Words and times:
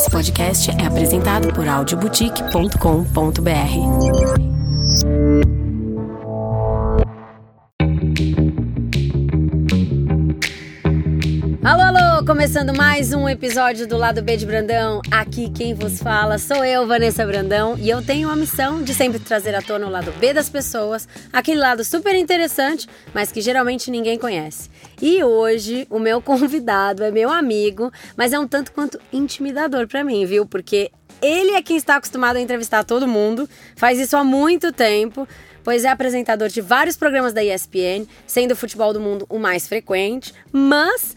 Esse 0.00 0.10
podcast 0.10 0.70
é 0.70 0.86
apresentado 0.86 1.52
por 1.52 1.68
audioboutique.com.br. 1.68 4.59
Começando 12.40 12.74
mais 12.74 13.12
um 13.12 13.28
episódio 13.28 13.86
do 13.86 13.98
Lado 13.98 14.22
B 14.22 14.34
de 14.34 14.46
Brandão. 14.46 15.02
Aqui 15.10 15.50
quem 15.50 15.74
vos 15.74 15.98
fala 15.98 16.38
sou 16.38 16.64
eu, 16.64 16.86
Vanessa 16.86 17.26
Brandão, 17.26 17.76
e 17.78 17.90
eu 17.90 18.02
tenho 18.02 18.30
a 18.30 18.34
missão 18.34 18.82
de 18.82 18.94
sempre 18.94 19.18
trazer 19.18 19.54
à 19.54 19.60
tona 19.60 19.86
o 19.86 19.90
lado 19.90 20.10
B 20.12 20.32
das 20.32 20.48
pessoas, 20.48 21.06
aquele 21.30 21.60
lado 21.60 21.84
super 21.84 22.14
interessante, 22.14 22.88
mas 23.12 23.30
que 23.30 23.42
geralmente 23.42 23.90
ninguém 23.90 24.18
conhece. 24.18 24.70
E 25.02 25.22
hoje 25.22 25.86
o 25.90 25.98
meu 25.98 26.22
convidado 26.24 27.04
é 27.04 27.10
meu 27.10 27.30
amigo, 27.30 27.92
mas 28.16 28.32
é 28.32 28.38
um 28.38 28.48
tanto 28.48 28.72
quanto 28.72 28.98
intimidador 29.12 29.86
para 29.86 30.02
mim, 30.02 30.24
viu? 30.24 30.46
Porque 30.46 30.90
ele 31.20 31.50
é 31.50 31.60
quem 31.60 31.76
está 31.76 31.96
acostumado 31.96 32.36
a 32.36 32.40
entrevistar 32.40 32.84
todo 32.84 33.06
mundo, 33.06 33.46
faz 33.76 33.98
isso 33.98 34.16
há 34.16 34.24
muito 34.24 34.72
tempo 34.72 35.28
pois 35.62 35.84
é 35.84 35.88
apresentador 35.88 36.48
de 36.48 36.62
vários 36.62 36.96
programas 36.96 37.34
da 37.34 37.44
ESPN, 37.44 38.06
sendo 38.26 38.52
o 38.52 38.56
futebol 38.56 38.94
do 38.94 39.00
mundo 39.00 39.26
o 39.28 39.38
mais 39.38 39.68
frequente, 39.68 40.32
mas 40.50 41.14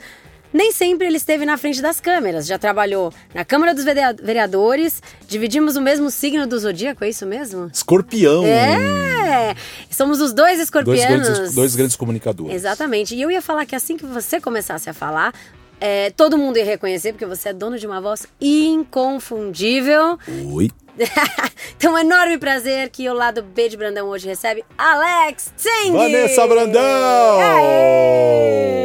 nem 0.53 0.71
sempre 0.71 1.07
ele 1.07 1.17
esteve 1.17 1.45
na 1.45 1.57
frente 1.57 1.81
das 1.81 1.99
câmeras. 1.99 2.45
Já 2.45 2.57
trabalhou 2.57 3.11
na 3.33 3.43
Câmara 3.43 3.73
dos 3.73 3.83
Vereadores, 3.83 5.01
dividimos 5.27 5.75
o 5.75 5.81
mesmo 5.81 6.11
signo 6.11 6.45
do 6.45 6.57
zodíaco, 6.59 7.03
é 7.03 7.09
isso 7.09 7.25
mesmo? 7.25 7.69
Escorpião! 7.73 8.45
É! 8.45 9.55
Somos 9.89 10.21
os 10.21 10.31
dois 10.31 10.59
escorpianos. 10.59 11.25
Dois 11.25 11.37
grandes, 11.37 11.55
dois 11.55 11.75
grandes 11.75 11.95
comunicadores. 11.95 12.53
Exatamente. 12.53 13.15
E 13.15 13.21
eu 13.21 13.31
ia 13.31 13.41
falar 13.41 13.65
que 13.65 13.75
assim 13.75 13.97
que 13.97 14.05
você 14.05 14.39
começasse 14.39 14.89
a 14.89 14.93
falar, 14.93 15.33
é, 15.79 16.11
todo 16.11 16.37
mundo 16.37 16.57
ia 16.57 16.65
reconhecer, 16.65 17.13
porque 17.13 17.25
você 17.25 17.49
é 17.49 17.53
dono 17.53 17.77
de 17.77 17.87
uma 17.87 17.99
voz 17.99 18.27
inconfundível. 18.39 20.17
Oi. 20.51 20.69
então, 21.75 21.93
um 21.93 21.97
enorme 21.97 22.37
prazer 22.37 22.89
que 22.89 23.09
o 23.09 23.13
lado 23.13 23.41
B 23.41 23.69
de 23.69 23.77
Brandão 23.77 24.07
hoje 24.07 24.27
recebe 24.27 24.63
Alex 24.77 25.51
Tseng! 25.57 25.91
Vanessa 25.91 26.47
Brandão! 26.47 27.39
Aê! 27.39 28.83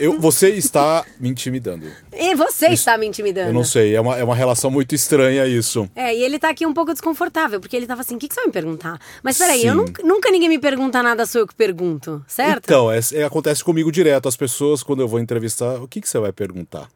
Eu, 0.00 0.18
você 0.18 0.50
está 0.50 1.04
me 1.18 1.28
intimidando. 1.28 1.86
E 2.12 2.34
você 2.34 2.66
isso, 2.66 2.74
está 2.74 2.96
me 2.98 3.06
intimidando. 3.06 3.50
Eu 3.50 3.54
não 3.54 3.64
sei, 3.64 3.94
é 3.94 4.00
uma, 4.00 4.16
é 4.18 4.24
uma 4.24 4.34
relação 4.34 4.70
muito 4.70 4.94
estranha 4.94 5.46
isso. 5.46 5.88
É, 5.94 6.14
e 6.14 6.22
ele 6.22 6.38
tá 6.38 6.50
aqui 6.50 6.66
um 6.66 6.72
pouco 6.72 6.92
desconfortável, 6.92 7.60
porque 7.60 7.76
ele 7.76 7.86
tava 7.86 8.00
assim, 8.00 8.16
o 8.16 8.18
que, 8.18 8.28
que 8.28 8.34
você 8.34 8.40
vai 8.40 8.46
me 8.46 8.52
perguntar? 8.52 8.98
Mas 9.22 9.38
peraí, 9.38 9.64
eu 9.66 9.74
nunca, 9.74 10.02
nunca, 10.02 10.30
ninguém 10.30 10.48
me 10.48 10.58
pergunta 10.58 11.02
nada, 11.02 11.26
sou 11.26 11.42
eu 11.42 11.46
que 11.46 11.54
pergunto, 11.54 12.24
certo? 12.26 12.64
Então, 12.64 12.90
é, 12.90 13.00
é, 13.14 13.24
acontece 13.24 13.62
comigo 13.62 13.90
direto. 13.90 14.28
As 14.28 14.36
pessoas, 14.36 14.82
quando 14.82 15.00
eu 15.00 15.08
vou 15.08 15.20
entrevistar, 15.20 15.82
o 15.82 15.88
que, 15.88 16.00
que 16.00 16.08
você 16.08 16.18
vai 16.18 16.32
perguntar? 16.32 16.88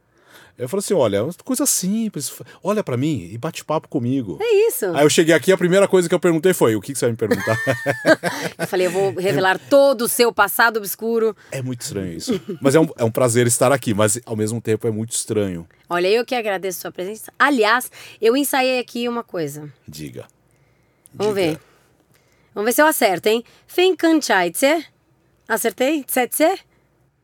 Eu 0.58 0.68
falei 0.68 0.80
assim: 0.80 0.94
olha, 0.94 1.20
coisa 1.44 1.66
simples, 1.66 2.32
olha 2.62 2.82
para 2.82 2.96
mim 2.96 3.28
e 3.32 3.38
bate 3.38 3.64
papo 3.64 3.88
comigo. 3.88 4.38
É 4.40 4.68
isso. 4.68 4.86
Aí 4.94 5.04
eu 5.04 5.10
cheguei 5.10 5.34
aqui, 5.34 5.52
a 5.52 5.58
primeira 5.58 5.88
coisa 5.88 6.08
que 6.08 6.14
eu 6.14 6.20
perguntei 6.20 6.52
foi: 6.52 6.76
o 6.76 6.80
que, 6.80 6.92
que 6.92 6.98
você 6.98 7.06
vai 7.06 7.12
me 7.12 7.16
perguntar? 7.16 7.58
eu 8.58 8.66
falei: 8.66 8.86
eu 8.86 8.90
vou 8.90 9.14
revelar 9.14 9.56
é... 9.56 9.58
todo 9.70 10.02
o 10.02 10.08
seu 10.08 10.32
passado 10.32 10.76
obscuro. 10.78 11.36
É 11.50 11.62
muito 11.62 11.82
estranho 11.82 12.12
isso. 12.12 12.40
Mas 12.60 12.74
é 12.74 12.80
um, 12.80 12.88
é 12.96 13.04
um 13.04 13.10
prazer 13.10 13.46
estar 13.46 13.72
aqui, 13.72 13.94
mas 13.94 14.20
ao 14.24 14.36
mesmo 14.36 14.60
tempo 14.60 14.86
é 14.86 14.90
muito 14.90 15.12
estranho. 15.12 15.66
Olha, 15.88 16.08
eu 16.08 16.24
que 16.24 16.34
agradeço 16.34 16.78
a 16.78 16.82
sua 16.82 16.92
presença. 16.92 17.32
Aliás, 17.38 17.90
eu 18.20 18.36
ensaiei 18.36 18.78
aqui 18.78 19.08
uma 19.08 19.24
coisa. 19.24 19.72
Diga. 19.88 20.26
Vamos 21.12 21.34
Diga. 21.34 21.52
ver. 21.52 21.60
Vamos 22.54 22.66
ver 22.66 22.72
se 22.72 22.82
eu 22.82 22.86
acerto, 22.86 23.28
hein? 23.28 23.44
Fenkanchaitse. 23.66 24.86
Acertei? 25.48 26.04
Tsetse? 26.04 26.69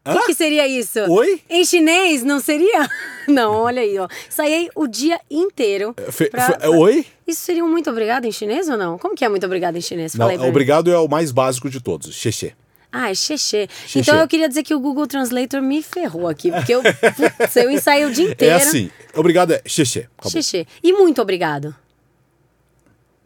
O 0.07 0.19
que, 0.21 0.27
que, 0.27 0.35
seria 0.35 0.67
isso? 0.69 1.01
Oi? 1.11 1.41
Em 1.51 1.65
chinês, 1.65 2.23
não 2.23 2.39
seria? 2.41 2.89
Não, 3.27 3.55
olha 3.55 3.83
aí, 3.83 3.99
ó. 3.99 4.07
Saí 4.31 4.69
o 4.75 4.87
dia 4.87 5.21
inteiro. 5.29 5.95
É, 5.97 6.13
fe, 6.13 6.31
pra, 6.31 6.47
fe, 6.47 6.69
oi? 6.69 7.05
Isso 7.27 7.41
seria 7.41 7.65
um 7.65 7.69
muito 7.69 7.91
obrigado 7.91 8.25
em 8.25 8.31
chinês 8.31 8.69
ou 8.69 8.77
não? 8.77 8.97
Como 8.99 9.17
que 9.17 9.25
é 9.25 9.29
muito 9.29 9.45
obrigado 9.45 9.77
em 9.77 9.81
chinês? 9.81 10.15
Não, 10.15 10.29
obrigado 10.47 10.87
mim. 10.87 10.95
é 10.95 10.99
o 10.99 11.09
mais 11.09 11.33
básico 11.33 11.69
de 11.69 11.81
todos. 11.81 12.15
Xexê. 12.15 12.53
Ah, 12.93 13.11
é 13.11 13.15
xexê. 13.15 13.69
Então 13.97 14.17
eu 14.17 14.29
queria 14.29 14.49
dizer 14.49 14.63
que 14.63 14.75
o 14.75 14.79
Google 14.79 15.09
Translator 15.09 15.61
me 15.61 15.83
ferrou 15.83 16.29
aqui, 16.29 16.53
porque 16.53 16.73
eu, 16.73 16.83
putz, 17.39 17.57
eu 17.57 17.69
ensaiei 17.69 18.07
o 18.07 18.13
dia 18.13 18.29
é 18.29 18.31
inteiro. 18.31 18.55
É 18.55 18.57
assim, 18.57 18.91
obrigado 19.15 19.53
é 19.53 19.63
xexê. 19.67 20.09
Xexê. 20.31 20.67
E 20.83 20.93
muito 20.93 21.21
obrigado. 21.21 21.75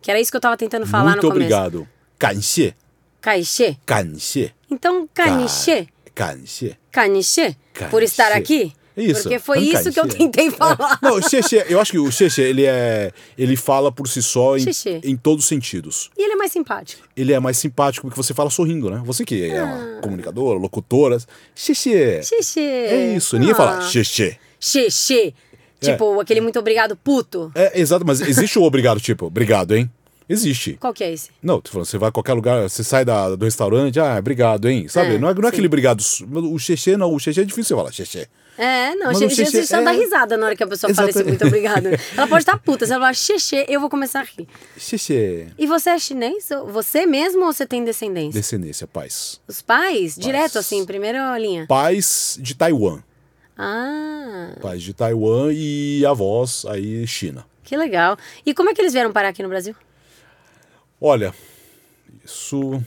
Que 0.01 0.11
era 0.11 0.19
isso 0.19 0.31
que 0.31 0.37
eu 0.37 0.41
tava 0.41 0.57
tentando 0.57 0.87
falar 0.87 1.13
muito 1.13 1.27
no 1.27 1.33
começo. 1.33 1.51
Muito 1.51 1.67
obrigado. 1.67 1.89
Kanxê. 2.19 2.75
Kanxê. 3.21 3.77
Kanxê. 3.85 4.53
Então, 4.71 5.09
kanxê. 5.13 5.87
Kanxê. 6.15 6.77
Kanxê. 6.91 7.57
Por 7.91 8.03
estar 8.03 8.33
aqui? 8.33 8.73
Isso. 8.97 9.23
Porque 9.23 9.39
foi 9.39 9.61
isso 9.61 9.93
que 9.93 10.01
eu 10.01 10.09
tentei 10.09 10.51
falar. 10.51 10.99
É. 11.03 11.07
Não, 11.07 11.23
Xexê, 11.23 11.65
eu 11.69 11.81
acho 11.81 11.93
que 11.93 11.99
o 11.99 12.11
Xexê, 12.11 12.43
ele 12.43 12.67
é. 12.67 13.13
Ele 13.39 13.57
fala 13.57 13.91
por 13.91 14.09
si 14.09 14.23
só 14.23 14.57
em, 14.57 14.65
em, 15.05 15.17
todos 15.17 15.45
os 15.45 15.49
sentidos. 15.49 16.11
E 16.19 16.23
ele 16.23 16.33
é 16.33 16.37
mais 16.37 16.53
simpático. 16.53 17.03
Ele 17.17 17.33
é 17.33 17.41
mais 17.41 17.57
simpático 17.57 18.07
porque 18.07 18.23
você 18.23 18.35
fala 18.35 18.51
sorrindo, 18.51 18.91
né? 18.91 19.01
Você 19.05 19.25
que 19.25 19.45
é 19.45 19.63
uma 19.63 19.99
ah. 19.99 20.01
comunicadora, 20.03 20.59
locutora. 20.59 21.19
Xexê. 21.55 22.23
Xexê. 22.23 22.61
É 22.61 23.17
isso. 23.17 23.39
Ninguém 23.39 23.53
ah. 23.53 23.57
fala 23.57 23.81
Xexê. 23.83 24.37
Xexê. 24.59 25.35
Tipo, 25.81 26.19
é. 26.19 26.23
aquele 26.23 26.41
muito 26.41 26.59
obrigado 26.59 26.95
puto. 26.95 27.51
É, 27.55 27.81
exato, 27.81 28.05
mas 28.07 28.21
existe 28.21 28.59
o 28.59 28.63
obrigado, 28.63 29.01
tipo, 29.01 29.27
obrigado, 29.27 29.75
hein? 29.75 29.91
Existe. 30.31 30.77
Qual 30.79 30.95
que 30.95 31.03
é 31.03 31.13
esse? 31.13 31.31
Não, 31.43 31.61
tô 31.61 31.73
falando, 31.73 31.87
você 31.87 31.99
vai 31.99 32.09
a 32.09 32.13
qualquer 32.13 32.35
lugar, 32.35 32.63
você 32.63 32.85
sai 32.85 33.05
da, 33.05 33.35
do 33.35 33.45
restaurante, 33.45 33.99
ah, 33.99 34.17
obrigado, 34.17 34.69
hein? 34.69 34.87
Sabe? 34.87 35.17
É, 35.17 35.19
não 35.19 35.29
é, 35.29 35.35
não 35.35 35.45
é 35.45 35.49
aquele 35.49 35.67
obrigado. 35.67 36.01
O 36.01 36.57
xexê, 36.57 36.97
não, 36.97 37.13
o 37.13 37.19
xexê 37.19 37.41
é 37.41 37.45
difícil 37.45 37.77
você 37.77 37.81
falar, 37.81 37.93
xexê. 37.93 38.29
É, 38.57 38.95
não, 38.95 39.13
xexê, 39.13 39.45
xexê 39.45 39.67
você 39.67 39.75
é... 39.75 39.83
dá 39.83 39.91
risada 39.91 40.37
na 40.37 40.47
hora 40.47 40.55
que 40.55 40.63
a 40.63 40.69
pessoa 40.69 40.89
Exatamente. 40.89 41.15
fala 41.15 41.25
esse 41.25 41.29
muito 41.31 41.47
obrigado. 41.47 41.87
Ela 42.17 42.29
pode 42.29 42.43
estar 42.43 42.57
puta, 42.59 42.87
se 42.87 42.93
ela 42.93 43.01
falar 43.01 43.15
xexê, 43.15 43.67
eu 43.69 43.81
vou 43.81 43.91
começar 43.91 44.21
a 44.21 44.23
rir. 44.23 44.47
Xexê. 44.79 45.49
E 45.59 45.67
você 45.67 45.91
é 45.91 45.99
chinês? 45.99 46.49
Você 46.69 47.07
mesmo 47.07 47.47
ou 47.47 47.53
você 47.53 47.67
tem 47.67 47.83
descendência? 47.85 48.41
Descendência, 48.41 48.87
pais. 48.87 49.41
Os 49.49 49.61
pais? 49.61 50.15
pais. 50.15 50.17
Direto 50.17 50.61
assim, 50.61 50.87
primeira 50.87 51.37
linha? 51.39 51.67
Pais 51.67 52.39
de 52.41 52.55
Taiwan. 52.55 53.03
Ah. 53.59 54.53
Pais 54.61 54.81
de 54.81 54.95
Taiwan 54.95 55.51
e 55.53 56.07
avós 56.07 56.65
aí 56.67 57.05
China. 57.05 57.45
Que 57.65 57.77
legal. 57.77 58.17
E 58.47 58.55
como 58.55 58.71
é 58.71 58.75
que 58.75 58.81
eles 58.81 58.93
vieram 58.93 59.13
parar 59.13 59.31
aqui 59.31 59.43
no 59.43 59.49
Brasil? 59.49 59.75
Olha, 61.01 61.35
isso. 62.25 62.83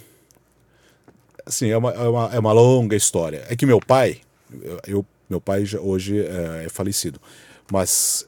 Assim, 1.46 1.70
é 1.70 1.78
uma, 1.78 1.92
é 1.92 2.08
uma, 2.08 2.36
é 2.36 2.40
uma 2.40 2.54
longa 2.54 2.96
história. 2.96 3.46
É 3.50 3.56
que 3.56 3.66
meu 3.66 3.80
pai, 3.80 4.22
eu, 4.88 5.06
meu 5.30 5.42
pai 5.42 5.66
já, 5.66 5.80
hoje 5.80 6.20
é, 6.20 6.66
é 6.66 6.70
falecido, 6.70 7.20
mas 7.72 8.28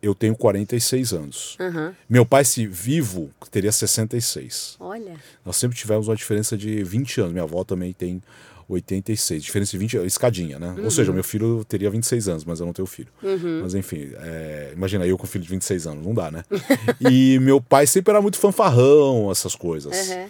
eu 0.00 0.14
tenho 0.14 0.34
46 0.36 1.12
anos. 1.12 1.56
Uhum. 1.60 1.94
Meu 2.08 2.24
pai, 2.24 2.44
se 2.44 2.66
vivo, 2.66 3.30
teria 3.50 3.72
66. 3.72 4.76
Olha. 4.80 5.16
Nós 5.44 5.56
sempre 5.56 5.76
tivemos 5.76 6.08
uma 6.08 6.16
diferença 6.16 6.56
de 6.56 6.82
20 6.82 7.20
anos. 7.20 7.32
Minha 7.32 7.44
avó 7.44 7.64
também 7.64 7.92
tem 7.92 8.22
86. 8.68 9.42
Diferença 9.42 9.70
de 9.72 9.78
20 9.78 9.96
escadinha, 10.06 10.58
né? 10.58 10.74
Uhum. 10.76 10.84
Ou 10.84 10.90
seja, 10.90 11.12
meu 11.12 11.24
filho 11.24 11.64
teria 11.64 11.90
26 11.90 12.28
anos, 12.28 12.44
mas 12.44 12.60
eu 12.60 12.66
não 12.66 12.72
tenho 12.72 12.86
filho. 12.86 13.08
Uhum. 13.22 13.60
Mas 13.62 13.74
enfim, 13.74 14.10
é, 14.20 14.72
imagina 14.74 15.06
eu 15.06 15.16
com 15.16 15.26
filho 15.26 15.44
de 15.44 15.50
26 15.50 15.86
anos, 15.86 16.04
não 16.04 16.14
dá, 16.14 16.30
né? 16.30 16.44
e 17.10 17.38
meu 17.40 17.60
pai 17.60 17.86
sempre 17.86 18.12
era 18.12 18.20
muito 18.20 18.38
fanfarrão, 18.38 19.30
essas 19.30 19.54
coisas. 19.54 20.10
Uhum. 20.10 20.28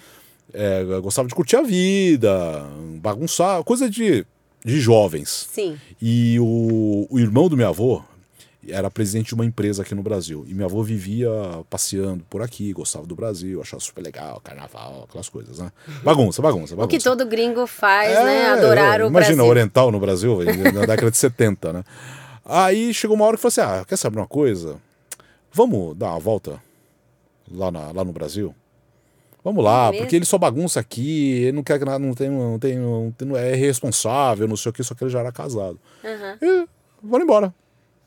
É, 0.52 1.00
gostava 1.00 1.28
de 1.28 1.34
curtir 1.34 1.56
a 1.56 1.62
vida, 1.62 2.64
bagunçar, 3.00 3.62
coisa 3.64 3.90
de, 3.90 4.24
de 4.64 4.80
jovens. 4.80 5.46
Sim. 5.50 5.78
E 6.00 6.38
o, 6.40 7.06
o 7.10 7.18
irmão 7.18 7.48
do 7.48 7.56
meu 7.56 7.68
avô, 7.68 8.02
era 8.70 8.90
presidente 8.90 9.28
de 9.28 9.34
uma 9.34 9.44
empresa 9.44 9.82
aqui 9.82 9.94
no 9.94 10.02
Brasil. 10.02 10.44
E 10.48 10.54
minha 10.54 10.66
avó 10.66 10.82
vivia 10.82 11.28
passeando 11.68 12.24
por 12.28 12.42
aqui, 12.42 12.72
gostava 12.72 13.06
do 13.06 13.14
Brasil, 13.14 13.60
achava 13.60 13.80
super 13.80 14.02
legal, 14.02 14.40
carnaval, 14.42 15.06
aquelas 15.08 15.28
coisas, 15.28 15.58
né? 15.58 15.70
Bagunça, 16.02 16.42
bagunça, 16.42 16.74
bagunça. 16.74 16.86
O 16.86 16.88
que 16.88 17.02
todo 17.02 17.26
gringo 17.26 17.66
faz, 17.66 18.10
é, 18.10 18.24
né? 18.24 18.46
Adorar 18.50 19.00
é, 19.00 19.04
o 19.04 19.08
imagina, 19.08 19.10
Brasil. 19.10 19.34
Imagina, 19.34 19.44
oriental 19.44 19.90
no 19.90 20.00
Brasil, 20.00 20.38
na 20.74 20.86
década 20.86 21.10
de 21.10 21.16
70, 21.16 21.72
né? 21.72 21.84
Aí 22.44 22.94
chegou 22.94 23.14
uma 23.14 23.26
hora 23.26 23.36
que 23.36 23.42
falou 23.42 23.50
assim: 23.50 23.60
ah, 23.60 23.84
quer 23.84 23.96
saber 23.96 24.18
uma 24.18 24.26
coisa? 24.26 24.76
Vamos 25.52 25.96
dar 25.96 26.10
uma 26.10 26.18
volta 26.18 26.60
lá, 27.50 27.70
na, 27.70 27.92
lá 27.92 28.04
no 28.04 28.12
Brasil? 28.12 28.54
Vamos 29.44 29.64
lá, 29.64 29.88
é 29.88 29.98
porque 29.98 30.16
ele 30.16 30.24
só 30.24 30.36
bagunça 30.36 30.80
aqui, 30.80 31.42
ele 31.42 31.52
não 31.52 31.62
quer 31.62 31.78
nada, 31.80 31.98
não 31.98 32.12
tem, 32.12 32.28
não 32.28 32.58
tem, 32.58 32.76
não 32.76 33.14
tem, 33.16 33.36
é 33.36 33.54
irresponsável, 33.56 34.48
não 34.48 34.56
sei 34.56 34.70
o 34.70 34.72
que, 34.72 34.82
só 34.82 34.94
que 34.94 35.04
ele 35.04 35.10
já 35.10 35.20
era 35.20 35.32
casado. 35.32 35.78
Uhum. 36.04 36.36
E 36.42 36.68
vamos 37.02 37.24
embora. 37.24 37.54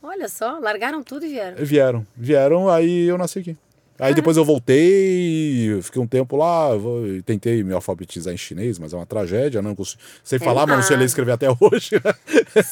Olha 0.03 0.27
só, 0.27 0.57
largaram 0.59 1.03
tudo 1.03 1.25
e 1.25 1.30
vieram. 1.30 1.57
Vieram, 1.63 2.07
vieram, 2.15 2.69
aí 2.69 3.03
eu 3.07 3.18
nasci 3.18 3.39
aqui. 3.39 3.57
Aí 4.01 4.13
ah. 4.13 4.15
depois 4.15 4.36
eu 4.36 4.44
voltei, 4.44 5.80
fiquei 5.83 6.01
um 6.01 6.07
tempo 6.07 6.36
lá, 6.36 6.69
tentei 7.24 7.63
me 7.63 7.71
alfabetizar 7.71 8.33
em 8.33 8.38
chinês, 8.38 8.80
mas 8.80 8.94
é 8.94 8.95
uma 8.95 9.06
tragédia, 9.06 9.62
não 9.62 9.75
consigo, 9.75 10.01
sei 10.24 10.38
é, 10.38 10.39
falar, 10.39 10.65
mas 10.65 10.77
não 10.77 10.83
sei 10.83 10.98
ler 10.98 11.03
e 11.03 11.06
escrever 11.06 11.33
até 11.33 11.45
hoje. 11.62 12.01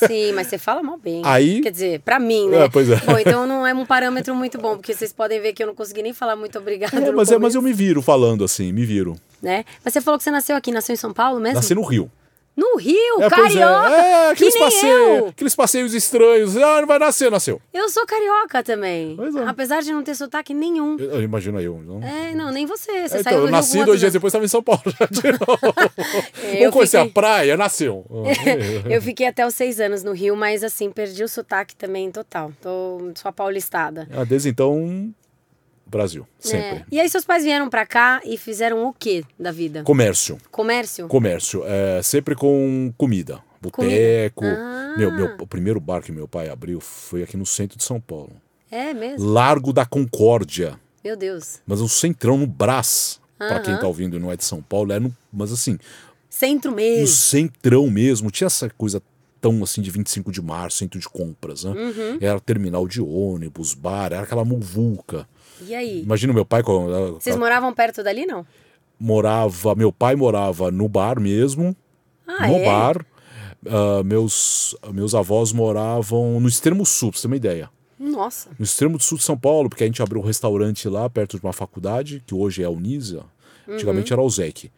Sim, 0.08 0.32
mas 0.34 0.48
você 0.48 0.58
fala 0.58 0.82
mal 0.82 0.98
bem. 0.98 1.22
Aí, 1.24 1.62
Quer 1.62 1.72
dizer, 1.72 2.00
pra 2.00 2.18
mim, 2.20 2.50
né? 2.50 2.66
É, 2.66 2.70
pois 2.70 2.90
é. 2.90 2.96
Bom, 3.02 3.20
então 3.20 3.46
não 3.46 3.68
é 3.68 3.76
um 3.76 3.86
parâmetro 3.86 4.34
muito 4.34 4.58
bom, 4.58 4.76
porque 4.76 4.92
vocês 4.92 5.14
podem 5.14 5.40
ver 5.40 5.54
que 5.54 5.62
eu 5.62 5.68
não 5.68 5.76
consegui 5.76 6.02
nem 6.02 6.14
falar 6.14 6.36
muito 6.36 6.58
obrigado. 6.58 6.98
É, 6.98 7.12
mas, 7.12 7.32
é, 7.32 7.38
mas 7.38 7.54
eu 7.54 7.62
me 7.62 7.74
viro 7.74 8.02
falando 8.02 8.44
assim, 8.44 8.72
me 8.74 8.84
viro. 8.84 9.16
Né? 9.40 9.66
Mas 9.86 9.94
você 9.94 10.02
falou 10.02 10.18
que 10.18 10.24
você 10.24 10.32
nasceu 10.32 10.56
aqui, 10.56 10.72
nasceu 10.72 10.94
em 10.94 10.98
São 10.98 11.14
Paulo 11.14 11.40
mesmo? 11.40 11.58
Nasci 11.58 11.76
no 11.76 11.84
Rio. 11.84 12.10
No 12.60 12.76
Rio, 12.78 13.22
É, 13.22 13.26
é. 13.26 13.30
carioca. 13.30 13.90
É, 13.96 14.30
aqueles 14.32 14.54
que 14.54 14.60
nem 14.60 14.70
passeios, 14.70 15.30
aqueles 15.30 15.56
passeios 15.56 15.94
estranhos. 15.94 16.58
Ah, 16.58 16.82
não 16.82 16.88
vai 16.88 17.00
nascer, 17.00 17.32
nasceu. 17.32 17.62
Eu 17.74 17.88
sou 17.90 18.06
carioca 18.06 18.62
também. 18.62 19.18
É. 19.38 19.50
Apesar 19.50 19.82
de 19.82 19.92
não 19.94 20.04
ter 20.04 20.14
sotaque 20.16 20.54
nenhum. 20.54 20.98
Eu, 21.00 21.12
eu 21.12 21.22
imagino 21.24 21.60
eu. 21.62 21.78
Não? 21.86 22.04
É, 22.04 22.34
não, 22.36 22.52
nem 22.52 22.66
você. 22.66 23.08
Você 23.08 23.20
então, 23.20 23.24
saiu 23.24 23.40
do 23.42 23.48
eu 23.48 23.52
nasci 23.52 23.84
dois 23.86 24.00
dias 24.00 24.12
depois, 24.12 24.32
estava 24.32 24.44
em 24.44 24.50
São 24.50 24.62
Paulo 24.62 24.82
já 25.00 25.06
de 25.10 25.32
novo. 25.32 25.74
É, 26.44 26.66
eu 26.68 26.72
conhecer 26.72 26.98
fiquei- 26.98 27.12
a 27.12 27.14
praia, 27.14 27.56
nasceu. 27.58 28.06
anos? 28.10 28.94
Eu 28.96 29.02
fiquei 29.02 29.28
até 29.28 29.46
os 29.48 29.56
seis 29.56 29.80
anos 29.80 30.04
no 30.04 30.12
Rio, 30.12 30.36
mas 30.36 30.64
assim, 30.64 30.90
perdi 30.92 31.24
o 31.24 31.28
sotaque 31.30 31.76
também 31.76 32.12
total. 32.12 32.52
Tô 32.62 33.12
só 33.16 33.32
paulistada. 33.32 34.08
Ah, 34.12 34.24
Desde 34.26 34.50
então, 34.50 35.14
Brasil, 35.90 36.28
sempre. 36.40 36.80
É. 36.80 36.86
E 36.92 37.00
aí 37.00 37.10
seus 37.10 37.26
pais 37.26 37.44
vieram 37.44 37.70
pra 37.70 37.86
cá 37.86 38.22
e 38.24 38.38
fizeram 38.38 38.86
o 38.88 38.94
quê 38.94 39.24
da 39.40 39.52
vida? 39.52 39.84
Comércio, 39.84 40.38
Comércio? 40.52 41.08
comércio. 41.08 41.64
É, 41.66 42.02
sempre 42.04 42.36
com 42.36 42.94
comida. 42.98 43.40
Boteco. 43.62 44.46
Ah. 44.46 44.96
Meu, 44.98 45.12
meu, 45.12 45.36
o 45.40 45.48
primeiro 45.48 45.80
bar 45.80 46.02
que 46.02 46.12
meu 46.12 46.28
pai 46.28 46.50
abriu 46.50 46.80
foi 46.80 47.24
aqui 47.24 47.36
no 47.36 47.46
centro 47.46 47.78
de 47.78 47.84
São 47.84 48.00
Paulo. 48.00 48.32
É 48.72 48.94
mesmo? 48.94 49.28
Largo 49.28 49.74
da 49.74 49.86
Concórdia. 49.86 50.80
Meu 51.04 51.18
Deus. 51.18 51.60
Mas 51.66 51.82
o 51.82 51.90
centrão 51.90 52.38
no 52.38 52.48
Brás. 52.48 53.20
Pra 53.38 53.60
quem 53.62 53.74
Aham. 53.74 53.82
tá 53.82 53.88
ouvindo 53.88 54.18
e 54.18 54.20
não 54.20 54.30
é 54.32 54.36
de 54.36 54.44
São 54.44 54.62
Paulo, 54.62 54.92
é 54.92 55.00
no, 55.00 55.16
mas 55.32 55.50
assim, 55.54 55.80
Centro 56.30 56.72
no 56.72 56.76
mesmo. 56.78 57.08
centrão 57.08 57.90
mesmo. 57.90 58.30
Tinha 58.30 58.48
essa 58.48 58.70
coisa 58.70 59.02
tão 59.40 59.64
assim 59.64 59.82
de 59.82 59.90
25 59.90 60.30
de 60.30 60.42
março, 60.42 60.78
centro 60.78 61.00
de 61.00 61.08
compras, 61.08 61.64
né? 61.64 61.72
Uhum. 61.72 62.18
Era 62.20 62.38
terminal 62.42 62.86
de 62.86 63.02
ônibus, 63.02 63.74
bar, 63.74 64.08
era 64.12 64.22
aquela 64.24 64.44
muvuca. 64.44 65.26
E 65.68 65.76
aí? 65.76 66.02
Imagina 66.02 66.32
o 66.32 66.36
meu 66.36 66.46
pai 66.46 66.62
Vocês 66.64 67.36
moravam 67.36 67.74
perto 67.74 68.04
dali, 68.04 68.26
não? 68.26 68.46
morava, 69.00 69.76
meu 69.76 69.92
pai 69.94 70.16
morava 70.16 70.70
no 70.70 70.88
bar 70.90 71.20
mesmo, 71.20 71.76
Ah, 72.28 72.48
no 72.48 72.56
é? 72.56 72.66
bar. 72.66 73.06
Ah, 73.66 74.04
meus, 74.04 74.76
meus 74.94 75.16
avós 75.16 75.52
moravam 75.54 76.40
no 76.40 76.48
extremo 76.48 76.86
sul, 76.86 77.12
pra 77.12 77.18
você 77.18 77.22
ter 77.24 77.28
uma 77.28 77.36
ideia. 77.38 77.70
Nossa. 77.98 78.50
No 78.58 78.64
extremo 78.64 79.00
sul 79.00 79.18
de 79.18 79.24
São 79.24 79.38
Paulo, 79.38 79.70
porque 79.70 79.84
a 79.84 79.88
gente 79.88 80.02
abriu 80.02 80.22
um 80.22 80.26
restaurante 80.26 80.88
lá 80.88 81.10
perto 81.10 81.38
de 81.38 81.46
uma 81.46 81.54
faculdade, 81.54 82.24
que 82.26 82.34
hoje 82.36 82.62
é 82.62 82.66
a 82.66 82.70
Unisa, 82.70 83.24
antigamente 83.68 84.12
era 84.14 84.22
o 84.22 84.30
ZEC. 84.30 84.72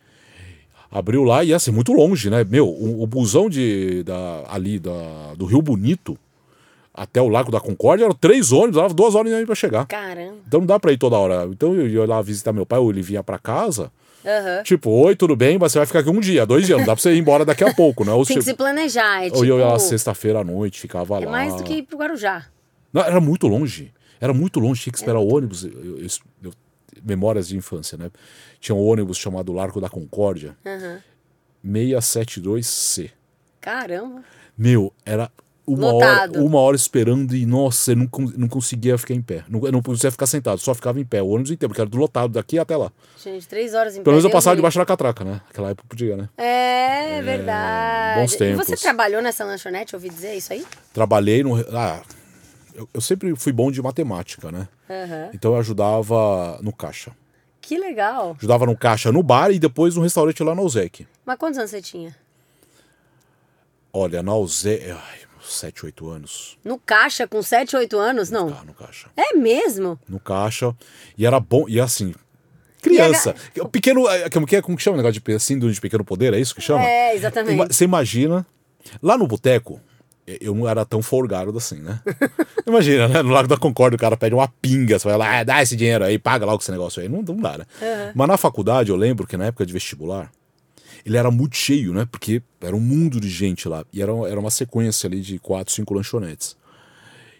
Abriu 0.91 1.23
lá 1.23 1.43
e 1.43 1.49
ia 1.49 1.59
ser 1.59 1.71
muito 1.71 1.93
longe, 1.93 2.29
né? 2.29 2.43
Meu, 2.43 2.67
o, 2.67 3.01
o 3.01 3.07
busão 3.07 3.49
de, 3.49 4.03
da, 4.03 4.43
ali 4.49 4.77
da, 4.77 5.33
do 5.37 5.45
Rio 5.45 5.61
Bonito 5.61 6.17
até 6.93 7.21
o 7.21 7.27
Lago 7.29 7.51
da 7.51 7.59
Concórdia 7.59 8.05
eram 8.05 8.13
três 8.15 8.51
ônibus, 8.51 8.75
dava 8.81 8.93
duas 8.93 9.15
horas 9.15 9.45
pra 9.45 9.55
chegar. 9.55 9.85
Caramba. 9.87 10.35
Então 10.47 10.59
não 10.61 10.67
dá 10.67 10.79
pra 10.79 10.91
ir 10.91 10.97
toda 10.97 11.17
hora. 11.17 11.45
Então 11.51 11.73
eu 11.75 11.87
ia 11.87 12.05
lá 12.05 12.21
visitar 12.21 12.51
meu 12.53 12.65
pai, 12.65 12.79
ou 12.79 12.89
ele 12.91 13.01
vinha 13.01 13.23
pra 13.23 13.39
casa. 13.39 13.91
Aham. 14.25 14.61
Tipo, 14.63 14.91
oi, 14.91 15.15
tudo 15.15 15.35
bem, 15.35 15.57
mas 15.57 15.71
você 15.71 15.79
vai 15.79 15.87
ficar 15.87 15.99
aqui 15.99 16.09
um 16.09 16.19
dia, 16.19 16.45
dois 16.45 16.65
dias, 16.67 16.77
não 16.77 16.85
dá 16.85 16.93
pra 16.95 17.01
você 17.01 17.13
ir 17.13 17.17
embora 17.19 17.43
daqui 17.43 17.63
a 17.63 17.73
pouco, 17.75 18.03
né? 18.05 18.11
Ou, 18.11 18.25
Tem 18.25 18.35
que 18.37 18.41
tipo, 18.43 18.43
se 18.51 18.53
planejar. 18.53 19.21
É, 19.21 19.25
tipo, 19.25 19.37
ou 19.37 19.45
eu 19.45 19.57
ia 19.57 19.65
lá 19.65 19.79
sexta-feira 19.79 20.39
à 20.39 20.43
noite, 20.43 20.79
ficava 20.79 21.17
é 21.19 21.25
lá. 21.25 21.31
mais 21.31 21.55
do 21.55 21.63
que 21.63 21.73
ir 21.75 21.83
pro 21.83 21.97
Guarujá. 21.97 22.45
Não, 22.93 23.01
era 23.01 23.19
muito 23.19 23.47
longe. 23.47 23.91
Era 24.19 24.33
muito 24.33 24.59
longe, 24.59 24.81
tinha 24.81 24.93
que 24.93 24.99
esperar 24.99 25.17
o 25.19 25.33
ônibus. 25.33 25.63
Eu- 25.63 25.71
eu- 25.71 26.07
eu- 26.43 26.53
memórias 27.03 27.47
de 27.47 27.57
infância, 27.57 27.97
né? 27.97 28.11
Tinha 28.59 28.75
um 28.75 28.85
ônibus 28.85 29.17
chamado 29.17 29.51
Largo 29.51 29.81
da 29.81 29.89
Concórdia, 29.89 30.55
Aham. 30.63 30.99
672C. 31.65 33.09
Caramba. 33.59 34.23
Meu, 34.57 34.93
era 35.05 35.31
uma 35.67 35.91
Lotado. 35.91 36.37
hora, 36.37 36.43
uma 36.43 36.59
hora 36.59 36.75
esperando 36.75 37.35
e, 37.35 37.45
nossa, 37.45 37.91
eu 37.91 37.95
não, 37.95 38.09
não 38.37 38.47
conseguia 38.47 38.97
ficar 38.97 39.13
em 39.13 39.21
pé. 39.21 39.43
Não, 39.47 39.59
não 39.59 39.81
conseguia 39.81 40.11
ficar 40.11 40.25
sentado, 40.25 40.57
só 40.59 40.73
ficava 40.73 40.99
em 40.99 41.05
pé 41.05 41.21
o 41.21 41.27
ônibus 41.27 41.51
inteiro, 41.51 41.69
porque 41.69 41.81
era 41.81 41.89
do 41.89 41.97
lotado 41.97 42.33
daqui 42.33 42.57
até 42.59 42.75
lá. 42.75 42.91
Gente, 43.23 43.47
três 43.47 43.73
horas 43.73 43.95
em 43.95 44.03
Pelo 44.03 44.13
menos 44.15 44.23
pé, 44.25 44.29
eu 44.29 44.33
passava 44.33 44.55
debaixo 44.55 44.77
da 44.79 44.85
catraca, 44.85 45.23
né? 45.23 45.41
Naquela 45.47 45.69
época 45.69 45.87
podia, 45.87 46.17
né? 46.17 46.23
me- 46.37 46.43
É, 46.43 47.21
verdade. 47.21 48.19
bons 48.21 48.33
E 48.33 48.37
tempos. 48.37 48.67
você 48.67 48.75
trabalhou 48.75 49.21
nessa 49.21 49.45
lanchonete, 49.45 49.95
ouvi 49.95 50.09
dizer 50.09 50.35
isso 50.35 50.51
aí? 50.51 50.65
Trabalhei 50.93 51.43
no. 51.43 51.55
Ah, 51.77 52.01
eu, 52.73 52.89
eu 52.93 53.01
sempre 53.01 53.35
fui 53.35 53.51
bom 53.51 53.71
de 53.71 53.81
matemática, 53.81 54.51
né? 54.51 54.67
Aham. 54.89 55.29
Então 55.33 55.53
eu 55.53 55.59
ajudava 55.59 56.59
no 56.61 56.73
caixa. 56.73 57.11
Que 57.61 57.77
legal. 57.77 58.35
Ajudava 58.39 58.65
no 58.65 58.75
caixa 58.75 59.11
no 59.11 59.21
bar 59.21 59.51
e 59.51 59.59
depois 59.59 59.95
no 59.95 60.01
restaurante 60.01 60.41
lá 60.43 60.55
na 60.55 60.61
Ozek. 60.63 61.05
Mas 61.23 61.37
quantos 61.37 61.59
anos 61.59 61.69
você 61.69 61.81
tinha? 61.81 62.15
Olha, 63.93 64.23
na 64.23 64.33
Ozek. 64.35 64.89
Ai, 64.89 65.19
7, 65.53 65.85
8 65.85 66.09
anos. 66.09 66.57
No 66.63 66.77
caixa, 66.79 67.27
com 67.27 67.41
7, 67.41 67.75
8 67.75 67.97
anos? 67.97 68.29
Não. 68.29 68.51
Tá, 68.51 68.63
no 68.63 68.73
caixa. 68.73 69.09
É 69.15 69.35
mesmo? 69.35 69.99
No 70.07 70.19
caixa. 70.19 70.75
E 71.17 71.25
era 71.25 71.39
bom. 71.39 71.65
E 71.67 71.79
assim. 71.79 72.13
Criança. 72.81 73.35
Pequeno. 73.71 74.07
é, 74.09 74.29
Como 74.29 74.45
que, 74.47 74.55
é, 74.55 74.61
como 74.61 74.75
que 74.75 74.83
chama 74.83 74.95
o 74.95 74.97
negócio 75.01 75.21
de 75.21 75.39
síndrome 75.39 75.73
de 75.73 75.79
pequeno 75.79 76.03
poder? 76.03 76.33
É 76.33 76.39
isso 76.39 76.55
que 76.55 76.61
chama? 76.61 76.83
É, 76.83 77.15
exatamente. 77.15 77.73
Você 77.73 77.83
imagina. 77.83 78.45
Lá 79.01 79.15
no 79.15 79.27
boteco, 79.27 79.79
eu 80.25 80.55
não 80.55 80.67
era 80.67 80.83
tão 80.83 81.01
folgado 81.03 81.55
assim, 81.55 81.79
né? 81.79 81.99
Imagina, 82.65 83.07
né? 83.07 83.21
No 83.21 83.29
Lago 83.29 83.47
da 83.47 83.57
Concórdia, 83.57 83.95
o 83.95 83.99
cara 83.99 84.17
pede 84.17 84.33
uma 84.33 84.47
pinga, 84.47 84.97
você 84.97 85.07
vai 85.07 85.17
lá, 85.17 85.39
ah, 85.39 85.43
dá 85.43 85.61
esse 85.61 85.75
dinheiro 85.75 86.03
aí, 86.03 86.17
paga 86.17 86.45
logo 86.45 86.61
esse 86.61 86.71
negócio 86.71 86.99
aí. 87.01 87.07
Não, 87.07 87.21
não 87.21 87.37
dá, 87.37 87.59
né? 87.59 87.65
Mas 88.15 88.27
na 88.27 88.37
faculdade, 88.37 88.89
eu 88.89 88.95
lembro 88.95 89.27
que 89.27 89.37
na 89.37 89.45
época 89.45 89.65
de 89.65 89.73
vestibular, 89.73 90.31
ele 91.05 91.17
era 91.17 91.31
muito 91.31 91.55
cheio, 91.55 91.93
né? 91.93 92.07
Porque 92.09 92.41
era 92.59 92.75
um 92.75 92.79
mundo 92.79 93.19
de 93.19 93.29
gente 93.29 93.67
lá. 93.67 93.85
E 93.91 94.01
era, 94.01 94.11
era 94.27 94.39
uma 94.39 94.51
sequência 94.51 95.07
ali 95.07 95.21
de 95.21 95.39
quatro, 95.39 95.73
cinco 95.73 95.93
lanchonetes. 95.93 96.55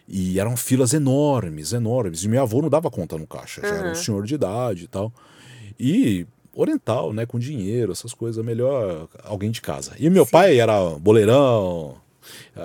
E 0.08 0.38
eram 0.38 0.56
filas 0.56 0.92
enormes, 0.92 1.72
enormes. 1.72 2.24
E 2.24 2.28
meu 2.28 2.42
avô 2.42 2.60
não 2.60 2.68
dava 2.68 2.90
conta 2.90 3.16
no 3.16 3.26
caixa, 3.26 3.60
já 3.62 3.68
era 3.68 3.92
um 3.92 3.94
senhor 3.94 4.24
de 4.26 4.34
idade 4.34 4.84
e 4.84 4.88
tal. 4.88 5.12
E 5.78 6.26
oriental, 6.52 7.12
né? 7.12 7.24
Com 7.24 7.38
dinheiro, 7.38 7.92
essas 7.92 8.12
coisas, 8.12 8.44
melhor 8.44 9.08
alguém 9.24 9.50
de 9.50 9.60
casa. 9.60 9.92
E 9.98 10.10
meu 10.10 10.26
pai 10.26 10.58
era 10.58 10.78
boleirão, 10.98 11.96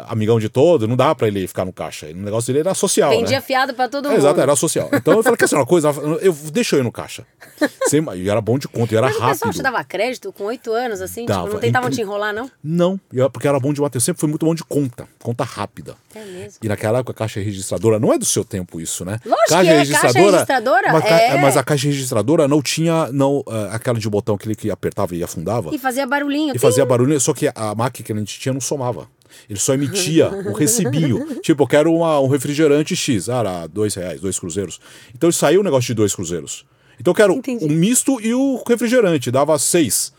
amigão 0.07 0.39
de 0.39 0.49
todo, 0.49 0.87
não 0.87 0.95
dá 0.95 1.13
pra 1.15 1.27
ele 1.27 1.47
ficar 1.47 1.65
no 1.65 1.73
caixa. 1.73 2.07
O 2.07 2.13
negócio 2.15 2.47
dele 2.47 2.59
era 2.67 2.73
social. 2.73 3.09
Vendia 3.11 3.37
né? 3.37 3.41
fiado 3.41 3.73
pra 3.73 3.87
todo 3.87 4.05
É, 4.07 4.09
mundo. 4.11 4.19
exato, 4.19 4.39
era 4.41 4.55
social. 4.55 4.89
Então 4.93 5.15
eu 5.15 5.23
falei, 5.23 5.37
quer 5.37 5.47
saber 5.47 5.61
uma 5.61 5.67
coisa? 5.67 5.89
Eu, 6.21 6.33
deixa 6.51 6.75
eu 6.75 6.79
ir 6.79 6.83
no 6.83 6.91
caixa. 6.91 7.25
Sem- 7.87 8.05
E 8.15 8.29
era 8.29 8.41
bom 8.41 8.57
de 8.57 8.67
conta, 8.67 8.93
e 8.93 8.97
era 8.97 9.07
Mas 9.07 9.15
o 9.15 9.19
pessoal 9.19 9.33
rápido. 9.33 9.53
te 9.53 9.61
dava 9.63 9.83
crédito 9.83 10.31
com 10.33 10.43
8 10.45 10.71
anos, 10.71 11.01
assim? 11.01 11.25
Dava, 11.25 11.41
tipo, 11.43 11.53
não 11.53 11.59
tentavam 11.61 11.89
te 11.89 12.01
enrolar, 12.01 12.33
não? 12.33 12.49
Não, 12.63 12.99
eu- 13.11 13.29
porque 13.29 13.47
era 13.47 13.59
bom 13.59 13.73
de 13.73 13.81
bater. 13.81 13.97
Eu 13.97 14.01
sempre 14.01 14.19
fui 14.19 14.29
muito 14.29 14.45
bom 14.45 14.53
de 14.55 14.63
conta, 14.63 15.07
conta 15.21 15.43
rápida. 15.43 15.95
É 16.13 16.23
mesmo. 16.25 16.59
E 16.63 16.67
naquela 16.67 16.99
época 16.99 17.11
a 17.11 17.15
caixa 17.15 17.39
registradora, 17.39 17.99
não 17.99 18.11
é 18.13 18.17
do 18.17 18.25
seu 18.25 18.43
tempo 18.43 18.79
isso, 18.81 19.03
né? 19.05 19.19
Lógico 19.25 19.47
que 19.47 19.53
é, 19.53 19.57
caixa 19.85 20.19
registradora 20.19 20.91
Mas, 20.93 21.03
ca- 21.03 21.19
é. 21.21 21.41
mas 21.41 21.57
a 21.57 21.63
caixa 21.63 21.87
registradora 21.87 22.47
não 22.47 22.61
tinha 22.61 23.11
não, 23.11 23.43
ah, 23.47 23.69
aquela 23.75 23.99
de 23.99 24.09
botão 24.09 24.35
aquele 24.35 24.55
que 24.55 24.69
apertava 24.71 25.15
e 25.15 25.23
afundava. 25.23 25.73
E 25.73 25.77
fazia 25.77 26.05
barulhinho. 26.07 26.55
E 26.55 26.59
fazia 26.59 26.85
barulho, 26.85 27.19
só 27.19 27.33
que 27.33 27.47
a 27.53 27.75
máquina 27.75 28.05
que 28.05 28.11
a 28.13 28.15
gente 28.15 28.39
tinha 28.39 28.53
não 28.53 28.61
somava. 28.61 29.07
Ele 29.49 29.59
só 29.59 29.73
emitia 29.73 30.29
um 30.29 30.53
recibinho. 30.53 31.39
tipo, 31.41 31.63
eu 31.63 31.67
quero 31.67 31.93
uma- 31.93 32.19
um 32.19 32.27
refrigerante 32.27 32.95
X. 32.95 33.29
Ah, 33.29 33.39
era 33.39 33.67
dois 33.67 33.93
reais, 33.95 34.21
dois 34.21 34.37
cruzeiros. 34.39 34.79
Então 35.15 35.31
saiu 35.31 35.61
um 35.61 35.63
negócio 35.63 35.87
de 35.87 35.93
dois 35.93 36.13
cruzeiros. 36.15 36.65
Então 36.99 37.11
eu 37.11 37.15
quero 37.15 37.33
Entendi. 37.33 37.65
um 37.65 37.69
misto 37.69 38.19
e 38.21 38.33
o 38.33 38.61
refrigerante. 38.67 39.29
Dava 39.31 39.57
seis. 39.59 40.11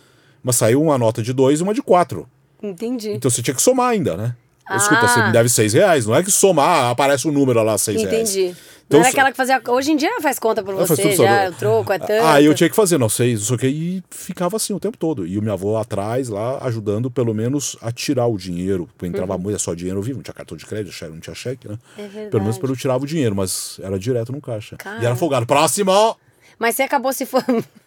Mas 0.42 0.56
saiu 0.56 0.80
uma 0.82 0.96
nota 0.96 1.22
de 1.22 1.32
dois 1.32 1.60
e 1.60 1.62
uma 1.62 1.74
de 1.74 1.82
quatro. 1.82 2.28
Entendi. 2.62 3.10
Então 3.10 3.30
você 3.30 3.42
tinha 3.42 3.54
que 3.54 3.62
somar 3.62 3.90
ainda, 3.90 4.16
né? 4.16 4.36
Escuta, 4.76 5.00
Ah. 5.02 5.08
você 5.08 5.22
me 5.22 5.32
deve 5.32 5.48
seis 5.48 5.72
reais. 5.72 6.06
Não 6.06 6.14
é 6.14 6.22
que 6.22 6.30
somar, 6.30 6.68
ah, 6.86 6.90
aparece 6.90 7.26
um 7.26 7.32
número 7.32 7.62
lá, 7.62 7.76
seis 7.78 8.02
reais. 8.02 8.30
Entendi. 8.30 8.54
Então, 8.86 9.00
não 9.00 9.04
era 9.04 9.10
so- 9.12 9.16
aquela 9.18 9.30
que 9.30 9.36
fazia. 9.36 9.60
Hoje 9.68 9.92
em 9.92 9.96
dia 9.96 10.10
faz 10.22 10.38
conta 10.38 10.62
Ah, 10.62 10.64
faz 10.86 10.88
você, 10.88 11.10
já 11.10 11.16
sozinho. 11.16 11.50
o 11.50 11.52
troco 11.52 11.92
é 11.92 11.98
tanto. 11.98 12.24
Ah, 12.24 12.40
eu 12.40 12.54
tinha 12.54 12.70
que 12.70 12.74
fazer, 12.76 12.96
não 12.96 13.08
sei, 13.10 13.34
não 13.34 13.40
sei 13.42 13.56
o 13.56 13.58
que, 13.58 13.66
e 13.66 14.02
ficava 14.10 14.56
assim 14.56 14.72
o 14.72 14.80
tempo 14.80 14.96
todo. 14.96 15.26
E 15.26 15.38
o 15.38 15.42
meu 15.42 15.52
avô 15.52 15.76
atrás 15.76 16.30
lá, 16.30 16.58
ajudando 16.64 17.10
pelo 17.10 17.34
menos 17.34 17.76
a 17.82 17.92
tirar 17.92 18.26
o 18.26 18.38
dinheiro. 18.38 18.88
Porque 18.96 19.06
entrava 19.06 19.36
muito, 19.36 19.56
é 19.56 19.58
só 19.58 19.74
dinheiro 19.74 20.00
vivo, 20.00 20.16
não 20.16 20.22
tinha 20.22 20.32
cartão 20.32 20.56
de 20.56 20.64
crédito, 20.64 20.94
não 21.10 21.20
tinha 21.20 21.34
cheque, 21.34 21.68
né? 21.68 21.76
É 21.98 22.02
verdade. 22.02 22.30
Pelo 22.30 22.42
menos 22.44 22.58
eu 22.62 22.76
tirava 22.76 23.04
o 23.04 23.06
dinheiro, 23.06 23.36
mas 23.36 23.78
era 23.82 23.98
direto 23.98 24.32
no 24.32 24.40
caixa. 24.40 24.76
Cara. 24.78 25.02
E 25.02 25.04
era 25.06 25.14
folgado. 25.14 25.44
Próximo! 25.46 26.16
Mas 26.58 26.74
você 26.74 26.82
acabou 26.82 27.12
se 27.12 27.24
for. 27.24 27.44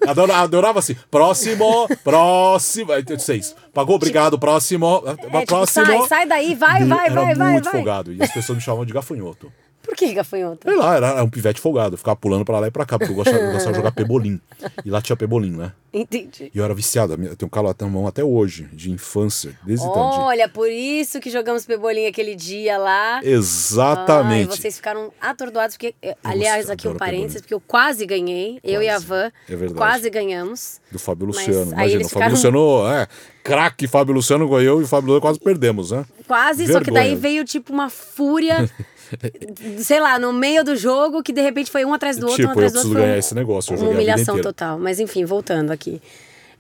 Adorava, 0.08 0.44
adorava 0.44 0.80
assim. 0.80 0.96
Próximo, 1.10 1.88
próximo. 2.04 2.92
Seis. 3.20 3.56
Pagou, 3.74 3.96
obrigado, 3.96 4.40
próximo. 4.40 5.04
É, 5.06 5.16
tipo, 5.16 5.46
próximo. 5.46 5.86
sai, 5.86 6.08
sai 6.08 6.26
daí, 6.26 6.56
vai, 6.56 6.86
vai, 6.86 7.06
era 7.08 7.14
vai, 7.14 7.36
vai, 7.36 7.52
muito 7.52 7.66
vai. 7.66 7.74
folgado. 7.74 8.14
E 8.14 8.24
as 8.24 8.32
pessoas 8.32 8.58
me 8.58 8.64
chamavam 8.64 8.86
de 8.86 8.94
gafanhoto. 8.94 9.52
Por 9.84 9.96
que 9.96 10.14
gafanhoto? 10.14 10.60
Sei 10.68 10.76
lá, 10.78 10.96
era, 10.96 11.24
um 11.24 11.30
pivete 11.30 11.60
folgado. 11.60 11.96
Eu 11.96 11.98
ficava 11.98 12.16
pulando 12.16 12.46
pra 12.46 12.60
lá 12.60 12.68
e 12.68 12.72
pra 12.72 12.86
cá, 12.86 12.98
porque 13.00 13.12
eu 13.12 13.16
gostava, 13.16 13.38
eu 13.38 13.52
gostava 13.52 13.72
de 13.72 13.78
jogar 13.78 13.92
pebolim. 13.92 14.40
E 14.86 14.90
lá 14.92 15.02
tinha 15.02 15.16
pebolim, 15.16 15.52
né? 15.52 15.72
Entendi. 15.94 16.50
E 16.54 16.58
eu 16.58 16.64
era 16.64 16.74
viciado. 16.74 17.14
Eu 17.14 17.36
tenho 17.36 17.48
um 17.48 17.50
calo 17.50 17.76
na 17.78 17.88
mão 17.88 18.08
até 18.08 18.24
hoje, 18.24 18.64
de 18.72 18.92
infância, 18.92 19.58
desde 19.66 19.86
então. 19.86 20.10
de- 20.12 20.20
Olha, 20.20 20.48
por 20.48 20.70
isso 20.70 21.20
que 21.20 21.30
jogamos 21.30 21.66
pebolim 21.66 22.06
aquele 22.06 22.34
dia 22.36 22.78
lá. 22.78 23.18
Ai, 23.18 23.28
Exatamente. 23.28 24.56
vocês 24.58 24.76
ficaram 24.78 25.12
atordoados, 25.20 25.76
porque, 25.76 25.94
eh, 26.02 26.16
aliás, 26.24 26.70
aqui 26.70 26.88
um 26.88 26.96
parênteses, 26.96 27.42
pebolim. 27.42 27.42
porque 27.42 27.54
eu 27.56 27.60
quase 27.62 28.06
ganhei, 28.06 28.60
eu 28.64 28.82
e 28.82 28.88
a 28.88 28.94
Quase. 28.94 29.06
Van, 29.06 29.32
É 29.50 29.56
verdade. 29.56 29.74
quase 29.74 30.10
ganhamos. 30.10 30.80
Do 30.92 31.00
Fábio 31.00 31.28
Luciano. 31.28 31.72
Imagina, 31.74 32.06
o 32.06 32.10
Fábio 32.10 32.10
ficaram- 32.10 32.32
Luciano, 32.32 32.88
é, 32.94 33.08
craque 33.44 33.88
Fábio 33.88 34.14
Luciano 34.14 34.48
ganhou 34.48 34.80
e 34.82 34.84
o 34.84 34.88
Fábio 34.88 35.08
Luciano 35.08 35.22
quase 35.22 35.40
perdemos, 35.40 35.92
né? 35.92 36.06
Quase, 36.28 36.66
só 36.68 36.80
que 36.80 36.86
Vergonha. 36.86 37.04
daí 37.04 37.16
veio 37.16 37.44
tipo 37.44 37.74
uma 37.74 37.90
fúria, 37.90 38.70
sei 39.80 40.00
lá, 40.00 40.18
no 40.20 40.32
meio 40.34 40.64
do 40.64 40.76
jogo, 40.76 41.22
que 41.24 41.34
de 41.34 41.42
repente 41.42 41.70
foi 41.72 41.84
um 41.86 41.94
atrás 41.94 42.18
do 42.18 42.28
outro, 42.28 42.44
um 42.44 42.48
tipo, 42.50 42.60
eu 42.62 42.68
atrás 42.68 42.74
do 42.74 42.78
outro. 42.90 42.94
ganhar 43.02 43.16
um- 43.16 43.20
esse 43.20 43.36
negócio. 43.36 43.76
Uma 43.78 43.90
humilhação 43.90 44.36
total. 44.42 44.80
Mas 44.80 45.00
enfim, 45.00 45.26
voltando 45.26 45.72
aqui. 45.72 46.02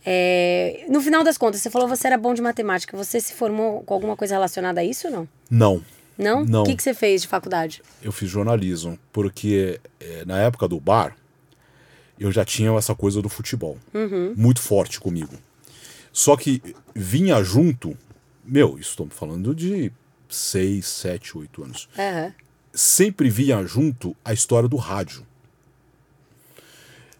É, 0.05 0.85
no 0.89 0.99
final 1.01 1.23
das 1.23 1.37
contas, 1.37 1.61
você 1.61 1.69
falou 1.69 1.87
que 1.87 1.95
você 1.95 2.07
era 2.07 2.17
bom 2.17 2.33
de 2.33 2.41
matemática. 2.41 2.95
Você 2.97 3.19
se 3.19 3.33
formou 3.33 3.81
com 3.83 3.93
alguma 3.93 4.15
coisa 4.17 4.33
relacionada 4.35 4.81
a 4.81 4.83
isso 4.83 5.07
ou 5.07 5.13
não? 5.13 5.27
Não. 5.49 5.81
Não? 6.17 6.45
Não. 6.45 6.61
O 6.61 6.65
que, 6.65 6.75
que 6.75 6.83
você 6.83 6.93
fez 6.93 7.21
de 7.21 7.27
faculdade? 7.27 7.81
Eu 8.01 8.11
fiz 8.11 8.29
jornalismo, 8.29 8.97
porque 9.13 9.79
é, 9.99 10.23
na 10.25 10.39
época 10.39 10.67
do 10.67 10.79
bar, 10.79 11.15
eu 12.19 12.31
já 12.31 12.43
tinha 12.45 12.71
essa 12.77 12.93
coisa 12.93 13.21
do 13.21 13.29
futebol. 13.29 13.77
Muito 14.35 14.59
forte 14.61 14.99
comigo. 14.99 15.33
Só 16.11 16.35
que 16.35 16.61
vinha 16.93 17.41
junto, 17.43 17.97
meu, 18.43 18.77
estou 18.77 19.07
falando 19.09 19.55
de 19.55 19.91
6, 20.29 20.85
7, 20.85 21.37
8 21.37 21.63
anos. 21.63 21.89
Aham. 21.97 22.33
Sempre 22.73 23.29
vinha 23.29 23.63
junto 23.65 24.15
a 24.23 24.33
história 24.33 24.67
do 24.69 24.77
rádio. 24.77 25.25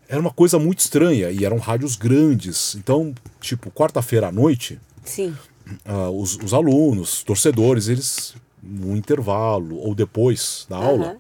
Era 0.08 0.20
uma 0.20 0.32
coisa 0.32 0.60
muito 0.60 0.80
estranha 0.80 1.30
e 1.32 1.46
eram 1.46 1.58
rádios 1.58 1.96
grandes. 1.96 2.76
Então, 2.76 3.14
tipo, 3.40 3.72
quarta-feira 3.72 4.28
à 4.28 4.32
noite, 4.32 4.80
Sim. 5.04 5.36
ah, 5.86 6.10
os, 6.10 6.36
os 6.38 6.54
alunos, 6.54 7.24
torcedores, 7.24 7.88
eles, 7.88 8.36
no 8.62 8.96
intervalo 8.96 9.78
ou 9.78 9.96
depois 9.96 10.66
da 10.70 10.76
aula, 10.76 11.06
Aham. 11.12 11.18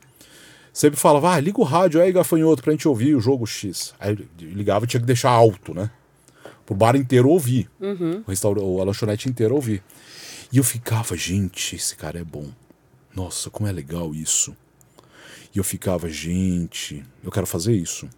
sempre 0.74 1.00
falavam, 1.00 1.30
ah, 1.30 1.40
liga 1.40 1.60
o 1.62 1.64
rádio 1.64 2.02
aí, 2.02 2.12
gafanhoto, 2.12 2.62
pra 2.62 2.72
gente 2.74 2.88
ouvir 2.88 3.16
o 3.16 3.22
jogo 3.22 3.46
X. 3.48 3.94
Aí 4.00 4.18
ligava 4.40 4.84
e 4.84 4.88
tinha 4.90 5.00
que 5.00 5.08
deixar 5.08 5.30
alto, 5.32 5.74
né? 5.74 5.90
Pro 6.66 6.76
bar 6.76 6.96
inteiro 6.96 7.30
ouvir. 7.30 7.70
O 8.26 8.30
restaurante, 8.30 8.64
a 8.64 8.84
lanchonete 8.84 9.30
inteira 9.30 9.54
ouvir. 9.54 9.82
E 10.52 10.58
eu 10.58 10.64
ficava, 10.66 11.16
gente, 11.16 11.78
esse 11.78 11.96
cara 11.96 12.20
é 12.20 12.24
bom. 12.26 12.46
Nossa, 13.16 13.50
como 13.50 13.68
é 13.68 13.72
legal 13.72 14.14
isso. 14.14 14.56
E 15.54 15.58
eu 15.58 15.64
ficava, 15.64 16.10
gente, 16.10 17.04
eu 17.24 17.32
quero 17.32 17.46
fazer 17.46 17.76
isso. 17.76 18.10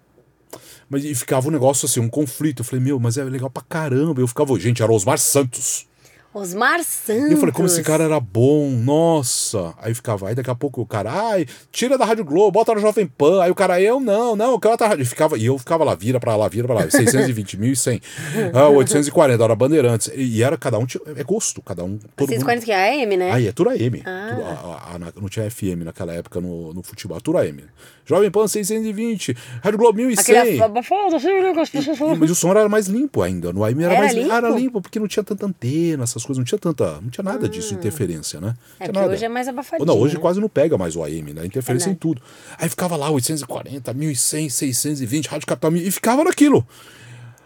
Mas 0.90 1.04
e 1.04 1.16
ficava 1.16 1.48
um 1.48 1.52
negócio 1.52 1.86
assim, 1.86 2.00
um 2.00 2.10
conflito. 2.10 2.62
Eu 2.62 2.66
falei, 2.66 2.84
meu, 2.84 3.00
mas 3.00 3.18
é 3.18 3.24
legal 3.24 3.50
pra 3.50 3.64
caramba. 3.64 4.22
Eu 4.22 4.28
ficava, 4.28 4.58
gente, 4.60 4.84
era 4.84 4.92
Osmar 4.92 5.18
Santos. 5.18 5.88
Osmar 6.34 6.84
Santos. 6.84 7.30
E 7.30 7.34
eu 7.34 7.38
falei, 7.38 7.54
como 7.54 7.68
esse 7.68 7.84
cara 7.84 8.04
era 8.04 8.20
bom, 8.20 8.70
nossa. 8.70 9.74
Aí 9.82 9.94
ficava, 9.94 10.30
aí 10.30 10.36
daqui 10.36 10.50
a 10.50 10.56
pouco 10.56 10.82
o 10.82 10.86
cara, 10.86 11.12
ai, 11.12 11.46
tira 11.72 11.98
da 11.98 12.06
Rádio 12.06 12.26
Globo, 12.26 12.52
bota 12.52 12.74
na 12.74 12.82
Jovem 12.82 13.06
Pan. 13.08 13.42
Aí 13.44 13.52
o 13.52 13.56
cara, 13.56 13.80
eu 13.82 14.00
não, 14.00 14.36
não, 14.36 14.52
eu 14.52 14.60
quero 14.60 14.72
outra 14.74 14.88
rádio. 14.88 15.04
E, 15.04 15.06
ficava, 15.06 15.38
e 15.38 15.46
eu 15.46 15.58
ficava 15.58 15.84
lá, 15.84 15.94
vira 15.96 16.20
pra 16.20 16.36
lá, 16.36 16.48
vira 16.48 16.66
pra 16.68 16.76
lá, 16.78 16.90
620, 16.90 17.58
1.100, 17.58 18.02
ah, 18.54 18.68
840, 18.70 19.44
era 19.44 19.56
Bandeirantes. 19.56 20.12
E, 20.16 20.38
e 20.38 20.44
era 20.44 20.58
cada 20.58 20.78
um, 20.80 20.86
tinha- 20.86 21.02
é 21.16 21.24
gosto, 21.24 21.62
cada 21.62 21.84
um. 21.84 21.98
Todo 22.16 22.30
mundo. 22.30 22.30
640 22.30 22.66
que 22.66 22.72
é 22.72 23.04
AM, 23.04 23.18
né? 23.18 23.32
Aí 23.32 23.48
é 23.48 23.52
tudo 23.52 23.70
AM. 23.70 24.02
Ah. 24.06 24.28
Tudo- 24.30 24.44
a- 24.46 24.52
a- 24.52 24.96
a- 24.96 25.22
não 25.22 25.30
tinha 25.30 25.50
FM 25.50 25.84
naquela 25.86 26.14
época 26.14 26.42
no, 26.42 26.74
no 26.74 26.82
futebol, 26.84 27.20
tudo 27.22 27.38
AM. 27.38 27.64
Jovem 28.06 28.30
Pan 28.30 28.48
620, 28.48 29.36
Rádio 29.64 29.80
Globo 29.80 29.98
1100. 29.98 30.38
Aquele 30.38 30.62
abafado, 30.62 31.16
assim, 31.16 31.28
né? 31.28 31.54
que 31.54 31.60
as 31.60 31.70
pessoas 31.70 31.98
falam. 31.98 32.16
mas 32.18 32.30
o 32.30 32.36
som 32.36 32.52
era 32.52 32.68
mais 32.68 32.88
limpo 32.88 33.22
ainda. 33.22 33.54
No 33.54 33.64
AM 33.64 33.84
era, 33.84 33.94
Era 33.94 34.02
mais 34.04 34.14
limpo? 34.16 34.32
Era 34.32 34.50
limpo, 34.50 34.82
porque 34.82 35.00
não 35.00 35.08
tinha 35.08 35.24
tanta 35.24 35.46
antena, 35.46 36.04
essas 36.04 36.24
coisas, 36.26 36.38
não 36.38 36.46
tinha 36.46 36.60
tanta. 36.60 37.00
Não 37.02 37.10
tinha 37.10 37.24
nada 37.24 37.48
disso, 37.48 37.74
interferência, 37.74 38.42
né? 38.42 38.48
É, 38.48 38.50
Não 38.50 38.56
tinha 38.56 38.88
porque 38.88 39.00
nada. 39.00 39.14
hoje 39.14 39.26
é 39.26 39.30
mais 39.30 39.48
abafadinho. 39.48 39.88
Não, 39.88 39.98
hoje 39.98 40.16
né? 40.16 40.22
quase 40.22 40.42
não 40.42 40.50
pega 40.50 40.78
mais 40.78 40.96
o 40.96 41.04
AM, 41.04 41.34
né? 41.34 41.46
Interferência 41.46 41.88
em 41.88 41.94
Verdade. 41.94 42.00
tudo. 42.00 42.22
Aí 42.58 42.68
ficava 42.68 42.96
lá 42.96 43.10
840, 43.10 43.94
1100, 43.94 44.50
620, 44.50 45.28
Rádio 45.28 45.48
Capital, 45.48 45.76
e 45.76 45.92
ficava 45.92 46.24
naquilo. 46.24 46.66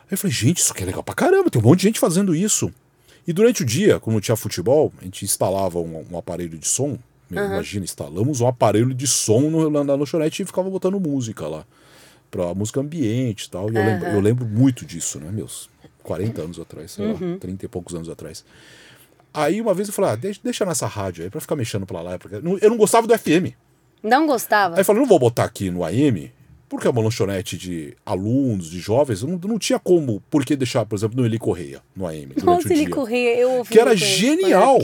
Aí 0.01 0.11
eu 0.11 0.17
falei, 0.17 0.33
gente, 0.33 0.59
isso 0.59 0.71
aqui 0.71 0.83
é 0.83 0.85
legal 0.85 1.03
pra 1.03 1.13
caramba, 1.13 1.49
tem 1.49 1.61
um 1.61 1.65
monte 1.65 1.79
de 1.79 1.87
gente 1.87 1.99
fazendo 1.99 2.33
isso. 2.33 2.71
E 3.27 3.33
durante 3.33 3.61
o 3.61 3.65
dia, 3.65 3.99
como 3.99 4.21
tinha 4.21 4.37
futebol, 4.37 4.91
a 5.01 5.03
gente 5.03 5.25
instalava 5.25 5.79
um, 5.79 6.05
um 6.09 6.17
aparelho 6.17 6.57
de 6.57 6.67
som. 6.67 6.97
Meu, 7.29 7.43
Imagina, 7.45 7.83
instalamos 7.83 8.39
um 8.41 8.47
aparelho 8.47 8.93
de 8.93 9.05
som 9.07 9.41
no, 9.49 9.69
na, 9.69 9.83
na 9.83 9.95
lanchonete 9.95 10.41
e 10.43 10.45
ficava 10.45 10.69
botando 10.69 10.99
música 10.99 11.47
lá. 11.47 11.65
Pra 12.31 12.53
música 12.53 12.79
ambiente 12.79 13.45
e 13.45 13.49
tal. 13.49 13.71
E 13.71 13.75
eu, 13.75 13.83
lembro, 13.85 14.07
eu 14.09 14.19
lembro 14.19 14.45
muito 14.45 14.85
disso, 14.85 15.19
né? 15.19 15.29
Meus 15.31 15.69
40 16.03 16.41
anos 16.41 16.59
atrás, 16.59 16.91
sei 16.91 17.05
lá, 17.11 17.19
30 17.39 17.65
e 17.65 17.67
poucos 17.67 17.95
anos 17.95 18.09
atrás. 18.09 18.43
Aí 19.33 19.61
uma 19.61 19.73
vez 19.73 19.87
eu 19.87 19.93
falei, 19.93 20.11
ah, 20.11 20.15
deixa, 20.15 20.39
deixa 20.43 20.65
nessa 20.65 20.87
rádio 20.87 21.23
aí 21.23 21.29
pra 21.29 21.39
ficar 21.41 21.55
mexendo 21.55 21.85
pra 21.85 22.01
lá. 22.01 22.17
Não- 22.41 22.57
eu 22.59 22.69
não 22.69 22.77
gostava 22.77 23.05
do 23.07 23.13
FM. 23.17 23.53
Não 24.01 24.25
gostava? 24.25 24.75
Aí 24.75 24.81
eu 24.81 24.85
falei, 24.85 25.01
não 25.01 25.07
vou 25.07 25.19
botar 25.19 25.43
aqui 25.43 25.69
no 25.69 25.83
AM, 25.83 26.31
porque 26.69 26.87
é 26.87 26.89
uma 26.89 27.01
lanchonete 27.01 27.57
de 27.57 27.95
alunos, 28.05 28.69
de 28.69 28.79
jovens, 28.79 29.23
não, 29.23 29.37
não 29.37 29.59
tinha 29.59 29.79
como, 29.79 30.21
por 30.29 30.43
que 30.45 30.55
deixar, 30.55 30.85
por 30.85 30.95
exemplo, 30.95 31.17
no 31.19 31.25
Eli 31.25 31.37
Correia, 31.37 31.81
no 31.95 32.07
AM, 32.07 32.27
durante 32.27 32.45
Nossa, 32.45 32.67
o 32.67 32.71
ele 32.71 32.85
dia. 32.85 32.89
corria, 32.95 33.35
eu 33.37 33.51
ouvi. 33.51 33.69
Que 33.71 33.79
era 33.79 33.95
genial. 33.95 34.79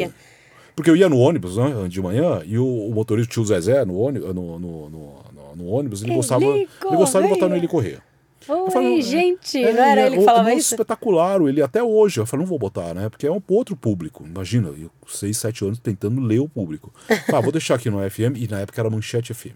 Porque- 0.76 0.90
eu 0.90 0.96
ia 0.96 1.10
no 1.10 1.18
ônibus, 1.20 1.58
né, 1.58 1.88
de 1.88 2.02
manhã, 2.02 2.42
e 2.46 2.58
o, 2.58 2.66
o 2.88 2.92
motorista, 2.94 3.30
o 3.32 3.34
tio 3.34 3.46
Zezé, 3.46 3.84
no 3.86 3.98
ônibus, 3.98 4.34
no, 4.34 4.60
no, 4.60 4.90
no, 4.90 5.14
no- 5.56 5.68
ônibus, 5.68 6.04
ele 6.04 6.14
gostava, 6.16 6.44
ele 6.46 6.68
gostava 6.82 7.26
de 7.26 7.34
botar 7.34 7.48
no. 7.48 7.56
Eli 7.56 7.68
Correia. 7.68 8.02
Oi, 8.46 8.72
falei, 8.72 9.02
gente, 9.02 9.64
é, 9.64 9.72
não 9.72 9.84
era 9.84 10.02
é, 10.02 10.06
ele 10.08 10.18
que 10.18 10.26
falava 10.26 10.50
o 10.50 10.52
isso? 10.52 10.74
espetacular, 10.74 11.40
ele 11.44 11.62
até 11.62 11.82
hoje. 11.82 12.20
Eu 12.20 12.26
falei, 12.26 12.44
não 12.44 12.50
vou 12.50 12.60
botar, 12.60 12.94
né? 12.94 13.08
Porque 13.08 13.26
é 13.26 13.32
um 13.32 13.42
outro 13.48 13.74
público. 13.74 14.26
Imagina, 14.26 14.68
eu, 14.70 14.92
6, 15.08 15.38
7 15.38 15.64
anos 15.64 15.80
tentando 15.80 16.20
ler 16.20 16.40
o 16.40 16.50
público. 16.50 16.94
Ah, 17.34 17.40
vou 17.40 17.54
deixar 17.54 17.76
aqui 17.76 17.90
no 17.90 18.00
FM, 18.10 18.36
e 18.36 18.48
na 18.50 18.60
época 18.60 18.82
era 18.82 18.90
Manchete 18.90 19.34
FM. 19.34 19.56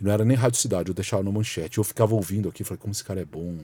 E 0.00 0.04
não 0.04 0.10
era 0.10 0.24
nem 0.24 0.34
Rádio 0.34 0.58
Cidade, 0.58 0.88
eu 0.88 0.94
deixava 0.94 1.22
no 1.22 1.30
Manchete. 1.30 1.76
Eu 1.76 1.84
ficava 1.84 2.14
ouvindo 2.14 2.48
aqui, 2.48 2.64
falei, 2.64 2.78
como 2.80 2.92
esse 2.92 3.04
cara 3.04 3.20
é 3.20 3.26
bom. 3.26 3.56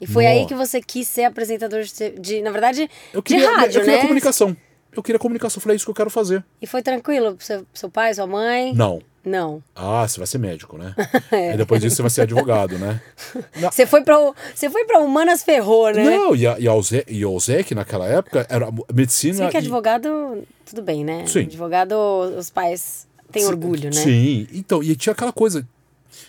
E 0.00 0.06
foi 0.08 0.26
aí 0.26 0.38
Nossa. 0.42 0.48
que 0.48 0.54
você 0.56 0.80
quis 0.80 1.06
ser 1.06 1.22
apresentador 1.22 1.82
de, 1.84 2.10
de- 2.18 2.42
na 2.42 2.50
verdade, 2.50 2.90
Eu 3.14 3.22
queria, 3.22 3.46
de 3.48 3.54
rádio, 3.54 3.78
eu 3.78 3.84
queria 3.84 3.96
né? 3.98 4.02
comunicação. 4.02 4.56
Eu 4.94 5.02
queria 5.02 5.18
comunicação, 5.18 5.58
eu 5.58 5.62
falei, 5.62 5.74
é 5.74 5.76
isso 5.76 5.84
que 5.86 5.90
eu 5.90 5.94
quero 5.94 6.10
fazer. 6.10 6.44
E 6.60 6.66
foi 6.66 6.82
tranquilo 6.82 7.34
pro 7.34 7.44
seu, 7.44 7.66
seu 7.72 7.88
pai, 7.90 8.12
sua 8.14 8.26
mãe? 8.26 8.74
Não. 8.74 9.00
Não. 9.24 9.62
Ah, 9.74 10.06
você 10.06 10.18
vai 10.18 10.26
ser 10.26 10.38
médico, 10.38 10.76
né? 10.76 10.94
É. 11.30 11.56
Depois 11.56 11.80
disso 11.80 11.94
você 11.96 12.02
vai 12.02 12.10
ser 12.10 12.22
advogado, 12.22 12.76
né? 12.78 13.00
Você 13.70 13.86
foi 13.86 14.02
pra, 14.02 14.18
o- 14.18 14.34
você 14.54 14.68
foi 14.68 14.84
pra 14.84 14.98
Humanas 14.98 15.42
Ferrou, 15.44 15.90
né? 15.92 16.02
não 16.04 16.34
e, 16.34 16.44
a, 16.46 16.58
e, 16.58 16.66
a 16.66 16.74
Ozek, 16.74 17.04
e 17.12 17.22
a 17.22 17.28
Ozek, 17.28 17.72
naquela 17.74 18.06
época, 18.08 18.44
era 18.50 18.68
medicina. 18.92 19.34
Você 19.44 19.48
que 19.50 19.56
é 19.56 19.60
e- 19.60 19.62
advogado, 19.62 20.42
tudo 20.66 20.82
bem, 20.82 21.04
né? 21.04 21.24
Sim. 21.26 21.42
Advogado, 21.44 21.94
os 22.36 22.50
pais 22.50 23.06
têm 23.30 23.46
orgulho, 23.46 23.84
né? 23.84 23.92
Sim, 23.92 24.46
então, 24.52 24.82
e 24.82 24.94
tinha 24.96 25.12
aquela 25.12 25.32
coisa. 25.32 25.66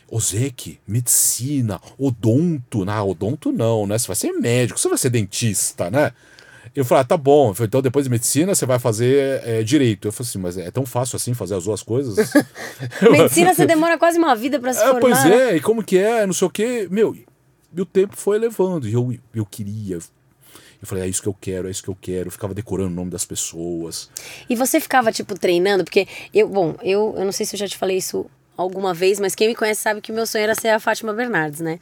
Ozek, 0.10 0.80
medicina, 0.88 1.82
odonto. 1.98 2.86
Não, 2.86 3.10
odonto 3.10 3.52
não, 3.52 3.88
né? 3.88 3.98
Você 3.98 4.08
vai 4.08 4.16
ser 4.16 4.32
médico, 4.34 4.80
você 4.80 4.88
vai 4.88 4.98
ser 4.98 5.10
dentista, 5.10 5.90
né? 5.90 6.12
Eu 6.76 6.84
falei, 6.84 7.02
ah, 7.02 7.06
tá 7.06 7.16
bom. 7.18 7.50
Eu 7.50 7.54
falei, 7.54 7.68
então 7.68 7.82
depois 7.82 8.06
de 8.06 8.10
medicina 8.12 8.56
você 8.56 8.66
vai 8.66 8.80
fazer 8.80 9.42
é, 9.46 9.62
direito. 9.64 10.08
Eu 10.08 10.12
falei 10.12 10.28
assim, 10.30 10.40
mas 10.40 10.58
é 10.58 10.72
tão 10.72 10.86
fácil 10.86 11.16
assim 11.18 11.34
fazer 11.34 11.56
as 11.56 11.66
duas 11.66 11.84
coisas? 11.84 12.32
Medicina 13.12 13.54
você 13.54 13.66
demora 13.66 13.98
quase 13.98 14.18
uma 14.18 14.36
vida 14.36 14.60
pra 14.60 14.74
se 14.74 14.80
É, 14.82 14.86
formar. 14.86 15.00
pois 15.00 15.24
né? 15.26 15.52
é, 15.52 15.56
e 15.56 15.60
como 15.62 15.84
que 15.84 15.98
é, 15.98 16.26
não 16.26 16.34
sei 16.34 16.48
o 16.48 16.50
quê. 16.50 16.88
Meu, 16.90 17.16
e 17.16 17.82
o 17.82 17.86
tempo 17.86 18.16
foi 18.18 18.40
levando. 18.40 18.88
E 18.88 18.94
eu, 18.94 19.14
eu 19.36 19.46
queria. 19.46 19.98
Eu 19.98 20.88
falei, 20.88 21.04
é 21.06 21.08
isso 21.08 21.22
que 21.22 21.30
eu 21.30 21.38
quero, 21.40 21.68
é 21.68 21.72
isso 21.72 21.82
que 21.84 21.90
eu 21.90 21.98
quero. 22.00 22.28
Eu 22.28 22.32
ficava 22.32 22.54
decorando 22.54 22.90
o 22.92 22.96
nome 22.96 23.10
das 23.12 23.24
pessoas. 23.24 24.10
E 24.50 24.56
você 24.56 24.80
ficava, 24.82 25.12
tipo, 25.12 25.38
treinando? 25.40 25.84
Porque 25.84 26.08
eu, 26.34 26.50
bom, 26.50 26.76
eu, 26.82 27.14
eu 27.18 27.24
não 27.24 27.32
sei 27.32 27.46
se 27.46 27.56
eu 27.56 27.60
já 27.60 27.68
te 27.68 27.78
falei 27.78 27.98
isso 27.98 28.26
alguma 28.56 28.94
vez, 28.94 29.20
mas 29.20 29.34
quem 29.34 29.48
me 29.48 29.56
conhece 29.56 29.82
sabe 29.82 30.00
que 30.00 30.12
o 30.12 30.16
meu 30.16 30.26
sonho 30.28 30.44
era 30.44 30.54
ser 30.56 30.70
a 30.70 30.80
Fátima 30.80 31.12
Bernardes, 31.14 31.60
né? 31.60 31.80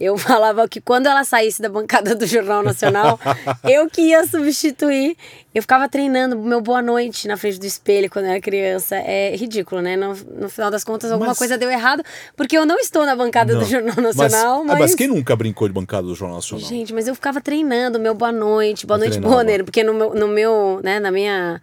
Eu 0.00 0.16
falava 0.18 0.66
que 0.68 0.80
quando 0.80 1.06
ela 1.06 1.22
saísse 1.24 1.60
da 1.60 1.68
bancada 1.68 2.14
do 2.14 2.26
Jornal 2.26 2.62
Nacional, 2.62 3.20
eu 3.64 3.88
que 3.90 4.00
ia 4.02 4.26
substituir. 4.26 5.16
Eu 5.54 5.62
ficava 5.62 5.88
treinando 5.88 6.36
meu 6.36 6.60
boa 6.60 6.82
noite 6.82 7.28
na 7.28 7.36
frente 7.36 7.60
do 7.60 7.66
espelho 7.66 8.10
quando 8.10 8.24
eu 8.24 8.32
era 8.32 8.40
criança. 8.40 8.96
É 8.96 9.36
ridículo, 9.36 9.80
né? 9.80 9.94
No, 9.96 10.12
no 10.14 10.48
final 10.48 10.68
das 10.70 10.82
contas, 10.82 11.12
alguma 11.12 11.28
Mas- 11.28 11.38
coisa 11.38 11.56
deu 11.56 11.70
errado, 11.70 12.02
porque 12.36 12.58
eu 12.58 12.66
não 12.66 12.76
estou 12.78 13.06
na 13.06 13.14
bancada 13.14 13.52
do 13.52 13.60
Não. 13.60 13.66
Jornal 13.66 13.94
Mas- 13.96 14.16
Nacional, 14.16 14.60
ah, 14.62 14.64
mas. 14.64 14.78
mas 14.80 14.94
quem 14.96 15.06
nunca 15.06 15.36
brincou 15.36 15.68
de 15.68 15.74
bancada 15.74 16.02
do 16.08 16.14
Jornal 16.14 16.38
Nacional? 16.38 16.66
Gente, 16.66 16.92
mas 16.92 17.06
eu 17.06 17.14
ficava 17.14 17.40
treinando 17.40 18.00
meu 18.00 18.14
boa 18.14 18.32
noite, 18.32 18.84
boa 18.86 18.96
Eu 18.98 19.00
noite. 19.08 19.20
Bonner, 19.20 19.62
porque 19.64 19.84
no 19.84 19.94
meu, 19.94 20.14
no 20.14 20.26
meu 20.26 20.80
né, 20.82 20.98
na 20.98 21.12
minha 21.12 21.60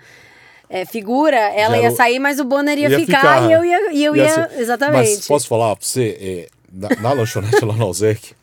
é, 0.72 0.86
figura, 0.86 1.36
ela 1.38 1.76
Já 1.76 1.82
ia 1.84 1.92
sair, 1.92 2.20
mas 2.20 2.40
o 2.40 2.46
Bonner 2.46 2.78
ia, 2.78 2.90
Ia 2.90 3.00
ficar, 3.00 3.18
ficar, 3.20 3.50
e 3.50 3.52
eu 3.54 3.66
ia, 3.66 3.92
e 3.94 4.04
eu 4.04 4.16
Ia 4.16 4.24
ia, 4.24 4.50
ser- 4.50 4.60
exatamente. 4.60 4.98
Mas 5.18 5.28
posso 5.28 5.48
falar 5.48 5.76
pra 5.76 5.86
você, 5.86 6.18
é, 6.20 6.50
na, 6.72 6.90
na 7.02 7.14
lanchonete 7.14 7.64
lá 7.66 7.76
na 7.76 7.86
Ozek, 7.86 8.34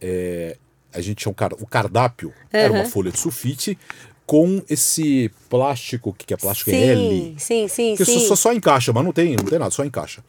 é, 0.00 0.56
a 0.94 1.00
gente 1.00 1.16
tinha 1.18 1.30
um 1.30 1.34
car 1.34 1.52
o 1.54 1.66
cardápio, 1.66 2.32
era 2.52 2.72
uma 2.72 2.84
folha 2.84 3.10
de 3.10 3.18
sulfite 3.18 3.78
com 4.26 4.62
esse 4.68 5.30
plástico, 5.48 6.12
que 6.16 6.26
que 6.26 6.34
é 6.34 6.36
plástico? 6.36 6.70
É 6.70 6.74
sim, 6.74 6.82
L. 6.82 7.34
sim, 7.38 7.68
sim, 7.68 7.94
Que 7.96 8.04
sim. 8.04 8.20
só, 8.26 8.36
só 8.36 8.52
encaixa, 8.52 8.92
mas 8.92 9.04
não 9.04 9.12
tem, 9.12 9.30
não 9.36 9.44
tem 9.44 9.58
nada, 9.58 9.70
só 9.70 9.84
encaixa. 9.84 10.22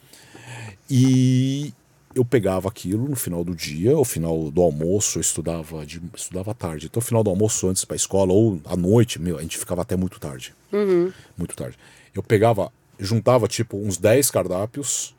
E 0.90 1.74
eu 2.16 2.26
pegava 2.26 2.68
aquilo 2.68 3.08
no 3.08 3.16
final 3.16 3.44
do 3.44 3.56
dia, 3.56 3.94
ao 3.94 4.04
final 4.04 4.50
do 4.50 4.62
almoço, 4.62 5.18
eu 5.18 5.22
estudava, 5.22 5.86
de, 5.86 6.02
estudava 6.16 6.54
tarde. 6.54 6.88
Então, 6.88 7.02
final 7.02 7.24
do 7.24 7.30
almoço, 7.30 7.68
antes 7.68 7.86
para 7.86 7.96
a 7.96 7.98
escola, 7.98 8.34
ou 8.34 8.60
à 8.66 8.76
noite, 8.76 9.22
meu, 9.22 9.38
a 9.38 9.42
gente 9.42 9.58
ficava 9.58 9.82
até 9.82 9.96
muito 9.96 10.20
tarde. 10.20 10.54
Uhum. 10.72 11.12
Muito 11.38 11.56
tarde. 11.56 11.78
Eu 12.14 12.24
pegava, 12.24 12.72
juntava 13.00 13.48
tipo 13.48 13.78
uns 13.78 13.98
10 13.98 14.32
cardápios, 14.32 15.16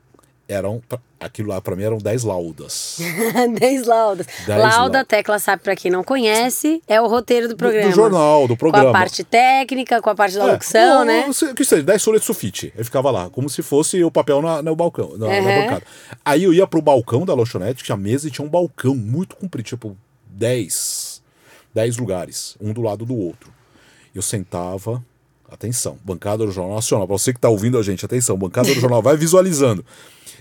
eram, 0.50 0.83
aquilo 1.19 1.49
lá 1.49 1.61
para 1.61 1.76
mim 1.76 1.85
eram 1.85 1.99
10 1.99 2.25
laudas. 2.25 2.99
10 3.59 3.87
laudas. 3.87 4.26
Dez 4.47 4.59
Lauda, 4.59 5.04
tecla 5.04 5.38
sabe 5.38 5.62
pra 5.62 5.76
quem 5.76 5.90
não 5.90 6.02
conhece, 6.02 6.83
é 6.88 7.00
o 7.00 7.07
roteiro 7.07 7.47
do 7.49 7.54
Do, 7.54 7.57
programa. 7.59 7.88
do 7.88 7.95
jornal, 7.95 8.42
do 8.42 8.49
Com 8.49 8.54
a 8.54 8.57
programa. 8.71 8.92
parte 8.92 9.23
técnica, 9.25 10.02
com 10.02 10.11
a 10.11 10.14
parte 10.14 10.37
da 10.37 10.49
É, 10.49 10.52
locução, 10.52 10.99
ou- 11.00 11.04
né? 11.04 11.33
se- 11.33 11.54
Que 11.54 11.64
seja, 11.64 11.83
10 11.83 12.02
folhas 12.02 12.21
de 12.23 12.26
sulfite. 12.26 12.73
Eu 12.76 12.85
ficava 12.85 13.11
lá, 13.11 13.30
como 13.30 13.49
se 13.49 13.62
fosse 13.62 14.02
o 14.02 14.11
papel 14.11 14.42
na, 14.42 14.61
no 14.62 14.75
balcão, 14.75 15.16
na, 15.16 15.26
na 15.28 15.33
Uhum. 15.38 15.62
bancada. 15.62 15.83
Aí 16.25 16.42
eu 16.45 16.52
ia 16.52 16.66
pro 16.66 16.83
balcão 16.83 17.25
da 17.25 17.35
lanchonete, 17.35 17.85
tinha 17.85 17.97
mesa 17.97 18.26
e 18.28 18.30
tinha 18.30 18.45
um 18.47 18.50
balcão 18.50 18.95
muito 18.95 19.37
comprido, 19.37 19.66
tipo 19.66 19.97
10. 20.26 21.23
dez 21.73 21.97
lugares, 21.97 22.57
um 22.61 22.73
do 22.73 22.83
lado 22.83 23.04
do 23.07 23.16
outro. 23.16 23.52
Eu 24.12 24.23
sentava, 24.23 25.00
atenção, 25.49 25.97
bancada 26.04 26.45
do 26.45 26.50
Jornal 26.50 26.75
Nacional, 26.76 27.07
para 27.07 27.16
você 27.16 27.33
que 27.33 27.38
está 27.38 27.49
ouvindo 27.49 27.78
a 27.78 27.83
gente, 27.83 28.04
atenção, 28.04 28.37
bancada 28.37 28.69
do 28.75 28.80
jornal, 28.80 29.00
vai 29.00 29.16
visualizando. 29.16 29.85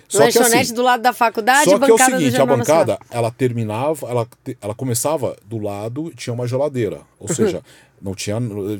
Só 0.10 0.24
Lanchonete 0.24 0.52
que, 0.52 0.58
assim, 0.58 0.74
do 0.74 0.82
lado 0.82 1.02
da 1.02 1.14
faculdade, 1.14 1.70
só 1.70 1.78
que 1.78 1.90
é 1.90 1.94
o 1.94 1.98
seguinte, 1.98 2.42
a 2.42 2.46
bancada, 2.46 2.98
ela 3.12 3.30
terminava, 3.30 4.08
ela, 4.10 4.28
ela 4.60 4.74
começava 4.74 5.38
do 5.46 5.60
lado, 5.60 6.12
tinha 6.16 6.34
uma 6.34 6.48
geladeira, 6.48 7.02
ou 7.20 7.28
seja, 7.28 7.62
não 8.02 8.16
tinha, 8.16 8.40
não, 8.40 8.80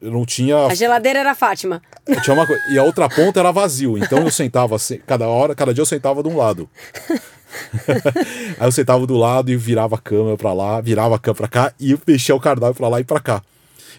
não 0.00 0.24
tinha. 0.24 0.66
A 0.66 0.74
geladeira 0.74 1.18
era 1.18 1.34
Fátima. 1.34 1.82
Tinha 2.22 2.34
uma, 2.34 2.46
e 2.72 2.78
a 2.78 2.84
outra 2.84 3.06
ponta 3.06 3.38
era 3.38 3.52
vazio. 3.52 3.98
Então 3.98 4.20
eu 4.20 4.30
sentava 4.30 4.74
assim, 4.74 4.98
cada 5.06 5.28
hora, 5.28 5.54
cada 5.54 5.74
dia 5.74 5.82
eu 5.82 5.86
sentava 5.86 6.22
de 6.22 6.28
um 6.30 6.38
lado. 6.38 6.68
Aí 8.58 8.66
eu 8.66 8.72
sentava 8.72 9.06
do 9.06 9.16
lado 9.16 9.50
e 9.50 9.56
virava 9.56 9.96
a 9.96 9.98
câmera 9.98 10.38
para 10.38 10.54
lá, 10.54 10.80
virava 10.80 11.16
a 11.16 11.18
câmera 11.18 11.48
para 11.48 11.48
cá 11.48 11.74
e 11.78 11.98
mexia 12.06 12.34
o 12.34 12.40
cardápio 12.40 12.76
para 12.76 12.88
lá 12.88 12.98
e 12.98 13.04
para 13.04 13.20
cá. 13.20 13.42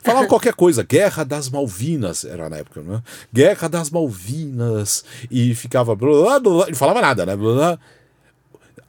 Falava 0.02 0.28
qualquer 0.28 0.54
coisa, 0.54 0.84
Guerra 0.84 1.24
das 1.24 1.50
Malvinas, 1.50 2.26
era 2.26 2.50
na 2.50 2.58
época, 2.58 2.82
né? 2.82 3.02
Guerra 3.32 3.68
das 3.68 3.90
Malvinas, 3.90 5.04
e 5.30 5.54
ficava. 5.56 5.96
Blá, 5.96 6.40
blá, 6.40 6.40
blá, 6.40 6.68
não 6.68 6.76
falava 6.76 7.02
nada, 7.02 7.26
né? 7.26 7.36
Blá, 7.36 7.78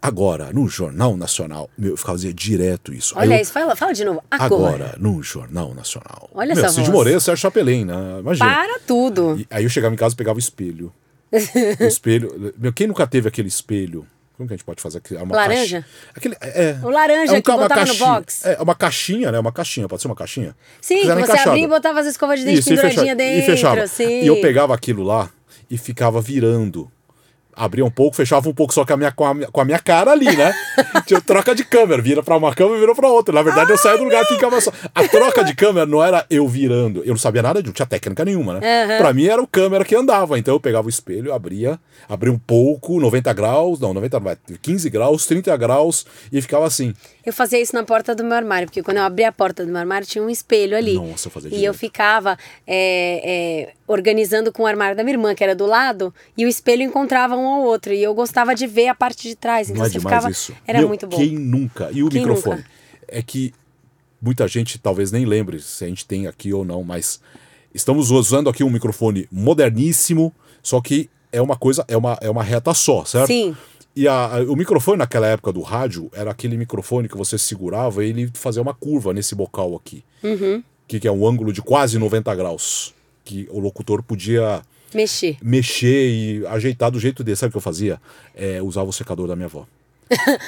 Agora, 0.04 0.52
no 0.52 0.68
Jornal 0.68 1.16
Nacional, 1.16 1.70
meu, 1.78 1.96
eu 1.96 2.14
dizendo 2.14 2.34
direto 2.34 2.92
isso. 2.92 3.14
Olha 3.16 3.36
eu, 3.36 3.40
isso, 3.40 3.50
fala, 3.50 3.74
fala 3.74 3.94
de 3.94 4.04
novo. 4.04 4.22
Agora. 4.30 4.74
agora, 4.74 4.96
no 4.98 5.22
Jornal 5.22 5.72
Nacional. 5.72 6.28
Olha 6.34 6.54
meu, 6.54 6.62
essa 6.62 6.74
Cid 6.74 6.90
Moreira, 6.90 7.18
Sérgio 7.18 7.40
Chapelin, 7.40 7.86
né? 7.86 8.18
Imagina. 8.20 8.44
Para 8.44 8.78
tudo. 8.80 9.40
E, 9.40 9.46
aí 9.50 9.64
eu 9.64 9.70
chegava 9.70 9.94
em 9.94 9.96
casa 9.96 10.12
e 10.12 10.18
pegava 10.18 10.36
o 10.36 10.38
espelho. 10.38 10.92
o 11.32 11.84
espelho. 11.84 12.52
Meu, 12.58 12.70
quem 12.70 12.86
nunca 12.86 13.06
teve 13.06 13.28
aquele 13.28 13.48
espelho? 13.48 14.06
Como 14.36 14.48
que 14.48 14.54
a 14.54 14.56
gente 14.56 14.64
pode 14.64 14.82
fazer 14.82 14.98
aqui? 14.98 15.14
Uma 15.14 15.36
laranja? 15.36 15.82
Caixa... 15.82 16.10
Aquele, 16.16 16.36
é, 16.40 16.76
o 16.82 16.90
laranja 16.90 17.36
é 17.36 17.38
um, 17.38 17.42
que 17.42 17.52
botava 17.52 17.68
caixinha, 17.68 18.08
no 18.08 18.14
box? 18.14 18.46
É 18.46 18.62
uma 18.62 18.74
caixinha, 18.74 19.32
né? 19.32 19.38
Uma 19.38 19.52
caixinha, 19.52 19.88
pode 19.88 20.02
ser 20.02 20.08
uma 20.08 20.16
caixinha? 20.16 20.56
Sim, 20.80 21.02
que 21.02 21.06
você 21.06 21.38
abria 21.38 21.64
e 21.64 21.68
botava 21.68 22.00
as 22.00 22.06
escovas 22.06 22.40
de 22.40 22.46
dente 22.46 22.58
Isso, 22.58 22.68
penduradinha 22.68 23.12
e 23.12 23.14
dentro. 23.14 23.38
E 23.38 23.42
fechava. 23.42 23.84
E 24.00 24.26
eu 24.26 24.40
pegava 24.40 24.74
aquilo 24.74 25.04
lá 25.04 25.30
e 25.70 25.78
ficava 25.78 26.20
virando 26.20 26.90
abria 27.56 27.84
um 27.84 27.90
pouco, 27.90 28.16
fechava 28.16 28.48
um 28.48 28.54
pouco 28.54 28.72
só 28.72 28.84
com 28.84 28.92
a 28.92 28.96
minha, 28.96 29.12
com 29.12 29.24
a 29.24 29.34
minha, 29.34 29.46
com 29.48 29.60
a 29.60 29.64
minha 29.64 29.78
cara 29.78 30.12
ali, 30.12 30.34
né? 30.36 30.54
Tinha 31.06 31.20
troca 31.20 31.54
de 31.54 31.64
câmera, 31.64 32.00
vira 32.00 32.22
pra 32.22 32.36
uma 32.36 32.54
câmera 32.54 32.76
e 32.76 32.80
virou 32.80 32.94
pra 32.94 33.08
outra. 33.08 33.34
Na 33.34 33.42
verdade, 33.42 33.70
eu 33.70 33.78
saía 33.78 33.98
do 33.98 34.04
lugar 34.04 34.22
e 34.22 34.26
ficava 34.26 34.60
só. 34.60 34.72
A 34.94 35.06
troca 35.08 35.44
de 35.44 35.54
câmera 35.54 35.86
não 35.86 36.02
era 36.02 36.26
eu 36.30 36.46
virando. 36.48 37.02
Eu 37.04 37.10
não 37.10 37.16
sabia 37.16 37.42
nada 37.42 37.62
de 37.62 37.66
não 37.66 37.72
tinha 37.72 37.86
técnica 37.86 38.24
nenhuma, 38.24 38.54
né? 38.54 38.60
Uhum. 38.60 38.98
Pra 38.98 39.12
mim 39.12 39.26
era 39.26 39.42
o 39.42 39.46
câmera 39.46 39.84
que 39.84 39.94
andava. 39.94 40.38
Então 40.38 40.54
eu 40.54 40.60
pegava 40.60 40.86
o 40.86 40.90
espelho, 40.90 41.32
abria, 41.32 41.78
abria 42.08 42.32
um 42.32 42.38
pouco, 42.38 43.00
90 43.00 43.32
graus, 43.32 43.80
não, 43.80 43.94
90 43.94 44.20
não, 44.20 44.36
15 44.60 44.90
graus, 44.90 45.26
30 45.26 45.56
graus, 45.56 46.06
e 46.32 46.40
ficava 46.40 46.66
assim. 46.66 46.94
Eu 47.24 47.32
fazia 47.32 47.60
isso 47.60 47.74
na 47.74 47.82
porta 47.82 48.14
do 48.14 48.22
meu 48.22 48.34
armário, 48.34 48.68
porque 48.68 48.82
quando 48.82 48.98
eu 48.98 49.02
abria 49.02 49.28
a 49.28 49.32
porta 49.32 49.64
do 49.64 49.70
meu 49.70 49.80
armário 49.80 50.06
tinha 50.06 50.22
um 50.22 50.28
espelho 50.28 50.76
ali. 50.76 50.94
Nossa, 50.94 51.28
eu 51.28 51.32
fazia 51.32 51.56
E 51.56 51.64
eu 51.64 51.72
ficava 51.72 52.38
é, 52.66 53.68
é, 53.68 53.74
organizando 53.86 54.52
com 54.52 54.64
o 54.64 54.66
armário 54.66 54.96
da 54.96 55.02
minha 55.02 55.14
irmã, 55.14 55.34
que 55.34 55.42
era 55.42 55.54
do 55.54 55.64
lado, 55.66 56.12
e 56.36 56.44
o 56.44 56.48
espelho 56.48 56.82
encontrava 56.82 57.34
um 57.34 57.46
ao 57.46 57.62
outro. 57.62 57.92
E 57.92 58.02
eu 58.02 58.14
gostava 58.14 58.54
de 58.54 58.66
ver 58.66 58.88
a 58.88 58.94
parte 58.94 59.28
de 59.28 59.34
trás. 59.34 59.70
Então 59.70 59.78
Não 59.78 59.86
é 59.86 59.88
você 59.88 59.98
demais 59.98 60.16
ficava. 60.16 60.30
isso. 60.30 60.54
Era 60.66 60.80
Meu, 60.80 60.88
muito 60.88 61.06
bom. 61.06 61.16
Quem 61.16 61.30
nunca? 61.38 61.90
E 61.92 62.02
o 62.02 62.08
Quem 62.08 62.20
microfone? 62.20 62.56
nunca? 62.56 62.70
É 63.08 63.22
que 63.22 63.54
muita 64.20 64.46
gente 64.48 64.78
talvez 64.78 65.10
nem 65.10 65.24
lembre 65.24 65.60
se 65.60 65.84
a 65.84 65.88
gente 65.88 66.06
tem 66.06 66.26
aqui 66.26 66.52
ou 66.52 66.64
não, 66.64 66.82
mas 66.82 67.20
estamos 67.74 68.10
usando 68.10 68.48
aqui 68.48 68.62
um 68.62 68.70
microfone 68.70 69.28
moderníssimo, 69.30 70.32
só 70.62 70.80
que 70.80 71.10
é 71.32 71.42
uma 71.42 71.56
coisa, 71.56 71.84
é 71.88 71.96
uma, 71.96 72.16
é 72.20 72.30
uma 72.30 72.42
reta 72.42 72.72
só, 72.72 73.04
certo? 73.04 73.26
Sim. 73.26 73.56
E 73.96 74.08
a, 74.08 74.36
a, 74.36 74.42
o 74.42 74.56
microfone 74.56 74.98
naquela 74.98 75.26
época 75.26 75.52
do 75.52 75.60
rádio 75.60 76.10
era 76.12 76.30
aquele 76.30 76.56
microfone 76.56 77.08
que 77.08 77.16
você 77.16 77.38
segurava 77.38 78.04
e 78.04 78.08
ele 78.08 78.30
fazia 78.34 78.60
uma 78.60 78.74
curva 78.74 79.12
nesse 79.12 79.34
bocal 79.34 79.76
aqui. 79.76 80.04
Uhum. 80.22 80.62
Que, 80.88 80.98
que 80.98 81.08
é 81.08 81.12
um 81.12 81.26
ângulo 81.26 81.52
de 81.52 81.62
quase 81.62 81.98
90 81.98 82.34
graus. 82.34 82.94
Que 83.24 83.48
o 83.50 83.58
locutor 83.58 84.02
podia 84.02 84.62
Mexer. 84.92 85.36
mexer 85.42 86.08
e 86.10 86.46
ajeitar 86.46 86.90
do 86.90 86.98
jeito 86.98 87.22
dele. 87.22 87.36
Sabe 87.36 87.50
o 87.50 87.52
que 87.52 87.56
eu 87.56 87.62
fazia? 87.62 88.00
É, 88.34 88.60
usava 88.60 88.90
o 88.90 88.92
secador 88.92 89.28
da 89.28 89.36
minha 89.36 89.46
avó. 89.46 89.66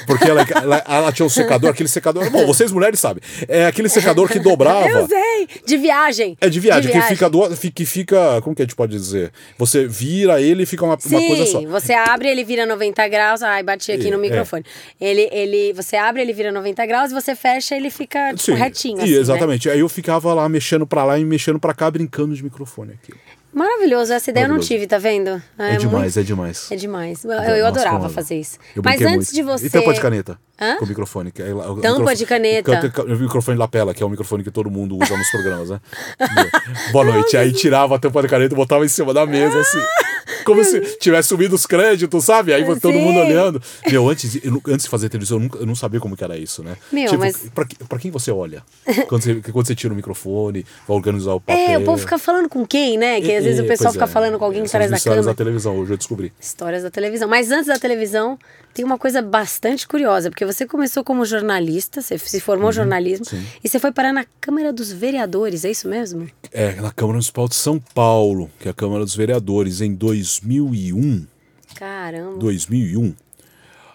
Porque 0.06 0.24
ela, 0.28 0.42
ela, 0.54 0.84
ela 0.88 1.12
tinha 1.12 1.26
um 1.26 1.28
secador, 1.30 1.70
aquele 1.70 1.88
secador. 1.88 2.30
Bom, 2.30 2.46
vocês 2.46 2.70
mulheres 2.72 2.98
sabem. 3.00 3.22
É 3.48 3.66
aquele 3.66 3.88
secador 3.88 4.28
que 4.28 4.38
dobrava. 4.38 4.88
Eu 4.88 5.06
sei! 5.06 5.48
De 5.66 5.76
viagem. 5.76 6.36
É 6.40 6.48
de 6.48 6.58
viagem, 6.60 6.82
De 6.82 6.88
que 6.88 6.92
viagem. 6.94 7.16
fica, 7.16 7.28
do, 7.30 7.56
que 7.72 7.84
fica. 7.86 8.40
Como 8.42 8.54
que 8.54 8.62
a 8.62 8.64
gente 8.64 8.74
pode 8.76 8.92
dizer? 8.96 9.32
Você 9.58 9.86
vira 9.86 10.40
ele 10.40 10.62
e 10.62 10.66
fica 10.66 10.84
uma, 10.84 10.94
uma 10.94 11.00
Sim, 11.00 11.26
coisa 11.28 11.46
só. 11.46 11.60
você 11.62 11.92
abre, 11.92 12.28
ele 12.28 12.44
vira 12.44 12.66
90 12.66 13.08
graus. 13.08 13.42
Ai, 13.42 13.62
bati 13.62 13.92
aqui 13.92 14.08
É, 14.08 14.10
no 14.10 14.16
é. 14.16 14.20
microfone. 14.20 14.64
Ele, 15.00 15.28
ele, 15.32 15.72
você 15.72 15.96
abre, 15.96 16.22
ele 16.22 16.32
vira 16.32 16.50
90 16.52 16.84
graus, 16.86 17.12
você 17.12 17.34
fecha, 17.34 17.76
ele 17.76 17.90
fica 17.90 18.30
tipo, 18.34 18.42
Sim, 18.42 18.54
retinho. 18.54 18.98
e 18.98 19.02
assim, 19.02 19.12
né? 19.12 19.18
exatamente. 19.20 19.68
Aí 19.70 19.80
eu 19.80 19.88
ficava 19.88 20.32
lá 20.34 20.48
mexendo 20.48 20.86
pra 20.86 21.04
lá 21.04 21.18
e 21.18 21.24
mexendo 21.24 21.58
pra 21.58 21.74
cá, 21.74 21.90
brincando 21.90 22.34
de 22.34 22.42
microfone 22.42 22.92
aqui. 22.92 23.12
Maravilhoso, 23.56 24.12
essa 24.12 24.30
ideia 24.30 24.44
eu 24.44 24.48
não 24.48 24.56
Maravilhoso. 24.56 24.68
tive, 24.68 24.86
tá 24.86 24.98
vendo? 24.98 25.42
É, 25.58 25.76
demais, 25.78 26.14
muito- 26.14 26.18
é 26.20 26.22
demais. 26.22 26.68
É 26.70 26.76
demais. 26.76 27.24
Eu, 27.24 27.30
Nossa, 27.30 27.56
eu 27.56 27.66
adorava 27.66 27.96
como- 28.00 28.10
fazer 28.10 28.38
isso. 28.38 28.58
Eu 28.74 28.82
Mas 28.84 29.00
antes 29.00 29.08
muito. 29.14 29.32
de 29.34 29.42
você. 29.42 29.66
E 29.66 29.70
tampa 29.70 29.94
de 29.94 30.00
caneta. 30.00 30.38
Hã? 30.60 30.76
Com 30.76 30.84
o 30.84 30.88
microfone. 30.88 31.32
Que 31.32 31.42
é, 31.42 31.54
o 31.54 31.58
Tampa 31.58 31.74
microfone- 31.88 32.16
de 32.16 32.26
caneta. 32.26 32.92
O, 32.98 33.14
o 33.14 33.18
microfone 33.18 33.56
lapela, 33.58 33.94
que 33.94 34.02
é 34.02 34.06
o 34.06 34.10
microfone 34.10 34.44
que 34.44 34.50
todo 34.50 34.70
mundo 34.70 34.96
usa 35.02 35.16
nos 35.16 35.30
programas, 35.30 35.70
né? 35.70 35.80
Boa 36.92 37.04
noite. 37.06 37.34
Aí 37.36 37.50
tirava 37.52 37.96
a 37.96 37.98
tampa 37.98 38.20
de 38.20 38.28
caneta 38.28 38.54
e 38.54 38.56
botava 38.56 38.84
em 38.84 38.88
cima 38.88 39.14
da 39.14 39.24
mesa, 39.24 39.58
assim. 39.58 39.78
Como 40.44 40.62
se 40.64 40.80
tivesse 40.98 41.28
subido 41.28 41.54
os 41.54 41.66
créditos, 41.66 42.24
sabe? 42.24 42.52
Aí 42.52 42.64
todo 42.64 42.92
Sim. 42.92 43.00
mundo 43.00 43.18
olhando. 43.20 43.62
Meu, 43.90 44.08
antes, 44.08 44.32
de- 44.32 44.40
eu 44.44 44.60
antes 44.68 44.84
de 44.84 44.90
fazer 44.90 45.08
televisão, 45.08 45.38
eu, 45.38 45.42
nunca, 45.42 45.58
eu 45.58 45.66
não 45.66 45.74
sabia 45.74 46.00
como 46.00 46.16
que 46.16 46.24
era 46.24 46.36
isso, 46.36 46.62
né? 46.62 46.76
Meu, 46.92 47.06
tipo, 47.06 47.20
mas- 47.20 47.36
pra, 47.54 47.64
que- 47.64 47.76
pra 47.84 47.98
quem 47.98 48.10
você 48.10 48.30
olha? 48.30 48.62
Quando 49.08 49.22
você, 49.22 49.34
quando 49.52 49.66
você 49.66 49.74
tira 49.74 49.92
o 49.92 49.96
microfone, 49.96 50.64
vai 50.86 50.96
organizar 50.96 51.32
o 51.34 51.40
papel. 51.40 51.56
É, 51.70 51.78
o 51.78 51.84
povo 51.84 51.98
fica 51.98 52.18
falando 52.18 52.48
com 52.48 52.66
quem, 52.66 52.96
né? 52.98 53.20
Que 53.20 53.34
às 53.34 53.44
vezes 53.44 53.60
o 53.60 53.66
pessoal 53.66 53.92
fica 53.92 54.04
é. 54.04 54.08
falando 54.08 54.38
com 54.38 54.44
alguém 54.44 54.60
São 54.66 54.78
atrás 54.78 54.90
da 54.90 54.96
histórias 54.96 55.24
câmera. 55.24 55.34
da 55.34 55.36
televisão, 55.44 55.76
hoje 55.78 55.92
eu 55.92 55.96
descobri. 55.96 56.32
Histórias 56.40 56.82
da 56.82 56.90
televisão. 56.90 57.28
Mas 57.28 57.50
antes 57.50 57.66
da 57.66 57.78
televisão, 57.78 58.38
tem 58.76 58.84
uma 58.84 58.98
coisa 58.98 59.22
bastante 59.22 59.88
curiosa, 59.88 60.28
porque 60.28 60.44
você 60.44 60.66
começou 60.66 61.02
como 61.02 61.24
jornalista, 61.24 62.02
você 62.02 62.18
se 62.18 62.40
formou 62.40 62.68
em 62.68 62.74
jornalismo, 62.74 63.24
Uhum, 63.32 63.40
sim. 63.40 63.46
e 63.64 63.68
você 63.70 63.78
foi 63.78 63.90
parar 63.90 64.12
na 64.12 64.26
Câmara 64.38 64.70
dos 64.70 64.92
Vereadores, 64.92 65.64
é 65.64 65.70
isso 65.70 65.88
mesmo? 65.88 66.28
É, 66.52 66.74
na 66.74 66.90
Câmara 66.92 67.14
Municipal 67.14 67.48
de 67.48 67.54
São 67.54 67.78
Paulo, 67.78 68.50
que 68.60 68.68
é 68.68 68.70
a 68.70 68.74
Câmara 68.74 69.02
dos 69.02 69.16
Vereadores, 69.16 69.80
em 69.80 69.94
2001, 69.94 71.26
Caramba. 71.74 72.38
2001, 72.38 73.14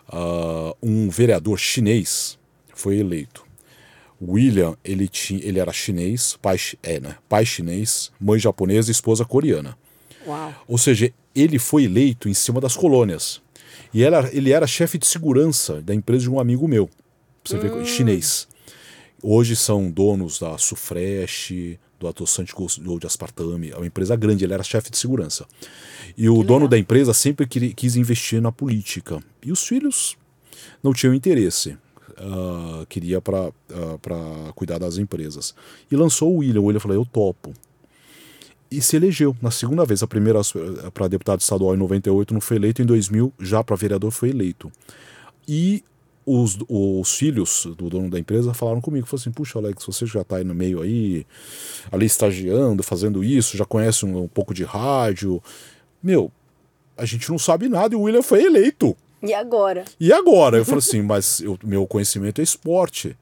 ah, 0.09 0.73
um 0.81 1.09
vereador 1.11 1.59
chinês 1.59 2.39
foi 2.73 2.97
eleito. 2.97 3.45
William, 4.19 4.75
ele, 4.83 5.07
tinha, 5.07 5.43
ele 5.45 5.59
era 5.59 5.71
chinês, 5.71 6.39
pai, 6.41 6.57
é, 6.81 6.99
né? 6.99 7.17
pai 7.29 7.45
chinês, 7.45 8.11
mãe 8.19 8.39
japonesa 8.39 8.89
e 8.89 8.93
esposa 8.93 9.25
coreana. 9.25 9.77
Uau. 10.25 10.53
Ou 10.67 10.77
seja, 10.79 11.13
ele 11.35 11.59
foi 11.59 11.83
eleito 11.83 12.27
em 12.27 12.33
cima 12.33 12.59
das 12.59 12.75
colônias. 12.75 13.41
E 13.93 14.03
ela, 14.03 14.29
ele 14.31 14.51
era 14.51 14.65
chefe 14.65 14.97
de 14.97 15.05
segurança 15.05 15.81
da 15.81 15.93
empresa 15.93 16.23
de 16.23 16.29
um 16.29 16.39
amigo 16.39 16.67
meu. 16.67 16.89
Você 17.43 17.57
ver, 17.57 17.85
chinês. 17.85 18.47
Hoje 19.21 19.55
são 19.55 19.89
donos 19.91 20.39
da 20.39 20.57
Sufresh, 20.57 21.77
do 21.99 22.07
Atossante 22.07 22.53
Gold 22.53 23.05
Aspartame. 23.05 23.71
É 23.71 23.75
uma 23.75 23.85
empresa 23.85 24.15
grande, 24.15 24.43
ele 24.43 24.53
era 24.53 24.63
chefe 24.63 24.89
de 24.89 24.97
segurança. 24.97 25.45
E 26.17 26.29
o 26.29 26.43
dono 26.43 26.67
da 26.67 26.77
empresa 26.77 27.13
sempre 27.13 27.45
quis 27.47 27.95
investir 27.95 28.41
na 28.41 28.51
política. 28.51 29.21
E 29.43 29.51
os 29.51 29.63
filhos 29.63 30.17
não 30.81 30.93
tinham 30.93 31.13
interesse. 31.13 31.77
Ah, 32.17 32.85
queria 32.87 33.21
para 33.21 33.51
cuidar 34.55 34.79
das 34.79 34.97
empresas. 34.97 35.53
E 35.91 35.95
lançou 35.95 36.33
o 36.33 36.37
William. 36.37 36.61
O 36.61 36.65
William 36.65 36.79
falou: 36.79 36.97
Eu 36.97 37.05
topo 37.05 37.53
e 38.71 38.81
se 38.81 38.95
elegeu 38.95 39.35
na 39.41 39.51
segunda 39.51 39.85
vez. 39.85 40.01
A 40.01 40.07
primeira 40.07 40.39
para 40.93 41.07
deputado 41.09 41.41
estadual 41.41 41.75
em 41.75 41.77
98, 41.77 42.33
não 42.33 42.41
foi 42.41 42.55
eleito. 42.55 42.81
Em 42.81 42.85
2000, 42.85 43.33
já 43.39 43.61
para 43.63 43.75
vereador, 43.75 44.11
foi 44.11 44.29
eleito. 44.29 44.71
E 45.45 45.83
os, 46.25 46.57
os 46.69 47.13
filhos 47.15 47.67
do 47.77 47.89
dono 47.89 48.09
da 48.09 48.17
empresa 48.17 48.53
falaram 48.53 48.79
comigo: 48.79 49.05
falaram 49.05 49.21
assim, 49.21 49.31
puxa, 49.31 49.59
Alex, 49.59 49.85
você 49.85 50.05
já 50.05 50.21
está 50.21 50.37
aí 50.37 50.43
no 50.45 50.55
meio 50.55 50.81
aí, 50.81 51.25
ali 51.91 52.05
estagiando, 52.05 52.81
fazendo 52.81 53.23
isso, 53.23 53.57
já 53.57 53.65
conhece 53.65 54.05
um, 54.05 54.23
um 54.23 54.27
pouco 54.27 54.53
de 54.53 54.63
rádio. 54.63 55.43
Meu, 56.01 56.31
a 56.97 57.05
gente 57.05 57.29
não 57.29 57.37
sabe 57.37 57.67
nada 57.67 57.93
e 57.93 57.97
o 57.97 58.01
William 58.03 58.21
foi 58.21 58.43
eleito. 58.43 58.95
E 59.21 59.33
agora? 59.33 59.83
E 59.99 60.13
agora? 60.13 60.57
Eu 60.57 60.65
falei 60.65 60.79
assim, 60.79 61.01
mas 61.03 61.41
eu, 61.41 61.59
meu 61.63 61.85
conhecimento 61.85 62.39
é 62.39 62.43
esporte. 62.43 63.17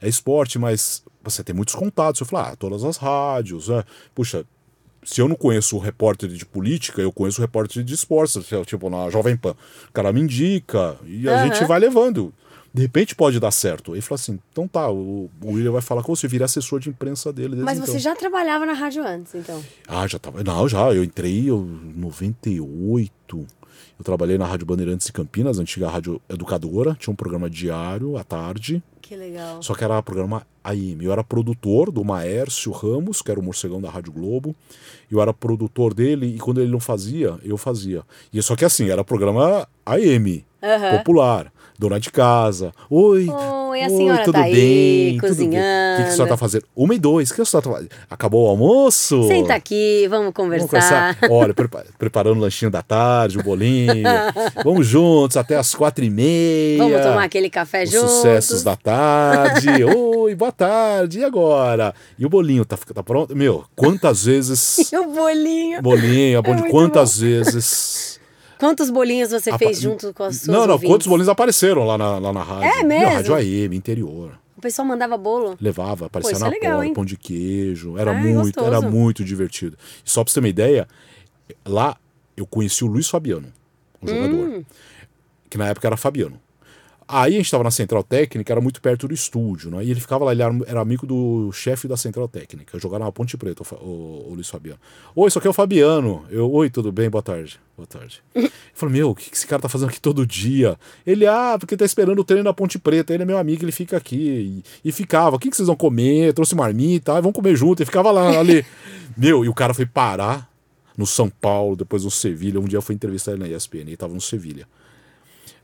É 0.00 0.08
esporte, 0.08 0.58
mas 0.58 1.02
você 1.22 1.42
tem 1.42 1.54
muitos 1.54 1.74
contatos. 1.74 2.20
Eu 2.20 2.26
falei, 2.26 2.52
ah, 2.52 2.56
todas 2.56 2.84
as 2.84 2.98
rádios, 2.98 3.68
né? 3.68 3.82
Puxa, 4.14 4.44
se 5.06 5.20
eu 5.20 5.28
não 5.28 5.36
conheço 5.36 5.76
o 5.76 5.78
repórter 5.78 6.28
de 6.28 6.44
política, 6.44 7.00
eu 7.00 7.12
conheço 7.12 7.40
o 7.40 7.44
repórter 7.44 7.84
de 7.84 7.94
esportes, 7.94 8.44
tipo 8.66 8.90
na 8.90 9.08
Jovem 9.08 9.36
Pan. 9.36 9.54
O 9.88 9.92
cara 9.92 10.12
me 10.12 10.20
indica 10.20 10.96
e 11.06 11.28
a 11.28 11.32
Aham. 11.32 11.44
gente 11.44 11.64
vai 11.64 11.78
levando. 11.78 12.34
De 12.74 12.82
repente 12.82 13.14
pode 13.14 13.38
dar 13.38 13.52
certo. 13.52 13.94
Ele 13.94 14.02
falou 14.02 14.16
assim: 14.16 14.38
então 14.50 14.66
tá, 14.66 14.90
o, 14.90 15.30
o 15.40 15.52
William 15.52 15.70
vai 15.70 15.80
falar 15.80 16.02
com 16.02 16.14
você, 16.14 16.26
vira 16.28 16.44
assessor 16.44 16.80
de 16.80 16.90
imprensa 16.90 17.32
dele. 17.32 17.56
Mas 17.56 17.78
então. 17.78 17.86
você 17.86 17.98
já 18.00 18.14
trabalhava 18.16 18.66
na 18.66 18.72
rádio 18.74 19.02
antes, 19.02 19.34
então? 19.34 19.64
Ah, 19.86 20.06
já 20.06 20.18
tava. 20.18 20.42
Não, 20.42 20.68
já. 20.68 20.92
Eu 20.92 21.04
entrei 21.04 21.48
em 21.48 21.94
98. 21.96 23.46
Eu 23.98 24.04
trabalhei 24.04 24.36
na 24.38 24.46
Rádio 24.46 24.66
Bandeirantes 24.66 25.06
de 25.06 25.12
Campinas, 25.12 25.58
antiga 25.58 25.88
Rádio 25.88 26.20
Educadora. 26.28 26.96
Tinha 26.98 27.12
um 27.12 27.16
programa 27.16 27.48
diário 27.48 28.16
à 28.16 28.24
tarde. 28.24 28.82
Que 29.00 29.14
legal. 29.14 29.62
Só 29.62 29.74
que 29.74 29.84
era 29.84 30.02
programa 30.02 30.46
AM. 30.64 31.04
Eu 31.04 31.12
era 31.12 31.22
produtor 31.22 31.92
do 31.92 32.04
Maércio 32.04 32.72
Ramos, 32.72 33.22
que 33.22 33.30
era 33.30 33.38
o 33.38 33.42
morcegão 33.42 33.80
da 33.80 33.88
Rádio 33.88 34.12
Globo. 34.12 34.54
Eu 35.10 35.20
era 35.20 35.32
produtor 35.32 35.94
dele 35.94 36.26
e 36.34 36.38
quando 36.38 36.60
ele 36.60 36.72
não 36.72 36.80
fazia, 36.80 37.38
eu 37.44 37.56
fazia. 37.56 38.02
E 38.32 38.42
só 38.42 38.56
que 38.56 38.64
assim, 38.64 38.90
era 38.90 39.04
programa 39.04 39.68
AM, 39.86 40.44
Aham. 40.62 40.98
popular. 40.98 41.52
Dona 41.78 42.00
de 42.00 42.10
casa. 42.10 42.72
Oi. 42.88 43.26
Oi, 43.28 43.82
a 43.82 43.88
senhora 43.88 44.24
tudo 44.24 44.34
tá 44.34 44.42
aí, 44.44 44.52
bem? 44.54 45.18
Tudo 45.18 45.18
bem. 45.18 45.18
O 45.18 45.18
que, 45.18 45.20
que 45.20 45.26
a 45.26 45.28
cozinhando. 45.28 46.10
senhora 46.12 46.28
tá 46.30 46.36
fazendo? 46.36 46.64
Uma 46.74 46.94
e 46.94 46.98
dois. 46.98 47.30
O 47.30 47.34
que 47.34 47.42
a 47.42 47.44
senhora 47.44 47.64
tá 47.66 47.72
fazendo? 47.74 47.90
Acabou 48.10 48.46
o 48.46 48.48
almoço? 48.48 49.26
Senta 49.28 49.54
aqui, 49.54 50.06
vamos 50.08 50.16
Vamos 50.26 50.34
conversar. 50.34 51.14
conversar. 51.16 51.18
Olha, 51.30 51.52
prepa- 51.54 51.84
preparando 51.98 52.38
o 52.38 52.40
lanchinho 52.40 52.70
da 52.70 52.82
tarde, 52.82 53.38
o 53.38 53.42
bolinho. 53.42 53.92
Vamos 54.64 54.86
juntos 54.86 55.36
até 55.36 55.56
as 55.56 55.74
quatro 55.74 56.04
e 56.04 56.10
meia. 56.10 56.78
Vamos 56.78 57.00
tomar 57.02 57.24
aquele 57.24 57.50
café 57.50 57.84
Os 57.84 57.90
juntos. 57.90 58.10
sucessos 58.10 58.62
da 58.62 58.74
tarde. 58.76 59.68
Oi, 59.84 60.34
boa 60.34 60.52
tarde. 60.52 61.18
E 61.20 61.24
agora? 61.24 61.94
E 62.18 62.24
o 62.24 62.28
bolinho 62.30 62.64
tá, 62.64 62.76
tá 62.94 63.02
pronto? 63.02 63.36
Meu, 63.36 63.64
quantas 63.76 64.24
vezes. 64.24 64.90
E 64.90 64.96
o 64.96 65.04
bolinho. 65.12 65.82
Bolinho, 65.82 66.38
é 66.38 66.42
bom 66.42 66.52
É 66.52 66.54
de 66.54 66.60
muito 66.62 66.72
quantas 66.72 67.18
vezes. 67.20 68.18
Quantos 68.58 68.90
bolinhos 68.90 69.30
você 69.30 69.50
apa- 69.50 69.58
fez 69.58 69.80
junto 69.80 70.12
com 70.14 70.22
as 70.24 70.36
suas 70.36 70.46
Não, 70.48 70.66
não, 70.66 70.74
ouvintes? 70.74 70.92
quantos 70.94 71.06
bolinhos 71.06 71.28
apareceram 71.28 71.84
lá 71.84 71.96
na, 71.98 72.18
lá 72.18 72.32
na 72.32 72.42
rádio? 72.42 72.64
É 72.80 72.82
mesmo? 72.82 73.06
rádio 73.14 73.34
AM, 73.34 73.76
interior. 73.76 74.38
O 74.56 74.60
pessoal 74.60 74.88
mandava 74.88 75.16
bolo? 75.18 75.56
Levava, 75.60 76.06
aparecia 76.06 76.32
isso 76.32 76.40
na 76.40 76.46
é 76.46 76.50
legal, 76.50 76.72
porta, 76.72 76.86
hein? 76.86 76.94
pão 76.94 77.04
de 77.04 77.16
queijo. 77.16 77.98
Era 77.98 78.12
Ai, 78.12 78.22
muito, 78.22 78.44
gostoso. 78.56 78.66
era 78.66 78.80
muito 78.80 79.22
divertido. 79.24 79.76
E 80.04 80.10
só 80.10 80.24
pra 80.24 80.30
você 80.30 80.34
ter 80.34 80.44
uma 80.44 80.48
ideia, 80.48 80.88
lá 81.66 81.96
eu 82.36 82.46
conheci 82.46 82.82
o 82.82 82.86
Luiz 82.86 83.08
Fabiano, 83.08 83.52
um 84.02 84.08
jogador. 84.08 84.48
Hum. 84.48 84.64
Que 85.50 85.58
na 85.58 85.68
época 85.68 85.86
era 85.86 85.96
Fabiano. 85.96 86.40
Aí 87.08 87.34
a 87.34 87.36
gente 87.36 87.44
estava 87.46 87.62
na 87.62 87.70
central 87.70 88.02
técnica, 88.02 88.52
era 88.52 88.60
muito 88.60 88.82
perto 88.82 89.06
do 89.06 89.14
estúdio, 89.14 89.70
né? 89.70 89.84
E 89.84 89.90
ele 89.92 90.00
ficava 90.00 90.24
lá, 90.24 90.32
ele 90.32 90.42
era, 90.42 90.52
era 90.66 90.80
amigo 90.80 91.06
do 91.06 91.52
chefe 91.52 91.86
da 91.86 91.96
central 91.96 92.26
técnica. 92.26 92.76
Jogava 92.80 93.04
na 93.04 93.12
Ponte 93.12 93.36
Preta, 93.36 93.62
o, 93.62 93.76
o- 93.84 94.26
o 94.30 94.34
Luiz 94.34 94.48
Fabiano. 94.48 94.80
Oi, 95.14 95.28
isso 95.28 95.38
aqui 95.38 95.46
é 95.46 95.50
o 95.50 95.52
Fabiano. 95.52 96.24
Eu, 96.30 96.50
oi, 96.50 96.68
tudo 96.68 96.90
bem? 96.90 97.08
Boa 97.08 97.22
tarde. 97.22 97.60
Boa 97.76 97.86
tarde. 97.86 98.20
Eu 98.34 98.50
falei, 98.74 98.94
meu, 98.96 99.10
o 99.10 99.14
que 99.14 99.30
que 99.30 99.36
esse 99.36 99.46
cara 99.46 99.62
tá 99.62 99.68
fazendo 99.68 99.88
aqui 99.90 100.00
todo 100.00 100.26
dia? 100.26 100.76
Ele, 101.06 101.26
ah, 101.26 101.56
porque 101.60 101.76
tá 101.76 101.84
esperando 101.84 102.18
o 102.18 102.24
treino 102.24 102.42
na 102.44 102.52
Ponte 102.52 102.78
Preta. 102.78 103.14
Ele 103.14 103.22
é 103.22 103.26
meu 103.26 103.38
amigo, 103.38 103.64
ele 103.64 103.72
fica 103.72 103.96
aqui. 103.96 104.62
E, 104.84 104.88
e 104.88 104.92
ficava, 104.92 105.36
o 105.36 105.38
que, 105.38 105.48
que 105.48 105.56
vocês 105.56 105.68
vão 105.68 105.76
comer? 105.76 106.34
Trouxe 106.34 106.54
marmita, 106.56 107.12
ah, 107.16 107.20
vamos 107.20 107.36
comer 107.36 107.54
junto. 107.54 107.82
E 107.82 107.86
ficava 107.86 108.10
lá, 108.10 108.38
ali. 108.38 108.66
meu, 109.16 109.44
e 109.44 109.48
o 109.48 109.54
cara 109.54 109.72
foi 109.72 109.86
parar 109.86 110.50
no 110.96 111.06
São 111.06 111.30
Paulo, 111.30 111.76
depois 111.76 112.02
no 112.04 112.10
Sevilha. 112.10 112.58
Um 112.60 112.64
dia 112.64 112.78
eu 112.78 112.82
fui 112.82 112.94
entrevistar 112.96 113.32
ele 113.32 113.48
na 113.48 113.48
ESPN, 113.56 113.82
ele 113.82 113.96
tava 113.96 114.12
no 114.12 114.20
Sevilha. 114.20 114.66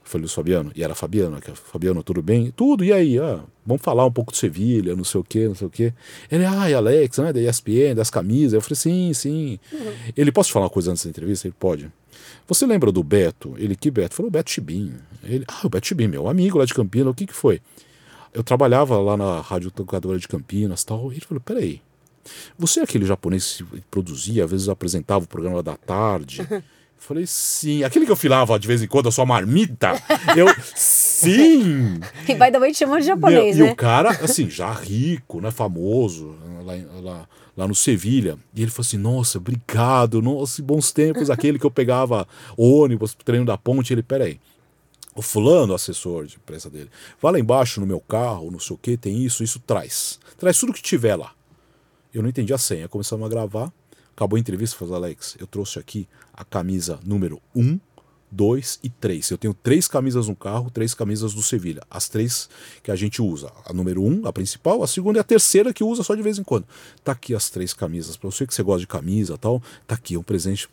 Eu 0.05 0.11
falei, 0.11 0.29
Fabiano, 0.29 0.73
e 0.75 0.83
era 0.83 0.95
Fabiano, 0.95 1.41
que 1.41 1.51
é, 1.51 1.55
Fabiano, 1.55 2.03
tudo 2.03 2.21
bem? 2.21 2.51
Tudo, 2.51 2.85
e 2.85 2.93
aí? 2.93 3.19
Ah, 3.19 3.41
vamos 3.65 3.83
falar 3.83 4.05
um 4.05 4.13
pouco 4.13 4.33
de 4.33 4.39
Sevilha, 4.39 4.97
não 4.97 5.05
sei 5.05 5.21
o 5.21 5.25
quê, 5.25 5.47
não 5.47 5.55
sei 5.55 5.67
o 5.67 5.71
quê. 5.71 5.93
Ele, 6.31 6.45
ai, 6.45 6.75
Alex, 6.75 7.19
né, 7.19 7.33
da 7.33 7.41
ESPN, 7.41 7.95
das 7.95 8.11
camisas. 8.11 8.55
Eu 8.55 8.61
falei, 8.61 8.77
sim, 8.77 9.13
sim. 9.15 9.59
Ele, 10.17 10.33
posso 10.33 10.49
te 10.49 10.53
falar 10.53 10.67
uma 10.67 10.71
coisa 10.71 10.91
antes 10.91 11.05
da 11.05 11.11
entrevista? 11.11 11.47
Ele, 11.47 11.55
pode. 11.59 11.91
Você 12.49 12.67
lembra 12.67 12.91
do 12.91 13.03
Beto? 13.03 13.55
Ele, 13.57 13.77
que 13.77 13.91
Beto? 13.91 14.15
Falou, 14.15 14.29
o 14.29 14.33
Beto 14.33 14.51
Chibim. 14.51 14.93
Ele, 15.23 15.45
ah, 15.47 15.61
o 15.65 15.69
Beto 15.69 15.87
Chibim, 15.87 16.09
meu 16.09 16.29
amigo 16.29 16.59
lá 16.59 16.65
de 16.65 16.75
Campinas, 16.75 17.13
o 17.13 17.15
que 17.15 17.27
que 17.27 17.35
foi? 17.35 17.61
Eu 18.35 18.43
trabalhava 18.43 18.99
lá 18.99 19.17
na 19.17 19.41
Rádio 19.41 19.71
Tocadora 19.71 20.19
de 20.19 20.27
Campinas 20.27 20.83
e 20.83 20.87
tal. 20.87 21.13
E 21.13 21.17
ele 21.17 21.25
falou, 21.25 21.41
peraí, 21.41 21.81
você 22.59 22.81
é 22.81 22.83
aquele 22.83 23.07
japonês 23.07 23.63
que 23.71 23.81
produzia, 23.91 24.45
às 24.45 24.51
vezes 24.51 24.69
apresentava 24.69 25.25
o 25.25 25.29
programa 25.29 25.63
da 25.63 25.77
tarde? 25.77 26.47
Falei, 27.03 27.27
sim. 27.27 27.83
Aquele 27.83 28.07
que 28.07 28.13
eu 28.13 28.17
filava 28.17 28.57
de 28.61 28.69
vez 28.69 28.81
em 28.81 28.87
quando 28.87 29.09
a 29.09 29.13
sua 29.13 29.27
marmita? 29.27 30.01
Eu, 30.37 30.47
sim! 30.73 31.99
E 32.29 32.35
by 32.35 32.53
the 32.53 32.61
way, 32.61 32.71
te 32.71 32.79
chamam 32.79 33.01
de 33.01 33.07
japonês, 33.07 33.57
Meu, 33.57 33.67
né? 33.67 33.71
E 33.71 33.75
o 33.75 33.77
cara, 33.77 34.11
assim, 34.11 34.49
já 34.49 34.73
rico, 34.73 35.41
né, 35.41 35.51
famoso, 35.51 36.37
lá, 36.65 36.75
lá, 37.03 37.29
lá 37.57 37.67
no 37.67 37.75
Sevilha. 37.75 38.39
E 38.55 38.63
ele 38.63 38.71
falou 38.71 38.87
assim, 38.87 38.99
nossa, 38.99 39.39
obrigado, 39.39 40.23
nossa, 40.23 40.63
bons 40.63 40.93
tempos. 40.93 41.29
Aquele 41.29 41.59
que 41.59 41.67
eu 41.67 41.73
pegava 41.73 42.27
ônibus, 42.57 43.17
treino 43.25 43.45
da 43.45 43.59
ponte. 43.59 43.93
Ele, 43.93 44.05
peraí. 44.05 44.39
O 45.13 45.23
fulano, 45.23 45.75
assessor 45.75 46.27
de 46.27 46.37
imprensa 46.37 46.71
dele, 46.71 46.89
vai 47.21 47.33
lá 47.33 47.41
embaixo 47.41 47.81
no 47.81 47.87
meu 47.87 48.01
carro, 48.01 48.49
não 48.49 48.61
sei 48.61 48.77
o 48.77 48.79
que, 48.79 48.97
tem 48.97 49.25
isso, 49.25 49.43
isso 49.43 49.59
traz. 49.59 50.21
Traz 50.39 50.57
tudo 50.57 50.73
que 50.73 50.81
tiver 50.81 51.17
lá. 51.17 51.33
Eu 52.15 52.23
não 52.23 52.29
entendi 52.29 52.55
a 52.55 52.59
senha. 52.59 52.89
Começamos 52.89 53.27
a 53.27 53.29
gravar. 53.29 53.73
Acabou 54.23 54.37
a 54.37 54.41
entrevista, 54.41 54.77
falou, 54.77 54.95
Alex, 54.95 55.37
eu 55.41 55.49
trouxe 55.49 55.81
aqui 55.81 56.09
a 56.33 56.45
camisa 56.45 57.01
número 57.05 57.43
1, 57.57 57.81
2 58.31 58.79
e 58.85 58.89
3. 58.89 59.33
Eu 59.33 59.37
tenho 59.37 59.53
três 59.53 59.89
camisas 59.89 60.29
no 60.29 60.37
carro, 60.37 60.71
três 60.71 60.95
camisas 60.95 61.35
do 61.35 61.43
Sevilha. 61.43 61.83
As 61.91 62.09
três 62.09 62.49
que 62.85 62.93
a 62.93 62.95
gente 62.95 63.21
usa. 63.21 63.51
A 63.67 63.73
número 63.73 64.01
1, 64.01 64.25
a 64.25 64.33
principal, 64.33 64.81
a 64.81 64.87
segunda 64.87 65.19
e 65.19 65.21
a 65.21 65.25
terceira 65.25 65.73
que 65.73 65.83
usa 65.83 66.05
só 66.05 66.15
de 66.15 66.23
vez 66.23 66.39
em 66.39 66.45
quando. 66.45 66.65
Tá 67.03 67.11
aqui 67.11 67.35
as 67.35 67.51
três 67.51 67.75
camisas. 67.75 68.17
Pra 68.17 68.31
você 68.31 68.47
que 68.47 68.55
você 68.55 68.63
gosta 68.63 68.79
de 68.79 68.87
camisa 68.87 69.37
tal, 69.37 69.61
tá 69.89 69.97
aqui 69.97 70.17
um 70.17 70.23
presente. 70.23 70.69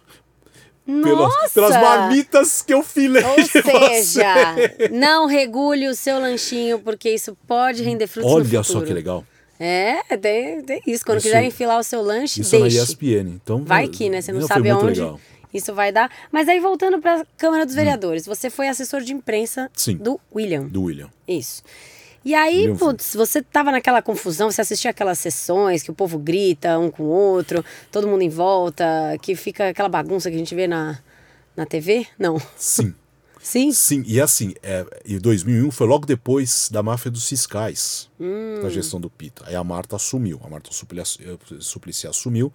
Pelas, 0.85 1.51
pelas 1.51 1.71
marmitas 1.71 2.61
que 2.61 2.73
eu 2.73 2.83
filei 2.83 3.23
Ou 3.23 3.35
seja, 3.45 4.55
não 4.91 5.25
regule 5.25 5.87
o 5.87 5.95
seu 5.95 6.19
lanchinho, 6.19 6.77
porque 6.79 7.09
isso 7.11 7.35
pode 7.47 7.81
render 7.81 8.05
frutos 8.05 8.31
Olha 8.31 8.63
só 8.63 8.81
que 8.81 8.93
legal. 8.93 9.25
É, 9.59 10.01
tem, 10.17 10.61
tem 10.63 10.81
isso. 10.87 11.03
Quando 11.05 11.17
Isso- 11.17 11.27
quiserem 11.27 11.51
filar 11.51 11.79
o 11.79 11.83
seu 11.83 12.01
lanche, 12.01 12.41
Isso 12.41 12.55
é 12.55 12.59
na 12.59 12.65
deixe. 12.67 12.77
ESPN. 12.81 13.27
Então, 13.43 13.63
Vai 13.65 13.87
que, 13.89 14.09
né? 14.09 14.21
Você 14.21 14.31
não, 14.31 14.39
foi 14.39 14.47
sabe 14.47 14.71
muito 14.71 14.85
aonde 14.85 14.99
legal. 15.01 15.19
isso 15.53 15.73
vai 15.73 15.91
dar. 15.91 16.09
Mas 16.31 16.47
aí, 16.47 16.59
voltando 16.61 16.99
para 17.01 17.21
a 17.21 17.25
Câmara 17.37 17.65
dos 17.65 17.75
Vereadores, 17.75 18.25
você 18.25 18.49
foi 18.49 18.69
assessor 18.69 19.01
de 19.01 19.11
imprensa 19.13 19.69
Sim. 19.73 19.97
do 19.97 20.19
William. 20.33 20.63
Do 20.63 20.83
William. 20.83 21.09
Isso. 21.27 21.61
E 22.23 22.33
aí, 22.35 22.61
William 22.61 22.75
putz, 22.77 23.13
você 23.15 23.41
tava 23.41 23.71
naquela 23.71 24.01
confusão, 24.01 24.49
você 24.51 24.61
assistia 24.61 24.91
aquelas 24.91 25.19
sessões 25.19 25.83
que 25.83 25.91
o 25.91 25.93
povo 25.93 26.17
grita 26.17 26.77
um 26.79 26.89
com 26.91 27.03
o 27.03 27.07
outro, 27.07 27.63
todo 27.91 28.07
mundo 28.07 28.21
em 28.21 28.29
volta, 28.29 28.85
que 29.21 29.35
fica 29.35 29.69
aquela 29.69 29.89
bagunça 29.89 30.29
que 30.29 30.35
a 30.35 30.39
gente 30.39 30.53
vê 30.55 30.67
na, 30.67 30.99
na 31.55 31.65
TV? 31.65 32.05
Não. 32.17 32.37
Sim. 32.57 32.93
Sim? 33.41 33.71
Sim, 33.71 34.03
e 34.05 34.19
assim, 34.19 34.53
é, 34.61 34.85
em 35.05 35.17
2001 35.17 35.71
foi 35.71 35.87
logo 35.87 36.05
depois 36.05 36.69
da 36.71 36.83
máfia 36.83 37.09
dos 37.09 37.27
fiscais, 37.27 38.09
Hum. 38.19 38.59
da 38.61 38.69
gestão 38.69 38.99
do 38.99 39.09
Pita. 39.09 39.43
Aí 39.47 39.55
a 39.55 39.63
Marta 39.63 39.95
assumiu, 39.95 40.39
a 40.43 40.49
Marta 40.49 40.71
Suplicy, 40.73 41.19
Suplicy 41.59 42.05
assumiu, 42.07 42.51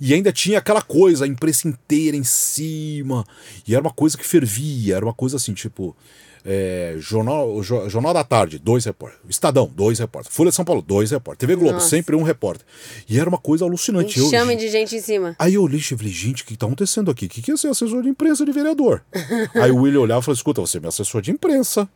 e 0.00 0.12
ainda 0.12 0.32
tinha 0.32 0.58
aquela 0.58 0.82
coisa, 0.82 1.24
a 1.24 1.28
imprensa 1.28 1.68
inteira 1.68 2.16
em 2.16 2.24
cima, 2.24 3.24
e 3.66 3.74
era 3.74 3.80
uma 3.82 3.92
coisa 3.92 4.18
que 4.18 4.26
fervia, 4.26 4.96
era 4.96 5.04
uma 5.06 5.14
coisa 5.14 5.36
assim, 5.36 5.54
tipo, 5.54 5.96
é, 6.44 6.96
jornal, 6.98 7.62
Jo- 7.62 7.88
jornal 7.88 8.12
da 8.12 8.22
Tarde, 8.22 8.58
dois 8.58 8.84
repórteres, 8.84 9.24
Estadão, 9.28 9.70
dois 9.74 9.98
repórteres, 9.98 10.36
Folha 10.36 10.50
de 10.50 10.56
São 10.56 10.64
Paulo, 10.64 10.82
dois 10.82 11.10
repórteres, 11.10 11.38
TV 11.48 11.56
Globo, 11.58 11.74
Nossa. 11.76 11.88
sempre 11.88 12.14
um 12.14 12.22
repórter. 12.22 12.66
E 13.08 13.18
era 13.18 13.28
uma 13.28 13.38
coisa 13.38 13.64
alucinante. 13.64 14.18
Eu- 14.18 14.28
Chame 14.28 14.54
de 14.56 14.68
gente 14.68 14.94
em 14.94 15.00
cima. 15.00 15.34
Aí 15.38 15.54
eu 15.54 15.62
olhei 15.62 15.80
e 15.80 15.82
falei, 15.82 16.12
gente, 16.12 16.42
o 16.42 16.46
que 16.46 16.56
tá 16.56 16.66
acontecendo 16.66 17.10
aqui? 17.10 17.26
O 17.26 17.28
que, 17.28 17.40
que 17.40 17.50
é 17.52 17.56
ser 17.56 17.68
assessor 17.68 18.02
de 18.02 18.08
imprensa 18.08 18.44
de 18.44 18.52
vereador? 18.52 19.02
Aí 19.54 19.70
o 19.70 19.76
William 19.82 20.00
olhava 20.00 20.20
e 20.20 20.24
falou: 20.24 20.34
escuta, 20.36 20.60
você 20.60 20.76
é 20.76 20.80
meu 20.80 20.88
assessor 20.90 21.22
de 21.22 21.30
imprensa. 21.30 21.88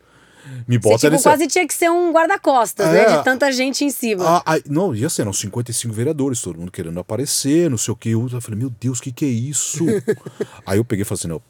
Me 0.67 0.77
Você 0.79 0.89
bota 0.89 0.99
tipo, 1.01 1.11
nesse. 1.13 1.25
quase 1.25 1.47
tinha 1.47 1.67
que 1.67 1.75
ser 1.75 1.91
um 1.91 2.11
guarda-costas, 2.11 2.87
né? 2.91 3.03
É. 3.03 3.19
De 3.19 3.25
tanta 3.25 3.53
gente 3.53 3.85
em 3.85 3.91
cima. 3.91 4.25
Ah, 4.39 4.43
aí- 4.47 4.63
não, 4.67 4.95
ia 4.95 5.11
ser, 5.11 5.23
eram 5.23 5.33
55 5.33 5.93
vereadores, 5.93 6.41
todo 6.41 6.59
mundo 6.59 6.73
querendo 6.73 6.99
aparecer, 6.99 7.69
não 7.69 7.77
sei 7.77 7.93
o 7.93 7.97
que. 7.97 8.11
Eu 8.11 8.27
falei, 8.41 8.59
meu 8.59 8.71
Deus, 8.81 8.99
o 8.99 9.03
que, 9.03 9.13
que 9.13 9.27
é 9.27 9.29
isso? 9.29 9.85
aí 10.65 10.79
eu 10.79 10.85
peguei 10.87 11.03
e 11.03 11.05
falei 11.05 11.19
assim: 11.19 11.29
não, 11.29 11.43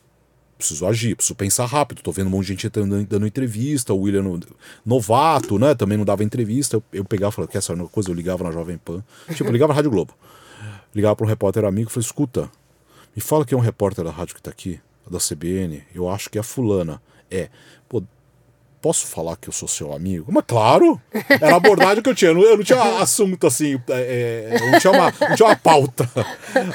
preciso 0.58 0.86
agir, 0.86 1.14
preciso 1.14 1.34
pensar 1.36 1.64
rápido. 1.66 2.02
Tô 2.02 2.12
vendo 2.12 2.26
um 2.26 2.30
monte 2.30 2.46
de 2.46 2.52
gente 2.52 2.68
dando, 2.68 3.04
dando 3.06 3.26
entrevista, 3.26 3.94
o 3.94 4.00
William 4.00 4.22
no- 4.22 4.40
novato, 4.84 5.58
né? 5.58 5.74
Também 5.74 5.96
não 5.96 6.04
dava 6.04 6.24
entrevista. 6.24 6.76
Eu, 6.76 6.82
eu 6.92 7.04
pegava 7.04 7.32
e 7.32 7.34
falava, 7.36 7.52
quer 7.52 7.62
saber 7.62 7.80
uma 7.80 7.88
coisa? 7.88 8.10
Eu 8.10 8.14
ligava 8.14 8.44
na 8.44 8.50
Jovem 8.50 8.76
Pan. 8.78 9.02
Tipo, 9.34 9.44
eu 9.48 9.52
ligava 9.52 9.72
na 9.72 9.76
Rádio 9.76 9.90
Globo. 9.90 10.12
Ligava 10.94 11.14
para 11.16 11.24
um 11.24 11.28
repórter 11.28 11.64
amigo 11.64 11.88
e 11.88 11.92
falei, 11.92 12.04
escuta, 12.04 12.50
me 13.14 13.22
fala 13.22 13.44
que 13.44 13.54
é 13.54 13.56
um 13.56 13.60
repórter 13.60 14.04
da 14.04 14.10
rádio 14.10 14.34
que 14.34 14.42
tá 14.42 14.50
aqui, 14.50 14.80
da 15.10 15.18
CBN. 15.18 15.82
Eu 15.94 16.08
acho 16.08 16.28
que 16.30 16.38
é 16.38 16.40
a 16.40 16.44
fulana. 16.44 17.00
É. 17.30 17.50
Posso 18.80 19.06
falar 19.06 19.36
que 19.36 19.48
eu 19.48 19.52
sou 19.52 19.66
seu 19.66 19.92
amigo? 19.92 20.30
Mas 20.30 20.44
claro! 20.46 21.00
Era 21.28 21.54
a 21.54 21.56
abordagem 21.56 22.02
que 22.02 22.08
eu 22.08 22.14
tinha. 22.14 22.30
Eu 22.30 22.34
não, 22.34 22.42
eu 22.42 22.56
não 22.56 22.64
tinha 22.64 22.80
assunto 23.00 23.46
assim, 23.46 23.80
é, 23.88 24.50
é, 24.52 24.70
não, 24.70 24.78
tinha 24.78 24.92
uma, 24.92 25.12
não 25.28 25.36
tinha 25.36 25.48
uma 25.48 25.56
pauta. 25.56 26.08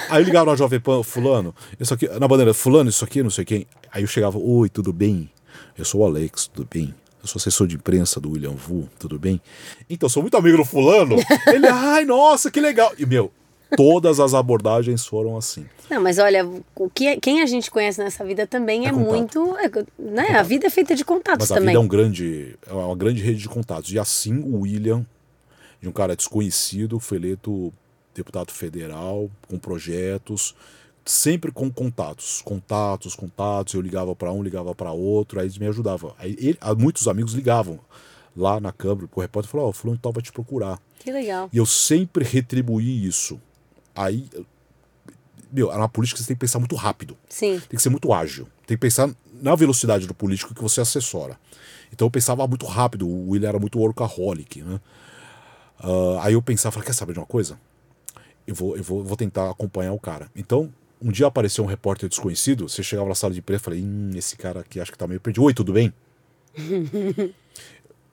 Aí 0.09 0.21
eu 0.21 0.25
ligava 0.25 0.51
na 0.51 0.57
Jovem 0.57 0.79
Pan, 0.79 1.01
fulano, 1.01 1.55
isso 1.79 1.93
aqui, 1.93 2.07
na 2.07 2.27
bandeira, 2.27 2.53
fulano, 2.53 2.89
isso 2.89 3.05
aqui, 3.05 3.23
não 3.23 3.29
sei 3.29 3.45
quem. 3.45 3.67
Aí 3.91 4.03
eu 4.03 4.07
chegava, 4.07 4.37
oi, 4.37 4.67
tudo 4.69 4.91
bem? 4.91 5.29
Eu 5.77 5.85
sou 5.85 6.01
o 6.01 6.05
Alex, 6.05 6.47
tudo 6.47 6.67
bem? 6.69 6.93
Eu 7.21 7.27
sou 7.27 7.39
assessor 7.39 7.67
de 7.67 7.75
imprensa 7.75 8.19
do 8.19 8.31
William 8.31 8.51
Vu, 8.51 8.89
tudo 8.99 9.17
bem? 9.17 9.41
Então, 9.89 10.09
sou 10.09 10.21
muito 10.21 10.35
amigo 10.35 10.57
do 10.57 10.65
fulano. 10.65 11.15
Ele, 11.47 11.67
ai, 11.67 12.03
nossa, 12.03 12.51
que 12.51 12.59
legal. 12.59 12.91
E, 12.99 13.05
meu, 13.05 13.31
Todas 13.75 14.19
as 14.19 14.33
abordagens 14.33 15.05
foram 15.05 15.37
assim. 15.37 15.65
Não, 15.89 16.01
mas 16.01 16.17
olha, 16.17 16.47
o 16.75 16.89
que, 16.89 17.17
quem 17.17 17.41
a 17.41 17.45
gente 17.45 17.69
conhece 17.69 17.99
nessa 18.01 18.23
vida 18.23 18.47
também 18.47 18.85
é, 18.85 18.89
é 18.89 18.91
muito. 18.91 19.55
É, 19.57 19.69
né? 19.97 20.29
A 20.37 20.43
vida 20.43 20.67
é 20.67 20.69
feita 20.69 20.95
de 20.95 21.03
contatos 21.03 21.49
mas 21.49 21.57
também. 21.57 21.75
A 21.75 21.79
vida 21.79 21.79
é, 21.79 21.79
um 21.79 21.87
grande, 21.87 22.57
é 22.67 22.73
uma 22.73 22.95
grande 22.95 23.21
rede 23.21 23.39
de 23.39 23.49
contatos. 23.49 23.91
E 23.91 23.99
assim 23.99 24.39
o 24.39 24.61
William, 24.61 25.05
de 25.81 25.89
um 25.89 25.91
cara 25.91 26.15
desconhecido, 26.15 26.99
foi 26.99 27.17
eleito 27.17 27.73
deputado 28.15 28.51
federal, 28.51 29.29
com 29.47 29.57
projetos, 29.57 30.55
sempre 31.05 31.51
com 31.51 31.71
contatos, 31.71 32.41
contatos, 32.41 33.15
contatos. 33.15 33.73
Eu 33.73 33.81
ligava 33.81 34.15
para 34.15 34.31
um, 34.31 34.41
ligava 34.41 34.73
para 34.73 34.91
outro, 34.91 35.39
aí 35.39 35.45
eles 35.45 35.57
me 35.57 35.67
ajudavam. 35.67 36.13
Aí 36.17 36.35
ele, 36.39 36.57
muitos 36.77 37.07
amigos 37.07 37.33
ligavam 37.33 37.79
lá 38.35 38.59
na 38.59 38.71
Câmara, 38.71 39.07
o 39.13 39.21
repórter 39.21 39.51
falou: 39.51 39.67
Ó, 39.67 39.69
oh, 39.69 39.73
fulano 39.73 39.99
tal 40.01 40.11
vai 40.11 40.23
te 40.23 40.31
procurar. 40.31 40.79
Que 40.99 41.11
legal. 41.11 41.49
E 41.51 41.57
eu 41.57 41.65
sempre 41.65 42.23
retribuí 42.23 43.05
isso. 43.05 43.39
Aí, 43.95 44.29
meu, 45.51 45.67
na 45.77 45.87
política 45.87 46.19
você 46.19 46.27
tem 46.27 46.35
que 46.35 46.41
pensar 46.41 46.59
muito 46.59 46.75
rápido. 46.75 47.17
Sim. 47.29 47.59
Tem 47.59 47.77
que 47.77 47.81
ser 47.81 47.89
muito 47.89 48.11
ágil. 48.11 48.47
Tem 48.65 48.75
que 48.75 48.81
pensar 48.81 49.09
na 49.41 49.55
velocidade 49.55 50.07
do 50.07 50.13
político 50.13 50.53
que 50.53 50.61
você 50.61 50.81
assessora. 50.81 51.37
Então 51.91 52.07
eu 52.07 52.11
pensava 52.11 52.47
muito 52.47 52.65
rápido. 52.65 53.07
O 53.07 53.29
William 53.29 53.49
era 53.49 53.59
muito 53.59 53.79
workaholic, 53.79 54.61
né? 54.61 54.79
Uh, 55.83 56.17
aí 56.21 56.33
eu 56.33 56.41
pensava, 56.41 56.81
quer 56.81 56.93
saber 56.93 57.13
de 57.13 57.19
uma 57.19 57.25
coisa? 57.25 57.59
Eu 58.47 58.55
vou, 58.55 58.77
eu 58.77 58.83
vou, 58.83 59.03
vou 59.03 59.17
tentar 59.17 59.49
acompanhar 59.49 59.93
o 59.93 59.99
cara. 59.99 60.29
Então, 60.35 60.73
um 61.01 61.11
dia 61.11 61.27
apareceu 61.27 61.63
um 61.63 61.67
repórter 61.67 62.07
desconhecido, 62.07 62.69
você 62.69 62.81
chegava 62.81 63.09
na 63.09 63.15
sala 63.15 63.33
de 63.33 63.39
imprensa 63.39 63.61
e 63.61 63.65
falei, 63.65 63.81
hum, 63.83 64.11
esse 64.15 64.37
cara 64.37 64.61
aqui 64.61 64.79
acho 64.79 64.91
que 64.91 64.97
tá 64.97 65.05
meio 65.05 65.19
perdido. 65.19 65.43
Oi, 65.43 65.53
tudo 65.53 65.73
bem? 65.73 65.93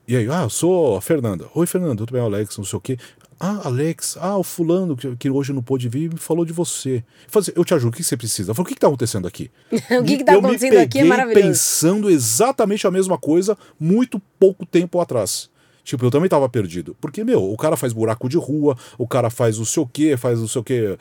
e 0.06 0.16
aí, 0.16 0.28
ah, 0.28 0.42
eu 0.42 0.50
sou 0.50 0.96
a 0.96 1.00
Fernanda. 1.00 1.48
Oi, 1.54 1.66
Fernanda, 1.66 1.96
tudo 1.96 2.12
bem, 2.12 2.20
Alex, 2.20 2.58
não 2.58 2.64
sei 2.64 2.76
o 2.76 2.80
quê. 2.80 2.98
Ah, 3.42 3.62
Alex, 3.64 4.18
ah, 4.20 4.36
o 4.36 4.42
fulano 4.42 4.94
que, 4.94 5.16
que 5.16 5.30
hoje 5.30 5.50
não 5.50 5.62
pôde 5.62 5.88
vir 5.88 6.12
me 6.12 6.18
falou 6.18 6.44
de 6.44 6.52
você. 6.52 6.96
Eu, 6.96 7.02
falei, 7.28 7.42
assim, 7.44 7.52
eu 7.56 7.64
te 7.64 7.72
ajudo, 7.72 7.94
o 7.94 7.96
que 7.96 8.04
você 8.04 8.14
precisa? 8.14 8.50
Eu 8.50 8.54
falei, 8.54 8.66
o 8.66 8.68
que 8.68 8.74
está 8.74 8.86
acontecendo 8.86 9.26
aqui? 9.26 9.50
o 9.72 10.04
que 10.04 10.12
está 10.12 10.34
acontecendo 10.34 10.76
aqui 10.76 10.98
é 10.98 11.04
maravilhoso. 11.04 11.46
pensando 11.46 12.10
exatamente 12.10 12.86
a 12.86 12.90
mesma 12.90 13.16
coisa 13.16 13.56
muito 13.78 14.20
pouco 14.38 14.66
tempo 14.66 15.00
atrás. 15.00 15.48
Tipo, 15.82 16.04
eu 16.04 16.10
também 16.10 16.28
tava 16.28 16.46
perdido. 16.50 16.94
Porque, 17.00 17.24
meu, 17.24 17.50
o 17.50 17.56
cara 17.56 17.78
faz 17.78 17.94
buraco 17.94 18.28
de 18.28 18.36
rua, 18.36 18.76
o 18.98 19.08
cara 19.08 19.30
faz 19.30 19.58
o 19.58 19.64
seu 19.64 19.86
quê, 19.86 20.18
faz 20.18 20.38
o 20.38 20.46
seu 20.46 20.62
quê, 20.62 20.98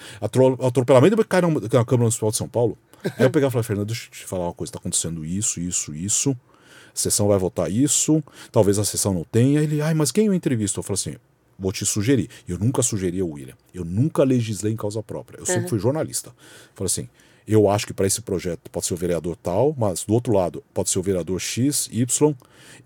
atropelamento, 0.62 1.20
e 1.20 1.26
cai 1.26 1.42
na, 1.42 1.50
na 1.50 1.60
Câmara 1.68 1.98
Municipal 1.98 2.32
de 2.32 2.38
São 2.38 2.48
Paulo. 2.48 2.78
Aí 3.04 3.26
eu 3.26 3.30
pegava 3.30 3.52
e 3.52 3.54
falei, 3.54 3.64
Fernando, 3.64 3.88
deixa 3.88 4.08
eu 4.08 4.12
te 4.12 4.26
falar 4.26 4.46
uma 4.46 4.54
coisa, 4.54 4.72
tá 4.72 4.80
acontecendo 4.80 5.26
isso, 5.26 5.60
isso, 5.60 5.94
isso. 5.94 6.32
A 6.32 6.96
sessão 6.96 7.28
vai 7.28 7.38
votar 7.38 7.70
isso, 7.70 8.24
talvez 8.50 8.80
a 8.80 8.86
sessão 8.86 9.14
não 9.14 9.26
tenha. 9.26 9.62
Ele, 9.62 9.82
ai, 9.82 9.94
mas 9.94 10.12
quem 10.12 10.28
eu 10.28 10.34
entrevisto? 10.34 10.80
Eu 10.80 10.84
falei 10.84 10.96
assim, 10.96 11.16
vou 11.60 11.72
te 11.72 11.86
sugerir. 11.86 12.30
Eu 12.48 12.58
nunca 12.58 12.82
sugeri 12.82 13.22
o 13.22 13.32
William. 13.32 13.56
Eu 13.74 13.84
nunca 13.84 14.24
legislei 14.24 14.72
em 14.72 14.78
causa 14.78 15.04
própria. 15.04 15.38
Eu 15.38 15.46
sempre 15.46 15.64
uhum. 15.64 15.70
fui 15.70 15.80
jornalista. 15.80 16.34
Falei 16.74 16.88
assim, 16.88 17.10
eu 17.48 17.70
acho 17.70 17.88
que 17.88 17.94
para 17.94 18.08
esse 18.08 18.22
projeto 18.22 18.70
pode 18.72 18.86
ser 18.86 18.94
o 18.94 18.98
vereador 18.98 19.36
tal, 19.36 19.76
mas 19.78 20.04
do 20.04 20.14
outro 20.14 20.34
lado 20.34 20.64
pode 20.74 20.90
ser 20.90 21.00
o 21.00 21.04
vereador 21.04 21.40
X, 21.40 21.90
Y. 21.92 22.36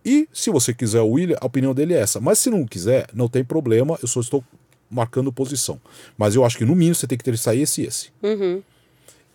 E 0.05 0.27
se 0.33 0.49
você 0.49 0.73
quiser 0.73 1.01
o 1.01 1.09
William, 1.09 1.37
a 1.39 1.45
opinião 1.45 1.73
dele 1.73 1.93
é 1.93 1.99
essa. 1.99 2.19
Mas 2.19 2.39
se 2.39 2.49
não 2.49 2.65
quiser, 2.65 3.07
não 3.13 3.27
tem 3.27 3.43
problema, 3.43 3.97
eu 4.01 4.07
só 4.07 4.19
estou 4.19 4.43
marcando 4.89 5.33
posição. 5.33 5.79
Mas 6.17 6.35
eu 6.35 6.45
acho 6.45 6.57
que 6.57 6.65
no 6.65 6.75
mínimo 6.75 6.95
você 6.95 7.07
tem 7.07 7.17
que 7.17 7.23
ter 7.23 7.37
sair 7.37 7.61
esse 7.61 7.81
e 7.81 7.85
esse. 7.85 8.09
Uhum. 8.21 8.63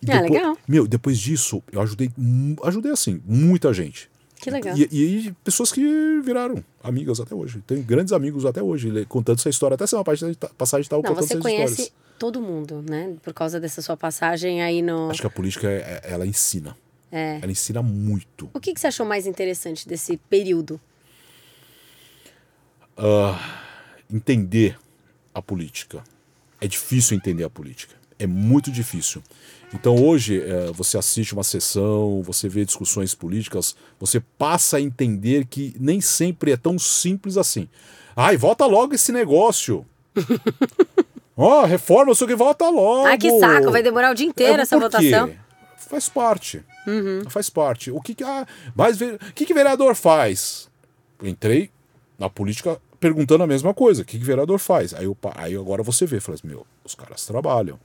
E 0.01 0.11
ah, 0.11 0.21
legal. 0.21 0.57
Meu, 0.67 0.87
depois 0.87 1.19
disso, 1.19 1.61
eu 1.71 1.81
ajudei, 1.81 2.09
ajudei 2.63 2.91
assim, 2.91 3.21
muita 3.25 3.73
gente. 3.73 4.09
Que 4.39 4.49
legal. 4.49 4.75
E, 4.77 5.27
e, 5.27 5.31
pessoas 5.43 5.71
que 5.71 5.81
viraram 6.21 6.63
amigas 6.81 7.19
até 7.19 7.35
hoje. 7.35 7.61
Tem 7.67 7.81
grandes 7.81 8.13
amigos 8.13 8.45
até 8.45 8.63
hoje, 8.63 9.05
contando 9.05 9.37
essa 9.37 9.49
história. 9.49 9.75
Até 9.75 9.85
semana 9.85 10.05
passagem 10.57 10.83
estava 10.83 11.03
contando 11.03 11.17
você 11.17 11.33
essas 11.33 11.41
conhece 11.41 11.73
histórias. 11.73 11.93
todo 12.17 12.41
mundo, 12.41 12.81
né? 12.81 13.15
Por 13.21 13.33
causa 13.33 13.59
dessa 13.59 13.81
sua 13.81 13.97
passagem 13.97 14.61
aí 14.61 14.81
no... 14.81 15.09
Acho 15.09 15.21
que 15.21 15.27
a 15.27 15.29
política, 15.29 15.67
é, 15.69 16.01
é, 16.03 16.13
ela 16.13 16.25
ensina. 16.25 16.75
É. 17.11 17.39
Ela 17.41 17.51
ensina 17.51 17.81
muito. 17.81 18.49
O 18.53 18.59
que, 18.61 18.73
que 18.73 18.79
você 18.79 18.87
achou 18.87 19.05
mais 19.05 19.27
interessante 19.27 19.87
desse 19.87 20.15
período? 20.15 20.79
Uh, 22.97 23.37
entender 24.09 24.77
a 25.33 25.41
política. 25.41 26.01
É 26.61 26.67
difícil 26.67 27.17
entender 27.17 27.43
a 27.43 27.49
política. 27.49 27.98
É 28.19 28.27
muito 28.27 28.69
difícil. 28.69 29.23
Então 29.73 29.95
hoje 29.95 30.41
é, 30.41 30.71
você 30.73 30.97
assiste 30.97 31.33
uma 31.33 31.43
sessão, 31.43 32.21
você 32.21 32.49
vê 32.49 32.65
discussões 32.65 33.15
políticas, 33.15 33.75
você 33.99 34.19
passa 34.19 34.77
a 34.77 34.81
entender 34.81 35.45
que 35.45 35.73
nem 35.79 36.01
sempre 36.01 36.51
é 36.51 36.57
tão 36.57 36.77
simples 36.77 37.37
assim. 37.37 37.67
Ai, 38.15 38.35
volta 38.35 38.65
logo 38.65 38.93
esse 38.93 39.11
negócio. 39.11 39.85
Ó, 41.37 41.61
oh, 41.61 41.65
reforma, 41.65 42.13
sei 42.13 42.27
que 42.27 42.35
volta 42.35 42.69
logo. 42.69 43.07
Ai, 43.07 43.17
que 43.17 43.39
saco, 43.39 43.71
vai 43.71 43.81
demorar 43.81 44.11
o 44.11 44.15
dia 44.15 44.27
inteiro 44.27 44.59
é, 44.59 44.61
essa 44.61 44.77
votação. 44.77 45.31
Faz 45.77 46.09
parte. 46.09 46.61
Uhum. 46.85 47.29
Faz 47.29 47.49
parte. 47.49 47.89
O 47.89 48.01
que, 48.01 48.13
que, 48.13 48.23
ah, 48.23 48.45
mas, 48.75 48.99
o 48.99 49.17
que, 49.33 49.45
que 49.45 49.53
vereador 49.53 49.95
faz? 49.95 50.69
entrei 51.27 51.69
na 52.17 52.29
política 52.29 52.79
perguntando 52.99 53.43
a 53.43 53.47
mesma 53.47 53.73
coisa. 53.73 54.01
O 54.01 54.05
que, 54.05 54.17
que 54.17 54.23
vereador 54.23 54.59
faz? 54.59 54.93
Aí, 54.93 55.05
eu, 55.05 55.17
aí 55.35 55.55
agora 55.55 55.83
você 55.83 56.05
vê, 56.05 56.19
fala 56.19 56.35
assim, 56.35 56.47
meu, 56.47 56.65
os 56.83 56.95
caras 56.95 57.25
trabalham. 57.25 57.79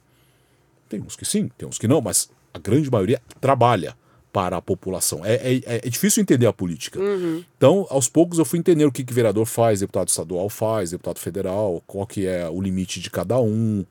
Tem 0.94 1.02
uns 1.02 1.16
que 1.16 1.24
sim, 1.24 1.50
tem 1.58 1.68
uns 1.68 1.78
que 1.78 1.88
não, 1.88 2.00
mas 2.00 2.30
a 2.52 2.58
grande 2.58 2.88
maioria 2.88 3.20
trabalha 3.40 3.96
para 4.32 4.56
a 4.56 4.62
população. 4.62 5.24
É, 5.24 5.34
é, 5.34 5.62
é 5.66 5.88
difícil 5.88 6.20
entender 6.20 6.46
a 6.46 6.52
política. 6.52 7.00
Uhum. 7.00 7.44
Então, 7.56 7.86
aos 7.90 8.08
poucos, 8.08 8.38
eu 8.38 8.44
fui 8.44 8.58
entender 8.58 8.84
o 8.84 8.92
que, 8.92 9.04
que 9.04 9.12
vereador 9.12 9.46
faz, 9.46 9.80
deputado 9.80 10.08
estadual 10.08 10.48
faz, 10.48 10.90
deputado 10.90 11.18
federal, 11.18 11.82
qual 11.86 12.06
que 12.06 12.26
é 12.26 12.48
o 12.48 12.60
limite 12.60 13.00
de 13.00 13.10
cada 13.10 13.40
um, 13.40 13.84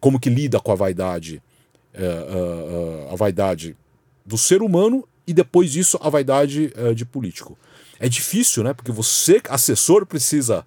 como 0.00 0.20
que 0.20 0.28
lida 0.28 0.60
com 0.60 0.72
a 0.72 0.74
vaidade, 0.74 1.42
é, 1.94 2.04
é, 2.04 3.08
é 3.08 3.12
a 3.12 3.16
vaidade 3.16 3.76
do 4.24 4.36
ser 4.36 4.62
humano 4.62 5.06
e 5.26 5.32
depois 5.32 5.72
disso 5.72 5.98
a 6.02 6.10
vaidade 6.10 6.72
é, 6.76 6.92
de 6.92 7.04
político. 7.04 7.58
É 7.98 8.08
difícil, 8.08 8.62
né? 8.62 8.74
Porque 8.74 8.92
você, 8.92 9.40
assessor, 9.48 10.04
precisa 10.04 10.66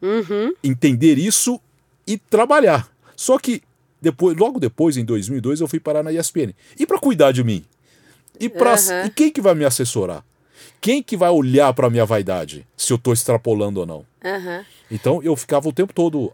uhum. 0.00 0.52
entender 0.62 1.18
isso 1.18 1.60
e 2.06 2.18
trabalhar. 2.18 2.88
Só 3.16 3.38
que 3.38 3.62
depois, 4.00 4.36
logo 4.36 4.60
depois, 4.60 4.96
em 4.96 5.04
2002, 5.04 5.60
eu 5.60 5.68
fui 5.68 5.80
parar 5.80 6.02
na 6.02 6.12
ESPN. 6.12 6.54
E 6.78 6.86
para 6.86 6.98
cuidar 6.98 7.32
de 7.32 7.42
mim? 7.42 7.64
E, 8.38 8.48
pra, 8.48 8.74
uhum. 8.74 9.06
e 9.06 9.10
quem 9.10 9.30
que 9.30 9.40
vai 9.40 9.54
me 9.54 9.64
assessorar? 9.64 10.24
Quem 10.80 11.02
que 11.02 11.16
vai 11.16 11.30
olhar 11.30 11.72
para 11.72 11.90
minha 11.90 12.04
vaidade? 12.04 12.66
Se 12.76 12.92
eu 12.92 12.98
tô 12.98 13.12
extrapolando 13.12 13.80
ou 13.80 13.86
não? 13.86 13.98
Uhum. 14.24 14.64
Então 14.90 15.22
eu 15.22 15.34
ficava 15.34 15.68
o 15.68 15.72
tempo 15.72 15.92
todo 15.92 16.32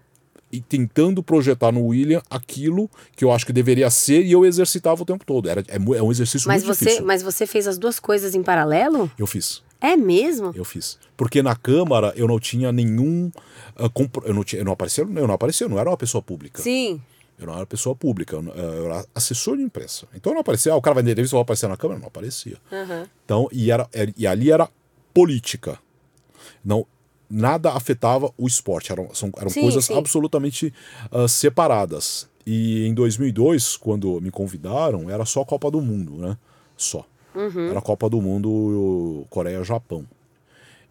tentando 0.68 1.22
projetar 1.22 1.72
no 1.72 1.86
William 1.86 2.20
aquilo 2.28 2.90
que 3.16 3.24
eu 3.24 3.32
acho 3.32 3.46
que 3.46 3.52
deveria 3.52 3.88
ser 3.88 4.22
e 4.22 4.32
eu 4.32 4.44
exercitava 4.44 5.02
o 5.02 5.06
tempo 5.06 5.24
todo. 5.24 5.48
Era, 5.48 5.60
é, 5.68 5.76
é 5.76 6.02
um 6.02 6.10
exercício 6.10 6.46
mas 6.48 6.62
muito 6.62 6.76
você, 6.76 6.84
difícil. 6.84 7.06
Mas 7.06 7.22
você 7.22 7.46
fez 7.46 7.66
as 7.66 7.78
duas 7.78 7.98
coisas 7.98 8.34
em 8.34 8.42
paralelo? 8.42 9.10
Eu 9.18 9.26
fiz. 9.26 9.62
É 9.80 9.96
mesmo? 9.96 10.52
Eu 10.54 10.64
fiz. 10.64 10.98
Porque 11.16 11.42
na 11.42 11.56
Câmara 11.56 12.12
eu 12.14 12.28
não 12.28 12.38
tinha 12.38 12.70
nenhum. 12.70 13.32
Uh, 13.76 14.10
eu, 14.24 14.34
não 14.34 14.44
tinha, 14.44 14.60
eu, 14.60 14.64
não 14.64 14.72
aparecia, 14.72 15.04
eu 15.04 15.26
não 15.26 15.34
aparecia, 15.34 15.64
eu 15.64 15.68
não 15.68 15.78
era 15.78 15.88
uma 15.88 15.96
pessoa 15.96 16.20
pública. 16.22 16.62
Sim. 16.62 17.00
Eu 17.42 17.48
não 17.48 17.56
era 17.56 17.66
pessoa 17.66 17.94
pública, 17.94 18.36
eu 18.36 18.86
era 18.86 19.04
assessor 19.14 19.56
de 19.56 19.62
imprensa. 19.62 20.06
Então 20.14 20.32
eu 20.32 20.34
não 20.34 20.40
aparecia, 20.40 20.72
ah, 20.72 20.76
o 20.76 20.82
cara 20.82 20.94
vai 20.94 21.02
entrevista, 21.02 21.34
eu 21.34 21.38
vou 21.38 21.42
aparecer 21.42 21.68
na 21.68 21.76
câmera, 21.76 22.00
não 22.00 22.08
aparecia. 22.08 22.56
Uhum. 22.70 23.06
Então, 23.24 23.48
e, 23.52 23.70
era, 23.70 23.88
e 24.16 24.26
ali 24.26 24.50
era 24.50 24.68
política. 25.12 25.78
Não, 26.64 26.86
nada 27.28 27.72
afetava 27.72 28.32
o 28.36 28.46
esporte, 28.46 28.92
eram, 28.92 29.14
são, 29.14 29.32
eram 29.36 29.48
sim, 29.48 29.62
coisas 29.62 29.86
sim. 29.86 29.96
absolutamente 29.96 30.72
uh, 31.10 31.26
separadas. 31.26 32.28
E 32.44 32.86
em 32.86 32.94
2002, 32.94 33.76
quando 33.76 34.20
me 34.20 34.30
convidaram, 34.30 35.08
era 35.08 35.24
só 35.24 35.42
a 35.42 35.46
Copa 35.46 35.70
do 35.70 35.80
Mundo, 35.80 36.16
né? 36.16 36.36
Só. 36.76 37.06
Uhum. 37.34 37.70
Era 37.70 37.78
a 37.78 37.82
Copa 37.82 38.10
do 38.10 38.20
Mundo 38.20 39.24
Coreia-Japão. 39.30 40.04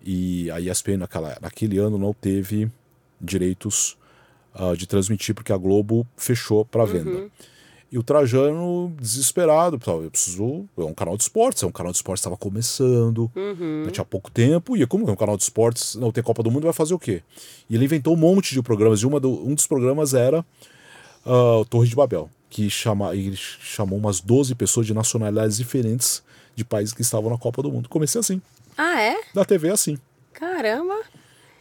E 0.03 0.49
a 0.49 0.59
ESPN 0.59 0.97
naquela, 0.97 1.37
naquele 1.41 1.77
ano 1.77 1.97
não 1.97 2.13
teve 2.13 2.71
direitos 3.19 3.97
uh, 4.55 4.75
de 4.75 4.85
transmitir, 4.87 5.35
porque 5.35 5.51
a 5.51 5.57
Globo 5.57 6.07
fechou 6.15 6.65
para 6.65 6.85
venda. 6.85 7.11
Uhum. 7.11 7.29
E 7.91 7.97
o 7.97 8.03
Trajano, 8.03 8.95
desesperado, 8.97 9.77
eu 9.85 10.09
preciso. 10.09 10.65
É 10.77 10.81
um 10.81 10.93
canal 10.93 11.17
de 11.17 11.23
esportes, 11.23 11.61
é 11.61 11.65
um 11.65 11.71
canal 11.71 11.91
de 11.91 11.97
esportes 11.97 12.21
estava 12.21 12.37
começando, 12.37 13.29
uhum. 13.35 13.83
tinha 13.91 14.05
pouco 14.05 14.31
tempo, 14.31 14.77
e 14.77 14.87
como 14.87 15.09
é 15.09 15.11
um 15.11 15.15
canal 15.15 15.35
de 15.35 15.43
esportes, 15.43 15.95
não 15.95 16.09
tem 16.09 16.23
Copa 16.23 16.41
do 16.41 16.49
Mundo, 16.49 16.63
vai 16.63 16.73
fazer 16.73 16.93
o 16.93 16.99
quê? 16.99 17.21
E 17.69 17.75
ele 17.75 17.83
inventou 17.83 18.13
um 18.13 18.17
monte 18.17 18.53
de 18.53 18.61
programas, 18.61 19.01
e 19.01 19.05
uma 19.05 19.19
do, 19.19 19.45
um 19.45 19.53
dos 19.53 19.67
programas 19.67 20.13
era 20.13 20.39
uh, 21.25 21.65
Torre 21.65 21.89
de 21.89 21.95
Babel, 21.95 22.29
que 22.49 22.69
chama, 22.69 23.13
ele 23.13 23.35
chamou 23.35 23.99
umas 23.99 24.21
12 24.21 24.55
pessoas 24.55 24.87
de 24.87 24.93
nacionalidades 24.93 25.57
diferentes 25.57 26.23
de 26.55 26.63
países 26.63 26.93
que 26.93 27.01
estavam 27.01 27.29
na 27.29 27.37
Copa 27.37 27.61
do 27.61 27.69
Mundo. 27.69 27.89
Comecei 27.89 28.19
assim. 28.19 28.41
Ah, 28.77 29.01
é? 29.01 29.19
Na 29.35 29.43
TV 29.43 29.69
assim. 29.69 29.97
Caramba! 30.31 30.97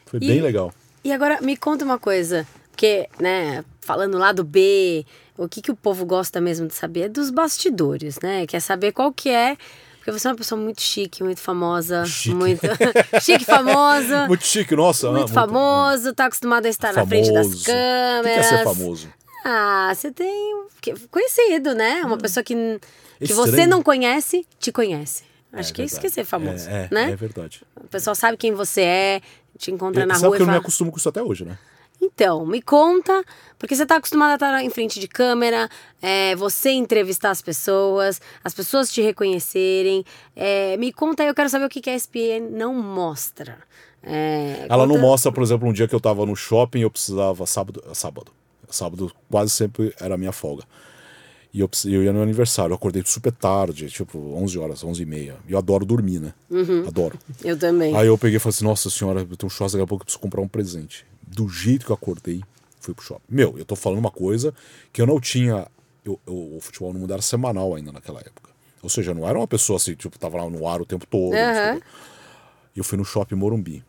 Foi 0.07 0.20
e, 0.22 0.26
bem 0.29 0.40
legal. 0.40 0.72
E 1.03 1.12
agora 1.12 1.40
me 1.40 1.57
conta 1.57 1.85
uma 1.85 1.98
coisa. 1.98 2.46
Porque, 2.81 3.11
né, 3.21 3.62
falando 3.83 4.16
lá 4.16 4.33
do 4.33 4.43
B, 4.43 5.05
o 5.37 5.47
que, 5.47 5.61
que 5.61 5.71
o 5.71 5.77
povo 5.77 6.07
gosta 6.07 6.40
mesmo 6.40 6.66
de 6.66 6.73
saber 6.73 7.01
é 7.03 7.09
dos 7.11 7.29
bastidores, 7.29 8.19
né? 8.23 8.47
Quer 8.47 8.61
saber 8.61 8.93
qual 8.93 9.12
que 9.12 9.29
é. 9.29 9.55
Porque 9.99 10.11
você 10.11 10.27
é 10.27 10.31
uma 10.31 10.37
pessoa 10.38 10.59
muito 10.59 10.81
chique, 10.81 11.23
muito 11.23 11.40
famosa. 11.40 12.07
Chique. 12.07 12.35
Muito 12.35 12.62
chique, 13.21 13.45
famosa. 13.45 14.27
Muito 14.27 14.47
chique, 14.47 14.75
nossa. 14.75 15.09
Muito, 15.11 15.19
muito 15.31 15.33
famoso, 15.35 16.14
tá 16.14 16.25
acostumado 16.25 16.64
a 16.64 16.71
estar 16.71 16.95
famoso. 16.95 17.05
na 17.05 17.07
frente 17.07 17.31
das 17.35 17.62
câmeras. 17.64 18.23
O 18.47 18.49
que 18.49 18.55
é 18.55 18.59
ser 18.59 18.64
famoso? 18.64 19.09
Ah, 19.45 19.93
você 19.95 20.11
tem 20.11 20.64
que- 20.81 20.95
conhecido, 21.11 21.75
né? 21.75 22.01
Uma 22.03 22.16
pessoa 22.16 22.43
que, 22.43 22.81
que 23.23 23.35
você 23.35 23.66
não 23.66 23.83
conhece, 23.83 24.47
te 24.59 24.73
conhece. 24.73 25.23
Acho 25.53 25.71
É 25.71 25.75
que 25.75 25.83
é 25.83 25.85
isso 25.85 26.01
que 26.01 26.07
é 26.07 26.11
ser 26.11 26.25
famoso, 26.25 26.66
É, 26.66 26.88
é, 26.90 26.95
né? 26.95 27.11
é 27.11 27.16
verdade. 27.16 27.61
O 27.79 27.88
pessoal 27.88 28.14
sabe 28.14 28.38
quem 28.38 28.55
você 28.55 28.81
é, 28.81 29.21
te 29.59 29.71
encontra 29.71 30.07
na 30.07 30.14
Sabe 30.14 30.29
rua 30.29 30.37
que 30.37 30.43
e 30.43 30.45
eu 30.45 30.47
não 30.47 30.53
me 30.53 30.57
fala... 30.57 30.62
acostumo 30.62 30.90
com 30.90 30.97
isso 30.97 31.09
até 31.11 31.23
hoje, 31.23 31.45
né? 31.45 31.59
Então, 32.03 32.47
me 32.47 32.63
conta, 32.63 33.23
porque 33.59 33.77
você 33.77 33.85
tá 33.85 33.97
acostumada 33.97 34.33
a 34.33 34.35
estar 34.37 34.65
em 34.65 34.71
frente 34.71 34.99
de 34.99 35.07
câmera, 35.07 35.69
é, 36.01 36.35
você 36.37 36.71
entrevistar 36.71 37.31
as 37.31 37.43
pessoas, 37.43 38.21
as 38.43 38.55
pessoas 38.55 38.91
te 38.91 39.03
reconhecerem. 39.03 40.05
É, 40.35 40.77
me 40.79 40.93
conta 40.93 41.23
aí, 41.23 41.29
eu 41.29 41.35
quero 41.35 41.49
saber 41.51 41.67
o 41.67 41.69
que, 41.69 41.81
que 41.81 41.91
a 41.91 41.95
ESPN 41.95 42.49
não 42.51 42.75
mostra. 42.75 43.59
É, 44.03 44.67
Ela 44.69 44.87
não 44.87 44.95
conta- 44.95 45.07
mostra, 45.07 45.33
por 45.33 45.43
exemplo, 45.43 45.69
um 45.69 45.73
dia 45.73 45.87
que 45.87 45.95
eu 45.95 46.01
tava 46.01 46.25
no 46.25 46.35
shopping, 46.35 46.81
eu 46.81 46.91
precisava. 46.91 47.45
Sábado. 47.47 47.83
Sábado. 47.93 48.33
Sábado 48.71 49.13
quase 49.31 49.51
sempre 49.51 49.93
era 50.01 50.15
a 50.15 50.19
minha 50.19 50.33
folga. 50.33 50.63
E 51.53 51.61
eu, 51.61 51.69
eu 51.87 52.05
ia 52.05 52.13
no 52.13 52.23
aniversário, 52.23 52.71
eu 52.71 52.77
acordei 52.77 53.03
super 53.05 53.33
tarde, 53.33 53.89
tipo 53.91 54.17
11 54.37 54.57
horas, 54.59 54.85
11 54.85 55.03
e 55.03 55.05
meia. 55.05 55.37
E 55.49 55.53
eu 55.53 55.59
adoro 55.59 55.85
dormir, 55.85 56.21
né? 56.21 56.33
Uhum. 56.49 56.85
Adoro. 56.87 57.19
Eu 57.45 57.59
também. 57.59 57.95
Aí 57.97 58.07
eu 58.07 58.17
peguei 58.17 58.37
e 58.37 58.39
falei 58.39 58.55
assim: 58.55 58.65
Nossa 58.65 58.89
senhora, 58.89 59.21
eu 59.29 59.37
tenho 59.37 59.49
um 59.49 59.51
churrasco, 59.51 59.77
daqui 59.77 59.85
a 59.85 59.87
pouco 59.89 60.03
eu 60.03 60.07
preciso 60.07 60.21
comprar 60.21 60.41
um 60.41 60.47
presente. 60.49 61.05
Do 61.35 61.49
jeito 61.49 61.85
que 61.87 61.93
eu 61.93 61.95
acordei, 61.95 62.43
fui 62.81 62.93
pro 62.95 63.05
shopping. 63.05 63.23
Meu, 63.29 63.57
eu 63.59 63.64
tô 63.64 63.77
falando 63.77 63.99
uma 63.99 64.11
coisa 64.11 64.53
que 64.93 65.01
eu 65.01 65.07
não 65.07 65.21
tinha. 65.21 65.66
eu- 66.05 66.19
eu- 66.27 66.57
o 66.57 66.59
futebol 66.61 66.93
no 66.95 66.99
mundo 66.99 67.12
era 67.12 67.21
semanal 67.23 67.75
ainda 67.75 67.93
naquela 67.93 68.21
época. 68.21 68.51
Ou 68.83 68.88
seja, 68.88 69.12
não 69.12 69.29
era 69.29 69.38
uma 69.38 69.47
pessoa 69.47 69.77
assim, 69.77 69.95
tipo, 69.95 70.19
tava 70.19 70.38
lá 70.43 70.49
no 70.49 70.66
ar 70.66 70.81
o 70.81 70.87
tempo 70.87 71.07
todo. 71.07 71.33
não. 71.33 71.77
E 72.75 72.79
eu 72.79 72.83
fui 72.85 72.97
no 72.97 73.05
shopping 73.05 73.35
Morumbi. 73.35 73.85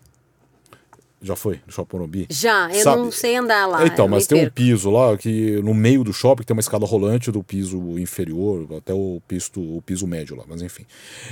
Já 1.21 1.35
foi? 1.35 1.61
No 1.67 1.71
shopping 1.71 1.95
Morumbi? 1.97 2.27
Já, 2.31 2.69
eu 2.73 2.83
Sabe- 2.83 3.01
não 3.01 3.11
sei 3.11 3.35
andar 3.37 3.67
lá. 3.67 3.85
então, 3.85 4.07
mas 4.07 4.25
tem 4.27 4.39
um 4.39 4.41
perco. 4.41 4.55
piso 4.55 4.89
lá 4.89 5.15
que 5.17 5.61
no 5.61 5.73
meio 5.73 6.03
do 6.03 6.11
shopping 6.11 6.43
tem 6.43 6.53
uma 6.53 6.59
escada 6.61 6.83
rolante 6.85 7.31
do 7.31 7.43
piso 7.43 7.77
inferior 7.99 8.67
até 8.75 8.91
o 8.93 9.21
piso, 9.27 9.51
o 9.57 9.81
piso 9.85 10.05
médio 10.07 10.35
lá, 10.35 10.43
mas 10.47 10.61
enfim. 10.63 10.83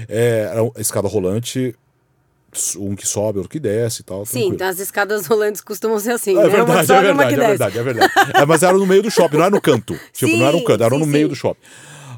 É 0.08 0.54
uma 0.62 0.72
escada 0.80 1.08
rolante, 1.08 1.76
um 2.78 2.96
que 2.96 3.08
sobe, 3.08 3.40
outro 3.40 3.50
que 3.50 3.60
desce 3.60 4.02
e 4.02 4.04
tal. 4.04 4.26
Sim, 4.26 4.32
tranquilo. 4.34 4.56
então 4.56 4.68
as 4.68 4.80
escadas 4.80 5.26
rolantes 5.26 5.62
costumam 5.62 6.00
ser 6.00 6.12
assim. 6.12 6.32
É 6.32 6.44
né? 6.44 6.50
verdade, 6.50 6.72
uma 6.72 6.80
é 6.80 6.86
sobe, 6.86 7.00
uma 7.00 7.06
verdade, 7.26 7.36
que 7.36 7.42
é 7.42 7.48
verdade, 7.48 7.78
é 7.78 7.84
verdade. 7.84 8.14
É, 8.36 8.46
mas 8.46 8.64
era 8.64 8.78
no 8.78 8.86
meio 8.86 9.04
do 9.04 9.12
shopping, 9.12 9.38
não 9.38 9.44
era 9.44 9.52
no 9.56 9.62
canto. 9.62 10.00
Tipo, 10.14 10.36
não 10.38 10.46
era 10.46 10.54
no 10.54 10.60
Sim, 10.60 10.66
canto, 10.66 10.84
era 10.84 10.94
sim, 10.94 11.00
no 11.00 11.06
meio 11.06 11.26
sim. 11.26 11.30
do 11.30 11.36
shopping. 11.36 11.62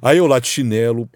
Aí 0.01 0.17
eu 0.17 0.27
lá 0.27 0.39
de 0.39 0.47
chinelo, 0.47 1.09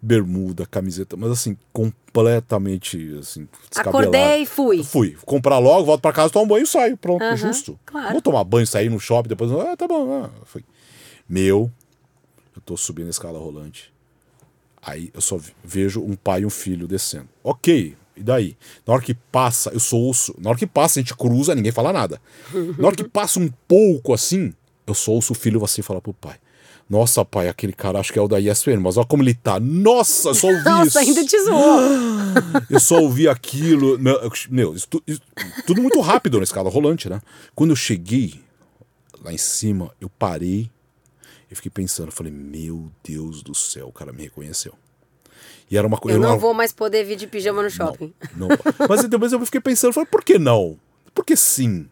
bermuda, 0.00 0.66
camiseta, 0.66 1.16
mas 1.16 1.30
assim, 1.30 1.56
completamente 1.72 3.16
assim. 3.20 3.48
Acordei 3.76 4.42
e 4.42 4.46
fui. 4.46 4.82
Fui. 4.82 5.16
Comprar 5.24 5.58
logo, 5.58 5.84
volto 5.84 6.00
pra 6.00 6.12
casa, 6.12 6.32
tomo 6.32 6.44
um 6.44 6.48
banho 6.48 6.64
e 6.64 6.66
saio. 6.66 6.96
Pronto, 6.96 7.22
Aham, 7.22 7.36
justo. 7.36 7.78
claro. 7.84 8.12
Vou 8.12 8.22
tomar 8.22 8.44
banho, 8.44 8.66
sair 8.66 8.88
no 8.88 8.98
shopping, 8.98 9.28
depois. 9.28 9.50
Ah, 9.52 9.76
tá 9.76 9.86
bom. 9.86 10.24
Ah, 10.24 10.30
fui. 10.44 10.64
Meu, 11.28 11.70
eu 12.56 12.62
tô 12.62 12.76
subindo 12.76 13.08
a 13.08 13.10
escala 13.10 13.38
rolante. 13.38 13.92
Aí 14.82 15.10
eu 15.12 15.20
só 15.20 15.38
vejo 15.62 16.00
um 16.02 16.14
pai 16.14 16.42
e 16.42 16.46
um 16.46 16.50
filho 16.50 16.86
descendo. 16.86 17.28
Ok, 17.42 17.96
e 18.18 18.22
daí? 18.22 18.56
Na 18.86 18.94
hora 18.94 19.02
que 19.02 19.14
passa, 19.14 19.70
eu 19.70 19.80
sou 19.80 20.00
ouço. 20.02 20.34
Na 20.38 20.50
hora 20.50 20.58
que 20.58 20.66
passa, 20.66 20.98
a 20.98 21.02
gente 21.02 21.14
cruza, 21.14 21.54
ninguém 21.54 21.72
fala 21.72 21.92
nada. 21.92 22.20
Na 22.78 22.86
hora 22.88 22.96
que 22.96 23.04
passa 23.04 23.38
um 23.40 23.48
pouco 23.66 24.12
assim, 24.12 24.52
eu 24.86 24.94
sou 24.94 25.14
ouço 25.14 25.32
o 25.32 25.36
filho 25.36 25.62
assim 25.64 25.82
falar 25.82 26.00
pro 26.00 26.12
pai. 26.14 26.36
Nossa, 26.90 27.22
pai, 27.22 27.48
aquele 27.50 27.74
cara 27.74 27.98
acho 28.00 28.10
que 28.10 28.18
é 28.18 28.22
o 28.22 28.26
da 28.26 28.40
ESPN, 28.40 28.78
mas 28.80 28.96
olha 28.96 29.06
como 29.06 29.22
ele 29.22 29.34
tá. 29.34 29.60
Nossa, 29.60 30.30
eu 30.30 30.34
só 30.34 30.46
ouvi 30.46 30.58
isso. 30.60 30.70
Nossa, 30.70 31.00
ainda 31.00 31.24
te 31.24 31.38
zoou. 31.44 31.80
Eu 32.70 32.80
só 32.80 32.98
ouvi 33.00 33.28
aquilo. 33.28 33.98
Meu, 33.98 34.14
eu- 34.22 34.30
meu, 34.50 34.74
isso, 34.74 34.86
isso- 35.06 35.20
tudo 35.66 35.82
muito 35.82 36.00
rápido 36.00 36.38
na 36.38 36.44
escada 36.44 36.68
rolante, 36.70 37.08
né? 37.08 37.20
Quando 37.54 37.70
eu 37.70 37.76
cheguei 37.76 38.40
lá 39.22 39.32
em 39.32 39.36
cima, 39.38 39.92
eu 40.00 40.08
parei 40.08 40.70
e 41.50 41.54
fiquei 41.54 41.70
pensando. 41.70 42.10
Falei, 42.12 42.32
meu 42.32 42.90
Deus 43.04 43.42
do 43.42 43.54
céu, 43.54 43.88
o 43.88 43.92
cara 43.92 44.12
me 44.12 44.22
reconheceu. 44.22 44.72
E 45.70 45.76
era 45.76 45.86
uma 45.86 45.98
coisa. 45.98 46.16
Eu 46.18 46.22
não 46.22 46.38
vou 46.38 46.54
mais 46.54 46.72
poder 46.72 47.04
vir 47.04 47.16
de 47.16 47.26
pijama 47.26 47.62
no 47.62 47.70
shopping. 47.70 48.12
Não, 48.36 48.48
mas 48.88 49.04
depois 49.08 49.32
eu 49.32 49.44
fiquei 49.44 49.60
pensando, 49.60 49.92
falei, 49.92 50.08
por 50.10 50.24
que 50.24 50.38
não? 50.38 50.78
Por 51.14 51.24
que 51.24 51.36
sim? 51.36 51.86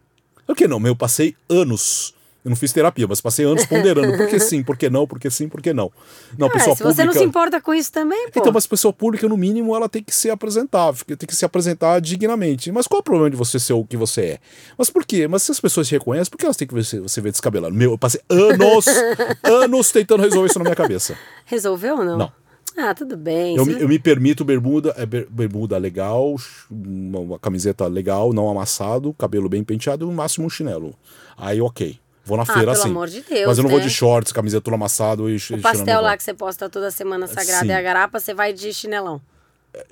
Por 0.47 0.57
que 0.57 0.67
não? 0.69 0.79
Meu, 0.81 0.93
eu 0.93 0.97
passei 0.97 1.35
anos. 1.49 2.15
Eu 2.45 2.51
não 2.51 2.57
fiz 2.57 2.73
terapia, 2.73 3.09
mas 3.09 3.21
passei 3.21 3.45
anos 3.45 3.67
ponderando. 3.67 4.17
Por 4.17 4.29
que 4.29 4.39
sim? 4.39 4.63
Por 4.63 4.77
que 4.77 4.89
não? 4.89 5.05
Por 5.05 5.19
que 5.19 5.29
sim? 5.29 5.49
Por 5.49 5.61
que 5.61 5.73
não? 5.75 5.91
Não, 6.39 6.47
Ah, 6.47 6.51
pessoa 6.51 6.77
se 6.77 6.83
você 6.85 7.03
não 7.03 7.07
pública- 7.09 7.19
se 7.19 7.25
importa 7.25 7.61
com 7.61 7.75
isso 7.75 7.91
também, 7.91 8.31
pô. 8.31 8.39
então, 8.41 8.53
mas 8.53 8.69
pessoa 8.69 8.93
pública, 8.93 9.29
no 9.29 9.37
mínimo, 9.37 9.75
ela 9.75 9.89
tem 9.89 10.01
que 10.01 10.15
ser 10.15 10.31
apresentável, 10.31 11.05
tem 11.05 11.17
que 11.27 11.35
se 11.35 11.45
apresentar 11.45 12.01
dignamente. 12.01 12.71
Mas 12.71 12.87
qual 12.87 12.99
é 12.99 13.01
o 13.01 13.03
problema 13.03 13.29
de 13.31 13.37
você 13.37 13.59
ser 13.59 13.73
o 13.73 13.85
que 13.85 13.97
você 13.97 14.21
é? 14.21 14.39
Mas 14.79 14.89
por 14.89 15.05
quê? 15.05 15.27
Mas 15.27 15.43
se 15.43 15.51
as 15.51 15.59
pessoas 15.59 15.89
te 15.89 15.93
reconhecem, 15.97 16.31
por 16.31 16.39
que 16.39 16.45
elas 16.45 16.57
têm 16.57 16.69
que 16.69 16.75
ver 16.75 16.85
você, 16.85 17.01
você 17.01 17.21
ver 17.21 17.33
descabelado? 17.33 17.75
Meu, 17.75 17.91
eu 17.91 17.99
passei 17.99 18.21
anos, 18.31 18.87
anos 19.43 19.91
tentando 19.91 20.23
resolver 20.23 20.47
isso 20.49 20.59
na 20.61 20.65
minha 20.67 20.77
cabeça. 20.77 21.19
Resolveu 21.47 21.97
ou 21.99 22.05
não? 22.05 22.17
Não. 22.17 22.33
Ah, 22.77 22.95
tudo 22.95 23.17
bem. 23.17 23.57
Eu, 23.57 23.65
me- 23.65 23.81
eu 23.81 23.89
me 23.89 23.99
permito 23.99 24.45
bermuda, 24.45 24.95
é, 24.99 25.07
ber- 25.07 25.27
bermuda 25.31 25.79
legal, 25.79 26.37
uma, 26.71 27.19
uma 27.21 27.39
camiseta 27.39 27.87
legal, 27.87 28.33
não 28.33 28.51
amassado, 28.51 29.15
cabelo 29.15 29.49
bem 29.49 29.65
penteado 29.65 30.05
e 30.05 30.09
no 30.09 30.13
máximo 30.13 30.47
um 30.47 30.51
chinelo. 30.51 30.95
Aí, 31.37 31.61
ok. 31.61 31.99
Vou 32.25 32.37
na 32.37 32.43
Ah, 32.43 32.47
feira 32.47 32.61
pelo 32.73 32.73
assim. 32.73 32.89
amor 32.91 33.09
de 33.09 33.23
Deus, 33.23 33.47
Mas 33.47 33.57
eu 33.59 33.63
não 33.63 33.71
vou 33.71 33.79
né? 33.79 33.85
de 33.87 33.91
shorts, 33.91 34.33
camiseta 34.33 34.61
tudo 34.61 34.75
amassado 34.75 35.31
e 35.31 35.37
O 35.37 35.61
pastel 35.63 36.01
lá 36.03 36.17
que 36.17 36.25
você 36.25 36.35
posta 36.35 36.69
toda 36.69 36.91
semana 36.91 37.27
sagrada 37.29 37.65
Sim. 37.65 37.71
e 37.71 37.73
a 37.73 37.81
garapa, 37.81 38.19
você 38.21 38.35
vai 38.35 38.53
de 38.53 38.73
chinelão. 38.75 39.21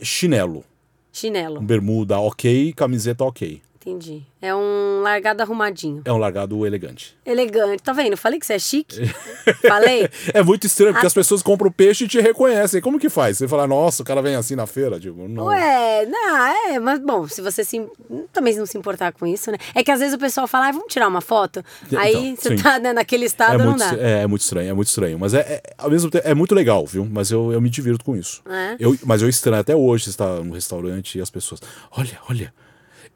Chinelo. 0.03 0.64
Chinelo. 1.12 1.61
Bermuda 1.61 2.18
ok, 2.18 2.73
camiseta 2.73 3.23
ok. 3.25 3.62
Entendi. 3.87 4.23
É 4.40 4.55
um 4.55 5.03
largado 5.03 5.42
arrumadinho. 5.42 6.01
É 6.07 6.12
um 6.12 6.16
largado 6.16 6.64
elegante. 6.66 7.14
Elegante. 7.25 7.83
Tá 7.83 7.92
vendo? 7.92 8.16
Falei 8.16 8.38
que 8.40 8.47
você 8.47 8.55
é 8.55 8.59
chique. 8.59 8.97
Falei? 9.68 10.09
É 10.33 10.42
muito 10.42 10.66
estranho, 10.66 10.92
porque 10.94 11.05
A- 11.05 11.09
as 11.09 11.12
pessoas 11.14 11.42
compram 11.42 11.70
peixe 11.70 12.05
e 12.05 12.09
te 12.09 12.18
reconhecem. 12.20 12.81
Como 12.81 12.99
que 12.99 13.11
faz? 13.11 13.37
Você 13.38 13.47
fala, 13.47 13.66
nossa, 13.66 14.03
o 14.03 14.07
cara 14.07 14.23
vem 14.23 14.37
assim 14.37 14.55
na 14.57 14.66
feira? 14.66 14.99
Tipo, 14.99 15.29
não. 15.29 15.44
Ué, 15.47 16.07
não, 16.07 16.37
é, 16.47 16.79
mas 16.79 16.99
bom, 17.01 17.29
se 17.29 17.42
você 17.42 17.62
se, 17.62 17.87
também 18.33 18.57
não 18.57 18.64
se 18.64 18.79
importar 18.79 19.12
com 19.12 19.27
isso, 19.27 19.51
né? 19.51 19.59
É 19.75 19.85
que 19.85 19.90
às 19.90 20.01
vezes 20.01 20.14
o 20.14 20.18
pessoal 20.18 20.47
fala, 20.47 20.68
ah, 20.68 20.73
vamos 20.73 20.92
tirar 20.92 21.07
uma 21.09 21.20
foto. 21.20 21.62
Então, 21.87 22.01
Aí 22.01 22.35
você 22.37 22.57
sim. 22.57 22.62
tá 22.62 22.79
né, 22.79 22.92
naquele 22.94 23.25
é 23.25 23.27
estado, 23.27 23.59
não 23.59 23.66
muito, 23.73 23.79
dá. 23.81 23.97
é, 23.99 24.23
é 24.23 24.27
muito 24.27 24.40
estranho, 24.42 24.70
é 24.70 24.73
muito 24.73 24.88
estranho. 24.88 25.18
Mas 25.18 25.35
é, 25.35 25.40
é- 25.40 25.62
ao 25.77 25.90
mesmo 25.90 26.11
tempo, 26.11 26.27
é 26.27 26.33
muito 26.35 26.55
legal, 26.55 26.87
viu? 26.87 27.05
Mas 27.11 27.31
eu, 27.31 27.53
eu 27.53 27.61
me 27.61 27.68
divirto 27.68 28.03
com 28.05 28.16
isso. 28.16 28.42
É? 28.49 28.77
Eu, 28.81 28.97
mas 29.05 29.20
eu 29.20 29.29
estranho 29.29 29.61
até 29.61 29.77
hoje 29.77 30.05
você 30.05 30.11
está 30.11 30.27
no 30.42 30.55
restaurante 30.55 31.18
e 31.18 31.20
as 31.20 31.29
pessoas. 31.29 31.61
Olha, 31.90 32.18
olha. 32.31 32.53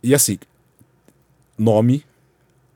E 0.02 0.14
assim, 0.14 0.38
nome, 1.58 2.04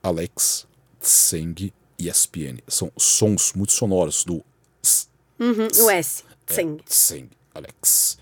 Alex, 0.03 0.67
Seng 1.01 1.73
e 1.99 2.09
ESPN. 2.09 2.59
São 2.67 2.91
sons 2.97 3.53
muito 3.55 3.73
sonoros 3.73 4.25
do 4.25 4.45
S, 4.83 5.07
Uhum, 5.39 5.69
o 5.85 5.91
S. 5.91 6.25
É, 6.49 6.55
Sim. 6.55 6.79
Seng, 6.87 7.29
Alex, 7.55 8.19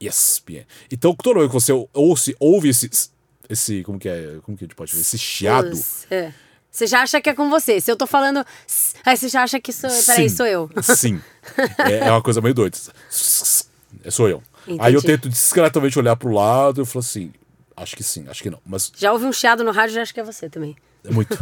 ESPN. 0.00 0.64
Então, 0.90 1.14
toda 1.14 1.40
vez 1.40 1.50
que 1.50 1.54
você 1.54 1.72
ouve, 1.92 2.36
ouve 2.38 2.68
esse, 2.68 2.90
esse. 3.48 3.82
Como 3.82 3.98
que 3.98 4.08
é? 4.08 4.38
Como 4.42 4.56
que 4.56 4.64
a 4.64 4.66
gente 4.66 4.74
pode 4.76 4.92
ver? 4.94 5.00
Esse 5.00 5.18
chiado. 5.18 5.72
Os- 5.72 6.06
é. 6.10 6.32
Você 6.70 6.88
já 6.88 7.02
acha 7.02 7.20
que 7.20 7.30
é 7.30 7.34
com 7.34 7.48
você. 7.48 7.80
Se 7.80 7.88
eu 7.90 7.96
tô 7.96 8.04
falando. 8.06 8.44
Aí 9.04 9.16
você 9.16 9.28
já 9.28 9.44
acha 9.44 9.60
que 9.60 9.72
sou. 9.72 9.88
Peraí, 9.88 10.28
Sim, 10.28 10.36
sou 10.36 10.46
eu. 10.46 10.68
Sim. 10.82 11.20
É, 11.78 12.08
é 12.08 12.10
uma 12.10 12.20
coisa 12.22 12.40
meio 12.40 12.52
doida. 12.54 12.76
É, 14.02 14.10
sou 14.10 14.28
eu. 14.28 14.42
Entendi. 14.66 14.80
Aí 14.82 14.92
eu 14.94 15.00
tento 15.02 15.28
discretamente 15.28 15.96
olhar 15.98 16.16
pro 16.16 16.32
lado 16.32 16.82
e 16.82 16.84
falo 16.84 16.98
assim: 17.00 17.32
acho 17.76 17.96
que 17.96 18.02
sim, 18.02 18.26
acho 18.28 18.42
que 18.42 18.50
não. 18.50 18.60
Mas 18.64 18.92
Já 18.96 19.12
ouvi 19.12 19.24
um 19.24 19.32
chiado 19.32 19.64
no 19.64 19.70
rádio, 19.72 19.94
já 19.94 20.02
acho 20.02 20.14
que 20.14 20.20
é 20.20 20.24
você 20.24 20.48
também. 20.48 20.76
é 21.04 21.10
muito. 21.10 21.36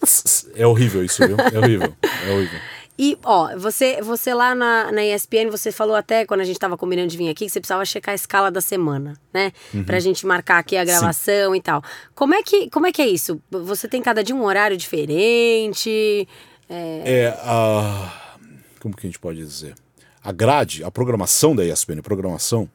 é 0.54 0.66
horrível 0.66 1.04
isso, 1.04 1.26
viu? 1.26 1.36
É 1.38 1.58
horrível. 1.58 1.94
É 2.02 2.32
horrível. 2.32 2.60
E, 3.02 3.16
ó, 3.24 3.56
você, 3.56 4.02
você 4.02 4.34
lá 4.34 4.54
na, 4.54 4.92
na 4.92 5.02
ESPN, 5.02 5.48
você 5.50 5.72
falou 5.72 5.96
até 5.96 6.26
quando 6.26 6.40
a 6.40 6.44
gente 6.44 6.58
tava 6.58 6.76
combinando 6.76 7.08
de 7.08 7.16
vir 7.16 7.30
aqui 7.30 7.46
que 7.46 7.50
você 7.50 7.58
precisava 7.58 7.82
checar 7.86 8.12
a 8.12 8.14
escala 8.14 8.50
da 8.50 8.60
semana, 8.60 9.18
né? 9.32 9.52
Uhum. 9.72 9.84
Pra 9.84 9.98
gente 10.00 10.26
marcar 10.26 10.58
aqui 10.58 10.76
a 10.76 10.84
gravação 10.84 11.56
e 11.56 11.62
tal. 11.62 11.82
Como 12.14 12.34
é, 12.34 12.42
que, 12.42 12.68
como 12.68 12.86
é 12.86 12.92
que 12.92 13.00
é 13.00 13.08
isso? 13.08 13.40
Você 13.50 13.88
tem 13.88 14.02
cada 14.02 14.22
dia 14.22 14.36
um 14.36 14.44
horário 14.44 14.76
diferente? 14.76 16.28
É, 16.68 17.02
É 17.04 17.28
a. 17.38 18.36
Como 18.80 18.94
que 18.94 19.06
a 19.06 19.08
gente 19.08 19.18
pode 19.18 19.38
dizer? 19.38 19.74
A 20.22 20.30
grade, 20.30 20.84
a 20.84 20.90
programação 20.90 21.56
da 21.56 21.64
ESPN, 21.64 22.00
a 22.00 22.02
programação, 22.02 22.68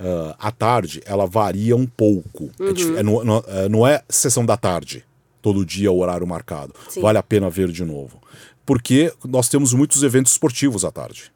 ah, 0.00 0.36
à 0.38 0.50
tarde, 0.50 1.02
ela 1.04 1.26
varia 1.26 1.76
um 1.76 1.86
pouco. 1.86 2.50
É 2.60 2.72
dif- 2.72 2.96
é, 2.96 3.02
não, 3.02 3.22
não- 3.24 3.44
é, 3.46 3.68
não 3.68 3.86
é 3.86 4.02
sessão 4.08 4.44
da 4.46 4.56
tarde, 4.56 5.04
todo 5.42 5.64
dia 5.64 5.92
o 5.92 5.98
horário 6.00 6.26
marcado. 6.26 6.74
Sim. 6.88 7.00
Vale 7.00 7.18
a 7.18 7.22
pena 7.22 7.48
ver 7.50 7.68
de 7.68 7.84
novo. 7.84 8.18
Porque 8.66 9.12
nós 9.26 9.48
temos 9.48 9.72
muitos 9.72 10.02
eventos 10.02 10.32
esportivos 10.32 10.84
à 10.84 10.90
tarde. 10.90 11.32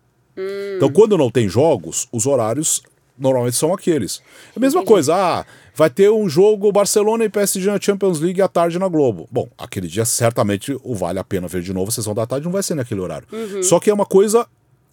Então, 0.77 0.91
quando 0.91 1.17
não 1.17 1.31
tem 1.31 1.49
jogos, 1.49 2.09
os 2.13 2.27
horários 2.27 2.83
normalmente 3.17 3.55
são 3.57 3.73
aqueles. 3.73 4.21
É 4.49 4.53
a 4.57 4.61
mesma 4.61 4.85
coisa, 4.85 5.15
ah, 5.15 5.47
vai 5.75 5.89
ter 5.89 6.11
um 6.11 6.29
jogo 6.29 6.73
Barcelona 6.73 7.25
e 7.25 7.29
PSG 7.29 7.71
na 7.71 7.81
Champions 7.81 8.19
League 8.21 8.43
à 8.43 8.49
tarde 8.49 8.77
na 8.79 8.89
Globo. 8.89 9.29
Bom, 9.31 9.49
aquele 9.57 9.87
dia 9.87 10.05
certamente 10.05 10.77
o 10.83 10.95
vale 10.95 11.21
a 11.21 11.25
pena 11.25 11.47
ver 11.47 11.63
de 11.63 11.73
novo, 11.73 11.89
a 11.89 11.93
sessão 11.93 12.13
da 12.15 12.27
tarde 12.27 12.45
não 12.45 12.53
vai 12.53 12.63
ser 12.65 12.75
naquele 12.75 13.01
horário. 13.01 13.29
Só 13.63 13.79
que 13.79 13.89
é 13.91 13.95
uma 13.95 14.05
coisa 14.07 14.45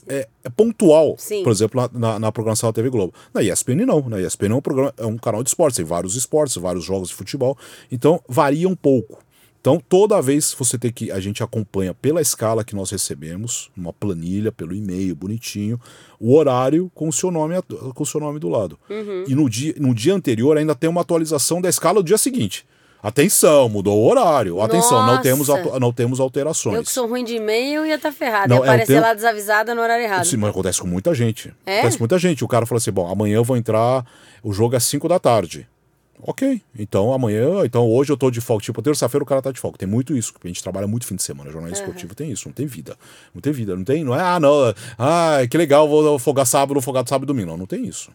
é, 0.08 0.28
é 0.44 0.50
pontual, 0.50 1.16
Sim. 1.18 1.44
por 1.44 1.52
exemplo, 1.52 1.82
na, 1.82 2.00
na, 2.00 2.20
na 2.20 2.32
programação 2.32 2.70
da 2.70 2.74
TV 2.74 2.90
Globo. 2.90 3.14
Na 3.34 3.42
ESPN 3.42 3.86
não, 3.86 4.08
na 4.10 4.20
ESPN 4.22 4.52
é 4.52 4.56
um, 4.56 4.62
programa, 4.62 4.94
é 4.98 5.06
um 5.06 5.18
canal 5.18 5.44
de 5.44 5.50
esportes, 5.50 5.78
tem 5.78 5.86
vários 5.86 6.16
esportes, 6.16 6.56
vários 6.56 6.84
jogos 6.84 7.10
de 7.10 7.16
futebol, 7.16 7.58
então 7.92 8.22
varia 8.28 8.68
um 8.68 8.76
pouco. 8.76 9.20
Então, 9.62 9.80
toda 9.80 10.20
vez 10.20 10.56
você 10.58 10.76
tem 10.76 10.92
que. 10.92 11.12
A 11.12 11.20
gente 11.20 11.44
acompanha 11.44 11.94
pela 11.94 12.20
escala 12.20 12.64
que 12.64 12.76
nós 12.76 12.90
recebemos, 12.90 13.70
uma 13.78 13.94
planilha, 13.94 14.52
pelo 14.52 14.74
e-mail, 14.74 15.16
bonitinho, 15.16 15.80
o 16.20 16.36
horário 16.36 16.92
com 16.96 17.08
o 17.08 17.14
seu 17.14 17.30
nome, 17.30 17.54
com 17.94 18.04
o 18.04 18.06
seu 18.06 18.20
nome 18.20 18.40
do 18.40 18.50
lado. 18.50 18.80
Uhum. 18.90 19.24
E 19.28 19.36
no 19.36 19.48
dia, 19.48 19.76
no 19.78 19.94
dia 19.94 20.16
anterior 20.16 20.58
ainda 20.58 20.74
tem 20.74 20.90
uma 20.90 21.02
atualização 21.02 21.62
da 21.62 21.70
escala 21.70 22.02
do 22.02 22.08
dia 22.08 22.18
seguinte. 22.18 22.66
Atenção, 23.04 23.68
mudou 23.68 23.98
o 24.00 24.08
horário. 24.10 24.62
Atenção, 24.62 25.06
não 25.06 25.22
temos, 25.22 25.48
não 25.80 25.92
temos 25.92 26.20
alterações. 26.20 26.76
Eu 26.76 26.84
que 26.84 26.92
sou 26.92 27.08
ruim 27.08 27.24
de 27.24 27.36
e-mail 27.36 27.86
ia 27.86 27.96
estar 27.96 28.12
ferrada. 28.12 28.48
Não, 28.48 28.58
ia 28.58 28.62
é, 28.62 28.70
aparecer 28.70 28.94
tempo- 28.94 29.08
lá 29.08 29.14
desavisada 29.14 29.74
no 29.74 29.82
horário 29.82 30.04
errado. 30.04 30.26
Sim, 30.26 30.38
mas 30.38 30.52
acontece 30.52 30.80
com 30.80 30.88
muita 30.88 31.14
gente. 31.16 31.52
É? 31.66 31.80
Acontece 31.80 31.98
com 31.98 32.04
muita 32.04 32.20
gente. 32.20 32.44
O 32.44 32.48
cara 32.48 32.66
fala 32.66 32.78
assim: 32.78 32.92
bom, 32.92 33.12
amanhã 33.12 33.36
eu 33.36 33.44
vou 33.44 33.58
entrar, 33.58 34.06
o 34.44 34.54
jogo 34.54 34.76
é 34.76 34.80
5 34.80 35.08
da 35.08 35.20
tarde. 35.20 35.68
Ok, 36.24 36.62
então 36.78 37.12
amanhã, 37.14 37.66
então 37.66 37.90
hoje 37.90 38.12
eu 38.12 38.18
tô 38.18 38.30
de 38.30 38.40
folga. 38.40 38.64
Tipo, 38.64 38.82
terça-feira 38.82 39.24
o 39.24 39.26
cara 39.26 39.42
tá 39.42 39.52
de 39.52 39.60
folga. 39.60 39.78
Tem 39.78 39.88
muito 39.88 40.16
isso, 40.16 40.34
porque 40.34 40.48
a 40.48 40.50
gente 40.50 40.62
trabalha 40.62 40.88
muito 40.88 41.06
fim 41.06 41.16
de 41.16 41.24
semana. 41.24 41.50
Jornalismo 41.50 41.84
esportivo 41.84 42.14
tem 42.14 42.32
isso, 42.32 42.48
não 42.48 42.54
tem 42.54 42.68
vida. 42.68 42.96
Não 43.34 43.42
tem 43.42 43.52
vida, 43.52 43.76
não 43.76 43.84
tem, 43.84 44.04
não 44.04 44.14
é, 44.14 44.22
ah, 44.22 44.40
não, 44.40 44.74
ah, 44.98 45.40
que 45.50 45.58
legal, 45.58 45.90
vou 45.90 46.20
folgar 46.20 46.46
sábado, 46.46 46.74
vou 46.74 46.82
folgar 46.82 47.08
sábado 47.08 47.26
e 47.26 47.28
domingo. 47.28 47.50
Não, 47.50 47.58
não 47.58 47.66
tem 47.66 47.86
isso. 47.86 48.12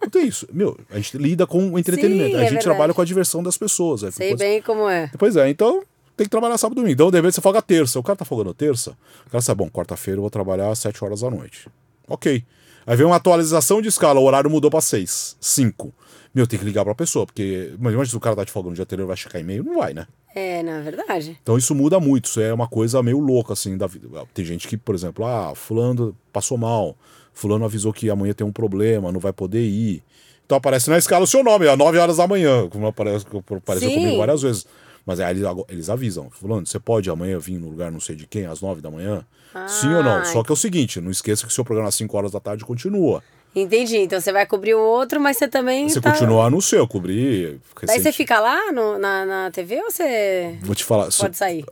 não 0.00 0.08
tem 0.08 0.28
isso. 0.28 0.46
Meu, 0.52 0.78
a 0.90 0.96
gente 0.96 1.18
lida 1.18 1.46
com 1.46 1.72
o 1.72 1.78
entretenimento. 1.78 2.30
Sim, 2.30 2.36
a 2.36 2.38
é 2.38 2.42
gente 2.42 2.50
verdade. 2.50 2.64
trabalha 2.64 2.94
com 2.94 3.02
a 3.02 3.04
diversão 3.04 3.42
das 3.42 3.56
pessoas. 3.56 4.04
É, 4.04 4.10
Sei 4.10 4.36
bem 4.36 4.62
como 4.62 4.88
é. 4.88 5.10
Pois 5.18 5.36
é, 5.36 5.48
então 5.48 5.82
tem 6.16 6.24
que 6.24 6.30
trabalhar 6.30 6.56
sábado 6.58 6.78
e 6.78 6.80
domingo. 6.82 6.94
Então, 6.94 7.10
de 7.10 7.16
repente, 7.16 7.34
você 7.34 7.40
folga 7.40 7.60
terça. 7.60 7.98
O 7.98 8.02
cara 8.02 8.16
tá 8.16 8.24
folgando 8.24 8.54
terça. 8.54 8.96
O 9.26 9.30
cara 9.30 9.42
sabe, 9.42 9.58
bom, 9.58 9.68
quarta-feira 9.68 10.18
eu 10.18 10.22
vou 10.22 10.30
trabalhar 10.30 10.70
às 10.70 10.78
7 10.78 11.04
horas 11.04 11.20
da 11.22 11.30
noite. 11.30 11.68
Ok. 12.06 12.44
Aí 12.86 12.96
vem 12.96 13.06
uma 13.06 13.16
atualização 13.16 13.80
de 13.80 13.88
escala, 13.88 14.20
o 14.20 14.24
horário 14.24 14.50
mudou 14.50 14.70
pra 14.70 14.80
6, 14.80 15.36
5. 15.40 15.92
Meu, 16.34 16.46
tem 16.46 16.58
que 16.58 16.64
ligar 16.64 16.84
pra 16.84 16.94
pessoa, 16.94 17.24
porque 17.24 17.72
mas 17.78 17.92
imagina 17.92 18.06
se 18.10 18.16
o 18.16 18.20
cara 18.20 18.34
tá 18.34 18.44
de 18.44 18.50
folga 18.50 18.68
no 18.68 18.74
dia 18.74 18.82
anterior 18.82 19.06
vai 19.06 19.16
checar 19.16 19.40
e-mail, 19.40 19.62
não 19.62 19.76
vai, 19.76 19.94
né? 19.94 20.06
É, 20.34 20.64
na 20.64 20.80
verdade. 20.80 21.38
Então 21.40 21.56
isso 21.56 21.74
muda 21.74 22.00
muito, 22.00 22.24
isso 22.24 22.40
é 22.40 22.52
uma 22.52 22.66
coisa 22.66 23.00
meio 23.02 23.20
louca 23.20 23.52
assim 23.52 23.76
da 23.76 23.86
vida. 23.86 24.08
Tem 24.34 24.44
gente 24.44 24.66
que, 24.66 24.76
por 24.76 24.96
exemplo, 24.96 25.24
ah, 25.24 25.54
fulano 25.54 26.16
passou 26.32 26.58
mal, 26.58 26.96
fulano 27.32 27.64
avisou 27.64 27.92
que 27.92 28.10
amanhã 28.10 28.32
tem 28.34 28.44
um 28.44 28.50
problema, 28.50 29.12
não 29.12 29.20
vai 29.20 29.32
poder 29.32 29.62
ir. 29.62 30.02
Então 30.44 30.58
aparece 30.58 30.90
na 30.90 30.98
escala 30.98 31.22
o 31.22 31.26
seu 31.26 31.44
nome, 31.44 31.68
às 31.68 31.78
9 31.78 31.98
horas 31.98 32.16
da 32.16 32.26
manhã, 32.26 32.68
como 32.68 32.86
aparece, 32.88 33.24
apareceu 33.56 33.90
Sim. 33.90 33.94
comigo 33.94 34.18
várias 34.18 34.42
vezes. 34.42 34.66
Mas 35.06 35.20
aí 35.20 35.30
eles, 35.30 35.44
eles 35.68 35.90
avisam, 35.90 36.30
fulano, 36.30 36.66
você 36.66 36.80
pode 36.80 37.08
amanhã 37.08 37.38
vir 37.38 37.58
no 37.58 37.68
lugar 37.68 37.92
não 37.92 38.00
sei 38.00 38.16
de 38.16 38.26
quem, 38.26 38.46
às 38.46 38.60
9 38.60 38.80
da 38.80 38.90
manhã? 38.90 39.24
Sim 39.68 39.94
ou 39.94 40.02
não? 40.02 40.18
Ah, 40.18 40.24
Só 40.24 40.42
que 40.42 40.50
é 40.50 40.54
o 40.54 40.56
seguinte, 40.56 41.00
não 41.00 41.10
esqueça 41.10 41.46
que 41.46 41.52
o 41.52 41.54
seu 41.54 41.64
programa 41.64 41.88
às 41.88 41.94
5 41.94 42.16
horas 42.16 42.32
da 42.32 42.40
tarde 42.40 42.64
continua. 42.64 43.22
Entendi. 43.54 43.98
Então 43.98 44.20
você 44.20 44.32
vai 44.32 44.46
cobrir 44.46 44.74
o 44.74 44.80
outro, 44.80 45.20
mas 45.20 45.36
você 45.36 45.46
também. 45.48 45.88
Você 45.88 46.00
tá... 46.00 46.10
continua 46.12 46.50
no 46.50 46.60
seu, 46.60 46.86
cobrir. 46.88 47.60
Daí 47.82 47.86
você 47.86 47.92
recente- 47.98 48.16
fica 48.16 48.40
lá 48.40 48.72
no- 48.72 48.98
na, 48.98 49.24
na 49.24 49.50
TV 49.50 49.76
ou 49.82 49.90
você 49.90 50.58
Vou 50.62 50.74
te 50.74 50.84
falar. 50.84 51.08
pode 51.16 51.36
sair? 51.36 51.64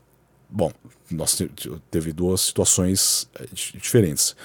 Bom, 0.48 0.70
nós 1.10 1.34
te- 1.36 1.48
te- 1.48 1.70
teve 1.90 2.12
duas 2.12 2.40
situações 2.42 3.28
eh, 3.40 3.46
di- 3.52 3.72
diferentes. 3.78 4.36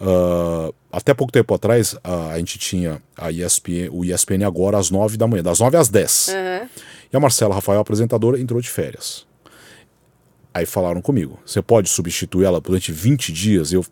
Ah, 0.00 0.70
até 0.92 1.12
pouco 1.12 1.32
tempo 1.32 1.52
atrás, 1.54 1.96
a, 2.04 2.28
a 2.32 2.38
gente 2.38 2.58
tinha 2.58 3.02
a 3.16 3.30
ESPN, 3.30 3.88
o 3.90 4.04
ESPN 4.04 4.44
agora 4.46 4.78
às 4.78 4.90
9 4.90 5.16
da 5.16 5.26
manhã, 5.26 5.42
das 5.42 5.58
9 5.60 5.76
às 5.76 5.88
10. 5.88 6.28
Aham. 6.30 6.68
E 7.12 7.16
a 7.16 7.20
Marcela 7.20 7.54
Rafael, 7.54 7.80
apresentadora, 7.80 8.38
entrou 8.40 8.60
de 8.60 8.68
férias. 8.70 9.26
Aí 10.54 10.64
falaram 10.64 11.02
comigo: 11.02 11.38
você 11.44 11.60
pode 11.60 11.88
substituir 11.88 12.46
ela 12.46 12.60
durante 12.60 12.90
20 12.92 13.32
dias? 13.32 13.72
Eu, 13.72 13.84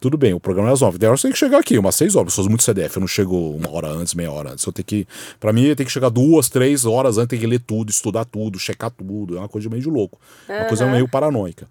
tudo 0.00 0.16
bem, 0.18 0.34
o 0.34 0.40
programa 0.40 0.70
é 0.70 0.72
às 0.72 0.80
9. 0.80 0.98
Daí 0.98 1.08
eu 1.08 1.16
tenho 1.16 1.32
que 1.32 1.38
chegar 1.38 1.58
aqui, 1.58 1.78
umas 1.78 1.94
6 1.94 2.16
horas. 2.16 2.32
Eu 2.32 2.42
sou 2.42 2.50
muito 2.50 2.62
CDF, 2.62 2.96
eu 2.96 3.00
não 3.00 3.06
chego 3.08 3.56
uma 3.56 3.70
hora 3.70 3.88
antes, 3.88 4.14
meia 4.14 4.30
hora 4.30 4.52
antes. 4.52 4.64
Eu 4.64 4.72
tenho 4.72 4.84
que. 4.84 5.06
Pra 5.40 5.52
mim, 5.52 5.74
tem 5.74 5.86
que 5.86 5.92
chegar 5.92 6.10
duas, 6.10 6.48
três 6.48 6.84
horas 6.84 7.18
antes, 7.18 7.28
tem 7.28 7.38
que 7.38 7.46
ler 7.46 7.60
tudo, 7.60 7.90
estudar 7.90 8.24
tudo, 8.24 8.58
checar 8.58 8.90
tudo. 8.90 9.36
É 9.36 9.38
uma 9.38 9.48
coisa 9.48 9.68
meio 9.68 9.82
de 9.82 9.88
louco. 9.88 10.18
Uma 10.48 10.64
coisa 10.64 10.86
meio 10.86 11.08
paranoica. 11.08 11.66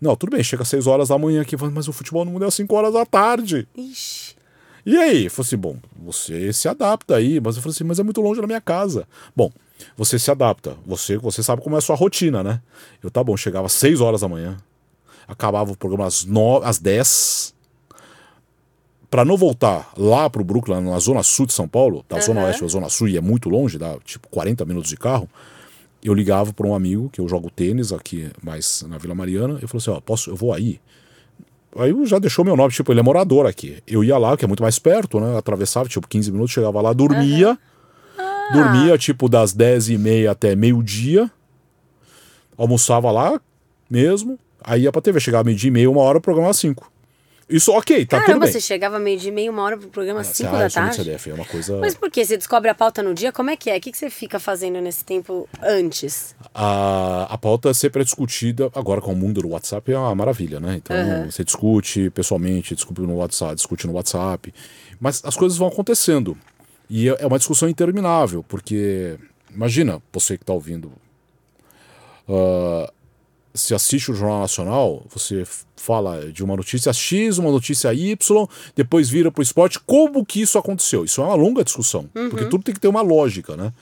Não, 0.00 0.14
tudo 0.14 0.30
bem, 0.30 0.44
chega 0.44 0.62
às 0.62 0.68
6 0.68 0.86
horas 0.86 1.08
da 1.08 1.18
manhã 1.18 1.42
aqui, 1.42 1.56
mas 1.56 1.88
o 1.88 1.92
futebol 1.92 2.24
no 2.24 2.30
mundo 2.30 2.44
é 2.44 2.48
às 2.48 2.54
5 2.54 2.74
horas 2.74 2.92
da 2.92 3.06
tarde. 3.06 3.66
Ixi. 3.76 4.36
E 4.84 4.96
aí? 4.96 5.24
Eu 5.24 5.30
falei 5.30 5.46
assim, 5.48 5.56
bom, 5.56 5.76
você 5.98 6.52
se 6.52 6.68
adapta 6.68 7.16
aí, 7.16 7.40
mas 7.40 7.56
eu 7.56 7.62
falei 7.62 7.74
assim, 7.74 7.82
mas 7.82 7.98
é 7.98 8.04
muito 8.04 8.20
longe 8.20 8.40
da 8.40 8.46
minha 8.46 8.60
casa. 8.60 9.08
Bom, 9.34 9.50
você 9.96 10.16
se 10.18 10.30
adapta, 10.30 10.76
você, 10.86 11.16
você 11.16 11.42
sabe 11.42 11.60
como 11.60 11.74
é 11.74 11.78
a 11.78 11.82
sua 11.82 11.96
rotina, 11.96 12.42
né? 12.42 12.60
Eu, 13.02 13.10
tá 13.10 13.24
bom, 13.24 13.36
chegava 13.36 13.66
às 13.66 13.72
6 13.72 14.00
horas 14.00 14.20
da 14.20 14.28
manhã, 14.28 14.56
acabava 15.26 15.72
o 15.72 15.76
programa 15.76 16.06
às, 16.06 16.24
9, 16.24 16.64
às 16.64 16.78
10, 16.78 17.52
pra 19.16 19.24
não 19.24 19.34
voltar 19.34 19.94
lá 19.96 20.28
pro 20.28 20.44
Brooklyn, 20.44 20.82
na 20.82 20.98
zona 20.98 21.22
sul 21.22 21.46
de 21.46 21.54
São 21.54 21.66
Paulo, 21.66 22.04
da 22.06 22.20
zona 22.20 22.42
oeste 22.42 22.62
ou 22.62 22.68
zona 22.68 22.90
sul, 22.90 23.08
e 23.08 23.16
é 23.16 23.20
muito 23.22 23.48
longe, 23.48 23.78
dá 23.78 23.96
tipo 24.04 24.28
40 24.28 24.62
minutos 24.66 24.90
de 24.90 24.96
carro, 24.98 25.26
eu 26.04 26.12
ligava 26.12 26.52
para 26.52 26.66
um 26.66 26.74
amigo, 26.74 27.08
que 27.08 27.18
eu 27.18 27.26
jogo 27.26 27.50
tênis 27.50 27.94
aqui 27.94 28.30
mais 28.42 28.84
na 28.86 28.98
Vila 28.98 29.14
Mariana, 29.14 29.58
eu 29.62 29.66
falei 29.68 29.78
assim, 29.78 29.90
ó, 29.90 30.00
posso, 30.02 30.28
eu 30.28 30.36
vou 30.36 30.52
aí, 30.52 30.78
Aí 31.78 31.94
já 32.04 32.18
deixou 32.18 32.44
meu 32.44 32.56
nome, 32.56 32.72
tipo, 32.72 32.92
ele 32.92 33.00
é 33.00 33.02
morador 33.02 33.44
aqui. 33.44 33.82
Eu 33.86 34.02
ia 34.02 34.16
lá, 34.16 34.34
que 34.34 34.44
é 34.46 34.48
muito 34.48 34.62
mais 34.62 34.78
perto, 34.78 35.20
né? 35.20 35.36
Atravessava, 35.36 35.86
tipo, 35.86 36.08
15 36.08 36.32
minutos, 36.32 36.50
chegava 36.50 36.80
lá, 36.80 36.90
dormia. 36.94 37.58
Dormia, 38.50 38.96
tipo, 38.96 39.28
das 39.28 39.52
10 39.52 39.90
e 39.90 39.98
meia 39.98 40.30
até 40.30 40.56
meio-dia. 40.56 41.30
Almoçava 42.56 43.10
lá 43.10 43.38
mesmo. 43.90 44.38
Aí 44.64 44.84
ia 44.84 44.92
pra 44.92 45.02
TV, 45.02 45.20
chegava 45.20 45.44
meio-dia 45.44 45.68
e 45.68 45.70
meia, 45.70 45.90
uma 45.90 46.00
hora, 46.00 46.16
o 46.16 46.20
programa 46.20 46.48
às 46.48 46.56
5. 46.56 46.90
Isso, 47.48 47.70
ok, 47.70 48.04
tá 48.06 48.16
tudo 48.18 48.26
Caramba, 48.26 48.44
bem. 48.46 48.52
você 48.52 48.60
chegava 48.60 48.98
meio 48.98 49.16
dia, 49.20 49.30
meia, 49.30 49.48
uma 49.50 49.62
hora 49.62 49.76
pro 49.78 49.88
programa 49.88 50.20
Ah, 50.20 50.24
5 50.24 50.48
ah, 50.48 50.58
da 50.58 50.68
tarde? 50.68 50.96
CDF, 50.96 51.30
é 51.30 51.34
uma 51.34 51.44
coisa... 51.44 51.76
Mas 51.76 51.94
por 51.94 52.10
quê? 52.10 52.24
Você 52.24 52.36
descobre 52.36 52.68
a 52.68 52.74
pauta 52.74 53.04
no 53.04 53.14
dia? 53.14 53.30
Como 53.30 53.50
é 53.50 53.56
que 53.56 53.70
é? 53.70 53.76
O 53.76 53.80
que 53.80 53.92
que 53.92 53.96
você 53.98 54.10
fica 54.10 54.40
fazendo 54.40 54.80
nesse 54.80 55.04
tempo 55.04 55.48
antes? 55.62 56.34
A, 56.52 57.28
a 57.30 57.38
pauta 57.38 57.72
sempre 57.72 58.02
é 58.02 58.04
discutida, 58.04 58.68
agora 58.74 59.00
com 59.00 59.12
o 59.12 59.16
mundo 59.16 59.40
do 59.42 59.48
WhatsApp 59.50 59.92
é 59.92 59.96
uma 59.96 60.12
maravilha, 60.14 60.58
né? 60.58 60.74
Então 60.76 60.96
Uhum. 60.96 61.30
você 61.30 61.44
discute 61.44 62.10
pessoalmente, 62.10 62.74
discute 62.74 63.00
no 63.02 63.14
WhatsApp, 63.14 63.54
discute 63.54 63.86
no 63.86 63.92
WhatsApp, 63.92 64.52
mas 64.98 65.22
as 65.24 65.36
coisas 65.36 65.56
vão 65.56 65.68
acontecendo. 65.68 66.36
E 66.90 67.08
é 67.08 67.16
é 67.20 67.26
uma 67.28 67.38
discussão 67.38 67.68
interminável, 67.68 68.42
porque 68.42 69.16
imagina 69.54 70.02
você 70.12 70.36
que 70.36 70.42
está 70.42 70.52
ouvindo. 70.52 70.90
ah, 72.28 72.92
se 73.56 73.74
assiste 73.74 74.10
o 74.10 74.14
Jornal 74.14 74.40
Nacional, 74.40 75.04
você 75.12 75.44
fala 75.76 76.30
de 76.30 76.44
uma 76.44 76.56
notícia 76.56 76.92
X, 76.92 77.38
uma 77.38 77.50
notícia 77.50 77.92
Y, 77.92 78.48
depois 78.74 79.08
vira 79.08 79.30
para 79.30 79.40
o 79.40 79.42
esporte. 79.42 79.80
Como 79.80 80.24
que 80.24 80.40
isso 80.42 80.58
aconteceu? 80.58 81.04
Isso 81.04 81.20
é 81.20 81.24
uma 81.24 81.34
longa 81.34 81.64
discussão, 81.64 82.08
porque 82.30 82.44
tudo 82.46 82.64
tem 82.64 82.74
que 82.74 82.80
ter 82.80 82.88
uma 82.88 83.02
lógica, 83.02 83.56
né? 83.56 83.72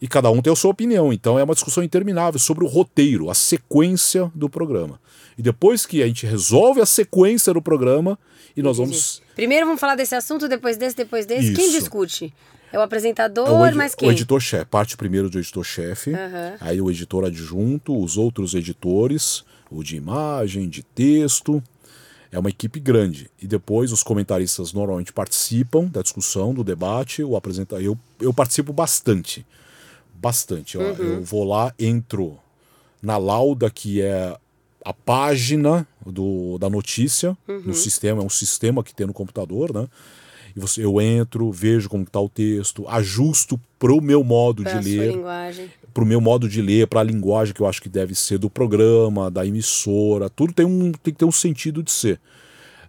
E 0.00 0.08
cada 0.08 0.30
um 0.30 0.42
tem 0.42 0.52
a 0.52 0.56
sua 0.56 0.70
opinião. 0.70 1.12
Então 1.12 1.38
é 1.38 1.44
uma 1.44 1.54
discussão 1.54 1.82
interminável 1.82 2.38
sobre 2.38 2.64
o 2.64 2.66
roteiro, 2.66 3.30
a 3.30 3.34
sequência 3.34 4.30
do 4.34 4.48
programa. 4.48 5.00
E 5.36 5.42
depois 5.42 5.86
que 5.86 6.02
a 6.02 6.06
gente 6.06 6.26
resolve 6.26 6.80
a 6.80 6.86
sequência 6.86 7.52
do 7.52 7.62
programa, 7.62 8.18
e 8.56 8.62
nós 8.62 8.76
vamos. 8.76 9.22
Primeiro 9.34 9.66
vamos 9.66 9.80
falar 9.80 9.96
desse 9.96 10.14
assunto, 10.14 10.48
depois 10.48 10.76
desse, 10.76 10.96
depois 10.96 11.26
desse. 11.26 11.52
Quem 11.54 11.68
Isso. 11.68 11.80
discute? 11.80 12.32
É 12.74 12.78
o 12.78 12.82
apresentador, 12.82 13.48
O, 13.48 13.64
edi- 13.66 13.76
mas 13.76 13.94
quem? 13.94 14.08
o 14.08 14.12
editor-chefe, 14.12 14.64
parte 14.64 14.96
primeiro 14.96 15.30
do 15.30 15.38
editor-chefe, 15.38 16.12
Aham. 16.12 16.56
aí 16.60 16.80
o 16.80 16.90
editor 16.90 17.24
adjunto, 17.24 17.96
os 17.96 18.16
outros 18.16 18.52
editores, 18.52 19.44
o 19.70 19.84
de 19.84 19.94
imagem, 19.96 20.68
de 20.68 20.82
texto. 20.82 21.62
É 22.32 22.38
uma 22.38 22.48
equipe 22.48 22.80
grande. 22.80 23.30
E 23.40 23.46
depois 23.46 23.92
os 23.92 24.02
comentaristas 24.02 24.72
normalmente 24.72 25.12
participam 25.12 25.84
da 25.84 26.02
discussão, 26.02 26.52
do 26.52 26.64
debate. 26.64 27.22
O 27.22 27.36
apresenta... 27.36 27.80
eu, 27.80 27.96
eu 28.20 28.34
participo 28.34 28.72
bastante. 28.72 29.46
Bastante. 30.16 30.74
Eu, 30.76 30.82
eu 30.82 31.22
vou 31.22 31.44
lá, 31.44 31.72
entro 31.78 32.36
na 33.00 33.16
lauda, 33.18 33.70
que 33.70 34.02
é 34.02 34.36
a 34.84 34.92
página 34.92 35.86
do, 36.04 36.58
da 36.58 36.68
notícia 36.68 37.38
no 37.46 37.72
sistema. 37.72 38.20
É 38.20 38.24
um 38.24 38.28
sistema 38.28 38.82
que 38.82 38.92
tem 38.92 39.06
no 39.06 39.12
computador, 39.14 39.72
né? 39.72 39.86
E 40.56 40.60
você, 40.60 40.84
eu 40.84 41.00
entro, 41.00 41.50
vejo 41.50 41.88
como 41.88 42.04
está 42.04 42.20
o 42.20 42.28
texto, 42.28 42.84
ajusto 42.88 43.60
pro 43.78 44.00
meu 44.00 44.22
modo 44.22 44.62
Pra 44.62 44.78
de 44.78 44.96
ler 44.98 45.10
linguagem. 45.12 45.70
pro 45.92 46.06
meu 46.06 46.20
modo 46.20 46.48
de 46.48 46.62
ler, 46.62 46.86
para 46.86 47.00
a 47.00 47.04
linguagem 47.04 47.52
que 47.54 47.60
eu 47.60 47.66
acho 47.66 47.82
que 47.82 47.88
deve 47.88 48.14
ser 48.14 48.38
do 48.38 48.48
programa, 48.48 49.30
da 49.30 49.44
emissora, 49.46 50.30
tudo 50.30 50.52
tem, 50.52 50.64
um, 50.64 50.92
tem 50.92 51.12
que 51.12 51.18
ter 51.18 51.24
um 51.24 51.32
sentido 51.32 51.82
de 51.82 51.90
ser. 51.90 52.20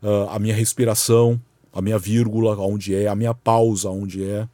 Ah, 0.04 0.36
a 0.36 0.40
minha 0.40 0.54
respiração, 0.54 1.42
a 1.74 1.82
minha 1.82 1.98
vírgula, 1.98 2.56
onde 2.58 2.94
é, 2.96 3.08
a 3.08 3.16
minha 3.16 3.34
pausa, 3.34 3.90
onde 3.90 4.24
é. 4.24 4.48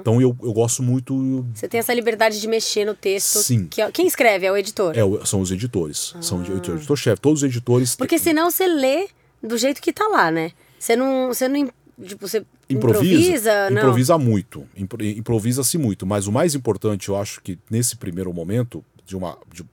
Então 0.00 0.20
eu, 0.20 0.36
eu 0.42 0.52
gosto 0.52 0.82
muito. 0.82 1.44
Você 1.54 1.66
tem 1.66 1.80
essa 1.80 1.94
liberdade 1.94 2.40
de 2.40 2.46
mexer 2.46 2.84
no 2.84 2.94
texto. 2.94 3.38
Sim. 3.38 3.66
Que 3.68 3.80
é- 3.82 3.90
quem 3.90 4.06
escreve 4.06 4.44
é 4.46 4.52
o 4.52 4.56
editor. 4.56 4.94
É, 4.96 5.24
são 5.26 5.40
os 5.40 5.50
editores. 5.50 6.14
São 6.20 6.42
o 6.42 6.56
editor-chefe. 6.76 7.20
Todos 7.20 7.42
os 7.42 7.48
editores. 7.48 7.96
Porque 7.96 8.18
senão 8.18 8.50
você 8.50 8.66
lê 8.68 9.08
do 9.42 9.56
jeito 9.56 9.80
que 9.80 9.92
tá 9.92 10.06
lá, 10.08 10.30
né? 10.30 10.52
Você 10.78 10.94
não. 10.94 11.28
Você 11.28 11.48
não 11.48 11.68
tipo, 12.06 12.26
você 12.28 12.44
improvisa, 12.68 13.12
improvisa, 13.14 13.70
não. 13.70 13.78
improvisa 13.78 14.18
muito, 14.18 14.66
impro- 14.76 15.04
improvisa-se 15.04 15.76
muito, 15.78 16.06
mas 16.06 16.26
o 16.26 16.32
mais 16.32 16.54
importante, 16.54 17.08
eu 17.08 17.16
acho 17.16 17.40
que 17.42 17.58
nesse 17.70 17.96
primeiro 17.96 18.32
momento 18.32 18.84
de 19.06 19.16
uma 19.16 19.36
de- 19.52 19.64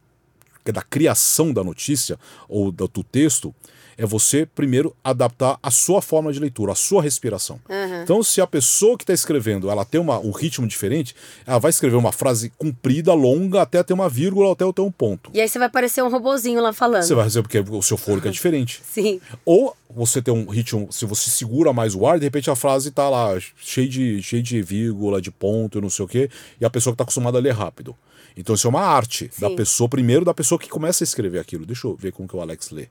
da 0.72 0.82
criação 0.82 1.54
da 1.54 1.64
notícia 1.64 2.20
ou 2.50 2.72
do, 2.72 2.88
do 2.88 3.04
texto 3.04 3.54
é 3.98 4.06
você 4.06 4.46
primeiro 4.46 4.96
adaptar 5.04 5.58
a 5.62 5.72
sua 5.72 6.02
forma 6.02 6.32
de 6.32 6.40
leitura, 6.40 6.74
a 6.74 6.76
sua 6.76 7.02
respiração. 7.02 7.60
Então, 8.04 8.22
se 8.22 8.40
a 8.40 8.48
pessoa 8.48 8.98
que 8.98 9.04
está 9.04 9.14
escrevendo 9.14 9.70
ela 9.70 9.84
tem 9.84 10.00
uma, 10.00 10.20
um 10.20 10.32
ritmo 10.32 10.68
diferente, 10.68 11.16
ela 11.46 11.58
vai 11.58 11.70
escrever 11.70 11.96
uma 11.96 12.12
frase 12.12 12.52
comprida, 12.58 13.14
longa, 13.14 13.62
até 13.62 13.82
ter 13.82 13.94
uma 13.94 14.08
vírgula, 14.08 14.52
até 14.52 14.72
ter 14.72 14.82
um 14.82 14.92
ponto. 14.92 15.32
E 15.34 15.42
aí 15.42 15.50
você 15.50 15.58
vai 15.58 15.70
parecer 15.70 16.04
um 16.04 16.10
robozinho 16.10 16.62
lá 16.62 16.72
falando. 16.72 17.04
Você 17.04 17.16
vai 17.16 17.24
fazer 17.24 17.42
porque 17.42 17.60
o 17.60 17.82
seu 17.82 17.98
fôlego 17.98 18.28
é 18.28 18.32
diferente. 18.32 18.82
Sim. 18.86 19.20
Ou 19.44 19.76
você 19.90 20.22
tem 20.22 20.34
um 20.34 20.48
ritmo, 20.48 20.90
se 20.92 21.06
você 21.06 21.30
segura 21.30 21.74
mais 21.74 21.96
o 21.96 22.06
ar, 22.06 22.20
de 22.20 22.26
repente 22.26 22.50
a 22.52 22.56
frase 22.56 22.92
tá 22.92 23.10
lá 23.10 23.38
cheia 23.58 23.88
de, 23.88 24.22
cheia 24.22 24.44
de 24.44 24.62
vírgula, 24.62 25.22
de 25.22 25.32
ponto, 25.32 25.82
não 25.82 25.90
sei 25.90 26.06
o 26.06 26.08
quê, 26.08 26.30
e 26.60 26.66
a 26.66 26.70
pessoa 26.70 26.94
que 26.94 26.96
está 26.96 27.04
acostumada 27.04 27.38
a 27.38 27.42
ler 27.42 27.54
rápido. 27.54 27.96
Então 28.36 28.54
isso 28.54 28.68
é 28.68 28.70
uma 28.70 28.82
arte 28.82 29.30
Sim. 29.32 29.42
da 29.42 29.50
pessoa, 29.50 29.90
primeiro 29.90 30.24
da 30.24 30.34
pessoa 30.34 30.60
que 30.60 30.70
começa 30.70 31.04
a 31.04 31.06
escrever 31.06 31.40
aquilo. 31.40 31.66
Deixa 31.66 31.88
eu 31.88 31.96
ver 31.96 32.12
como 32.12 32.28
que 32.28 32.36
o 32.36 32.42
Alex 32.42 32.70
lê. 32.70 32.88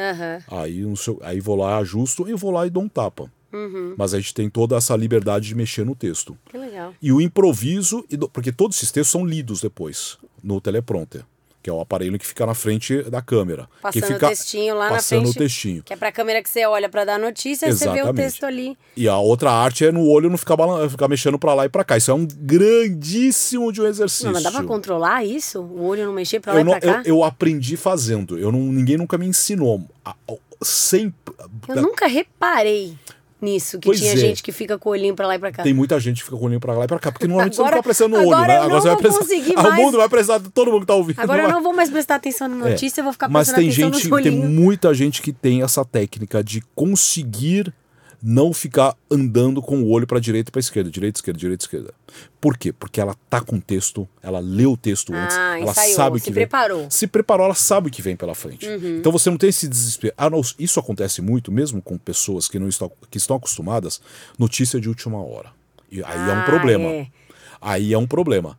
Aham. 0.00 0.38
Aí, 0.48 0.80
no 0.82 0.96
seu- 0.96 1.18
aí 1.22 1.40
vou 1.40 1.56
lá, 1.56 1.76
ajusto 1.78 2.28
e 2.28 2.34
vou 2.34 2.50
lá 2.50 2.66
e 2.66 2.70
dou 2.70 2.82
um 2.82 2.88
tapa. 2.88 3.30
Uhum. 3.52 3.94
Mas 3.98 4.14
a 4.14 4.18
gente 4.20 4.32
tem 4.32 4.48
toda 4.48 4.76
essa 4.76 4.94
liberdade 4.96 5.48
de 5.48 5.54
mexer 5.56 5.84
no 5.84 5.94
texto. 5.94 6.38
Que 6.48 6.56
legal. 6.56 6.94
E 7.02 7.10
o 7.12 7.20
improviso, 7.20 8.04
porque 8.32 8.52
todos 8.52 8.76
esses 8.76 8.92
textos 8.92 9.10
são 9.10 9.26
lidos 9.26 9.60
depois 9.60 10.18
no 10.42 10.60
teleprompter, 10.60 11.24
que 11.62 11.68
é 11.68 11.72
o 11.72 11.80
aparelho 11.80 12.18
que 12.18 12.26
fica 12.26 12.46
na 12.46 12.54
frente 12.54 13.02
da 13.10 13.20
câmera. 13.20 13.64
que 13.64 13.82
Passando 13.82 14.04
fica 14.14 14.26
o 14.26 14.28
textinho 14.30 14.74
lá 14.76 14.84
na 14.88 14.96
passando 14.96 15.22
frente. 15.24 15.36
o 15.36 15.38
textinho. 15.38 15.82
Que 15.82 15.92
é 15.92 15.96
pra 15.96 16.10
câmera 16.10 16.42
que 16.42 16.48
você 16.48 16.64
olha 16.66 16.88
pra 16.88 17.04
dar 17.04 17.18
notícia 17.18 17.66
e 17.68 17.72
você 17.72 17.90
vê 17.90 18.02
o 18.02 18.14
texto 18.14 18.44
ali. 18.44 18.76
E 18.96 19.06
a 19.08 19.18
outra 19.18 19.50
arte 19.52 19.84
é 19.84 19.92
no 19.92 20.06
olho 20.08 20.30
não 20.30 20.38
ficar, 20.38 20.56
balan- 20.56 20.88
ficar 20.88 21.06
mexendo 21.08 21.38
pra 21.38 21.52
lá 21.54 21.66
e 21.66 21.68
pra 21.68 21.84
cá. 21.84 21.96
Isso 21.98 22.10
é 22.10 22.14
um 22.14 22.26
grandíssimo 22.26 23.72
de 23.72 23.80
um 23.82 23.86
exercício. 23.86 24.26
Não, 24.26 24.32
mas 24.32 24.42
dá 24.42 24.50
pra 24.50 24.62
controlar 24.64 25.24
isso? 25.24 25.60
O 25.60 25.84
olho 25.84 26.06
não 26.06 26.12
mexer 26.12 26.40
pra 26.40 26.52
lá 26.52 26.58
eu, 26.58 26.62
e 26.62 26.64
não- 26.64 26.72
pra 26.72 26.80
cá? 26.80 27.02
eu, 27.04 27.16
eu 27.16 27.24
aprendi 27.24 27.76
fazendo. 27.76 28.38
Eu 28.38 28.50
não, 28.50 28.60
ninguém 28.60 28.96
nunca 28.96 29.16
me 29.18 29.26
ensinou. 29.26 29.82
A- 30.04 30.10
a- 30.28 30.34
Sempre. 30.62 31.34
Eu 31.68 31.76
nunca 31.80 32.06
reparei 32.06 32.94
nisso, 33.42 33.78
que 33.78 33.86
Pois 33.86 33.98
tinha 34.00 34.12
é. 34.12 34.16
gente 34.16 34.42
que 34.42 34.52
fica 34.52 34.78
com 34.78 34.88
o 34.88 34.92
olhinho 34.92 35.14
pra 35.14 35.26
lá 35.26 35.34
e 35.34 35.38
pra 35.38 35.50
cá. 35.52 35.62
Tem 35.62 35.72
muita 35.74 35.98
gente 36.00 36.18
que 36.18 36.24
fica 36.24 36.36
com 36.36 36.42
o 36.42 36.46
olhinho 36.46 36.60
pra 36.60 36.74
lá 36.74 36.84
e 36.84 36.88
pra 36.88 36.98
cá, 36.98 37.10
porque 37.12 37.26
normalmente 37.26 37.56
você 37.56 37.62
Agora- 37.62 37.76
não 37.76 37.82
tá 37.82 37.86
prestando 37.86 38.16
no 38.16 38.22
olho, 38.22 38.34
agora 38.34 38.46
né? 38.48 38.58
eu 38.64 38.68
não 38.68 38.80
você 38.80 38.88
vai 38.88 38.96
prestar. 38.96 39.18
conseguir 39.20 39.54
mais. 39.56 39.68
O 39.68 39.72
mundo 39.76 39.96
vai 39.98 40.08
prestar, 40.08 40.40
todo 40.54 40.70
mundo 40.70 40.80
que 40.80 40.86
tá 40.86 40.94
ouvindo. 40.94 41.20
Agora 41.20 41.42
eu 41.42 41.48
não 41.50 41.62
vou 41.62 41.72
mais 41.72 41.90
prestar 41.90 42.16
atenção 42.16 42.48
na 42.48 42.66
É. 42.68 42.70
notícia, 42.70 43.00
eu 43.00 43.04
vou 43.04 43.12
ficar 43.12 43.28
Mas 43.28 43.48
prestando 43.48 43.56
tem 43.66 43.68
atenção 43.84 43.92
gente, 44.00 44.08
nos 44.10 44.22
tem 44.22 44.32
olhinhos. 44.32 44.50
muita 44.50 44.94
gente 44.94 45.22
que 45.22 45.32
tem 45.32 45.62
essa 45.62 45.84
técnica 45.84 46.42
de 46.44 46.62
conseguir 46.74 47.72
não 48.22 48.52
ficar 48.52 48.94
andando 49.10 49.62
com 49.62 49.82
o 49.82 49.88
olho 49.90 50.06
para 50.06 50.20
direita 50.20 50.50
e 50.50 50.52
para 50.52 50.60
esquerda, 50.60 50.90
direita, 50.90 51.18
esquerda, 51.18 51.38
direita, 51.40 51.64
esquerda. 51.64 51.94
Por 52.40 52.56
quê? 52.58 52.72
Porque 52.72 53.00
ela 53.00 53.14
tá 53.30 53.40
com 53.40 53.56
o 53.56 53.60
texto, 53.60 54.06
ela 54.22 54.38
leu 54.40 54.72
o 54.72 54.76
texto 54.76 55.12
antes, 55.14 55.36
Ah, 55.36 55.58
ela 55.58 55.70
ensaiou, 55.70 55.96
sabe 55.96 56.16
o 56.16 56.18
se 56.18 56.24
que 56.26 56.30
vem. 56.30 56.42
preparou. 56.46 56.86
Se 56.90 57.06
preparou, 57.06 57.46
ela 57.46 57.54
sabe 57.54 57.88
o 57.88 57.90
que 57.90 58.02
vem 58.02 58.16
pela 58.16 58.34
frente. 58.34 58.66
Uhum. 58.68 58.98
Então 58.98 59.10
você 59.10 59.30
não 59.30 59.36
tem 59.38 59.48
esse 59.48 59.66
desespero. 59.66 60.12
Ah, 60.18 60.28
não, 60.28 60.40
isso 60.58 60.78
acontece 60.78 61.22
muito, 61.22 61.50
mesmo 61.50 61.80
com 61.80 61.96
pessoas 61.96 62.46
que 62.48 62.58
não 62.58 62.68
estão, 62.68 62.90
que 63.10 63.16
estão 63.18 63.36
acostumadas, 63.36 64.00
notícia 64.38 64.78
de 64.80 64.88
última 64.88 65.18
hora. 65.24 65.50
E 65.90 66.02
aí 66.04 66.18
é 66.30 66.32
um 66.34 66.40
Ah, 66.40 66.44
problema. 66.44 66.84
é. 66.88 67.06
Aí 67.60 67.92
é 67.94 67.98
um 67.98 68.06
problema. 68.06 68.58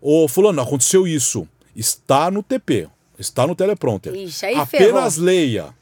Ô, 0.00 0.28
fulano, 0.28 0.60
aconteceu 0.60 1.06
isso. 1.06 1.48
Está 1.74 2.30
no 2.30 2.42
TP, 2.42 2.88
está 3.18 3.46
no 3.46 3.54
teleprompter. 3.54 4.14
Ixi, 4.14 4.46
Apenas 4.54 5.16
leia. 5.16 5.74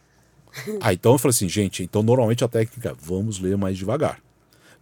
Ah, 0.80 0.92
então 0.92 1.12
eu 1.12 1.18
falei 1.18 1.30
assim, 1.30 1.48
gente, 1.48 1.82
então 1.82 2.02
normalmente 2.02 2.44
a 2.44 2.48
técnica 2.48 2.90
é 2.90 2.94
vamos 2.98 3.38
ler 3.38 3.56
mais 3.56 3.76
devagar. 3.76 4.20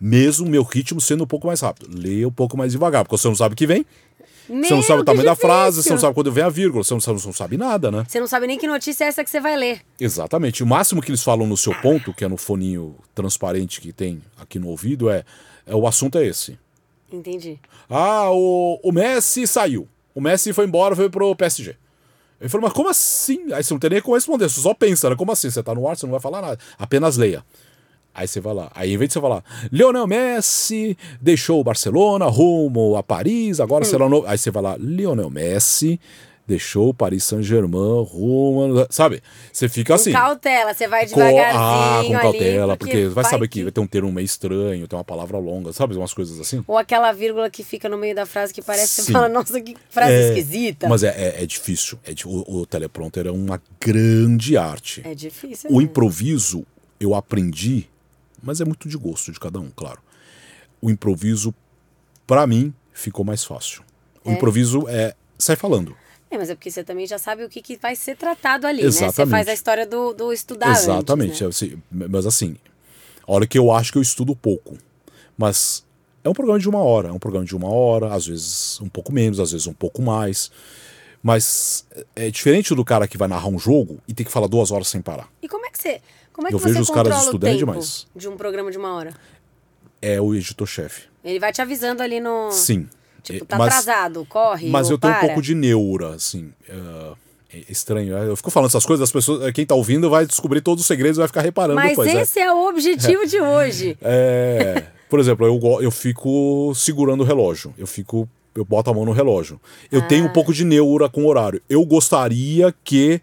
Mesmo 0.01 0.49
meu 0.49 0.63
ritmo 0.63 1.01
sendo 1.01 1.25
um 1.25 1.27
pouco 1.27 1.47
mais 1.47 1.61
rápido. 1.61 1.89
Leia 1.97 2.29
um 2.29 2.33
pouco 2.33 2.57
mais 2.57 2.73
devagar, 2.73 3.05
porque 3.05 3.17
você 3.17 3.29
não 3.29 3.35
sabe 3.35 3.55
o 3.55 3.57
que 3.57 3.67
vem, 3.67 3.87
você 4.47 4.75
não 4.75 4.83
sabe 4.83 4.95
o 4.95 4.97
Meu, 4.97 5.05
tamanho 5.05 5.25
da 5.25 5.35
frase, 5.35 5.83
você 5.83 5.91
não 5.91 5.99
sabe 5.99 6.15
quando 6.15 6.31
vem 6.31 6.45
a 6.45 6.51
vírgula, 6.51 6.85
você 6.85 6.93
não 6.93 7.01
sabe, 7.01 7.19
você 7.19 7.27
não 7.27 7.33
sabe 7.33 7.57
nada, 7.57 7.91
né? 7.91 8.05
Você 8.07 8.21
não 8.21 8.27
sabe 8.27 8.47
nem 8.47 8.59
que 8.59 8.67
notícia 8.67 9.05
é 9.05 9.09
essa 9.09 9.25
que 9.25 9.31
você 9.31 9.41
vai 9.41 9.57
ler. 9.57 9.81
Exatamente. 9.99 10.63
O 10.63 10.67
máximo 10.67 11.01
que 11.01 11.11
eles 11.11 11.23
falam 11.23 11.47
no 11.47 11.57
seu 11.57 11.75
ponto, 11.81 12.13
que 12.13 12.25
é 12.25 12.29
no 12.29 12.37
foninho 12.37 12.95
transparente 13.15 13.81
que 13.81 13.93
tem 13.93 14.23
aqui 14.39 14.59
no 14.59 14.69
ouvido, 14.69 15.09
é, 15.09 15.25
é 15.67 15.75
o 15.75 15.87
assunto 15.87 16.19
é 16.19 16.27
esse. 16.27 16.59
Entendi. 17.11 17.59
Ah, 17.89 18.31
o, 18.31 18.79
o 18.83 18.93
Messi 18.93 19.47
saiu. 19.47 19.89
O 20.15 20.21
Messi 20.21 20.53
foi 20.53 20.67
embora, 20.67 20.95
foi 20.95 21.09
pro 21.09 21.35
PSG. 21.35 21.77
Ele 22.45 22.51
falou, 22.51 22.65
mas 22.65 22.75
como 22.75 22.91
assim? 22.91 23.55
Aí 23.55 23.65
você 23.65 23.73
não 23.73 23.81
tem 23.81 23.89
nem 23.89 24.03
como 24.03 24.17
responder, 24.17 24.51
você 24.51 24.61
só 24.61 24.75
pensa, 24.75 25.09
né? 25.09 25.17
Como 25.17 25.33
assim? 25.33 25.49
Você 25.49 25.63
tá 25.63 25.75
no 25.75 25.89
ar, 25.89 25.97
você 25.97 26.05
não 26.05 26.11
vai 26.11 26.21
falar 26.21 26.43
nada. 26.43 26.59
Apenas 26.79 27.17
leia. 27.17 27.43
Aí 28.15 28.29
você 28.29 28.39
vai 28.39 28.53
lá. 28.53 28.71
Aí 28.75 28.93
em 28.93 28.99
vez 28.99 29.09
de 29.09 29.15
você 29.15 29.21
falar, 29.23 29.43
Lionel 29.73 30.07
Messi 30.07 30.95
deixou 31.23 31.59
o 31.59 31.65
Barcelona 31.65 32.27
rumo 32.27 32.97
a 32.97 33.03
Paris, 33.03 33.61
agora 33.61 33.83
será 33.87 34.11
novo. 34.11 34.27
Aí 34.27 34.37
você 34.37 34.51
vai 34.51 34.63
lá, 34.63 34.77
Lionel 34.77 35.31
Messi 35.31 35.99
deixou 36.47 36.91
o 36.91 36.95
Paris 36.95 37.25
Saint-Germain 37.25 38.05
rumo. 38.05 38.87
Sabe? 38.91 39.23
Você 39.53 39.69
fica 39.69 39.95
assim. 39.95 40.13
Com 40.13 40.19
cautela, 40.19 40.75
você 40.75 40.87
vai 40.87 41.09
Com- 41.09 41.17
devagarzinho 41.17 41.59
ah, 41.59 42.01
com 42.01 42.13
ali, 42.13 42.23
cautela, 42.23 42.77
porque, 42.77 43.05
vai 43.07 43.25
vai 43.25 43.31
saber 43.31 43.49
que 43.49 43.63
vai 43.63 43.73
ter 43.73 43.81
um 43.81 43.87
termo 43.87 44.13
meio 44.13 44.25
estranho, 44.25 44.87
tem 44.87 44.99
uma 44.99 45.05
palavra 45.05 45.39
longa, 45.39 45.73
sabe? 45.73 45.97
Umas 45.97 46.13
coisas 46.13 46.39
assim. 46.41 46.63
Ou 46.67 46.77
aquela 46.77 47.13
vírgula 47.13 47.49
que 47.49 47.63
fica 47.65 47.89
no 47.89 47.97
meio 47.97 48.15
da 48.15 48.27
frase 48.27 48.53
que 48.53 48.63
parece 48.63 48.97
que 48.97 49.07
você 49.07 49.13
fala, 49.13 49.29
nossa, 49.29 49.61
que 49.61 49.77
frase 49.89 50.13
É, 50.13 50.29
esquisita. 50.29 50.89
Mas 50.89 51.03
é, 51.03 51.09
é, 51.09 51.43
é 51.43 51.47
difícil. 51.47 51.99
É 52.05 52.13
o, 52.27 52.61
o 52.61 52.67
teleprompter 52.67 53.27
é 53.27 53.31
uma 53.31 53.61
grande 53.81 54.57
arte. 54.57 55.03
É 55.05 55.15
difícil. 55.15 55.71
O 55.71 55.79
né? 55.79 55.85
improviso 55.85 56.67
eu 57.01 57.15
aprendi, 57.15 57.89
mas 58.43 58.61
é 58.61 58.65
muito 58.65 58.89
de 58.89 58.97
gosto 58.97 59.33
de 59.33 59.41
cada 59.41 59.59
um, 59.59 59.71
claro. 59.75 60.01
O 60.81 60.91
improviso, 60.91 61.55
pra 62.27 62.47
mim, 62.47 62.75
ficou 62.93 63.25
mais 63.25 63.45
fácil. 63.45 63.83
O 64.25 64.31
improviso 64.33 64.87
é. 64.89 65.15
Sai 65.39 65.57
falando. 65.57 65.97
É, 66.35 66.39
mas 66.39 66.51
é 66.51 66.55
porque 66.57 66.71
você 66.71 66.83
também 66.83 67.07
já 67.07 67.17
sabe 67.17 67.45
o 67.45 67.49
que, 67.49 67.63
que 67.63 67.77
vai 67.77 67.95
ser 67.95 68.17
tratado 68.17 68.67
ali, 68.67 68.83
né? 68.83 68.91
Você 68.91 69.05
Exatamente. 69.05 69.31
faz 69.31 69.49
a 69.49 69.53
história 69.53 69.87
do, 69.87 70.13
do 70.13 70.33
estudar 70.33 70.73
Exatamente. 70.73 71.45
antes, 71.45 71.63
né? 71.63 71.69
assim, 71.69 71.83
mas 72.11 72.27
assim, 72.27 72.57
olha 73.25 73.47
que 73.47 73.57
eu 73.57 73.71
acho 73.71 73.93
que 73.93 73.99
eu 73.99 74.03
estudo 74.03 74.35
pouco. 74.35 74.77
Mas 75.39 75.85
é 76.25 76.29
um 76.29 76.33
programa 76.33 76.59
de 76.59 76.69
uma 76.69 76.81
hora. 76.81 77.09
É 77.11 77.13
um 77.13 77.21
programa 77.21 77.47
de 77.47 77.55
uma 77.55 77.73
hora, 77.73 78.13
às 78.13 78.27
vezes 78.27 78.81
um 78.81 78.89
pouco 78.89 79.13
menos, 79.13 79.39
às 79.39 79.53
vezes 79.53 79.69
um 79.69 79.73
pouco 79.73 80.03
mais. 80.03 80.51
Mas 81.23 81.87
é 82.17 82.29
diferente 82.31 82.75
do 82.75 82.85
cara 82.85 83.07
que 83.07 83.17
vai 83.17 83.29
narrar 83.29 83.49
um 83.49 83.59
jogo 83.59 84.01
e 84.09 84.13
tem 84.13 84.27
que 84.27 84.33
falar 84.33 84.49
duas 84.49 84.73
horas 84.73 84.89
sem 84.89 85.01
parar. 85.01 85.29
E 85.41 85.49
como 85.49 85.65
é 85.67 85.71
que 85.71 85.79
você, 85.81 86.01
como 86.33 86.49
é 86.49 86.51
que 86.51 86.55
Eu 86.57 86.59
você 86.59 86.69
vejo 86.71 86.81
os 86.81 86.91
caras 86.91 87.17
estudando 87.27 87.57
demais. 87.57 88.09
de 88.15 88.29
um 88.29 88.37
programa 88.37 88.73
de 88.73 88.77
uma 88.77 88.93
hora? 88.93 89.15
É 90.03 90.21
o 90.21 90.35
editor-chefe. 90.35 91.03
Ele 91.25 91.39
vai 91.39 91.53
te 91.53 91.63
avisando 91.63 92.03
ali 92.03 92.19
no... 92.19 92.51
Sim. 92.51 92.89
Tipo, 93.25 93.45
É, 93.45 93.47
tá 93.47 93.59
mas, 93.59 93.69
atrasado, 93.69 94.25
corre 94.29 94.69
Mas 94.71 94.89
eu 94.91 94.99
tenho 94.99 95.15
um 95.17 95.21
pouco 95.21 95.43
de 95.43 95.55
neura, 95.55 96.11
assim. 96.15 96.53
é, 96.69 96.77
é 97.57 97.63
estranho. 97.69 98.17
Eu 98.17 98.37
fico 98.37 98.51
falando 98.51 98.69
essas 98.69 98.85
coisas, 98.87 99.03
as 99.03 99.11
pessoas, 99.11 99.51
quem 99.53 99.65
tá 99.67 99.75
ouvindo 99.75 100.09
vai 100.11 100.27
descobrir 100.27 100.61
todos 100.61 100.83
os 100.83 100.87
segredos 100.87 101.17
e 101.17 101.21
vai 101.21 101.27
ficar 101.29 101.41
reparando 101.41 101.75
Mas 101.77 101.91
depois. 101.91 102.13
né? 102.15 102.21
esse 102.21 102.39
é. 102.39 102.53
o 102.53 102.69
objetivo 102.69 103.27
de 103.27 103.41
hoje. 103.41 103.97
É, 104.03 104.85
por 105.09 105.19
exemplo, 105.21 105.47
eu, 105.47 105.83
eu 105.83 105.91
fico 105.91 106.73
segurando 106.75 107.23
o 107.23 107.25
relógio. 107.25 107.73
Eu 107.79 107.87
fico. 107.87 108.29
Eu 108.55 108.65
boto 108.65 108.89
a 108.91 108.95
mão 108.95 109.05
no 109.05 109.11
relógio. 109.13 109.61
Eu 109.91 110.01
Ah. 110.01 110.07
tenho 110.07 110.27
um 110.27 110.33
pouco 110.33 110.53
de 110.53 110.65
neura 110.65 111.09
com 111.09 111.25
o 111.25 111.27
horário. 111.29 111.61
Eu 111.69 111.85
gostaria 111.85 112.73
que 112.85 113.21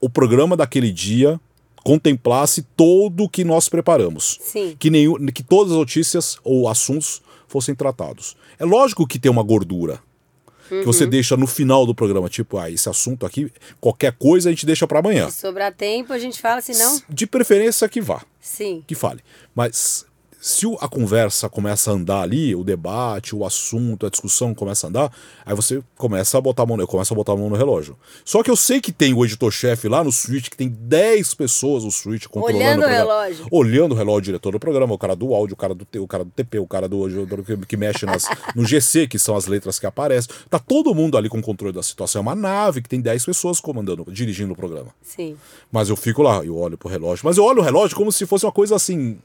o 0.00 0.08
programa 0.10 0.54
daquele 0.56 0.90
dia 0.92 1.40
contemplasse 1.82 2.62
todo 2.76 3.24
o 3.24 3.28
que 3.28 3.42
nós 3.44 3.68
preparamos. 3.68 4.38
Sim. 4.42 4.76
Que, 4.78 4.90
nenhum, 4.90 5.14
que 5.28 5.42
todas 5.42 5.72
as 5.72 5.78
notícias 5.78 6.36
ou 6.44 6.68
assuntos 6.68 7.22
fossem 7.48 7.74
tratados. 7.74 8.36
É 8.60 8.64
lógico 8.64 9.06
que 9.06 9.18
tem 9.18 9.30
uma 9.30 9.42
gordura. 9.42 9.98
Que 10.68 10.84
você 10.84 11.02
Uhum. 11.02 11.10
deixa 11.10 11.36
no 11.36 11.48
final 11.48 11.84
do 11.84 11.92
programa, 11.92 12.28
tipo, 12.28 12.56
ah, 12.56 12.70
esse 12.70 12.88
assunto 12.88 13.26
aqui, 13.26 13.50
qualquer 13.80 14.12
coisa 14.12 14.48
a 14.48 14.52
gente 14.52 14.64
deixa 14.64 14.86
para 14.86 15.00
amanhã. 15.00 15.28
Se 15.28 15.40
sobrar 15.40 15.72
tempo, 15.74 16.12
a 16.12 16.18
gente 16.18 16.40
fala, 16.40 16.60
senão... 16.60 17.00
De 17.08 17.26
preferência 17.26 17.88
que 17.88 18.00
vá 18.00 18.22
Sim. 18.40 18.84
que 18.86 18.94
fale. 18.94 19.20
Mas 19.52 20.06
se 20.40 20.66
o- 20.66 20.78
a 20.80 20.88
conversa 20.88 21.48
começa 21.48 21.90
a 21.90 21.94
andar 21.94 22.22
ali, 22.22 22.54
o 22.54 22.64
debate, 22.64 23.36
o 23.36 23.44
assunto, 23.44 24.06
a 24.06 24.10
discussão 24.10 24.54
começa 24.54 24.86
a 24.86 24.88
andar, 24.88 25.12
aí 25.44 25.54
você 25.54 25.82
começa 25.96 26.38
a 26.38 26.40
botar 26.40 26.62
a 26.62 26.66
mão, 26.66 26.78
eu 26.80 26.86
começo 26.86 27.12
a 27.12 27.16
botar 27.16 27.32
a 27.32 27.36
mão 27.36 27.50
no 27.50 27.56
relógio. 27.56 27.96
Só 28.24 28.42
que 28.42 28.50
eu 28.50 28.56
sei 28.56 28.80
que 28.80 28.90
tem 28.90 29.12
o 29.12 29.24
editor-chefe 29.24 29.86
lá 29.88 30.02
no 30.02 30.10
Switch, 30.10 30.48
que 30.48 30.56
tem 30.56 30.68
10 30.68 31.34
pessoas 31.34 31.84
no 31.84 31.90
Switch 31.90 32.26
controlando 32.26 32.58
Olhando 32.58 32.78
o 32.78 32.82
programa. 32.84 33.04
relógio. 33.12 33.46
Olhando 33.50 33.92
o 33.92 33.94
relógio, 33.96 34.18
o 34.18 34.22
diretor 34.22 34.52
do 34.52 34.58
programa, 34.60 34.94
o 34.94 34.98
cara 34.98 35.14
do 35.14 35.34
áudio, 35.34 35.54
o 35.54 35.56
cara 35.56 35.74
do, 35.74 35.86
o 36.02 36.08
cara 36.08 36.24
do 36.24 36.30
TP, 36.30 36.58
o 36.58 36.66
cara 36.66 36.88
do, 36.88 37.26
do- 37.26 37.42
que, 37.44 37.56
que 37.66 37.76
mexe 37.76 38.06
nas, 38.06 38.24
no 38.56 38.64
GC, 38.64 39.06
que 39.08 39.18
são 39.18 39.36
as 39.36 39.46
letras 39.46 39.78
que 39.78 39.84
aparecem. 39.86 40.34
Tá 40.48 40.58
todo 40.58 40.94
mundo 40.94 41.18
ali 41.18 41.28
com 41.28 41.38
o 41.38 41.42
controle 41.42 41.74
da 41.74 41.82
situação. 41.82 42.20
É 42.20 42.22
uma 42.22 42.34
nave 42.34 42.80
que 42.80 42.88
tem 42.88 43.00
10 43.00 43.26
pessoas 43.26 43.60
comandando, 43.60 44.06
dirigindo 44.10 44.52
o 44.52 44.56
programa. 44.56 44.88
Sim. 45.02 45.36
Mas 45.70 45.88
eu 45.90 45.96
fico 45.96 46.22
lá, 46.22 46.42
eu 46.44 46.56
olho 46.56 46.78
pro 46.78 46.88
relógio. 46.88 47.26
Mas 47.26 47.36
eu 47.36 47.44
olho 47.44 47.60
o 47.60 47.64
relógio 47.64 47.96
como 47.96 48.10
se 48.10 48.24
fosse 48.26 48.46
uma 48.46 48.52
coisa 48.52 48.74
assim. 48.76 49.18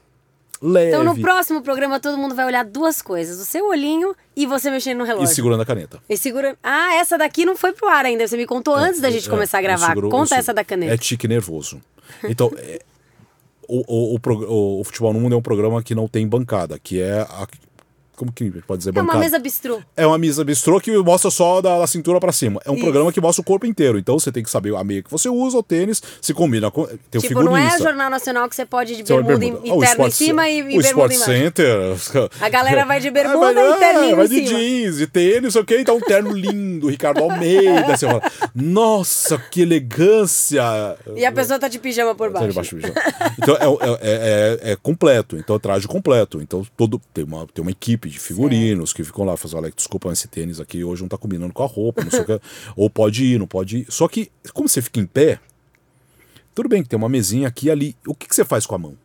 Leve. 0.62 0.88
Então, 0.88 1.04
no 1.04 1.20
próximo 1.20 1.60
programa, 1.62 2.00
todo 2.00 2.16
mundo 2.16 2.34
vai 2.34 2.46
olhar 2.46 2.64
duas 2.64 3.02
coisas: 3.02 3.38
o 3.40 3.44
seu 3.44 3.68
olhinho 3.68 4.14
e 4.34 4.46
você 4.46 4.70
mexendo 4.70 4.98
no 4.98 5.04
E 5.04 5.08
relógio. 5.08 5.34
segurando 5.34 5.60
a 5.62 5.66
caneta. 5.66 6.00
E 6.08 6.16
segura. 6.16 6.56
Ah, 6.62 6.94
essa 6.94 7.18
daqui 7.18 7.44
não 7.44 7.56
foi 7.56 7.72
pro 7.72 7.88
ar 7.88 8.04
ainda. 8.06 8.26
Você 8.26 8.36
me 8.36 8.46
contou 8.46 8.74
antes 8.74 9.00
da 9.00 9.10
gente 9.10 9.26
É, 9.28 9.30
começar 9.30 9.58
a 9.58 9.60
eu 9.60 9.64
gravar. 9.64 9.88
seguro- 9.88 10.08
Conta 10.08 10.34
essa 10.36 10.54
da 10.54 10.64
caneta. 10.64 10.94
É 10.94 10.96
tique 10.96 11.28
nervoso. 11.28 11.80
Então, 12.24 12.50
é, 12.56 12.80
o, 13.68 14.14
o, 14.14 14.18
o- 14.18 14.80
o 14.80 14.84
Futebol 14.84 15.12
no 15.12 15.20
Mundo 15.20 15.34
é 15.34 15.38
um 15.38 15.42
programa 15.42 15.82
que 15.82 15.94
não 15.94 16.08
tem 16.08 16.26
bancada, 16.26 16.78
que 16.78 17.00
é 17.00 17.20
a- 17.20 17.46
como 18.16 18.32
que 18.32 18.50
pode 18.66 18.78
dizer 18.78 18.90
É 18.90 18.92
uma 19.00 19.02
bancada? 19.02 19.18
mesa 19.24 19.38
bistrô. 19.38 19.80
É 19.96 20.06
uma 20.06 20.18
mesa 20.18 20.42
bistrô 20.44 20.80
que 20.80 20.96
mostra 20.98 21.30
só 21.30 21.60
da, 21.60 21.78
da 21.78 21.86
cintura 21.86 22.18
pra 22.18 22.32
cima. 22.32 22.60
É 22.64 22.70
um 22.70 22.74
Isso. 22.74 22.82
programa 22.82 23.12
que 23.12 23.20
mostra 23.20 23.40
o 23.42 23.44
corpo 23.44 23.66
inteiro. 23.66 23.98
Então 23.98 24.18
você 24.18 24.32
tem 24.32 24.42
que 24.42 24.50
saber 24.50 24.74
a 24.74 24.82
meia 24.82 25.02
que 25.02 25.10
você 25.10 25.28
usa, 25.28 25.58
o 25.58 25.62
tênis, 25.62 26.02
se 26.20 26.32
combina 26.34 26.70
com. 26.70 26.86
Tem 26.86 27.18
o 27.18 27.20
Tipo, 27.20 27.42
não 27.42 27.56
é. 27.56 27.78
Jornal 27.78 28.10
Nacional 28.10 28.48
que 28.48 28.56
você 28.56 28.64
pode 28.66 28.94
ir 28.94 28.96
de 28.96 29.02
bermuda, 29.04 29.38
bermuda. 29.38 29.66
e 29.66 29.70
Ah, 29.70 29.74
o 29.74 29.80
terno 29.80 30.06
em 30.06 30.10
cima 30.10 30.48
e, 30.48 30.58
e 30.74 30.78
o 30.78 30.80
Sport. 30.80 31.12
Center. 31.12 31.78
A 32.40 32.48
galera 32.48 32.84
vai 32.84 33.00
de 33.00 33.08
É, 33.08 33.10
bermuda 33.10 33.52
vai- 33.54 33.70
e 33.70 33.78
terninho 33.78 34.12
é, 34.12 34.14
vai 34.16 34.26
em 34.26 34.28
de 34.28 34.34
cima. 34.46 34.58
jeans, 34.58 34.96
de 34.98 35.06
tênis, 35.06 35.54
o 35.54 35.64
que, 35.64 35.78
então 35.78 35.96
um 35.96 36.00
terno 36.00 36.32
lindo, 36.32 36.88
Ricardo 36.88 37.22
Almeida. 37.22 37.96
Você 37.96 38.06
fala, 38.06 38.22
nossa, 38.54 39.38
que 39.50 39.62
elegância! 39.62 40.62
E 41.14 41.24
a 41.24 41.32
pessoa 41.32 41.58
tá 41.58 41.68
de 41.68 41.78
pijama 41.78 42.14
por 42.14 42.30
Tá 42.32 42.40
baixo. 42.40 42.48
debaixo 42.48 42.76
do 42.76 42.82
chão. 42.82 42.92
Então 43.38 43.56
é, 43.56 43.96
é, 44.00 44.58
é- 44.66 44.72
é 44.72 44.76
completo, 44.76 45.36
então 45.36 45.56
é 45.56 45.58
traje 45.58 45.86
completo. 45.86 46.40
Então 46.42 46.66
todo 46.76 47.00
tem 47.12 47.24
uma, 47.24 47.46
tem 47.52 47.62
uma 47.62 47.70
equipe 47.70 48.05
de 48.08 48.18
figurinos 48.18 48.92
que 48.92 49.02
ficam 49.04 49.24
lá 49.24 49.36
fazendo, 49.36 49.58
olha, 49.62 49.72
desculpa, 49.74 50.12
esse 50.12 50.28
tênis 50.28 50.60
aqui 50.60 50.82
hoje 50.84 51.02
não 51.02 51.08
tá 51.08 51.16
combinando 51.18 51.52
com 51.52 51.62
a 51.62 51.66
roupa, 51.66 52.02
não 52.04 52.10
sei 52.10 52.20
o 52.20 52.24
que. 52.24 52.40
Ou 52.76 52.88
pode 52.90 53.24
ir, 53.24 53.38
não 53.38 53.46
pode 53.46 53.78
ir. 53.78 53.86
Só 53.88 54.06
que, 54.08 54.30
como 54.52 54.68
você 54.68 54.80
fica 54.82 55.00
em 55.00 55.06
pé, 55.06 55.38
tudo 56.54 56.68
bem 56.68 56.82
que 56.82 56.88
tem 56.88 56.96
uma 56.96 57.08
mesinha 57.08 57.48
aqui 57.48 57.66
e 57.66 57.70
ali. 57.70 57.96
O 58.06 58.14
que, 58.14 58.26
que 58.28 58.34
você 58.34 58.44
faz 58.44 58.64
com 58.66 58.74
a 58.74 58.78
mão? 58.78 58.96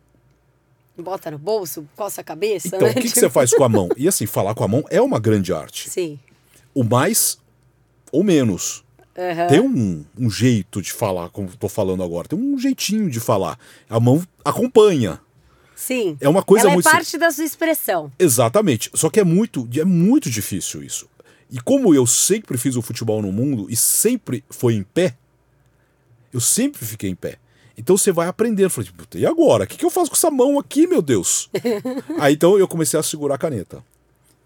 Bota 0.96 1.30
no 1.30 1.38
bolso, 1.38 1.86
coça 1.96 2.20
a 2.20 2.24
cabeça, 2.24 2.68
Então, 2.68 2.80
né? 2.82 2.90
o 2.90 2.94
que, 2.94 3.00
que 3.02 3.08
Tipo- 3.08 3.20
você 3.20 3.30
faz 3.30 3.50
com 3.52 3.64
a 3.64 3.68
mão? 3.68 3.88
E 3.96 4.06
assim, 4.06 4.26
falar 4.26 4.54
com 4.54 4.62
a 4.64 4.68
mão 4.68 4.84
é 4.90 5.00
uma 5.00 5.18
grande 5.18 5.52
arte. 5.52 5.88
Sim. 5.90 6.18
O 6.74 6.84
mais 6.84 7.38
ou 8.10 8.22
menos. 8.22 8.84
Aham. 9.16 9.46
Tem 9.48 9.60
um, 9.60 10.04
um 10.18 10.30
jeito 10.30 10.80
de 10.80 10.92
falar, 10.92 11.28
como 11.30 11.48
tô 11.56 11.68
falando 11.68 12.02
agora. 12.02 12.28
Tem 12.28 12.38
um 12.38 12.58
jeitinho 12.58 13.10
de 13.10 13.20
falar. 13.20 13.58
A 13.88 14.00
mão 14.00 14.22
acompanha. 14.44 15.20
Sim. 15.86 16.16
É 16.20 16.28
uma 16.28 16.44
coisa 16.44 16.66
Ela 16.66 16.74
muito 16.74 16.88
é 16.88 16.92
parte 16.92 17.18
da 17.18 17.30
sua 17.32 17.44
expressão. 17.44 18.12
Exatamente. 18.16 18.88
Só 18.94 19.10
que 19.10 19.18
é 19.18 19.24
muito, 19.24 19.68
é 19.74 19.84
muito 19.84 20.30
difícil 20.30 20.80
isso. 20.80 21.08
E 21.50 21.60
como 21.60 21.92
eu 21.92 22.06
sempre 22.06 22.56
fiz 22.56 22.76
o 22.76 22.82
futebol 22.82 23.20
no 23.20 23.32
mundo 23.32 23.66
e 23.68 23.74
sempre 23.74 24.44
foi 24.48 24.74
em 24.74 24.84
pé, 24.84 25.16
eu 26.32 26.40
sempre 26.40 26.84
fiquei 26.86 27.10
em 27.10 27.16
pé. 27.16 27.38
Então 27.76 27.96
você 27.96 28.12
vai 28.12 28.28
aprender. 28.28 28.64
Eu 28.64 28.70
falei, 28.70 28.90
"Puta, 28.96 29.18
e 29.18 29.26
agora? 29.26 29.64
O 29.64 29.66
que, 29.66 29.76
que 29.76 29.84
eu 29.84 29.90
faço 29.90 30.08
com 30.08 30.16
essa 30.16 30.30
mão 30.30 30.56
aqui, 30.56 30.86
meu 30.86 31.02
Deus? 31.02 31.50
Aí 32.20 32.34
então 32.34 32.56
eu 32.56 32.68
comecei 32.68 32.98
a 32.98 33.02
segurar 33.02 33.34
a 33.34 33.38
caneta. 33.38 33.84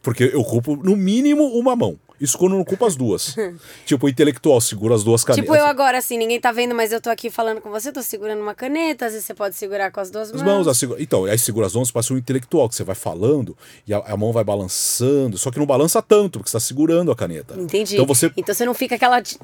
Porque 0.00 0.24
eu 0.32 0.40
ocupo, 0.40 0.74
no 0.74 0.96
mínimo, 0.96 1.44
uma 1.48 1.76
mão. 1.76 1.98
Isso 2.20 2.38
quando 2.38 2.52
não 2.52 2.60
ocupo 2.60 2.84
as 2.86 2.96
duas. 2.96 3.34
tipo, 3.84 4.06
o 4.06 4.08
intelectual 4.08 4.60
segura 4.60 4.94
as 4.94 5.04
duas 5.04 5.22
canetas. 5.24 5.44
Tipo 5.44 5.56
eu 5.56 5.66
agora, 5.66 5.98
assim, 5.98 6.16
ninguém 6.18 6.40
tá 6.40 6.50
vendo, 6.52 6.74
mas 6.74 6.92
eu 6.92 7.00
tô 7.00 7.10
aqui 7.10 7.30
falando 7.30 7.60
com 7.60 7.70
você, 7.70 7.92
tô 7.92 8.02
segurando 8.02 8.40
uma 8.40 8.54
caneta, 8.54 9.06
às 9.06 9.12
vezes 9.12 9.26
você 9.26 9.34
pode 9.34 9.54
segurar 9.56 9.90
com 9.90 10.00
as 10.00 10.10
duas 10.10 10.30
As 10.30 10.42
mãos. 10.42 10.44
mãos, 10.44 10.68
a 10.68 10.74
segura- 10.74 11.02
então, 11.02 11.24
aí 11.24 11.38
segura 11.38 11.66
as 11.66 11.74
mãos, 11.74 11.90
parece 11.90 12.12
um 12.12 12.16
intelectual, 12.18 12.68
que 12.68 12.74
você 12.74 12.84
vai 12.84 12.94
falando 12.94 13.56
e 13.86 13.92
a, 13.94 13.98
a 13.98 14.16
mão 14.16 14.32
vai 14.32 14.44
balançando, 14.44 15.36
só 15.38 15.50
que 15.50 15.58
não 15.58 15.66
balança 15.66 16.00
tanto, 16.02 16.38
porque 16.38 16.50
você 16.50 16.56
está 16.56 16.66
segurando 16.66 17.10
a 17.10 17.16
caneta. 17.16 17.54
Entendi. 17.58 17.94
Então 17.94 18.06
você 18.06 18.32
Então 18.36 18.54
você 18.54 18.64
não 18.64 18.74
fica 18.74 18.94
aquela 18.94 19.20
ti- 19.22 19.38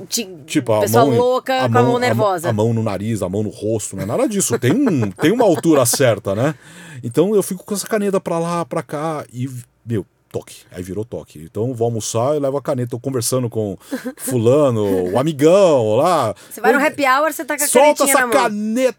Tipo, 0.46 0.72
a 0.72 0.80
pessoa 0.80 1.06
mão, 1.06 1.16
louca 1.16 1.58
com 1.68 1.78
a 1.78 1.82
mão 1.82 1.98
nervosa. 1.98 2.48
A, 2.48 2.52
mão 2.52 2.72
no 2.72 2.82
nariz, 2.82 3.22
a 3.22 3.28
mão 3.28 3.42
no 3.42 3.50
rosto, 3.50 3.96
não 3.96 4.02
é 4.02 4.06
nada 4.06 4.26
disso. 4.28 4.58
Tem, 4.58 4.72
um, 4.72 5.10
tem 5.10 5.32
uma 5.32 5.44
altura 5.44 5.84
certa, 5.86 6.34
né? 6.34 6.54
Então 7.02 7.34
eu 7.34 7.42
fico 7.42 7.64
com 7.64 7.74
essa 7.74 7.86
caneta 7.86 8.20
pra 8.20 8.38
lá, 8.38 8.64
pra 8.64 8.82
cá 8.82 9.24
e, 9.32 9.48
meu, 9.84 10.06
toque. 10.32 10.62
Aí 10.72 10.82
virou 10.82 11.04
toque. 11.04 11.38
Então 11.44 11.74
vou 11.74 11.84
almoçar 11.84 12.34
e 12.34 12.40
levo 12.40 12.56
a 12.56 12.62
caneta. 12.62 12.90
Tô 12.90 12.98
conversando 12.98 13.50
com 13.50 13.76
fulano, 14.16 15.12
o 15.12 15.18
amigão 15.18 15.96
lá. 15.96 16.34
Você 16.50 16.60
vai 16.60 16.72
no 16.72 16.84
happy 16.84 17.04
hour, 17.04 17.32
você 17.32 17.44
tá 17.44 17.56
com 17.56 17.64
a 17.64 17.66
Solta 17.68 18.04
essa 18.04 18.26
caneta! 18.28 18.98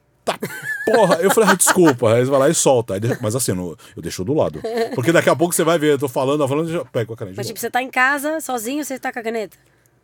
Porra, 0.86 1.16
eu 1.16 1.30
falei, 1.32 1.50
ah, 1.50 1.56
desculpa. 1.56 2.14
Aí 2.14 2.24
você 2.24 2.32
vai 2.32 2.40
lá 2.40 2.50
e 2.50 2.54
solta. 2.54 2.94
Mas 3.20 3.36
assim, 3.36 3.52
eu 3.52 4.02
deixo 4.02 4.24
do 4.24 4.34
lado. 4.34 4.62
Porque 4.96 5.12
daqui 5.12 5.30
a 5.30 5.36
pouco 5.36 5.54
você 5.54 5.64
vai 5.64 5.78
ver, 5.78 5.94
eu 5.94 6.00
tô 6.00 6.08
falando, 6.08 6.48
falando, 6.48 6.72
já 6.72 6.86
pego 6.86 7.14
a 7.14 7.18
caneta. 7.18 7.36
Mas 7.36 7.48
tipo, 7.48 7.60
você 7.60 7.70
tá 7.70 7.82
em 7.82 7.90
casa, 7.90 8.40
sozinho, 8.40 8.86
você 8.86 8.98
tá 8.98 9.12
com 9.12 9.20
a 9.20 9.24
caneta? 9.24 9.58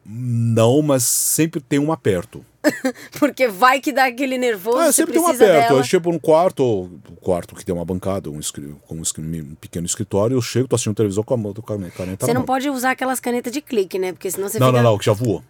Não, 0.05 0.81
mas 0.81 1.03
sempre 1.03 1.61
tem 1.61 1.79
uma 1.79 1.95
perto. 1.95 2.43
Porque 3.19 3.47
vai 3.47 3.79
que 3.79 3.91
dá 3.91 4.05
aquele 4.05 4.37
nervoso, 4.37 4.77
Ah, 4.77 4.91
sempre 4.91 5.13
tem 5.13 5.21
uma 5.21 5.33
perto. 5.33 5.67
dela. 5.67 5.79
Eu 5.79 5.83
chego 5.83 6.11
num 6.11 6.19
quarto, 6.19 6.63
um 6.83 7.15
quarto 7.21 7.55
que 7.55 7.63
tem 7.65 7.73
uma 7.73 7.85
bancada, 7.85 8.29
um, 8.29 8.39
com 8.87 8.95
um, 8.95 9.01
um 9.01 9.55
pequeno 9.55 9.85
escritório, 9.85 10.35
eu 10.35 10.41
chego, 10.41 10.67
tô 10.67 10.75
assistindo 10.75 10.95
televisão 10.95 11.23
com 11.23 11.33
a 11.33 11.37
mão, 11.37 11.53
com 11.53 11.61
a 11.61 11.89
caneta 11.89 12.25
Você 12.25 12.33
não 12.33 12.43
pode 12.43 12.69
usar 12.69 12.91
aquelas 12.91 13.19
canetas 13.19 13.51
de 13.53 13.61
clique, 13.61 13.97
né? 13.97 14.11
Porque 14.11 14.29
senão 14.29 14.49
você 14.49 14.59
Não, 14.59 14.67
fica... 14.67 14.81
não, 14.81 14.91
não, 14.91 14.97
que 14.97 15.05
já 15.05 15.13
voou. 15.13 15.43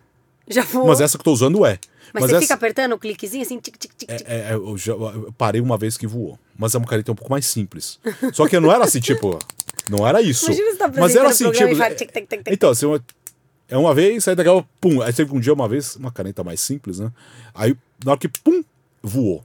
Já 0.47 0.63
voou. 0.63 0.87
Mas 0.87 1.01
essa 1.01 1.17
que 1.17 1.21
eu 1.21 1.25
tô 1.25 1.31
usando 1.31 1.65
é. 1.65 1.79
Mas, 2.11 2.23
você 2.23 2.31
essa, 2.31 2.41
fica 2.41 2.53
apertando 2.55 2.93
o 2.93 2.99
cliquezinho 2.99 3.43
assim, 3.43 3.59
tic, 3.59 3.77
tic, 3.77 3.91
tic, 3.95 4.09
tic. 4.09 4.25
é, 4.27 4.49
é, 4.49 4.53
eu, 4.53 4.75
já, 4.77 4.93
eu 4.93 5.33
parei 5.37 5.61
uma 5.61 5.77
vez 5.77 5.95
que 5.95 6.07
voou. 6.07 6.39
Mas 6.57 6.73
é 6.73 6.77
uma 6.79 6.87
caneta 6.87 7.11
um 7.11 7.15
pouco 7.15 7.31
mais 7.31 7.45
simples. 7.45 7.99
Só 8.33 8.47
que 8.47 8.59
não 8.59 8.71
era 8.71 8.83
assim, 8.83 8.99
tipo. 8.99 9.37
Não 9.87 10.07
era 10.07 10.21
isso. 10.21 10.45
Imagina 10.51 10.71
você 10.71 10.77
tá 10.77 10.91
Mas 10.97 11.15
era 11.15 11.29
assim, 11.29 11.51
tipo. 11.51 11.75
faz 11.75 11.95
tic, 11.95 12.11
tic, 12.11 12.27
tic. 12.27 12.41
Então, 12.47 12.71
assim, 12.71 12.85
é 13.69 13.77
uma 13.77 13.93
vez, 13.93 14.27
aí 14.27 14.35
daqui 14.35 14.49
a 14.49 14.53
pouco, 14.53 14.69
pum. 14.81 15.01
Aí 15.01 15.13
teve 15.13 15.33
um 15.35 15.39
dia, 15.39 15.53
uma 15.53 15.67
vez, 15.67 15.95
uma 15.95 16.11
caneta 16.11 16.43
mais 16.43 16.59
simples, 16.59 16.99
né? 16.99 17.11
Aí, 17.53 17.75
na 18.03 18.11
hora 18.11 18.19
que, 18.19 18.27
pum, 18.27 18.63
voou 19.01 19.43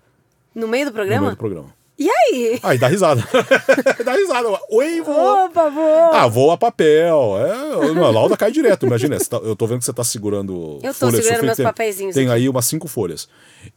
No 0.54 0.66
meio 0.66 0.86
do 0.86 0.88
no 0.90 0.94
programa? 0.94 1.20
meio 1.22 1.34
do 1.34 1.38
programa. 1.38 1.74
E 1.96 2.10
aí? 2.10 2.58
Aí 2.62 2.76
dá 2.76 2.88
risada. 2.88 3.22
dá 4.04 4.14
risada. 4.14 4.48
Oi, 4.70 5.00
voou. 5.00 5.44
Opa, 5.46 5.70
voou! 5.70 6.12
Ah, 6.12 6.26
voa 6.26 6.58
papel. 6.58 7.36
É, 7.38 8.02
a 8.04 8.10
lauda 8.10 8.36
cai 8.36 8.50
direto, 8.50 8.84
imagina. 8.84 9.16
tá- 9.20 9.36
eu 9.36 9.54
tô 9.54 9.64
vendo 9.66 9.78
que 9.78 9.84
você 9.84 9.92
tá 9.92 10.02
segurando. 10.02 10.80
Eu 10.82 10.92
tô 10.92 11.08
folha 11.10 11.22
segurando 11.22 11.44
meus 11.44 11.58
papeizinhos 11.58 12.14
Tem 12.16 12.24
aqui. 12.26 12.34
aí 12.34 12.48
umas 12.48 12.64
cinco 12.64 12.88
folhas. 12.88 13.28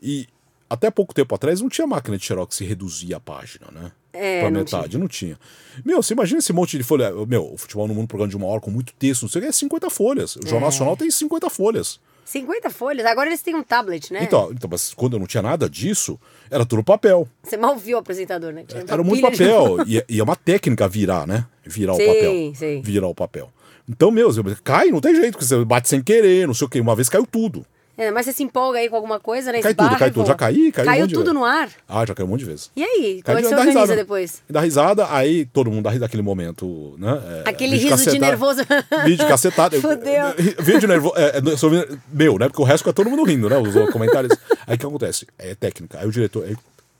E 0.01 0.27
até 0.67 0.89
pouco 0.89 1.13
tempo 1.13 1.35
atrás 1.35 1.61
não 1.61 1.69
tinha 1.69 1.85
máquina 1.85 2.17
de 2.17 2.25
xerox 2.25 2.57
que 2.57 2.65
reduzia 2.65 3.17
a 3.17 3.19
página, 3.19 3.67
né? 3.71 3.91
É, 4.13 4.41
pra 4.41 4.49
metade, 4.51 4.97
não 4.97 5.07
tinha. 5.07 5.37
Meu, 5.85 6.01
você 6.01 6.13
imagina 6.13 6.39
esse 6.39 6.51
monte 6.53 6.77
de 6.77 6.83
folha. 6.83 7.11
Meu, 7.27 7.53
o 7.53 7.57
futebol 7.57 7.87
no 7.87 7.93
mundo, 7.93 8.07
programa 8.07 8.29
de 8.29 8.35
uma 8.37 8.47
hora 8.47 8.59
com 8.61 8.71
muito 8.71 8.93
texto, 8.93 9.23
não 9.23 9.29
sei 9.29 9.39
o 9.39 9.43
que, 9.43 9.49
é 9.49 9.51
50 9.51 9.89
folhas. 9.89 10.35
O 10.35 10.41
Jornal 10.43 10.69
É. 10.69 10.71
Nacional 10.71 10.97
tem 10.97 11.09
50 11.11 11.49
folhas. 11.49 11.99
50 12.25 12.69
folhas. 12.71 13.05
Agora 13.05 13.29
eles 13.29 13.41
têm 13.41 13.55
um 13.55 13.63
tablet, 13.63 14.11
né? 14.11 14.21
Então, 14.23 14.51
então, 14.51 14.69
mas 14.69 14.93
quando 14.93 15.13
eu 15.13 15.19
não 15.19 15.27
tinha 15.27 15.41
nada 15.41 15.69
disso, 15.69 16.19
era 16.51 16.65
tudo 16.65 16.83
papel. 16.83 17.27
Você 17.43 17.55
mal 17.55 17.77
viu 17.77 17.95
o 17.97 17.99
apresentador, 18.01 18.51
né? 18.51 18.65
Tinha 18.67 18.83
Era 18.87 19.01
muito 19.03 19.21
pilha 19.25 19.31
de- 19.31 19.37
papel. 19.37 19.77
E, 20.09 20.19
é 20.19 20.23
uma 20.23 20.35
técnica 20.35 20.87
virar, 20.89 21.25
né? 21.27 21.45
Virar 21.65 21.93
Sim, 21.95 22.03
o 22.03 22.07
papel. 22.07 22.55
sim. 22.55 22.81
Virar 22.81 23.07
o 23.07 23.15
papel. 23.15 23.49
Então, 23.87 24.11
meu, 24.11 24.29
cai, 24.63 24.87
não 24.89 24.99
tem 24.99 25.15
jeito, 25.15 25.33
porque 25.33 25.45
você 25.45 25.63
bate 25.63 25.87
sem 25.87 26.01
querer, 26.03 26.45
não 26.47 26.53
sei 26.53 26.67
o 26.67 26.69
quê. 26.69 26.81
Uma 26.81 26.95
vez 26.95 27.07
caiu 27.07 27.25
tudo. 27.25 27.65
É, 27.97 28.11
mas 28.11 28.25
você 28.27 28.31
se 28.33 28.43
empolga 28.43 28.77
aí 28.77 28.87
com 28.89 28.95
alguma 28.95 29.19
coisa, 29.19 29.51
né? 29.51 29.59
Cai 29.59 29.71
Esbarra 29.71 29.89
tudo, 29.89 29.99
cai 29.99 30.11
tudo. 30.11 30.27
Já 30.27 30.35
caí, 30.35 30.71
caiu 30.71 30.87
um 30.87 30.91
Caiu 30.93 31.07
de 31.07 31.13
tudo 31.15 31.33
no 31.33 31.43
ar. 31.43 31.67
Ah, 31.89 32.05
já 32.05 32.13
caiu 32.13 32.27
um 32.27 32.29
monte 32.29 32.41
de 32.41 32.45
vezes. 32.45 32.69
E 32.75 32.83
aí? 32.83 33.23
Como 33.25 33.37
é 33.37 33.41
que 33.41 33.47
de- 33.47 33.49
você 33.49 33.55
organiza 33.55 33.79
risada. 33.81 33.95
depois? 33.95 34.43
Dá 34.47 34.61
risada, 34.61 35.07
aí 35.11 35.45
todo 35.45 35.71
mundo 35.71 35.83
dá 35.85 35.89
risada 35.89 36.05
naquele 36.05 36.21
momento, 36.21 36.95
né? 36.99 37.43
É, 37.45 37.49
Aquele 37.49 37.75
riso 37.75 37.85
de 37.87 37.91
cacetado. 38.05 38.19
nervoso. 38.21 38.61
Vídeo 39.03 39.27
cacetado. 39.27 39.75
Fudeu. 39.81 40.25
Vídeo 40.63 40.87
nervoso. 40.87 41.15
É, 41.17 41.37
é, 41.39 41.97
meu, 42.11 42.37
né? 42.37 42.47
Porque 42.47 42.61
o 42.61 42.65
resto 42.65 42.83
fica 42.83 42.93
todo 42.93 43.09
mundo 43.09 43.23
rindo, 43.23 43.49
né? 43.49 43.57
Os 43.57 43.89
comentários. 43.91 44.37
Aí 44.67 44.75
o 44.75 44.79
que 44.79 44.85
acontece? 44.85 45.25
É 45.39 45.55
técnica. 45.55 45.99
Aí 45.99 46.07
o 46.07 46.11
diretor 46.11 46.43
aí 46.45 46.55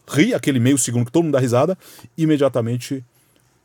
ri 0.09 0.33
aquele 0.33 0.59
meio 0.59 0.77
segundo 0.77 1.05
que 1.05 1.11
todo 1.11 1.25
mundo 1.25 1.33
dá 1.33 1.39
risada, 1.39 1.77
imediatamente 2.17 3.03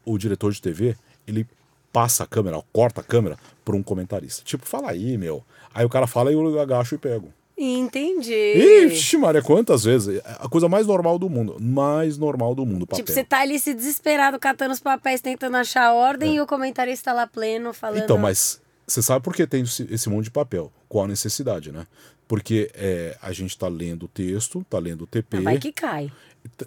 o 0.04 0.18
diretor 0.18 0.52
de 0.52 0.60
TV, 0.60 0.96
ele 1.26 1.46
passa 1.92 2.24
a 2.24 2.26
câmera, 2.26 2.58
ó, 2.58 2.62
corta 2.72 3.00
a 3.00 3.04
câmera 3.04 3.36
para 3.64 3.76
um 3.76 3.82
comentarista. 3.82 4.42
Tipo, 4.44 4.66
fala 4.66 4.90
aí, 4.90 5.18
meu. 5.18 5.44
Aí 5.74 5.84
o 5.84 5.88
cara 5.88 6.06
fala 6.06 6.30
e 6.30 6.34
eu 6.34 6.60
agacho 6.60 6.94
e 6.94 6.98
pego. 6.98 7.32
Entendi. 7.56 8.32
Ixi, 8.32 9.16
Maria, 9.18 9.42
quantas 9.42 9.84
vezes? 9.84 10.16
É 10.16 10.22
A 10.40 10.48
coisa 10.48 10.68
mais 10.68 10.86
normal 10.86 11.18
do 11.18 11.28
mundo. 11.28 11.56
Mais 11.60 12.18
normal 12.18 12.54
do 12.54 12.66
mundo, 12.66 12.86
papel. 12.86 13.04
Tipo, 13.04 13.12
você 13.12 13.22
tá 13.22 13.40
ali 13.40 13.58
se 13.58 13.72
desesperado, 13.74 14.38
catando 14.38 14.72
os 14.72 14.80
papéis, 14.80 15.20
tentando 15.20 15.56
achar 15.56 15.84
a 15.84 15.94
ordem 15.94 16.36
e 16.36 16.40
o 16.40 16.46
comentarista 16.46 17.12
lá 17.12 17.26
pleno 17.26 17.72
falando. 17.72 18.00
É. 18.00 18.04
Então, 18.04 18.18
mas 18.18 18.60
você 18.86 19.00
sabe 19.00 19.22
por 19.22 19.34
que 19.34 19.46
tem 19.46 19.62
esse, 19.62 19.86
esse 19.90 20.08
monte 20.08 20.24
de 20.24 20.30
papel? 20.30 20.72
Qual 20.88 21.04
a 21.04 21.08
necessidade, 21.08 21.70
né? 21.70 21.86
Porque 22.26 22.70
é, 22.74 23.16
a 23.22 23.32
gente 23.32 23.56
tá 23.56 23.68
lendo 23.68 24.04
o 24.04 24.08
texto, 24.08 24.64
tá 24.68 24.78
lendo 24.78 25.02
o 25.02 25.06
TP. 25.06 25.36
Ah, 25.36 25.42
vai 25.42 25.58
que 25.58 25.72
cai. 25.72 26.10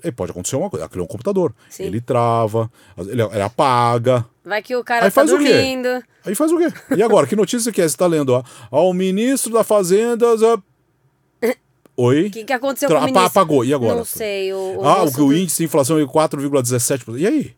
E 0.04 0.12
pode 0.12 0.32
acontecer 0.32 0.56
uma 0.56 0.70
coisa. 0.70 0.86
Aquele 0.86 1.02
é 1.02 1.04
um 1.04 1.08
computador. 1.08 1.54
Sim. 1.70 1.84
Ele 1.84 2.02
trava, 2.02 2.72
ele, 2.98 3.22
ele 3.22 3.42
apaga. 3.42 4.26
Vai 4.44 4.62
que 4.62 4.76
o 4.76 4.84
cara 4.84 5.06
Aí 5.06 5.12
tá 5.12 5.16
faz 5.16 5.32
o 5.32 5.38
quê? 5.38 5.52
dormindo. 5.52 6.04
Aí 6.26 6.36
faz 6.36 6.52
o 6.52 6.58
quê? 6.58 6.68
E 6.98 7.04
agora, 7.04 7.28
que 7.28 7.36
notícia 7.36 7.72
que 7.72 7.82
é? 7.82 7.88
Você 7.88 7.98
tá 7.98 8.08
lendo, 8.08 8.30
ó. 8.30 8.44
Ó, 8.72 8.90
o 8.90 8.94
ministro 8.94 9.52
da 9.54 9.64
Fazenda. 9.64 10.26
Oi? 11.98 12.28
O 12.28 12.32
que, 12.32 12.44
que 12.44 12.54
aconteceu 12.54 12.90
Tra- 12.90 13.00
com 13.00 13.04
o 13.04 13.08
ministro? 13.08 13.28
Apagou. 13.28 13.64
E 13.64 13.74
agora? 13.74 13.96
Não 13.96 14.06
sei. 14.06 14.54
O, 14.54 14.80
o 14.80 14.86
ah, 14.86 15.06
o, 15.06 15.22
o 15.24 15.34
índice 15.34 15.60
de 15.60 15.64
inflação 15.66 15.98
é 15.98 16.04
4,17%. 16.04 17.18
E 17.18 17.26
aí? 17.26 17.56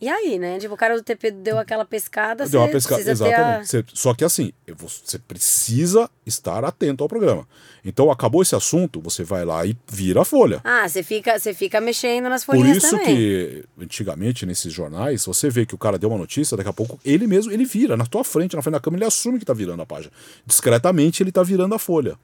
E 0.00 0.08
aí, 0.08 0.38
né? 0.38 0.58
Tipo, 0.58 0.74
o 0.74 0.76
cara 0.76 0.94
do 0.96 1.02
TP 1.02 1.30
deu 1.32 1.58
aquela 1.58 1.84
pescada, 1.84 2.46
Deu 2.48 2.60
uma 2.60 2.68
pescada. 2.68 3.02
a... 3.02 3.10
Exatamente. 3.10 3.66
Você- 3.68 3.84
Só 3.94 4.14
que 4.14 4.24
assim, 4.24 4.52
você 4.76 5.18
precisa 5.18 6.08
estar 6.24 6.64
atento 6.64 7.02
ao 7.02 7.08
programa. 7.08 7.46
Então, 7.84 8.10
acabou 8.10 8.42
esse 8.42 8.54
assunto, 8.54 9.00
você 9.00 9.24
vai 9.24 9.44
lá 9.44 9.64
e 9.66 9.76
vira 9.90 10.20
a 10.22 10.24
folha. 10.24 10.60
Ah, 10.62 10.88
você 10.88 11.02
fica, 11.02 11.38
fica 11.40 11.80
mexendo 11.80 12.28
nas 12.28 12.44
Por 12.44 12.54
folhinhas 12.56 12.78
isso 12.78 12.90
também. 12.90 13.06
que, 13.16 13.64
antigamente, 13.80 14.46
nesses 14.46 14.72
jornais, 14.72 15.24
você 15.24 15.48
vê 15.50 15.64
que 15.66 15.74
o 15.74 15.78
cara 15.78 15.98
deu 15.98 16.08
uma 16.10 16.18
notícia, 16.18 16.56
daqui 16.56 16.68
a 16.68 16.72
pouco 16.72 17.00
ele 17.04 17.26
mesmo, 17.26 17.50
ele 17.52 17.64
vira 17.64 17.96
na 17.96 18.06
tua 18.06 18.22
frente, 18.22 18.54
na 18.54 18.62
frente 18.62 18.74
da 18.74 18.80
câmera, 18.80 19.02
ele 19.04 19.08
assume 19.08 19.38
que 19.38 19.44
tá 19.44 19.52
virando 19.54 19.82
a 19.82 19.86
página. 19.86 20.12
Discretamente, 20.46 21.22
ele 21.22 21.32
tá 21.32 21.42
virando 21.42 21.74
a 21.74 21.78
folha. 21.78 22.16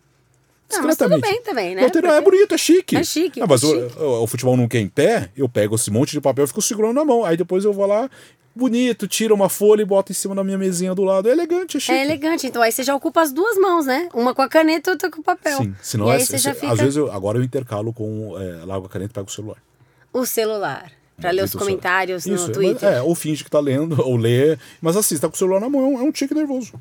Ah, 0.72 0.82
mas 0.82 0.96
tudo 0.96 1.20
bem 1.20 1.42
também, 1.42 1.74
né? 1.74 1.82
Não, 1.82 1.90
Porque- 1.90 2.06
É 2.06 2.20
bonito, 2.20 2.54
é 2.54 2.58
chique. 2.58 2.96
É 2.96 3.04
chique, 3.04 3.40
Ah, 3.40 3.46
mas 3.48 3.62
é 3.62 3.66
o- 3.66 3.70
chique. 3.88 3.98
O, 4.02 4.22
o 4.22 4.26
futebol 4.26 4.56
não 4.56 4.66
quer 4.66 4.80
em 4.80 4.88
pé, 4.88 5.30
eu 5.36 5.48
pego 5.48 5.74
esse 5.76 5.90
monte 5.90 6.12
de 6.12 6.20
papel 6.20 6.44
e 6.44 6.48
fico 6.48 6.62
segurando 6.62 6.94
na 6.94 7.04
mão. 7.04 7.24
Aí 7.24 7.36
depois 7.36 7.64
eu 7.64 7.72
vou 7.72 7.86
lá, 7.86 8.10
bonito, 8.54 9.06
tira 9.06 9.32
uma 9.34 9.48
folha 9.48 9.82
e 9.82 9.84
bota 9.84 10.10
em 10.10 10.14
cima 10.14 10.34
da 10.34 10.42
minha 10.42 10.58
mesinha 10.58 10.94
do 10.94 11.04
lado. 11.04 11.28
É 11.28 11.32
elegante, 11.32 11.76
é 11.76 11.80
chique. 11.80 11.92
É 11.92 12.02
elegante, 12.04 12.46
então 12.46 12.62
aí 12.62 12.72
você 12.72 12.82
já 12.82 12.94
ocupa 12.94 13.20
as 13.22 13.32
duas 13.32 13.56
mãos, 13.58 13.86
né? 13.86 14.08
Uma 14.14 14.34
com 14.34 14.42
a 14.42 14.48
caneta 14.48 14.90
e 14.90 14.92
outra 14.92 15.10
com 15.10 15.20
o 15.20 15.24
papel. 15.24 15.58
Sim, 15.58 15.74
senão 15.82 16.10
é, 16.10 16.16
aí 16.16 16.24
você 16.26 16.38
já 16.38 16.54
se- 16.54 16.60
fica 16.60 16.72
às 16.72 16.78
vezes 16.80 16.96
eu, 16.96 17.12
agora 17.12 17.38
eu 17.38 17.42
intercalo 17.44 17.92
com 17.92 18.34
é, 18.38 18.64
largo 18.64 18.86
a 18.86 18.88
caneta 18.88 19.12
e 19.12 19.14
pego 19.14 19.28
o 19.28 19.32
celular. 19.32 19.58
o 20.12 20.24
celular. 20.26 20.90
Pra 21.16 21.30
ler 21.30 21.44
os 21.44 21.54
comentários 21.54 22.26
no 22.26 22.34
é, 22.34 22.48
Twitter. 22.48 22.88
É, 22.88 23.00
ou 23.02 23.14
finge 23.14 23.44
que 23.44 23.50
tá 23.50 23.60
lendo, 23.60 23.96
ou 24.04 24.16
lê, 24.16 24.58
mas 24.80 24.96
assim, 24.96 25.14
você 25.14 25.20
tá 25.20 25.28
com 25.28 25.34
o 25.34 25.38
celular 25.38 25.60
na 25.60 25.68
mão, 25.68 25.80
é 25.82 25.86
um, 25.86 25.98
é 26.00 26.02
um 26.02 26.10
tique 26.10 26.34
nervoso. 26.34 26.72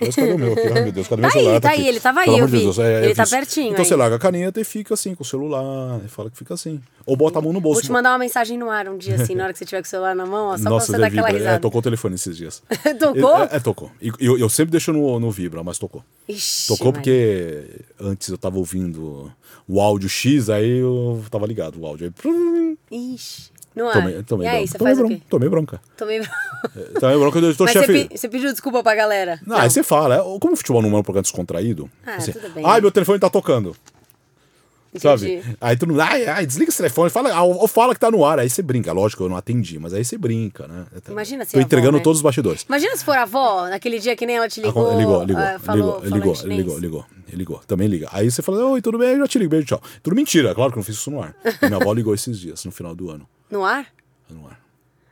Mas 0.00 0.14
cadê 0.16 0.32
o 0.32 0.38
meu 0.38 0.52
aqui? 0.52 0.66
Ai, 0.68 0.82
meu 0.82 0.92
Deus, 0.92 1.08
cadê 1.08 1.22
Tá 1.22 1.28
meu 1.28 1.30
celular? 1.32 1.54
aí, 1.54 1.60
tá 1.60 1.70
aí, 1.70 1.88
ele 1.88 2.00
tava 2.00 2.20
aí, 2.20 2.26
Pelo 2.26 2.38
eu 2.38 2.46
de 2.46 2.52
vi. 2.52 2.58
Deus, 2.62 2.78
é, 2.78 3.02
Ele 3.04 3.12
é 3.12 3.14
tá 3.14 3.22
isso. 3.22 3.32
pertinho 3.32 3.66
Então 3.72 3.82
aí. 3.82 3.84
você 3.88 3.96
larga 3.96 4.16
a 4.16 4.18
caneta 4.18 4.60
e 4.60 4.64
fica 4.64 4.94
assim 4.94 5.14
com 5.14 5.22
o 5.22 5.26
celular, 5.26 6.00
e 6.04 6.08
fala 6.08 6.30
que 6.30 6.36
fica 6.36 6.54
assim. 6.54 6.80
Ou 7.04 7.16
bota 7.16 7.38
a 7.38 7.42
mão 7.42 7.52
no 7.52 7.60
bolso. 7.60 7.80
Vou 7.80 7.86
te 7.86 7.92
mandar 7.92 8.10
uma 8.12 8.18
mensagem 8.18 8.56
no 8.56 8.70
ar 8.70 8.88
um 8.88 8.96
dia 8.96 9.16
assim, 9.16 9.34
na 9.34 9.44
hora 9.44 9.52
que 9.52 9.58
você 9.58 9.64
tiver 9.64 9.80
com 9.82 9.86
o 9.86 9.90
celular 9.90 10.14
na 10.14 10.24
mão, 10.26 10.48
ó, 10.48 10.56
só 10.58 10.70
Nossa, 10.70 10.86
pra 10.86 10.94
você 10.94 11.00
dar 11.00 11.06
aquela 11.08 11.26
vibra. 11.26 11.38
risada. 11.38 11.56
É, 11.56 11.58
tocou 11.58 11.78
o 11.80 11.82
telefone 11.82 12.14
esses 12.14 12.36
dias. 12.36 12.62
Tocou? 12.98 13.36
É, 13.44 13.48
é, 13.56 13.60
tocou. 13.60 13.90
E 14.00 14.12
eu, 14.20 14.38
eu 14.38 14.48
sempre 14.48 14.70
deixo 14.72 14.92
no, 14.92 15.18
no 15.20 15.30
vibra, 15.30 15.62
mas 15.64 15.78
tocou. 15.78 16.04
Ixi, 16.28 16.68
Tocou 16.68 16.86
Maria. 16.92 16.92
porque 16.92 17.64
antes 18.00 18.28
eu 18.28 18.38
tava 18.38 18.58
ouvindo 18.58 19.32
o 19.68 19.80
áudio 19.80 20.08
X, 20.08 20.48
aí 20.50 20.78
eu 20.78 21.22
tava 21.30 21.46
ligado 21.46 21.80
o 21.80 21.86
áudio. 21.86 22.12
Aí, 22.24 22.76
Ixi, 23.14 23.50
no 23.74 23.86
ar. 23.88 23.92
tomei, 23.94 24.22
tomei 24.22 24.46
e 24.46 24.50
aí, 24.50 24.56
bronca. 24.58 24.70
você 24.72 24.78
tomei 24.78 24.94
faz 24.94 24.98
o 24.98 25.06
bronca. 25.06 25.20
quê? 25.20 25.26
Tomei 25.30 25.48
bronca. 25.48 25.80
Tomei 25.96 26.20
Tomei 27.00 27.18
bronca, 27.18 27.38
eu 27.38 27.56
tô 27.56 27.64
Mas 27.64 27.72
você, 27.72 27.78
chefe. 27.80 28.04
pe- 28.08 28.16
você 28.18 28.28
pediu 28.28 28.50
desculpa 28.52 28.82
pra 28.82 28.94
galera? 28.94 29.40
Não, 29.46 29.56
aí 29.56 29.68
você 29.70 29.82
fala, 29.82 30.16
é, 30.16 30.18
como 30.38 30.52
o 30.52 30.56
futebol 30.56 30.80
não 30.82 30.90
é 30.96 31.00
um 31.00 31.02
programa 31.02 31.22
descontraído, 31.22 31.90
Ah, 32.06 32.16
assim, 32.16 32.32
tudo 32.32 32.50
bem. 32.50 32.64
ai, 32.66 32.80
meu 32.80 32.90
telefone 32.92 33.18
tá 33.18 33.28
tocando. 33.30 33.74
Sabe? 34.98 35.36
Entendi. 35.36 35.56
Aí 35.60 35.76
tu 35.76 35.86
não. 35.86 35.98
Ai, 36.00 36.26
ai, 36.26 36.46
desliga 36.46 36.68
esse 36.68 36.76
telefone, 36.76 37.08
fala, 37.08 37.32
ah, 37.32 37.42
ou 37.42 37.66
fala 37.66 37.94
que 37.94 38.00
tá 38.00 38.10
no 38.10 38.24
ar. 38.24 38.38
Aí 38.38 38.50
você 38.50 38.60
brinca. 38.60 38.92
Lógico, 38.92 39.22
eu 39.24 39.28
não 39.28 39.36
atendi, 39.36 39.78
mas 39.78 39.94
aí 39.94 40.04
você 40.04 40.18
brinca, 40.18 40.68
né? 40.68 40.84
Imagina 41.08 41.44
se 41.46 41.52
Tô 41.52 41.56
a 41.56 41.60
avó, 41.60 41.66
entregando 41.66 41.96
né? 41.98 42.02
todos 42.04 42.18
os 42.18 42.22
bastidores. 42.22 42.62
Imagina 42.68 42.94
se 42.96 43.04
for 43.04 43.16
a 43.16 43.22
avó, 43.22 43.68
naquele 43.68 43.98
dia 43.98 44.14
que 44.14 44.26
nem 44.26 44.36
ela 44.36 44.48
te 44.48 44.60
ligou. 44.60 44.86
Acon- 44.86 44.98
ligou, 44.98 45.24
ligou, 45.24 45.42
ah, 45.42 45.58
falou, 45.58 46.00
ligou, 46.04 46.18
ligou, 46.18 46.34
ligou, 46.34 46.46
ligou, 46.46 46.78
ligou, 46.78 47.06
ligou. 47.32 47.58
Também 47.66 47.88
liga. 47.88 48.08
Aí 48.12 48.30
você 48.30 48.42
fala, 48.42 48.62
oi, 48.66 48.82
tudo 48.82 48.98
bem? 48.98 49.10
Eu 49.12 49.18
já 49.20 49.28
te 49.28 49.38
ligo, 49.38 49.50
beijo, 49.50 49.66
tchau. 49.66 49.82
Tudo 50.02 50.14
mentira, 50.14 50.54
claro 50.54 50.70
que 50.70 50.76
eu 50.78 50.80
não 50.80 50.84
fiz 50.84 50.96
isso 50.96 51.10
no 51.10 51.22
ar. 51.22 51.34
E 51.62 51.64
minha 51.66 51.80
avó 51.80 51.92
ligou 51.94 52.12
esses 52.14 52.38
dias, 52.38 52.62
no 52.64 52.70
final 52.70 52.94
do 52.94 53.10
ano. 53.10 53.26
No 53.50 53.64
ar? 53.64 53.86
No 54.28 54.46
ar. 54.46 54.60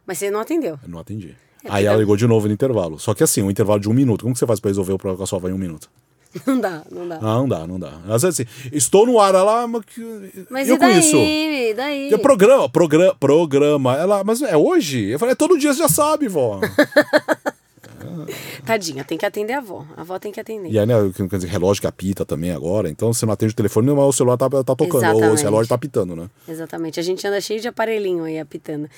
Mas 0.06 0.18
você 0.18 0.30
não 0.30 0.40
atendeu. 0.40 0.78
Eu 0.82 0.88
não 0.88 0.98
atendi. 0.98 1.34
É, 1.64 1.68
Aí 1.70 1.84
ela 1.86 1.96
ligou 1.98 2.16
de 2.16 2.26
novo 2.26 2.46
no 2.48 2.52
intervalo. 2.52 2.98
Só 2.98 3.14
que 3.14 3.22
assim, 3.22 3.40
um 3.42 3.50
intervalo 3.50 3.78
de 3.80 3.88
um 3.88 3.92
minuto. 3.94 4.22
Como 4.22 4.32
que 4.34 4.38
você 4.38 4.46
faz 4.46 4.60
pra 4.60 4.68
resolver 4.70 4.92
o 4.92 4.98
problema 4.98 5.16
com 5.18 5.24
a 5.24 5.26
sua 5.26 5.38
avó 5.38 5.48
em 5.48 5.52
um 5.52 5.58
minuto? 5.58 5.90
Não 6.46 6.60
dá, 6.60 6.82
não 6.90 7.08
dá. 7.08 7.16
Ah, 7.16 7.20
não 7.20 7.48
dá, 7.48 7.66
não 7.66 7.80
dá. 7.80 7.92
Às 8.08 8.22
vezes 8.22 8.40
assim, 8.40 8.70
estou 8.72 9.04
no 9.04 9.18
ar, 9.18 9.34
ela. 9.34 9.66
Mas, 9.66 10.68
eu 10.68 10.76
e 10.76 10.78
daí? 10.78 10.98
isso. 11.00 11.16
E 11.16 11.74
daí? 11.74 12.14
É 12.14 12.18
programa, 12.18 12.68
programa, 12.68 13.16
programa. 13.18 13.96
Ela, 13.96 14.22
mas 14.22 14.40
é 14.40 14.56
hoje? 14.56 15.10
Eu 15.10 15.18
falei, 15.18 15.32
é 15.32 15.34
todo 15.34 15.58
dia 15.58 15.72
você 15.72 15.80
já 15.80 15.88
sabe, 15.88 16.28
vó. 16.28 16.60
Tadinha, 18.64 19.04
tem 19.04 19.18
que 19.18 19.26
atender 19.26 19.54
a 19.54 19.58
avó. 19.58 19.84
A 19.96 20.02
avó 20.02 20.18
tem 20.18 20.30
que 20.30 20.40
atender. 20.40 20.70
e 20.70 20.78
aí, 20.78 20.86
né, 20.86 20.94
quer 21.14 21.36
dizer, 21.36 21.48
relógio 21.48 21.80
que 21.80 21.86
apita 21.86 22.24
também 22.24 22.52
agora. 22.52 22.88
Então 22.88 23.12
você 23.12 23.26
não 23.26 23.32
atende 23.32 23.52
o 23.52 23.56
telefone, 23.56 23.90
mas 23.90 24.04
o 24.04 24.12
celular 24.12 24.36
tá, 24.36 24.48
tá 24.48 24.62
tocando. 24.76 24.94
Ou 24.94 25.10
Exatamente. 25.10 25.40
o 25.40 25.44
relógio 25.44 25.68
tá 25.68 25.74
apitando, 25.74 26.16
né? 26.16 26.30
Exatamente. 26.48 27.00
A 27.00 27.02
gente 27.02 27.26
anda 27.26 27.40
cheio 27.40 27.60
de 27.60 27.68
aparelhinho 27.68 28.24
aí 28.24 28.38
apitando. 28.38 28.88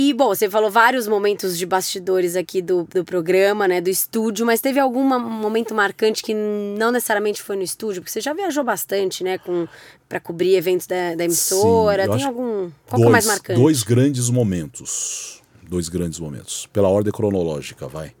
E, 0.00 0.14
bom, 0.14 0.28
você 0.28 0.48
falou 0.48 0.70
vários 0.70 1.08
momentos 1.08 1.58
de 1.58 1.66
bastidores 1.66 2.36
aqui 2.36 2.62
do, 2.62 2.84
do 2.84 3.04
programa, 3.04 3.66
né? 3.66 3.80
Do 3.80 3.90
estúdio, 3.90 4.46
mas 4.46 4.60
teve 4.60 4.78
algum 4.78 5.02
momento 5.02 5.74
marcante 5.74 6.22
que 6.22 6.32
não 6.32 6.92
necessariamente 6.92 7.42
foi 7.42 7.56
no 7.56 7.64
estúdio? 7.64 8.00
Porque 8.00 8.12
você 8.12 8.20
já 8.20 8.32
viajou 8.32 8.62
bastante, 8.62 9.24
né? 9.24 9.38
Com, 9.38 9.66
pra 10.08 10.20
cobrir 10.20 10.54
eventos 10.54 10.86
da, 10.86 11.16
da 11.16 11.24
emissora. 11.24 12.04
Sim, 12.04 12.12
Tem 12.12 12.24
algum. 12.24 12.70
Qual 12.86 13.00
que 13.00 13.06
é 13.06 13.08
o 13.08 13.10
mais 13.10 13.26
marcante? 13.26 13.60
Dois 13.60 13.82
grandes 13.82 14.30
momentos. 14.30 15.42
Dois 15.68 15.88
grandes 15.88 16.20
momentos. 16.20 16.68
Pela 16.72 16.88
ordem 16.88 17.12
cronológica, 17.12 17.88
vai. 17.88 18.12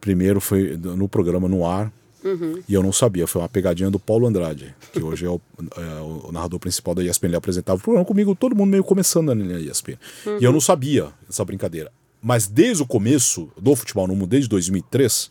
Primeiro 0.00 0.40
foi 0.40 0.74
no 0.78 1.06
programa 1.06 1.48
no 1.48 1.66
ar. 1.66 1.92
Uhum. 2.26 2.60
E 2.68 2.74
eu 2.74 2.82
não 2.82 2.92
sabia, 2.92 3.26
foi 3.26 3.40
uma 3.40 3.48
pegadinha 3.48 3.88
do 3.88 4.00
Paulo 4.00 4.26
Andrade, 4.26 4.74
que 4.92 5.00
hoje 5.00 5.24
é 5.24 5.30
o, 5.30 5.40
é 5.76 6.00
o 6.00 6.32
narrador 6.32 6.58
principal 6.58 6.94
da 6.94 7.04
ESPN. 7.04 7.28
Ele 7.28 7.36
apresentava 7.36 7.78
o 7.78 7.82
programa 7.82 8.04
comigo, 8.04 8.34
todo 8.34 8.56
mundo 8.56 8.70
meio 8.70 8.82
começando 8.82 9.32
na 9.32 9.60
ESPN. 9.60 9.96
E 10.40 10.44
eu 10.44 10.52
não 10.52 10.60
sabia 10.60 11.12
essa 11.28 11.44
brincadeira. 11.44 11.92
Mas 12.20 12.48
desde 12.48 12.82
o 12.82 12.86
começo 12.86 13.48
do 13.56 13.76
futebol 13.76 14.08
no 14.08 14.16
mundo, 14.16 14.30
desde 14.30 14.48
2003, 14.48 15.30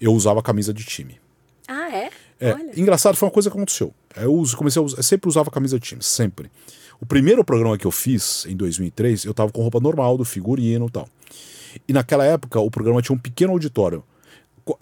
eu 0.00 0.12
usava 0.12 0.38
a 0.38 0.42
camisa 0.42 0.72
de 0.72 0.84
time. 0.84 1.18
Ah, 1.66 1.90
é? 1.90 2.10
É, 2.38 2.52
Olha. 2.52 2.80
engraçado, 2.80 3.16
foi 3.16 3.26
uma 3.26 3.32
coisa 3.32 3.50
que 3.50 3.56
aconteceu. 3.56 3.92
Eu 4.16 4.34
uso, 4.34 4.56
comecei 4.56 4.80
a 4.80 4.84
usar, 4.84 4.96
eu 4.98 5.02
sempre 5.02 5.28
usava 5.28 5.50
camisa 5.50 5.78
de 5.78 5.84
time, 5.84 6.02
sempre. 6.02 6.50
O 7.00 7.06
primeiro 7.06 7.44
programa 7.44 7.76
que 7.76 7.84
eu 7.84 7.90
fiz, 7.90 8.46
em 8.46 8.56
2003, 8.56 9.24
eu 9.24 9.34
tava 9.34 9.50
com 9.50 9.62
roupa 9.62 9.80
normal, 9.80 10.16
do 10.16 10.24
figurino 10.24 10.86
e 10.86 10.90
tal. 10.90 11.08
E 11.88 11.92
naquela 11.92 12.24
época, 12.24 12.60
o 12.60 12.70
programa 12.70 13.02
tinha 13.02 13.16
um 13.16 13.18
pequeno 13.18 13.52
auditório. 13.52 14.04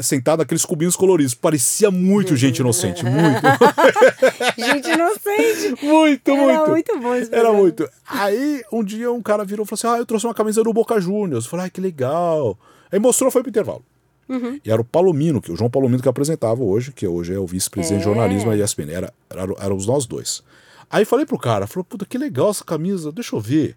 Sentado 0.00 0.40
naqueles 0.40 0.64
cubinhos 0.64 0.94
coloridos. 0.96 1.34
Parecia 1.34 1.90
muito 1.90 2.36
gente 2.36 2.58
inocente. 2.58 3.04
Muito, 3.04 3.40
Gente 4.58 4.88
inocente. 4.90 5.82
muito, 5.84 6.30
Era 6.30 6.58
muito. 6.58 6.70
muito 6.70 6.98
bom 7.00 7.14
esse 7.14 7.24
Era 7.32 7.42
programa. 7.42 7.58
muito. 7.58 7.88
Aí, 8.06 8.62
um 8.72 8.84
dia, 8.84 9.10
um 9.10 9.22
cara 9.22 9.44
virou 9.44 9.64
e 9.64 9.68
falou 9.68 9.78
assim: 9.78 9.86
Ah, 9.96 10.00
eu 10.00 10.06
trouxe 10.06 10.26
uma 10.26 10.34
camisa 10.34 10.62
do 10.62 10.72
Boca 10.72 11.00
Juniors. 11.00 11.44
Eu 11.44 11.50
falei, 11.50 11.66
ah, 11.66 11.70
que 11.70 11.80
legal. 11.80 12.58
Aí 12.92 12.98
mostrou, 12.98 13.30
foi 13.30 13.42
pro 13.42 13.50
intervalo. 13.50 13.82
Uhum. 14.28 14.60
E 14.64 14.70
era 14.70 14.80
o 14.80 14.84
Palomino, 14.84 15.40
que 15.40 15.50
o 15.50 15.56
João 15.56 15.70
Palomino 15.70 16.02
que 16.02 16.08
apresentava 16.08 16.62
hoje, 16.62 16.92
que 16.92 17.06
hoje 17.06 17.32
é 17.34 17.38
o 17.38 17.46
vice-presidente 17.46 18.02
de 18.02 18.08
É. 18.08 18.12
jornalismo 18.12 18.50
da 18.50 18.56
ESPN. 18.64 18.90
Era, 18.92 19.12
era, 19.28 19.42
éramos 19.60 19.86
nós 19.86 20.06
dois. 20.06 20.42
Aí 20.88 21.04
falei 21.04 21.24
pro 21.26 21.38
cara, 21.38 21.66
falou, 21.66 21.84
puta, 21.84 22.04
que 22.04 22.18
legal 22.18 22.50
essa 22.50 22.64
camisa, 22.64 23.10
deixa 23.10 23.34
eu 23.34 23.40
ver. 23.40 23.76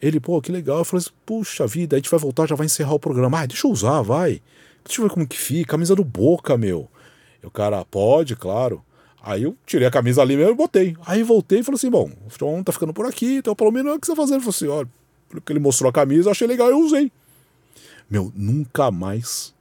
Ele, 0.00 0.18
pô, 0.20 0.40
que 0.40 0.50
legal. 0.52 0.78
Eu 0.78 0.84
falei 0.84 1.04
puxa 1.26 1.66
vida, 1.66 1.96
a 1.96 1.98
gente 1.98 2.10
vai 2.10 2.18
voltar, 2.18 2.46
já 2.46 2.54
vai 2.54 2.66
encerrar 2.66 2.94
o 2.94 2.98
programa. 3.00 3.40
Ah, 3.40 3.46
deixa 3.46 3.66
eu 3.66 3.70
usar, 3.70 4.02
vai. 4.02 4.40
Deixa 4.84 5.00
eu 5.00 5.08
ver 5.08 5.14
como 5.14 5.26
que 5.26 5.38
fica. 5.38 5.72
Camisa 5.72 5.94
do 5.94 6.04
Boca, 6.04 6.56
meu. 6.56 6.88
E 7.42 7.46
o 7.46 7.50
cara, 7.50 7.84
pode, 7.84 8.36
claro. 8.36 8.84
Aí 9.22 9.42
eu 9.42 9.56
tirei 9.66 9.86
a 9.86 9.90
camisa 9.90 10.22
ali 10.22 10.36
mesmo 10.36 10.52
e 10.52 10.56
botei. 10.56 10.96
Aí 11.06 11.22
voltei 11.22 11.60
e 11.60 11.62
falei 11.62 11.76
assim: 11.76 11.90
bom, 11.90 12.10
o 12.26 12.30
futebol 12.30 12.64
tá 12.64 12.72
ficando 12.72 12.92
por 12.92 13.06
aqui, 13.06 13.36
então 13.36 13.54
pelo 13.54 13.70
menos 13.70 13.94
o 13.94 14.00
que 14.00 14.06
você 14.06 14.12
tá 14.12 14.16
fazendo? 14.16 14.36
Ele 14.36 14.42
falou 14.42 14.50
assim: 14.56 14.68
olha, 14.68 14.88
porque 15.28 15.52
ele 15.52 15.60
mostrou 15.60 15.90
a 15.90 15.92
camisa, 15.92 16.28
eu 16.28 16.32
achei 16.32 16.46
legal, 16.46 16.70
eu 16.70 16.78
usei. 16.78 17.12
Meu, 18.08 18.32
nunca 18.34 18.90
mais 18.90 19.54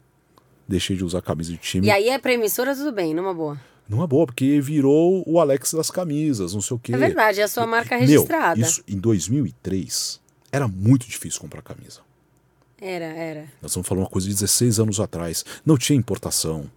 deixei 0.67 0.95
de 0.95 1.03
usar 1.03 1.21
camisa 1.21 1.51
de 1.51 1.57
time. 1.57 1.87
E 1.87 1.91
aí 1.91 2.09
é 2.09 2.17
pra 2.17 2.33
emissora, 2.33 2.75
tudo 2.75 2.91
bem, 2.91 3.13
numa 3.13 3.33
boa. 3.33 3.59
Numa 3.87 4.07
boa, 4.07 4.25
porque 4.27 4.61
virou 4.61 5.23
o 5.27 5.39
Alex 5.39 5.73
das 5.73 5.89
camisas, 5.89 6.53
não 6.53 6.61
sei 6.61 6.77
o 6.77 6.79
quê. 6.79 6.93
É 6.93 6.97
verdade, 6.97 7.41
é 7.41 7.43
a 7.43 7.47
sua 7.47 7.65
marca 7.65 7.97
Meu, 7.97 8.07
registrada. 8.07 8.59
isso 8.59 8.83
em 8.87 8.97
2003 8.97 10.21
era 10.51 10.67
muito 10.67 11.07
difícil 11.07 11.41
comprar 11.41 11.61
camisa. 11.61 12.01
Era, 12.81 13.05
era. 13.05 13.41
Nós 13.61 13.71
estamos 13.71 13.87
falando 13.87 14.03
uma 14.03 14.09
coisa 14.09 14.27
de 14.27 14.33
16 14.33 14.79
anos 14.79 14.99
atrás. 14.99 15.43
Não 15.65 15.77
tinha 15.77 15.97
importação. 15.97 16.69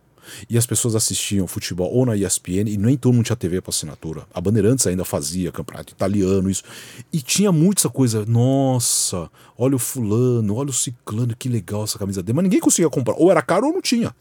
E 0.49 0.57
as 0.57 0.67
pessoas 0.67 0.95
assistiam 0.95 1.47
futebol 1.47 1.93
ou 1.93 2.07
na 2.07 2.17
ESPN 2.17 2.69
e 2.69 2.77
nem 2.77 2.97
todo 2.97 3.13
mundo 3.13 3.25
tinha 3.25 3.37
TV 3.37 3.61
para 3.61 3.71
assinatura. 3.71 4.27
A 4.33 4.41
Bandeirantes 4.41 4.87
ainda 4.87 5.05
fazia 5.05 5.51
campeonato 5.51 5.93
italiano, 5.93 6.49
isso. 6.49 6.63
E 7.13 7.21
tinha 7.21 7.51
muito 7.51 7.79
essa 7.79 7.89
coisa, 7.89 8.25
nossa, 8.27 9.31
olha 9.59 9.77
o 9.77 9.79
fulano, 9.79 10.55
olha 10.55 10.71
o 10.71 10.73
ciclano, 10.73 11.35
que 11.37 11.49
legal 11.49 11.85
essa 11.85 11.99
camisa 11.99 12.23
dele. 12.23 12.37
Mas 12.37 12.45
ninguém 12.45 12.61
conseguia 12.61 12.89
comprar. 12.89 13.15
Ou 13.15 13.31
era 13.31 13.43
caro 13.43 13.67
ou 13.67 13.73
não 13.73 13.83
tinha. 13.83 14.15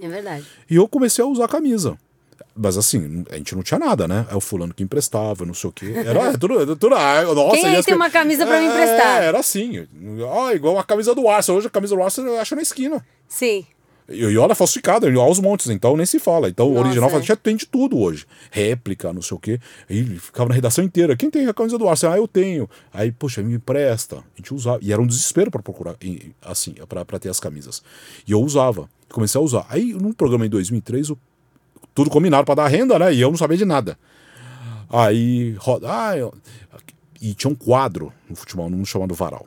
É 0.00 0.08
verdade. 0.08 0.44
E 0.68 0.76
eu 0.76 0.88
comecei 0.88 1.24
a 1.24 1.26
usar 1.26 1.44
a 1.44 1.48
camisa. 1.48 1.96
Mas 2.54 2.76
assim, 2.76 3.24
a 3.30 3.36
gente 3.36 3.54
não 3.54 3.62
tinha 3.62 3.78
nada, 3.78 4.06
né? 4.06 4.26
É 4.30 4.36
o 4.36 4.40
fulano 4.40 4.72
que 4.72 4.82
emprestava, 4.82 5.44
não 5.44 5.54
sei 5.54 5.70
o 5.70 5.72
quê. 5.72 5.92
Era 5.94 6.30
é, 6.30 6.36
tudo. 6.36 6.76
tudo 6.76 6.94
ah, 6.94 7.22
nossa, 7.34 7.56
Quem 7.56 7.66
aí 7.66 7.82
tem 7.82 7.94
uma 7.94 8.10
camisa 8.10 8.46
pra 8.46 8.60
me 8.60 8.66
É, 8.66 8.70
emprestar? 8.70 9.22
Era 9.22 9.38
assim. 9.38 9.86
Ó, 10.22 10.50
igual 10.52 10.78
a 10.78 10.84
camisa 10.84 11.14
do 11.14 11.28
Arsenal. 11.28 11.58
Hoje 11.58 11.66
a 11.66 11.70
camisa 11.70 11.94
do 11.96 12.02
Arsenal 12.02 12.34
eu 12.34 12.40
acho 12.40 12.54
na 12.54 12.62
esquina. 12.62 13.04
Sim. 13.28 13.66
E, 14.08 14.18
e 14.22 14.36
olha, 14.36 14.54
falsificada, 14.54 15.08
e 15.08 15.14
aos 15.16 15.40
montes, 15.40 15.68
então 15.68 15.96
nem 15.96 16.04
se 16.06 16.18
fala. 16.18 16.48
Então, 16.48 16.68
o 16.70 16.78
original 16.78 17.10
é. 17.10 17.22
já 17.22 17.34
tem 17.34 17.56
de 17.56 17.66
tudo 17.66 17.98
hoje. 17.98 18.26
Réplica, 18.50 19.12
não 19.12 19.22
sei 19.22 19.36
o 19.36 19.40
quê. 19.40 19.58
Ele 19.88 20.18
ficava 20.18 20.48
na 20.50 20.54
redação 20.54 20.84
inteira. 20.84 21.16
Quem 21.16 21.30
tem 21.30 21.46
a 21.46 21.54
camisa 21.54 21.78
do 21.78 21.88
Arsenal? 21.88 22.14
Ah, 22.14 22.18
eu 22.18 22.28
tenho. 22.28 22.68
Aí, 22.92 23.10
poxa, 23.10 23.42
me 23.42 23.54
empresta. 23.54 24.16
A 24.18 24.22
gente 24.36 24.52
usava. 24.54 24.78
E 24.82 24.92
era 24.92 25.00
um 25.00 25.06
desespero 25.06 25.50
para 25.50 25.62
procurar, 25.62 25.96
e- 26.02 26.32
assim, 26.42 26.74
para 26.88 27.18
ter 27.18 27.30
as 27.30 27.40
camisas. 27.40 27.82
E 28.26 28.32
eu 28.32 28.40
usava. 28.40 28.88
Comecei 29.10 29.40
a 29.40 29.44
usar. 29.44 29.66
Aí, 29.70 29.92
num 29.94 30.12
programa 30.12 30.44
em 30.44 30.50
2003, 30.50 31.10
o- 31.10 31.18
tudo 31.94 32.10
combinado 32.10 32.44
para 32.44 32.56
dar 32.56 32.68
renda, 32.68 32.98
né? 32.98 33.14
E 33.14 33.20
eu 33.20 33.30
não 33.30 33.36
sabia 33.36 33.56
de 33.56 33.64
nada. 33.64 33.98
Aí, 34.90 35.52
roda. 35.58 35.86
Ah, 35.90 36.16
eu- 36.16 36.34
e 37.20 37.32
tinha 37.34 37.50
um 37.50 37.54
quadro 37.54 38.12
no 38.28 38.36
futebol, 38.36 38.68
num 38.68 38.84
chamado 38.84 39.14
Varal 39.14 39.46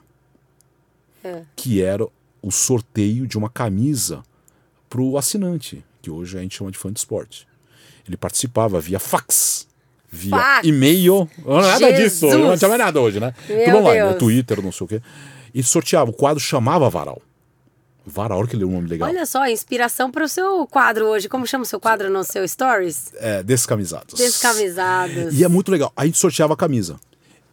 É. 1.24 1.44
que 1.56 1.82
era 1.82 2.06
o 2.42 2.52
sorteio 2.52 3.28
de 3.28 3.38
uma 3.38 3.50
camisa 3.50 4.24
para 4.90 5.02
o 5.02 5.18
assinante, 5.18 5.84
que 6.02 6.10
hoje 6.10 6.38
a 6.38 6.42
gente 6.42 6.56
chama 6.58 6.72
de 6.72 6.78
fã 6.78 6.92
de 6.92 7.00
esporte. 7.00 7.48
Ele 8.08 8.16
participava 8.18 8.80
via 8.80 9.00
fax, 9.00 9.68
via 10.10 10.32
Fax! 10.32 10.68
e-mail, 10.68 11.30
nada 11.46 11.92
disso, 11.92 12.26
Jesus! 12.28 12.34
não 12.46 12.58
tinha 12.58 12.70
mais 12.70 12.80
nada 12.80 13.00
hoje, 13.02 13.20
né? 13.20 13.34
Meu 13.50 13.66
Tudo 13.66 13.78
online, 13.80 14.00
Deus. 14.00 14.14
no 14.14 14.18
Twitter, 14.20 14.62
não 14.64 14.72
sei 14.72 14.86
o 14.86 14.88
quê. 14.88 15.02
E 15.54 15.62
sorteava, 15.62 16.10
o 16.10 16.14
quadro 16.14 16.40
chamava 16.40 16.90
Varal. 16.90 17.22
Olha 18.16 18.48
que 18.48 18.56
leu 18.56 18.70
um 18.70 18.72
nome 18.72 18.88
legal. 18.88 19.10
Olha 19.10 19.26
só, 19.26 19.46
inspiração 19.48 20.10
para 20.10 20.24
o 20.24 20.28
seu 20.28 20.66
quadro 20.68 21.06
hoje. 21.06 21.28
Como 21.28 21.46
chama 21.46 21.64
o 21.64 21.68
seu 21.68 21.80
quadro 21.80 22.10
no 22.10 22.24
seu 22.24 22.48
Stories? 22.48 23.12
É, 23.16 23.44
descamisados. 23.44 24.16
Descamisados. 24.16 25.34
E 25.34 25.44
é 25.44 25.48
muito 25.48 25.70
legal. 25.72 25.92
Aí 25.96 26.04
a 26.04 26.06
gente 26.08 26.18
sorteava 26.18 26.54
a 26.54 26.58
camisa. 26.58 27.00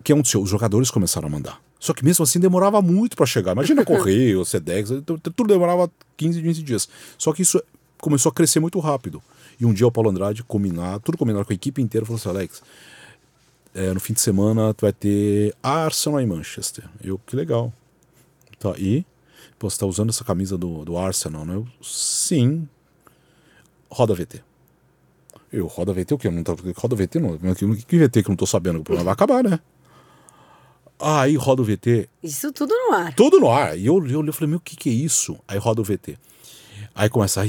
Que 0.02 0.12
aconteceu? 0.12 0.42
Os 0.42 0.50
jogadores 0.50 0.90
começaram 0.90 1.28
a 1.28 1.30
mandar. 1.30 1.60
Só 1.80 1.92
que 1.92 2.04
mesmo 2.04 2.22
assim 2.22 2.38
demorava 2.38 2.80
muito 2.80 3.16
para 3.16 3.26
chegar. 3.26 3.52
Imagina 3.52 3.82
o 3.82 3.84
Correio, 3.86 4.40
o 4.40 4.44
Sedex, 4.44 4.90
tudo 5.04 5.46
demorava 5.46 5.90
15, 6.16 6.40
20 6.40 6.62
dias. 6.62 6.88
Só 7.18 7.32
que 7.32 7.42
isso 7.42 7.62
começou 7.98 8.30
a 8.30 8.34
crescer 8.34 8.60
muito 8.60 8.78
rápido. 8.78 9.22
E 9.58 9.66
um 9.66 9.72
dia 9.72 9.86
o 9.86 9.92
Paulo 9.92 10.10
Andrade, 10.10 10.42
combinado, 10.42 11.00
tudo 11.00 11.18
combinado 11.18 11.44
com 11.44 11.52
a 11.52 11.54
equipe 11.54 11.82
inteira, 11.82 12.06
falou 12.06 12.18
assim: 12.18 12.28
Alex, 12.28 12.62
é, 13.74 13.92
no 13.92 14.00
fim 14.00 14.12
de 14.12 14.20
semana 14.20 14.72
tu 14.72 14.82
vai 14.82 14.92
ter 14.92 15.54
Arsenal 15.62 16.20
em 16.20 16.26
Manchester. 16.26 16.84
Eu, 17.02 17.18
que 17.18 17.34
legal. 17.34 17.72
Tá, 18.58 18.74
e 18.78 19.04
Pô, 19.58 19.70
você 19.70 19.78
tá 19.78 19.86
usando 19.86 20.10
essa 20.10 20.24
camisa 20.24 20.58
do, 20.58 20.84
do 20.84 20.96
Arsenal, 20.96 21.44
né? 21.44 21.54
Eu, 21.54 21.66
sim. 21.82 22.68
Roda 23.90 24.14
VT. 24.14 24.42
Eu, 25.52 25.66
roda 25.66 25.92
VT 25.92 26.14
o 26.14 26.18
quê? 26.18 26.30
Não 26.30 26.42
tá, 26.42 26.52
roda 26.76 26.96
VT 26.96 27.20
não. 27.20 27.38
Que, 27.54 27.84
que 27.84 27.98
VT 27.98 28.22
que 28.22 28.28
eu 28.28 28.32
não 28.32 28.36
tô 28.36 28.46
sabendo? 28.46 28.80
O 28.80 28.84
programa 28.84 29.04
vai 29.04 29.12
acabar, 29.14 29.44
né? 29.44 29.60
Aí 30.98 31.36
roda 31.36 31.62
o 31.62 31.64
VT. 31.64 32.08
Isso 32.22 32.52
tudo 32.52 32.74
no 32.74 32.94
ar. 32.94 33.14
Tudo 33.14 33.38
no 33.38 33.50
ar. 33.50 33.78
E 33.78 33.86
eu, 33.86 34.04
eu, 34.06 34.24
eu 34.24 34.32
falei, 34.32 34.50
meu, 34.50 34.58
o 34.58 34.60
que, 34.60 34.74
que 34.74 34.90
é 34.90 34.92
isso? 34.92 35.38
Aí 35.46 35.58
roda 35.58 35.80
o 35.80 35.84
VT. 35.84 36.18
Aí 36.94 37.08
começa 37.08 37.42
a 37.42 37.44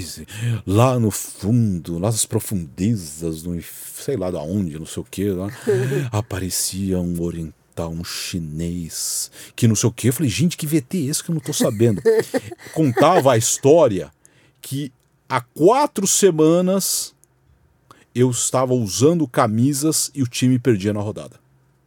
lá 0.66 1.00
no 1.00 1.12
fundo, 1.12 1.96
lá 1.96 2.08
nas 2.08 2.26
profundezas, 2.26 3.44
no, 3.44 3.60
sei 3.62 4.18
lá 4.18 4.30
da 4.30 4.42
onde, 4.42 4.78
não 4.78 4.86
sei 4.86 5.02
o 5.02 5.06
que, 5.06 5.30
lá, 5.30 5.50
aparecia 6.12 7.00
um 7.00 7.22
oriental 7.22 7.65
um 7.84 8.04
chinês, 8.04 9.32
que 9.56 9.68
não 9.68 9.76
sei 9.76 9.90
o 9.90 9.92
quê. 9.92 10.10
Eu 10.10 10.14
falei, 10.14 10.30
gente, 10.30 10.56
que 10.56 10.66
VT 10.66 10.98
é 10.98 11.10
esse 11.10 11.24
que 11.24 11.32
eu 11.32 11.34
não 11.34 11.42
tô 11.42 11.52
sabendo? 11.52 12.02
Contava 12.74 13.34
a 13.34 13.38
história 13.38 14.12
que 14.62 14.92
há 15.28 15.42
quatro 15.42 16.08
semanas 16.08 17.14
eu 18.14 18.32
estava 18.32 18.74
usando 18.74 19.28
camisas 19.28 20.10
e 20.16 20.24
o 20.24 20.28
time 20.28 20.58
perdia 20.58 20.94
na 20.94 21.02
rodada. 21.02 21.40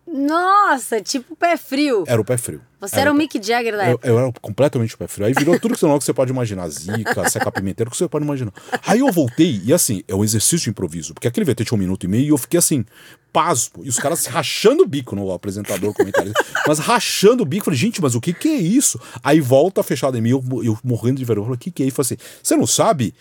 Nossa, 0.07 1.01
tipo 1.01 1.34
pé 1.34 1.57
frio. 1.57 2.05
Era 2.07 2.20
o 2.20 2.24
pé 2.24 2.36
frio. 2.36 2.61
Você 2.81 2.95
era, 2.97 3.03
era 3.03 3.12
o 3.12 3.14
Mick 3.14 3.43
Jagger 3.43 3.76
da 3.76 3.85
época. 3.85 4.07
Eu, 4.07 4.14
eu, 4.14 4.18
era 4.20 4.33
completamente 4.41 4.95
o 4.95 4.99
pé 4.99 5.09
frio. 5.09 5.26
Aí 5.26 5.33
virou 5.33 5.59
tudo 5.59 5.74
que 5.74 5.81
você 5.81 6.12
pode 6.12 6.31
imaginar. 6.31 6.68
Zica, 6.68 7.29
seca 7.29 7.51
pimenteiro, 7.51 7.89
o 7.89 7.91
que 7.91 7.97
você 7.97 8.09
pode 8.09 8.24
imaginar. 8.24 8.53
Aí 8.87 9.01
eu 9.01 9.11
voltei, 9.11 9.61
e 9.64 9.72
assim, 9.72 10.03
é 10.07 10.14
um 10.14 10.22
exercício 10.22 10.64
de 10.64 10.70
improviso. 10.70 11.12
Porque 11.12 11.26
aquele 11.26 11.45
VT 11.45 11.64
tinha 11.64 11.76
um 11.76 11.81
minuto 11.81 12.05
e 12.05 12.09
meio 12.09 12.24
e 12.24 12.29
eu 12.29 12.39
fiquei 12.39 12.59
assim, 12.59 12.85
pasmo. 13.33 13.85
E 13.85 13.89
os 13.89 13.99
caras 13.99 14.26
rachando 14.26 14.85
o 14.85 14.87
bico 14.87 15.16
no 15.16 15.33
apresentador, 15.33 15.93
comentarista. 15.93 16.45
mas 16.68 16.79
rachando 16.79 17.43
o 17.43 17.47
bico. 17.47 17.64
Falei, 17.64 17.79
gente, 17.79 18.01
mas 18.01 18.14
o 18.14 18.20
que 18.20 18.33
que 18.33 18.49
é 18.49 18.57
isso? 18.57 19.01
Aí 19.24 19.41
volta 19.41 19.83
fechado 19.83 20.16
em 20.16 20.20
mim, 20.20 20.31
eu, 20.31 20.45
eu 20.62 20.79
morrendo 20.85 21.18
de 21.18 21.24
vergonha. 21.24 21.47
Falei, 21.47 21.57
o 21.57 21.61
que 21.61 21.72
que 21.72 21.83
é 21.83 21.87
isso? 21.87 21.97
Falei 21.97 22.07
assim, 22.07 22.39
você 22.43 22.57
não 22.57 22.66
sabe? 22.66 23.12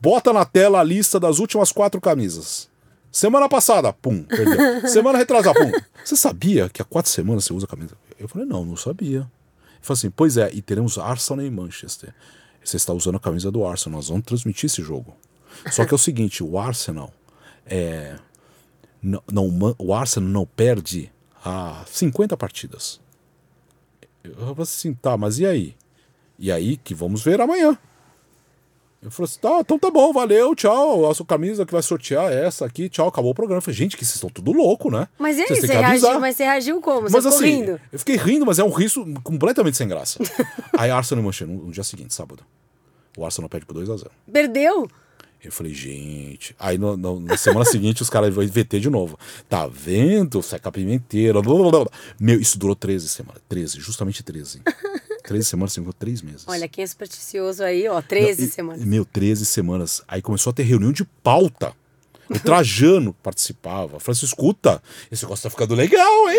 Bota 0.00 0.32
na 0.32 0.44
tela 0.44 0.80
a 0.80 0.84
lista 0.84 1.20
das 1.20 1.38
últimas 1.38 1.70
quatro 1.70 2.00
camisas. 2.00 2.68
Semana 3.12 3.48
passada, 3.48 3.92
pum, 3.92 4.24
perdeu. 4.24 4.88
Semana 4.88 5.16
retrasada, 5.16 5.58
pum. 5.58 5.72
Você 6.04 6.16
sabia 6.16 6.68
que 6.68 6.82
há 6.82 6.84
quatro 6.84 7.10
semanas 7.10 7.44
você 7.44 7.52
usa 7.52 7.66
camisa? 7.66 7.94
Eu 8.18 8.28
falei, 8.28 8.46
não, 8.46 8.64
não 8.64 8.76
sabia. 8.76 9.20
Ele 9.20 9.82
falou 9.82 9.98
assim, 9.98 10.10
pois 10.10 10.36
é, 10.36 10.50
e 10.52 10.62
teremos 10.62 10.98
Arsenal 10.98 11.44
em 11.44 11.50
Manchester. 11.50 12.14
Você 12.62 12.76
está 12.76 12.92
usando 12.92 13.16
a 13.16 13.20
camisa 13.20 13.50
do 13.50 13.64
Arsenal, 13.64 13.98
nós 13.98 14.08
vamos 14.08 14.24
transmitir 14.24 14.66
esse 14.66 14.82
jogo. 14.82 15.16
Só 15.70 15.84
que 15.84 15.94
é 15.94 15.96
o 15.96 15.98
seguinte, 15.98 16.42
o 16.42 16.58
Arsenal 16.58 17.12
é. 17.64 18.18
Não, 19.02 19.22
não, 19.30 19.74
o 19.78 19.94
Arsenal 19.94 20.28
não 20.28 20.46
perde 20.46 21.12
há 21.44 21.84
50 21.86 22.36
partidas. 22.36 23.00
Eu 24.24 24.34
falei 24.34 24.62
assim, 24.62 24.94
tá, 24.94 25.16
mas 25.16 25.38
e 25.38 25.46
aí? 25.46 25.76
E 26.38 26.50
aí 26.50 26.76
que 26.76 26.94
vamos 26.94 27.22
ver 27.22 27.40
amanhã. 27.40 27.78
Eu 29.02 29.10
falei 29.10 29.28
assim, 29.30 29.40
tá, 29.40 29.58
então 29.60 29.78
tá 29.78 29.90
bom, 29.90 30.12
valeu, 30.12 30.54
tchau. 30.54 31.08
A 31.08 31.14
sua 31.14 31.26
camisa 31.26 31.64
que 31.64 31.72
vai 31.72 31.82
sortear 31.82 32.32
é 32.32 32.46
essa 32.46 32.64
aqui, 32.64 32.88
tchau, 32.88 33.08
acabou 33.08 33.30
o 33.30 33.34
programa. 33.34 33.58
Eu 33.58 33.62
falei, 33.62 33.76
gente, 33.76 33.96
que 33.96 34.04
vocês 34.04 34.16
estão 34.16 34.30
tudo 34.30 34.52
louco, 34.52 34.90
né? 34.90 35.06
Mas 35.18 35.38
e 35.38 35.42
aí, 35.42 35.48
você 35.48 35.66
reagiu, 35.66 36.20
mas 36.20 36.36
você 36.36 36.44
reagiu 36.44 36.80
como? 36.80 37.02
Você 37.02 37.16
mas, 37.16 37.24
ficou 37.24 37.38
assim, 37.38 37.56
rindo? 37.56 37.80
Eu 37.92 37.98
fiquei 37.98 38.16
rindo, 38.16 38.46
mas 38.46 38.58
é 38.58 38.64
um 38.64 38.70
riso 38.70 39.04
completamente 39.22 39.76
sem 39.76 39.86
graça. 39.86 40.18
aí 40.76 40.90
Arsenal 40.90 41.22
e 41.22 41.26
Manchester, 41.26 41.48
no, 41.48 41.66
no 41.66 41.72
dia 41.72 41.84
seguinte, 41.84 42.14
sábado. 42.14 42.42
O 43.16 43.24
Arsenal 43.24 43.48
perde 43.48 43.66
por 43.66 43.76
2x0. 43.76 44.08
Perdeu? 44.30 44.88
Eu 45.42 45.52
falei, 45.52 45.72
gente. 45.72 46.56
Aí 46.58 46.76
no, 46.76 46.96
no, 46.96 47.20
na 47.20 47.36
semana 47.36 47.64
seguinte 47.64 48.02
os 48.02 48.10
caras 48.10 48.34
vão 48.34 48.46
VT 48.46 48.80
de 48.80 48.90
novo. 48.90 49.18
Tá 49.48 49.66
vendo? 49.66 50.42
Seca 50.42 50.72
pimenteira. 50.72 51.40
Blá, 51.40 51.54
blá, 51.54 51.70
blá. 51.70 51.86
Meu, 52.18 52.40
isso 52.40 52.58
durou 52.58 52.74
13 52.74 53.08
semanas. 53.08 53.40
13, 53.48 53.80
justamente 53.80 54.22
13. 54.22 54.62
13 55.26 55.44
semanas, 55.48 55.74
ficou 55.74 55.92
3 55.92 56.22
meses. 56.22 56.44
Olha, 56.46 56.68
quem 56.68 56.84
é 56.84 56.86
supersticioso 56.86 57.62
aí, 57.62 57.88
ó, 57.88 58.00
13 58.00 58.42
Não, 58.42 58.48
e, 58.48 58.50
semanas. 58.50 58.84
Meu, 58.84 59.04
13 59.04 59.44
semanas. 59.44 60.02
Aí 60.06 60.22
começou 60.22 60.50
a 60.50 60.54
ter 60.54 60.62
reunião 60.62 60.92
de 60.92 61.04
pauta. 61.04 61.74
O 62.28 62.38
Trajano 62.40 63.14
participava. 63.22 64.00
Falei 64.00 64.16
assim: 64.16 64.26
escuta, 64.26 64.82
esse 65.10 65.22
negócio 65.24 65.44
tá 65.44 65.50
ficando 65.50 65.74
legal, 65.74 66.28
hein? 66.28 66.38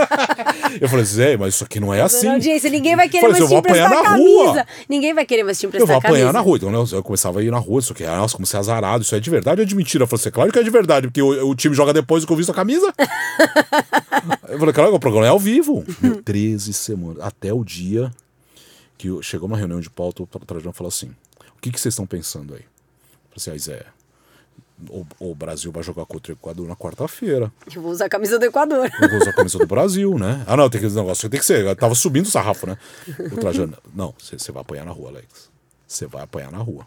eu 0.80 0.88
falei 0.88 1.04
assim: 1.04 1.22
é, 1.22 1.36
mas 1.36 1.54
isso 1.54 1.64
aqui 1.64 1.78
não 1.78 1.92
é 1.92 2.00
assim. 2.00 2.26
Não, 2.26 2.34
audiência, 2.34 2.70
ninguém 2.70 2.96
vai 2.96 3.08
querer 3.08 3.28
mais 3.28 3.42
assim, 3.42 3.48
te 3.48 3.54
emprestar 3.54 3.90
na 3.90 4.02
camisa. 4.02 4.52
Rua. 4.52 4.66
Ninguém 4.88 5.14
vai 5.14 5.26
querer 5.26 5.44
mais 5.44 5.60
te 5.60 5.66
emprestar 5.66 5.82
Eu 5.82 5.86
vou 5.86 5.96
apanhar 5.96 6.26
camisa. 6.26 6.32
na 6.32 6.40
rua. 6.40 6.56
Então, 6.56 6.70
né, 6.70 6.78
eu 6.92 7.02
começava 7.02 7.40
a 7.40 7.42
ir 7.42 7.50
na 7.50 7.58
rua, 7.58 7.80
isso 7.80 7.92
aqui, 7.92 8.04
nossa, 8.04 8.34
comecei 8.34 8.58
azarado. 8.58 9.02
Isso 9.02 9.14
é 9.14 9.20
de 9.20 9.30
verdade 9.30 9.60
ou 9.60 9.64
é 9.64 9.66
de 9.66 9.74
mentira? 9.74 10.04
Eu 10.04 10.08
falei 10.08 10.20
assim: 10.20 10.30
claro 10.30 10.50
que 10.50 10.58
é 10.58 10.62
de 10.62 10.70
verdade, 10.70 11.08
porque 11.08 11.20
o, 11.20 11.48
o 11.50 11.54
time 11.54 11.74
joga 11.74 11.92
depois 11.92 12.22
do 12.22 12.26
que 12.26 12.32
eu 12.32 12.36
visto 12.36 12.50
a 12.50 12.54
camisa. 12.54 12.92
eu 14.48 14.58
falei: 14.58 14.72
claro, 14.72 14.94
o 14.94 15.00
programa 15.00 15.26
é 15.26 15.30
ao 15.30 15.38
vivo. 15.38 15.84
Meu, 16.00 16.22
13 16.22 16.72
semanas. 16.72 17.22
Até 17.22 17.52
o 17.52 17.62
dia 17.62 18.10
que 18.96 19.08
chegou 19.22 19.46
uma 19.46 19.58
reunião 19.58 19.80
de 19.80 19.90
pauta, 19.90 20.22
o 20.22 20.26
Trajano 20.26 20.72
falou 20.72 20.88
assim: 20.88 21.08
o 21.54 21.60
que, 21.60 21.70
que 21.70 21.78
vocês 21.78 21.92
estão 21.92 22.06
pensando 22.06 22.54
aí? 22.54 22.60
Eu 22.60 23.40
falei 23.40 23.58
assim: 23.58 23.72
ah, 23.72 23.76
Zé 23.76 24.01
o, 24.88 25.06
o, 25.18 25.34
Brasil 25.34 25.70
vai 25.70 25.82
jogar 25.82 26.04
contra 26.06 26.32
o 26.32 26.34
Equador 26.34 26.66
na 26.66 26.76
quarta-feira. 26.76 27.52
Eu 27.74 27.82
vou 27.82 27.92
usar 27.92 28.06
a 28.06 28.08
camisa 28.08 28.38
do 28.38 28.44
Equador. 28.44 28.90
Eu 29.00 29.08
vou 29.08 29.18
usar 29.18 29.30
a 29.30 29.34
camisa 29.34 29.58
do 29.58 29.66
Brasil, 29.66 30.18
né? 30.18 30.42
Ah, 30.46 30.56
não, 30.56 30.68
tem 30.68 30.80
que 30.80 30.88
negócio 30.88 31.28
tem 31.28 31.38
que 31.38 31.46
ser. 31.46 31.64
Eu 31.64 31.76
tava 31.76 31.94
subindo 31.94 32.26
o 32.26 32.30
sarrafo, 32.30 32.66
né? 32.66 32.76
O 33.32 33.36
Trajano, 33.36 33.76
não, 33.94 34.14
você 34.18 34.52
vai 34.52 34.62
apanhar 34.62 34.84
na 34.84 34.92
rua, 34.92 35.10
Alex. 35.10 35.50
Você 35.86 36.06
vai 36.06 36.22
apanhar 36.22 36.50
na 36.50 36.58
rua. 36.58 36.84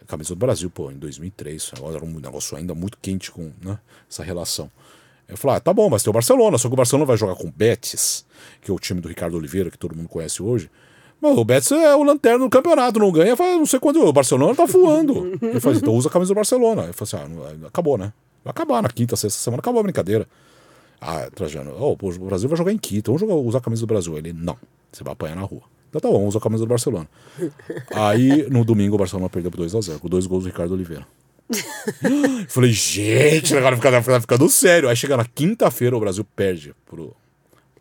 A 0.00 0.04
camisa 0.04 0.30
do 0.30 0.38
Brasil, 0.38 0.70
pô, 0.70 0.90
em 0.90 0.96
2003, 0.96 1.72
era 1.94 2.04
um 2.04 2.20
negócio 2.20 2.56
ainda 2.56 2.74
muito 2.74 2.98
quente 3.00 3.30
com 3.30 3.52
né, 3.62 3.78
essa 4.10 4.22
relação. 4.24 4.70
Eu 5.28 5.36
falei, 5.36 5.56
ah, 5.56 5.60
tá 5.60 5.72
bom, 5.72 5.88
mas 5.88 6.02
tem 6.02 6.10
o 6.10 6.12
Barcelona, 6.12 6.58
só 6.58 6.68
que 6.68 6.74
o 6.74 6.76
Barcelona 6.76 7.06
vai 7.06 7.16
jogar 7.16 7.34
com 7.36 7.48
o 7.48 7.52
Betis, 7.52 8.26
que 8.60 8.70
é 8.70 8.74
o 8.74 8.78
time 8.78 9.00
do 9.00 9.08
Ricardo 9.08 9.36
Oliveira, 9.36 9.70
que 9.70 9.78
todo 9.78 9.96
mundo 9.96 10.08
conhece 10.08 10.42
hoje. 10.42 10.70
O 11.22 11.44
Betis 11.44 11.70
é 11.70 11.94
o 11.94 12.02
lanterna 12.02 12.40
do 12.40 12.50
campeonato, 12.50 12.98
não 12.98 13.12
ganha 13.12 13.36
faz 13.36 13.56
não 13.56 13.64
sei 13.64 13.78
quanto. 13.78 14.04
O 14.04 14.12
Barcelona 14.12 14.56
tá 14.56 14.64
voando. 14.64 15.38
Ele 15.40 15.60
falou 15.60 15.78
então 15.78 15.94
usa 15.94 16.08
a 16.08 16.12
camisa 16.12 16.34
do 16.34 16.34
Barcelona. 16.34 16.86
Eu 16.86 16.92
falei 16.92 17.24
assim, 17.24 17.62
ah, 17.62 17.68
acabou, 17.68 17.96
né? 17.96 18.12
Vai 18.44 18.50
acabar 18.50 18.82
na 18.82 18.88
quinta, 18.88 19.14
sexta 19.14 19.38
semana, 19.38 19.60
acabou 19.60 19.78
a 19.78 19.82
brincadeira. 19.84 20.26
Ah, 21.00 21.28
Trajano, 21.32 21.74
oh, 21.78 21.92
o 21.92 22.18
Brasil 22.26 22.48
vai 22.48 22.58
jogar 22.58 22.72
em 22.72 22.78
Quito, 22.78 23.12
vamos 23.12 23.20
jogar, 23.20 23.34
usar 23.34 23.58
a 23.58 23.60
camisa 23.60 23.82
do 23.82 23.86
Brasil. 23.86 24.18
Ele, 24.18 24.32
não, 24.32 24.56
você 24.90 25.04
vai 25.04 25.12
apanhar 25.12 25.36
na 25.36 25.42
rua. 25.42 25.62
Então 25.88 26.00
tá 26.00 26.08
bom, 26.08 26.26
usa 26.26 26.38
a 26.38 26.40
camisa 26.40 26.64
do 26.64 26.68
Barcelona. 26.68 27.08
Aí, 27.94 28.48
no 28.50 28.64
domingo, 28.64 28.96
o 28.96 28.98
Barcelona 28.98 29.28
perdeu 29.28 29.50
por 29.50 29.60
2x0, 29.60 30.00
com 30.00 30.08
dois 30.08 30.26
gols 30.26 30.42
do 30.44 30.48
Ricardo 30.48 30.72
Oliveira. 30.74 31.06
Falei, 32.48 32.72
gente, 32.72 33.56
agora 33.56 33.76
fica, 33.76 34.02
fica, 34.02 34.20
ficando 34.20 34.48
sério. 34.48 34.88
Aí 34.88 34.96
chega 34.96 35.16
na 35.16 35.24
quinta-feira, 35.24 35.96
o 35.96 36.00
Brasil 36.00 36.24
perde 36.36 36.74
pro, 36.86 37.14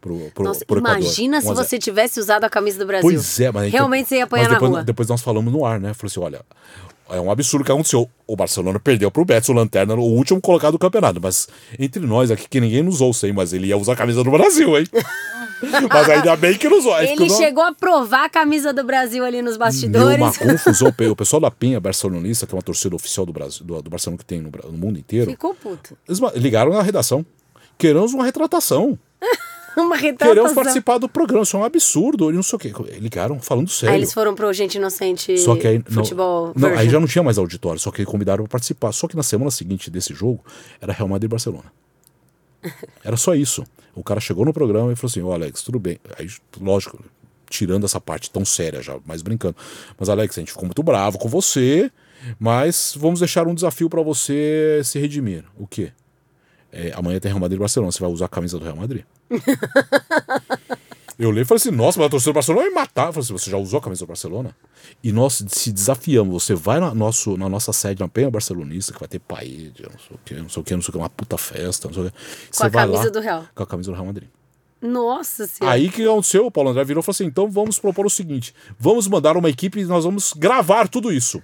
pro, 0.01 0.31
pro, 0.33 0.43
Nossa, 0.43 0.65
pro 0.65 0.79
imagina 0.79 1.39
se 1.39 1.53
você 1.53 1.77
tivesse 1.77 2.19
usado 2.19 2.43
a 2.43 2.49
camisa 2.49 2.79
do 2.79 2.85
Brasil. 2.85 3.09
Pois 3.09 3.39
é, 3.39 3.51
mas 3.51 3.71
realmente 3.71 4.09
você 4.09 4.17
ia 4.17 4.23
apanhar 4.23 4.45
mas 4.45 4.53
depois, 4.53 4.71
na 4.71 4.77
rua. 4.77 4.83
Depois 4.83 5.07
nós 5.07 5.21
falamos 5.21 5.53
no 5.53 5.63
ar, 5.63 5.79
né? 5.79 5.93
Falou 5.93 6.09
assim: 6.09 6.19
olha, 6.19 6.41
é 7.09 7.21
um 7.21 7.29
absurdo 7.29 7.63
que 7.63 7.71
aconteceu. 7.71 8.09
O 8.25 8.35
Barcelona 8.35 8.79
perdeu 8.79 9.11
pro 9.11 9.23
Betis, 9.23 9.49
o 9.49 9.53
Lanterna, 9.53 9.93
o 9.95 10.01
último 10.01 10.41
colocado 10.41 10.73
do 10.73 10.79
campeonato. 10.79 11.19
Mas 11.21 11.47
entre 11.77 12.05
nós 12.05 12.31
aqui, 12.31 12.49
que 12.49 12.59
ninguém 12.59 12.81
nos 12.81 12.99
ouça, 12.99 13.27
hein? 13.27 13.33
Mas 13.33 13.53
ele 13.53 13.67
ia 13.67 13.77
usar 13.77 13.93
a 13.93 13.95
camisa 13.95 14.23
do 14.23 14.31
Brasil, 14.31 14.77
hein? 14.77 14.87
mas 15.91 16.09
ainda 16.09 16.35
bem 16.35 16.57
que 16.57 16.67
nos 16.67 16.85
ouça. 16.85 17.03
Ele 17.03 17.29
chegou 17.29 17.63
a 17.63 17.73
provar 17.73 18.25
a 18.25 18.29
camisa 18.29 18.73
do 18.73 18.83
Brasil 18.83 19.23
ali 19.23 19.41
nos 19.41 19.57
bastidores. 19.57 20.17
Deu 20.17 20.25
uma 20.25 20.33
confusão. 20.33 20.93
o 21.11 21.15
pessoal 21.15 21.39
da 21.39 21.51
Penha 21.51 21.79
Barcelonista, 21.79 22.47
que 22.47 22.55
é 22.55 22.55
uma 22.55 22.63
torcida 22.63 22.95
oficial 22.95 23.25
do, 23.25 23.33
Brasil, 23.33 23.65
do, 23.65 23.81
do 23.81 23.89
Barcelona 23.89 24.17
que 24.17 24.25
tem 24.25 24.41
no, 24.41 24.49
no 24.49 24.77
mundo 24.77 24.97
inteiro. 24.97 25.29
Ficou 25.29 25.53
puto. 25.53 25.95
Eles 26.07 26.19
ligaram 26.35 26.71
na 26.71 26.81
redação. 26.81 27.25
Queremos 27.77 28.13
uma 28.13 28.23
retratação. 28.23 28.97
uma. 29.77 29.97
Queremos 29.97 30.53
participar 30.53 30.97
do 30.97 31.07
programa, 31.07 31.43
isso 31.43 31.57
é 31.57 31.59
um 31.59 31.63
absurdo. 31.63 32.31
Não 32.31 32.43
sei 32.43 32.57
o 32.57 32.59
quê. 32.59 32.73
Ligaram 32.99 33.39
falando 33.39 33.69
sério. 33.69 33.93
Aí 33.93 33.99
eles 33.99 34.13
foram 34.13 34.35
pro 34.35 34.51
Gente 34.53 34.75
Inocente 34.75 35.37
só 35.37 35.55
que 35.55 35.67
aí, 35.67 35.83
futebol. 35.87 36.51
Não, 36.55 36.69
não, 36.69 36.77
aí 36.77 36.89
já 36.89 36.99
não 36.99 37.07
tinha 37.07 37.23
mais 37.23 37.37
auditório, 37.37 37.79
só 37.79 37.91
que 37.91 38.03
convidaram 38.05 38.43
para 38.43 38.51
participar. 38.51 38.91
Só 38.91 39.07
que 39.07 39.15
na 39.15 39.23
semana 39.23 39.51
seguinte 39.51 39.89
desse 39.89 40.13
jogo 40.13 40.43
era 40.79 40.93
Real 40.93 41.07
Madrid 41.07 41.29
e 41.29 41.31
Barcelona. 41.31 41.71
Era 43.03 43.17
só 43.17 43.33
isso. 43.33 43.63
O 43.95 44.03
cara 44.03 44.19
chegou 44.19 44.45
no 44.45 44.53
programa 44.53 44.93
e 44.93 44.95
falou 44.95 45.09
assim: 45.09 45.21
Ô 45.21 45.29
oh, 45.29 45.33
Alex, 45.33 45.63
tudo 45.63 45.79
bem. 45.79 45.97
Aí, 46.17 46.29
lógico, 46.59 47.03
tirando 47.49 47.85
essa 47.85 47.99
parte 47.99 48.29
tão 48.29 48.45
séria 48.45 48.81
já, 48.81 48.97
mas 49.05 49.21
brincando. 49.21 49.55
Mas 49.99 50.09
Alex, 50.09 50.37
a 50.37 50.41
gente 50.41 50.51
ficou 50.51 50.65
muito 50.65 50.83
bravo 50.83 51.17
com 51.17 51.27
você, 51.27 51.91
mas 52.39 52.95
vamos 52.97 53.19
deixar 53.19 53.47
um 53.47 53.53
desafio 53.53 53.89
para 53.89 54.01
você 54.01 54.81
se 54.83 54.99
redimir. 54.99 55.43
O 55.57 55.67
quê? 55.67 55.91
É, 56.71 56.91
amanhã 56.95 57.19
tem 57.19 57.29
Real 57.29 57.39
Madrid 57.39 57.57
e 57.57 57.59
Barcelona. 57.59 57.91
Você 57.91 57.99
vai 57.99 58.09
usar 58.09 58.25
a 58.25 58.29
camisa 58.29 58.57
do 58.57 58.63
Real 58.63 58.75
Madrid. 58.75 59.03
Eu 61.19 61.29
li 61.29 61.41
e 61.41 61.45
falei 61.45 61.61
assim, 61.61 61.69
nossa, 61.69 61.99
mas 61.99 62.07
a 62.07 62.09
torcida 62.09 62.31
do 62.31 62.33
Barcelona 62.33 62.63
vai 62.63 62.69
me 62.69 62.75
matar. 62.75 63.07
Eu 63.07 63.13
falei 63.13 63.23
assim, 63.23 63.33
você 63.33 63.51
já 63.51 63.57
usou 63.57 63.77
a 63.79 63.81
camisa 63.81 64.03
do 64.03 64.07
Barcelona? 64.07 64.55
E 65.03 65.11
nós 65.11 65.43
se 65.49 65.71
desafiamos. 65.71 66.43
Você 66.43 66.55
vai 66.55 66.79
na, 66.79 66.95
nosso, 66.95 67.37
na 67.37 67.47
nossa 67.47 67.71
sede 67.71 67.99
na 67.99 68.07
Penha 68.07 68.31
Barcelonista, 68.31 68.91
que 68.91 68.99
vai 68.99 69.07
ter 69.07 69.19
paella, 69.19 69.91
não 69.91 69.99
sei 69.99 70.15
o 70.15 70.19
que, 70.25 70.33
não 70.33 70.49
sei 70.49 70.61
o 70.61 70.63
que, 70.63 70.75
não 70.75 70.81
sei 70.81 70.89
o 70.89 70.91
que, 70.93 70.97
uma 70.97 71.09
puta 71.11 71.37
festa, 71.37 71.87
não 71.87 71.93
sei 71.93 72.03
o 72.05 72.11
que. 72.11 72.17
Com 72.57 72.63
a 72.65 72.69
camisa 72.71 73.03
lá, 73.03 73.09
do 73.09 73.19
Real. 73.19 73.45
Com 73.53 73.63
a 73.63 73.67
camisa 73.67 73.91
do 73.91 73.93
Real 73.93 74.05
Madrid. 74.07 74.29
Nossa 74.81 75.45
senhora. 75.45 75.75
Aí 75.75 75.89
que 75.89 76.03
aconteceu? 76.03 76.47
O 76.47 76.51
Paulo 76.51 76.71
André 76.71 76.83
virou 76.83 77.01
e 77.01 77.05
falou 77.05 77.13
assim: 77.13 77.25
então 77.25 77.51
vamos 77.51 77.77
propor 77.77 78.07
o 78.07 78.09
seguinte: 78.09 78.55
vamos 78.79 79.07
mandar 79.07 79.37
uma 79.37 79.49
equipe 79.49 79.79
e 79.79 79.85
nós 79.85 80.03
vamos 80.03 80.33
gravar 80.33 80.87
tudo 80.87 81.13
isso. 81.13 81.41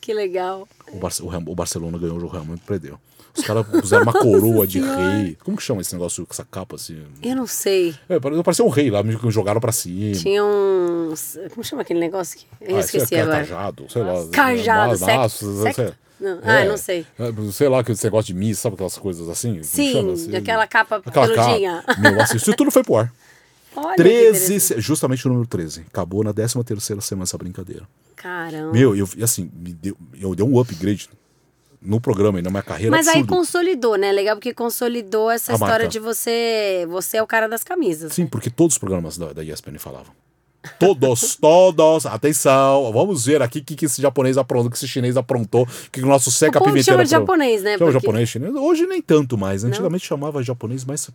Que 0.00 0.12
legal. 0.12 0.66
O, 0.92 0.96
Bar 0.96 1.12
o, 1.20 1.52
o 1.52 1.54
Barcelona 1.54 1.96
ganhou 1.98 2.16
o 2.16 2.20
jogo, 2.20 2.32
realmente 2.32 2.62
perdeu. 2.66 2.98
Os 3.34 3.44
caras 3.44 3.66
puseram 3.66 4.02
uma 4.02 4.12
coroa 4.18 4.66
de 4.66 4.80
rei. 4.80 5.36
Como 5.42 5.56
que 5.56 5.62
chama 5.62 5.80
esse 5.80 5.92
negócio 5.94 6.26
com 6.26 6.32
essa 6.32 6.44
capa 6.44 6.76
assim? 6.76 7.02
Eu 7.22 7.34
não 7.36 7.46
sei. 7.46 7.94
É, 8.08 8.18
parecia 8.20 8.64
um 8.64 8.68
rei 8.68 8.90
lá, 8.90 9.02
me 9.02 9.16
jogaram 9.30 9.60
pra 9.60 9.72
cima. 9.72 10.14
Tinha 10.14 10.44
uns. 10.44 11.38
Como 11.52 11.64
chama 11.64 11.82
aquele 11.82 12.00
negócio? 12.00 12.38
que- 12.38 12.46
Eu 12.60 12.76
Ah, 12.76 12.80
esqueci 12.80 13.06
sei 13.06 13.18
lá, 13.18 13.24
agora. 13.24 13.38
Cajado, 13.46 13.86
sei 13.88 14.02
lá. 14.02 14.26
Cajado, 14.30 14.96
secto? 14.98 15.74
sei- 15.74 15.92
Não, 16.20 16.38
ah, 16.44 16.52
É, 16.60 16.68
não 16.68 16.76
sei. 16.76 17.06
é, 17.18 17.52
Sei 17.52 17.68
lá, 17.68 17.80
aquele 17.80 17.98
negócio 18.04 18.26
de 18.32 18.34
missa, 18.38 18.62
sabe 18.62 18.74
aquelas 18.74 18.96
coisas 18.98 19.28
assim? 19.28 19.62
Sim, 19.62 20.12
assim? 20.12 20.36
aquela 20.36 20.66
capa 20.68 21.02
Aquela 21.04 21.26
peludinha. 21.26 21.82
capa. 21.86 22.00
Meu, 22.00 22.20
assim, 22.20 22.36
isso 22.36 22.54
tudo 22.54 22.70
foi 22.70 22.84
pro 22.84 22.96
ar. 22.96 23.12
Olha 23.74 23.96
que 23.96 24.02
13, 24.02 24.28
interessante. 24.28 24.60
se- 24.60 24.80
justamente 24.82 25.26
o 25.26 25.30
número 25.30 25.48
13. 25.48 25.80
Acabou 25.88 26.22
na 26.22 26.32
13 26.32 26.62
terceira 26.62 27.00
semana 27.00 27.24
essa 27.24 27.38
brincadeira. 27.38 27.88
Caramba. 28.14 28.70
Meu, 28.72 28.94
eu, 28.94 29.08
e 29.16 29.24
assim, 29.24 29.50
me 29.52 29.72
deu, 29.72 29.96
eu 30.20 30.34
dei 30.34 30.44
um 30.46 30.60
upgrade 30.60 31.08
no 31.84 32.00
programa 32.00 32.38
e 32.38 32.42
na 32.42 32.50
minha 32.50 32.62
carreira 32.62 32.90
Mas 32.90 33.08
aí 33.08 33.20
absurdo. 33.20 33.34
consolidou, 33.36 33.96
né? 33.96 34.12
Legal 34.12 34.36
porque 34.36 34.54
consolidou 34.54 35.30
essa 35.30 35.52
A 35.52 35.54
história 35.54 35.72
marca. 35.74 35.88
de 35.88 35.98
você. 35.98 36.86
Você 36.88 37.16
é 37.16 37.22
o 37.22 37.26
cara 37.26 37.48
das 37.48 37.64
camisas. 37.64 38.12
Sim, 38.12 38.26
porque 38.26 38.48
todos 38.50 38.74
os 38.74 38.78
programas 38.78 39.18
da, 39.18 39.32
da 39.32 39.42
ESPN 39.42 39.78
falavam. 39.78 40.12
Todos, 40.78 41.34
todos, 41.42 42.06
atenção, 42.06 42.92
vamos 42.92 43.24
ver 43.26 43.42
aqui 43.42 43.58
o 43.58 43.64
que, 43.64 43.74
que 43.74 43.86
esse 43.86 44.00
japonês 44.00 44.38
aprontou, 44.38 44.68
o 44.68 44.70
que 44.70 44.76
esse 44.76 44.86
chinês 44.86 45.16
aprontou, 45.16 45.62
o 45.64 45.90
que 45.90 46.00
o 46.00 46.06
nosso 46.06 46.28
O 46.28 46.32
seca 46.32 46.60
povo 46.60 46.70
pimenteira 46.70 46.92
chama 46.98 47.04
de 47.04 47.10
japonês, 47.10 47.62
né? 47.64 47.76
Chama 47.76 47.90
Porque- 47.90 48.06
japonês, 48.06 48.28
chinês. 48.28 48.54
Hoje 48.54 48.86
nem 48.86 49.02
tanto 49.02 49.36
mais. 49.36 49.64
Antigamente 49.64 50.06
chamava 50.06 50.40
japonês, 50.42 50.84
mas 50.84 51.10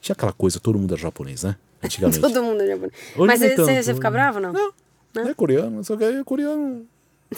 tinha 0.00 0.12
aquela 0.12 0.32
coisa, 0.32 0.60
todo 0.60 0.78
mundo 0.78 0.92
era 0.92 1.00
japonês, 1.00 1.42
né? 1.42 1.56
Antigamente. 1.82 2.20
Todo 2.20 2.42
mundo 2.42 2.60
é 2.60 2.66
japonês. 2.66 2.92
Hoje 3.16 3.26
Mas 3.26 3.40
você, 3.40 3.54
tanto, 3.54 3.72
você 3.82 3.94
fica 3.94 4.10
bravo, 4.10 4.40
não? 4.40 4.52
Não, 4.52 4.72
não 5.14 5.28
é 5.28 5.32
coreano, 5.34 5.82
só 5.82 5.96
que 5.96 6.04
é 6.04 6.22
coreano. 6.22 6.84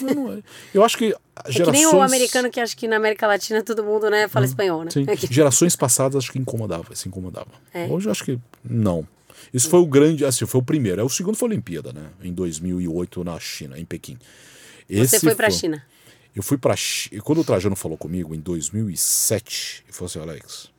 Não, 0.01 0.13
não 0.13 0.33
é. 0.33 0.43
Eu 0.73 0.83
acho 0.83 0.97
que 0.97 1.15
É 1.45 1.51
gerações... 1.51 1.65
que 1.65 1.71
nem 1.71 1.85
o 1.87 2.01
americano 2.01 2.49
que 2.49 2.59
acha 2.59 2.75
que 2.75 2.87
na 2.87 2.97
América 2.97 3.27
Latina 3.27 3.63
todo 3.63 3.83
mundo 3.83 4.09
né, 4.09 4.27
fala 4.27 4.45
espanhol, 4.45 4.83
né? 4.83 4.91
Sim, 4.91 5.05
É 5.07 5.15
gerações 5.15 5.75
passadas 5.75 6.17
acho 6.17 6.31
que 6.31 6.39
incomodava, 6.39 6.95
se 6.95 7.07
incomodava. 7.07 7.49
É. 7.73 7.85
Hoje 7.87 8.07
eu 8.07 8.11
acho 8.11 8.23
que 8.23 8.39
não. 8.63 9.07
Isso 9.53 9.69
foi 9.69 9.79
o 9.79 9.85
grande, 9.85 10.25
assim, 10.25 10.45
foi 10.45 10.59
o 10.59 10.63
primeiro. 10.63 11.01
Aí 11.01 11.05
O 11.05 11.09
segundo 11.09 11.35
foi 11.35 11.47
a 11.47 11.51
Olimpíada, 11.51 11.93
né? 11.93 12.09
Em 12.21 12.33
2008 12.33 13.23
na 13.23 13.39
China, 13.39 13.79
em 13.79 13.85
Pequim. 13.85 14.17
Você 14.87 15.01
Esse 15.01 15.19
foi 15.19 15.35
pra 15.35 15.49
China. 15.49 15.83
Eu 16.35 16.43
fui 16.43 16.57
pra 16.57 16.75
China. 16.75 17.21
Quando 17.21 17.41
o 17.41 17.43
Trajano 17.43 17.75
falou 17.75 17.97
comigo 17.97 18.35
em 18.35 18.39
2007, 18.39 19.83
ele 19.85 19.93
falou 19.93 20.07
assim: 20.07 20.19
Alex, 20.19 20.69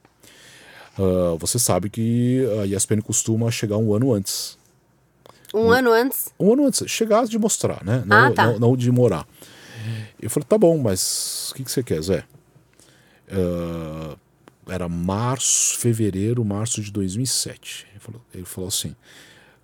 ah, 0.98 1.36
você 1.38 1.58
sabe 1.58 1.88
que 1.88 2.44
a 2.62 2.66
ESPN 2.66 3.00
costuma 3.00 3.50
chegar 3.50 3.76
um 3.76 3.94
ano 3.94 4.12
antes. 4.12 4.58
Um 5.54 5.70
ano 5.70 5.90
antes. 5.92 6.28
Um 6.38 6.52
ano 6.52 6.66
antes, 6.66 6.88
chegar 6.90 7.24
de 7.26 7.38
mostrar, 7.38 7.84
né? 7.84 8.02
Não, 8.06 8.16
Ah, 8.16 8.30
tá. 8.32 8.46
não, 8.46 8.58
não 8.58 8.76
de 8.76 8.90
morar. 8.90 9.26
Eu 10.20 10.28
falei, 10.30 10.46
tá 10.46 10.58
bom, 10.58 10.76
mas 10.78 11.50
o 11.50 11.54
que, 11.54 11.64
que 11.64 11.70
você 11.72 11.82
quer, 11.82 12.00
Zé? 12.02 12.24
Ah, 13.30 14.16
era 14.68 14.88
março, 14.88 15.78
fevereiro, 15.78 16.44
março 16.44 16.80
de 16.80 16.92
2007. 16.92 17.86
Ele 17.90 18.00
falou, 18.00 18.20
ele 18.34 18.44
falou 18.44 18.68
assim, 18.68 18.94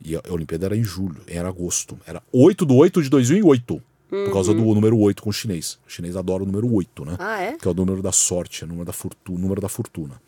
e 0.05 0.17
a 0.17 0.23
Olimpíada 0.31 0.67
era 0.67 0.77
em 0.77 0.83
julho, 0.83 1.21
era 1.27 1.49
agosto. 1.49 1.99
Era 2.07 2.23
8 2.33 2.65
do 2.67 2.75
8 2.75 3.03
de 3.03 3.09
2008, 3.11 3.83
por 4.09 4.33
causa 4.33 4.53
do 4.55 4.63
número 4.63 4.99
8 4.99 5.23
com 5.23 5.31
o 5.31 5.33
chinês. 5.33 5.79
O 5.87 5.91
chinês 5.91 6.17
adora 6.17 6.43
o 6.43 6.47
número 6.47 6.73
8, 6.73 7.05
né? 7.05 7.13
Uhum. 7.13 7.17
Ah, 7.21 7.41
é? 7.41 7.53
que 7.53 7.67
é 7.69 7.71
o 7.71 7.75
número 7.75 8.03
da 8.03 8.13
sorte, 8.13 8.63
é 8.63 8.65
o 8.65 8.69
número 8.69 8.87
da 8.87 8.93
fortuna. 8.93 9.39
Número 9.39 9.61
da 9.61 9.69
fortuna. 9.69 10.21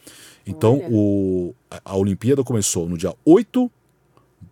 Então, 0.46 0.78
Olha. 0.78 0.88
o, 0.90 1.54
a, 1.70 1.80
a 1.84 1.96
Olimpíada 1.96 2.42
começou 2.44 2.88
no 2.88 2.96
dia 2.96 3.14
8 3.24 3.70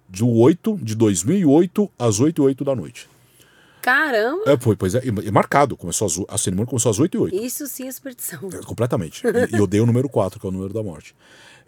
de 0.09 0.25
8 0.25 0.79
de 0.83 0.95
2008 0.95 1.91
às 1.99 2.21
8 2.21 2.43
e 2.43 2.45
8 2.45 2.65
da 2.65 2.75
noite. 2.75 3.09
Caramba! 3.83 4.43
É, 4.47 4.57
foi, 4.57 4.75
pois 4.75 4.95
é, 4.97 5.03
e, 5.05 5.09
e 5.09 5.31
marcado. 5.31 5.77
Começou 5.77 6.07
às, 6.07 6.21
a 6.29 6.37
cerimônia 6.37 6.69
começou 6.69 6.91
às 6.91 6.99
8 6.99 7.17
e 7.17 7.21
8. 7.21 7.37
Isso 7.37 7.67
sim 7.69 7.87
é 7.87 7.93
superstição. 7.93 8.49
É, 8.53 8.59
Completamente. 8.65 9.23
E, 9.25 9.57
e 9.57 9.59
eu 9.59 9.67
dei 9.67 9.81
o 9.81 9.87
número 9.87 10.09
4, 10.09 10.41
que 10.41 10.47
é 10.47 10.49
o 10.49 10.53
número 10.53 10.75
da 10.75 10.83
morte. 10.83 11.15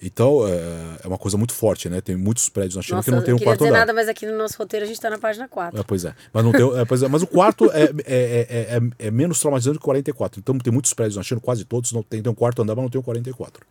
Então, 0.01 0.47
é, 0.47 1.01
é 1.05 1.09
uma 1.09 1.19
coisa 1.19 1.37
muito 1.37 1.53
forte, 1.53 1.89
né? 1.89 2.01
Tem 2.01 2.17
muitos 2.17 2.49
prédios 2.49 2.77
na 2.77 2.83
China 2.83 2.97
Nossa, 2.97 3.11
que 3.11 3.17
não 3.17 3.23
tem 3.23 3.35
um 3.35 3.39
quarto 3.39 3.59
dizer 3.59 3.71
andar. 3.71 3.81
nada, 3.81 3.93
mas 3.93 4.09
aqui 4.09 4.27
no 4.27 4.37
nosso 4.37 4.57
roteiro 4.57 4.85
a 4.85 4.89
gente 4.89 5.01
tá 5.01 5.11
na 5.11 5.19
página 5.19 5.49
4. 5.49 5.79
É, 5.79 5.83
pois 5.83 6.05
é. 6.05 6.15
Mas, 6.33 6.45
não 6.45 6.53
tem, 6.53 6.81
é, 6.81 6.85
pois 6.85 7.03
é, 7.03 7.09
mas 7.09 7.23
o 7.23 7.27
quarto 7.27 7.71
é, 7.73 7.85
é, 7.85 7.91
é, 8.07 8.79
é, 8.79 9.07
é 9.07 9.11
menos 9.11 9.41
traumatizante 9.41 9.79
que 9.79 9.83
o 9.83 9.87
44. 9.87 10.39
Então 10.39 10.57
tem 10.59 10.73
muitos 10.73 10.95
prédios 10.95 11.17
na 11.17 11.23
China, 11.25 11.41
quase 11.41 11.65
todos, 11.65 11.93
não 11.93 12.03
tem, 12.03 12.23
tem 12.23 12.31
um 12.31 12.35
quarto 12.35 12.63
andar, 12.63 12.77
mas 12.77 12.83
não 12.85 12.91
tem 12.91 13.01
o 13.01 13.05
44. 13.05 13.67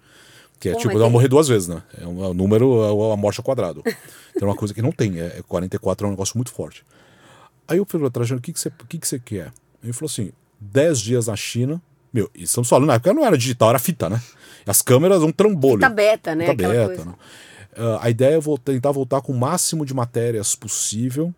Que 0.60 0.70
é 0.70 0.74
Pô, 0.74 0.80
tipo, 0.80 0.98
tem- 0.98 1.10
morrer 1.10 1.28
duas 1.28 1.48
vezes, 1.48 1.68
né? 1.68 1.84
É 2.02 2.08
um, 2.08 2.24
é 2.24 2.28
um 2.30 2.34
número, 2.34 2.84
é 2.84 3.14
a 3.14 3.18
morte 3.18 3.40
ao 3.40 3.44
quadrado. 3.44 3.84
Então 4.36 4.48
é 4.48 4.52
uma 4.52 4.56
coisa 4.58 4.74
que 4.74 4.82
não 4.82 4.92
tem. 4.92 5.20
É, 5.20 5.38
é 5.38 5.44
44 5.48 6.06
é 6.06 6.08
um 6.08 6.12
negócio 6.12 6.38
muito 6.38 6.52
forte. 6.52 6.84
Aí 7.68 7.78
eu 7.78 7.86
falei, 7.86 8.10
Trajano, 8.10 8.40
o 8.40 8.42
que, 8.42 8.54
que, 8.54 8.60
você, 8.60 8.72
que, 8.90 8.98
que 8.98 9.08
você 9.08 9.20
quer? 9.20 9.52
Ele 9.84 9.94
falou 9.94 10.08
assim: 10.10 10.32
10 10.60 11.00
dias 11.00 11.28
na 11.28 11.36
China. 11.36 11.82
Meu, 12.14 12.30
e 12.34 12.44
estamos 12.44 12.68
falando, 12.70 12.88
na 12.88 12.94
época 12.96 13.14
não 13.14 13.26
era 13.26 13.38
digital, 13.38 13.70
era 13.70 13.78
fita, 13.80 14.10
né? 14.10 14.20
As 14.66 14.82
câmeras, 14.82 15.22
um 15.22 15.32
trambolho. 15.32 15.82
Fita 15.82 15.90
beta, 15.90 16.34
né? 16.36 16.48
Fita 16.50 16.68
Aquela 16.68 16.88
beta, 16.88 17.06
né? 17.06 17.14
Ah, 17.76 18.00
a 18.02 18.10
ideia 18.10 18.36
é 18.36 18.40
vol- 18.40 18.58
tentar 18.58 18.92
voltar 18.92 19.22
com 19.22 19.32
o 19.34 19.38
máximo 19.38 19.86
de 19.86 19.94
matérias 19.94 20.56
possível 20.56 21.32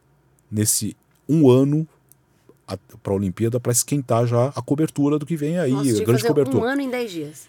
nesse 0.50 0.96
um 1.28 1.50
ano 1.50 1.86
para 3.02 3.12
a 3.12 3.16
Olimpíada 3.16 3.60
para 3.60 3.72
esquentar 3.72 4.26
já 4.28 4.48
a 4.56 4.62
cobertura 4.62 5.18
do 5.20 5.26
que 5.26 5.36
vem 5.36 5.58
aí, 5.58 5.72
Nossa, 5.72 5.90
a 5.90 5.94
grande 6.06 6.22
fazer 6.22 6.28
cobertura. 6.28 6.64
um 6.64 6.68
ano 6.68 6.82
em 6.82 6.90
10 6.90 7.12
dias. 7.12 7.48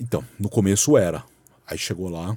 Então, 0.00 0.24
no 0.38 0.48
começo 0.48 0.96
era. 0.96 1.24
Aí 1.66 1.78
chegou 1.78 2.08
lá, 2.08 2.36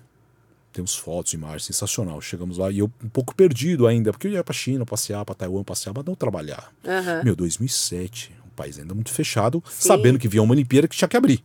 temos 0.72 0.96
fotos, 0.96 1.34
imagens, 1.34 1.66
sensacional. 1.66 2.22
Chegamos 2.22 2.58
lá 2.58 2.72
e 2.72 2.80
eu 2.80 2.92
um 3.04 3.10
pouco 3.10 3.36
perdido 3.36 3.88
ainda, 3.88 4.12
porque 4.12 4.28
eu 4.28 4.32
ia 4.32 4.44
pra 4.44 4.54
China 4.54 4.86
passear, 4.86 5.26
pra 5.26 5.36
Taiwan 5.36 5.64
passear, 5.64 5.94
mas 5.96 6.06
não 6.06 6.16
trabalhar. 6.16 6.72
Aham. 6.86 7.24
Meu, 7.24 7.36
2007, 7.36 8.32
um 8.46 8.50
país 8.56 8.80
ainda 8.80 8.94
muito 8.94 9.12
fechado, 9.12 9.64
sabendo 9.68 10.20
que 10.20 10.28
vinha 10.28 10.44
uma 10.44 10.54
Olimpíada 10.54 10.88
que 10.88 10.96
tinha 10.96 11.08
que 11.08 11.18
abrir. 11.18 11.44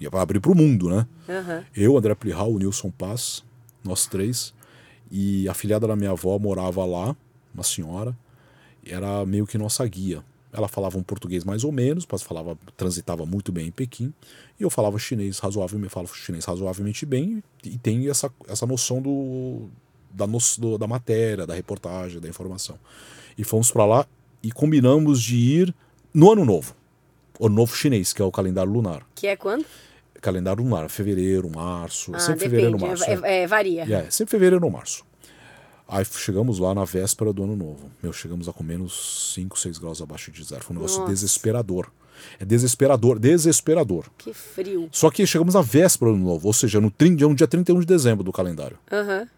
Ia 0.00 0.10
abrir 0.12 0.40
pro 0.40 0.54
mundo, 0.54 0.90
né? 0.90 1.06
Aham. 1.28 1.64
Eu, 1.74 1.96
André 1.96 2.14
Plihal, 2.14 2.52
o 2.52 2.58
Nilson 2.58 2.90
Paz, 2.90 3.42
nós 3.82 4.06
três. 4.06 4.52
E 5.10 5.48
a 5.48 5.54
filhada 5.54 5.86
da 5.86 5.96
minha 5.96 6.10
avó 6.10 6.38
morava 6.38 6.84
lá, 6.84 7.16
uma 7.54 7.62
senhora, 7.62 8.16
era 8.84 9.24
meio 9.24 9.46
que 9.46 9.56
nossa 9.56 9.86
guia. 9.86 10.22
Ela 10.56 10.68
falava 10.68 10.96
um 10.96 11.02
português 11.02 11.44
mais 11.44 11.64
ou 11.64 11.70
menos, 11.70 12.06
mas 12.10 12.22
falava, 12.22 12.56
transitava 12.76 13.26
muito 13.26 13.52
bem 13.52 13.66
em 13.68 13.70
Pequim. 13.70 14.12
E 14.58 14.62
eu 14.62 14.70
falava 14.70 14.98
chinês 14.98 15.38
razoavelmente, 15.38 15.92
falo 15.92 16.06
chinês 16.08 16.44
razoavelmente 16.46 17.04
bem 17.04 17.42
e 17.62 17.76
tem 17.76 18.08
essa, 18.08 18.30
essa 18.48 18.64
noção 18.66 19.02
do, 19.02 19.68
da, 20.10 20.26
no, 20.26 20.38
do- 20.58 20.78
da 20.78 20.86
matéria, 20.86 21.46
da 21.46 21.54
reportagem, 21.54 22.20
da 22.20 22.28
informação. 22.28 22.78
E 23.36 23.44
fomos 23.44 23.70
para 23.70 23.84
lá 23.84 24.06
e 24.42 24.50
combinamos 24.50 25.22
de 25.22 25.36
ir 25.36 25.74
no 26.14 26.32
ano 26.32 26.44
novo. 26.44 26.74
O 27.38 27.50
novo 27.50 27.76
chinês, 27.76 28.14
que 28.14 28.22
é 28.22 28.24
o 28.24 28.32
calendário 28.32 28.72
lunar. 28.72 29.06
Que 29.14 29.26
é 29.26 29.36
quando? 29.36 29.66
Calendário 30.22 30.64
lunar, 30.64 30.88
fevereiro, 30.88 31.50
março, 31.54 32.12
Ah, 32.14 32.18
sempre 32.18 32.48
depende. 32.48 32.50
fevereiro, 32.72 32.78
março. 32.80 33.04
é. 33.04 33.12
é- 33.12 33.42
é, 33.42 33.46
varia. 33.46 33.82
É, 33.82 34.10
sempre 34.10 34.30
fevereiro 34.30 34.64
ou 34.64 34.70
março. 34.72 35.04
Aí 35.88 36.04
chegamos 36.04 36.58
lá 36.58 36.74
na 36.74 36.84
véspera 36.84 37.32
do 37.32 37.44
ano 37.44 37.54
novo. 37.54 37.90
Meu, 38.02 38.12
chegamos 38.12 38.48
a 38.48 38.52
com 38.52 38.64
menos 38.64 39.32
5, 39.34 39.58
6 39.58 39.78
graus 39.78 40.02
abaixo 40.02 40.30
de 40.32 40.42
zero. 40.42 40.64
Foi 40.64 40.74
um 40.74 40.78
negócio 40.80 40.98
Nossa. 41.00 41.12
desesperador. 41.12 41.90
É 42.40 42.44
desesperador, 42.44 43.18
desesperador. 43.18 44.06
Que 44.18 44.32
frio. 44.32 44.88
Só 44.90 45.10
que 45.10 45.24
chegamos 45.26 45.54
na 45.54 45.62
véspera 45.62 46.10
do 46.10 46.16
ano 46.16 46.24
novo, 46.24 46.46
ou 46.48 46.52
seja, 46.52 46.80
no, 46.80 46.90
30, 46.90 47.28
no 47.28 47.34
dia 47.34 47.46
31 47.46 47.78
de 47.80 47.86
dezembro 47.86 48.24
do 48.24 48.32
calendário. 48.32 48.78
Aham. 48.90 49.28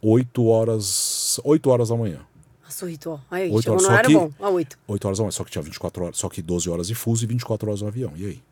8 0.00 0.44
horas, 0.46 1.38
8 1.44 1.68
horas 1.68 1.88
da 1.90 1.96
manhã. 1.96 2.20
Nossa, 2.64 2.86
oito, 2.86 3.10
ó. 3.10 3.18
Aí, 3.30 3.50
Oito 3.50 3.62
chegou 3.64 3.72
horas, 3.74 3.82
no 3.82 3.86
só 3.88 3.92
horário 3.92 4.08
que- 4.08 4.14
bom. 4.16 4.32
Ó, 4.38 4.50
oito. 4.52 4.78
8 4.86 5.04
horas 5.06 5.18
da 5.18 5.24
manhã, 5.24 5.30
só 5.32 5.44
que 5.44 5.50
tinha 5.50 5.60
24 5.60 6.04
horas, 6.04 6.16
só 6.18 6.28
que 6.28 6.40
12 6.40 6.70
horas 6.70 6.86
de 6.86 6.94
fuso 6.94 7.24
e 7.24 7.26
24 7.26 7.68
horas 7.68 7.82
no 7.82 7.88
avião. 7.88 8.12
E 8.16 8.24
aí? 8.26 8.42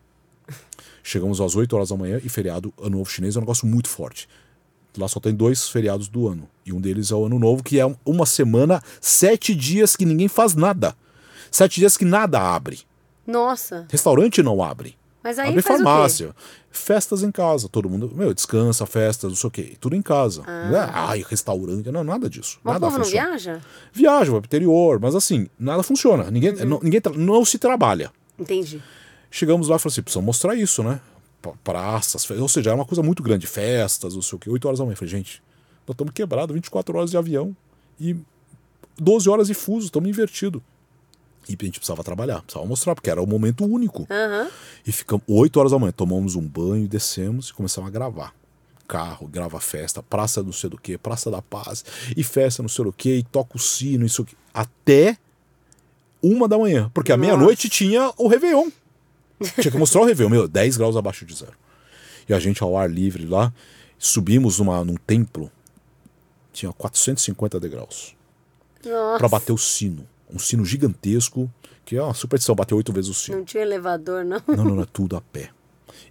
Chegamos 1.01 1.39
às 1.41 1.55
8 1.55 1.73
horas 1.75 1.89
da 1.89 1.95
manhã 1.95 2.19
e 2.23 2.27
feriado 2.29 2.73
Ano 2.77 2.97
Novo 2.97 3.09
Chinês 3.09 3.35
é 3.35 3.39
um 3.39 3.41
negócio 3.41 3.65
muito 3.65 3.87
forte. 3.87 4.27
Lá 4.97 5.07
só 5.07 5.19
tem 5.19 5.33
dois 5.33 5.69
feriados 5.69 6.07
do 6.07 6.27
ano. 6.27 6.49
E 6.65 6.73
um 6.73 6.81
deles 6.81 7.11
é 7.11 7.15
o 7.15 7.25
Ano 7.25 7.39
Novo, 7.39 7.63
que 7.63 7.79
é 7.79 7.95
uma 8.05 8.25
semana, 8.25 8.81
sete 8.99 9.53
dias 9.55 9.95
que 9.95 10.05
ninguém 10.05 10.27
faz 10.27 10.55
nada. 10.55 10.95
Sete 11.51 11.79
dias 11.79 11.95
que 11.97 12.05
nada 12.05 12.39
abre. 12.39 12.79
Nossa. 13.25 13.85
Restaurante 13.89 14.41
não 14.43 14.63
abre. 14.63 14.97
Mas 15.23 15.37
aí 15.37 15.49
abre 15.49 15.59
o 15.59 15.63
farmácia. 15.63 16.35
Festas 16.71 17.23
em 17.23 17.31
casa. 17.31 17.67
Todo 17.67 17.89
mundo, 17.89 18.11
meu, 18.15 18.33
descansa, 18.33 18.85
festas, 18.85 19.29
não 19.29 19.35
sei 19.35 19.47
o 19.47 19.51
quê. 19.51 19.77
Tudo 19.79 19.95
em 19.95 20.01
casa. 20.01 20.43
Não 20.43 20.77
é, 20.77 20.89
ai, 20.93 21.25
restaurante. 21.27 21.91
Não, 21.91 22.03
nada 22.03 22.29
disso. 22.29 22.59
Mas 22.63 22.71
o 22.71 22.79
nada 22.79 22.85
povo 22.87 22.97
não 22.99 23.05
funciona. 23.05 23.27
viaja? 23.29 23.61
Viaja, 23.91 24.31
vai 24.31 24.41
pro 24.41 24.47
interior, 24.47 24.99
mas 24.99 25.15
assim, 25.15 25.47
nada 25.59 25.83
funciona. 25.83 26.29
Ninguém, 26.31 26.51
Uhum. 26.53 26.65
não, 26.65 26.79
ninguém 26.81 27.01
não 27.15 27.43
se 27.45 27.57
trabalha. 27.57 28.11
Entendi. 28.39 28.81
Chegamos 29.29 29.67
lá 29.67 29.75
e 29.75 29.79
falamos 29.79 29.93
assim: 29.93 30.01
precisamos 30.03 30.25
mostrar 30.25 30.55
isso, 30.55 30.81
né? 30.83 30.99
Praças, 31.63 32.29
ou 32.31 32.49
seja, 32.49 32.69
era 32.69 32.75
uma 32.75 32.85
coisa 32.85 33.01
muito 33.01 33.23
grande, 33.23 33.47
festas, 33.47 34.13
não 34.13 34.21
sei 34.21 34.35
o 34.35 34.39
quê. 34.39 34.49
8 34.49 34.65
horas 34.67 34.79
da 34.79 34.85
manhã. 34.85 34.93
Eu 34.93 34.97
falei, 34.97 35.11
gente, 35.11 35.41
nós 35.87 35.93
estamos 35.93 36.13
quebrados, 36.13 36.53
24 36.53 36.97
horas 36.97 37.11
de 37.11 37.17
avião 37.17 37.55
e 37.99 38.15
12 38.97 39.29
horas 39.29 39.47
de 39.47 39.53
fuso, 39.53 39.85
estamos 39.85 40.09
invertidos. 40.09 40.61
E 41.47 41.57
a 41.59 41.65
gente 41.65 41.79
precisava 41.79 42.03
trabalhar, 42.03 42.41
precisava 42.41 42.65
mostrar, 42.67 42.93
porque 42.93 43.09
era 43.09 43.21
o 43.21 43.25
momento 43.25 43.65
único. 43.65 44.05
Aham. 44.09 44.49
E 44.85 44.91
ficamos 44.91 45.23
8 45.27 45.59
horas 45.59 45.71
da 45.71 45.79
manhã, 45.79 45.91
tomamos 45.91 46.35
um 46.35 46.47
banho, 46.47 46.87
descemos 46.87 47.49
e 47.49 47.53
começamos 47.53 47.87
a 47.87 47.91
gravar. 47.91 48.33
carro, 48.89 49.27
grava 49.27 49.59
festa, 49.59 50.01
praça 50.01 50.41
não 50.41 50.51
sei 50.51 50.71
do 50.71 50.77
que, 50.77 50.97
praça 50.97 51.29
da 51.29 51.43
paz, 51.43 51.85
e 52.17 52.23
festa 52.23 52.63
não 52.63 52.67
sei 52.67 52.83
do 52.83 52.91
que, 52.91 53.17
e 53.17 53.23
toca 53.23 53.55
o 53.55 53.59
sino, 53.59 54.03
isso 54.03 54.23
aqui. 54.23 54.35
Até 54.51 55.15
uma 56.21 56.47
da 56.47 56.57
manhã. 56.57 56.89
Porque 56.91 57.11
à 57.11 57.17
meia-noite 57.17 57.69
tinha 57.69 58.11
o 58.17 58.27
Réveillon. 58.27 58.69
Tinha 59.59 59.71
que 59.71 59.77
mostrar 59.77 60.01
o 60.01 60.05
Réveillon, 60.05 60.29
meu, 60.29 60.47
10 60.47 60.77
graus 60.77 60.95
abaixo 60.97 61.25
de 61.25 61.33
zero. 61.35 61.53
E 62.27 62.33
a 62.33 62.39
gente 62.39 62.61
ao 62.61 62.77
ar 62.77 62.89
livre 62.89 63.25
lá, 63.25 63.51
subimos 63.97 64.59
numa, 64.59 64.83
num 64.83 64.95
templo, 64.95 65.51
tinha 66.53 66.71
450 66.73 67.59
degraus. 67.59 68.15
Nossa. 68.85 69.17
Pra 69.17 69.27
bater 69.27 69.51
o 69.53 69.57
sino. 69.57 70.07
Um 70.31 70.37
sino 70.39 70.63
gigantesco, 70.63 71.51
que 71.83 71.95
é 71.97 72.03
uma 72.03 72.13
superstição, 72.13 72.55
bater 72.55 72.75
oito 72.75 72.93
vezes 72.93 73.09
o 73.09 73.13
sino. 73.13 73.37
Não 73.37 73.45
tinha 73.45 73.63
elevador, 73.63 74.23
não. 74.23 74.41
Não, 74.47 74.63
não, 74.63 74.75
não, 74.75 74.83
é 74.83 74.87
tudo 74.91 75.15
a 75.15 75.21
pé. 75.21 75.49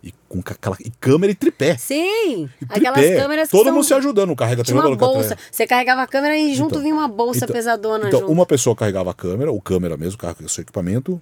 E 0.03 0.13
com 0.29 0.41
aquela 0.41 0.77
e 0.85 0.91
câmera 0.91 1.33
e 1.33 1.35
tripé. 1.35 1.77
Sim! 1.77 2.45
E 2.45 2.51
Aquelas 2.69 2.99
tripé. 3.01 3.17
câmeras 3.17 3.49
que 3.51 3.57
Todo 3.57 3.73
mundo 3.73 3.85
se 3.85 3.95
ajudando, 3.95 4.35
carrega 4.37 4.63
Tinha 4.63 4.77
uma 4.81 4.97
bolsa. 4.97 5.35
tripé. 5.37 5.43
Você 5.51 5.67
carregava 5.67 6.03
a 6.03 6.07
câmera 6.07 6.37
e 6.37 6.55
junto 6.55 6.73
Então, 6.73 6.83
vinha 6.83 6.95
uma 6.95 7.09
bolsa 7.09 7.45
então- 7.45 7.55
pesadona 7.55 8.09
Então, 8.09 8.21
junto. 8.21 8.33
uma 8.33 8.45
pessoa 8.47 8.77
carregava 8.77 9.11
a 9.11 9.15
câmera, 9.15 9.51
o 9.53 9.61
câmera 9.61 9.97
mesmo, 9.97 10.19
carregava 10.19 10.47
o 10.47 10.49
seu 10.49 10.63
equipamento. 10.63 11.21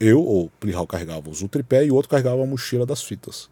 Eu, 0.00 0.22
ou 0.22 0.50
Plihal, 0.60 0.86
carregávamos 0.86 1.42
o 1.42 1.48
tripé 1.48 1.84
e 1.84 1.90
o 1.90 1.94
outro 1.94 2.08
carregava 2.10 2.42
a 2.42 2.46
mochila 2.46 2.86
das 2.86 3.02
fitas. 3.02 3.48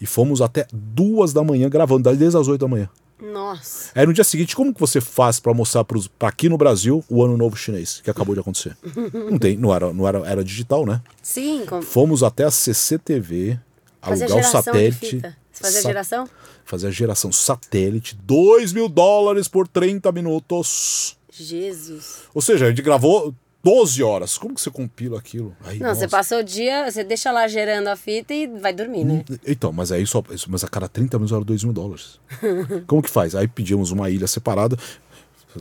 E 0.00 0.06
fomos 0.06 0.40
até 0.40 0.66
duas 0.72 1.32
da 1.32 1.44
manhã 1.44 1.68
gravando, 1.68 2.14
desde 2.16 2.36
as 2.36 2.48
oito 2.48 2.60
da 2.62 2.68
manhã. 2.68 2.88
Nossa. 3.20 3.90
Aí 3.94 4.04
no 4.04 4.12
dia 4.12 4.24
seguinte, 4.24 4.56
como 4.56 4.74
que 4.74 4.80
você 4.80 5.00
faz 5.00 5.38
pra 5.38 5.54
mostrar 5.54 5.84
pra 5.84 5.96
aqui 6.28 6.48
no 6.48 6.58
Brasil 6.58 7.04
o 7.08 7.22
ano 7.22 7.36
novo 7.36 7.56
chinês, 7.56 8.00
que 8.02 8.10
acabou 8.10 8.34
de 8.34 8.40
acontecer? 8.40 8.76
Não 9.30 9.38
tem, 9.38 9.56
não 9.56 9.72
era, 9.72 9.92
não 9.92 10.08
era, 10.08 10.18
era 10.28 10.42
digital, 10.42 10.84
né? 10.84 11.00
Sim, 11.22 11.64
com... 11.68 11.80
Fomos 11.82 12.24
até 12.24 12.42
a 12.44 12.50
CCTV, 12.50 13.60
alugar 14.00 14.38
o 14.38 14.42
satélite. 14.42 15.20
fazia 15.52 15.80
sa- 15.82 15.88
geração? 15.88 16.28
Fazer 16.64 16.88
a 16.88 16.90
geração 16.90 17.30
satélite, 17.30 18.16
2 18.24 18.72
mil 18.72 18.88
dólares 18.88 19.46
por 19.46 19.68
30 19.68 20.10
minutos. 20.10 21.16
Jesus. 21.30 22.22
Ou 22.34 22.42
seja, 22.42 22.66
a 22.66 22.68
gente 22.70 22.82
gravou 22.82 23.32
12 23.64 24.02
horas. 24.02 24.36
Como 24.36 24.54
que 24.54 24.60
você 24.60 24.70
compila 24.70 25.18
aquilo? 25.18 25.54
Aí, 25.64 25.78
Não, 25.78 25.94
você 25.94 26.02
nossa. 26.04 26.08
passou 26.08 26.38
o 26.38 26.42
dia, 26.44 26.90
você 26.90 27.04
deixa 27.04 27.30
lá 27.30 27.46
gerando 27.46 27.88
a 27.88 27.96
fita 27.96 28.34
e 28.34 28.46
vai 28.46 28.72
dormir, 28.72 29.04
né? 29.04 29.24
Então, 29.46 29.72
mas 29.72 29.92
aí 29.92 30.06
só. 30.06 30.22
Mas 30.48 30.64
a 30.64 30.68
cada 30.68 30.88
30 30.88 31.16
minutos 31.18 31.34
era 31.34 31.44
2 31.44 31.64
mil 31.64 31.72
dólares. 31.72 32.18
Como 32.86 33.02
que 33.02 33.10
faz? 33.10 33.34
Aí 33.34 33.46
pedimos 33.46 33.90
uma 33.92 34.10
ilha 34.10 34.26
separada, 34.26 34.76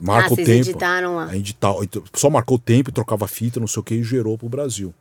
marca 0.01 0.29
Ah, 0.29 0.33
o 0.33 0.35
tempo. 0.35 0.51
editaram 0.51 1.15
lá. 1.17 1.27
Aí 1.29 1.39
edita- 1.39 1.67
só 2.15 2.29
marcou 2.29 2.57
o 2.57 2.59
tempo, 2.59 2.91
trocava 2.91 3.27
fita, 3.27 3.59
não 3.59 3.67
sei 3.67 3.79
o 3.81 3.83
que, 3.83 3.93
e 3.95 4.03
gerou 4.03 4.37
pro 4.37 4.49
Brasil. 4.49 4.93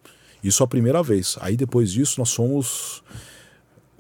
Isso 0.44 0.62
a 0.62 0.66
primeira 0.66 1.02
vez. 1.02 1.36
Aí 1.40 1.56
depois 1.56 1.90
disso 1.92 2.16
nós 2.18 2.32
fomos 2.34 3.02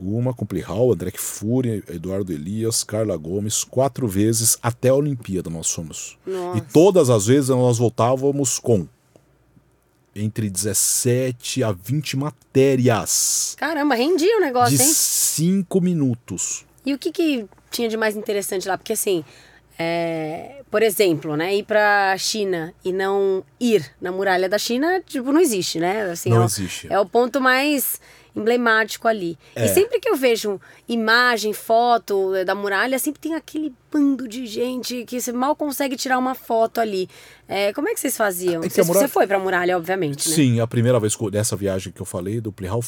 uma 0.02 0.32
com 0.34 0.44
Plihal, 0.46 0.92
André 0.92 1.10
Fúria, 1.16 1.82
Eduardo 1.88 2.32
Elias, 2.32 2.82
Carla 2.84 3.16
Gomes, 3.16 3.64
quatro 3.64 4.06
vezes 4.08 4.56
até 4.62 4.88
a 4.88 4.94
Olimpíada 4.94 5.50
nós 5.50 5.70
fomos. 5.70 6.16
Nossa. 6.26 6.58
E 6.58 6.60
todas 6.60 7.10
as 7.10 7.26
vezes 7.26 7.50
nós 7.50 7.78
voltávamos 7.78 8.58
com 8.58 8.86
entre 10.14 10.50
17 10.50 11.62
a 11.62 11.70
20 11.72 12.16
matérias 12.16 13.54
Caramba, 13.58 13.94
rendia 13.94 14.36
o 14.38 14.40
negócio, 14.40 14.76
de 14.76 14.82
hein? 14.82 14.88
5 14.92 15.80
minutos. 15.80 16.64
E 16.84 16.92
o 16.92 16.98
que, 16.98 17.12
que 17.12 17.46
tinha 17.70 17.88
de 17.88 17.96
mais 17.96 18.16
interessante 18.16 18.66
lá? 18.66 18.76
Porque 18.76 18.92
assim, 18.94 19.24
é, 19.78 20.62
por 20.70 20.82
exemplo, 20.82 21.36
né, 21.36 21.54
ir 21.54 21.62
pra 21.62 22.16
China 22.18 22.74
e 22.84 22.92
não 22.92 23.44
ir 23.60 23.88
na 24.00 24.10
muralha 24.10 24.48
da 24.48 24.58
China, 24.58 25.00
tipo, 25.06 25.30
não 25.30 25.40
existe, 25.40 25.78
né? 25.78 26.02
Assim, 26.10 26.30
Não 26.30 26.38
é 26.38 26.40
o- 26.40 26.44
existe. 26.44 26.92
É 26.92 26.98
o 26.98 27.06
ponto 27.06 27.40
mais 27.40 28.00
emblemático 28.34 29.06
ali. 29.08 29.38
É. 29.54 29.64
E 29.64 29.68
sempre 29.68 29.98
que 30.00 30.08
eu 30.08 30.16
vejo 30.16 30.60
imagem, 30.88 31.52
foto 31.52 32.32
da 32.44 32.54
muralha, 32.54 32.98
sempre 32.98 33.20
tem 33.20 33.34
aquele 33.34 33.72
bando 33.92 34.26
de 34.28 34.46
gente 34.46 35.04
que 35.04 35.20
você 35.20 35.32
mal 35.32 35.54
consegue 35.56 35.96
tirar 35.96 36.18
uma 36.18 36.34
foto 36.34 36.80
ali. 36.80 37.08
É, 37.48 37.72
como 37.72 37.88
é 37.88 37.94
que 37.94 38.00
vocês 38.00 38.16
faziam? 38.16 38.62
É 38.62 38.68
que 38.68 38.82
muralha- 38.82 39.06
você 39.06 39.12
foi 39.12 39.26
pra 39.26 39.38
muralha, 39.38 39.76
obviamente, 39.76 40.28
né? 40.28 40.34
Sim, 40.34 40.60
a 40.60 40.66
primeira 40.66 41.00
vez 41.00 41.16
que 41.16 41.24
eu- 41.24 41.30
dessa 41.30 41.56
viagem 41.56 41.92
que 41.92 42.00
eu 42.00 42.06
falei 42.06 42.40
do 42.40 42.52
Plihal, 42.52 42.80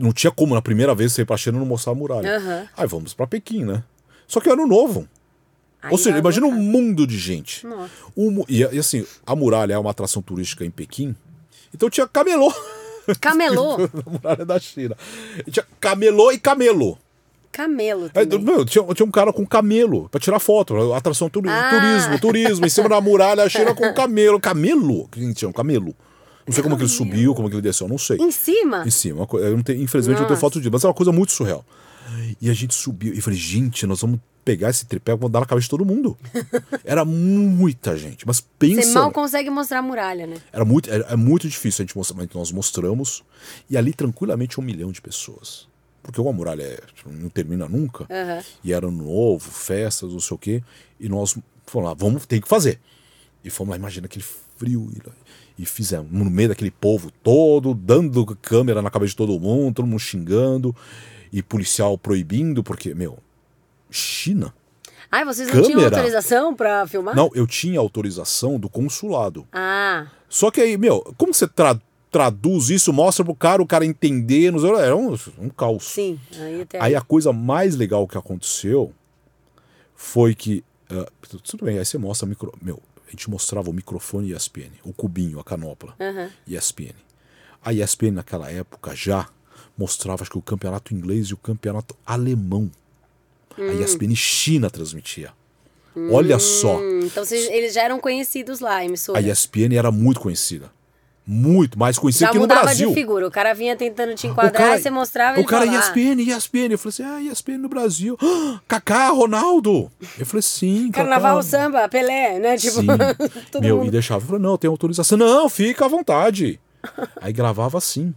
não 0.00 0.12
tinha 0.12 0.30
como 0.30 0.54
na 0.54 0.62
primeira 0.62 0.94
vez 0.94 1.12
você 1.12 1.22
ir 1.22 1.26
pra 1.26 1.36
China 1.36 1.58
não 1.58 1.66
mostrar 1.66 1.92
a 1.92 1.94
muralha. 1.94 2.36
Aham. 2.36 2.68
Aí 2.76 2.86
vamos 2.86 3.12
pra 3.14 3.26
Pequim, 3.26 3.64
né? 3.64 3.82
Só 4.26 4.40
que 4.40 4.48
é 4.48 4.52
ano 4.52 4.66
novo. 4.66 5.06
Aí 5.82 5.92
Ou 5.92 5.98
seja, 5.98 6.12
vai 6.12 6.20
imagina 6.20 6.46
um 6.46 6.52
mundo 6.52 7.06
de 7.06 7.16
gente. 7.18 7.64
Um 8.16 8.42
e, 8.48 8.60
e 8.62 8.78
assim, 8.78 9.06
a 9.24 9.36
muralha 9.36 9.74
é 9.74 9.78
uma 9.78 9.90
atração 9.90 10.20
turística 10.22 10.64
em 10.64 10.70
Pequim. 10.70 11.14
Então 11.72 11.88
tinha 11.90 12.08
camelô 12.08 12.50
Camelô? 13.20 13.78
na 13.78 13.88
muralha 14.12 14.44
da 14.44 14.58
China. 14.58 14.96
Tinha 15.50 15.64
camelô 15.80 16.32
e 16.32 16.38
camelo. 16.38 16.98
Camelo 17.52 18.10
também. 18.10 18.38
meu, 18.38 18.64
tinha, 18.66 18.84
tinha 18.94 19.06
um 19.06 19.10
cara 19.10 19.32
com 19.32 19.46
camelo 19.46 20.08
pra 20.10 20.20
tirar 20.20 20.38
foto. 20.38 20.92
Atração 20.92 21.28
turi- 21.30 21.48
Ah. 21.48 21.70
turismo, 21.70 22.20
turismo, 22.20 22.66
em 22.66 22.68
cima 22.68 22.88
da 22.88 23.00
muralha 23.00 23.36
da 23.36 23.48
China 23.48 23.74
com 23.74 23.94
camelo. 23.94 24.38
Camelo? 24.38 25.08
Que 25.08 25.32
tinha 25.32 25.48
um 25.48 25.52
camelo. 25.52 25.94
Não 26.46 26.52
sei 26.52 26.62
como 26.62 26.76
que 26.76 26.82
ele 26.82 26.90
subiu, 26.90 27.34
como 27.34 27.48
que 27.48 27.54
ele 27.56 27.62
desceu, 27.62 27.88
não 27.88 27.98
sei. 27.98 28.18
Em 28.18 28.30
cima? 28.30 28.84
Em 28.86 28.90
cima. 28.90 29.26
Eu 29.32 29.56
não 29.56 29.62
tenho, 29.64 29.82
infelizmente 29.82 30.16
eu 30.18 30.20
não 30.20 30.28
tenho 30.28 30.36
Nossa. 30.36 30.40
foto 30.40 30.60
disso, 30.60 30.70
mas 30.72 30.84
é 30.84 30.86
uma 30.86 30.94
coisa 30.94 31.10
muito 31.10 31.32
surreal. 31.32 31.64
E 32.40 32.50
a 32.50 32.54
gente 32.54 32.74
subiu 32.74 33.12
e 33.14 33.20
falei, 33.20 33.38
gente, 33.38 33.86
nós 33.86 34.00
vamos 34.00 34.20
pegar 34.44 34.70
esse 34.70 34.86
tripé 34.86 35.12
e 35.12 35.16
vamos 35.16 35.32
dar 35.32 35.40
na 35.40 35.46
cabeça 35.46 35.64
de 35.64 35.70
todo 35.70 35.84
mundo. 35.84 36.16
Era 36.84 37.04
muita 37.04 37.96
gente, 37.98 38.24
mas 38.26 38.40
pensa. 38.40 38.82
Você 38.82 38.94
mal 38.94 39.10
consegue 39.10 39.50
mostrar 39.50 39.80
a 39.80 39.82
muralha, 39.82 40.26
né? 40.26 40.36
Era 40.52 40.64
muito, 40.64 40.90
era, 40.90 41.04
é 41.06 41.16
muito 41.16 41.48
difícil 41.48 41.82
a 41.82 41.84
gente 41.84 41.96
mostrar, 41.96 42.16
mas 42.16 42.28
nós 42.32 42.52
mostramos. 42.52 43.24
E 43.68 43.76
ali 43.76 43.92
tranquilamente 43.92 44.60
um 44.60 44.62
milhão 44.62 44.92
de 44.92 45.02
pessoas. 45.02 45.66
Porque 46.00 46.20
uma 46.20 46.32
muralha 46.32 46.62
é, 46.62 46.80
tipo, 46.94 47.10
não 47.10 47.28
termina 47.28 47.68
nunca. 47.68 48.06
Aham. 48.08 48.40
E 48.62 48.72
era 48.72 48.86
ano 48.86 49.02
novo, 49.02 49.50
festas, 49.50 50.12
não 50.12 50.20
sei 50.20 50.34
o 50.36 50.38
quê. 50.38 50.62
E 51.00 51.08
nós 51.08 51.36
fomos 51.66 51.88
lá, 51.88 51.94
vamos, 51.94 52.24
tem 52.26 52.40
que 52.40 52.46
fazer. 52.46 52.78
E 53.42 53.50
fomos 53.50 53.72
lá, 53.72 53.76
imagina 53.76 54.06
aquele 54.06 54.24
frio. 54.56 54.88
E, 55.58 55.62
e 55.62 55.66
fizemos, 55.66 56.08
no 56.12 56.24
meio 56.30 56.50
daquele 56.50 56.70
povo 56.70 57.10
todo, 57.10 57.74
dando 57.74 58.24
câmera 58.36 58.80
na 58.80 58.90
cabeça 58.90 59.10
de 59.10 59.16
todo 59.16 59.40
mundo, 59.40 59.74
todo 59.74 59.86
mundo 59.88 59.98
xingando. 59.98 60.76
E 61.32 61.42
policial 61.42 61.96
proibindo, 61.98 62.62
porque, 62.62 62.94
meu, 62.94 63.18
China. 63.90 64.54
Ai, 65.10 65.24
vocês 65.24 65.52
não 65.52 65.62
tinham 65.62 65.84
autorização 65.84 66.54
pra 66.54 66.86
filmar? 66.86 67.14
Não, 67.14 67.30
eu 67.34 67.46
tinha 67.46 67.78
autorização 67.78 68.58
do 68.58 68.68
consulado. 68.68 69.46
Ah, 69.52 70.06
Só 70.28 70.50
que 70.50 70.60
aí, 70.60 70.76
meu, 70.76 71.14
como 71.16 71.32
você 71.32 71.46
tra- 71.46 71.80
traduz 72.10 72.70
isso, 72.70 72.92
mostra 72.92 73.24
pro 73.24 73.34
cara, 73.34 73.62
o 73.62 73.66
cara 73.66 73.84
entender, 73.86 74.50
nos- 74.50 74.64
era 74.64 74.96
um, 74.96 75.16
um 75.38 75.48
caos. 75.48 75.84
sim. 75.84 76.18
Aí, 76.38 76.62
até... 76.62 76.80
Aí 76.82 76.94
a 76.94 77.00
coisa 77.00 77.32
mais 77.32 77.76
legal 77.76 78.06
que 78.08 78.18
aconteceu 78.18 78.92
foi 79.94 80.34
que. 80.34 80.64
ah, 80.90 81.06
tudo 81.44 81.64
bem, 81.64 81.78
aí 81.78 81.84
você 81.84 81.98
mostra 81.98 82.26
micro. 82.28 82.52
Meu, 82.60 82.80
a 83.06 83.10
gente 83.10 83.30
mostrava 83.30 83.70
o 83.70 83.72
microfone 83.72 84.32
ESPN, 84.32 84.70
o 84.84 84.92
cubinho, 84.92 85.38
a 85.38 85.44
canopla. 85.44 85.94
Aham. 86.00 86.30
ESPN. 86.46 86.94
A 87.64 87.72
ESPN 87.72 88.12
naquela 88.12 88.50
época 88.50 88.94
já 88.94 89.28
mostrava 89.76 90.22
acho 90.22 90.30
que 90.30 90.38
o 90.38 90.42
campeonato 90.42 90.94
inglês 90.94 91.26
e 91.28 91.34
o 91.34 91.36
campeonato 91.36 91.94
alemão. 92.04 92.70
A 93.58 93.72
ESPN 93.82 94.14
China 94.14 94.68
transmitia. 94.70 95.30
Olha 96.12 96.38
só. 96.38 96.76
Hum, 96.78 97.00
então 97.04 97.24
eles 97.30 97.72
já 97.72 97.82
eram 97.82 97.98
conhecidos 97.98 98.60
lá, 98.60 98.76
a 98.76 98.84
emissora. 98.84 99.18
A 99.18 99.22
ESPN 99.22 99.74
era 99.76 99.90
muito 99.90 100.20
conhecida. 100.20 100.70
Muito 101.28 101.76
mais 101.76 101.98
conhecida 101.98 102.26
já 102.26 102.32
que 102.32 102.38
no 102.38 102.46
Brasil. 102.46 102.88
de 102.90 102.94
figura. 102.94 103.26
O 103.26 103.30
cara 103.32 103.52
vinha 103.52 103.74
tentando 103.74 104.14
te 104.14 104.28
enquadrar 104.28 104.52
cara- 104.52 104.78
e 104.78 104.82
você 104.82 104.90
mostrava 104.90 105.40
O 105.40 105.44
cara, 105.44 105.66
falava, 105.66 105.84
ESPN, 105.84 106.20
ESPN. 106.22 106.70
Eu 106.70 106.78
falei 106.78 106.90
assim, 106.90 107.02
ah, 107.02 107.20
ESPN 107.32 107.58
no 107.58 107.68
Brasil. 107.68 108.16
Ah, 108.22 108.60
Kaká, 108.68 109.08
Ronaldo. 109.08 109.90
Eu 110.18 110.24
falei, 110.24 110.42
sim. 110.42 110.88
Carnaval, 110.92 111.42
samba, 111.42 111.88
Pelé, 111.88 112.38
né? 112.38 112.56
Tipo, 112.56 112.80
Meu, 113.60 113.78
mundo. 113.78 113.88
e 113.88 113.90
deixava. 113.90 114.22
Eu 114.22 114.26
falei, 114.28 114.42
não, 114.42 114.56
tem 114.56 114.68
autorização. 114.70 115.18
Não, 115.18 115.48
fica 115.48 115.86
à 115.86 115.88
vontade. 115.88 116.60
Aí 117.20 117.32
gravava 117.32 117.76
assim. 117.78 118.14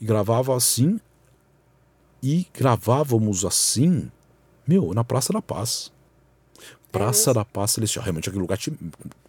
E 0.00 0.04
gravava 0.04 0.56
assim. 0.56 0.98
E 2.22 2.46
gravávamos 2.52 3.44
assim, 3.44 4.10
meu, 4.66 4.92
na 4.92 5.02
Praça 5.02 5.32
da 5.32 5.40
Paz. 5.40 5.90
Praça 6.92 7.32
da 7.32 7.44
Paz 7.44 7.72
Celestial. 7.72 8.04
Realmente 8.04 8.28
aquele 8.28 8.42
lugar 8.42 8.58
te 8.58 8.72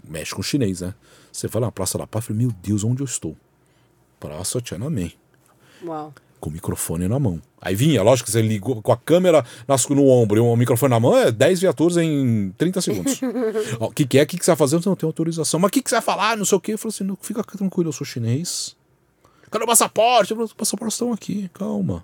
mexe 0.03 0.33
com 0.33 0.41
o 0.41 0.43
chinês, 0.43 0.81
né? 0.81 0.93
Você 1.31 1.47
fala 1.47 1.67
na 1.67 1.71
Praça 1.71 1.97
da 1.97 2.05
Paz, 2.05 2.25
eu 2.25 2.27
falei, 2.33 2.45
meu 2.45 2.55
Deus, 2.61 2.83
onde 2.83 3.01
eu 3.01 3.05
estou? 3.05 3.35
Praça 4.19 4.59
Tiananmen 4.59 5.13
Uau. 5.83 6.13
com 6.39 6.49
o 6.49 6.53
microfone 6.53 7.07
na 7.07 7.17
mão. 7.19 7.41
Aí 7.61 7.75
vinha, 7.75 8.01
lógico 8.03 8.25
que 8.25 8.31
você 8.31 8.41
ligou 8.41 8.81
com 8.81 8.91
a 8.91 8.97
câmera 8.97 9.45
nas, 9.67 9.87
no 9.87 10.07
ombro 10.07 10.37
e 10.37 10.41
o 10.41 10.55
microfone 10.55 10.89
na 10.89 10.99
mão, 10.99 11.15
é 11.17 11.31
10 11.31 11.61
viaturas 11.61 11.97
em 11.97 12.53
30 12.57 12.81
segundos. 12.81 13.21
O 13.79 13.89
que, 13.89 14.05
que 14.05 14.19
é? 14.19 14.23
O 14.23 14.27
que, 14.27 14.37
que 14.37 14.43
você 14.43 14.51
vai 14.51 14.57
fazer? 14.57 14.75
Eu 14.75 14.81
Não 14.85 14.95
tem 14.95 15.07
autorização. 15.07 15.59
Mas 15.59 15.69
o 15.69 15.71
que, 15.71 15.81
que 15.81 15.89
você 15.89 15.95
vai 15.95 16.01
falar? 16.03 16.35
Não 16.35 16.45
sei 16.45 16.57
o 16.57 16.61
quê. 16.61 16.73
Eu 16.73 16.77
falei 16.77 16.93
assim, 16.93 17.03
não, 17.03 17.17
fica 17.21 17.43
tranquilo, 17.43 17.89
eu 17.89 17.93
sou 17.93 18.05
chinês. 18.05 18.75
Cadê 19.51 19.63
o 19.65 19.67
passaporte? 19.67 20.33
Os 20.33 20.53
passaportes 20.53 20.95
estão 20.95 21.13
aqui, 21.13 21.49
calma. 21.53 22.01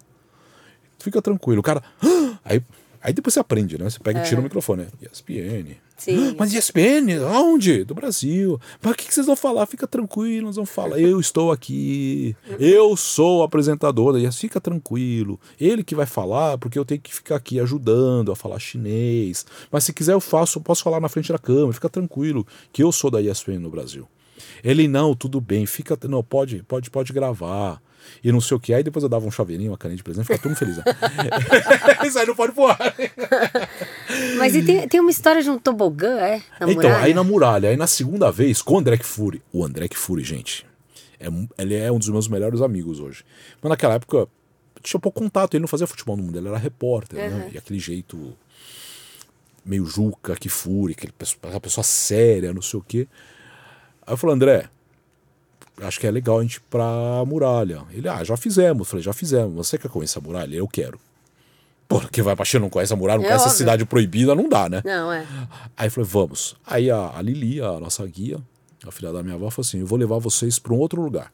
Fica 0.99 1.21
tranquilo. 1.21 1.61
O 1.61 1.63
cara. 1.63 1.81
"Ah!" 2.03 2.37
Aí 2.45 2.61
Aí 3.01 3.13
depois 3.13 3.33
você 3.33 3.39
aprende, 3.39 3.77
né? 3.77 3.89
Você 3.89 3.99
pega 3.99 4.19
e 4.19 4.23
tira 4.23 4.41
o 4.41 4.43
microfone. 4.43 4.83
Né? 4.83 4.89
ESPN. 5.09 5.77
Sim. 5.95 6.35
Mas 6.37 6.53
ESPN, 6.53 7.23
aonde? 7.25 7.83
Do 7.83 7.95
Brasil. 7.95 8.59
Mas 8.81 8.91
o 8.91 8.95
que, 8.95 9.07
que 9.07 9.13
vocês 9.13 9.25
vão 9.25 9.35
falar? 9.35 9.65
Fica 9.65 9.87
tranquilo, 9.87 10.47
nós 10.47 10.55
vamos 10.55 10.69
falar. 10.69 10.99
Eu 10.99 11.17
estou 11.19 11.51
aqui. 11.51 12.35
Eu 12.59 12.97
sou 12.97 13.39
o 13.39 13.43
apresentador 13.43 14.11
da 14.11 14.19
ESPN. 14.19 14.41
Fica 14.41 14.59
tranquilo. 14.59 15.39
Ele 15.57 15.83
que 15.83 15.95
vai 15.95 16.05
falar, 16.05 16.57
porque 16.57 16.77
eu 16.77 16.83
tenho 16.83 16.99
que 16.99 17.13
ficar 17.13 17.37
aqui 17.37 17.59
ajudando 17.61 18.31
a 18.31 18.35
falar 18.35 18.59
chinês. 18.59 19.45
Mas 19.71 19.85
se 19.85 19.93
quiser 19.93 20.13
eu 20.13 20.19
faço, 20.19 20.59
eu 20.59 20.63
posso 20.63 20.83
falar 20.83 20.99
na 20.99 21.07
frente 21.07 21.31
da 21.31 21.39
câmera. 21.39 21.71
Fica 21.73 21.89
tranquilo, 21.89 22.45
que 22.73 22.83
eu 22.83 22.91
sou 22.91 23.09
da 23.09 23.21
ESPN 23.21 23.59
no 23.59 23.69
Brasil. 23.69 24.07
Ele, 24.63 24.87
não, 24.87 25.15
tudo 25.15 25.39
bem, 25.41 25.65
fica. 25.65 25.97
Não, 26.07 26.23
pode, 26.23 26.63
pode, 26.63 26.89
pode 26.89 27.13
gravar 27.13 27.81
e 28.23 28.31
não 28.31 28.41
sei 28.41 28.57
o 28.57 28.59
que. 28.59 28.73
Aí 28.73 28.83
depois 28.83 29.03
eu 29.03 29.09
dava 29.09 29.25
um 29.25 29.31
chaveirinho, 29.31 29.71
uma 29.71 29.77
caninha 29.77 29.97
de 29.97 30.03
presente, 30.03 30.25
ficava 30.25 30.41
todo 30.41 30.49
mundo 30.49 30.57
feliz. 30.57 30.77
Né? 30.77 30.83
Isso 32.05 32.19
aí 32.19 32.25
não 32.25 32.35
pode 32.35 32.53
pôr. 32.53 32.75
Mas 34.37 34.55
e 34.55 34.63
tem, 34.63 34.87
tem 34.87 34.99
uma 34.99 35.11
história 35.11 35.41
de 35.41 35.49
um 35.49 35.57
tobogã, 35.57 36.17
é? 36.19 36.41
Na 36.59 36.71
então, 36.71 36.95
aí 36.95 37.13
na 37.13 37.23
muralha, 37.23 37.69
aí 37.69 37.77
na 37.77 37.87
segunda 37.87 38.31
vez, 38.31 38.61
com 38.61 38.75
o 38.75 38.77
André 38.79 38.97
Fury. 38.97 39.41
O 39.51 39.63
André 39.63 39.87
Fury, 39.93 40.23
gente, 40.23 40.65
é, 41.19 41.27
ele 41.57 41.75
é 41.75 41.91
um 41.91 41.99
dos 41.99 42.09
meus 42.09 42.27
melhores 42.27 42.61
amigos 42.61 42.99
hoje. 42.99 43.23
Mas 43.61 43.69
naquela 43.69 43.95
época, 43.95 44.27
tinha 44.81 44.99
pouco 44.99 45.21
contato, 45.21 45.55
ele 45.55 45.61
não 45.61 45.67
fazia 45.67 45.87
futebol 45.87 46.15
no 46.15 46.23
mundo, 46.23 46.37
ele 46.37 46.47
era 46.47 46.57
repórter, 46.57 47.19
uhum. 47.19 47.37
né? 47.37 47.49
E 47.53 47.57
aquele 47.57 47.79
jeito 47.79 48.35
meio 49.65 49.85
Juca, 49.85 50.35
que 50.35 50.47
Fury, 50.47 50.93
aquele 50.93 51.11
pessoa, 51.11 51.39
aquela 51.43 51.59
pessoa 51.59 51.83
séria, 51.83 52.53
não 52.53 52.61
sei 52.61 52.79
o 52.79 52.83
quê. 52.83 53.07
Aí 54.07 54.13
eu 54.13 54.17
falei, 54.17 54.35
André, 54.35 54.69
acho 55.81 55.99
que 55.99 56.07
é 56.07 56.11
legal 56.11 56.39
a 56.39 56.41
gente 56.41 56.55
ir 56.55 56.61
pra 56.61 57.23
muralha. 57.27 57.83
Ele, 57.91 58.07
ah, 58.07 58.23
já 58.23 58.37
fizemos. 58.37 58.79
Eu 58.79 58.85
falei, 58.85 59.03
já 59.03 59.11
fizemos. 59.11 59.53
Você 59.55 59.77
quer 59.77 59.89
conhecer 59.89 60.19
a 60.19 60.21
muralha? 60.21 60.55
Eu 60.55 60.67
quero. 60.67 60.97
Pô, 61.87 61.99
que 61.99 62.21
vai 62.21 62.35
pra 62.35 62.45
China, 62.45 62.61
não 62.61 62.69
conhece 62.69 62.93
a 62.93 62.95
muralha, 62.95 63.19
não 63.19 63.25
é 63.25 63.27
conhece 63.27 63.43
óbvio. 63.43 63.55
a 63.55 63.57
cidade 63.57 63.85
proibida, 63.85 64.33
não 64.33 64.49
dá, 64.49 64.67
né? 64.69 64.81
Não, 64.83 65.11
é. 65.11 65.25
Aí 65.75 65.87
eu 65.87 65.91
falei, 65.91 66.09
vamos. 66.09 66.55
Aí 66.65 66.89
a, 66.89 67.11
a 67.15 67.21
Lili, 67.21 67.61
a 67.61 67.79
nossa 67.79 68.05
guia, 68.07 68.39
a 68.85 68.91
filha 68.91 69.11
da 69.11 69.21
minha 69.23 69.35
avó, 69.35 69.49
falou 69.49 69.65
assim: 69.65 69.79
eu 69.79 69.85
vou 69.85 69.97
levar 69.97 70.17
vocês 70.19 70.59
para 70.59 70.73
um 70.73 70.77
outro 70.77 71.01
lugar. 71.01 71.31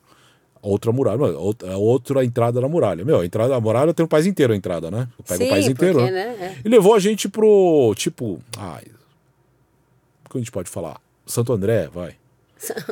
Outra 0.62 0.92
muralha, 0.92 1.20
outra, 1.38 1.78
outra 1.78 2.24
entrada 2.24 2.62
da 2.62 2.70
muralha. 2.70 3.04
Meu, 3.04 3.20
a 3.20 3.26
entrada 3.26 3.50
da 3.50 3.60
muralha 3.60 3.94
tem 3.94 4.06
um 4.06 4.08
país 4.08 4.26
inteiro 4.26 4.54
a 4.54 4.56
entrada, 4.56 4.90
né? 4.90 5.10
Pega 5.28 5.44
o 5.44 5.50
país 5.50 5.68
inteiro. 5.68 6.00
Porque, 6.00 6.12
né? 6.12 6.22
É. 6.40 6.58
E 6.64 6.70
levou 6.70 6.94
a 6.94 7.00
gente 7.00 7.28
pro, 7.28 7.94
tipo, 7.98 8.40
ai, 8.58 8.84
como 10.30 10.40
a 10.40 10.44
gente 10.44 10.52
pode 10.52 10.70
falar? 10.70 11.02
Santo 11.26 11.52
André, 11.52 11.90
vai. 11.94 12.16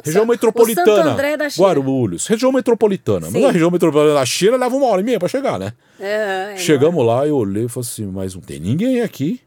Região 0.03 0.25
metropolitana. 0.25 1.15
Guarulhos. 1.57 2.27
Região 2.27 2.51
metropolitana. 2.51 3.27
Sim. 3.27 3.33
Mas 3.33 3.43
a 3.45 3.51
região 3.51 3.71
metropolitana 3.71 4.19
da 4.19 4.25
China 4.25 4.57
leva 4.57 4.75
uma 4.75 4.87
hora 4.87 5.01
e 5.01 5.03
meia 5.03 5.19
pra 5.19 5.27
chegar, 5.27 5.59
né? 5.59 5.73
É, 5.99 6.53
é 6.53 6.57
Chegamos 6.57 7.05
lá, 7.05 7.25
eu 7.27 7.35
olhei 7.35 7.65
e 7.65 7.69
falei 7.69 7.87
assim, 7.89 8.05
mas 8.07 8.35
não 8.35 8.41
tem 8.41 8.59
ninguém 8.59 9.01
aqui. 9.01 9.41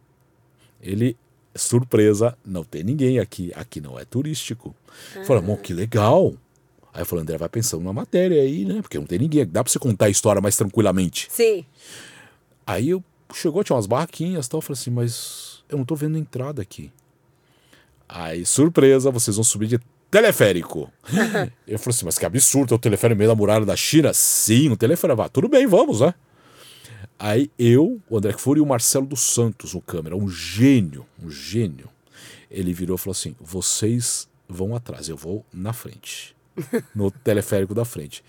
Ele, 0.80 1.16
surpresa, 1.54 2.36
não 2.44 2.64
tem 2.64 2.82
ninguém 2.82 3.18
aqui. 3.18 3.52
Aqui 3.54 3.80
não 3.80 3.98
é 3.98 4.04
turístico. 4.04 4.74
Ah. 5.16 5.24
Falei, 5.24 5.42
bom, 5.42 5.56
que 5.56 5.72
legal. 5.72 6.34
Aí 6.92 7.02
eu 7.02 7.06
falei, 7.06 7.22
André, 7.22 7.36
vai 7.36 7.48
pensando 7.48 7.82
na 7.82 7.92
matéria 7.92 8.40
aí, 8.40 8.64
né? 8.64 8.80
Porque 8.80 8.98
não 8.98 9.06
tem 9.06 9.18
ninguém. 9.18 9.46
Dá 9.46 9.64
pra 9.64 9.70
você 9.70 9.78
contar 9.78 10.06
a 10.06 10.10
história 10.10 10.40
mais 10.40 10.56
tranquilamente. 10.56 11.26
Sim. 11.30 11.64
Aí 12.66 12.90
eu 12.90 13.02
chegou, 13.34 13.64
tinha 13.64 13.74
umas 13.74 13.86
barraquinhas 13.86 14.46
e 14.46 14.50
tal. 14.50 14.58
Eu 14.58 14.62
falei 14.62 14.80
assim, 14.80 14.90
mas 14.90 15.64
eu 15.68 15.76
não 15.76 15.84
tô 15.84 15.96
vendo 15.96 16.16
entrada 16.16 16.62
aqui. 16.62 16.92
Aí, 18.08 18.46
surpresa, 18.46 19.10
vocês 19.10 19.36
vão 19.36 19.44
subir 19.44 19.66
de 19.66 19.80
teleférico. 20.14 20.92
eu 21.66 21.76
falei 21.78 21.96
assim, 21.96 22.04
mas 22.04 22.18
que 22.18 22.24
absurdo, 22.24 22.74
o 22.74 22.78
teleférico 22.78 23.16
no 23.16 23.18
meio 23.18 23.30
da 23.30 23.34
muralha 23.34 23.66
da 23.66 23.74
China? 23.74 24.12
Sim, 24.14 24.70
o 24.70 24.76
teleférico. 24.76 25.20
Ah, 25.20 25.28
tudo 25.28 25.48
bem, 25.48 25.66
vamos, 25.66 26.00
né? 26.00 26.14
Aí 27.18 27.50
eu, 27.58 28.00
o 28.08 28.16
André 28.16 28.32
Fury 28.32 28.60
e 28.60 28.62
o 28.62 28.66
Marcelo 28.66 29.06
dos 29.06 29.20
Santos, 29.20 29.74
o 29.74 29.80
câmera, 29.80 30.16
um 30.16 30.28
gênio, 30.28 31.04
um 31.20 31.28
gênio. 31.28 31.88
Ele 32.48 32.72
virou 32.72 32.94
e 32.94 32.98
falou 32.98 33.12
assim: 33.12 33.34
vocês 33.40 34.28
vão 34.48 34.76
atrás, 34.76 35.08
eu 35.08 35.16
vou 35.16 35.44
na 35.52 35.72
frente. 35.72 36.34
No 36.94 37.10
teleférico 37.10 37.74
da 37.74 37.84
frente. 37.84 38.22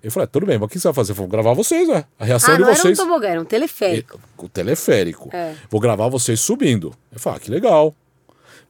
Eu 0.00 0.12
falei, 0.12 0.28
tudo 0.28 0.46
bem, 0.46 0.56
mas 0.56 0.66
o 0.66 0.68
que 0.68 0.78
você 0.78 0.86
vai 0.86 0.94
fazer? 0.94 1.12
Vou 1.14 1.26
gravar 1.26 1.52
vocês, 1.52 1.88
né? 1.88 2.04
A 2.16 2.24
reação 2.24 2.54
ah, 2.54 2.56
de 2.58 2.62
vocês. 2.62 2.96
Era 2.96 3.08
um 3.08 3.08
tobogã, 3.08 3.28
era 3.28 3.40
um 3.40 3.44
teleférico. 3.44 4.20
O 4.36 4.48
teleférico. 4.48 5.30
É. 5.32 5.54
Vou 5.68 5.80
gravar 5.80 6.06
vocês 6.08 6.38
subindo. 6.38 6.94
Eu 7.10 7.18
falei, 7.18 7.38
ah, 7.38 7.40
que 7.40 7.50
legal. 7.50 7.96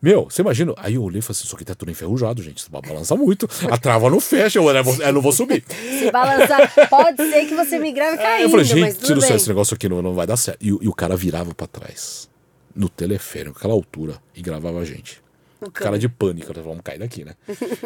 Meu, 0.07 0.31
você 0.31 0.41
imagina? 0.41 0.73
Aí 0.77 0.95
eu 0.95 1.03
olhei 1.03 1.19
e 1.19 1.21
falei 1.21 1.33
assim: 1.33 1.47
isso 1.47 1.57
aqui 1.57 1.65
tá 1.65 1.75
tudo 1.75 1.91
enferrujado, 1.91 2.41
gente. 2.41 2.59
Isso 2.59 2.71
balança 2.71 3.17
muito. 3.17 3.49
A 3.69 3.77
trava 3.77 4.09
não 4.09 4.21
fecha, 4.21 4.57
eu, 4.57 4.69
eu 4.71 5.13
não 5.13 5.21
vou 5.21 5.33
subir. 5.33 5.65
Se 5.69 6.13
balançar, 6.13 6.73
pode 6.89 7.17
ser 7.29 7.45
que 7.45 7.57
você 7.57 7.77
me 7.77 7.91
grave 7.91 8.17
caindo. 8.17 8.45
Eu 8.45 8.51
falei, 8.51 8.65
gente, 8.65 9.01
tira 9.01 9.21
céu, 9.21 9.35
esse 9.35 9.49
negócio 9.49 9.75
aqui 9.75 9.89
não, 9.89 10.01
não 10.01 10.15
vai 10.15 10.25
dar 10.25 10.37
certo. 10.37 10.63
E, 10.63 10.69
e 10.69 10.89
o 10.89 10.95
cara 10.95 11.17
virava 11.17 11.53
para 11.57 11.67
trás, 11.67 12.31
no 12.73 12.89
teleférico, 12.89 13.59
aquela 13.59 13.75
altura, 13.75 14.15
e 14.33 14.41
gravava 14.41 14.79
a 14.79 14.85
gente. 14.85 15.21
O 15.61 15.73
cara 15.73 15.99
de 15.99 16.09
pânico, 16.09 16.53
vamos 16.55 16.83
cair 16.85 17.01
daqui, 17.01 17.25
né? 17.25 17.35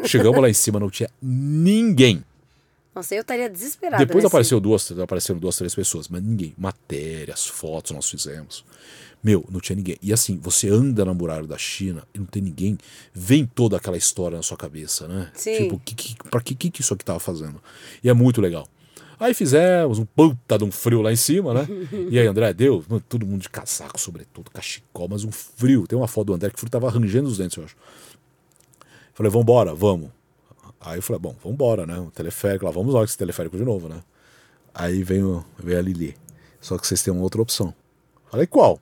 Chegamos 0.05 0.43
lá 0.43 0.51
em 0.51 0.53
cima, 0.53 0.79
não 0.79 0.91
tinha 0.91 1.09
ninguém. 1.23 2.23
Nossa, 2.95 3.15
eu 3.15 3.23
estaria 3.23 3.49
desesperado. 3.49 4.05
Depois 4.05 4.27
apareceu 4.27 4.61
duas, 4.61 4.93
apareceram 4.99 5.39
duas, 5.41 5.57
três 5.57 5.75
pessoas, 5.75 6.07
mas 6.07 6.23
ninguém. 6.23 6.53
Matérias, 6.59 7.47
fotos 7.47 7.93
nós 7.93 8.11
fizemos. 8.11 8.63
Meu, 9.23 9.45
não 9.51 9.61
tinha 9.61 9.77
ninguém. 9.77 9.97
E 10.01 10.13
assim, 10.13 10.39
você 10.39 10.69
anda 10.69 11.05
na 11.05 11.13
muralha 11.13 11.47
da 11.47 11.59
China 11.59 12.07
e 12.15 12.19
não 12.19 12.27
tem 12.27 12.43
ninguém, 12.43 12.79
vem 13.13 13.45
toda 13.45 13.77
aquela 13.77 13.97
história 13.97 14.37
na 14.37 14.43
sua 14.43 14.57
cabeça, 14.57 15.07
né? 15.07 15.31
Sim. 15.35 15.57
Tipo, 15.57 15.81
que, 15.85 15.95
que, 15.95 16.15
pra 16.31 16.41
que, 16.41 16.55
que 16.55 16.81
isso 16.81 16.95
aqui 16.95 17.05
tava 17.05 17.21
fazendo? 17.21 17.63
E 18.03 18.09
é 18.09 18.15
muito 18.15 18.41
legal. 18.41 18.67
Aí 19.19 19.35
fizemos 19.35 19.99
um 19.99 20.07
puta 20.07 20.57
de 20.57 20.65
um 20.65 20.73
frio 20.73 21.03
lá 21.03 21.13
em 21.13 21.17
cima, 21.17 21.53
né? 21.53 21.69
E 22.11 22.19
aí, 22.19 22.27
André, 22.27 22.55
deu? 22.55 22.83
Todo 23.07 23.27
mundo 23.27 23.43
de 23.43 23.51
casaco, 23.51 24.01
sobretudo, 24.01 24.51
cachecol, 24.51 25.09
mas 25.11 25.25
um 25.25 25.31
frio. 25.31 25.87
Tem 25.87 25.99
uma 25.99 26.09
foto 26.09 26.29
do 26.29 26.35
André 26.35 26.49
que 26.49 26.57
o 26.57 26.59
frio 26.59 26.71
tava 26.71 26.89
arranjando 26.89 27.29
os 27.29 27.37
dentes, 27.37 27.59
eu 27.59 27.65
acho. 27.65 27.77
Falei, 29.13 29.31
vambora, 29.31 29.75
vamos. 29.75 30.09
Aí 30.81 30.97
eu 30.97 31.03
falei, 31.03 31.21
bom, 31.21 31.37
vambora, 31.45 31.85
né? 31.85 31.99
O 31.99 32.11
teleférico 32.11 32.65
lá, 32.65 32.71
vamos 32.71 32.95
lá 32.95 33.01
com 33.01 33.05
esse 33.05 33.19
teleférico 33.19 33.59
de 33.59 33.65
novo, 33.65 33.87
né? 33.87 34.03
Aí 34.75 35.03
veio, 35.03 35.45
veio 35.59 35.79
a 35.79 35.83
Lili. 35.83 36.17
Só 36.59 36.79
que 36.79 36.87
vocês 36.87 37.03
têm 37.03 37.13
uma 37.13 37.23
outra 37.23 37.43
opção. 37.43 37.75
Falei, 38.31 38.47
qual? 38.47 38.81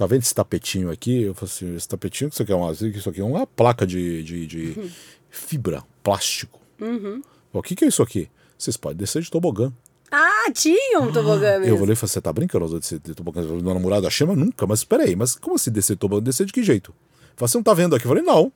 Tá 0.00 0.06
vendo 0.06 0.22
esse 0.22 0.34
tapetinho 0.34 0.90
aqui? 0.90 1.22
Eu 1.22 1.34
falei 1.34 1.52
assim, 1.52 1.76
esse 1.76 1.86
tapetinho 1.86 2.30
que 2.30 2.34
isso 2.34 2.42
aqui 2.42 2.52
é 2.52 2.56
uma, 2.56 2.72
isso 2.72 3.10
aqui 3.10 3.20
é 3.20 3.24
uma 3.24 3.46
placa 3.46 3.86
de, 3.86 4.22
de, 4.22 4.46
de 4.46 4.74
uhum. 4.78 4.90
fibra, 5.28 5.84
plástico. 6.02 6.58
Uhum. 6.80 7.22
O 7.52 7.62
que, 7.62 7.76
que 7.76 7.84
é 7.84 7.88
isso 7.88 8.02
aqui? 8.02 8.30
Vocês 8.56 8.76
podem 8.78 8.96
descer 8.96 9.20
de 9.20 9.30
tobogã. 9.30 9.70
Ah, 10.10 10.50
tinha 10.54 11.00
um 11.00 11.12
tobogã 11.12 11.58
mesmo. 11.58 11.74
Eu 11.74 11.78
falei, 11.78 11.94
você 11.94 12.20
tá 12.20 12.32
brincando 12.32 12.66
de 12.66 12.78
descer 12.80 12.98
de 12.98 13.14
tobogã? 13.14 13.42
Meu 13.42 13.74
namorado 13.74 14.10
chama 14.10 14.34
nunca, 14.34 14.66
mas 14.66 14.82
peraí, 14.84 15.14
mas 15.14 15.36
como 15.36 15.56
assim 15.56 15.70
descer 15.70 15.96
de 15.96 16.00
tobogã? 16.00 16.22
Descer 16.22 16.46
de 16.46 16.52
que 16.52 16.62
jeito? 16.62 16.94
Falei, 17.36 17.50
você 17.50 17.58
não 17.58 17.62
tá 17.62 17.74
vendo 17.74 17.94
aqui? 17.94 18.06
Eu 18.06 18.08
falei, 18.08 18.24
não. 18.24 18.50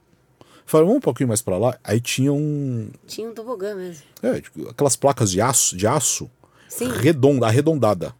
Falei, 0.64 0.86
vamos 0.86 0.98
um 0.98 1.02
pouquinho 1.02 1.28
mais 1.28 1.42
pra 1.42 1.58
lá. 1.58 1.78
Aí 1.84 2.00
tinha 2.00 2.32
um. 2.32 2.88
Tinha 3.06 3.28
um 3.28 3.34
tobogã 3.34 3.74
mesmo. 3.74 4.02
É, 4.22 4.40
tipo, 4.40 4.66
aquelas 4.68 4.96
placas 4.96 5.30
de 5.30 5.42
aço, 5.42 5.76
de 5.76 5.86
aço 5.86 6.30
Sim. 6.68 6.88
redonda, 6.88 7.46
arredondada. 7.46 8.14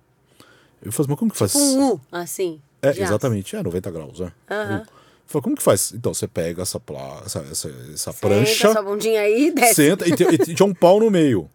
Eu 0.83 0.93
falei, 0.93 1.09
mas 1.09 1.19
como 1.19 1.31
que 1.31 1.39
faz? 1.39 1.53
Tipo 1.53 1.65
um 1.65 1.93
U, 1.93 2.01
assim. 2.13 2.61
É, 2.85 3.03
exatamente, 3.03 3.57
é 3.57 3.63
90 3.63 3.91
graus, 3.91 4.21
né? 4.21 4.33
Uhum. 4.51 4.83
Falei, 5.27 5.43
como 5.43 5.57
que 5.57 5.63
faz? 5.63 5.93
Então, 5.95 6.13
você 6.13 6.29
pega 6.29 6.63
essa, 6.63 6.79
pla... 6.79 7.23
essa, 7.25 7.39
essa, 7.51 7.69
essa 7.93 8.13
senta 8.13 8.19
prancha. 8.21 8.73
sua 8.73 8.83
bundinha 8.83 9.21
aí 9.21 9.51
desce. 9.51 9.75
Senta 9.75 10.09
e, 10.09 10.13
e 10.13 10.55
tinha 10.55 10.67
um 10.67 10.75
pau 10.75 11.01
no 11.01 11.11
meio. 11.11 11.51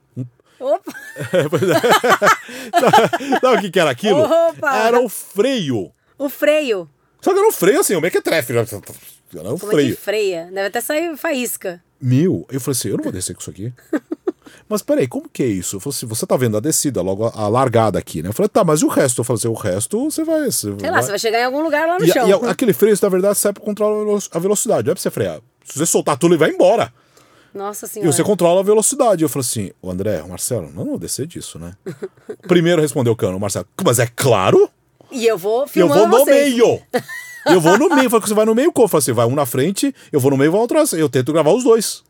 Opa! 0.59 0.91
Sabe 3.41 3.57
o 3.57 3.61
que, 3.61 3.71
que 3.71 3.79
era 3.79 3.89
aquilo? 3.89 4.19
Opa! 4.19 4.75
Era 4.75 4.99
o 4.99 5.07
freio. 5.07 5.91
O 6.17 6.27
freio. 6.27 6.89
Só 7.21 7.31
que 7.31 7.39
era 7.39 7.47
um 7.47 7.51
freio 7.51 7.79
assim, 7.79 7.95
o 7.95 8.01
mequetrefe. 8.01 8.51
Era 8.51 8.63
um 8.63 9.57
Como 9.57 9.71
freio. 9.71 9.93
É 9.93 9.95
que 9.95 10.01
freia? 10.01 10.45
Deve 10.45 10.67
até 10.67 10.81
sair 10.81 11.15
faísca. 11.15 11.81
Meu, 12.01 12.45
eu 12.51 12.59
falei 12.59 12.77
assim, 12.77 12.89
eu 12.89 12.97
não 12.97 13.03
vou 13.03 13.13
descer 13.13 13.33
com 13.33 13.41
isso 13.41 13.49
aqui. 13.49 13.73
Mas 14.67 14.81
peraí, 14.81 15.07
como 15.07 15.29
que 15.29 15.43
é 15.43 15.47
isso? 15.47 15.77
Eu 15.77 15.79
falei 15.79 15.95
assim, 15.95 16.05
você 16.05 16.25
tá 16.25 16.37
vendo 16.37 16.57
a 16.57 16.59
descida, 16.59 17.01
logo 17.01 17.25
a, 17.25 17.31
a 17.33 17.47
largada 17.47 17.97
aqui, 17.97 18.21
né? 18.21 18.29
Eu 18.29 18.33
falei, 18.33 18.49
tá, 18.49 18.63
mas 18.63 18.81
e 18.81 18.85
o 18.85 18.87
resto? 18.87 19.21
Eu 19.21 19.23
falei 19.23 19.37
assim, 19.37 19.47
o 19.47 19.53
resto 19.53 20.11
você 20.11 20.23
vai. 20.23 20.45
Você 20.45 20.59
Sei 20.61 20.71
vai... 20.73 20.91
lá, 20.91 21.01
você 21.01 21.09
vai 21.09 21.19
chegar 21.19 21.39
em 21.39 21.45
algum 21.45 21.61
lugar 21.61 21.87
lá 21.87 21.97
no 21.99 22.05
e, 22.05 22.11
chão. 22.11 22.27
E 22.27 22.49
aquele 22.49 22.73
freio, 22.73 22.97
na 23.01 23.09
verdade, 23.09 23.37
serve 23.37 23.55
pra 23.55 23.63
controlar 23.63 24.19
a 24.31 24.39
velocidade, 24.39 24.85
não 24.85 24.91
é 24.91 24.95
pra 24.95 25.01
você 25.01 25.11
frear. 25.11 25.39
Se 25.63 25.77
você 25.77 25.85
soltar 25.85 26.17
tudo, 26.17 26.33
ele 26.33 26.39
vai 26.39 26.49
embora. 26.49 26.91
Nossa 27.53 27.87
senhora. 27.87 28.09
E 28.09 28.13
você 28.13 28.23
controla 28.23 28.59
a 28.59 28.63
velocidade. 28.63 29.23
Eu 29.23 29.29
falei 29.29 29.45
assim, 29.45 29.71
o 29.81 29.89
André, 29.89 30.21
o 30.21 30.29
Marcelo, 30.29 30.67
não, 30.67 30.83
não 30.83 30.91
vou 30.91 30.99
descer 30.99 31.25
disso, 31.25 31.57
né? 31.57 31.73
Primeiro 32.47 32.81
respondeu 32.81 33.13
o 33.13 33.15
cano, 33.15 33.37
o 33.37 33.39
Marcelo, 33.39 33.65
mas 33.83 33.99
é 33.99 34.07
claro. 34.07 34.69
E 35.11 35.25
eu 35.25 35.37
vou 35.37 35.67
filmando 35.67 36.01
Eu 36.01 36.09
vou 36.09 36.19
no 36.19 36.25
vocês. 36.25 36.53
meio. 36.53 36.81
eu 37.47 37.59
vou 37.61 37.77
no 37.77 37.89
meio. 37.95 38.09
Falei, 38.09 38.27
você 38.27 38.33
vai 38.33 38.45
no 38.45 38.55
meio 38.55 38.71
como? 38.71 38.87
Falei 38.87 39.01
assim, 39.01 39.13
vai 39.13 39.25
um 39.25 39.35
na 39.35 39.45
frente, 39.45 39.93
eu 40.11 40.19
vou 40.19 40.31
no 40.31 40.37
meio 40.37 40.49
e 40.49 40.51
vou 40.51 40.63
atrás. 40.63 40.93
Eu 40.93 41.09
tento 41.09 41.33
gravar 41.33 41.51
os 41.51 41.63
dois. 41.63 42.03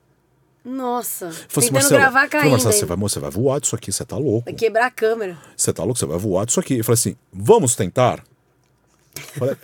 Nossa. 0.63 1.31
Falei 1.31 1.41
assim, 1.47 1.61
Tentando 1.61 1.73
Marcelo, 1.73 2.01
gravar 2.01 2.27
caindo. 2.27 2.51
Marcelo, 2.51 2.73
você 2.73 2.85
vai, 2.85 2.97
você 2.97 3.19
vai 3.19 3.29
voar 3.31 3.59
disso 3.59 3.75
aqui, 3.75 3.91
você 3.91 4.05
tá 4.05 4.17
louco. 4.17 4.45
Vai 4.45 4.53
quebrar 4.53 4.87
a 4.87 4.91
câmera. 4.91 5.37
Você 5.55 5.71
tá 5.71 5.83
louco, 5.83 5.99
você 5.99 6.05
vai 6.05 6.17
voar 6.17 6.45
disso 6.45 6.59
aqui. 6.59 6.77
Eu 6.77 6.83
falei 6.83 6.95
assim, 6.95 7.15
vamos 7.31 7.75
tentar? 7.75 8.23
Falei, 9.37 9.55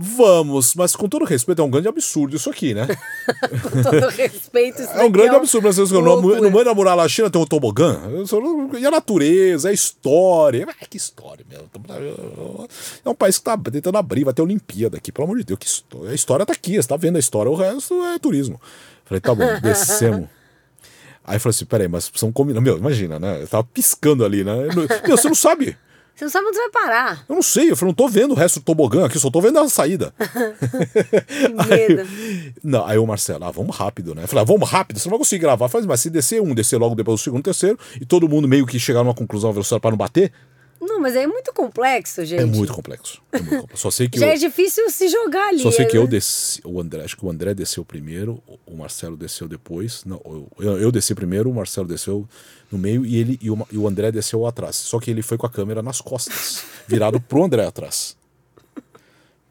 Vamos, 0.00 0.76
mas 0.76 0.94
com 0.94 1.08
todo 1.08 1.24
respeito, 1.24 1.60
é 1.60 1.64
um 1.64 1.70
grande 1.70 1.88
absurdo 1.88 2.36
isso 2.36 2.48
aqui, 2.48 2.72
né? 2.72 2.86
com 3.60 3.82
todo 3.82 4.08
respeito, 4.10 4.80
isso 4.80 4.92
É 4.92 5.04
um 5.04 5.10
grande 5.10 5.34
é 5.34 5.36
absurdo. 5.36 5.66
Mas 5.66 5.76
no, 5.76 5.98
loucura. 5.98 6.40
no 6.40 6.52
meio 6.52 6.64
da 6.64 6.72
muralha 6.72 7.02
da 7.02 7.08
China 7.08 7.28
tem 7.28 7.42
um 7.42 7.44
tobogã. 7.44 8.00
E 8.78 8.86
a 8.86 8.92
natureza, 8.92 9.70
a 9.70 9.72
história. 9.72 10.68
Ah, 10.70 10.86
que 10.88 10.96
história, 10.96 11.44
meu. 11.50 11.68
É 13.04 13.10
um 13.10 13.14
país 13.14 13.38
que 13.38 13.44
tá 13.44 13.58
tentando 13.58 13.98
abrir, 13.98 14.22
vai 14.22 14.32
ter 14.32 14.40
Olimpíada 14.40 14.98
aqui, 14.98 15.10
pelo 15.10 15.24
amor 15.24 15.38
de 15.38 15.42
Deus. 15.44 15.58
Que 15.58 15.66
história. 15.66 16.10
A 16.10 16.14
história 16.14 16.46
tá 16.46 16.52
aqui, 16.52 16.76
você 16.76 16.86
tá 16.86 16.96
vendo 16.96 17.16
a 17.16 17.18
história, 17.18 17.50
o 17.50 17.56
resto 17.56 18.00
é 18.04 18.20
turismo. 18.20 18.60
Falei, 19.08 19.20
tá 19.20 19.34
bom, 19.34 19.60
descemos. 19.62 20.28
Aí 21.24 21.36
eu 21.36 21.40
falei 21.40 21.50
assim, 21.50 21.64
peraí, 21.66 21.88
mas 21.88 22.08
precisamos 22.08 22.34
combinar. 22.34 22.60
Meu, 22.60 22.78
imagina, 22.78 23.18
né? 23.18 23.42
Eu 23.42 23.48
tava 23.48 23.64
piscando 23.64 24.24
ali, 24.24 24.42
né? 24.42 24.54
Meu, 25.06 25.16
você 25.16 25.28
não 25.28 25.34
sabe. 25.34 25.76
Você 26.18 26.24
não 26.24 26.32
sabe 26.32 26.46
onde 26.46 26.56
você 26.56 26.62
vai 26.62 26.70
parar. 26.70 27.24
Eu 27.28 27.34
não 27.36 27.42
sei, 27.42 27.70
eu 27.70 27.76
falei, 27.76 27.90
não 27.90 27.94
tô 27.94 28.08
vendo 28.08 28.32
o 28.32 28.34
resto 28.34 28.58
do 28.58 28.64
tobogã 28.64 29.06
aqui, 29.06 29.18
só 29.20 29.30
tô 29.30 29.40
vendo 29.40 29.58
a 29.58 29.68
saída. 29.68 30.12
Que 30.18 31.48
medo. 31.68 32.00
Aí, 32.00 32.54
não, 32.64 32.84
aí 32.84 32.98
o 32.98 33.06
Marcelo, 33.06 33.44
ah, 33.44 33.50
vamos 33.52 33.76
rápido, 33.76 34.14
né? 34.14 34.24
Eu 34.24 34.28
falei, 34.28 34.42
ah, 34.42 34.44
vamos 34.44 34.68
rápido, 34.68 34.98
você 34.98 35.06
não 35.06 35.12
vai 35.12 35.18
conseguir 35.18 35.42
gravar. 35.42 35.68
Falei, 35.68 35.86
mas 35.86 36.00
se 36.00 36.10
descer 36.10 36.42
um, 36.42 36.54
descer 36.54 36.76
logo 36.76 36.96
depois 36.96 37.20
o 37.20 37.22
segundo, 37.22 37.44
terceiro, 37.44 37.78
e 38.00 38.04
todo 38.04 38.28
mundo 38.28 38.48
meio 38.48 38.66
que 38.66 38.80
chegar 38.80 39.04
numa 39.04 39.14
conclusão, 39.14 39.52
velocidade 39.52 39.80
para 39.80 39.90
não 39.90 39.98
bater, 39.98 40.32
Não, 40.80 41.00
mas 41.00 41.16
é 41.16 41.26
muito 41.26 41.52
complexo, 41.52 42.24
gente. 42.24 42.40
é 42.40 42.44
muito 42.44 42.72
complexo. 42.72 43.20
É 43.32 43.38
muito 43.38 43.60
complexo. 43.62 43.82
Só 43.82 43.90
sei 43.90 44.08
que 44.10 44.18
Já 44.18 44.26
eu, 44.26 44.32
é 44.32 44.36
difícil 44.36 44.88
se 44.90 45.08
jogar 45.08 45.48
ali. 45.48 45.60
só 45.60 45.70
sei 45.70 45.86
que 45.86 45.94
né? 45.94 46.02
eu 46.02 46.06
desci, 46.06 46.60
o 46.64 46.80
André, 46.80 47.02
acho 47.04 47.16
que 47.16 47.24
o 47.24 47.30
André 47.30 47.52
desceu 47.54 47.84
primeiro, 47.84 48.42
o 48.66 48.76
Marcelo 48.76 49.16
desceu 49.16 49.48
depois. 49.48 50.04
Não, 50.04 50.20
eu, 50.58 50.78
eu 50.78 50.92
desci 50.92 51.14
primeiro, 51.14 51.50
o 51.50 51.54
Marcelo 51.54 51.88
desceu 51.88 52.28
no 52.70 52.78
meio 52.78 53.04
e 53.04 53.16
ele 53.16 53.38
e 53.42 53.50
o, 53.50 53.66
e 53.72 53.78
o 53.78 53.88
André 53.88 54.12
desceu 54.12 54.46
atrás. 54.46 54.76
Só 54.76 55.00
que 55.00 55.10
ele 55.10 55.22
foi 55.22 55.36
com 55.36 55.46
a 55.46 55.50
câmera 55.50 55.82
nas 55.82 56.00
costas, 56.00 56.62
virado 56.86 57.20
pro 57.20 57.42
André 57.44 57.64
atrás. 57.66 58.16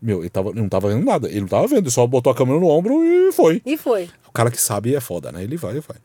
Meu, 0.02 0.22
ele, 0.22 0.30
tava, 0.30 0.50
ele 0.50 0.62
não 0.62 0.70
tava 0.70 0.90
vendo 0.90 1.04
nada. 1.04 1.28
Ele 1.28 1.42
não 1.42 1.48
tava 1.48 1.68
vendo, 1.68 1.80
ele 1.80 1.92
só 1.92 2.06
botou 2.06 2.32
a 2.32 2.36
câmera 2.36 2.60
no 2.60 2.68
ombro 2.68 3.04
e 3.04 3.32
foi. 3.32 3.62
E 3.66 3.76
foi. 3.76 4.10
O 4.28 4.32
cara 4.32 4.52
que 4.52 4.62
sabe 4.62 4.96
é 4.96 5.02
foda, 5.02 5.32
né? 5.32 5.44
Ele 5.44 5.58
vai, 5.58 5.72
ele 5.72 5.82
vai. 5.82 5.98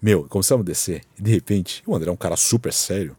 Meu, 0.00 0.24
começamos 0.24 0.62
a 0.62 0.66
descer 0.66 1.02
e 1.18 1.22
de 1.22 1.30
repente, 1.30 1.82
o 1.86 1.96
André 1.96 2.10
é 2.10 2.12
um 2.12 2.16
cara 2.16 2.36
super 2.36 2.72
sério. 2.72 3.16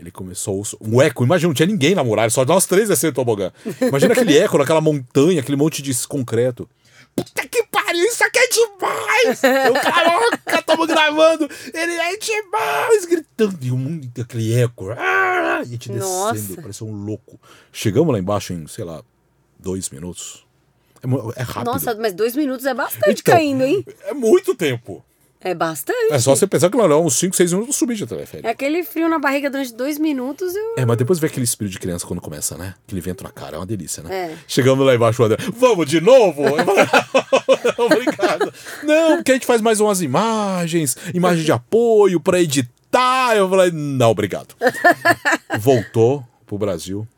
Ele 0.00 0.10
começou 0.10 0.62
um 0.80 1.02
eco, 1.02 1.22
imagina, 1.22 1.48
não 1.48 1.54
tinha 1.54 1.66
ninguém 1.66 1.94
na 1.94 2.02
muralha, 2.02 2.30
só 2.30 2.42
nós 2.42 2.64
três 2.64 2.88
descendo 2.88 3.12
o 3.12 3.14
tobogã. 3.14 3.52
Imagina 3.82 4.14
aquele 4.14 4.38
eco 4.38 4.56
naquela 4.56 4.80
montanha, 4.80 5.40
aquele 5.40 5.58
monte 5.58 5.82
de 5.82 5.94
concreto. 6.06 6.66
Puta 7.14 7.46
que 7.46 7.62
pariu, 7.64 8.04
isso 8.06 8.24
aqui 8.24 8.38
é 8.38 8.48
demais! 8.48 9.42
Eu, 9.66 9.74
caraca, 9.74 10.62
tamo 10.62 10.86
gravando! 10.86 11.46
Ele 11.74 11.92
é 11.92 12.16
demais! 12.16 13.04
Gritando, 13.04 13.58
e 13.60 13.70
um 13.70 13.76
mundo, 13.76 14.10
aquele 14.18 14.54
eco. 14.58 14.90
Ah, 14.92 15.58
e 15.58 15.60
a 15.60 15.64
gente 15.64 15.92
Nossa. 15.92 16.32
descendo, 16.32 16.62
parecia 16.62 16.86
um 16.86 17.04
louco. 17.04 17.38
Chegamos 17.70 18.10
lá 18.10 18.18
embaixo 18.18 18.54
em, 18.54 18.66
sei 18.68 18.84
lá, 18.84 19.02
dois 19.58 19.90
minutos. 19.90 20.46
É, 21.02 21.40
é 21.40 21.42
rápido. 21.42 21.72
Nossa, 21.72 21.94
mas 21.96 22.14
dois 22.14 22.34
minutos 22.34 22.64
é 22.64 22.72
bastante 22.72 23.20
Então, 23.20 23.34
caindo, 23.34 23.64
hein? 23.64 23.84
É 24.04 24.14
muito 24.14 24.54
tempo. 24.54 25.04
É 25.42 25.54
bastante. 25.54 26.12
É 26.12 26.18
só 26.18 26.36
você 26.36 26.46
pensar 26.46 26.68
que 26.68 26.76
lá 26.76 26.86
não, 26.86 27.06
uns 27.06 27.14
5, 27.14 27.34
6 27.34 27.52
minutos 27.54 27.76
subir 27.76 27.94
de 27.94 28.06
teleférico. 28.06 28.46
É 28.46 28.50
aquele 28.50 28.82
frio 28.82 29.08
na 29.08 29.18
barriga 29.18 29.48
durante 29.48 29.72
dois 29.74 29.98
minutos 29.98 30.54
eu... 30.54 30.74
É, 30.76 30.84
mas 30.84 30.98
depois 30.98 31.18
vê 31.18 31.28
aquele 31.28 31.44
espírito 31.44 31.72
de 31.72 31.78
criança 31.78 32.06
quando 32.06 32.20
começa, 32.20 32.58
né? 32.58 32.74
Aquele 32.86 33.00
vento 33.00 33.24
na 33.24 33.30
cara, 33.30 33.56
é 33.56 33.58
uma 33.58 33.64
delícia, 33.64 34.02
né? 34.02 34.14
É. 34.14 34.36
Chegamos 34.46 34.84
lá 34.84 34.94
embaixo, 34.94 35.22
o 35.22 35.24
André, 35.24 35.38
vamos 35.56 35.88
de 35.88 35.98
novo? 36.00 36.42
Eu 36.42 36.64
falei, 36.64 36.84
não, 37.78 37.86
obrigado. 37.86 38.54
Não, 38.82 39.16
porque 39.16 39.30
a 39.30 39.34
gente 39.34 39.46
faz 39.46 39.62
mais 39.62 39.80
umas 39.80 40.02
imagens, 40.02 40.96
imagem 41.14 41.42
de 41.42 41.52
apoio 41.52 42.20
pra 42.20 42.40
editar. 42.40 43.34
Eu 43.34 43.48
falei, 43.48 43.70
não, 43.72 44.10
obrigado. 44.10 44.54
Voltou 45.58 46.22
pro 46.46 46.58
Brasil, 46.58 47.08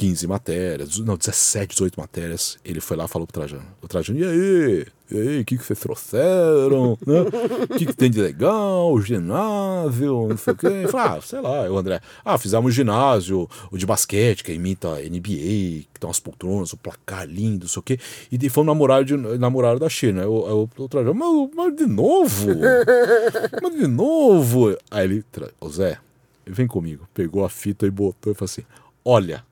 15 0.00 0.26
matérias, 0.26 0.98
não, 1.00 1.14
17, 1.14 1.74
18 1.74 2.00
matérias. 2.00 2.58
Ele 2.64 2.80
foi 2.80 2.96
lá 2.96 3.04
e 3.04 3.08
falou 3.08 3.26
pro 3.26 3.34
Trajano. 3.34 3.66
O 3.82 3.86
Trajano, 3.86 4.18
e 4.18 4.24
aí? 4.24 4.86
E 5.10 5.18
aí, 5.18 5.40
o 5.42 5.44
que, 5.44 5.58
que 5.58 5.62
vocês 5.62 5.78
trouxeram? 5.78 6.96
né? 7.06 7.20
O 7.68 7.76
que, 7.76 7.84
que 7.84 7.92
tem 7.92 8.10
de 8.10 8.18
legal? 8.18 8.90
O 8.94 9.02
ginásio, 9.02 10.26
não 10.26 10.38
sei 10.38 10.54
o 10.54 10.56
quê. 10.56 10.66
Eu 10.84 10.88
falei, 10.88 11.18
ah, 11.18 11.20
sei 11.20 11.42
lá, 11.42 11.70
o 11.70 11.76
André. 11.76 12.00
Ah, 12.24 12.38
fizemos 12.38 12.64
um 12.64 12.70
ginásio, 12.70 13.46
o 13.70 13.76
de 13.76 13.84
basquete, 13.84 14.42
que 14.42 14.54
imita 14.54 14.88
NBA, 14.88 15.84
que 15.92 16.00
tem 16.00 16.08
umas 16.08 16.18
poltronas, 16.18 16.72
o 16.72 16.78
placar 16.78 17.26
lindo, 17.26 17.64
não 17.64 17.68
sei 17.68 17.80
o 17.80 17.82
quê. 17.82 18.00
E 18.32 18.48
fomos 18.48 18.68
na 18.68 18.74
muralha, 18.74 19.04
de, 19.04 19.14
na 19.14 19.50
muralha 19.50 19.78
da 19.78 19.90
China. 19.90 20.22
Eu, 20.22 20.46
eu, 20.48 20.82
o 20.82 20.88
Trajano, 20.88 21.14
mas, 21.14 21.50
mas 21.54 21.76
de 21.76 21.84
novo? 21.84 22.46
Mas 23.62 23.76
de 23.76 23.86
novo? 23.86 24.74
Aí 24.90 25.04
ele, 25.04 25.22
ô 25.60 25.68
Zé, 25.68 25.98
vem 26.46 26.66
comigo. 26.66 27.06
Pegou 27.12 27.44
a 27.44 27.50
fita 27.50 27.86
e 27.86 27.90
botou 27.90 28.32
e 28.32 28.34
falou 28.34 28.46
assim: 28.46 28.62
olha, 29.04 29.44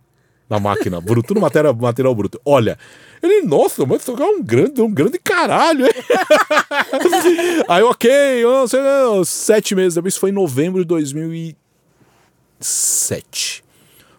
na 0.48 0.58
máquina, 0.58 1.00
bruto, 1.00 1.28
tudo 1.28 1.40
matéria, 1.40 1.72
material 1.72 2.14
bruto. 2.14 2.40
Olha. 2.44 2.78
Ele, 3.22 3.42
nossa, 3.42 3.84
mas 3.84 4.02
isso 4.02 4.12
é 4.12 4.24
um 4.24 4.42
grande, 4.42 4.80
um 4.80 4.90
grande 4.92 5.18
caralho, 5.18 5.86
hein? 5.86 5.92
Aí, 7.68 7.82
ok, 7.82 8.10
eu 8.10 8.50
não 8.52 8.68
sei, 8.68 8.80
não, 8.80 9.24
sete 9.24 9.74
meses 9.74 9.94
depois, 9.96 10.14
isso 10.14 10.20
foi 10.20 10.30
em 10.30 10.32
novembro 10.32 10.80
de 10.82 10.86
2007. 10.86 13.64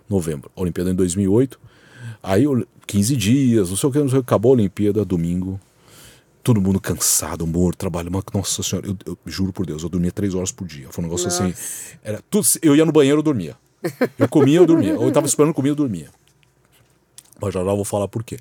Novembro. 0.10 0.52
Olimpíada 0.56 0.92
em 0.92 0.96
2008. 0.96 1.60
Aí, 2.22 2.44
eu- 2.44 2.66
15 2.86 3.16
dias, 3.16 3.70
não 3.70 3.78
sei 3.78 3.90
o 3.90 3.94
que, 3.94 4.00
não 4.00 4.10
sei 4.10 4.20
o 4.20 4.24
que, 4.24 4.28
acabou 4.28 4.52
a 4.52 4.56
Olimpíada, 4.56 5.06
domingo. 5.06 5.60
Todo 6.44 6.60
mundo 6.60 6.80
cansado, 6.82 7.46
morto, 7.46 7.78
trabalho. 7.78 8.10
Mas, 8.12 8.24
nossa 8.34 8.64
senhora, 8.64 8.88
eu, 8.88 8.98
eu 9.06 9.18
juro 9.26 9.54
por 9.54 9.66
Deus, 9.66 9.84
eu 9.84 9.90
dormia 9.90 10.12
três 10.12 10.34
horas 10.34 10.52
por 10.52 10.68
dia. 10.68 10.88
Foi 10.90 11.04
um 11.04 11.08
negócio 11.08 11.28
assim. 11.28 11.54
Era 12.04 12.22
tudo, 12.30 12.46
eu 12.62 12.76
ia 12.76 12.86
no 12.86 12.92
banheiro, 12.92 13.20
eu 13.20 13.24
dormia. 13.24 13.56
Eu 14.18 14.28
comia, 14.28 14.58
eu 14.58 14.66
dormia. 14.66 14.98
Ou 14.98 15.06
eu 15.06 15.12
tava 15.12 15.28
esperando, 15.28 15.54
comia, 15.54 15.72
eu 15.72 15.76
dormia. 15.76 16.08
Mas 17.42 17.54
já 17.54 17.64
já 17.64 17.74
vou 17.74 17.86
falar 17.86 18.08
por 18.08 18.24
quê. 18.24 18.38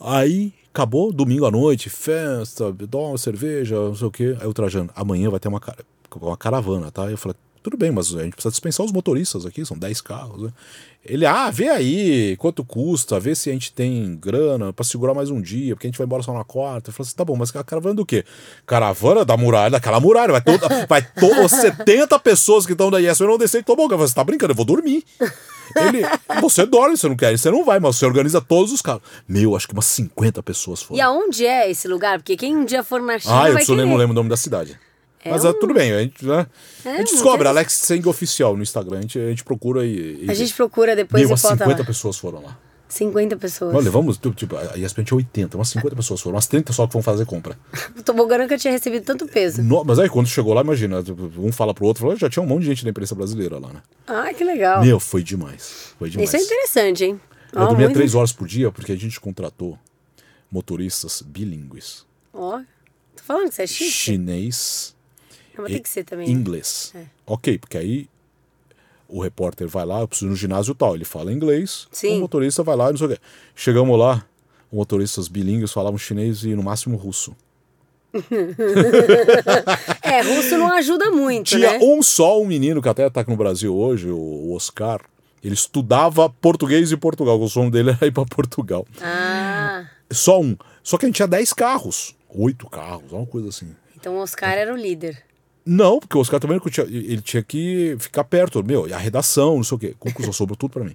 Aí 0.00 0.52
acabou, 0.70 1.12
domingo 1.12 1.46
à 1.46 1.50
noite, 1.50 1.88
festa, 1.88 2.72
dá 2.72 2.98
uma 2.98 3.18
cerveja, 3.18 3.76
não 3.76 3.94
sei 3.94 4.06
o 4.06 4.10
quê. 4.10 4.36
Aí 4.40 4.46
o 4.46 4.52
Trajano, 4.52 4.90
amanhã 4.94 5.30
vai 5.30 5.40
ter 5.40 5.48
uma, 5.48 5.60
uma 6.20 6.36
caravana, 6.36 6.90
tá? 6.90 7.10
Eu 7.10 7.16
falei, 7.16 7.36
tudo 7.62 7.76
bem, 7.76 7.90
mas 7.90 8.14
a 8.14 8.22
gente 8.22 8.34
precisa 8.34 8.52
dispensar 8.52 8.86
os 8.86 8.92
motoristas 8.92 9.44
aqui, 9.44 9.64
são 9.64 9.76
10 9.76 10.00
carros. 10.00 10.42
Né? 10.42 10.52
Ele, 11.08 11.26
ah, 11.26 11.50
vê 11.50 11.68
aí 11.68 12.36
quanto 12.36 12.64
custa, 12.64 13.18
vê 13.20 13.34
se 13.34 13.50
a 13.50 13.52
gente 13.52 13.72
tem 13.72 14.16
grana 14.16 14.72
pra 14.72 14.84
segurar 14.84 15.14
mais 15.14 15.30
um 15.30 15.40
dia, 15.40 15.74
porque 15.74 15.86
a 15.86 15.90
gente 15.90 15.98
vai 15.98 16.06
embora 16.06 16.22
só 16.22 16.32
na 16.32 16.44
quarta. 16.44 16.90
Eu 16.90 16.94
falei 16.94 17.06
assim, 17.08 17.16
tá 17.16 17.24
bom, 17.24 17.36
mas 17.36 17.54
a 17.54 17.64
caravana 17.64 17.94
do 17.94 18.04
quê? 18.04 18.24
Caravana 18.66 19.24
da 19.24 19.36
muralha, 19.36 19.70
daquela 19.70 20.00
muralha, 20.00 20.32
vai, 20.32 20.40
toda, 20.40 20.68
vai 20.86 21.02
to, 21.02 21.48
70 21.48 22.18
pessoas 22.18 22.66
que 22.66 22.72
estão 22.72 22.90
da 22.90 23.00
IES, 23.00 23.20
eu 23.20 23.28
não 23.28 23.38
descer. 23.38 23.64
Eu 23.66 23.76
falei, 23.76 23.96
você 23.98 24.14
tá 24.14 24.24
brincando, 24.24 24.52
eu 24.52 24.56
vou 24.56 24.64
dormir. 24.64 25.04
Ele, 25.74 26.02
você 26.40 26.64
dorme, 26.64 26.96
você 26.96 27.08
não 27.08 27.16
quer, 27.16 27.36
você 27.36 27.50
não 27.50 27.64
vai, 27.64 27.80
mas 27.80 27.96
você 27.96 28.06
organiza 28.06 28.40
todos 28.40 28.72
os 28.72 28.80
carros. 28.80 29.02
Meu, 29.28 29.56
acho 29.56 29.66
que 29.66 29.72
umas 29.72 29.86
50 29.86 30.42
pessoas 30.42 30.82
foram. 30.82 30.98
E 30.98 31.00
aonde 31.00 31.44
é 31.46 31.70
esse 31.70 31.88
lugar? 31.88 32.18
Porque 32.18 32.36
quem 32.36 32.56
um 32.56 32.64
dia 32.64 32.82
for 32.82 33.00
na 33.00 33.18
China 33.18 33.42
Ah, 33.42 33.48
eu 33.48 33.54
vai 33.54 33.64
só 33.64 33.74
lembro, 33.74 33.96
lembro 33.96 34.12
o 34.12 34.14
nome 34.14 34.28
da 34.28 34.36
cidade. 34.36 34.78
É 35.26 35.30
Mas 35.30 35.44
um- 35.44 35.48
é, 35.48 35.52
tudo 35.52 35.74
bem, 35.74 35.92
a 35.92 36.00
gente, 36.00 36.24
né? 36.24 36.46
a 36.84 36.88
gente 36.98 37.12
descobre, 37.12 37.34
interesse- 37.36 37.48
Alex 37.48 37.72
Seng 37.74 38.08
Oficial 38.08 38.56
no 38.56 38.62
Instagram, 38.62 38.98
a 38.98 39.00
gente, 39.02 39.18
a 39.18 39.28
gente 39.28 39.44
procura 39.44 39.84
e. 39.84 40.24
e 40.24 40.30
A 40.30 40.34
gente 40.34 40.54
procura 40.54 40.94
depois 40.96 41.20
Meu, 41.20 41.28
e 41.28 41.32
umas 41.32 41.42
bota 41.42 41.54
50 41.56 41.78
lá. 41.80 41.84
pessoas 41.86 42.16
foram 42.16 42.42
lá. 42.42 42.58
50 42.88 43.36
pessoas. 43.36 43.74
Olha, 43.74 43.90
vamos, 43.90 44.16
tipo, 44.36 44.56
a 44.56 44.78
ESPN 44.78 45.02
tinha 45.04 45.16
80, 45.16 45.56
umas 45.58 45.68
50 45.70 45.96
pessoas 45.96 46.20
foram, 46.20 46.36
umas 46.36 46.46
30 46.46 46.72
só 46.72 46.86
que 46.86 46.92
vão 46.92 47.02
fazer 47.02 47.26
compra. 47.26 47.58
O 47.98 48.02
tobogã 48.02 48.38
nunca 48.38 48.56
tinha 48.56 48.70
recebido 48.72 49.04
tanto 49.04 49.26
peso. 49.26 49.60
No- 49.60 49.84
mas 49.84 49.98
aí 49.98 50.08
quando 50.08 50.28
chegou 50.28 50.54
lá, 50.54 50.60
imagina, 50.60 51.02
tipo, 51.02 51.28
um 51.38 51.50
fala 51.50 51.74
pro 51.74 51.84
outro, 51.84 52.02
fala, 52.02 52.14
já 52.16 52.30
tinha 52.30 52.42
um 52.42 52.46
monte 52.46 52.60
de 52.60 52.66
gente 52.68 52.84
da 52.84 52.90
imprensa 52.90 53.12
brasileira 53.16 53.58
lá, 53.58 53.72
né? 53.72 53.82
Ah, 54.06 54.32
que 54.32 54.44
legal. 54.44 54.84
Meu, 54.84 55.00
foi 55.00 55.24
demais. 55.24 55.94
Foi 55.98 56.08
demais. 56.08 56.28
Isso 56.32 56.36
é 56.36 56.40
interessante, 56.44 57.04
hein? 57.04 57.20
Eu 57.52 57.62
Ó, 57.62 57.66
dormia 57.66 57.92
três 57.92 58.14
horas 58.14 58.32
por 58.32 58.46
dia 58.46 58.70
porque 58.70 58.92
a 58.92 58.96
gente 58.96 59.18
contratou 59.18 59.76
motoristas 60.50 61.22
bilíngues. 61.22 62.04
Ó, 62.32 62.58
tô 63.16 63.22
falando 63.24 63.48
que 63.48 63.54
você 63.56 63.62
é 63.62 63.66
chique. 63.66 63.90
Chinês 63.90 64.94
Não, 65.56 65.62
mas 65.64 65.70
e 65.70 65.74
tem 65.74 65.82
que 65.82 65.88
ser 65.88 66.04
também. 66.04 66.26
né? 66.26 66.32
inglês. 66.32 66.92
É. 66.94 67.04
Ok, 67.26 67.58
porque 67.58 67.76
aí 67.78 68.08
o 69.08 69.20
repórter 69.22 69.68
vai 69.68 69.84
lá, 69.86 70.00
eu 70.00 70.08
preciso 70.08 70.26
ir 70.28 70.30
no 70.30 70.36
ginásio 70.36 70.74
tal, 70.74 70.94
ele 70.96 71.04
fala 71.04 71.32
inglês, 71.32 71.86
Sim. 71.92 72.16
o 72.18 72.20
motorista 72.20 72.62
vai 72.62 72.74
lá 72.76 72.88
e 72.88 72.90
não 72.90 72.96
sei 72.98 73.06
o 73.06 73.10
quê. 73.10 73.18
Chegamos 73.54 73.96
lá, 73.98 74.24
motoristas 74.72 75.28
bilíngues 75.28 75.72
falavam 75.72 75.96
chinês 75.98 76.42
e 76.44 76.54
no 76.54 76.62
máximo 76.62 76.96
russo. 76.96 77.34
É, 80.02 80.22
russo 80.22 80.56
não 80.56 80.72
ajuda 80.72 81.10
muito, 81.10 81.48
Tinha 81.48 81.72
né? 81.72 81.78
um 81.82 82.02
só, 82.02 82.40
um 82.40 82.46
menino 82.46 82.80
que 82.80 82.88
até 82.88 83.08
tá 83.10 83.20
aqui 83.20 83.30
no 83.30 83.36
Brasil 83.36 83.74
hoje, 83.76 84.08
o 84.10 84.52
Oscar, 84.54 85.00
ele 85.42 85.54
estudava 85.54 86.28
português 86.30 86.90
em 86.92 86.96
Portugal, 86.96 87.40
o 87.40 87.48
sonho 87.48 87.70
dele 87.70 87.90
era 87.96 88.06
ir 88.06 88.12
para 88.12 88.24
Portugal. 88.24 88.86
Ah, 89.02 89.84
Só 90.10 90.40
um. 90.40 90.56
Só 90.82 90.96
que 90.96 91.04
a 91.04 91.08
gente 91.08 91.16
tinha 91.16 91.28
10 91.28 91.52
carros, 91.52 92.14
oito 92.30 92.68
carros, 92.70 93.12
uma 93.12 93.26
coisa 93.26 93.48
assim. 93.48 93.74
então 93.96 94.14
o 94.16 94.18
Oscar 94.20 94.52
era 94.52 94.72
o 94.72 94.76
líder. 94.76 95.22
Não, 95.66 95.98
porque 95.98 96.16
o 96.16 96.20
Oscar 96.20 96.38
também 96.38 96.56
ele 96.62 96.70
tinha, 96.70 96.86
ele 96.86 97.20
tinha 97.20 97.42
que 97.42 97.96
ficar 97.98 98.22
perto, 98.24 98.62
meu, 98.64 98.86
e 98.88 98.92
a 98.92 98.98
redação, 98.98 99.56
não 99.56 99.64
sei 99.64 99.74
o 99.76 99.78
quê. 99.78 99.94
Conclusão, 99.98 100.32
sobrou 100.32 100.56
tudo 100.56 100.70
pra 100.70 100.84
mim. 100.84 100.94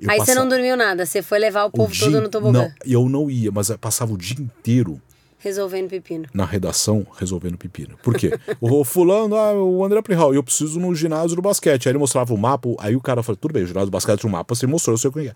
Eu 0.00 0.10
Aí 0.10 0.16
você 0.18 0.26
passa- 0.26 0.40
não 0.40 0.48
dormiu 0.48 0.76
nada, 0.76 1.04
você 1.06 1.22
foi 1.22 1.38
levar 1.38 1.64
o 1.64 1.68
o 1.68 1.70
povo 1.70 1.92
dia- 1.92 2.06
todo 2.06 2.20
no 2.22 2.28
tobogã, 2.28 2.62
Não, 2.62 2.72
eu 2.84 3.08
não 3.08 3.30
ia, 3.30 3.52
mas 3.52 3.70
passava 3.80 4.12
o 4.12 4.16
dia 4.18 4.36
inteiro 4.40 5.00
resolvendo 5.38 5.88
pepino. 5.90 6.24
na 6.32 6.44
redação 6.46 7.06
resolvendo 7.18 7.58
pepino. 7.58 7.96
Por 8.02 8.14
quê? 8.16 8.32
o 8.60 8.82
fulano, 8.82 9.36
ah, 9.36 9.52
o 9.52 9.84
André 9.84 10.00
Prihal, 10.02 10.34
eu 10.34 10.42
preciso 10.42 10.80
no 10.80 10.94
ginásio 10.94 11.36
do 11.36 11.42
basquete. 11.42 11.86
Aí 11.86 11.92
ele 11.92 11.98
mostrava 11.98 12.32
o 12.32 12.38
mapa, 12.38 12.70
aí 12.78 12.96
o 12.96 13.00
cara 13.00 13.22
falou, 13.22 13.36
tudo 13.36 13.52
bem, 13.52 13.62
o 13.62 13.66
ginásio 13.66 13.86
do 13.88 13.92
basquete, 13.92 14.24
o 14.26 14.30
mapa, 14.30 14.54
você 14.54 14.66
mostrou, 14.66 14.94
eu 14.94 14.98
sei 14.98 15.10
o 15.10 15.12
que 15.12 15.28
é. 15.28 15.34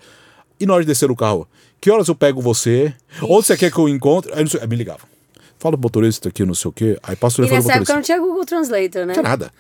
E 0.59 0.65
na 0.67 0.73
hora 0.75 0.83
de 0.83 0.89
descer 0.89 1.11
o 1.11 1.15
carro, 1.15 1.47
que 1.81 1.91
horas 1.91 2.09
eu 2.09 2.15
pego 2.15 2.41
você? 2.41 2.93
Onde 3.23 3.47
você 3.47 3.57
quer 3.57 3.71
que 3.71 3.79
eu 3.79 3.89
encontre? 3.89 4.33
Aí, 4.33 4.41
não 4.41 4.51
sei, 4.51 4.61
aí 4.61 4.67
me 4.67 4.75
ligava. 4.75 5.01
Fala 5.59 5.77
pro 5.77 5.83
motorista 5.83 6.29
aqui, 6.29 6.45
não 6.45 6.55
sei 6.55 6.69
o 6.69 6.73
quê. 6.73 6.99
Aí 7.03 7.17
passa 7.17 7.43
o 7.43 7.45
E 7.45 7.49
telefone 7.49 7.63
do 7.63 7.67
nessa 7.69 7.79
época 7.79 7.95
não 7.95 8.03
tinha 8.03 8.19
Google 8.19 8.45
Translator, 8.45 9.01
né? 9.01 9.07
Não 9.07 9.15
tinha 9.15 9.23
nada. 9.23 9.51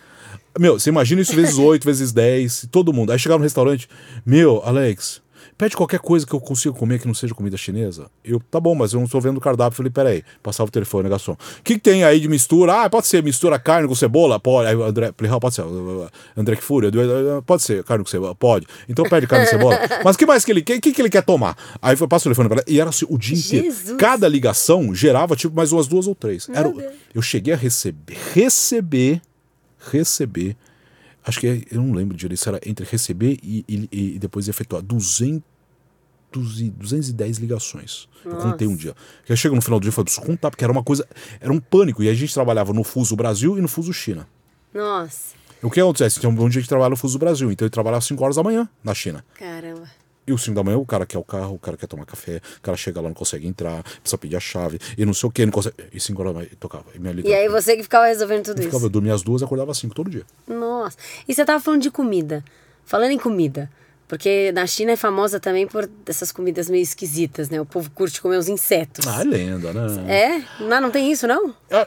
Meu, 0.59 0.79
você 0.79 0.91
imagina 0.91 1.21
isso 1.21 1.35
vezes 1.35 1.59
8, 1.59 1.85
vezes 1.85 2.13
10, 2.13 2.69
todo 2.71 2.93
mundo. 2.93 3.13
Aí 3.13 3.19
chegar 3.19 3.37
no 3.37 3.43
restaurante, 3.43 3.89
meu, 4.25 4.63
Alex, 4.65 5.21
pede 5.59 5.77
qualquer 5.77 5.99
coisa 5.99 6.25
que 6.25 6.33
eu 6.33 6.41
consiga 6.41 6.73
comer 6.73 7.01
que 7.01 7.07
não 7.07 7.15
seja 7.15 7.35
comida 7.35 7.57
chinesa. 7.57 8.07
Eu, 8.25 8.41
tá 8.49 8.61
bom, 8.61 8.77
mas 8.77 8.93
eu 8.93 9.01
não 9.01 9.07
estou 9.07 9.21
vendo 9.21 9.39
o 9.39 9.41
cardápio. 9.41 9.77
Falei, 9.77 9.91
peraí, 9.91 10.25
passava 10.41 10.69
o 10.69 10.71
telefone, 10.71 11.09
garçom. 11.09 11.33
O 11.33 11.63
que, 11.65 11.75
que 11.75 11.81
tem 11.81 12.05
aí 12.05 12.21
de 12.21 12.29
mistura? 12.29 12.85
Ah, 12.85 12.89
pode 12.89 13.09
ser 13.09 13.23
mistura 13.23 13.59
carne 13.59 13.89
com 13.89 13.95
cebola? 13.95 14.39
Pode. 14.39 14.69
Aí 14.69 14.77
o 14.77 14.85
André, 14.85 15.13
falei, 15.17 15.41
pode 15.41 15.55
ser. 15.57 15.65
André 16.37 16.55
que 16.55 16.63
fúria, 16.63 16.91
pode 17.45 17.63
ser 17.65 17.83
carne 17.83 18.05
com 18.05 18.11
cebola? 18.11 18.35
Pode. 18.37 18.67
Então 18.89 19.05
pede 19.05 19.27
carne 19.27 19.47
com 19.47 19.51
cebola. 19.51 19.79
Mas 20.05 20.15
o 20.15 20.19
que 20.19 20.25
mais 20.27 20.45
que 20.45 20.53
ele 20.53 20.63
quer? 20.63 20.79
O 20.79 20.81
que, 20.81 20.93
que 20.93 21.03
ele 21.03 21.11
quer 21.11 21.25
tomar? 21.25 21.57
Aí 21.83 21.97
foi, 21.97 22.07
passa 22.07 22.23
o 22.23 22.27
telefone 22.33 22.49
pra 22.49 22.59
ela, 22.59 22.65
e 22.69 22.81
era 22.81 22.91
assim, 22.91 23.07
o 23.09 23.19
dia 23.19 23.37
inteiro. 23.37 23.65
Jesus. 23.65 23.97
Cada 23.99 24.29
ligação 24.29 24.95
gerava 24.95 25.35
tipo 25.35 25.57
mais 25.57 25.73
umas 25.73 25.89
duas 25.89 26.07
ou 26.07 26.15
três. 26.15 26.49
Era, 26.51 26.69
Deus. 26.69 26.93
eu 27.13 27.21
cheguei 27.21 27.53
a 27.53 27.57
receber, 27.57 28.17
receber, 28.33 29.21
receber 29.91 30.57
acho 31.25 31.41
que 31.41 31.47
é- 31.47 31.63
eu 31.71 31.83
não 31.83 31.93
lembro 31.95 32.17
direito 32.17 32.41
se 32.41 32.49
era 32.49 32.61
entre 32.65 32.85
receber 32.87 33.39
e, 33.43 33.65
e- 33.69 33.89
e 34.15 34.19
depois 34.19 34.49
efetuar 34.49 34.83
200 34.83 35.43
e 36.61 36.71
210 36.71 37.39
ligações. 37.39 38.09
Eu 38.25 38.37
contei 38.37 38.67
um 38.69 38.77
dia. 38.77 38.95
Que 39.25 39.33
aí 39.33 39.37
chega 39.37 39.55
no 39.55 39.63
final 39.63 39.79
do 39.79 39.83
dia 39.83 39.91
e 39.91 39.93
falei, 39.93 40.05
preciso 40.07 40.27
contar, 40.27 40.51
porque 40.51 40.65
era 40.65 40.73
uma 40.73 40.83
coisa, 40.85 41.07
era 41.41 41.53
um 41.53 41.59
pânico. 41.61 42.03
E 42.03 42.09
a 42.09 42.15
gente 42.15 42.33
trabalhava 42.35 42.73
no 42.73 42.85
fuso 42.85 43.17
Brasil 43.17 43.57
e 43.57 43.61
no 43.61 43.69
fuso 43.69 43.93
China. 43.93 44.29
Nossa, 44.75 45.37
O 45.63 45.71
que 45.71 45.81
acontece? 45.81 46.21
Tem 46.21 46.31
um 46.31 46.49
dia 46.49 46.63
que 46.63 46.69
trabalha 46.69 46.91
no 46.91 46.97
fuso 46.97 47.19
Brasil, 47.19 47.51
então 47.51 47.65
ele 47.67 47.71
trabalhava 47.71 47.99
às 47.99 48.05
5 48.05 48.23
horas 48.23 48.37
da 48.37 48.43
manhã 48.45 48.69
na 48.85 48.95
China. 48.95 49.25
caramba. 49.35 49.89
E 50.29 50.33
os 50.33 50.43
5 50.45 50.55
da 50.55 50.63
manhã 50.63 50.77
o 50.77 50.85
cara 50.85 51.07
quer 51.07 51.17
o 51.17 51.25
carro, 51.25 51.55
o 51.55 51.59
cara 51.59 51.75
quer 51.75 51.87
tomar 51.87 52.05
café, 52.05 52.43
o 52.59 52.61
cara 52.61 52.77
chega 52.77 53.01
lá, 53.01 53.09
não 53.09 53.15
consegue 53.15 53.47
entrar, 53.47 53.83
precisa 53.83 54.19
pedir 54.19 54.37
a 54.37 54.41
chave, 54.41 54.79
e 54.97 55.07
não 55.07 55.15
sei 55.15 55.27
o 55.27 55.33
que, 55.33 55.47
não 55.47 55.53
consegue. 55.53 55.75
E 55.91 55.99
5 55.99 56.21
horas 56.21 56.35
da 56.35 56.39
manhã 56.41 56.51
tocava. 56.61 56.85
E, 56.95 56.99
minha 56.99 57.15
E 57.25 57.35
aí 57.35 57.49
você 57.49 57.77
que 57.77 57.83
ficava 57.83 58.07
resolvendo 58.07 58.45
tudo 58.45 58.59
eu 58.59 58.65
ficava, 58.65 58.77
eu 58.77 58.87
isso. 58.87 58.91
dormia 58.91 59.15
às 59.15 59.23
duas 59.23 59.41
e 59.41 59.45
acordava 59.45 59.71
às 59.71 59.79
5 59.79 59.95
todo 59.95 60.11
dia. 60.11 60.25
Nossa. 60.47 60.99
E 61.27 61.35
você 61.35 61.45
tava 61.45 61.61
falando 61.63 61.81
de 61.81 61.91
comida. 61.91 62.45
Falando 62.85 63.11
em 63.13 63.19
comida. 63.19 63.71
Porque 64.09 64.51
na 64.53 64.67
China 64.67 64.93
é 64.93 64.97
famosa 64.97 65.39
também 65.39 65.67
por 65.67 65.87
essas 66.07 66.33
comidas 66.33 66.71
meio 66.71 66.83
esquisitas, 66.83 67.51
né? 67.51 67.61
O 67.61 67.67
povo 67.67 67.91
curte 67.91 68.23
comer 68.23 68.39
os 68.39 68.49
insetos. 68.49 69.07
Ah, 69.07 69.21
é 69.21 69.25
lenda, 69.25 69.71
né? 69.75 70.11
É? 70.11 70.63
Não, 70.65 70.81
não 70.81 70.91
tem 70.91 71.13
isso, 71.13 71.27
não? 71.27 71.55
Eu, 71.69 71.87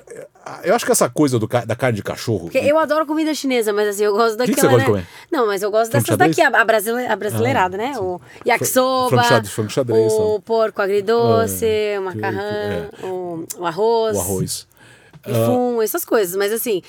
eu 0.65 0.75
acho 0.75 0.85
que 0.85 0.91
essa 0.91 1.09
coisa 1.09 1.39
do, 1.39 1.47
da 1.47 1.75
carne 1.75 1.95
de 1.95 2.03
cachorro. 2.03 2.41
Porque 2.41 2.59
eu 2.59 2.77
adoro 2.77 3.07
comida 3.07 3.33
chinesa, 3.33 3.73
mas 3.73 3.87
assim, 3.89 4.03
eu 4.03 4.13
gosto 4.13 4.37
que 4.37 4.51
daquela, 4.51 4.55
você 4.55 4.61
gosta 4.61 4.77
né? 4.77 4.83
de 4.83 4.89
comer? 4.91 5.07
Não, 5.31 5.47
mas 5.47 5.63
eu 5.63 5.71
gosto 5.71 5.91
dessas 5.93 6.05
xadrez? 6.07 6.35
daqui, 6.35 6.55
a, 6.55 6.63
brasile- 6.63 7.07
a 7.07 7.15
brasileirada, 7.15 7.75
né? 7.75 7.93
O 7.97 8.21
yakisoba, 8.45 9.23
frango 9.45 9.69
xadrez- 9.71 10.13
o 10.13 10.39
porco 10.41 10.79
agridoce, 10.79 11.65
É, 11.65 11.99
o 11.99 12.03
macarrão, 12.03 12.39
é. 12.39 12.89
o, 13.03 13.45
o 13.57 13.65
arroz, 13.65 14.15
O 14.15 14.19
arroz. 14.19 14.67
fumo, 15.23 15.81
essas 15.81 16.05
coisas. 16.05 16.35
Mas 16.35 16.51
assim, 16.53 16.83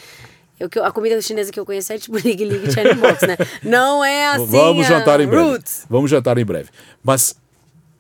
eu, 0.63 0.85
a 0.85 0.93
comida 0.93 1.21
chinesa 1.21 1.51
que 1.51 1.59
eu 1.59 1.67
conheço 1.67 1.93
é 1.93 1.99
tipo 1.99 2.17
Lig 2.19 2.45
Lig 2.45 2.73
China 2.73 2.95
Box, 2.95 3.27
né? 3.27 3.37
Não 3.63 4.05
é 4.05 4.27
assim 4.29 4.47
Vamos 4.47 4.87
jantar 4.87 5.21
em 5.21 5.27
breve. 5.27 5.43
Roots. 5.43 5.87
Vamos 5.89 6.11
jantar 6.11 6.39
em 6.39 6.45
breve. 6.45 6.71
Mas 7.03 7.35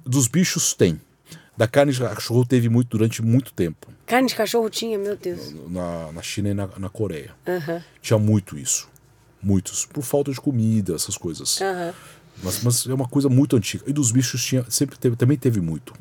dos 0.05 0.27
bichos 0.29 0.75
tem. 0.75 1.01
Da 1.57 1.69
carne 1.69 1.93
de 1.93 2.01
cachorro 2.01 2.45
teve 2.45 2.69
muito 2.69 2.89
durante 2.89 3.23
muito 3.23 3.53
tempo. 3.53 3.89
Carne 4.07 4.29
de 4.29 4.35
cachorro 4.35 4.69
tinha, 4.71 4.99
meu 4.99 5.17
Deus. 5.17 5.55
Na, 5.69 6.13
na 6.13 6.23
China 6.23 6.49
e 6.49 6.55
na, 6.55 6.69
na 6.79 6.89
Coreia. 6.89 7.31
Tinha 8.01 8.19
muito 8.19 8.59
isso. 8.59 8.89
Muitos. 9.43 9.85
Por 9.87 10.03
falta 10.03 10.31
de 10.33 10.41
comida, 10.41 10.95
essas 10.95 11.17
coisas. 11.17 11.59
Mas, 12.43 12.63
mas 12.63 12.87
é 12.87 12.95
uma 12.95 13.09
coisa 13.09 13.29
muito 13.29 13.57
antiga. 13.57 13.85
E 13.87 13.93
dos 13.93 14.11
bichos 14.11 14.43
tinha, 14.45 14.65
sempre 14.69 14.99
teve, 14.99 15.17
também 15.17 15.37
teve 15.37 15.61
muito. 15.61 15.93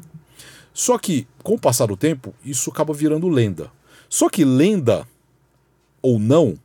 Só 0.73 0.97
que, 0.97 1.27
com 1.43 1.55
o 1.55 1.59
passar 1.59 1.87
do 1.87 1.97
tempo, 1.97 2.33
isso 2.45 2.69
acaba 2.69 2.93
virando 2.93 3.27
lenda. 3.27 3.69
Só 4.09 4.29
que 4.29 4.45
lenda 4.45 5.07
ou 6.01 6.19
não 6.19 6.57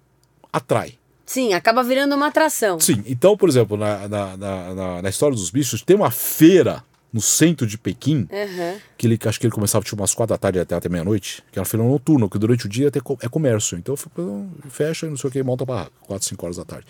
atrai. 0.52 0.94
Sim, 1.24 1.54
acaba 1.54 1.82
virando 1.82 2.14
uma 2.14 2.28
atração. 2.28 2.78
Sim, 2.78 3.02
então, 3.06 3.36
por 3.36 3.48
exemplo, 3.48 3.76
na, 3.76 4.06
na, 4.08 4.36
na, 4.36 5.02
na- 5.02 5.08
história 5.08 5.34
dos 5.36 5.50
bichos, 5.50 5.82
tem 5.82 5.96
uma 5.96 6.10
feira 6.10 6.84
no 7.12 7.20
centro 7.20 7.66
de 7.66 7.76
Pequim, 7.78 8.28
Aham. 8.30 8.76
que 8.96 9.06
ele, 9.06 9.18
acho 9.24 9.40
que 9.40 9.46
ele 9.46 9.52
começava 9.54 9.84
tipo 9.84 10.00
umas 10.00 10.14
quatro 10.14 10.34
da 10.34 10.38
tarde 10.38 10.58
até, 10.60 10.74
até 10.74 10.88
meia-noite, 10.88 11.42
que 11.50 11.58
é 11.58 11.60
uma 11.60 11.66
feira 11.66 11.84
noturna, 11.84 12.28
que 12.28 12.38
durante 12.38 12.66
o 12.66 12.68
dia 12.68 12.90
é 13.22 13.28
comércio. 13.28 13.76
Então 13.78 13.96
fecha 14.68 15.06
e 15.06 15.10
não 15.10 15.16
sei 15.16 15.28
o 15.28 15.32
que, 15.32 15.42
monta 15.42 15.64
a 15.64 15.66
barraca, 15.66 15.92
quatro, 16.02 16.28
cinco 16.28 16.44
horas 16.44 16.58
da 16.58 16.64
tarde. 16.64 16.86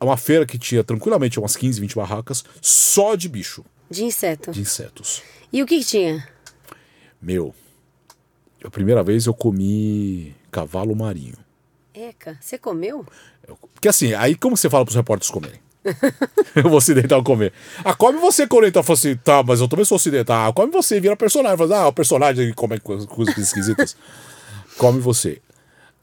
É 0.00 0.04
uma 0.04 0.16
feira 0.16 0.46
que 0.46 0.56
tinha 0.58 0.82
tranquilamente 0.84 1.38
umas 1.40 1.56
15, 1.56 1.80
20 1.80 1.96
barracas 1.96 2.44
só 2.60 3.16
de 3.16 3.28
bicho, 3.28 3.64
De 3.90 4.04
inseto. 4.04 4.52
de 4.52 4.60
insetos. 4.60 5.22
E 5.52 5.62
o 5.62 5.66
que, 5.66 5.78
que 5.80 5.84
tinha? 5.84 6.26
Meu, 7.20 7.52
a 8.64 8.70
primeira 8.70 9.02
vez 9.02 9.26
eu 9.26 9.34
comi 9.34 10.34
cavalo 10.50 10.94
marinho. 10.94 11.34
Eca, 11.94 12.38
você 12.40 12.56
comeu? 12.58 13.04
Eu- 13.46 13.56
Porque 13.74 13.88
assim, 13.88 14.14
aí 14.14 14.34
como 14.34 14.56
você 14.56 14.70
fala 14.70 14.84
pros 14.84 14.96
repórteres 14.96 15.30
comerem? 15.30 15.60
eu 16.54 16.62
vou 16.68 16.76
ocidental 16.78 17.22
comer. 17.24 17.52
Ah, 17.84 17.92
come 17.94 18.18
você, 18.20 18.46
Corinthians. 18.46 18.86
Fala 18.86 18.96
assim, 18.98 19.16
tá, 19.16 19.42
mas 19.42 19.60
eu 19.60 19.66
também 19.68 19.84
sou 19.84 19.96
ocidental. 19.96 20.48
Ah, 20.48 20.52
come 20.52 20.70
você, 20.70 21.00
vira 21.00 21.16
personagem. 21.16 21.58
Fala, 21.58 21.78
ah, 21.80 21.88
o 21.88 21.92
personagem 21.92 22.48
que 22.48 22.54
come 22.54 22.78
coisas, 22.78 23.06
esquisitas. 23.36 23.96
come 24.78 25.00
você. 25.00 25.42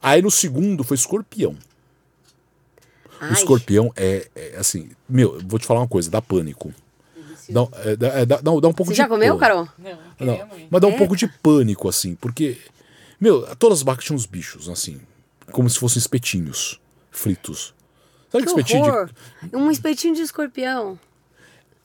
Aí 0.02 0.20
no 0.20 0.30
segundo 0.30 0.84
foi 0.84 0.96
escorpião. 0.96 1.52
O 1.52 3.24
Ai, 3.24 3.32
escorpião 3.32 3.92
é, 3.96 4.28
é, 4.34 4.56
assim, 4.58 4.90
meu, 5.08 5.34
eu 5.36 5.40
vou 5.46 5.58
te 5.58 5.66
falar 5.66 5.80
uma 5.80 5.88
coisa, 5.88 6.10
dá 6.10 6.22
pânico. 6.22 6.72
Dá, 7.48 7.66
é, 7.84 7.96
dá, 7.96 8.08
é, 8.08 8.26
dá, 8.26 8.36
dá 8.40 8.50
um 8.52 8.60
pouco 8.60 8.84
Você 8.86 8.92
de 8.92 8.96
já 8.98 9.08
comeu, 9.08 9.36
pânico. 9.36 9.40
Carol? 9.40 9.68
Não, 9.78 9.98
Não, 10.38 10.46
muito. 10.46 10.68
mas 10.70 10.80
dá 10.80 10.86
um 10.86 10.92
É? 10.92 10.96
pouco 10.96 11.16
de 11.16 11.26
pânico, 11.26 11.88
assim, 11.88 12.14
porque, 12.14 12.56
meu, 13.20 13.42
todas 13.56 13.78
as 13.78 13.82
barracas 13.82 14.04
tinham 14.04 14.16
uns 14.16 14.24
bichos, 14.26 14.68
assim, 14.68 15.00
como 15.50 15.68
se 15.68 15.78
fossem 15.78 15.98
espetinhos 15.98 16.80
fritos. 17.10 17.74
Sabe 18.30 18.44
que, 18.46 18.52
Que 18.54 18.60
espetinho 18.60 19.06
de-! 19.06 19.56
Um 19.56 19.70
espetinho 19.70 20.14
de 20.14 20.22
escorpião. 20.22 20.98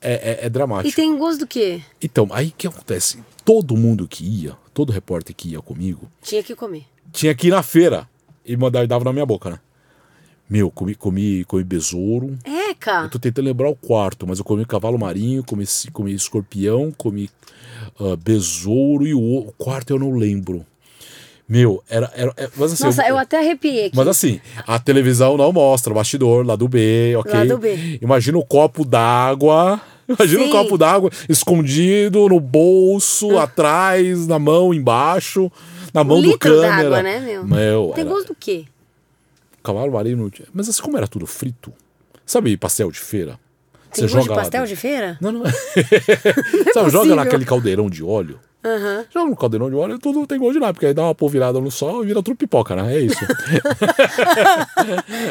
é, 0.00 0.42
é, 0.42 0.46
é 0.46 0.48
dramático. 0.48 0.88
E 0.88 0.92
tem 0.92 1.16
gosto 1.18 1.40
do 1.40 1.46
quê? 1.46 1.82
Então, 2.00 2.28
aí 2.30 2.50
que 2.50 2.66
acontece? 2.66 3.18
Todo 3.44 3.76
mundo 3.76 4.06
que 4.08 4.24
ia, 4.24 4.56
todo 4.72 4.92
repórter 4.92 5.34
que 5.34 5.50
ia 5.50 5.60
comigo, 5.60 6.08
Tinha 6.22 6.42
que 6.42 6.54
comer. 6.54 6.84
tinha 7.12 7.34
que 7.34 7.48
ir 7.48 7.50
na 7.50 7.62
feira 7.62 8.08
e 8.44 8.56
mandar 8.56 8.84
e 8.84 8.86
dava 8.86 9.04
na 9.04 9.12
minha 9.12 9.26
boca, 9.26 9.50
né? 9.50 9.60
Meu, 10.48 10.70
comi, 10.70 10.94
comi, 10.94 11.44
comi 11.44 11.64
besouro. 11.64 12.38
Eca! 12.44 13.02
Eu 13.02 13.10
tô 13.10 13.18
tentando 13.18 13.46
lembrar 13.46 13.68
o 13.68 13.74
quarto, 13.74 14.26
mas 14.28 14.38
eu 14.38 14.44
comi 14.44 14.64
cavalo 14.64 14.96
marinho, 14.96 15.42
comi, 15.42 15.64
comi 15.92 16.12
escorpião, 16.12 16.92
comi 16.92 17.28
ah, 17.98 18.14
besouro 18.16 19.04
e 19.04 19.12
o, 19.12 19.20
o 19.20 19.52
quarto 19.58 19.90
eu 19.92 19.98
não 19.98 20.12
lembro. 20.12 20.64
Meu, 21.48 21.82
era. 21.88 22.10
era, 22.16 22.32
é- 22.36 22.48
mas 22.56 22.72
assim, 22.72 22.84
Nossa, 22.84 23.06
eu 23.06 23.16
até 23.16 23.38
arrepiei 23.38 23.86
aqui. 23.86 23.96
Mas 23.96 24.08
assim, 24.08 24.40
a 24.66 24.78
televisão 24.80 25.36
não 25.36 25.52
mostra 25.52 25.92
o 25.92 25.94
bastidor 25.94 26.44
lá 26.44 26.56
do 26.56 26.66
B, 26.66 27.14
ok? 27.16 27.32
Lado 27.32 27.58
B. 27.58 27.98
Imagina 28.02 28.36
o 28.38 28.44
copo 28.44 28.84
d'água. 28.84 29.80
Imagina 30.08 30.42
Sim. 30.44 30.48
o 30.48 30.52
copo 30.52 30.76
d'água 30.78 31.10
escondido 31.28 32.28
no 32.28 32.38
bolso, 32.40 33.38
atrás, 33.38 34.26
na 34.26 34.38
mão, 34.38 34.72
embaixo, 34.74 35.50
na 35.94 36.02
mão 36.04 36.20
do 36.20 36.28
litro 36.28 36.38
câmera. 36.38 36.90
d'água, 36.90 37.02
né, 37.02 37.20
meu? 37.20 37.44
Meu, 37.46 37.92
Tem 37.94 38.02
era- 38.04 38.10
gosto 38.12 38.28
do 38.28 38.34
quê? 38.34 38.64
cavalo 39.62 39.92
marinho 39.92 40.16
não. 40.16 40.30
Mas 40.54 40.68
assim, 40.68 40.80
como 40.80 40.96
era 40.96 41.08
tudo 41.08 41.26
frito, 41.26 41.72
sabe 42.24 42.56
pastel 42.56 42.90
de 42.90 43.00
feira? 43.00 43.38
Tem 43.92 44.04
gosto 44.06 44.28
de 44.28 44.34
pastel 44.34 44.64
de 44.66 44.76
feira? 44.76 45.18
Não, 45.20 45.30
não 45.32 45.42
é. 45.44 45.50
Sabe, 45.50 46.90
joga 46.90 46.90
possível. 46.90 47.16
naquele 47.16 47.44
caldeirão 47.44 47.88
de 47.90 48.04
óleo. 48.04 48.38
Aham. 48.68 49.04
Joga 49.14 49.30
no 49.30 49.36
caldeirão 49.36 49.70
de 49.70 49.76
óleo, 49.76 49.98
tudo 49.98 50.26
tem 50.26 50.38
gosto 50.38 50.54
de 50.54 50.60
nada, 50.60 50.72
porque 50.72 50.86
aí 50.86 50.94
dá 50.94 51.04
uma 51.04 51.14
polvilhada 51.14 51.60
no 51.60 51.70
sol 51.70 52.02
e 52.02 52.06
vira 52.06 52.22
tudo 52.22 52.36
pipoca, 52.36 52.74
né? 52.74 52.96
É 52.96 53.00
isso. 53.00 53.20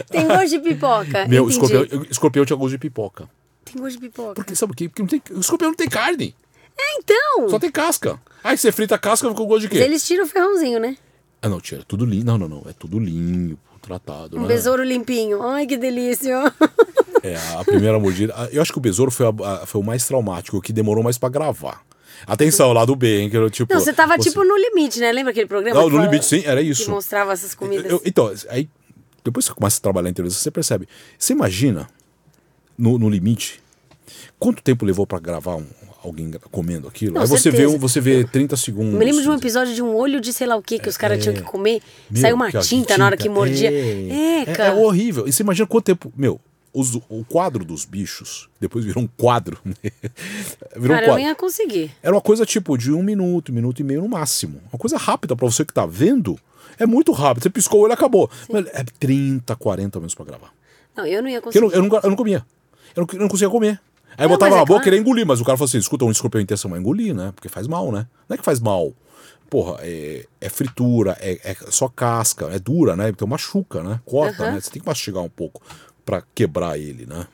Tem 0.09 0.27
gosto 0.27 0.49
de 0.49 0.59
pipoca. 0.59 1.27
Meu, 1.27 1.47
escorpião, 1.49 1.85
escorpião 2.09 2.45
tinha 2.45 2.57
gosto 2.57 2.71
de 2.71 2.77
pipoca. 2.77 3.29
Tem 3.63 3.81
gosto 3.81 3.99
de 3.99 4.07
pipoca. 4.07 4.33
Porque 4.35 4.55
sabe 4.55 4.73
o 4.73 4.75
quê? 4.75 4.89
Porque 4.89 5.01
não 5.01 5.09
tem, 5.09 5.21
o 5.31 5.39
escorpião 5.39 5.69
não 5.71 5.75
tem 5.75 5.89
carne, 5.89 6.35
É, 6.77 6.97
então. 6.99 7.49
só 7.49 7.59
tem 7.59 7.71
casca. 7.71 8.19
Aí 8.43 8.57
você 8.57 8.71
frita 8.71 8.95
a 8.95 8.97
casca 8.97 9.27
com 9.33 9.45
gosto 9.45 9.61
de 9.61 9.69
quê? 9.69 9.77
Mas 9.79 9.85
eles 9.85 10.05
tiram 10.05 10.25
o 10.25 10.27
ferrãozinho, 10.27 10.79
né? 10.79 10.97
Ah, 11.41 11.49
não, 11.49 11.59
tira, 11.59 11.83
tudo 11.87 12.05
limpo. 12.05 12.25
Não, 12.25 12.37
não, 12.37 12.47
não. 12.47 12.63
É 12.69 12.73
tudo 12.73 12.99
limpo, 12.99 13.59
tratado. 13.81 14.37
Um 14.37 14.41
né? 14.43 14.47
besouro 14.47 14.83
limpinho. 14.83 15.41
Ai, 15.43 15.65
que 15.67 15.77
delícia. 15.77 16.51
É, 17.21 17.35
a 17.59 17.63
primeira 17.63 17.99
mordida. 17.99 18.33
a- 18.35 18.49
Eu 18.51 18.61
acho 18.61 18.71
que 18.71 18.77
o 18.77 18.81
besouro 18.81 19.11
foi, 19.11 19.25
a- 19.27 19.63
a- 19.63 19.65
foi 19.65 19.81
o 19.81 19.83
mais 19.83 20.05
traumático, 20.07 20.57
o 20.57 20.61
que 20.61 20.73
demorou 20.73 21.03
mais 21.03 21.17
pra 21.17 21.29
gravar. 21.29 21.81
Atenção, 22.27 22.71
lá 22.73 22.85
do 22.85 22.95
B, 22.95 23.21
hein? 23.21 23.29
Que 23.29 23.37
eu, 23.37 23.49
tipo, 23.49 23.73
Não, 23.73 23.79
você 23.79 23.93
tava 23.93 24.17
tipo 24.17 24.43
no 24.43 24.57
limite, 24.57 24.99
né? 24.99 25.11
Lembra 25.11 25.31
aquele 25.31 25.47
programa? 25.47 25.79
Não, 25.79 25.89
que 25.89 25.95
no 25.95 26.01
limite, 26.03 26.25
sim, 26.25 26.43
era 26.45 26.61
Que 26.63 26.69
isso. 26.69 26.89
mostrava 26.89 27.31
essas 27.33 27.53
comidas. 27.55 27.91
Eu- 27.91 28.01
então, 28.05 28.31
aí, 28.49 28.69
depois 29.23 29.45
que 29.45 29.51
você 29.53 29.55
começa 29.57 29.77
a 29.79 29.81
trabalhar 29.81 30.09
em 30.09 30.13
televisão, 30.13 30.39
você 30.41 30.51
percebe. 30.51 30.87
Você 31.17 31.33
imagina, 31.33 31.87
no, 32.77 32.97
no 32.97 33.09
limite, 33.09 33.61
quanto 34.39 34.61
tempo 34.61 34.85
levou 34.85 35.05
pra 35.07 35.19
gravar 35.19 35.55
um- 35.55 35.65
alguém 36.03 36.31
comendo 36.51 36.87
aquilo? 36.87 37.13
Não, 37.15 37.21
aí 37.21 37.27
você 37.27 37.49
vê, 37.49 37.57
certeza. 37.57 37.77
você 37.79 37.99
vê 38.01 38.23
30 38.23 38.55
segundos. 38.55 38.93
Eu 38.93 38.99
me 38.99 39.05
lembro 39.05 39.21
de 39.21 39.29
um 39.29 39.33
episódio 39.35 39.73
de 39.73 39.81
um 39.81 39.95
olho 39.95 40.21
de 40.21 40.31
sei 40.31 40.45
lá 40.47 40.55
o 40.55 40.61
que 40.61 40.77
que 40.79 40.87
os 40.89 40.97
caras 40.97 41.21
tinham 41.21 41.35
que 41.35 41.41
comer. 41.41 41.81
Meu, 42.09 42.21
Saiu 42.21 42.35
uma 42.35 42.51
que 42.51 42.57
a 42.57 42.61
tinta, 42.61 42.97
na 42.97 43.05
hora 43.07 43.17
que 43.17 43.27
mordia. 43.27 43.71
É, 43.71 43.73
É, 43.73 44.41
é, 44.41 44.45
cara. 44.45 44.69
é 44.69 44.71
horrível. 44.73 45.27
E 45.27 45.33
você 45.33 45.41
imagina 45.41 45.65
quanto 45.67 45.85
tempo. 45.85 46.13
Meu, 46.15 46.39
os- 46.79 46.95
o 47.09 47.23
quadro 47.27 47.63
dos 47.65 47.85
bichos, 47.85 48.49
depois 48.59 48.83
virou 48.85 49.03
um 49.03 49.07
quadro. 49.07 49.57
virou 50.75 50.89
Cara, 50.89 50.89
um 50.89 50.93
eu 50.93 51.05
quadro. 51.05 51.15
nem 51.15 51.25
ia 51.27 51.35
conseguir. 51.35 51.91
Era 52.03 52.13
uma 52.15 52.21
coisa 52.21 52.45
tipo 52.45 52.77
de 52.77 52.91
um 52.91 53.01
minuto, 53.03 53.51
um 53.51 53.55
minuto 53.55 53.79
e 53.79 53.83
meio 53.83 54.01
no 54.01 54.09
máximo. 54.09 54.61
Uma 54.71 54.79
coisa 54.79 54.97
rápida 54.97 55.35
pra 55.35 55.45
você 55.49 55.63
que 55.65 55.73
tá 55.73 55.85
vendo. 55.85 56.37
É 56.77 56.85
muito 56.85 57.11
rápido. 57.11 57.43
Você 57.43 57.49
piscou 57.49 57.79
o 57.79 57.83
olho 57.83 57.93
acabou. 57.93 58.29
Mas 58.51 58.65
é 58.67 58.83
30, 58.99 59.55
40 59.55 59.99
minutos 59.99 60.13
pra 60.15 60.25
gravar. 60.25 60.51
Não, 60.95 61.05
eu 61.05 61.21
não 61.23 61.29
ia 61.29 61.41
Porque 61.41 61.57
eu 61.57 61.61
conseguir. 61.63 61.77
não, 61.79 61.85
eu 61.85 61.89
não, 61.89 61.99
eu 62.03 62.09
não 62.09 62.17
comia. 62.17 62.45
Eu 62.95 63.01
não, 63.01 63.07
eu 63.13 63.19
não 63.21 63.27
conseguia 63.29 63.49
comer. 63.49 63.79
Aí 64.17 64.25
eu 64.25 64.29
Não, 64.29 64.35
botava 64.35 64.51
na 64.55 64.57
é 64.57 64.59
boca 64.61 64.67
claro. 64.73 64.83
queria 64.83 64.99
engolir, 64.99 65.25
mas 65.25 65.41
o 65.41 65.45
cara 65.45 65.57
falou 65.57 65.67
assim: 65.67 65.77
escuta, 65.77 66.05
um 66.05 66.11
escorpião 66.11 66.39
em 66.39 66.43
intenção 66.43 66.75
é 66.75 66.79
engolir, 66.79 67.13
né? 67.13 67.31
Porque 67.35 67.49
faz 67.49 67.67
mal, 67.67 67.91
né? 67.91 68.07
Não 68.29 68.35
é 68.35 68.37
que 68.37 68.43
faz 68.45 68.59
mal. 68.59 68.93
Porra, 69.49 69.77
é, 69.81 70.25
é 70.41 70.49
fritura, 70.49 71.15
é, 71.19 71.39
é 71.51 71.55
só 71.69 71.87
casca, 71.87 72.45
é 72.47 72.57
dura, 72.59 72.95
né? 72.95 73.09
Então 73.09 73.27
machuca, 73.27 73.83
né? 73.83 73.99
Corta, 74.05 74.43
Aham. 74.43 74.53
né? 74.53 74.59
Você 74.61 74.71
tem 74.71 74.81
que 74.81 74.87
mastigar 74.87 75.21
um 75.23 75.29
pouco 75.29 75.61
pra 76.05 76.21
quebrar 76.33 76.77
ele, 76.77 77.05
né? 77.05 77.25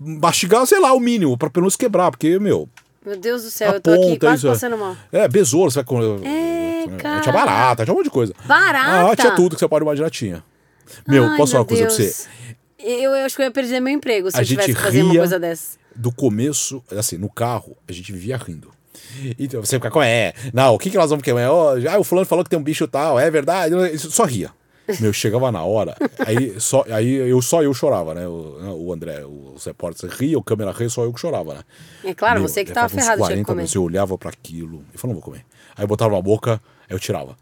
Mastigar, 0.00 0.66
sei 0.66 0.80
lá, 0.80 0.92
o 0.92 1.00
mínimo, 1.00 1.36
pra 1.38 1.48
pelo 1.48 1.64
menos 1.64 1.76
quebrar, 1.76 2.10
porque, 2.10 2.38
meu, 2.38 2.68
Meu 3.04 3.16
Deus 3.16 3.42
do 3.44 3.50
céu, 3.50 3.72
eu 3.74 3.80
tô 3.80 3.92
aqui 3.92 4.18
quase 4.18 4.36
isso 4.38 4.48
é- 4.48 4.50
passando 4.50 4.76
mal. 4.78 4.96
é, 5.12 5.28
besouro, 5.28 5.70
você 5.70 5.76
vai 5.76 5.84
com. 5.84 6.00
É, 6.24 6.86
cara. 6.98 7.20
Tinha 7.20 7.32
barata, 7.32 7.84
tinha 7.84 7.92
um 7.94 7.96
monte 7.96 8.06
de 8.06 8.10
coisa. 8.10 8.34
Barata? 8.44 9.12
Ah, 9.12 9.16
tinha 9.16 9.34
tudo 9.34 9.54
que 9.54 9.60
você 9.60 9.68
pode 9.68 9.84
imaginar, 9.84 10.10
tinha. 10.10 10.42
Meu, 11.06 11.24
Ai, 11.24 11.36
posso 11.36 11.52
falar 11.52 11.62
uma 11.62 11.68
coisa 11.68 11.86
pra 11.86 11.94
Deus. 11.96 12.10
você? 12.14 12.28
Eu, 12.78 13.12
eu 13.12 13.24
acho 13.24 13.36
que 13.36 13.42
eu 13.42 13.46
ia 13.46 13.50
perder 13.50 13.80
meu 13.80 13.92
emprego 13.94 14.30
se 14.30 14.36
A 14.36 14.40
eu 14.40 14.44
tivesse 14.46 14.74
que 14.74 14.80
fazer 14.80 15.02
uma 15.02 15.14
coisa 15.14 15.38
dessa. 15.38 15.78
Do 15.94 16.10
começo, 16.12 16.82
assim, 16.96 17.16
no 17.16 17.28
carro, 17.30 17.76
a 17.88 17.92
gente 17.92 18.12
vivia 18.12 18.36
rindo. 18.36 18.70
Então 19.38 19.60
você 19.64 19.76
fica, 19.76 19.90
como 19.90 20.04
é? 20.04 20.32
Não, 20.52 20.74
o 20.74 20.78
que, 20.78 20.90
que 20.90 20.96
nós 20.96 21.08
vamos 21.08 21.22
queimar? 21.22 21.48
Ó, 21.50 21.74
ah, 21.88 21.98
o 21.98 22.04
fulano 22.04 22.26
falou 22.26 22.42
que 22.44 22.50
tem 22.50 22.58
um 22.58 22.62
bicho 22.62 22.86
tal, 22.88 23.18
é 23.18 23.30
verdade? 23.30 23.74
Só 23.98 24.24
ria. 24.24 24.50
Meu, 25.00 25.12
chegava 25.12 25.50
na 25.52 25.62
hora, 25.64 25.96
aí 26.26 26.58
só, 26.60 26.84
aí 26.90 27.14
eu, 27.14 27.40
só 27.40 27.62
eu 27.62 27.72
chorava, 27.72 28.14
né? 28.14 28.26
O, 28.26 28.86
o 28.86 28.92
André, 28.92 29.24
os 29.24 29.64
repórteres 29.64 30.16
ria, 30.16 30.38
o 30.38 30.42
câmera 30.42 30.72
ria, 30.72 30.88
só 30.88 31.04
eu 31.04 31.12
que 31.12 31.20
chorava, 31.20 31.54
né? 31.54 31.60
É 32.04 32.14
claro, 32.14 32.40
Meu, 32.40 32.48
você 32.48 32.64
que 32.64 32.72
tava 32.72 32.88
ferrado, 32.88 33.16
tinha 33.16 33.28
que 33.28 33.44
40 33.44 33.46
comer. 33.46 33.56
minutos, 33.56 33.74
eu 33.74 33.82
olhava 33.82 34.18
pra 34.18 34.30
aquilo 34.30 34.84
e 34.94 34.98
falava, 34.98 35.14
não 35.14 35.20
vou 35.20 35.22
comer. 35.22 35.44
Aí 35.76 35.84
eu 35.84 35.88
botava 35.88 36.14
na 36.14 36.22
boca, 36.22 36.60
aí 36.88 36.94
eu 36.94 36.98
tirava. 36.98 37.36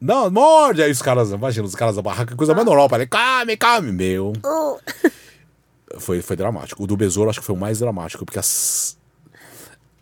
Não, 0.00 0.30
morde! 0.30 0.82
Aí 0.82 0.90
os 0.90 1.00
caras, 1.00 1.30
imagina, 1.30 1.66
os 1.66 1.74
caras 1.74 1.96
da 1.96 2.02
barraca, 2.02 2.36
coisa 2.36 2.54
mais 2.54 2.66
normal, 2.66 2.88
para 2.88 3.06
come, 3.06 3.56
come, 3.56 3.92
meu. 3.92 4.32
Oh. 4.44 4.78
Foi, 5.98 6.20
foi 6.20 6.36
dramático. 6.36 6.82
O 6.82 6.86
do 6.86 6.96
besouro 6.96 7.30
acho 7.30 7.40
que 7.40 7.46
foi 7.46 7.54
o 7.54 7.58
mais 7.58 7.78
dramático, 7.78 8.24
porque 8.24 8.38
as, 8.38 8.98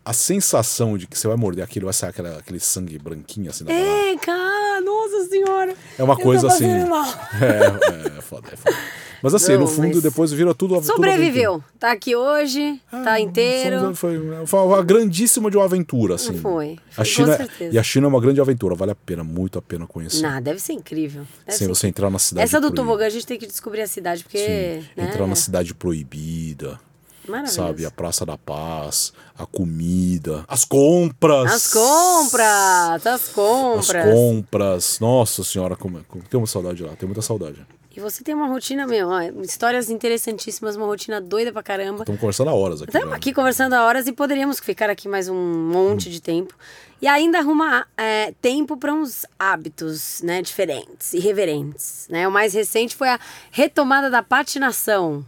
a 0.05 0.12
sensação 0.12 0.98
de 0.98 1.06
que 1.06 1.16
você 1.18 1.26
vai 1.26 1.36
morder 1.36 1.64
aquilo, 1.64 1.86
vai 1.86 1.94
sair 1.94 2.10
aquela, 2.10 2.38
aquele 2.38 2.60
sangue 2.60 2.98
branquinho 2.98 3.51
assim 3.51 3.64
da. 3.64 3.72
É, 3.72 4.16
cara, 4.18 4.80
senhora. 5.35 5.74
É 5.98 6.02
uma 6.02 6.16
coisa 6.16 6.47
assim. 6.48 6.85
mal. 6.85 7.05
É, 7.40 8.19
é, 8.19 8.20
foda, 8.20 8.48
é 8.52 8.56
foda. 8.56 8.77
Mas 9.23 9.35
assim, 9.35 9.52
Não, 9.55 9.61
no 9.61 9.66
fundo, 9.66 9.94
mas- 9.94 10.02
depois 10.02 10.32
vira 10.32 10.55
tudo. 10.55 10.74
tudo 10.74 10.85
Sobreviveu. 10.86 11.65
Tá 11.78 11.93
aqui 11.93 12.15
hoje, 12.15 12.61
aventura. 12.93 13.05
tá 13.05 13.19
inteiro. 13.20 13.94
Foi, 13.94 14.20
foi 14.44 14.61
uma 14.61 14.82
grandíssima 14.82 15.51
de 15.51 15.56
uma 15.56 15.65
aventura, 15.65 16.16
assim. 16.16 16.36
Foi, 16.36 16.78
A 16.93 16.97
foi, 16.97 17.05
China, 17.06 17.28
com 17.31 17.36
certeza. 17.39 17.74
E 17.74 17.78
a 17.78 17.82
China 17.82 18.06
é 18.06 18.09
uma 18.09 18.20
grande 18.20 18.39
aventura, 18.43 18.74
vale 18.74 18.93
a 18.93 18.94
pena, 18.94 19.24
muito 19.24 19.59
a 19.59 19.62
pena 19.62 19.86
conhecer. 19.86 20.20
Não, 20.20 20.43
deve 20.43 20.61
ser 20.61 20.74
incrível. 20.74 21.23
Deve 21.47 21.56
Sem 21.56 21.66
ser 21.66 21.74
você 21.74 21.86
entrar 21.89 22.11
na 22.11 22.19
cidade 22.19 22.44
Essa 22.44 22.59
do 22.59 22.66
proibida. 22.66 22.82
tobogã 22.82 23.06
a 23.06 23.09
gente 23.11 23.27
tem 23.27 23.39
que 23.39 23.47
descobrir 23.47 23.81
a 23.81 23.86
cidade, 23.86 24.23
porque. 24.24 24.39
Sim, 24.39 24.86
né, 24.94 25.09
entrar 25.09 25.27
na 25.27 25.35
cidade 25.36 25.73
proibida. 25.74 26.78
Maravilhoso. 27.26 27.56
Sabe, 27.56 27.86
a 27.86 27.90
Praça 27.90 28.26
da 28.26 28.36
Paz, 28.36 29.12
a 29.38 29.46
comida, 29.46 30.44
as 30.46 30.64
compras. 30.64 31.52
As 31.52 31.72
compras, 31.72 33.06
as 33.06 33.06
As 33.06 33.28
compras. 33.28 34.14
compras. 34.14 35.01
Nossa 35.01 35.42
senhora, 35.42 35.76
como, 35.76 36.05
como, 36.05 36.22
tem 36.24 36.38
uma 36.38 36.46
saudade 36.46 36.82
lá, 36.82 36.94
tem 36.96 37.06
muita 37.06 37.22
saudade. 37.22 37.64
E 37.96 38.01
você 38.01 38.24
tem 38.24 38.34
uma 38.34 38.48
rotina, 38.48 38.88
meu, 38.88 39.09
ó, 39.09 39.20
histórias 39.42 39.88
interessantíssimas, 39.88 40.74
uma 40.74 40.84
rotina 40.84 41.20
doida 41.20 41.52
pra 41.52 41.62
caramba. 41.62 42.01
Estamos 42.01 42.20
conversando 42.20 42.51
há 42.51 42.55
horas 42.55 42.82
aqui. 42.82 42.90
Estamos 42.90 43.10
já. 43.10 43.16
aqui 43.16 43.32
conversando 43.32 43.74
há 43.74 43.84
horas 43.84 44.09
e 44.09 44.12
poderíamos 44.12 44.59
ficar 44.59 44.90
aqui 44.90 45.06
mais 45.06 45.28
um 45.28 45.70
monte 45.70 46.10
de 46.10 46.20
tempo. 46.20 46.55
E 47.01 47.06
ainda 47.06 47.38
arrumar 47.38 47.86
é, 47.96 48.32
tempo 48.42 48.76
para 48.76 48.92
uns 48.92 49.24
hábitos 49.38 50.22
né, 50.22 50.42
diferentes, 50.42 51.14
irreverentes. 51.14 52.09
Né? 52.10 52.26
O 52.26 52.32
mais 52.32 52.52
recente 52.52 52.96
foi 52.96 53.09
a 53.09 53.20
retomada 53.52 54.10
da 54.10 54.24
patinação. 54.24 55.24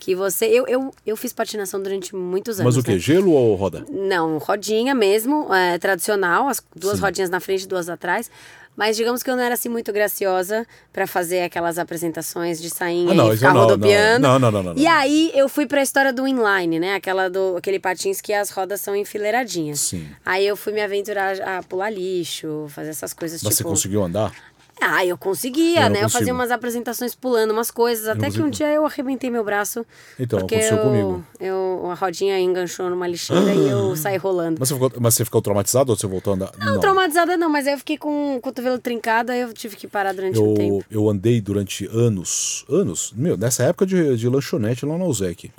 Que 0.00 0.14
você. 0.16 0.46
Eu, 0.46 0.66
eu, 0.66 0.90
eu 1.06 1.16
fiz 1.16 1.32
patinação 1.32 1.80
durante 1.80 2.16
muitos 2.16 2.58
anos. 2.58 2.74
Mas 2.74 2.82
o 2.82 2.84
que? 2.84 2.92
né? 2.94 2.98
Gelo 2.98 3.30
ou 3.32 3.54
roda? 3.54 3.84
Não, 3.88 4.38
rodinha 4.38 4.94
mesmo, 4.94 5.54
é, 5.54 5.78
tradicional, 5.78 6.48
as 6.48 6.60
duas 6.74 6.96
Sim. 6.96 7.02
rodinhas 7.02 7.30
na 7.30 7.38
frente 7.38 7.62
e 7.62 7.68
duas 7.68 7.88
atrás. 7.88 8.28
Mas 8.76 8.96
digamos 8.96 9.22
que 9.22 9.28
eu 9.28 9.36
não 9.36 9.42
era 9.42 9.54
assim 9.54 9.68
muito 9.68 9.92
graciosa 9.92 10.66
pra 10.92 11.06
fazer 11.06 11.42
aquelas 11.42 11.76
apresentações 11.76 12.62
de 12.62 12.70
sainha 12.70 13.10
Ah, 13.10 13.14
não, 13.14 13.32
e 13.32 13.36
ficar 13.36 13.52
não, 13.52 13.62
rodopiando. 13.62 14.22
não, 14.26 14.38
não, 14.38 14.50
não, 14.50 14.62
não, 14.62 14.74
não, 14.74 14.80
E 14.82 14.86
aí 14.86 15.30
eu 15.34 15.48
fui 15.50 15.66
pra 15.66 15.82
história 15.82 16.12
do 16.12 16.26
inline, 16.26 16.78
né? 16.78 16.94
Aquela 16.94 17.28
do 17.28 17.56
aquele 17.58 17.78
patins 17.78 18.20
que 18.22 18.32
as 18.32 18.48
rodas 18.50 18.80
são 18.80 18.96
enfileiradinhas. 18.96 19.80
Sim. 19.80 20.08
Aí 20.24 20.46
eu 20.46 20.56
fui 20.56 20.72
me 20.72 20.80
aventurar 20.80 21.38
a 21.42 21.62
pular 21.62 21.90
lixo, 21.90 22.66
fazer 22.70 22.90
essas 22.90 23.12
coisas 23.12 23.42
Mas 23.42 23.54
você 23.54 23.58
tipo. 23.58 23.68
conseguiu 23.68 24.02
andar? 24.02 24.32
Ah, 24.80 25.04
eu 25.04 25.18
conseguia, 25.18 25.80
Eu 25.80 25.82
não 25.84 25.90
né? 25.90 26.04
Eu 26.04 26.08
fazia 26.08 26.32
umas 26.32 26.50
apresentações 26.50 27.14
pulando 27.14 27.50
umas 27.50 27.70
coisas, 27.70 28.08
até 28.08 28.30
que 28.30 28.40
um 28.40 28.48
dia 28.48 28.68
eu 28.72 28.86
arrebentei 28.86 29.30
meu 29.30 29.44
braço. 29.44 29.84
Então, 30.18 30.38
porque 30.38 30.54
aconteceu 30.54 30.78
eu, 30.78 30.82
comigo. 30.84 31.26
Eu, 31.38 31.88
a 31.90 31.94
rodinha 31.94 32.38
enganchou 32.40 32.88
numa 32.88 33.06
lixeira 33.06 33.52
e 33.52 33.68
eu 33.68 33.94
saí 33.94 34.16
rolando. 34.16 34.56
Mas 34.58 34.68
você, 34.68 34.74
ficou, 34.74 34.92
mas 34.98 35.14
você 35.14 35.24
ficou 35.24 35.42
traumatizado 35.42 35.92
ou 35.92 35.98
você 35.98 36.06
voltou 36.06 36.32
a 36.32 36.36
andar? 36.36 36.52
Não, 36.58 36.80
traumatizada 36.80 37.36
não, 37.36 37.50
mas 37.50 37.66
aí 37.66 37.74
eu 37.74 37.78
fiquei 37.78 37.98
com 37.98 38.36
o 38.36 38.40
cotovelo 38.40 38.78
trincado, 38.78 39.32
aí 39.32 39.40
eu 39.40 39.52
tive 39.52 39.76
que 39.76 39.86
parar 39.86 40.14
durante 40.14 40.38
um 40.38 40.50
Eu, 40.50 40.54
tempo. 40.54 40.84
eu 40.90 41.08
andei 41.10 41.40
durante 41.40 41.86
anos, 41.86 42.64
anos, 42.68 43.12
meu, 43.14 43.36
nessa 43.36 43.64
época 43.64 43.84
de, 43.84 44.16
de 44.16 44.28
lanchonete 44.28 44.86
lá 44.86 44.96
na 44.96 45.04
Uzec. 45.04 45.50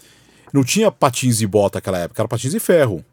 Não 0.52 0.64
tinha 0.64 0.91
patins 0.91 1.41
e 1.41 1.48
bota 1.48 1.77
naquela 1.77 1.99
época, 1.99 2.22
era 2.22 2.27
patins 2.27 2.53
e 2.53 2.60
ferro. 2.60 3.06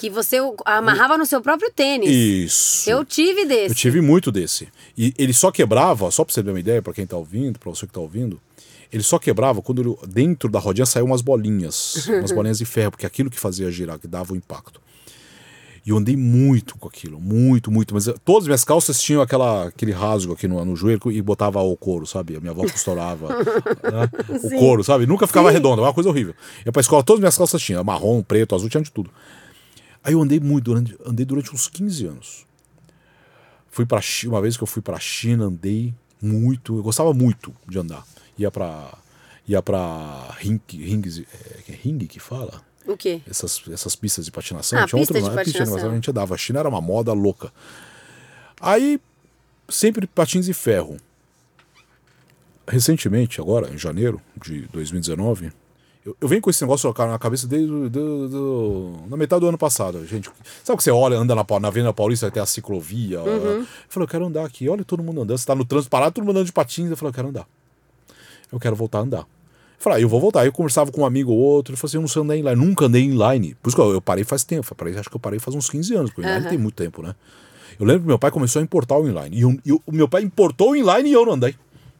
Que 0.00 0.08
você 0.08 0.38
amarrava 0.64 1.18
no 1.18 1.26
seu 1.26 1.42
próprio 1.42 1.70
tênis. 1.70 2.08
Isso. 2.10 2.88
Eu 2.88 3.04
tive 3.04 3.44
desse. 3.44 3.68
Eu 3.68 3.74
tive 3.74 4.00
muito 4.00 4.32
desse. 4.32 4.66
E 4.96 5.12
ele 5.18 5.34
só 5.34 5.50
quebrava, 5.50 6.10
só 6.10 6.24
pra 6.24 6.32
você 6.32 6.42
ter 6.42 6.48
uma 6.48 6.58
ideia, 6.58 6.80
pra 6.80 6.94
quem 6.94 7.06
tá 7.06 7.18
ouvindo, 7.18 7.58
pra 7.58 7.68
você 7.68 7.86
que 7.86 7.92
tá 7.92 8.00
ouvindo, 8.00 8.40
ele 8.90 9.02
só 9.02 9.18
quebrava 9.18 9.60
quando 9.60 9.82
ele- 9.82 9.96
dentro 10.08 10.48
da 10.50 10.58
rodinha 10.58 10.86
saiu 10.86 11.04
umas 11.04 11.20
bolinhas, 11.20 12.06
umas 12.18 12.32
bolinhas 12.32 12.56
de 12.58 12.64
ferro, 12.64 12.92
porque 12.92 13.04
aquilo 13.04 13.28
que 13.28 13.38
fazia 13.38 13.70
girar, 13.70 13.98
que 13.98 14.08
dava 14.08 14.32
o 14.32 14.36
impacto. 14.36 14.80
E 15.84 15.90
eu 15.90 15.96
andei 15.98 16.16
muito 16.16 16.76
com 16.78 16.88
aquilo, 16.88 17.20
muito, 17.20 17.70
muito. 17.70 17.92
Mas 17.94 18.04
todas 18.24 18.44
as 18.44 18.46
minhas 18.48 18.64
calças 18.64 19.00
tinham 19.00 19.20
aquela, 19.20 19.66
aquele 19.68 19.92
rasgo 19.92 20.32
aqui 20.32 20.48
no, 20.48 20.64
no 20.64 20.76
joelho 20.76 21.00
e 21.10 21.20
botava 21.22 21.60
o 21.60 21.76
couro, 21.76 22.06
sabe? 22.06 22.36
A 22.36 22.40
minha 22.40 22.52
avó 22.52 22.62
costurava 22.62 23.28
né? 23.84 24.10
o 24.28 24.50
couro, 24.58 24.82
sabe? 24.84 25.06
Nunca 25.06 25.26
ficava 25.26 25.48
Sim. 25.48 25.54
redondo, 25.54 25.80
é 25.82 25.84
uma 25.84 25.92
coisa 25.94 26.08
horrível. 26.08 26.34
Eu 26.64 26.72
pra 26.72 26.80
escola, 26.80 27.02
todas 27.02 27.18
as 27.18 27.20
minhas 27.20 27.36
calças 27.38 27.60
tinham, 27.62 27.82
marrom, 27.84 28.22
preto, 28.22 28.54
azul, 28.54 28.68
tinha 28.70 28.82
de 28.82 28.90
tudo. 28.90 29.10
Aí 30.02 30.14
eu 30.14 30.22
andei 30.22 30.40
muito, 30.40 30.64
durante, 30.64 30.96
andei 31.04 31.26
durante 31.26 31.54
uns 31.54 31.68
15 31.68 32.06
anos. 32.06 32.46
Fui 33.68 33.86
para 33.86 34.00
uma 34.26 34.40
vez 34.40 34.56
que 34.56 34.62
eu 34.62 34.66
fui 34.66 34.82
para 34.82 34.98
China, 34.98 35.44
andei 35.44 35.94
muito, 36.20 36.76
eu 36.76 36.82
gostava 36.82 37.12
muito 37.14 37.54
de 37.68 37.78
andar. 37.78 38.04
Ia 38.38 38.50
para 38.50 38.98
ia 39.46 39.60
para 39.62 40.36
ring, 40.38 40.60
rings, 40.70 41.18
é, 41.18 41.24
é 41.68 41.72
ring 41.72 41.98
que 42.06 42.20
fala? 42.20 42.62
O 42.86 42.96
quê? 42.96 43.20
Essas, 43.28 43.62
essas 43.70 43.96
pistas 43.96 44.24
de 44.24 44.30
patinação. 44.30 44.78
Ah, 44.78 44.86
Tinha 44.86 45.00
pista 45.00 45.14
de 45.14 45.20
nome, 45.20 45.44
pista 45.44 45.58
patinação. 45.58 45.90
a 45.90 45.94
gente 45.94 46.10
andava. 46.10 46.34
A 46.34 46.38
China 46.38 46.60
era 46.60 46.68
uma 46.68 46.80
moda 46.80 47.12
louca. 47.12 47.52
Aí, 48.60 49.00
sempre 49.68 50.06
patins 50.06 50.48
e 50.48 50.54
ferro. 50.54 50.96
Recentemente, 52.66 53.40
agora, 53.40 53.72
em 53.72 53.78
janeiro 53.78 54.20
de 54.40 54.62
2019, 54.68 55.52
eu, 56.04 56.16
eu 56.20 56.28
venho 56.28 56.40
com 56.40 56.48
esse 56.50 56.62
negócio 56.62 56.92
na 56.96 57.18
cabeça 57.18 57.46
desde 57.46 57.66
do, 57.68 57.90
do- 57.90 58.28
do- 58.28 58.92
na 59.08 59.16
metade 59.16 59.40
do 59.40 59.48
ano 59.48 59.58
passado. 59.58 60.04
Gente, 60.06 60.30
sabe 60.64 60.78
que 60.78 60.82
você 60.84 60.90
olha, 60.90 61.16
anda 61.16 61.34
na, 61.34 61.44
na 61.60 61.68
Avenida 61.68 61.92
Paulista, 61.92 62.30
tem 62.30 62.42
a 62.42 62.46
ciclovia. 62.46 63.18
Eu 63.18 63.66
falei, 63.88 64.04
eu 64.04 64.08
quero 64.08 64.26
andar 64.26 64.44
aqui. 64.44 64.68
Olha 64.68 64.84
todo 64.84 65.02
mundo 65.02 65.20
andando. 65.22 65.36
Você 65.38 65.46
tá 65.46 65.54
no 65.54 65.64
trânsito 65.64 65.90
parado, 65.90 66.12
todo 66.14 66.24
mundo 66.24 66.32
andando 66.36 66.46
de 66.46 66.52
patins. 66.52 66.90
Eu 66.90 66.96
falei, 66.96 67.10
eu 67.10 67.14
quero 67.14 67.28
andar. 67.28 67.46
Eu 68.50 68.58
quero 68.58 68.74
voltar 68.76 68.98
a 68.98 69.02
andar. 69.02 69.18
Eu 69.20 69.26
falei, 69.78 69.98
ah, 69.98 70.02
eu 70.02 70.08
vou 70.08 70.20
voltar. 70.20 70.44
Eu 70.46 70.52
conversava 70.52 70.90
com 70.90 71.02
um 71.02 71.06
amigo 71.06 71.32
ou 71.32 71.38
outro. 71.38 71.72
Ele 71.72 71.76
falou 71.78 71.88
assim, 71.88 71.96
eu 71.98 72.02
não 72.02 72.08
sei 72.08 72.22
andar 72.22 72.36
inline. 72.36 72.56
Nunca 72.66 72.86
andei 72.86 73.02
em 73.02 73.10
inline. 73.14 73.54
Por 73.62 73.68
isso 73.68 73.76
que 73.76 73.82
eu, 73.82 74.00
parei 74.00 74.24
faz 74.24 74.42
tempo. 74.44 74.74
Parei, 74.74 74.96
acho 74.98 75.08
que 75.10 75.16
eu 75.16 75.20
parei 75.20 75.38
faz 75.38 75.54
uns 75.54 75.68
15 75.70 75.94
anos. 75.94 76.10
Porque 76.10 76.22
o 76.22 76.24
inline 76.24 76.48
tem 76.50 76.58
muito 76.58 76.74
tempo, 76.74 77.02
né? 77.02 77.14
Eu 77.78 77.86
lembro 77.86 78.02
que 78.02 78.08
meu 78.08 78.18
pai 78.18 78.30
começou 78.30 78.60
a 78.60 78.62
importar 78.62 78.96
o 78.98 79.08
inline. 79.08 79.36
E, 79.36 79.40
eu- 79.70 79.82
o 79.86 79.92
meu 79.92 80.08
pai 80.08 80.22
importou 80.22 80.70
o 80.72 80.76
inline 80.76 81.08
e 81.08 81.12
eu 81.12 81.24
não 81.24 81.32
andei. 81.34 81.54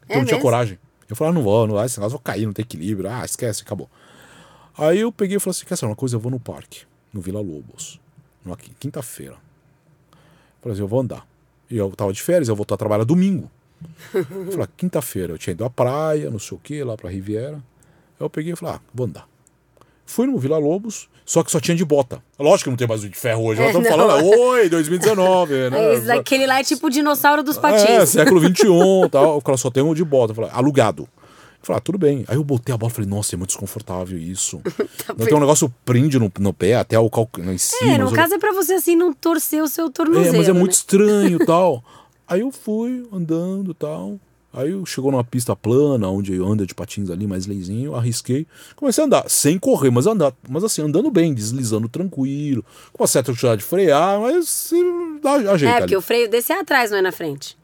É 0.08 0.14
eu 0.14 0.18
não 0.18 0.24
tinha 0.24 0.36
mesmo? 0.36 0.40
coragem. 0.42 0.78
Eu 1.10 1.16
falei, 1.16 1.32
ah, 1.32 1.34
não 1.34 1.42
vou, 1.42 1.66
não 1.66 1.74
vai, 1.74 1.86
esse 1.86 1.98
negócio 1.98 2.16
vai 2.18 2.24
cair, 2.34 2.46
não 2.46 2.52
tem 2.52 2.62
equilíbrio. 2.62 3.10
Ah, 3.10 3.24
esquece, 3.24 3.62
acabou. 3.62 3.90
Aí 4.78 5.00
eu 5.00 5.10
peguei 5.12 5.36
e 5.36 5.40
falei 5.40 5.50
assim: 5.50 5.66
quer 5.66 5.76
saber 5.76 5.90
uma 5.90 5.96
coisa? 5.96 6.16
Eu 6.16 6.20
vou 6.20 6.30
no 6.30 6.38
parque, 6.40 6.82
no 7.12 7.20
Vila 7.20 7.40
Lobos, 7.40 8.00
numa 8.44 8.56
qui- 8.56 8.72
quinta-feira. 8.78 9.36
Falei 10.62 10.72
assim: 10.74 10.82
eu 10.82 10.88
vou 10.88 11.00
andar. 11.00 11.26
E 11.68 11.76
eu 11.76 11.90
tava 11.92 12.12
de 12.12 12.22
férias, 12.22 12.48
eu 12.48 12.56
vou 12.56 12.66
a 12.70 12.76
trabalhar 12.76 13.04
domingo. 13.04 13.50
Eu 14.14 14.24
falei: 14.24 14.62
ah, 14.62 14.68
quinta-feira, 14.76 15.32
eu 15.34 15.38
tinha 15.38 15.52
ido 15.52 15.64
à 15.64 15.70
praia, 15.70 16.30
não 16.30 16.38
sei 16.38 16.56
o 16.56 16.60
que, 16.60 16.82
lá 16.84 16.96
pra 16.96 17.10
Riviera. 17.10 17.56
Aí 17.56 17.62
eu 18.20 18.30
peguei 18.30 18.52
e 18.52 18.56
falei: 18.56 18.76
ah, 18.76 18.80
vou 18.94 19.06
andar. 19.06 19.28
Fui 20.10 20.26
no 20.26 20.36
Vila 20.38 20.58
Lobos, 20.58 21.08
só 21.24 21.42
que 21.44 21.50
só 21.52 21.60
tinha 21.60 21.76
de 21.76 21.84
bota. 21.84 22.20
Lógico 22.38 22.64
que 22.64 22.70
não 22.70 22.76
tem 22.76 22.88
mais 22.88 23.04
o 23.04 23.08
de 23.08 23.16
ferro 23.16 23.44
hoje. 23.44 23.60
Nós 23.60 23.74
É, 23.74 23.78
estamos 23.78 23.88
não. 23.96 24.08
falando, 24.08 24.26
oi, 24.40 24.68
2019, 24.68 25.70
né? 25.70 25.94
Esse 25.94 26.10
Aquele 26.10 26.46
lá 26.46 26.58
é 26.60 26.64
tipo 26.64 26.88
o 26.88 26.90
dinossauro 26.90 27.42
dos 27.42 27.56
É, 27.56 27.60
patins. 27.60 28.08
século 28.08 28.40
XXI 28.40 28.64
tal. 29.10 29.36
O 29.38 29.42
cara 29.42 29.56
só 29.56 29.70
tem 29.70 29.82
um 29.82 29.94
de 29.94 30.04
bota. 30.04 30.34
Falei, 30.34 30.50
alugado. 30.52 31.08
falei, 31.62 31.78
ah, 31.78 31.80
tudo 31.80 31.96
bem. 31.98 32.24
Aí 32.26 32.36
eu 32.36 32.42
botei 32.42 32.74
a 32.74 32.78
bola 32.78 32.90
e 32.90 32.94
falei, 32.94 33.08
nossa, 33.08 33.34
é 33.34 33.36
muito 33.36 33.50
desconfortável 33.50 34.18
isso. 34.18 34.60
Tá 35.06 35.14
Não 35.16 35.26
tem 35.26 35.36
um 35.36 35.40
negócio 35.40 35.72
prende 35.84 36.18
no, 36.18 36.30
no 36.40 36.52
pé, 36.52 36.74
até 36.74 36.98
o 36.98 37.08
calcanhar 37.08 37.52
em 37.54 37.58
cima. 37.58 37.92
É, 37.92 37.98
no 37.98 38.04
mas 38.04 38.10
eu- 38.12 38.16
caso 38.16 38.34
é 38.34 38.38
pra 38.38 38.52
você 38.52 38.74
assim 38.74 38.96
não 38.96 39.12
torcer 39.12 39.62
o 39.62 39.68
seu 39.68 39.86
É, 39.86 39.90
tornozelo. 39.90 40.36
mas 40.36 40.48
é 40.48 40.52
muito 40.52 40.72
né? 40.72 40.76
estranho 40.76 41.38
e 41.42 41.46
tal. 41.46 41.84
Aí 42.26 42.40
eu 42.40 42.50
fui 42.50 43.06
andando 43.12 43.70
e 43.70 43.74
tal. 43.74 44.18
Aí 44.52 44.70
eu 44.72 44.84
chegou 44.84 45.12
numa 45.12 45.22
pista 45.22 45.54
plana, 45.54 46.08
onde 46.08 46.34
anda 46.42 46.66
de 46.66 46.74
patins 46.74 47.08
ali, 47.08 47.26
mais 47.26 47.46
leizinho, 47.46 47.94
arrisquei. 47.94 48.46
Comecei 48.74 49.04
a 49.04 49.06
andar, 49.06 49.24
sem 49.30 49.58
correr, 49.58 49.90
mas 49.90 50.06
andar, 50.06 50.32
mas 50.48 50.64
assim, 50.64 50.82
andando 50.82 51.08
bem, 51.10 51.32
deslizando 51.32 51.88
tranquilo, 51.88 52.64
com 52.92 53.02
uma 53.02 53.06
certa 53.06 53.30
dificuldade 53.30 53.62
de 53.62 53.68
frear, 53.68 54.20
mas 54.20 54.72
eh, 54.72 55.20
dá 55.22 55.32
ajeita 55.52 55.64
É, 55.66 55.76
ali. 55.76 55.80
porque 55.82 55.96
o 55.96 56.02
freio 56.02 56.28
desse 56.28 56.52
é 56.52 56.58
atrás, 56.58 56.90
não 56.90 56.98
é 56.98 57.02
na 57.02 57.12
frente. 57.12 57.56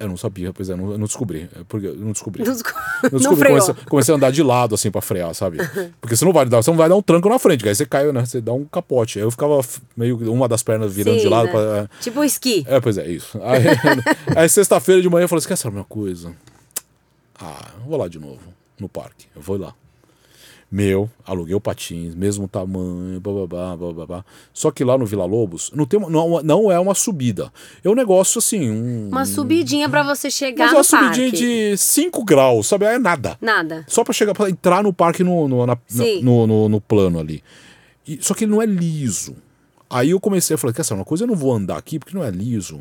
Eu 0.00 0.08
não 0.08 0.16
sabia, 0.16 0.50
pois 0.50 0.70
é, 0.70 0.74
não, 0.74 0.92
eu 0.92 0.98
não 0.98 1.06
descobri. 1.06 1.46
É 1.54 1.60
porque 1.68 1.88
eu 1.88 1.94
não 1.94 2.12
descobri. 2.12 2.42
Não, 2.48 2.54
Eu 2.54 3.10
não 3.12 3.18
descobri, 3.18 3.38
freou. 3.38 3.60
comecei, 3.60 3.84
comecei 3.86 4.14
a 4.14 4.16
andar 4.16 4.32
de 4.32 4.42
lado, 4.42 4.74
assim, 4.74 4.90
pra 4.90 5.02
frear, 5.02 5.34
sabe? 5.34 5.58
Porque 6.00 6.16
você 6.16 6.24
não 6.24 6.32
vai 6.32 6.46
dar, 6.46 6.62
você 6.62 6.70
não 6.70 6.78
vai 6.78 6.88
dar 6.88 6.96
um 6.96 7.02
tranco 7.02 7.28
na 7.28 7.38
frente, 7.38 7.68
aí 7.68 7.74
você 7.74 7.84
cai, 7.84 8.10
né? 8.10 8.24
Você 8.24 8.40
dá 8.40 8.52
um 8.52 8.64
capote. 8.64 9.18
Aí 9.18 9.24
eu 9.24 9.30
ficava 9.30 9.60
meio 9.94 10.16
uma 10.32 10.48
das 10.48 10.62
pernas 10.62 10.90
virando 10.92 11.16
Sim, 11.16 11.22
de 11.24 11.28
lado 11.28 11.46
né? 11.46 11.52
pra. 11.52 11.90
Tipo 12.00 12.20
o 12.20 12.24
esqui. 12.24 12.64
É, 12.66 12.80
pois 12.80 12.96
é, 12.96 13.06
isso. 13.08 13.38
Aí, 13.42 13.62
aí 14.34 14.48
sexta-feira 14.48 15.02
de 15.02 15.08
manhã 15.10 15.24
eu 15.24 15.28
falei 15.28 15.40
assim: 15.40 15.48
quer 15.48 15.56
saber 15.56 15.76
uma 15.76 15.84
coisa? 15.84 16.32
Ah, 17.38 17.68
eu 17.82 17.88
vou 17.90 17.98
lá 17.98 18.08
de 18.08 18.18
novo, 18.18 18.40
no 18.78 18.88
parque. 18.88 19.26
Eu 19.36 19.42
vou 19.42 19.58
lá. 19.58 19.74
Meu, 20.72 21.10
aluguei 21.26 21.52
o 21.54 21.60
patins, 21.60 22.14
mesmo 22.14 22.46
tamanho, 22.46 23.18
bababá, 23.18 23.76
bababá. 23.76 24.24
Só 24.54 24.70
que 24.70 24.84
lá 24.84 24.96
no 24.96 25.04
Vila 25.04 25.24
Lobos 25.24 25.72
não, 25.74 25.84
tem 25.84 25.98
não, 25.98 26.40
não 26.44 26.70
é 26.70 26.78
uma 26.78 26.94
subida. 26.94 27.52
É 27.82 27.88
um 27.90 27.94
negócio 27.94 28.38
assim, 28.38 28.70
um. 28.70 29.08
Uma 29.08 29.26
subidinha 29.26 29.88
pra 29.88 30.04
você 30.04 30.30
chegar 30.30 30.66
mas 30.66 30.70
é 30.70 30.72
no 30.74 30.78
uma 30.78 30.84
subidinha 30.84 31.30
parque. 31.30 31.38
de 31.72 31.76
5 31.76 32.24
graus, 32.24 32.68
sabe? 32.68 32.84
É 32.84 32.98
nada. 33.00 33.36
Nada. 33.40 33.84
Só 33.88 34.04
pra 34.04 34.12
chegar, 34.14 34.32
pra 34.32 34.48
entrar 34.48 34.84
no 34.84 34.92
parque 34.92 35.24
no, 35.24 35.48
no, 35.48 35.66
na- 35.66 35.76
no, 36.22 36.46
no, 36.46 36.68
no 36.68 36.80
plano 36.80 37.18
ali. 37.18 37.42
E- 38.06 38.18
só 38.22 38.32
que 38.32 38.44
ele 38.44 38.52
não 38.52 38.62
é 38.62 38.66
liso. 38.66 39.34
Aí 39.88 40.10
eu 40.10 40.20
comecei, 40.20 40.54
eu 40.54 40.58
falei, 40.58 40.72
quer 40.72 40.84
saber 40.84 41.00
uma 41.00 41.04
coisa? 41.04 41.24
Eu 41.24 41.28
não 41.28 41.34
vou 41.34 41.52
andar 41.52 41.78
aqui 41.78 41.98
porque 41.98 42.16
não 42.16 42.22
é 42.22 42.30
liso. 42.30 42.80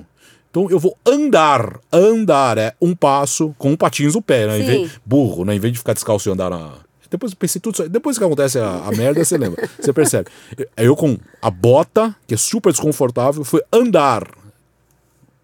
Então 0.52 0.70
eu 0.70 0.78
vou 0.78 0.96
andar. 1.04 1.80
Andar 1.92 2.60
é 2.60 2.76
um 2.80 2.96
passo 2.96 3.56
com 3.58 3.72
um 3.72 3.76
patins 3.76 4.14
no 4.14 4.22
pé, 4.22 4.46
né? 4.46 4.60
Em 4.60 4.64
vez, 4.64 4.92
burro, 5.04 5.44
né? 5.44 5.56
Em 5.56 5.60
vez 5.60 5.74
de 5.74 5.80
ficar 5.80 5.94
descalço 5.94 6.30
e 6.30 6.32
andar 6.32 6.52
na. 6.52 6.88
Depois 7.10 7.32
eu 7.32 7.38
pensei 7.38 7.60
tudo 7.60 7.74
isso. 7.76 7.90
Depois 7.90 8.18
que 8.18 8.24
acontece 8.24 8.60
a, 8.60 8.86
a 8.86 8.92
merda, 8.92 9.24
você 9.24 9.38
lembra. 9.38 9.68
Você 9.80 9.92
percebe. 9.92 10.30
Aí 10.78 10.86
eu 10.86 10.96
com 10.96 11.18
a 11.42 11.50
bota, 11.50 12.16
que 12.28 12.34
é 12.34 12.38
super 12.38 12.72
desconfortável, 12.72 13.44
fui 13.44 13.62
andar 13.74 14.28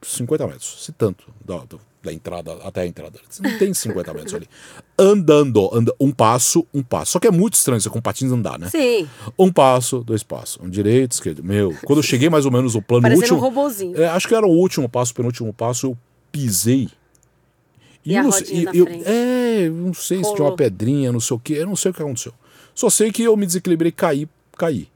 50 0.02 0.46
metros, 0.48 0.84
se 0.86 0.92
tanto, 0.92 1.26
da, 1.44 1.58
da- 1.60 1.78
da 2.04 2.14
entrada 2.14 2.54
até 2.64 2.82
a 2.82 2.86
entrada. 2.86 3.20
Não 3.42 3.58
tem 3.58 3.74
50 3.74 4.14
metros 4.14 4.36
ali. 4.36 4.48
Andando, 4.96 5.68
anda, 5.76 5.92
um 6.00 6.12
passo, 6.12 6.64
um 6.72 6.84
passo. 6.84 7.14
Só 7.14 7.20
que 7.20 7.26
é 7.26 7.32
muito 7.32 7.56
estranho 7.56 7.82
você 7.82 7.90
com 7.90 8.00
patins 8.00 8.32
andar, 8.32 8.60
né? 8.60 8.70
Sim. 8.70 9.10
Um 9.40 9.52
passo, 9.52 10.04
dois 10.04 10.22
passos. 10.22 10.60
Um 10.62 10.70
direito, 10.70 11.14
esquerdo. 11.14 11.44
Meu, 11.44 11.76
quando 11.84 11.98
eu 11.98 12.04
cheguei 12.04 12.30
mais 12.30 12.46
ou 12.46 12.52
menos 12.52 12.76
no 12.76 12.82
plano 12.84 13.02
Parecendo 13.02 13.24
último. 13.34 13.40
um 13.40 13.42
robozinho. 13.42 14.00
é, 14.00 14.08
acho 14.10 14.28
que 14.28 14.36
era 14.36 14.46
o 14.46 14.52
último 14.52 14.88
passo, 14.88 15.16
penúltimo 15.16 15.52
passo, 15.52 15.88
eu 15.88 15.98
pisei. 16.32 16.90
E 18.06 18.14
eu 18.14 18.20
a 18.20 18.24
não 18.24 18.32
sei- 18.32 18.64
na 18.66 18.72
eu-? 18.76 18.88
É, 18.88 19.68
eu 19.68 19.74
não 19.74 19.94
sei 19.94 20.24
se 20.24 20.34
tinha 20.36 20.48
uma 20.48 20.56
pedrinha, 20.56 21.12
não 21.12 21.20
sei 21.20 21.36
o 21.36 21.40
que, 21.40 21.54
eu 21.54 21.66
não 21.66 21.76
sei 21.76 21.92
o 21.92 21.94
que 21.94 22.02
aconteceu. 22.02 22.34
Só 22.74 22.90
sei 22.90 23.12
que 23.12 23.24
eu 23.24 23.36
me 23.36 23.46
desequilibrei, 23.46 23.92
caí, 23.92 24.28
caí. 24.58 24.88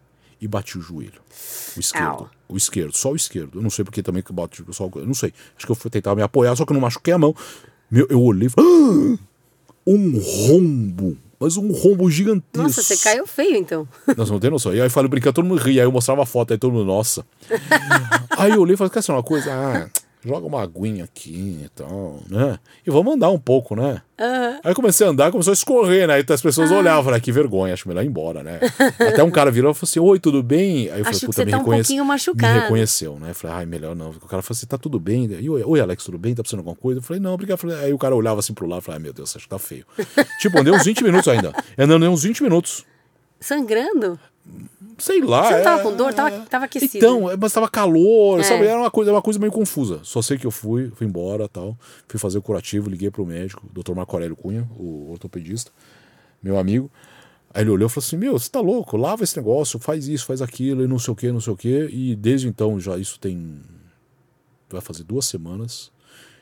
E 0.41 0.47
bati 0.47 0.77
o 0.77 0.81
joelho. 0.81 1.21
O 1.75 1.79
esquerdo. 1.79 2.05
Au. 2.07 2.29
O 2.47 2.55
esquerdo, 2.57 2.95
só 2.95 3.11
o 3.11 3.15
esquerdo. 3.15 3.59
Eu 3.59 3.61
não 3.61 3.69
sei 3.69 3.83
porque 3.83 4.01
também 4.03 4.21
que 4.23 4.31
bate 4.31 4.63
só 4.71 4.85
o- 4.85 4.91
Eu 4.95 5.05
não 5.07 5.13
sei. 5.13 5.33
Acho 5.57 5.65
que 5.65 5.71
eu 5.71 5.75
fui 5.75 5.89
tentar 5.91 6.15
me 6.15 6.21
apoiar, 6.21 6.55
só 6.55 6.65
que 6.65 6.71
eu 6.71 6.75
não 6.75 6.81
machuquei 6.81 7.13
a 7.13 7.17
mão. 7.17 7.35
Meu, 7.91 8.07
eu 8.09 8.21
olhei 8.21 8.47
e 8.47 8.49
falei. 8.49 8.69
"Ah!" 8.69 9.17
Um 9.87 10.19
rombo. 10.19 11.17
Mas 11.39 11.55
um 11.57 11.71
rombo 11.71 12.09
gigantesco. 12.11 12.57
Nossa, 12.61 12.81
você 12.83 12.97
caiu 12.97 13.25
feio 13.25 13.55
então. 13.55 13.87
Nossa, 14.17 14.31
não 14.31 14.39
tem 14.39 14.49
noção. 14.49 14.73
E 14.73 14.79
aí 14.79 14.85
eu 14.87 14.91
falei 14.91 15.09
brincando, 15.09 15.33
todo 15.35 15.45
mundo 15.45 15.61
ria. 15.61 15.81
Aí 15.81 15.87
eu 15.87 15.91
mostrava 15.91 16.23
a 16.23 16.25
foto, 16.25 16.51
aí 16.51 16.57
todo 16.59 16.73
mundo, 16.73 16.85
nossa. 16.85 17.25
aí 18.37 18.51
eu 18.51 18.61
olhei 18.61 18.73
e 18.73 18.77
falei, 18.77 18.91
quer 18.91 19.01
saber 19.01 19.17
uma 19.17 19.23
coisa? 19.23 19.49
Ah, 19.51 19.89
joga 20.25 20.45
uma 20.45 20.61
aguinha 20.61 21.05
aqui 21.05 21.61
e 21.65 21.69
tal, 21.69 22.19
né? 22.29 22.59
E 22.85 22.91
vamos 22.91 23.13
andar 23.15 23.29
um 23.29 23.39
pouco, 23.39 23.75
né? 23.75 24.01
Aí 24.63 24.71
eu 24.71 24.75
comecei 24.75 25.07
a 25.07 25.11
andar, 25.11 25.31
começou 25.31 25.51
a 25.51 25.53
escorrer, 25.53 26.05
né? 26.07 26.19
Então 26.19 26.33
as 26.33 26.41
pessoas 26.41 26.69
olhavam, 26.71 27.05
falei, 27.05 27.21
que 27.21 27.31
vergonha, 27.31 27.73
acho 27.73 27.87
melhor 27.87 28.03
ir 28.03 28.07
embora, 28.07 28.43
né? 28.43 28.59
Até 28.99 29.23
um 29.23 29.31
cara 29.31 29.49
virou 29.49 29.71
e 29.71 29.73
falou 29.73 29.87
assim, 29.89 29.99
oi, 29.99 30.19
tudo 30.19 30.43
bem? 30.43 30.89
Aí 30.91 30.99
eu 30.99 31.05
falei, 31.05 31.09
Acho 31.11 31.25
puta, 31.25 31.45
me 31.45 31.51
tá 31.51 31.57
um 31.57 31.59
reconhece- 31.61 31.83
pouquinho 31.87 32.05
machucado. 32.05 32.53
Me 32.53 32.59
reconheceu, 32.61 33.17
né? 33.17 33.29
Eu 33.31 33.35
falei, 33.35 33.55
ai, 33.57 33.65
melhor 33.65 33.95
não. 33.95 34.09
O 34.09 34.19
cara 34.27 34.41
falou 34.41 34.57
assim, 34.57 34.65
tá 34.67 34.77
tudo 34.77 34.99
bem? 34.99 35.25
E, 35.39 35.49
oi, 35.49 35.63
oi, 35.65 35.79
Alex, 35.79 36.03
tudo 36.03 36.17
bem? 36.17 36.35
Tá 36.35 36.43
precisando 36.43 36.63
de 36.63 36.67
alguma 36.67 36.81
coisa? 36.81 36.99
Eu 36.99 37.03
falei, 37.03 37.21
não, 37.21 37.33
obrigado. 37.33 37.57
Falei- 37.57 37.77
Aí 37.85 37.93
o 37.93 37.97
cara 37.97 38.13
olhava 38.13 38.39
assim 38.41 38.53
pro 38.53 38.67
lado 38.67 38.81
e 38.81 38.85
falei, 38.85 38.97
ai, 38.97 39.03
meu 39.03 39.13
Deus, 39.13 39.33
acho 39.35 39.45
que 39.45 39.49
tá 39.49 39.57
feio. 39.59 39.85
tipo, 40.41 40.59
andei 40.59 40.73
uns 40.73 40.83
20 40.83 41.01
minutos 41.03 41.27
ainda. 41.29 41.53
Andei 41.77 42.09
uns 42.09 42.23
20 42.23 42.43
minutos. 42.43 42.85
Sangrando? 43.39 44.19
Sei 44.97 45.21
lá. 45.21 45.43
Você 45.47 45.55
não 45.57 45.63
tava 45.63 45.79
é- 45.79 45.83
com 45.83 45.95
dor? 45.95 46.13
Tava, 46.13 46.39
tava 46.45 46.65
aquecido. 46.65 46.97
Então, 46.97 47.31
é, 47.31 47.37
mas 47.37 47.53
tava 47.53 47.69
calor, 47.69 48.39
É. 48.41 48.43
sabe? 48.43 48.65
Era 48.65 48.77
uma 48.79 48.91
coisa, 48.91 49.11
uma 49.11 49.21
coisa 49.21 49.39
meio 49.39 49.51
confusa. 49.51 50.01
Só 50.03 50.21
sei 50.21 50.37
que 50.37 50.45
eu 50.45 50.51
fui, 50.51 50.91
fui 50.95 51.07
embora 51.07 51.47
tal. 51.47 51.77
Fui 52.07 52.19
fazer 52.19 52.37
o 52.37 52.41
curativo, 52.41 52.89
liguei 52.89 53.09
pro 53.09 53.25
médico, 53.25 53.65
o 53.73 53.81
Dr. 53.81 53.93
Marco 53.95 54.13
Aurélio 54.15 54.35
Cunha, 54.35 54.69
o 54.77 55.11
ortopedista, 55.11 55.71
meu 56.43 56.57
amigo. 56.59 56.91
Aí 57.53 57.63
ele 57.63 57.69
olhou 57.71 57.87
e 57.87 57.89
falou 57.89 58.05
assim: 58.05 58.17
Meu, 58.17 58.37
você 58.37 58.49
tá 58.49 58.59
louco? 58.59 58.97
Lava 58.97 59.23
esse 59.23 59.37
negócio, 59.37 59.79
faz 59.79 60.07
isso, 60.07 60.25
faz 60.25 60.41
aquilo, 60.41 60.83
e 60.83 60.87
não 60.87 60.99
sei 60.99 61.11
o 61.13 61.15
que, 61.15 61.31
não 61.31 61.39
sei 61.41 61.53
o 61.53 61.57
que. 61.57 61.89
E 61.91 62.15
desde 62.15 62.47
então, 62.47 62.79
já 62.79 62.97
isso 62.97 63.19
tem. 63.19 63.61
Vai 64.69 64.81
fazer 64.81 65.03
duas 65.03 65.25
semanas. 65.25 65.91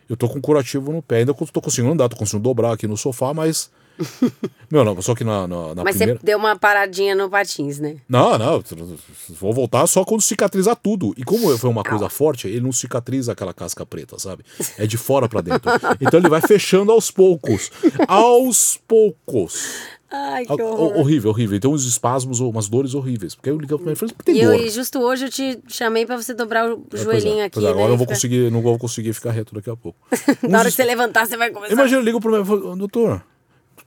Eu 0.10 0.18
tô 0.18 0.28
com 0.28 0.42
curativo 0.42 0.92
no 0.92 1.02
pé. 1.02 1.18
Ainda 1.20 1.34
tô 1.34 1.62
conseguindo 1.62 1.94
andar, 1.94 2.10
tô 2.10 2.16
conseguindo 2.16 2.44
dobrar 2.44 2.74
aqui 2.74 2.88
no 2.88 2.98
sofá, 2.98 3.34
mas. 3.34 3.70
Meu, 4.70 4.84
não, 4.84 5.02
só 5.02 5.16
que 5.16 5.24
na, 5.24 5.48
na, 5.48 5.76
na 5.76 5.84
Mas 5.84 5.96
primeira. 5.98 6.20
você 6.20 6.26
deu 6.26 6.38
uma 6.38 6.58
paradinha 6.58 7.16
no 7.16 7.30
patins, 7.30 7.80
né? 7.80 7.98
Não, 8.08 8.38
não, 8.38 8.64
vou 9.30 9.54
voltar 9.54 9.88
só 9.88 10.04
quando 10.04 10.22
cicatrizar 10.22 10.76
tudo. 10.76 11.14
E 11.18 11.24
como 11.24 11.58
foi 11.58 11.70
uma 11.70 11.84
coisa 11.84 12.10
forte, 12.10 12.48
ele 12.48 12.62
não 12.62 12.72
cicatriza 12.72 13.32
aquela 13.32 13.54
casca 13.54 13.86
preta, 13.86 14.20
sabe? 14.20 14.44
É 14.78 14.86
de 14.86 14.98
fora 14.98 15.28
pra 15.30 15.42
dentro. 15.42 15.72
Então 16.02 16.20
ele 16.20 16.30
vai 16.30 16.42
fechando 16.42 16.92
aos 16.92 17.10
poucos. 17.12 17.72
Aos 18.08 18.78
poucos. 18.88 19.98
Ai, 20.10 20.46
que 20.46 20.54
Ho- 20.54 20.66
horror. 20.66 20.98
horrível, 21.00 21.32
horrível. 21.32 21.58
Então 21.58 21.72
uns 21.74 21.84
espasmos, 21.86 22.40
umas 22.40 22.70
dores 22.70 22.94
horríveis. 22.94 23.36
Porque 23.36 23.50
eu 23.50 23.58
liguei 23.60 23.78
pra 23.78 23.92
e 23.92 23.96
falei, 23.96 24.16
tem 24.24 24.36
E, 24.38 24.42
eu, 24.42 24.52
dor. 24.52 24.60
e 24.62 24.70
justo 24.70 25.00
hoje 25.00 25.26
eu 25.26 25.30
te 25.30 25.60
chamei 25.68 26.06
pra 26.06 26.16
você 26.16 26.34
dobrar 26.34 26.70
o 26.70 26.82
É, 26.94 26.96
é, 26.96 27.04
joelhinho 27.04 27.46
aqui, 27.46 27.60
é, 27.60 27.62
né? 27.64 27.70
agora 27.70 27.90
eu 27.90 27.96
e 27.96 27.98
vou 27.98 28.08
conseguir, 28.08 28.50
não 28.52 28.62
vou 28.62 28.78
conseguir 28.80 29.12
ficar 29.14 29.32
reto 29.32 29.54
daqui 29.54 29.70
a 29.70 29.76
pouco. 29.76 30.00
Na 30.48 30.60
hora 30.60 30.70
que 30.70 30.76
você 30.76 30.84
levantar, 30.86 31.26
você 31.28 31.36
vai 31.36 31.50
começar. 31.52 31.74
Imagina, 31.74 32.00
eu 32.00 32.04
ligo 32.06 32.22
pro 32.22 32.46
falo, 32.46 32.76
doutor, 32.78 33.22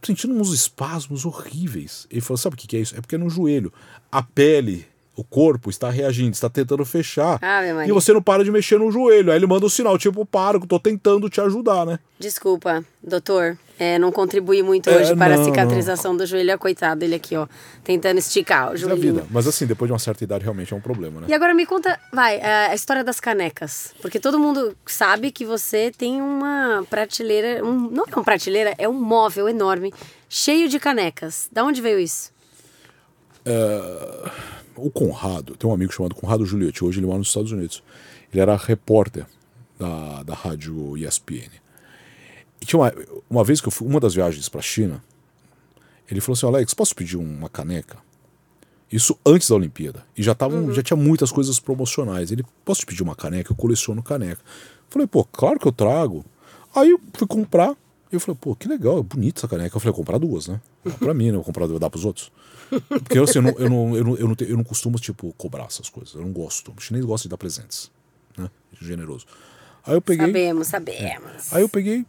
sentindo 0.03 0.35
uns 0.35 0.53
espasmos 0.53 1.25
horríveis. 1.25 2.07
Ele 2.11 2.21
falou, 2.21 2.39
sabe 2.39 2.55
o 2.55 2.59
que, 2.59 2.77
é 2.77 2.81
isso? 2.81 2.97
É 2.97 3.01
porque 3.01 3.15
é 3.15 3.19
no 3.19 3.31
joelho. 3.31 3.73
A 4.11 4.23
pele, 4.23 4.87
o 5.17 5.25
corpo 5.25 5.69
está 5.69 5.91
reagindo, 5.91 6.31
está 6.31 6.49
tentando 6.49 6.85
fechar. 6.85 7.39
Maria. 7.75 7.91
e 7.91 7.93
você 7.93 8.13
não 8.13 8.23
para 8.23 8.45
de 8.45 8.51
mexer 8.51 8.79
no 8.79 8.91
joelho. 8.91 9.31
Aí 9.31 9.39
ele 9.39 9.47
manda 9.47 9.67
um 9.67 9.69
sinal, 9.69 9.99
tipo, 9.99 10.25
para, 10.25 10.59
tô 10.61 10.79
tentando 10.79 11.29
te 11.29 11.41
ajudar, 11.41 11.85
né? 11.85 11.99
Desculpa, 12.19 12.85
doutor. 13.03 13.59
É, 13.79 13.99
não 13.99 14.13
contribui 14.13 14.63
muito 14.63 14.91
É, 14.91 14.97
hoje 14.97 15.17
para 15.17 15.35
não, 15.35 15.43
a 15.43 15.45
cicatrização 15.47 16.15
do 16.15 16.27
joelho. 16.27 16.51
É 16.51 16.57
coitado 16.59 17.03
ele 17.03 17.15
aqui, 17.15 17.35
ó. 17.35 17.47
Tentando 17.83 18.19
esticar 18.19 18.73
o 18.73 18.75
é 18.75 18.95
vida. 18.95 19.25
Mas 19.31 19.47
assim, 19.47 19.67
depois 19.67 19.89
de 19.89 19.93
uma 19.95 19.99
certa 19.99 20.23
idade, 20.23 20.45
realmente 20.45 20.73
é 20.73 20.77
um 20.77 20.83
problema, 20.83 21.23
né? 21.23 21.27
E 21.31 21.35
agora 21.35 21.55
me 21.55 21.65
conta, 21.65 21.99
vai, 22.13 22.37
é, 22.37 22.67
a 22.67 22.75
história 22.75 23.03
das 23.03 23.19
canecas. 23.21 23.95
Porque 24.03 24.21
todo 24.21 24.39
mundo 24.39 24.77
sabe 24.87 25.31
que 25.31 25.47
você 25.47 25.91
tem 25.97 26.21
uma 26.21 26.85
prateleira. 26.91 27.65
Um, 27.65 27.91
não 27.91 28.05
é 28.07 28.15
uma 28.15 28.25
prateleira, 28.25 28.75
é 28.77 28.87
um 28.87 28.93
móvel 28.93 29.49
enorme, 29.49 29.95
cheio 30.29 30.69
de 30.69 30.79
canecas. 30.79 31.49
Da 31.51 31.65
onde 31.65 31.81
veio 31.81 31.99
isso? 31.99 32.31
O 34.77 34.91
Conrado, 34.91 35.57
tem 35.57 35.69
um 35.69 35.73
amigo 35.73 35.93
chamado 35.93 36.15
Conrado 36.15 36.47
Giulietti, 36.47 36.85
hoje 36.85 37.01
ele 37.01 37.07
mora 37.07 37.19
nos 37.19 37.29
Estados 37.29 37.53
Unidos. 37.53 37.83
Ele 38.33 38.41
era 38.41 38.57
repórter 38.57 39.27
da, 39.79 40.23
da 40.23 40.35
rádio 40.35 40.97
ESPN. 40.97 41.51
E 42.61 42.67
tinha 42.67 42.81
uma, 42.81 42.93
uma 43.29 43.45
vez 43.45 43.61
que 43.61 43.69
eu 43.69 43.73
fui, 43.73 43.87
uma 43.87 43.99
das 43.99 44.15
viagens 44.15 44.49
para 44.49 44.61
a 44.61 44.63
China, 44.63 45.03
ele 46.11 46.21
falou 46.21 46.35
assim: 46.35 46.47
Alex, 46.47 46.75
posso 46.75 46.95
pedir 46.95 47.17
uma 47.17 47.49
caneca? 47.49 47.99
Isso 48.93 49.17
antes 49.25 49.49
da 49.49 49.55
Olimpíada. 49.55 50.05
E 50.17 50.23
já, 50.23 50.35
tavam, 50.35 50.73
já 50.73 50.83
tinha 50.83 50.97
muitas 50.97 51.31
coisas 51.31 51.61
promocionais. 51.61 52.33
Ele, 52.33 52.45
posso 52.65 52.81
te 52.81 52.87
pedir 52.87 53.03
uma 53.03 53.15
caneca? 53.15 53.53
Eu 53.53 53.57
coleciono 53.57 54.03
caneca. 54.03 54.43
Falei, 54.89 55.07
pô, 55.07 55.25
claro 55.25 55.61
que 55.61 55.69
eu 55.69 55.73
trago. 55.73 56.25
Aí 56.75 56.91
eu 56.91 57.01
fui 57.15 57.27
comprar. 57.27 57.77
E 58.11 58.17
eu 58.17 58.21
falei, 58.21 58.37
pô, 58.41 58.57
que 58.57 58.67
legal, 58.67 58.99
é 58.99 59.03
bonita 59.03 59.41
essa 59.41 59.49
caneca. 59.49 59.77
Eu 59.77 59.81
falei, 59.81 59.93
vou 59.93 60.05
comprar 60.05 60.19
duas, 60.19 60.49
né? 60.49 60.61
Dá 60.85 60.93
pra 60.93 61.15
mim, 61.15 61.27
né? 61.27 61.31
Eu 61.31 61.35
vou 61.35 61.45
comprar, 61.45 61.67
vou 61.67 61.79
dar 61.79 61.89
pros 61.91 62.05
outros. 62.05 62.33
Porque 62.89 63.19
assim, 63.19 63.39
eu, 63.39 63.43
não, 63.43 63.51
eu, 63.53 63.71
não, 63.71 63.97
eu, 63.97 64.05
não, 64.05 64.17
eu, 64.17 64.29
não, 64.29 64.37
eu 64.41 64.57
não 64.57 64.65
costumo, 64.65 64.99
tipo, 64.99 65.33
cobrar 65.39 65.65
essas 65.65 65.89
coisas. 65.89 66.15
Eu 66.15 66.23
não 66.23 66.33
gosto. 66.33 66.73
O 66.77 66.81
chinês 66.81 67.05
gosta 67.05 67.29
de 67.29 67.31
dar 67.31 67.39
presentes. 67.39 67.91
Né? 68.37 68.51
Generoso. 68.81 69.27
Aí 69.85 69.95
eu 69.95 70.03
peguei. 70.03 70.27
Sabemos, 70.27 70.67
sabemos. 70.67 71.53
Aí 71.53 71.63
eu 71.63 71.69
peguei. 71.69 72.05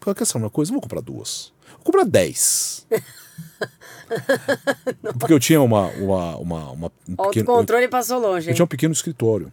Falei, 0.00 0.14
quer 0.14 0.24
saber 0.24 0.44
uma 0.44 0.50
coisa? 0.50 0.70
Eu 0.70 0.74
vou 0.74 0.82
comprar 0.82 1.00
duas. 1.00 1.52
Vou 1.74 1.84
comprar 1.84 2.04
dez. 2.04 2.86
Porque 5.18 5.32
eu 5.32 5.40
tinha 5.40 5.60
uma. 5.60 5.88
uma, 5.88 6.36
uma, 6.36 6.70
uma 6.70 6.92
um 7.08 7.14
O 7.18 7.30
pequeno, 7.30 7.66
eu, 7.80 7.88
passou 7.88 8.18
longe. 8.18 8.46
eu 8.46 8.50
hein? 8.50 8.54
tinha 8.54 8.64
um 8.64 8.68
pequeno 8.68 8.92
escritório. 8.92 9.52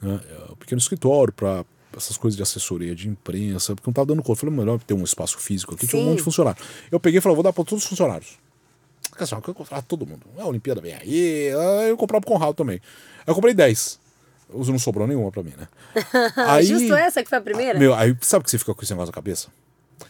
Né? 0.00 0.20
Um 0.50 0.56
pequeno 0.56 0.78
escritório 0.78 1.32
para 1.32 1.64
essas 1.96 2.16
coisas 2.16 2.36
de 2.36 2.42
assessoria 2.42 2.94
de 2.94 3.08
imprensa, 3.08 3.74
porque 3.74 3.88
não 3.88 3.92
tava 3.92 4.06
dando 4.06 4.22
conta. 4.22 4.40
Falei, 4.40 4.54
melhor 4.54 4.78
ter 4.80 4.94
um 4.94 5.04
espaço 5.04 5.38
físico 5.38 5.74
aqui, 5.74 5.86
tinha 5.86 6.00
um 6.00 6.04
Sim. 6.04 6.10
monte 6.10 6.18
de 6.18 6.24
funcionário. 6.24 6.62
Eu 6.90 7.00
peguei 7.00 7.18
e 7.18 7.20
falei, 7.20 7.34
vou 7.36 7.42
dar 7.42 7.52
para 7.52 7.64
todos 7.64 7.84
os 7.84 7.88
funcionários. 7.88 8.38
Dizer, 9.18 9.34
eu 9.34 9.40
quero 9.40 9.54
contratar 9.54 9.82
todo 9.82 10.06
mundo. 10.06 10.22
A 10.38 10.46
Olimpíada 10.46 10.80
vem 10.80 10.94
aí, 10.94 11.50
aí 11.50 11.90
eu 11.90 11.96
comprava 11.96 12.20
pro 12.20 12.32
Conrado 12.32 12.54
também. 12.54 12.80
Eu 13.26 13.34
comprei 13.34 13.52
10. 13.52 14.00
Não 14.54 14.78
sobrou 14.78 15.06
nenhuma 15.06 15.30
pra 15.30 15.42
mim, 15.42 15.54
né? 15.56 15.66
Aí, 16.36 16.66
Justo 16.66 16.94
essa 16.94 17.22
que 17.22 17.28
foi 17.28 17.38
a 17.38 17.40
primeira? 17.40 17.78
meu, 17.78 17.94
aí 17.94 18.14
sabe 18.20 18.44
que 18.44 18.50
você 18.50 18.58
fica 18.58 18.74
com 18.74 18.82
esse 18.82 18.92
negócio 18.92 19.10
na 19.10 19.14
cabeça? 19.14 19.48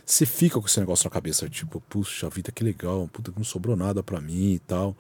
Você 0.05 0.27
fica 0.27 0.61
com 0.61 0.67
esse 0.67 0.81
negócio 0.81 1.05
na 1.05 1.11
cabeça, 1.11 1.49
tipo, 1.49 1.81
puxa 1.89 2.29
vida, 2.29 2.51
que 2.51 2.65
legal, 2.65 3.09
puta, 3.13 3.31
que 3.31 3.39
não 3.39 3.45
sobrou 3.45 3.77
nada 3.77 4.03
pra 4.03 4.21
mim 4.21 4.55
e 4.55 4.59
tal. 4.59 4.97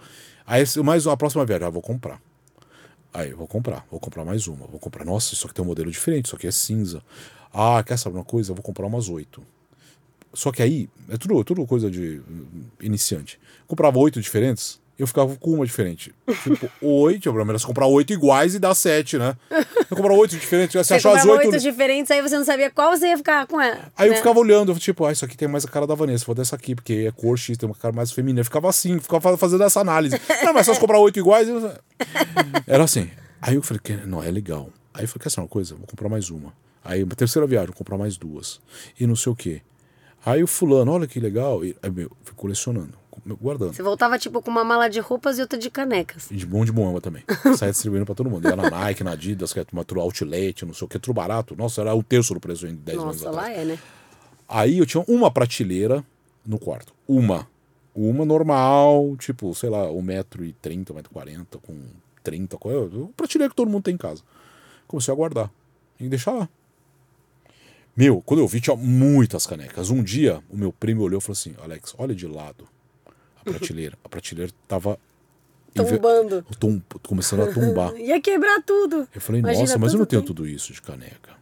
Aí, 0.46 0.62
mais 0.84 1.08
a 1.08 1.16
próxima 1.16 1.44
viagem, 1.44 1.66
ah, 1.66 1.70
vou 1.70 1.82
comprar. 1.82 2.20
Aí, 3.14 3.30
eu 3.30 3.36
vou 3.36 3.46
comprar, 3.46 3.86
vou 3.90 4.00
comprar 4.00 4.24
mais 4.24 4.46
uma. 4.46 4.66
Vou 4.66 4.80
comprar, 4.80 5.04
nossa, 5.04 5.34
isso 5.34 5.46
aqui 5.46 5.54
tem 5.54 5.64
um 5.64 5.68
modelo 5.68 5.90
diferente, 5.90 6.26
isso 6.26 6.36
aqui 6.36 6.46
é 6.46 6.50
cinza. 6.50 7.02
Ah, 7.52 7.82
quer 7.84 7.98
saber 7.98 8.16
uma 8.16 8.24
coisa? 8.24 8.52
Eu 8.52 8.54
vou 8.54 8.62
comprar 8.62 8.86
umas 8.86 9.08
oito. 9.08 9.44
Só 10.32 10.50
que 10.50 10.62
aí, 10.62 10.88
é 11.10 11.18
tudo, 11.18 11.44
tudo 11.44 11.66
coisa 11.66 11.90
de 11.90 12.22
hum, 12.26 12.64
iniciante. 12.80 13.38
Comprava 13.66 13.98
oito 13.98 14.20
diferentes, 14.20 14.80
eu 14.98 15.06
ficava 15.06 15.34
com 15.36 15.50
uma 15.52 15.64
diferente. 15.66 16.14
Tipo, 16.42 16.70
oito, 16.80 17.20
o 17.20 17.32
problema 17.32 17.52
era 17.52 17.58
você 17.58 17.66
comprar 17.66 17.86
oito 17.86 18.12
iguais 18.12 18.54
e 18.54 18.58
dar 18.58 18.74
sete, 18.74 19.18
né? 19.18 19.36
Eu 19.90 19.96
comprar 19.96 20.12
oito 20.14 20.36
diferentes, 20.36 20.74
você, 20.74 20.84
Você 20.84 20.94
achou 20.94 21.12
as 21.12 21.24
oito. 21.24 21.46
oito 21.46 21.58
diferentes, 21.60 22.10
aí 22.10 22.20
você 22.22 22.36
não 22.36 22.44
sabia 22.44 22.70
qual 22.70 22.96
você 22.96 23.08
ia 23.08 23.16
ficar 23.16 23.46
com 23.46 23.60
ela. 23.60 23.90
Aí 23.96 24.06
eu 24.08 24.12
né? 24.12 24.18
ficava 24.18 24.38
olhando, 24.38 24.74
tipo, 24.78 25.04
ah, 25.04 25.12
isso 25.12 25.24
aqui 25.24 25.36
tem 25.36 25.48
mais 25.48 25.64
a 25.64 25.68
cara 25.68 25.86
da 25.86 25.94
Vanessa, 25.94 26.24
vou 26.24 26.34
dessa 26.34 26.54
aqui, 26.56 26.74
porque 26.74 27.06
é 27.08 27.10
cor 27.10 27.36
X, 27.38 27.56
tem 27.56 27.68
uma 27.68 27.74
cara 27.74 27.94
mais 27.94 28.12
feminina. 28.12 28.40
Eu 28.40 28.44
ficava 28.44 28.68
assim, 28.68 28.98
ficava 29.00 29.36
fazendo 29.36 29.64
essa 29.64 29.80
análise. 29.80 30.20
Não, 30.44 30.52
mas 30.54 30.66
se 30.66 30.72
eu 30.72 30.76
comprar 30.76 30.98
oito 30.98 31.18
iguais. 31.18 31.48
eu- 31.48 31.72
Era 32.66 32.84
assim. 32.84 33.10
Aí 33.40 33.54
eu 33.56 33.62
falei, 33.62 33.80
não, 34.06 34.22
é 34.22 34.30
legal. 34.30 34.70
Aí 34.94 35.04
eu 35.04 35.08
falei, 35.08 35.22
quer 35.24 35.30
saber 35.30 35.42
uma 35.44 35.48
coisa? 35.48 35.74
Vou 35.74 35.86
comprar 35.86 36.08
mais 36.08 36.30
uma. 36.30 36.52
Aí, 36.84 37.02
uma 37.02 37.14
terceira 37.14 37.46
viagem, 37.46 37.68
vou 37.68 37.76
comprar 37.76 37.96
mais 37.98 38.16
duas. 38.16 38.60
E 38.98 39.06
não 39.06 39.16
sei 39.16 39.32
o 39.32 39.36
quê. 39.36 39.62
Aí 40.24 40.42
o 40.42 40.46
fulano, 40.46 40.92
olha 40.92 41.06
que 41.06 41.18
legal. 41.18 41.64
E, 41.64 41.76
aí, 41.82 41.90
meu, 41.90 42.10
fui 42.22 42.34
colecionando, 42.36 42.94
guardando. 43.40 43.72
Você 43.72 43.82
voltava 43.82 44.18
tipo 44.18 44.42
com 44.42 44.50
uma 44.50 44.64
mala 44.64 44.88
de 44.88 45.00
roupas 45.00 45.38
e 45.38 45.40
outra 45.40 45.58
de 45.58 45.70
canecas. 45.70 46.30
E 46.30 46.36
de 46.36 46.46
bom 46.46 46.64
de 46.64 46.72
moamba 46.72 47.00
também. 47.00 47.22
Saia 47.56 47.72
distribuindo 47.72 48.06
pra 48.06 48.14
todo 48.14 48.30
mundo. 48.30 48.48
Ia 48.48 48.56
na 48.56 48.70
Nike, 48.70 49.04
na 49.04 49.12
Adidas, 49.12 49.52
que 49.52 49.60
é 49.60 49.66
uma 49.72 49.84
tudo 49.84 50.00
outlet, 50.00 50.64
não 50.64 50.74
sei 50.74 50.84
o 50.84 50.88
que, 50.88 50.98
tudo 50.98 51.14
barato. 51.14 51.54
Nossa, 51.56 51.80
era 51.80 51.94
o 51.94 52.02
terço 52.02 52.34
do 52.34 52.40
preço 52.40 52.66
em 52.66 52.74
10 52.74 52.98
anos 52.98 53.22
Nossa, 53.22 53.28
atrás. 53.28 53.56
lá 53.56 53.62
é, 53.62 53.64
né? 53.64 53.78
Aí 54.48 54.78
eu 54.78 54.86
tinha 54.86 55.04
uma 55.06 55.30
prateleira 55.30 56.04
no 56.44 56.58
quarto. 56.58 56.92
Uma. 57.06 57.46
Uma 57.94 58.24
normal, 58.24 59.16
tipo, 59.18 59.54
sei 59.54 59.68
lá, 59.68 59.86
1,30m, 59.86 60.84
1,40m, 60.84 61.46
com 61.62 61.78
30, 62.22 62.56
qual 62.56 62.74
é? 62.74 62.78
O 62.78 63.12
prateleira 63.16 63.50
que 63.50 63.56
todo 63.56 63.70
mundo 63.70 63.84
tem 63.84 63.94
em 63.94 63.98
casa. 63.98 64.22
Comecei 64.86 65.12
a 65.12 65.16
guardar. 65.16 65.50
E 66.00 66.08
deixar 66.08 66.32
lá. 66.32 66.48
Meu, 67.94 68.22
quando 68.22 68.40
eu 68.40 68.48
vi, 68.48 68.60
tinha 68.60 68.74
muitas 68.74 69.46
canecas. 69.46 69.90
Um 69.90 70.02
dia, 70.02 70.42
o 70.48 70.56
meu 70.56 70.72
primo 70.72 71.02
olhou 71.02 71.18
e 71.18 71.22
falou 71.22 71.34
assim: 71.34 71.54
Alex, 71.62 71.94
olha 71.98 72.14
de 72.14 72.26
lado 72.26 72.66
a 73.46 73.50
prateleira. 73.50 73.98
A 74.04 74.08
prateleira 74.08 74.52
tava. 74.66 74.98
Tombando. 75.74 76.44
Tom- 76.58 76.82
começando 77.02 77.42
a 77.42 77.52
tombar. 77.52 77.94
Ia 78.00 78.20
quebrar 78.20 78.62
tudo. 78.62 79.08
Eu 79.14 79.20
falei, 79.20 79.40
Imagina 79.40 79.62
nossa, 79.62 79.78
mas 79.78 79.92
eu 79.94 79.98
não 79.98 80.06
tenho 80.06 80.20
tempo. 80.22 80.34
tudo 80.34 80.46
isso 80.46 80.72
de 80.72 80.82
caneca. 80.82 81.32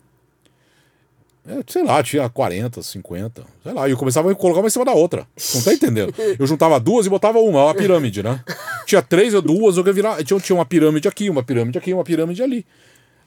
É, 1.46 1.64
sei 1.66 1.82
lá, 1.82 2.02
tinha 2.02 2.28
40, 2.28 2.82
50, 2.82 3.44
sei 3.62 3.72
lá, 3.72 3.88
e 3.88 3.92
eu 3.92 3.96
começava 3.96 4.30
a 4.30 4.34
colocar 4.34 4.60
uma 4.60 4.66
em 4.68 4.70
cima 4.70 4.84
da 4.84 4.92
outra. 4.92 5.26
Não 5.54 5.62
tá 5.62 5.72
entendendo? 5.72 6.14
Eu 6.38 6.46
juntava 6.46 6.78
duas 6.78 7.06
e 7.06 7.08
botava 7.08 7.38
uma, 7.40 7.64
uma 7.64 7.74
pirâmide, 7.74 8.22
né? 8.22 8.44
Tinha 8.86 9.00
três 9.02 9.32
ou 9.34 9.40
duas, 9.42 9.76
eu 9.78 9.82
virava, 9.82 10.22
tinha, 10.22 10.38
tinha 10.38 10.54
uma 10.54 10.66
pirâmide 10.66 11.08
aqui, 11.08 11.30
uma 11.30 11.42
pirâmide 11.42 11.78
aqui, 11.78 11.92
uma 11.94 12.04
pirâmide 12.04 12.42
ali. 12.42 12.64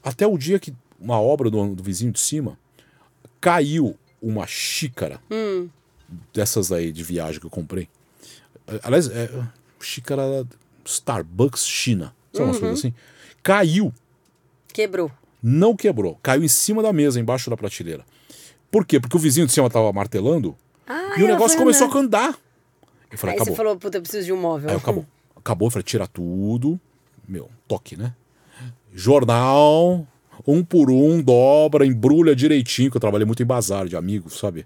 Até 0.03 0.27
o 0.27 0.37
dia 0.37 0.59
que 0.59 0.73
uma 0.99 1.19
obra 1.19 1.49
do, 1.49 1.73
do 1.75 1.83
vizinho 1.83 2.11
de 2.11 2.19
cima 2.19 2.57
caiu 3.41 3.95
uma 4.21 4.45
xícara 4.47 5.19
dessas 6.31 6.71
aí 6.71 6.91
de 6.91 7.03
viagem 7.03 7.39
que 7.41 7.45
eu 7.47 7.49
comprei. 7.51 7.89
Aliás, 8.83 9.07
é 9.09 9.29
xícara 9.81 10.45
Starbucks 10.85 11.65
China, 11.67 12.13
sabe 12.31 12.45
umas 12.45 12.59
coisas 12.59 12.79
assim? 12.79 12.93
Caiu 13.41 13.93
Quebrou. 14.73 15.11
não 15.41 15.75
quebrou. 15.75 16.17
Caiu 16.23 16.43
em 16.43 16.47
cima 16.47 16.81
da 16.81 16.91
mesa, 16.93 17.19
embaixo 17.19 17.49
da 17.49 17.57
prateleira. 17.57 18.05
Por 18.71 18.85
quê? 18.85 18.99
Porque 18.99 19.15
o 19.15 19.19
vizinho 19.19 19.45
de 19.45 19.53
cima 19.53 19.69
tava 19.69 19.91
martelando 19.93 20.55
Ah, 20.87 21.13
e 21.17 21.21
o 21.21 21.25
ela 21.25 21.33
negócio 21.33 21.57
começou 21.57 21.87
andando. 21.87 22.15
a 22.15 22.19
andar. 22.27 22.39
Eu 23.11 23.17
falei, 23.17 23.35
Aí 23.35 23.37
acabou. 23.41 23.53
você 23.53 23.57
falou, 23.57 23.77
puta, 23.77 23.97
eu 23.97 24.01
preciso 24.01 24.25
de 24.25 24.33
um 24.33 24.37
móvel. 24.41 24.69
Aí 24.71 24.75
acabou. 24.75 25.05
Acabou, 25.35 25.67
eu 25.67 25.71
falei, 25.71 25.83
tira 25.83 26.07
tudo. 26.07 26.79
Meu, 27.27 27.49
toque, 27.67 27.95
né? 27.95 28.13
Jornal, 28.93 30.07
um 30.47 30.63
por 30.63 30.89
um, 30.91 31.21
dobra, 31.21 31.85
embrulha 31.85 32.35
direitinho, 32.35 32.89
que 32.91 32.97
eu 32.97 33.01
trabalhei 33.01 33.25
muito 33.25 33.41
em 33.41 33.45
bazar 33.45 33.87
de 33.87 33.95
amigos, 33.95 34.37
sabe? 34.39 34.65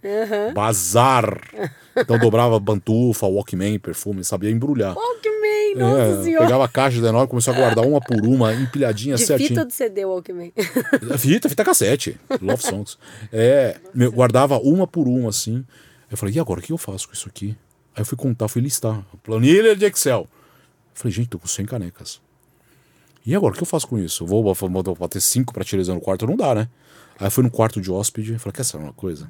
Bazar. 0.54 1.40
Então 1.96 2.18
dobrava 2.20 2.60
bantufa, 2.60 3.28
Walkman, 3.28 3.80
perfume, 3.80 4.24
sabia 4.24 4.50
embrulhar. 4.52 4.96
Walkman, 4.96 5.76
nossa 5.76 6.02
É, 6.02 6.24
senhora. 6.24 6.46
pegava 6.46 6.66
a 6.66 6.68
caixa 6.68 7.00
de 7.02 7.06
enorme, 7.06 7.28
começou 7.28 7.54
a 7.54 7.58
guardar 7.58 7.86
uma 7.86 8.00
por 8.00 8.26
uma, 8.26 8.54
empilhadinha 8.54 9.16
De 9.16 9.26
certinho. 9.26 9.50
fita 9.50 9.66
de 9.66 9.74
CD, 9.74 10.06
Walkman? 10.06 10.52
Fita, 11.18 11.50
fita 11.50 11.64
cassete. 11.64 12.18
Love 12.42 12.62
Songs. 12.64 12.98
É, 13.32 13.78
meu, 13.94 14.12
guardava 14.12 14.58
uma 14.60 14.88
por 14.88 15.08
uma, 15.08 15.30
assim. 15.30 15.66
Eu 16.10 16.18
falei, 16.18 16.36
e 16.36 16.40
agora, 16.40 16.60
o 16.60 16.64
que 16.64 16.72
eu 16.72 16.78
faço 16.78 17.08
com 17.08 17.14
isso 17.14 17.28
aqui? 17.28 17.56
Aí 17.96 18.02
eu 18.02 18.06
fui 18.06 18.18
contar, 18.18 18.48
fui 18.48 18.62
listar. 18.62 19.04
Planilha 19.24 19.76
de 19.76 19.86
Excel. 19.86 20.22
Eu 20.22 20.28
falei, 20.94 21.12
gente, 21.14 21.30
tô 21.30 21.38
com 21.40 21.48
100 21.48 21.66
canecas. 21.66 22.22
E 23.28 23.36
agora, 23.36 23.54
o 23.54 23.58
que 23.58 23.62
eu 23.62 23.68
faço 23.68 23.86
com 23.86 24.00
isso? 24.00 24.24
Eu 24.24 24.28
vou, 24.28 24.96
bater 24.96 25.20
cinco 25.20 25.54
prateleiras 25.54 25.90
no 25.90 26.00
quarto? 26.00 26.26
Não 26.26 26.38
dá, 26.38 26.56
né? 26.56 26.70
Aí 27.20 27.28
eu 27.28 27.32
fui 27.32 27.44
no 27.44 27.52
quarto 27.52 27.82
de 27.82 27.92
hóspede 27.92 28.34
e 28.34 28.40
falei, 28.40 28.54
quer 28.54 28.64
saber 28.64 28.86
uma 28.86 28.94
coisa? 28.94 29.30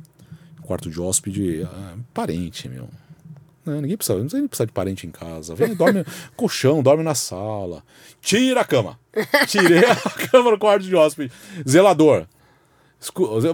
Quarto 0.61 0.87
de 0.87 1.01
hóspede, 1.01 1.63
ah, 1.63 1.95
parente, 2.13 2.69
meu. 2.69 2.87
Não, 3.65 3.81
ninguém 3.81 3.97
precisa, 3.97 4.19
não 4.19 4.47
precisa 4.47 4.67
de 4.67 4.71
parente 4.71 5.07
em 5.07 5.09
casa. 5.09 5.55
Vem, 5.55 5.73
dorme 5.73 6.05
colchão, 6.37 6.83
dorme 6.83 7.03
na 7.03 7.15
sala. 7.15 7.83
Tira 8.21 8.61
a 8.61 8.65
cama. 8.65 8.99
Tirei 9.47 9.83
a 9.83 9.95
cama 10.29 10.51
no 10.51 10.59
quarto 10.59 10.83
de 10.83 10.95
hóspede. 10.95 11.33
Zelador. 11.67 12.27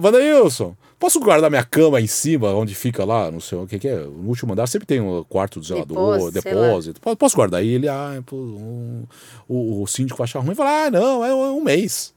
Vandeilson, 0.02 0.76
posso 1.04 1.20
guardar 1.20 1.50
minha 1.50 1.62
cama 1.62 2.00
em 2.00 2.06
cima, 2.06 2.48
onde 2.54 2.74
fica 2.74 3.04
lá, 3.04 3.30
não 3.30 3.38
sei 3.38 3.58
o 3.58 3.66
que, 3.66 3.78
que 3.78 3.86
é, 3.86 3.96
no 3.96 4.26
último 4.26 4.54
andar, 4.54 4.66
sempre 4.66 4.86
tem 4.86 5.02
um 5.02 5.22
quarto 5.24 5.60
do 5.60 5.66
zelador, 5.66 6.30
Depósito, 6.32 7.00
Posso 7.18 7.36
guardar? 7.36 7.62
E 7.62 7.68
ele, 7.68 7.86
ah, 7.88 8.22
pô, 8.24 8.36
um- 8.36 9.04
o, 9.46 9.82
o 9.82 9.86
síndico 9.86 10.16
vai 10.16 10.24
achar 10.24 10.38
ruim. 10.40 10.54
Fala, 10.54 10.86
ah, 10.86 10.90
não, 10.90 11.22
é 11.22 11.34
um 11.34 11.60
mês. 11.62 12.14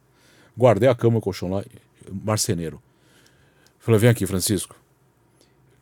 Guardei 0.58 0.88
a 0.88 0.96
cama 0.96 1.16
e 1.16 1.18
o 1.18 1.22
colchão 1.22 1.50
lá, 1.50 1.66
marceneiro. 2.24 2.82
Falei, 3.78 4.00
vem 4.00 4.10
aqui, 4.10 4.26
Francisco. 4.26 4.74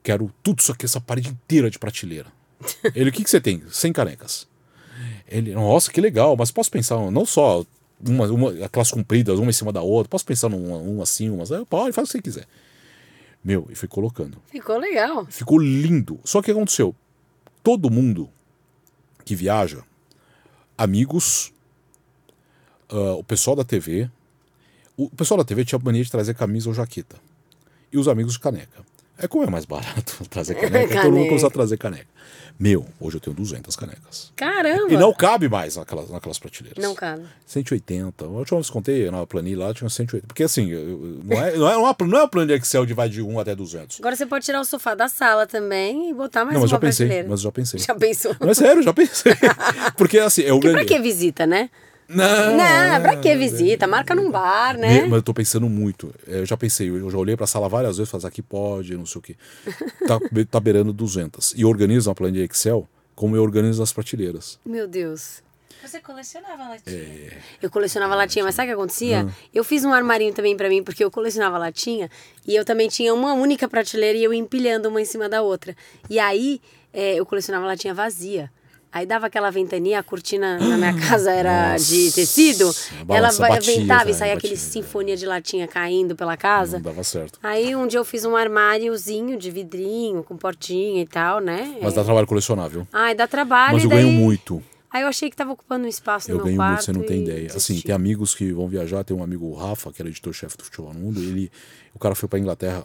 Quero 0.01 0.31
tudo 0.41 0.59
isso 0.59 0.71
aqui, 0.71 0.85
essa 0.85 0.99
parede 0.99 1.29
inteira 1.29 1.69
de 1.69 1.77
prateleira. 1.77 2.27
Ele, 2.95 3.11
o 3.11 3.13
que, 3.13 3.23
que 3.23 3.29
você 3.29 3.39
tem? 3.39 3.61
100 3.69 3.93
canecas. 3.93 4.47
Ele, 5.27 5.53
nossa, 5.53 5.91
que 5.91 6.01
legal, 6.01 6.35
mas 6.35 6.49
posso 6.49 6.71
pensar, 6.71 6.97
não 7.11 7.25
só 7.25 7.63
uma, 8.03 8.25
uma, 8.27 8.65
aquelas 8.65 8.89
compridas, 8.89 9.37
uma 9.37 9.49
em 9.51 9.53
cima 9.53 9.71
da 9.71 9.81
outra, 9.83 10.09
posso 10.09 10.25
pensar 10.25 10.49
numa 10.49 10.77
uma 10.77 11.03
assim, 11.03 11.29
umas. 11.29 11.51
Ah, 11.51 11.63
Pode, 11.69 11.93
faz 11.93 12.07
o 12.09 12.11
que 12.11 12.17
você 12.17 12.21
quiser. 12.21 12.47
Meu, 13.45 13.67
e 13.69 13.75
fui 13.75 13.87
colocando. 13.87 14.39
Ficou 14.47 14.75
legal. 14.79 15.27
Ficou 15.29 15.59
lindo. 15.59 16.19
Só 16.25 16.41
que 16.41 16.45
o 16.49 16.53
que 16.53 16.57
aconteceu? 16.57 16.95
Todo 17.61 17.91
mundo 17.91 18.27
que 19.23 19.35
viaja, 19.35 19.83
amigos, 20.75 21.53
ah, 22.89 23.13
o 23.13 23.23
pessoal 23.23 23.55
da 23.55 23.63
TV, 23.63 24.09
o 24.97 25.11
pessoal 25.11 25.37
da 25.37 25.43
TV 25.43 25.63
tinha 25.63 25.77
a 25.77 25.83
mania 25.83 26.03
de 26.03 26.09
trazer 26.09 26.33
camisa 26.33 26.69
ou 26.69 26.73
jaqueta. 26.73 27.17
E 27.91 27.99
os 27.99 28.07
amigos 28.07 28.33
de 28.33 28.39
caneca. 28.39 28.83
É 29.17 29.27
como 29.27 29.43
é 29.43 29.49
mais 29.49 29.65
barato 29.65 30.23
trazer 30.29 30.55
caneca, 30.55 30.87
todo 30.87 31.03
mundo 31.03 31.11
Caneca. 31.13 31.27
começou 31.29 31.47
a 31.47 31.51
trazer 31.51 31.77
caneca. 31.77 32.07
Meu, 32.57 32.85
hoje 33.01 33.17
eu 33.17 33.19
tenho 33.19 33.35
200 33.35 33.75
canecas. 33.75 34.31
Caramba. 34.33 34.93
E 34.93 34.95
não 34.95 35.13
cabe 35.13 35.49
mais 35.49 35.75
naquelas, 35.75 36.09
naquelas 36.09 36.39
prateleiras. 36.39 36.81
Não 36.81 36.95
cabe. 36.95 37.23
180. 37.45 38.23
A 38.23 38.27
última 38.29 38.59
vez 38.59 38.67
que 38.67 38.73
contei 38.73 39.11
na 39.11 39.25
planilha 39.27 39.65
lá 39.65 39.73
tinha 39.73 39.89
180. 39.89 40.25
Porque 40.27 40.41
assim, 40.43 40.69
eu- 40.69 41.19
não 41.25 41.37
é, 41.43 41.57
não 41.57 41.69
é, 41.69 41.75
uma, 41.77 41.95
não 41.99 42.17
é 42.17 42.21
uma 42.21 42.27
planilha 42.29 42.55
Excel 42.55 42.85
de 42.85 42.93
vai 42.93 43.09
de 43.09 43.21
1 43.21 43.39
até 43.41 43.53
200. 43.53 43.99
Agora 43.99 44.15
você 44.15 44.25
pode 44.25 44.45
tirar 44.45 44.61
o 44.61 44.65
sofá 44.65 44.95
da 44.95 45.09
sala 45.09 45.45
também 45.45 46.09
e 46.09 46.13
botar 46.13 46.45
mais 46.45 46.53
não, 46.53 46.61
mas 46.61 46.71
uma 46.71 46.75
já 46.75 46.79
pensei. 46.79 47.05
prateleira. 47.07 47.29
Mas 47.29 47.41
já 47.41 47.51
pensei. 47.51 47.79
Já 47.81 47.95
pensou? 47.95 48.35
Não 48.39 48.49
é 48.49 48.53
sério, 48.53 48.81
já 48.81 48.93
pensei. 48.93 49.33
Porque 49.97 50.17
assim, 50.19 50.41
eu 50.43 50.55
Porque 50.55 50.69
pra 50.69 50.83
ganhei. 50.83 50.97
que 50.97 50.99
visita, 51.03 51.45
né? 51.45 51.69
Não, 52.07 52.57
Não, 52.57 53.01
pra 53.01 53.17
que 53.17 53.35
visita? 53.35 53.87
Marca 53.87 54.13
num 54.13 54.29
bar, 54.29 54.77
né? 54.77 55.01
Mas 55.03 55.13
eu 55.13 55.23
tô 55.23 55.33
pensando 55.33 55.67
muito. 55.67 56.13
É, 56.27 56.39
Eu 56.39 56.45
já 56.45 56.55
pensei, 56.55 56.89
eu 56.89 57.09
já 57.09 57.17
olhei 57.17 57.35
pra 57.35 57.47
sala 57.47 57.67
várias 57.67 57.97
vezes, 57.97 58.11
falei, 58.11 58.27
aqui 58.27 58.41
pode, 58.41 58.95
não 58.95 59.05
sei 59.05 59.19
o 59.19 59.21
quê. 59.21 59.35
Tá, 60.07 60.19
tá 60.51 60.59
beirando 60.59 60.93
200. 60.93 61.55
E 61.57 61.65
organizo 61.65 62.09
uma 62.09 62.15
planilha 62.15 62.45
Excel 62.45 62.87
como 63.15 63.35
eu 63.35 63.41
organizo 63.41 63.81
as 63.81 63.91
prateleiras. 63.91 64.59
Meu 64.63 64.87
Deus. 64.87 65.41
Você 65.81 65.99
colecionava 65.99 66.69
latinha? 66.69 66.95
É. 66.95 67.37
Eu 67.61 67.69
colecionava 67.69 68.15
latinha, 68.15 68.43
mas 68.43 68.55
sabe 68.55 68.67
o 68.67 68.71
que 68.71 68.73
acontecia? 68.73 69.25
Hum. 69.25 69.31
Eu 69.53 69.63
fiz 69.63 69.85
um 69.85 69.93
armarinho 69.93 70.33
também 70.33 70.57
pra 70.57 70.67
mim, 70.67 70.83
porque 70.83 71.03
eu 71.03 71.11
colecionava 71.11 71.57
latinha 71.57 72.09
e 72.45 72.55
eu 72.55 72.65
também 72.65 72.87
tinha 72.87 73.13
uma 73.13 73.33
única 73.33 73.67
prateleira 73.67 74.17
e 74.17 74.23
eu 74.23 74.33
ia 74.33 74.39
empilhando 74.39 74.89
uma 74.89 74.99
em 75.01 75.05
cima 75.05 75.29
da 75.29 75.41
outra. 75.41 75.75
E 76.09 76.19
aí 76.19 76.59
é, 76.91 77.15
eu 77.15 77.25
colecionava 77.25 77.65
latinha 77.67 77.93
vazia. 77.93 78.51
Aí 78.95 79.05
dava 79.05 79.27
aquela 79.27 79.51
ventania, 79.51 79.99
a 79.99 80.03
cortina 80.03 80.57
na 80.57 80.77
minha 80.77 80.93
casa 81.09 81.29
era 81.29 81.75
de 81.75 82.13
tecido. 82.13 82.73
ela 83.09 83.29
batia, 83.33 83.75
ventava 83.75 84.09
e 84.09 84.13
saía 84.13 84.33
batia, 84.33 84.37
aquele 84.37 84.53
é. 84.53 84.55
sinfonia 84.55 85.17
de 85.17 85.25
latinha 85.25 85.67
caindo 85.67 86.15
pela 86.15 86.37
casa. 86.37 86.77
Não 86.77 86.83
dava 86.85 87.03
certo. 87.03 87.37
Aí 87.43 87.75
um 87.75 87.87
dia 87.87 87.99
eu 87.99 88.05
fiz 88.05 88.23
um 88.23 88.37
armáriozinho 88.37 89.37
de 89.37 89.51
vidrinho, 89.51 90.23
com 90.23 90.37
portinha 90.37 91.01
e 91.01 91.05
tal, 91.05 91.41
né? 91.41 91.77
Mas 91.81 91.93
dá 91.93 92.05
trabalho 92.05 92.25
colecionar, 92.25 92.69
viu? 92.69 92.87
Ai, 92.93 93.13
dá 93.13 93.27
trabalho. 93.27 93.73
Mas 93.73 93.83
eu 93.83 93.89
daí... 93.89 94.01
ganho 94.01 94.13
muito. 94.13 94.63
Aí 94.89 95.01
eu 95.01 95.09
achei 95.09 95.29
que 95.29 95.35
tava 95.35 95.51
ocupando 95.51 95.83
um 95.83 95.89
espaço 95.89 96.31
Eu 96.31 96.37
no 96.37 96.43
ganho 96.45 96.55
meu 96.55 96.63
muito, 96.65 96.75
quarto. 96.75 96.85
você 96.85 96.93
não 96.93 97.03
tem 97.03 97.21
ideia. 97.21 97.47
Assim, 97.47 97.73
desisti. 97.73 97.87
tem 97.87 97.93
amigos 97.93 98.33
que 98.33 98.53
vão 98.53 98.65
viajar, 98.69 99.03
tem 99.03 99.17
um 99.17 99.21
amigo, 99.21 99.45
o 99.45 99.53
Rafa, 99.53 99.91
que 99.91 100.01
era 100.01 100.07
editor-chefe 100.07 100.55
do 100.55 100.63
Futebol 100.63 100.93
no 100.93 101.01
Mundo, 101.01 101.19
ele, 101.19 101.51
o 101.93 101.99
cara 101.99 102.15
foi 102.15 102.29
pra 102.29 102.39
Inglaterra, 102.39 102.81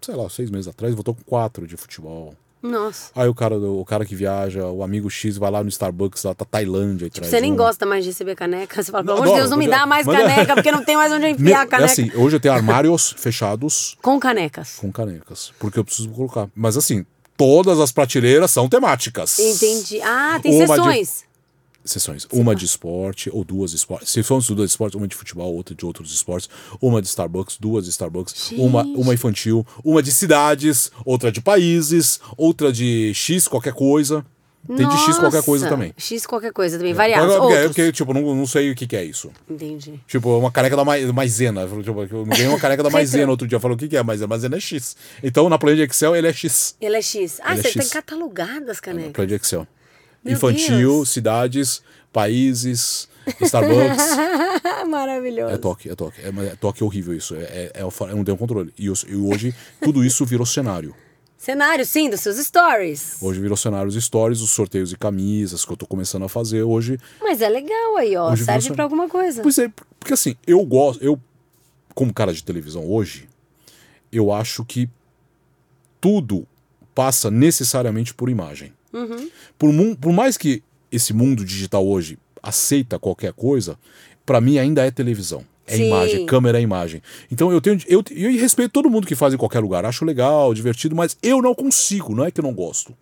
sei 0.00 0.14
lá, 0.14 0.26
seis 0.30 0.48
meses 0.48 0.68
atrás, 0.68 0.94
voltou 0.94 1.14
com 1.14 1.22
quatro 1.22 1.66
de 1.66 1.76
futebol. 1.76 2.34
Nossa. 2.62 3.10
Aí 3.14 3.28
o 3.28 3.34
cara, 3.34 3.56
o 3.58 3.84
cara 3.84 4.04
que 4.04 4.14
viaja, 4.14 4.66
o 4.66 4.82
amigo 4.82 5.08
X 5.08 5.36
vai 5.38 5.50
lá 5.50 5.62
no 5.62 5.68
Starbucks, 5.70 6.24
lá 6.24 6.34
tá 6.34 6.44
Tailândia 6.44 7.06
e 7.06 7.10
Tipo, 7.10 7.26
Você 7.26 7.40
nem 7.40 7.52
uma. 7.52 7.56
gosta 7.64 7.86
mais 7.86 8.04
de 8.04 8.10
receber 8.10 8.34
caneca. 8.34 8.82
Você 8.82 8.92
fala, 8.92 9.02
pelo 9.04 9.16
amor 9.18 9.28
de 9.28 9.34
Deus, 9.36 9.50
não 9.50 9.56
me 9.56 9.66
mas- 9.66 9.78
dá 9.80 9.86
mais 9.86 10.06
mas- 10.06 10.18
caneca, 10.18 10.54
porque 10.54 10.70
não 10.72 10.84
tem 10.84 10.96
mais 10.96 11.12
onde 11.12 11.26
enfiar 11.28 11.60
a 11.60 11.62
é 11.64 11.66
caneca. 11.66 11.92
assim, 11.92 12.10
hoje 12.14 12.36
eu 12.36 12.40
tenho 12.40 12.52
armários 12.54 13.14
fechados 13.18 13.96
Com 14.02 14.20
canecas. 14.20 14.76
com 14.80 14.92
canecas, 14.92 15.52
porque 15.58 15.78
eu 15.78 15.84
preciso 15.84 16.08
colocar. 16.10 16.48
Mas 16.54 16.76
assim, 16.76 17.04
todas 17.36 17.80
as 17.80 17.90
prateleiras 17.92 18.50
são 18.50 18.68
temáticas. 18.68 19.38
Entendi. 19.38 20.00
Ah, 20.02 20.38
tem 20.42 20.54
Uma 20.62 20.74
de- 20.78 20.80
sessões. 21.92 22.26
Uma 22.32 22.54
de 22.54 22.64
esporte, 22.64 23.28
ou 23.32 23.44
duas 23.44 23.70
de 23.72 23.76
esporte. 23.76 24.08
Se 24.08 24.22
formos 24.22 24.46
duas 24.48 24.68
de 24.68 24.72
esporte, 24.72 24.96
uma 24.96 25.08
de 25.08 25.14
futebol, 25.16 25.54
outra 25.54 25.74
de 25.74 25.84
outros 25.84 26.12
esportes. 26.12 26.48
Uma 26.80 27.00
de 27.02 27.08
Starbucks, 27.08 27.56
duas 27.58 27.84
de 27.84 27.90
Starbucks. 27.90 28.52
Uma, 28.52 28.82
uma 28.82 29.14
infantil. 29.14 29.66
Uma 29.84 30.02
de 30.02 30.12
cidades, 30.12 30.90
outra 31.04 31.30
de 31.32 31.40
países, 31.40 32.20
outra 32.36 32.72
de 32.72 33.12
X 33.14 33.46
qualquer 33.48 33.72
coisa. 33.72 34.24
Tem 34.76 34.86
de 34.86 34.94
X 34.98 35.16
qualquer 35.16 35.42
coisa 35.42 35.64
Nossa. 35.64 35.74
também. 35.74 35.94
X 35.96 36.26
qualquer 36.26 36.52
coisa 36.52 36.76
também, 36.76 36.92
variados. 36.92 37.26
Porque, 37.28 37.40
porque, 37.40 37.54
Outros. 37.54 37.76
porque, 37.76 37.92
tipo, 37.92 38.12
não, 38.12 38.34
não 38.34 38.46
sei 38.46 38.70
o 38.70 38.74
que, 38.74 38.86
que 38.86 38.94
é 38.94 39.02
isso. 39.02 39.30
Entendi. 39.48 39.98
Tipo, 40.06 40.36
uma 40.38 40.52
caneca 40.52 40.76
da 40.76 40.84
mai- 40.84 41.02
maisena. 41.06 41.66
Tipo, 41.82 42.02
eu 42.02 42.26
ganhei 42.26 42.46
uma 42.46 42.58
caneca 42.60 42.82
da 42.82 42.90
maisena 42.92 43.30
outro 43.30 43.48
dia. 43.48 43.58
Falou, 43.58 43.74
o 43.74 43.78
que, 43.78 43.88
que 43.88 43.96
é 43.96 44.02
maisena? 44.02 44.26
Maisena 44.28 44.56
é 44.56 44.60
X. 44.60 44.96
Então, 45.22 45.48
na 45.48 45.56
planilha 45.58 45.86
de 45.86 45.90
Excel, 45.90 46.14
ele 46.14 46.26
é 46.28 46.32
X. 46.34 46.76
Ele 46.78 46.94
é 46.94 47.00
X. 47.00 47.40
Ah, 47.42 47.52
Ele 47.52 47.60
é 47.60 47.62
você 47.62 47.68
X. 47.70 47.84
tem 47.84 47.88
catalogadas 47.88 48.68
as 48.68 48.76
Na 48.76 48.82
canecas. 48.82 49.12
planilha 49.12 49.38
de 49.38 49.42
Excel. 49.42 49.66
Meu 50.24 50.34
Infantil, 50.34 50.76
Deus. 50.78 51.08
cidades, 51.10 51.82
países, 52.12 53.08
Starbucks. 53.40 54.16
Maravilhoso. 54.88 55.54
É 55.54 55.58
toque, 55.58 55.88
é 55.88 55.94
toque. 55.94 56.20
É, 56.20 56.28
é 56.46 56.56
toque 56.56 56.84
horrível 56.84 57.14
isso. 57.14 57.34
É, 57.34 57.40
é, 57.42 57.72
é, 57.74 58.14
não 58.14 58.24
tenho 58.24 58.36
controle. 58.36 58.72
E, 58.78 58.86
eu- 58.86 58.94
e 59.08 59.14
hoje 59.16 59.54
tudo 59.82 60.04
isso 60.04 60.24
virou 60.26 60.44
cenário. 60.46 60.94
Cenário, 61.38 61.86
sim, 61.86 62.10
dos 62.10 62.20
seus 62.20 62.36
stories. 62.36 63.16
Hoje 63.22 63.40
virou 63.40 63.56
cenário 63.56 63.88
os 63.88 63.94
stories, 64.04 64.40
os 64.42 64.50
sorteios 64.50 64.90
de 64.90 64.98
camisas 64.98 65.64
que 65.64 65.72
eu 65.72 65.76
tô 65.76 65.86
começando 65.86 66.24
a 66.24 66.28
fazer. 66.28 66.62
Hoje. 66.64 66.98
Mas 67.18 67.40
é 67.40 67.48
legal 67.48 67.96
aí, 67.96 68.14
ó. 68.14 68.30
Hoje 68.32 68.44
Serve 68.44 68.72
pra 68.74 68.84
alguma 68.84 69.08
coisa. 69.08 69.40
Pois 69.42 69.58
é, 69.58 69.72
porque 69.98 70.12
assim, 70.12 70.36
eu 70.46 70.62
gosto. 70.66 71.02
Eu, 71.02 71.18
como 71.94 72.12
cara 72.12 72.34
de 72.34 72.44
televisão 72.44 72.86
hoje, 72.86 73.26
eu 74.12 74.30
acho 74.30 74.66
que 74.66 74.86
tudo 75.98 76.46
passa 76.94 77.30
necessariamente 77.30 78.12
por 78.12 78.28
imagem. 78.28 78.72
Por, 79.58 79.72
mu- 79.72 79.96
por 79.96 80.12
mais 80.12 80.36
que 80.36 80.62
esse 80.90 81.12
mundo 81.12 81.44
digital 81.44 81.86
hoje 81.86 82.18
aceita 82.42 82.98
qualquer 82.98 83.32
coisa, 83.32 83.78
pra 84.26 84.40
mim 84.40 84.58
ainda 84.58 84.84
é 84.84 84.90
televisão. 84.90 85.44
É 85.66 85.76
Sim. 85.76 85.86
imagem, 85.86 86.26
câmera 86.26 86.58
é 86.58 86.62
imagem. 86.62 87.00
Então 87.30 87.52
eu 87.52 87.60
tenho. 87.60 87.78
Eu, 87.86 88.02
eu 88.10 88.32
respeito 88.40 88.72
todo 88.72 88.90
mundo 88.90 89.06
que 89.06 89.14
faz 89.14 89.32
em 89.32 89.36
qualquer 89.36 89.60
lugar. 89.60 89.84
Acho 89.86 90.04
legal, 90.04 90.52
divertido, 90.52 90.96
mas 90.96 91.16
eu 91.22 91.40
não 91.40 91.54
consigo, 91.54 92.12
não 92.14 92.24
é 92.24 92.30
que 92.30 92.40
eu 92.40 92.42
não 92.44 92.52
gosto. 92.52 92.92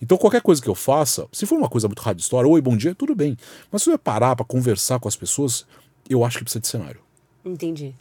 Então 0.00 0.16
qualquer 0.16 0.40
coisa 0.40 0.62
que 0.62 0.68
eu 0.68 0.74
faça, 0.74 1.26
se 1.32 1.44
for 1.44 1.56
uma 1.58 1.68
coisa 1.68 1.88
muito 1.88 2.00
rádio 2.00 2.20
história, 2.22 2.48
oi, 2.48 2.60
bom 2.62 2.74
dia, 2.76 2.94
tudo 2.94 3.14
bem. 3.14 3.36
Mas 3.70 3.82
se 3.82 3.90
eu 3.90 3.98
parar 3.98 4.34
pra 4.34 4.44
conversar 4.46 4.98
com 4.98 5.08
as 5.08 5.16
pessoas, 5.16 5.66
eu 6.08 6.24
acho 6.24 6.38
que 6.38 6.44
precisa 6.44 6.60
de 6.60 6.68
cenário. 6.68 7.00
Entendi. 7.44 7.94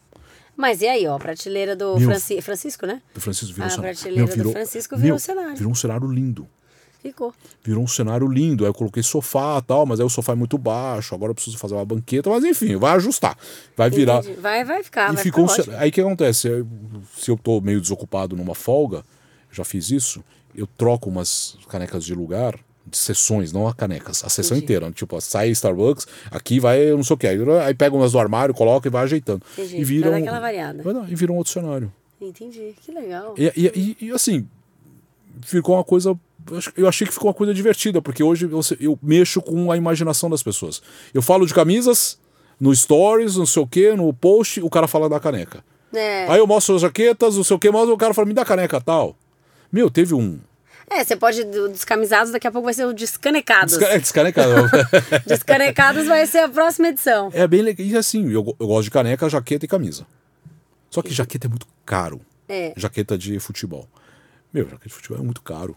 Mas 0.56 0.82
e 0.82 0.88
aí, 0.88 1.06
ó, 1.08 1.18
prateleira 1.18 1.76
do 1.76 1.98
Meu- 1.98 2.08
Franci- 2.10 2.42
Francisco, 2.42 2.86
né? 2.86 3.02
O 3.16 3.20
Francisco 3.20 3.54
virou 3.54 3.68
A 3.68 3.70
cenário. 3.70 3.96
prateleira 3.98 4.36
do 4.44 4.52
Francisco 4.52 4.96
virou 4.98 5.20
cenário. 5.20 5.56
Virou 5.58 5.72
um 5.72 5.76
cenário 5.76 6.10
lindo. 6.10 6.48
Ficou. 7.06 7.32
Virou 7.64 7.84
um 7.84 7.88
cenário 7.88 8.28
lindo. 8.28 8.64
Aí 8.64 8.70
eu 8.70 8.74
coloquei 8.74 9.04
sofá 9.04 9.60
e 9.60 9.62
tal, 9.62 9.86
mas 9.86 10.00
aí 10.00 10.06
o 10.06 10.10
sofá 10.10 10.32
é 10.32 10.36
muito 10.36 10.58
baixo. 10.58 11.14
Agora 11.14 11.30
eu 11.30 11.36
preciso 11.36 11.56
fazer 11.58 11.76
uma 11.76 11.86
banqueta, 11.86 12.32
mas 12.32 12.44
enfim, 12.44 12.76
vai 12.78 12.94
ajustar. 12.96 13.38
Vai 13.78 13.92
virar. 13.92 14.22
Vai, 14.40 14.64
vai 14.66 14.82
ficar. 14.82 15.12
e 15.12 15.16
vai 15.16 15.24
ficou 15.24 15.44
um 15.44 15.48
ficar 15.48 15.62
ótimo. 15.62 15.78
Aí 15.78 15.90
o 15.90 15.92
que 15.92 16.02
acontece? 16.02 16.66
Se 17.16 17.30
eu 17.30 17.38
tô 17.38 17.62
meio 17.62 17.80
desocupado 17.80 18.36
numa 18.36 18.56
folga, 18.56 19.04
já 19.52 19.64
fiz 19.64 19.92
isso, 19.92 20.24
eu 20.56 20.66
troco 20.66 21.08
umas 21.08 21.58
canecas 21.70 22.04
de 22.04 22.16
lugar, 22.16 22.58
de 22.88 22.98
sessões, 22.98 23.54
não 23.54 23.68
a 23.68 23.74
canecas, 23.74 24.24
a 24.24 24.30
sessão 24.30 24.58
Entendi. 24.58 24.74
inteira. 24.74 24.92
Tipo, 24.92 25.22
sai 25.22 25.50
Starbucks, 25.50 26.08
aqui 26.32 26.60
vai 26.60 26.80
eu 26.80 26.98
não 26.98 27.04
sei 27.04 27.14
o 27.14 27.18
que. 27.18 27.28
Aí, 27.28 27.38
aí 27.64 27.74
pega 27.76 27.96
umas 27.96 28.14
do 28.14 28.20
armário, 28.20 28.54
coloca 28.56 28.88
e 28.88 28.92
vai 28.92 29.04
ajeitando. 29.04 29.44
Entendi, 29.54 29.78
E 29.78 29.84
vira 29.84 30.10
um, 30.10 30.16
aquela 30.16 30.40
variada. 30.40 30.82
Dar, 30.82 31.12
e 31.12 31.14
vira 31.16 31.32
um 31.32 31.36
outro 31.36 31.54
cenário. 31.54 31.94
Entendi. 32.20 32.74
Que 32.82 32.92
legal. 32.92 33.36
E, 33.38 33.44
e- 33.56 33.96
e- 34.02 34.06
e, 34.08 34.12
assim, 34.12 34.48
ficou 35.42 35.76
uma 35.76 35.84
coisa. 35.84 36.18
Eu 36.52 36.58
ach- 36.58 36.74
Eu 36.78 36.88
achei 36.88 37.06
que 37.08 37.14
ficou 37.14 37.28
uma 37.30 37.34
coisa 37.34 37.54
divertida, 37.54 38.02
porque 38.02 38.24
hoje 38.24 38.46
eu, 38.46 38.60
eu 38.80 39.00
mexo 39.02 39.42
com 39.42 39.72
a 39.72 39.78
imaginação 39.78 40.30
das 40.30 40.42
pessoas. 40.44 40.82
Eu 41.14 41.22
falo 41.22 41.46
de 41.46 41.54
camisas, 41.54 42.20
no 42.60 42.74
stories, 42.76 43.36
não 43.36 43.46
sei 43.46 43.62
o 43.64 43.68
que, 43.68 43.92
no 43.94 44.14
post, 44.14 44.62
o 44.62 44.70
cara 44.70 44.88
fala 44.88 45.08
da 45.10 45.20
caneca. 45.20 45.64
É. 45.94 46.26
Aí 46.30 46.40
eu 46.40 46.48
mostro 46.48 46.76
as 46.76 46.82
jaquetas, 46.82 47.36
não 47.36 47.44
sei 47.44 47.56
o 47.56 47.60
que, 47.60 47.70
mas 47.72 47.88
o 47.90 47.98
cara 47.98 48.14
fala, 48.14 48.28
me 48.28 48.34
dá 48.34 48.44
caneca 48.44 48.80
tal. 48.82 49.16
Meu, 49.72 49.90
teve 49.90 50.14
um. 50.14 50.40
É, 50.90 51.04
você 51.04 51.16
pode, 51.16 51.44
do- 51.46 51.70
descamisados, 51.70 52.32
daqui 52.32 52.46
a 52.48 52.52
pouco 52.52 52.66
vai 52.66 52.74
ser 52.74 52.86
o 52.86 52.94
descanecados. 52.94 53.78
Desca- 53.78 53.94
é, 53.94 54.00
Descanecado. 54.00 54.52
Descanecados 55.26 56.06
vai 56.06 56.26
ser 56.28 56.40
a 56.40 56.50
próxima 56.50 56.90
edição. 56.90 57.30
é 57.34 57.48
bem 57.48 57.62
legal. 57.62 57.86
E 57.86 57.98
assim, 57.98 58.30
eu, 58.32 58.56
eu 58.60 58.68
gosto 58.68 58.84
de 58.84 58.92
caneca, 58.92 59.28
jaqueta 59.30 59.66
e 59.66 59.68
camisa. 59.68 60.06
Só 60.90 61.02
que 61.02 61.14
jaqueta 61.14 61.48
é 61.48 61.50
muito 61.50 61.68
caro. 61.86 62.22
É. 62.48 62.74
Jaqueta 62.78 63.18
de 63.18 63.40
futebol. 63.40 63.88
Meu, 64.54 64.66
jaqueta 64.66 64.88
de 64.88 64.94
futebol 64.94 65.18
é 65.20 65.22
muito 65.24 65.42
caro. 65.42 65.76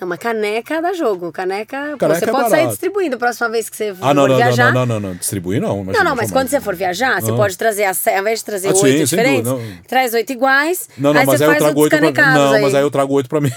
Não, 0.00 0.08
mas 0.08 0.18
caneca 0.18 0.82
dá 0.82 0.92
jogo. 0.92 1.30
Caneca, 1.30 1.96
Caneca 1.96 2.08
você 2.18 2.24
é 2.24 2.30
pode 2.30 2.50
sair 2.50 2.58
barato. 2.60 2.70
distribuindo 2.70 3.14
a 3.14 3.18
próxima 3.18 3.48
vez 3.48 3.70
que 3.70 3.76
você 3.76 3.94
for 3.94 4.04
Ah, 4.04 4.12
não, 4.12 4.22
não, 4.22 4.28
não, 4.30 4.36
viajar. 4.36 4.72
não, 4.74 4.84
não, 4.86 5.00
não, 5.00 5.08
não. 5.10 5.14
Distribuir 5.16 5.60
não. 5.60 5.68
Não, 5.68 5.82
imagina, 5.82 6.04
não, 6.04 6.10
mas 6.10 6.28
jamais. 6.28 6.30
quando 6.32 6.48
você 6.48 6.60
for 6.60 6.74
viajar, 6.74 7.22
você 7.22 7.30
Ah. 7.30 7.34
pode 7.36 7.56
trazer, 7.56 7.84
ao 7.84 8.20
invés 8.20 8.40
de 8.40 8.44
trazer 8.44 8.68
Ah, 8.68 8.72
oito 8.72 8.80
sem 8.80 9.04
diferentes, 9.04 9.50
dúvida, 9.50 9.78
traz 9.86 10.12
oito 10.12 10.32
iguais. 10.32 10.88
Não, 10.98 11.12
não, 11.14 11.20
aí 11.20 11.26
mas 11.26 11.40
aí 11.40 11.48
eu 11.48 11.58
trago 11.58 11.80
oito 11.80 11.90
pra 11.90 12.00
mim. 12.00 12.12
Não, 12.12 12.52
aí. 12.52 12.62
mas 12.62 12.74
aí 12.74 12.82
eu 12.82 12.90
trago 12.90 13.14
oito 13.14 13.28
pra 13.28 13.40
mim. 13.40 13.50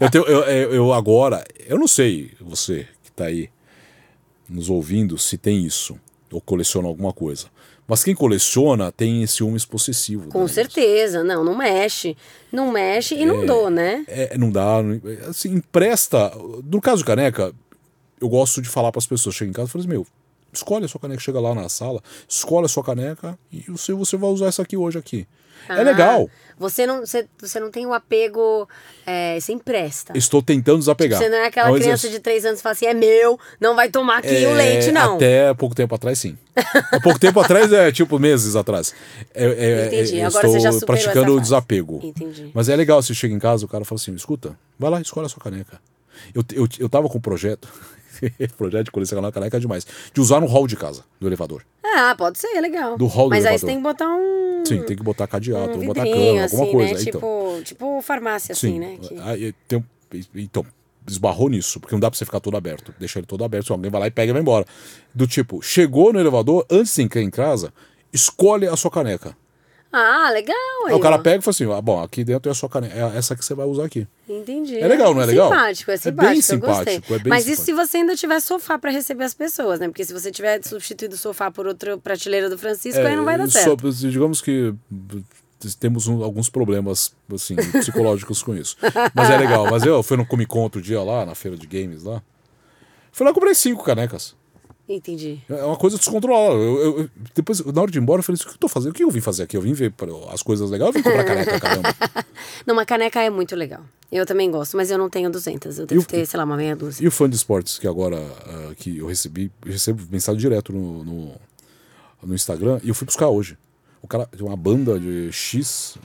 eu, 0.00 0.10
tenho, 0.10 0.24
eu, 0.24 0.40
eu, 0.44 0.74
eu 0.74 0.92
agora, 0.92 1.44
eu 1.66 1.78
não 1.78 1.88
sei, 1.88 2.30
você 2.40 2.86
que 3.02 3.10
tá 3.10 3.24
aí 3.24 3.50
nos 4.48 4.70
ouvindo, 4.70 5.18
se 5.18 5.36
tem 5.36 5.64
isso, 5.64 5.98
ou 6.30 6.40
coleciona 6.40 6.86
alguma 6.88 7.12
coisa. 7.12 7.46
Mas 7.86 8.02
quem 8.02 8.14
coleciona 8.14 8.90
tem 8.90 9.24
ciúmes 9.26 9.64
possessivo. 9.64 10.28
Com 10.28 10.42
né? 10.42 10.48
certeza, 10.48 11.22
não, 11.22 11.44
não 11.44 11.56
mexe. 11.56 12.16
Não 12.50 12.72
mexe 12.72 13.14
e 13.14 13.24
não 13.24 13.46
dou, 13.46 13.70
né? 13.70 14.04
É, 14.08 14.36
não 14.36 14.50
dá, 14.50 14.78
assim, 15.28 15.54
empresta. 15.54 16.32
No 16.64 16.80
caso 16.80 16.98
de 16.98 17.04
caneca, 17.04 17.54
eu 18.20 18.28
gosto 18.28 18.60
de 18.60 18.68
falar 18.68 18.90
para 18.90 18.98
as 18.98 19.06
pessoas, 19.06 19.34
chega 19.34 19.50
em 19.50 19.52
casa 19.52 19.68
e 19.68 19.72
falo 19.72 19.82
assim, 19.82 19.88
meu, 19.88 20.06
escolhe 20.52 20.84
a 20.84 20.88
sua 20.88 21.00
caneca, 21.00 21.20
chega 21.20 21.38
lá 21.38 21.54
na 21.54 21.68
sala, 21.68 22.02
escolhe 22.28 22.66
a 22.66 22.68
sua 22.68 22.82
caneca 22.82 23.38
e 23.52 23.60
você, 23.68 23.92
você 23.92 24.16
vai 24.16 24.30
usar 24.30 24.46
essa 24.46 24.62
aqui 24.62 24.76
hoje 24.76 24.98
aqui. 24.98 25.26
Ah, 25.68 25.80
É 25.80 25.84
legal. 25.84 26.30
Você 26.58 26.86
não, 26.86 27.00
você, 27.04 27.26
você 27.38 27.60
não 27.60 27.70
tem 27.70 27.84
o 27.84 27.92
apego, 27.92 28.66
é, 29.06 29.38
você 29.38 29.52
empresta. 29.52 30.16
Estou 30.16 30.40
tentando 30.40 30.78
desapegar. 30.78 31.20
Você 31.20 31.28
não 31.28 31.36
é 31.36 31.46
aquela 31.48 31.68
um 31.70 31.74
criança 31.74 31.88
exercício. 32.06 32.10
de 32.12 32.20
três 32.20 32.46
anos 32.46 32.60
que 32.60 32.62
fala 32.62 32.72
assim, 32.72 32.86
é 32.86 32.94
meu, 32.94 33.38
não 33.60 33.76
vai 33.76 33.90
tomar 33.90 34.18
aqui 34.18 34.28
o 34.28 34.50
É, 34.50 34.54
leite, 34.54 34.90
não. 34.90 35.16
Até 35.16 35.52
pouco 35.52 35.74
tempo 35.74 35.94
atrás, 35.94 36.18
sim. 36.18 36.34
Há 36.56 36.98
pouco 37.00 37.18
tempo 37.18 37.38
atrás 37.40 37.70
é 37.70 37.92
tipo 37.92 38.18
meses 38.18 38.56
atrás. 38.56 38.94
É, 39.34 39.44
é, 39.44 39.86
Entendi. 39.88 40.18
é, 40.18 40.22
eu 40.24 40.28
Agora 40.28 40.46
estou 40.46 40.52
você 40.52 40.60
já 40.60 40.72
superou 40.72 41.02
praticando 41.02 41.34
o 41.36 41.40
desapego. 41.40 42.00
Entendi. 42.02 42.50
Mas 42.54 42.70
é 42.70 42.76
legal, 42.76 43.02
você 43.02 43.12
chega 43.12 43.34
em 43.34 43.38
casa, 43.38 43.66
o 43.66 43.68
cara 43.68 43.84
fala 43.84 44.00
assim: 44.00 44.14
escuta, 44.14 44.58
vai 44.78 44.90
lá, 44.90 44.98
escolhe 44.98 45.26
a 45.26 45.28
sua 45.28 45.42
caneca. 45.42 45.78
Eu, 46.34 46.42
eu, 46.54 46.66
eu 46.78 46.88
tava 46.88 47.06
com 47.10 47.18
um 47.18 47.20
projeto, 47.20 47.68
projeto 48.56 48.86
de 48.86 48.90
colecionar 48.90 49.30
caneca 49.32 49.56
é 49.56 49.60
demais, 49.60 49.86
de 50.12 50.20
usar 50.20 50.40
no 50.40 50.46
hall 50.46 50.66
de 50.66 50.76
casa, 50.76 51.04
do 51.20 51.26
elevador. 51.28 51.62
Ah, 51.84 52.14
pode 52.16 52.38
ser, 52.38 52.60
legal. 52.60 52.96
Do 52.98 53.06
hall 53.06 53.26
do 53.28 53.30
Mas 53.30 53.44
aí 53.46 53.54
elevador. 53.54 53.58
você 53.60 53.66
tem 53.66 53.76
que 53.76 53.82
botar 53.82 54.08
um, 54.14 54.62
Sim, 54.66 54.82
tem 54.82 54.96
que 54.96 55.02
botar 55.02 55.26
cadeado, 55.26 55.64
um 55.64 55.72
tem 55.72 55.80
que 55.80 55.86
botar 55.86 56.04
cama, 56.04 56.16
assim, 56.44 56.56
alguma 56.56 56.72
coisa. 56.72 56.94
né? 56.94 57.00
então. 57.00 57.12
Tipo, 57.20 57.60
tipo 57.64 58.02
farmácia, 58.02 58.52
assim, 58.52 58.78
né? 58.78 58.98
Que- 59.00 59.18
Aí, 59.20 59.52
tem 59.68 59.78
um- 59.78 59.84
então, 60.34 60.64
esbarrou 61.08 61.48
nisso, 61.48 61.78
porque 61.80 61.94
não 61.94 62.00
dá 62.00 62.10
pra 62.10 62.18
você 62.18 62.24
ficar 62.24 62.40
todo 62.40 62.56
aberto. 62.56 62.92
Deixa 62.98 63.18
ele 63.18 63.26
todo 63.26 63.44
aberto, 63.44 63.66
se 63.66 63.72
alguém 63.72 63.90
vai 63.90 64.00
lá 64.00 64.06
e 64.08 64.10
pega 64.10 64.30
e 64.30 64.32
vai 64.32 64.42
embora. 64.42 64.66
Do 65.14 65.26
tipo, 65.26 65.62
chegou 65.62 66.12
no 66.12 66.18
elevador, 66.20 66.66
antes 66.70 66.94
de 66.94 67.02
entrar 67.02 67.22
em 67.22 67.30
casa, 67.30 67.72
escolhe 68.12 68.66
a 68.66 68.76
sua 68.76 68.90
caneca. 68.90 69.36
Ah, 69.92 70.30
legal. 70.32 70.56
Aí 70.86 70.94
o 70.94 71.00
cara 71.00 71.16
ó. 71.16 71.18
pega 71.18 71.38
e 71.38 71.42
fala 71.42 71.50
assim: 71.52 71.72
ah, 71.72 71.80
bom, 71.80 72.02
aqui 72.02 72.22
dentro 72.24 72.48
é 72.50 72.52
a 72.52 72.54
sua 72.54 72.68
caneca, 72.68 72.94
é 72.94 73.16
essa 73.16 73.34
que 73.36 73.44
você 73.44 73.54
vai 73.54 73.66
usar 73.66 73.84
aqui. 73.86 74.06
Entendi. 74.28 74.78
É 74.78 74.86
legal, 74.86 75.14
não 75.14 75.22
é 75.22 75.26
legal? 75.26 75.48
Simpático, 75.50 75.90
é 75.90 75.94
É 75.94 76.10
bem 76.10 76.40
simpático. 76.42 76.90
simpático, 76.90 77.14
é 77.14 77.18
bem 77.18 77.30
Mas 77.30 77.46
isso 77.46 77.60
se 77.62 77.66
simpático. 77.66 77.90
você 77.90 77.96
ainda 77.98 78.16
tiver 78.16 78.40
sofá 78.40 78.78
pra 78.78 78.90
receber 78.90 79.24
as 79.24 79.32
pessoas, 79.34 79.80
né? 79.80 79.88
Porque 79.88 80.04
se 80.04 80.12
você 80.12 80.30
tiver 80.30 80.62
substituído 80.62 81.14
o 81.14 81.18
sofá 81.18 81.50
por 81.50 81.66
outra 81.66 81.96
prateleira 81.96 82.50
do 82.50 82.58
Francisco, 82.58 83.00
aí 83.00 83.16
não 83.16 83.24
vai 83.24 83.38
dar 83.38 83.44
É, 83.44 83.48
certo. 83.48 83.92
só- 83.92 84.08
digamos 84.08 84.40
que 84.42 84.74
temos 85.80 86.06
um- 86.06 86.22
alguns 86.22 86.50
problemas 86.50 87.14
assim, 87.32 87.56
psicológicos 87.56 88.42
com 88.42 88.54
isso. 88.54 88.76
Mas 89.14 89.30
é 89.30 89.38
legal. 89.38 89.66
Mas 89.70 89.82
eu 89.84 90.02
fui 90.02 90.16
no 90.16 90.26
Comic 90.26 90.50
Con 90.50 90.60
outro 90.60 90.82
dia 90.82 91.02
lá, 91.02 91.24
na 91.24 91.34
feira 91.34 91.56
de 91.56 91.66
games 91.66 92.02
lá. 92.04 92.22
Fui 93.10 93.24
lá 93.24 93.30
e 93.30 93.34
comprei 93.34 93.54
cinco 93.54 93.82
canecas. 93.82 94.34
Entendi. 94.88 95.40
É 95.48 95.64
uma 95.64 95.76
coisa 95.76 95.96
descontrolada. 95.98 96.54
Eu, 96.54 96.76
eu- 96.80 96.98
eu- 97.00 97.10
depois, 97.34 97.60
na 97.64 97.82
hora 97.82 97.90
de 97.90 97.98
ir 97.98 98.02
embora, 98.02 98.20
eu 98.20 98.22
falei: 98.22 98.40
o 98.40 98.44
que 98.44 98.50
eu 98.54 98.58
tô 98.58 98.68
fazendo? 98.68 98.92
O 98.92 98.94
que 98.94 99.02
eu 99.02 99.10
vim 99.10 99.20
fazer 99.20 99.42
aqui? 99.42 99.56
Eu 99.56 99.60
vim 99.62 99.72
ver 99.72 99.92
as 100.30 100.42
coisas 100.42 100.70
legais, 100.70 100.94
eu 100.94 101.02
vim 101.02 101.02
comprar 101.02 101.24
caneca, 101.24 101.58
caramba. 101.60 101.94
Não, 102.64 102.74
uma 102.74 102.86
caneca 102.86 103.20
é 103.20 103.28
muito 103.28 103.56
legal. 103.56 103.80
Eu 104.12 104.24
também 104.24 104.48
gosto, 104.48 104.76
mas 104.76 104.88
eu 104.90 104.96
não 104.96 105.10
tenho 105.10 105.28
200. 105.28 105.80
Eu 105.80 105.86
devo 105.86 106.06
ter, 106.06 106.24
sei 106.24 106.38
lá, 106.38 106.44
uma 106.44 106.56
meia 106.56 106.76
dúzia. 106.76 107.02
E 107.04 107.08
o 107.08 107.10
fã 107.10 107.28
de 107.28 107.34
esportes, 107.34 107.78
que 107.80 107.88
agora 107.88 108.16
ah, 108.46 108.74
que 108.76 108.98
eu 108.98 109.06
recebi, 109.08 109.50
eu 109.64 109.72
recebo 109.72 110.00
mensagem 110.08 110.40
direto 110.40 110.72
no, 110.72 111.02
no, 111.02 111.32
no 112.22 112.34
Instagram, 112.34 112.78
e 112.84 112.88
eu 112.88 112.94
fui 112.94 113.04
buscar 113.06 113.28
hoje. 113.28 113.58
O 114.00 114.06
cara 114.06 114.26
tem 114.26 114.46
uma 114.46 114.56
banda 114.56 115.00
de 115.00 115.32
X 115.32 115.98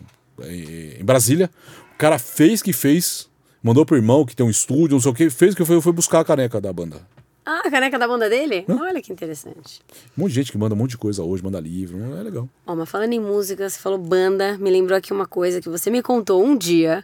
em, 0.43 0.99
em 0.99 1.05
Brasília. 1.05 1.51
O 1.93 1.97
cara 1.99 2.17
fez 2.17 2.63
que 2.63 2.73
fez, 2.73 3.29
mandou 3.61 3.85
pro 3.85 3.95
irmão 3.95 4.25
que 4.25 4.35
tem 4.35 4.43
um 4.43 4.49
estúdio, 4.49 4.95
não 4.95 4.99
sei 5.01 5.11
o 5.11 5.13
que, 5.13 5.29
fez 5.29 5.53
que 5.53 5.63
foi, 5.63 5.79
foi 5.79 5.93
buscar 5.93 6.21
a 6.21 6.25
caneca 6.25 6.59
da 6.59 6.73
banda. 6.73 7.07
Ah, 7.45 7.61
a 7.65 7.71
caneca 7.71 7.97
da 7.97 8.07
banda 8.07 8.29
dele? 8.29 8.65
Olha 8.69 9.01
que 9.01 9.11
interessante. 9.11 9.81
Um 10.17 10.21
monte 10.21 10.29
de 10.29 10.35
gente 10.35 10.51
que 10.51 10.57
manda 10.57 10.75
um 10.75 10.77
monte 10.77 10.91
de 10.91 10.97
coisa 10.97 11.23
hoje, 11.23 11.43
manda 11.43 11.59
livro, 11.59 11.97
é 12.15 12.23
legal. 12.23 12.47
Ó, 12.67 12.75
mas 12.75 12.89
falando 12.89 13.13
em 13.13 13.19
música, 13.19 13.67
você 13.67 13.79
falou 13.79 13.97
banda, 13.97 14.57
me 14.59 14.69
lembrou 14.69 14.97
aqui 14.97 15.11
uma 15.11 15.25
coisa 15.25 15.59
que 15.59 15.67
você 15.67 15.89
me 15.89 16.03
contou 16.03 16.43
um 16.43 16.55
dia, 16.55 17.03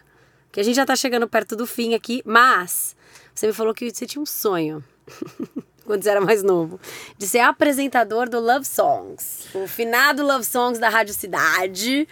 que 0.52 0.60
a 0.60 0.62
gente 0.62 0.76
já 0.76 0.86
tá 0.86 0.94
chegando 0.94 1.28
perto 1.28 1.56
do 1.56 1.66
fim 1.66 1.94
aqui, 1.94 2.22
mas 2.24 2.94
você 3.34 3.48
me 3.48 3.52
falou 3.52 3.74
que 3.74 3.90
você 3.92 4.06
tinha 4.06 4.22
um 4.22 4.26
sonho, 4.26 4.82
quando 5.84 6.04
você 6.04 6.10
era 6.10 6.20
mais 6.20 6.42
novo, 6.42 6.78
de 7.16 7.26
ser 7.26 7.40
apresentador 7.40 8.28
do 8.28 8.38
Love 8.38 8.64
Songs, 8.64 9.46
o 9.54 9.66
finado 9.66 10.24
Love 10.24 10.44
Songs 10.44 10.78
da 10.78 10.88
Rádio 10.88 11.14
Cidade, 11.14 12.06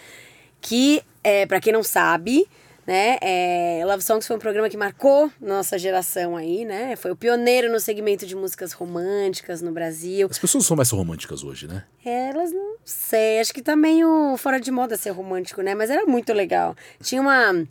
que, 0.60 1.00
é, 1.22 1.46
para 1.46 1.60
quem 1.60 1.72
não 1.72 1.84
sabe, 1.84 2.48
né, 2.86 3.18
é, 3.20 3.82
Love 3.84 4.02
Songs 4.02 4.26
foi 4.26 4.36
um 4.36 4.38
programa 4.38 4.68
que 4.68 4.76
marcou 4.76 5.30
nossa 5.40 5.78
geração 5.78 6.36
aí, 6.36 6.64
né, 6.64 6.96
foi 6.96 7.10
o 7.10 7.16
pioneiro 7.16 7.70
no 7.70 7.80
segmento 7.80 8.26
de 8.26 8.36
músicas 8.36 8.72
românticas 8.72 9.60
no 9.60 9.72
Brasil. 9.72 10.28
As 10.30 10.38
pessoas 10.38 10.66
são 10.66 10.76
mais 10.76 10.90
românticas 10.90 11.42
hoje, 11.42 11.66
né? 11.66 11.84
Elas 12.04 12.52
não 12.52 12.76
sei, 12.84 13.40
acho 13.40 13.52
que 13.52 13.62
tá 13.62 13.74
meio 13.74 14.36
fora 14.36 14.60
de 14.60 14.70
moda 14.70 14.96
ser 14.96 15.10
romântico, 15.10 15.60
né? 15.62 15.74
Mas 15.74 15.90
era 15.90 16.06
muito 16.06 16.32
legal. 16.32 16.76
Tinha 17.02 17.20
uma. 17.20 17.66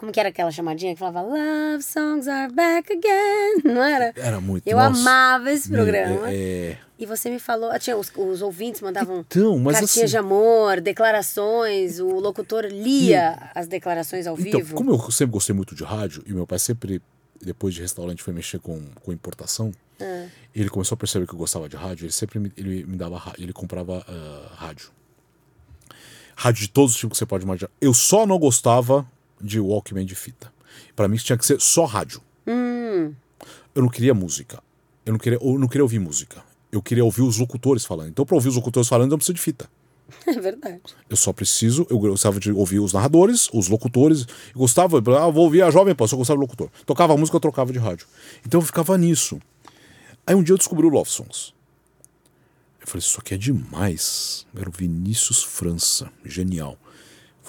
Como 0.00 0.10
que 0.10 0.18
era 0.18 0.30
aquela 0.30 0.50
chamadinha 0.50 0.94
que 0.94 0.98
falava 0.98 1.20
Love 1.20 1.82
songs 1.82 2.26
are 2.26 2.50
back 2.50 2.90
again? 2.90 3.60
Não 3.70 3.82
era? 3.84 4.14
Era 4.16 4.40
muito. 4.40 4.66
Eu 4.66 4.78
nossa. 4.78 4.98
amava 4.98 5.52
esse 5.52 5.68
programa. 5.68 6.30
É, 6.30 6.34
é- 6.70 6.78
E 6.98 7.04
você 7.04 7.28
me 7.28 7.38
falou. 7.38 7.70
Tinha 7.78 7.98
os, 7.98 8.10
os 8.16 8.40
ouvintes 8.40 8.80
mandavam 8.80 9.18
Então, 9.20 9.58
mas 9.58 9.74
cartinhas 9.78 10.04
assim- 10.04 10.06
de 10.12 10.16
amor, 10.16 10.80
declarações, 10.80 12.00
o 12.00 12.18
locutor 12.18 12.64
lia 12.64 13.50
as 13.54 13.66
declarações 13.66 14.26
ao 14.26 14.40
Então, 14.40 14.60
vivo. 14.60 14.74
como 14.74 14.90
eu 14.90 15.10
sempre 15.10 15.32
gostei 15.34 15.54
muito 15.54 15.74
de 15.74 15.84
rádio, 15.84 16.22
e 16.26 16.32
meu 16.32 16.46
pai 16.46 16.58
sempre, 16.58 17.02
depois 17.38 17.74
de 17.74 17.82
restaurante, 17.82 18.22
foi 18.22 18.32
mexer 18.32 18.58
com, 18.58 18.80
com 19.02 19.12
importação, 19.12 19.70
Ah. 20.00 20.28
ele 20.54 20.70
começou 20.70 20.94
a 20.94 20.98
perceber 20.98 21.26
que 21.26 21.34
eu 21.34 21.38
gostava 21.38 21.68
de 21.68 21.76
rádio, 21.76 22.06
ele 22.06 22.12
sempre 22.12 22.38
me, 22.38 22.50
ele 22.56 22.84
me 22.84 22.96
dava 22.96 23.34
ele 23.36 23.52
comprava 23.52 24.02
ah, 24.08 24.48
rádio. 24.56 24.88
Rádio 26.34 26.62
de 26.62 26.70
todos 26.70 26.92
os 26.92 26.98
tipos 26.98 27.16
que 27.16 27.18
você 27.18 27.26
pode 27.26 27.44
imaginar. 27.44 27.70
Eu 27.78 27.92
só 27.92 28.24
não 28.26 28.38
gostava 28.38 29.06
de 29.40 29.60
Walkman 29.60 30.04
de 30.04 30.14
fita. 30.14 30.52
Pra 30.94 31.08
mim 31.08 31.16
tinha 31.16 31.36
que 31.36 31.46
ser 31.46 31.60
só 31.60 31.84
rádio. 31.84 32.20
Hum. 32.46 33.14
Eu 33.74 33.82
não 33.82 33.88
queria 33.88 34.14
música. 34.14 34.62
Eu 35.04 35.12
não 35.12 35.18
queria, 35.18 35.38
eu 35.40 35.58
não 35.58 35.68
queria 35.68 35.82
ouvir 35.82 35.98
música. 35.98 36.42
Eu 36.70 36.82
queria 36.82 37.04
ouvir 37.04 37.22
os 37.22 37.38
locutores 37.38 37.84
falando. 37.84 38.08
Então, 38.08 38.24
pra 38.24 38.34
ouvir 38.34 38.48
os 38.48 38.56
locutores 38.56 38.88
falando, 38.88 39.08
eu 39.08 39.10
não 39.12 39.18
preciso 39.18 39.34
de 39.34 39.40
fita. 39.40 39.68
É 40.26 40.32
verdade. 40.32 40.80
Eu 41.08 41.16
só 41.16 41.32
preciso, 41.32 41.86
eu 41.88 41.98
gostava 41.98 42.38
de 42.38 42.52
ouvir 42.52 42.80
os 42.80 42.92
narradores, 42.92 43.48
os 43.52 43.68
locutores. 43.68 44.26
Eu 44.52 44.58
gostava, 44.58 44.98
ah, 44.98 45.30
vou 45.30 45.44
ouvir 45.44 45.62
a 45.62 45.70
Jovem 45.70 45.94
Pan, 45.94 46.06
só 46.06 46.16
gostava 46.16 46.36
do 46.36 46.42
locutor. 46.42 46.68
Tocava 46.84 47.14
a 47.14 47.16
música, 47.16 47.36
eu 47.36 47.40
trocava 47.40 47.72
de 47.72 47.78
rádio. 47.78 48.06
Então 48.44 48.60
eu 48.60 48.66
ficava 48.66 48.96
nisso. 48.98 49.40
Aí 50.26 50.34
um 50.34 50.42
dia 50.42 50.52
eu 50.52 50.58
descobri 50.58 50.86
o 50.86 50.88
Love 50.88 51.10
Songs. 51.10 51.52
Eu 52.80 52.86
falei, 52.86 53.00
isso 53.00 53.18
aqui 53.20 53.34
é 53.34 53.36
demais. 53.36 54.46
Era 54.54 54.68
o 54.68 54.72
Vinícius 54.72 55.42
França, 55.42 56.10
genial. 56.24 56.76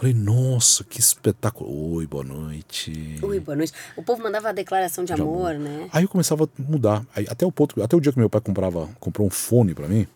Eu 0.01 0.09
falei, 0.09 0.13
nossa, 0.15 0.83
que 0.83 0.99
espetáculo. 0.99 1.93
Oi, 1.93 2.07
boa 2.07 2.23
noite. 2.23 3.19
Ui, 3.21 3.39
boa 3.39 3.55
noite. 3.55 3.71
O 3.95 4.01
povo 4.01 4.23
mandava 4.23 4.49
a 4.49 4.51
declaração 4.51 5.03
de, 5.03 5.13
amor, 5.13 5.53
né? 5.53 5.87
Aí 5.93 6.03
eu 6.05 6.09
começava 6.09 6.45
a 6.45 6.47
mudar. 6.57 7.05
Aí, 7.15 7.27
até 7.29 7.45
o 7.45 7.51
ponto, 7.51 7.79
até 7.83 7.95
o 7.95 7.99
dia 7.99 8.11
que 8.11 8.17
meu 8.17 8.27
pai 8.27 8.41
comprava, 8.41 8.89
comprou 8.99 9.27
um 9.27 9.29
fone 9.29 9.75
pra 9.75 9.87
mim. 9.87 10.07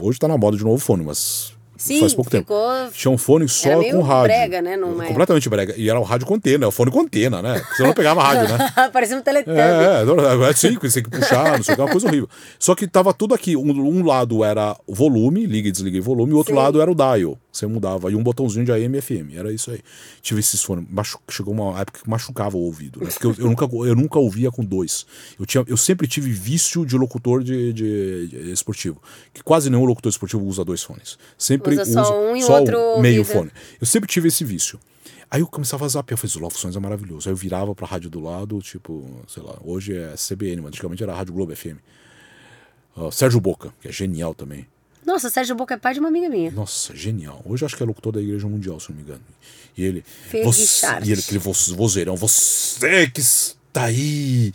Hoje 0.00 0.18
tá 0.18 0.26
na 0.26 0.36
moda 0.36 0.56
de 0.56 0.64
novo 0.64 0.74
o 0.74 0.80
fone, 0.80 1.04
mas 1.04 1.55
Sim, 1.76 2.00
faz 2.00 2.14
pouco 2.14 2.30
tempo. 2.30 2.44
ficou- 2.44 2.90
Tinha 2.92 3.10
um 3.12 3.18
fone 3.18 3.48
só 3.48 3.68
Era 3.68 3.78
meio 3.78 3.92
com 3.96 4.02
rádio. 4.02 4.28
brega, 4.36 4.62
né, 4.62 4.76
numa 4.76 4.92
época. 4.94 5.06
Completamente 5.08 5.48
brega. 5.48 5.74
E 5.76 5.88
era 5.90 5.98
o 6.00 6.02
rádio 6.02 6.26
com 6.26 6.34
antena, 6.34 6.64
é 6.64 6.68
o 6.68 6.70
fone 6.70 6.90
com 6.90 7.00
antena, 7.00 7.42
né? 7.42 7.58
Porque 7.60 7.74
Você 7.76 7.82
não 7.82 7.92
pegava 7.94 8.22
rádio, 8.22 8.56
né? 8.56 8.70
Parecia 8.92 9.16
um 9.16 9.20
teletubby. 9.22 9.58
É, 9.58 10.02
é, 10.46 10.50
é, 10.50 10.52
sim, 10.54 10.76
você 10.80 11.02
tem 11.02 11.10
que 11.10 11.18
puxar, 11.18 11.56
não 11.56 11.62
sei 11.62 11.74
o 11.74 11.76
que, 11.76 11.80
é 11.80 11.84
uma 11.84 11.90
coisa 11.90 12.06
horrível. 12.06 12.28
Só 12.58 12.74
que 12.74 12.86
tava 12.86 13.12
tudo 13.12 13.34
aqui. 13.34 13.56
Um, 13.56 13.70
um 13.70 14.04
lado 14.04 14.42
era 14.44 14.76
o 14.86 14.94
volume, 14.94 15.46
liga 15.46 15.68
e 15.68 15.72
desliga 15.72 15.98
o 15.98 16.02
volume, 16.02 16.32
o 16.32 16.36
outro 16.36 16.54
Sim. 16.54 16.58
lado 16.60 16.80
era 16.80 16.90
o 16.90 16.94
dial. 16.94 17.38
Você 17.52 17.66
mudava. 17.66 18.10
E 18.10 18.14
um 18.14 18.22
botãozinho 18.22 18.66
de 18.66 18.72
AM 18.72 18.98
e 18.98 19.00
FM. 19.00 19.34
Era 19.34 19.50
isso 19.50 19.70
aí. 19.70 19.80
Tive 20.20 20.40
esses 20.40 20.62
fones. 20.62 20.84
machu- 20.90 21.18
Chegou 21.30 21.54
uma 21.54 21.80
época 21.80 22.00
que 22.02 22.08
machucava 22.10 22.54
o 22.54 22.60
ouvido. 22.60 23.00
Né? 23.00 23.06
Porque 23.10 23.26
eu, 23.26 23.34
eu 23.38 23.46
nunca, 23.48 23.64
eu 23.64 23.94
nunca 23.94 24.18
ouvia 24.18 24.50
com 24.50 24.62
dois. 24.62 25.06
Eu, 25.40 25.46
tinha, 25.46 25.64
eu 25.66 25.76
sempre 25.76 26.06
tive 26.06 26.30
vício 26.30 26.84
de 26.84 26.98
locutor 26.98 27.42
de, 27.42 27.72
de- 27.72 28.26
de 28.28 28.52
esportivo. 28.52 29.00
Que 29.32 29.42
quase 29.42 29.70
nenhum 29.70 29.86
locutor 29.86 30.10
esportivo 30.10 30.44
usa 30.44 30.62
dois 30.66 30.82
fones. 30.82 31.16
Sempre 31.38 31.65
Usa 31.74 31.84
só 31.84 32.02
usa 32.02 32.12
um 32.14 32.36
e 32.36 32.42
só 32.42 32.58
outro 32.60 33.00
meio 33.00 33.24
fone. 33.24 33.50
Eu 33.80 33.86
sempre 33.86 34.08
tive 34.08 34.28
esse 34.28 34.44
vício. 34.44 34.78
Aí 35.30 35.40
eu 35.40 35.46
começava 35.46 35.84
a 35.84 35.88
zapear, 35.88 36.18
eu 36.22 36.28
falei, 36.28 36.42
Love 36.44 36.76
é 36.76 36.80
maravilhoso. 36.80 37.28
Aí 37.28 37.32
eu 37.32 37.36
virava 37.36 37.74
pra 37.74 37.86
rádio 37.86 38.08
do 38.08 38.20
lado, 38.20 38.60
tipo, 38.62 39.04
sei 39.26 39.42
lá, 39.42 39.56
hoje 39.64 39.96
é 39.96 40.14
CBN, 40.16 40.62
mas 40.62 40.68
antigamente 40.68 41.02
era 41.02 41.14
Rádio 41.14 41.34
Globo 41.34 41.54
FM. 41.54 41.78
Ó, 42.96 43.10
Sérgio 43.10 43.40
Boca, 43.40 43.72
que 43.80 43.88
é 43.88 43.92
genial 43.92 44.34
também. 44.34 44.66
Nossa, 45.04 45.28
Sérgio 45.30 45.54
Boca 45.54 45.74
é 45.74 45.76
pai 45.76 45.94
de 45.94 46.00
uma 46.00 46.08
amiga 46.08 46.28
minha. 46.28 46.50
Nossa, 46.50 46.94
genial. 46.94 47.42
Hoje 47.44 47.64
acho 47.64 47.76
que 47.76 47.82
é 47.82 47.86
locutor 47.86 48.12
da 48.12 48.20
Igreja 48.20 48.46
Mundial, 48.48 48.80
se 48.80 48.90
não 48.90 48.96
me 48.96 49.02
engano. 49.02 49.20
E 49.76 49.84
ele. 49.84 50.04
Você, 50.42 50.86
e 51.04 51.12
ele, 51.12 51.20
aquele 51.20 51.38
voz- 51.38 51.68
vozeirão, 51.68 52.16
você 52.16 53.08
que 53.10 53.20
está 53.20 53.84
aí, 53.84 54.52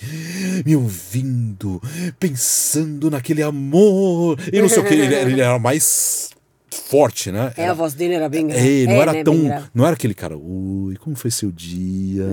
me 0.65 0.75
ouvindo, 0.75 1.81
pensando 2.19 3.09
naquele 3.11 3.43
amor. 3.43 4.37
E 4.51 4.61
não 4.61 4.67
sei 4.67 4.79
o 4.79 4.85
que. 4.85 4.93
Ele, 4.93 5.15
ele 5.15 5.41
era 5.41 5.57
mais 5.59 6.31
forte, 6.71 7.31
né? 7.31 7.53
É, 7.57 7.63
Era- 7.63 7.71
a 7.71 7.75
voz 7.75 7.93
dele 7.93 8.13
era 8.15 8.29
bem 8.29 8.47
grave. 8.47 8.83
é, 8.83 8.85
não 8.87 8.93
É, 8.93 8.97
era 8.99 9.13
né, 9.13 9.23
tão. 9.23 9.35
Não 9.73 9.85
era 9.85 9.93
aquele 9.93 10.13
cara, 10.13 10.37
ui, 10.37 10.95
como 10.97 11.15
foi 11.15 11.29
seu 11.31 11.51
dia? 11.51 12.25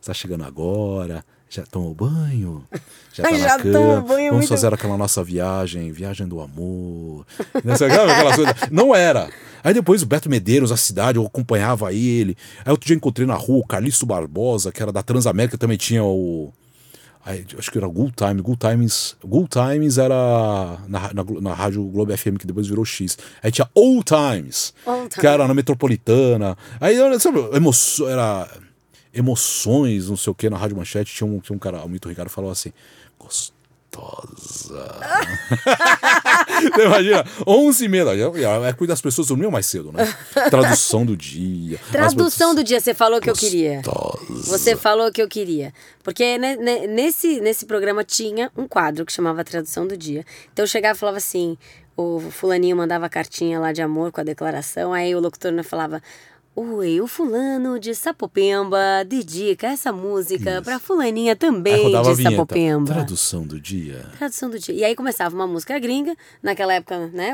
Você 0.00 0.06
tá 0.06 0.14
chegando 0.14 0.44
agora? 0.44 1.24
Já 1.50 1.62
tomou 1.64 1.94
banho? 1.94 2.62
Já 3.14 3.22
tá 3.24 3.32
Já 3.32 3.56
na 3.56 3.62
tomou 3.62 3.72
cama? 3.72 4.00
banho, 4.02 4.30
Vamos 4.30 4.32
muito- 4.32 4.48
fazer 4.48 4.72
aquela 4.74 4.98
nossa 4.98 5.24
viagem, 5.24 5.90
viagem 5.90 6.28
do 6.28 6.40
amor. 6.42 7.26
Não, 7.64 7.74
não 8.70 8.94
era. 8.94 9.30
Aí 9.64 9.72
depois 9.72 10.02
o 10.02 10.06
Beto 10.06 10.28
Medeiros, 10.28 10.70
a 10.70 10.76
cidade, 10.76 11.16
eu 11.18 11.24
acompanhava 11.26 11.92
ele. 11.92 12.36
Aí 12.64 12.70
outro 12.70 12.86
dia 12.86 12.94
encontrei 12.96 13.26
na 13.26 13.34
rua 13.34 13.60
o 13.60 13.66
Carlisto 13.66 14.04
Barbosa, 14.04 14.70
que 14.70 14.82
era 14.82 14.92
da 14.92 15.02
Transamérica, 15.02 15.56
também 15.56 15.78
tinha 15.78 16.04
o. 16.04 16.52
Acho 17.58 17.70
que 17.70 17.78
era 17.78 17.86
Good 17.86 18.14
Times. 18.14 18.40
Good 18.40 18.58
Times, 18.58 19.16
Good 19.22 19.48
Times 19.48 19.98
era 19.98 20.78
na, 20.88 21.12
na, 21.12 21.24
na 21.40 21.54
rádio 21.54 21.84
Globo 21.84 22.16
FM, 22.16 22.36
que 22.38 22.46
depois 22.46 22.66
virou 22.66 22.84
X. 22.84 23.18
Aí 23.42 23.50
tinha 23.50 23.68
Old 23.74 24.04
Times, 24.04 24.72
Old 24.86 25.14
que 25.14 25.26
era 25.26 25.46
na 25.46 25.54
Metropolitana. 25.54 26.56
Aí, 26.80 26.96
sabe, 27.20 27.38
emo, 27.54 27.70
era 28.08 28.48
emoções, 29.12 30.08
não 30.08 30.16
sei 30.16 30.30
o 30.30 30.34
que, 30.34 30.48
na 30.48 30.56
Rádio 30.56 30.76
Manchete. 30.76 31.14
Tinha 31.14 31.28
um, 31.28 31.38
tinha 31.38 31.54
um 31.54 31.58
cara, 31.58 31.84
o 31.84 31.88
Mito 31.88 32.08
Ricardo 32.08 32.30
falava 32.30 32.52
assim: 32.52 32.72
gostosa. 33.90 34.84
Imagina, 36.84 37.24
11 37.46 37.84
e 37.84 37.88
meia. 37.88 38.04
da 38.04 38.12
É 38.68 38.72
cuidar 38.72 38.92
das 38.94 39.00
pessoas 39.00 39.28
dormiam 39.28 39.50
mais 39.50 39.66
cedo, 39.66 39.92
né? 39.92 40.14
Tradução 40.50 41.04
do 41.04 41.16
dia. 41.16 41.78
Tradução 41.90 42.54
do 42.54 42.62
dia, 42.62 42.80
você 42.80 42.94
falou 42.94 43.20
que 43.20 43.30
eu 43.30 43.34
queria. 43.34 43.82
Gostosa. 43.82 44.58
Você 44.58 44.76
falou 44.76 45.10
que 45.12 45.22
eu 45.22 45.28
queria. 45.28 45.72
Porque 46.02 46.38
ne- 46.38 46.56
ne- 46.56 46.86
nesse, 46.86 47.40
nesse 47.40 47.66
programa 47.66 48.04
tinha 48.04 48.50
um 48.56 48.66
quadro 48.66 49.04
que 49.04 49.12
chamava 49.12 49.44
Tradução 49.44 49.86
do 49.86 49.96
Dia. 49.96 50.24
Então 50.52 50.62
eu 50.64 50.68
chegava 50.68 50.96
e 50.96 50.98
falava 50.98 51.18
assim: 51.18 51.56
o 51.96 52.20
fulaninho 52.30 52.76
mandava 52.76 53.06
a 53.06 53.08
cartinha 53.08 53.58
lá 53.58 53.72
de 53.72 53.82
amor 53.82 54.12
com 54.12 54.20
a 54.20 54.24
declaração, 54.24 54.92
aí 54.92 55.14
o 55.14 55.20
locutor 55.20 55.52
né, 55.52 55.62
falava. 55.62 56.02
Oi, 56.60 57.00
o 57.00 57.06
fulano 57.06 57.78
de 57.78 57.94
Sapopemba 57.94 59.04
dedica 59.06 59.68
essa 59.68 59.92
música 59.92 60.60
pra 60.60 60.80
fulaninha 60.80 61.36
também 61.36 61.92
de. 62.02 62.22
Sapopemba. 62.24 62.94
Tradução 62.94 63.46
do 63.46 63.60
dia. 63.60 64.04
Tradução 64.18 64.50
do 64.50 64.58
dia. 64.58 64.74
E 64.74 64.82
aí 64.82 64.96
começava 64.96 65.32
uma 65.36 65.46
música 65.46 65.78
gringa, 65.78 66.16
naquela 66.42 66.74
época, 66.74 67.06
né? 67.12 67.30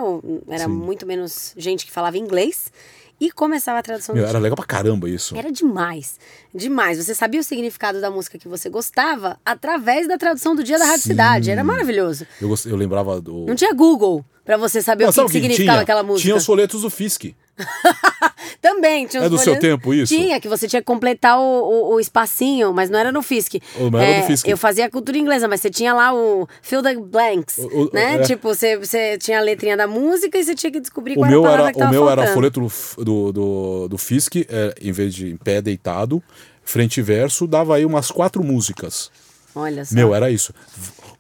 Era 0.46 0.64
Sim. 0.64 0.70
muito 0.72 1.06
menos 1.06 1.54
gente 1.56 1.86
que 1.86 1.90
falava 1.90 2.18
inglês. 2.18 2.70
E 3.18 3.30
começava 3.30 3.78
a 3.78 3.82
tradução 3.82 4.14
Meu, 4.14 4.24
do 4.24 4.28
era 4.28 4.38
dia. 4.38 4.42
legal 4.42 4.56
pra 4.56 4.66
caramba 4.66 5.08
isso. 5.08 5.34
Era 5.34 5.50
demais. 5.50 6.18
Demais. 6.54 6.98
Você 6.98 7.14
sabia 7.14 7.40
o 7.40 7.44
significado 7.44 8.02
da 8.02 8.10
música 8.10 8.36
que 8.36 8.46
você 8.46 8.68
gostava 8.68 9.38
através 9.42 10.06
da 10.06 10.18
tradução 10.18 10.54
do 10.54 10.62
dia 10.62 10.78
da 10.78 10.84
Rádio 10.84 11.02
Sim. 11.04 11.08
Cidade. 11.10 11.50
Era 11.50 11.64
maravilhoso. 11.64 12.26
Eu, 12.38 12.54
eu 12.66 12.76
lembrava 12.76 13.22
do. 13.22 13.46
Não 13.46 13.54
tinha 13.54 13.72
Google 13.72 14.22
pra 14.44 14.58
você 14.58 14.82
saber 14.82 15.04
Não, 15.04 15.10
o 15.10 15.14
que, 15.14 15.22
que 15.22 15.28
significava 15.30 15.76
tinha? 15.78 15.82
aquela 15.82 16.02
música. 16.02 16.22
Tinha 16.24 16.36
os 16.36 16.44
folhetos 16.44 16.82
do 16.82 16.90
Fisk. 16.90 17.32
Também 18.60 19.06
tinha 19.06 19.22
uns 19.22 19.26
É 19.26 19.28
do 19.28 19.36
seu 19.36 19.54
folhetos- 19.54 19.68
tempo 19.68 19.94
isso? 19.94 20.14
Tinha, 20.14 20.40
que 20.40 20.48
você 20.48 20.66
tinha 20.66 20.80
que 20.80 20.86
completar 20.86 21.38
o, 21.38 21.42
o, 21.42 21.94
o 21.94 22.00
espacinho, 22.00 22.72
mas 22.72 22.88
não 22.90 22.98
era 22.98 23.12
no 23.12 23.22
FISC. 23.22 23.60
Oh, 23.78 23.90
não 23.90 23.98
era 23.98 24.20
no 24.20 24.26
Fisk. 24.26 24.46
Eu 24.48 24.56
fazia 24.56 24.90
cultura 24.90 25.18
inglesa, 25.18 25.46
mas 25.46 25.60
você 25.60 25.70
tinha 25.70 25.92
lá 25.94 26.14
o 26.14 26.48
fill 26.62 26.82
the 26.82 26.94
blanks, 26.96 27.58
O- 27.58 27.90
né? 27.92 28.16
é. 28.16 28.22
Tipo, 28.22 28.48
você, 28.54 28.76
você 28.76 29.18
tinha 29.18 29.38
a 29.38 29.42
letrinha 29.42 29.76
da 29.76 29.86
música 29.86 30.38
e 30.38 30.44
você 30.44 30.54
tinha 30.54 30.70
que 30.72 30.80
descobrir 30.80 31.12
O 31.14 31.16
qual 31.20 31.30
meu 31.30 31.46
era 31.46 31.50
a 31.50 31.52
era, 31.52 31.72
palavra 31.72 31.72
que 31.72 31.82
o 31.82 31.90
meu 31.90 32.10
era 32.10 32.22
faltando. 32.26 32.34
folheto 32.34 33.04
do, 33.04 33.32
do, 33.32 33.88
do, 33.88 33.98
Fisk, 33.98 34.36
é, 34.36 34.74
em 34.80 34.92
vez 34.92 35.14
de 35.14 35.30
em 35.30 35.36
pé 35.36 35.60
deitado, 35.60 36.22
frente 36.62 36.98
e 36.98 37.02
verso, 37.02 37.46
dava 37.46 37.76
aí 37.76 37.84
umas 37.84 38.10
quatro 38.10 38.42
músicas. 38.42 39.10
Olha 39.54 39.84
só. 39.84 39.94
Meu, 39.94 40.14
era 40.14 40.30
isso. 40.30 40.52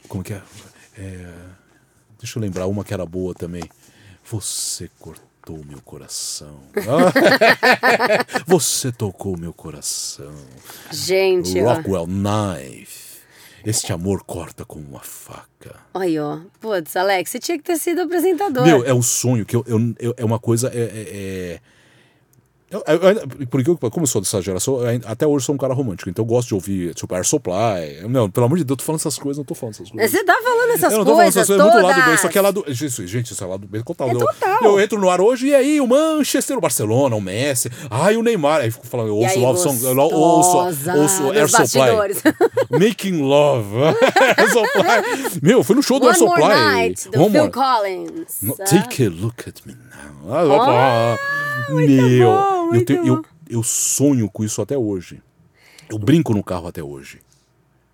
Como 0.08 0.22
que 0.24 0.32
é? 0.32 0.42
É, 0.98 1.26
Deixa 2.18 2.38
eu 2.38 2.42
lembrar 2.42 2.66
uma 2.66 2.82
que 2.82 2.94
era 2.94 3.04
boa 3.04 3.34
também. 3.34 3.62
Você 4.24 4.90
cortou 4.98 5.22
meu 5.52 5.80
coração. 5.82 6.60
Você 8.46 8.90
tocou 8.90 9.36
meu 9.36 9.52
coração. 9.52 10.32
Gente, 10.90 11.60
ó. 11.62 11.74
Rockwell 11.74 12.06
Knife. 12.06 13.04
Este 13.64 13.92
amor 13.92 14.24
corta 14.24 14.64
como 14.64 14.86
uma 14.86 15.00
faca. 15.00 15.76
Olha, 15.94 16.22
ó. 16.24 16.38
Putz, 16.60 16.96
Alex, 16.96 17.30
você 17.30 17.38
tinha 17.38 17.56
que 17.56 17.64
ter 17.64 17.78
sido 17.78 18.02
apresentador. 18.02 18.64
Meu, 18.64 18.84
é 18.84 18.92
um 18.92 19.00
sonho 19.00 19.46
que 19.46 19.56
eu, 19.56 19.64
eu- 19.66 19.94
eu- 19.98 20.14
é 20.18 20.24
uma 20.24 20.38
coisa. 20.38 20.68
É, 20.68 20.78
é- 20.80 21.08
é- 21.54 21.60
eu- 22.86 23.78
eu 23.82 23.90
como 23.90 24.02
eu 24.04 24.06
sou 24.06 24.20
dessa 24.20 24.40
geração, 24.42 24.80
eu 24.82 25.00
até 25.06 25.26
hoje 25.26 25.44
sou 25.46 25.54
um 25.54 25.58
cara 25.58 25.74
romântico, 25.74 26.08
então 26.10 26.22
eu 26.24 26.26
gosto 26.26 26.48
de 26.48 26.54
ouvir, 26.54 26.94
tipo, 26.94 27.14
Air 27.14 27.24
Supply. 27.26 28.02
Não, 28.08 28.30
pelo 28.30 28.46
amor 28.46 28.58
de 28.58 28.64
Deus, 28.64 28.74
eu 28.74 28.76
tô 28.78 28.84
falando 28.84 29.00
essas 29.00 29.18
coisas, 29.18 29.38
não 29.38 29.44
tô 29.44 29.54
falando 29.54 29.74
essas 29.74 29.90
coisas. 29.90 30.10
Você 30.10 30.24
tá 30.24 30.38
falando 30.42 30.70
essas 30.72 30.92
eu 30.92 30.98
não 30.98 31.04
tô 31.04 31.10
falando 31.12 31.16
coisas 31.24 31.36
essas 31.36 31.46
coisas, 31.46 31.66
é 31.66 31.70
todas. 31.70 31.82
muito 31.84 31.98
lado 31.98 32.10
B. 32.10 32.18
Só 32.18 32.28
que 32.28 32.38
é 32.38 32.40
lado. 32.40 32.64
Gente, 32.68 33.06
gente, 33.06 33.32
isso 33.32 33.44
é 33.44 33.46
lado 33.46 33.66
B 33.66 33.82
total. 33.82 34.08
É 34.08 34.12
eu, 34.14 34.18
total. 34.18 34.58
eu 34.62 34.80
entro 34.80 34.98
no 35.00 35.10
ar 35.10 35.20
hoje 35.20 35.48
e 35.48 35.54
aí 35.54 35.80
o 35.80 35.86
Manchester, 35.86 36.56
o 36.58 36.60
Barcelona, 36.60 37.14
o 37.16 37.20
Messi, 37.20 37.70
ai 37.90 38.16
o 38.16 38.22
Neymar. 38.22 38.60
Aí 38.62 38.70
fico 38.70 38.86
falando, 38.86 39.08
eu 39.08 39.16
ouço 39.16 39.34
aí, 39.34 39.40
Love 39.40 39.60
Song, 39.60 39.84
eu 39.84 39.96
ouço, 39.98 40.56
ouço 40.58 41.32
Air 41.32 41.48
Supply. 41.48 42.14
Making 42.70 43.22
Love. 43.22 43.76
Air 44.36 44.48
Supply. 44.52 45.40
Meu, 45.42 45.58
eu 45.58 45.64
fui 45.64 45.76
no 45.76 45.82
show 45.82 45.98
do 46.00 46.08
Air 46.08 46.16
One 46.16 46.26
More 46.26 46.42
Supply. 46.42 46.54
Night, 46.74 47.08
do 47.10 47.20
One 47.22 47.30
Phil 47.30 47.40
More- 47.40 47.52
Collins. 47.52 48.38
no-. 48.42 48.56
Take 48.56 49.04
a 49.06 49.10
look 49.10 49.48
at 49.48 49.54
me 49.66 49.74
Ah, 50.28 51.16
Meu, 51.68 52.32
bom, 52.32 52.74
eu, 52.74 52.84
tenho- 52.84 53.06
eu, 53.06 53.24
eu 53.48 53.62
sonho 53.62 54.28
com 54.30 54.44
isso 54.44 54.60
até 54.62 54.76
hoje. 54.76 55.22
Eu 55.88 55.98
brinco 55.98 56.32
no 56.34 56.42
carro 56.42 56.66
até 56.68 56.82
hoje. 56.82 57.20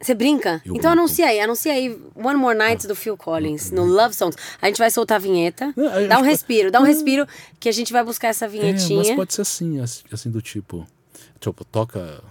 Você 0.00 0.14
brinca? 0.14 0.62
Eu 0.64 0.74
então 0.74 0.74
brinco. 0.74 0.88
anuncia 0.88 1.26
aí, 1.26 1.40
anuncia 1.40 1.72
aí 1.72 1.90
One 2.14 2.36
More 2.38 2.56
Night 2.56 2.86
do 2.86 2.94
Phil 2.96 3.16
Collins, 3.18 3.70
no 3.70 3.84
Love 3.84 4.14
Songs. 4.14 4.36
A 4.62 4.66
gente 4.66 4.78
vai 4.78 4.90
soltar 4.90 5.16
a 5.16 5.18
vinheta. 5.18 5.74
A 5.76 6.06
Dá 6.06 6.18
um 6.18 6.22
respiro, 6.22 6.70
dá 6.70 6.80
um 6.80 6.84
respiro 6.84 7.26
que 7.58 7.68
a 7.68 7.72
gente 7.72 7.92
vai 7.92 8.02
buscar 8.02 8.28
essa 8.28 8.46
É, 8.46 8.48
vinhetinha. 8.48 8.96
mas 8.98 9.10
pode 9.14 9.34
ser 9.34 9.42
assim, 9.42 9.78
assim, 9.80 10.30
do 10.30 10.40
tipo. 10.40 10.86
Tipo, 11.38 11.64
toca. 11.64 12.22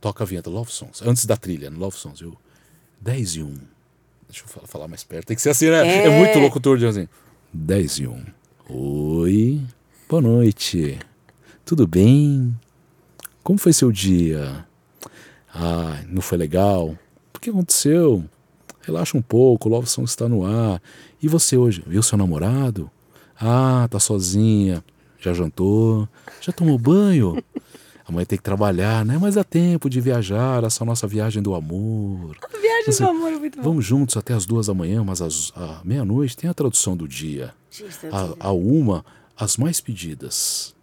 Toca 0.00 0.24
a 0.24 0.26
vinheta 0.26 0.48
Love 0.50 0.70
Songs. 0.70 1.02
Antes 1.02 1.26
da 1.26 1.36
trilha, 1.36 1.68
no 1.70 1.78
Love 1.78 1.96
Songs. 1.98 2.20
Eu, 2.22 2.34
10 3.00 3.36
e 3.36 3.42
1. 3.42 3.54
Deixa 4.28 4.44
eu 4.44 4.48
falar, 4.48 4.66
falar 4.66 4.88
mais 4.88 5.04
perto. 5.04 5.26
Tem 5.26 5.36
que 5.36 5.42
ser 5.42 5.50
assim, 5.50 5.68
né? 5.68 5.86
É, 5.86 6.06
É. 6.06 6.18
muito 6.18 6.38
locutor 6.38 6.78
de 6.78 6.86
assim. 6.86 7.08
10 7.52 7.98
e 7.98 8.06
1. 8.06 8.24
Oi. 8.68 9.60
Boa 10.08 10.22
noite. 10.22 10.98
Tudo 11.64 11.86
bem? 11.86 12.54
Como 13.42 13.58
foi 13.58 13.72
seu 13.72 13.92
dia? 13.92 14.66
Ah, 15.54 16.00
não 16.08 16.20
foi 16.22 16.38
legal? 16.38 16.96
O 17.34 17.38
que 17.40 17.50
aconteceu? 17.50 18.24
Relaxa 18.80 19.16
um 19.16 19.22
pouco, 19.22 19.68
o 19.68 19.72
Love 19.72 19.86
Song 19.88 20.06
está 20.08 20.28
no 20.28 20.44
ar. 20.46 20.80
E 21.22 21.28
você 21.28 21.56
hoje? 21.56 21.82
Viu 21.86 22.02
seu 22.02 22.16
namorado? 22.18 22.90
Ah, 23.38 23.86
tá 23.90 23.98
sozinha. 23.98 24.82
Já 25.18 25.32
jantou? 25.32 26.08
Já 26.40 26.52
tomou 26.52 26.78
banho? 26.78 27.42
Amanhã 28.06 28.26
tem 28.26 28.36
que 28.36 28.44
trabalhar, 28.44 29.04
né? 29.04 29.16
Mas 29.18 29.34
dá 29.36 29.44
tempo 29.44 29.88
de 29.88 29.98
viajar, 30.00 30.62
essa 30.64 30.84
nossa 30.84 31.06
viagem 31.06 31.42
do 31.42 31.54
amor. 31.54 32.36
Viagem 32.60 32.92
Você- 32.92 33.02
do 33.02 33.08
amor 33.10 33.32
é 33.32 33.38
muito 33.38 33.56
bom. 33.56 33.62
Vamos 33.62 33.84
juntos 33.86 34.16
até 34.18 34.34
as 34.34 34.44
duas 34.44 34.66
da 34.66 34.74
manhã, 34.74 35.02
mas 35.02 35.22
às 35.22 35.52
meia-noite 35.82 36.36
tem 36.36 36.48
a 36.50 36.54
tradução 36.54 36.94
do 36.94 37.08
dia. 37.08 37.54
A, 38.12 38.48
a 38.48 38.52
uma, 38.52 39.04
as 39.36 39.56
mais 39.56 39.80
pedidas. 39.80 40.74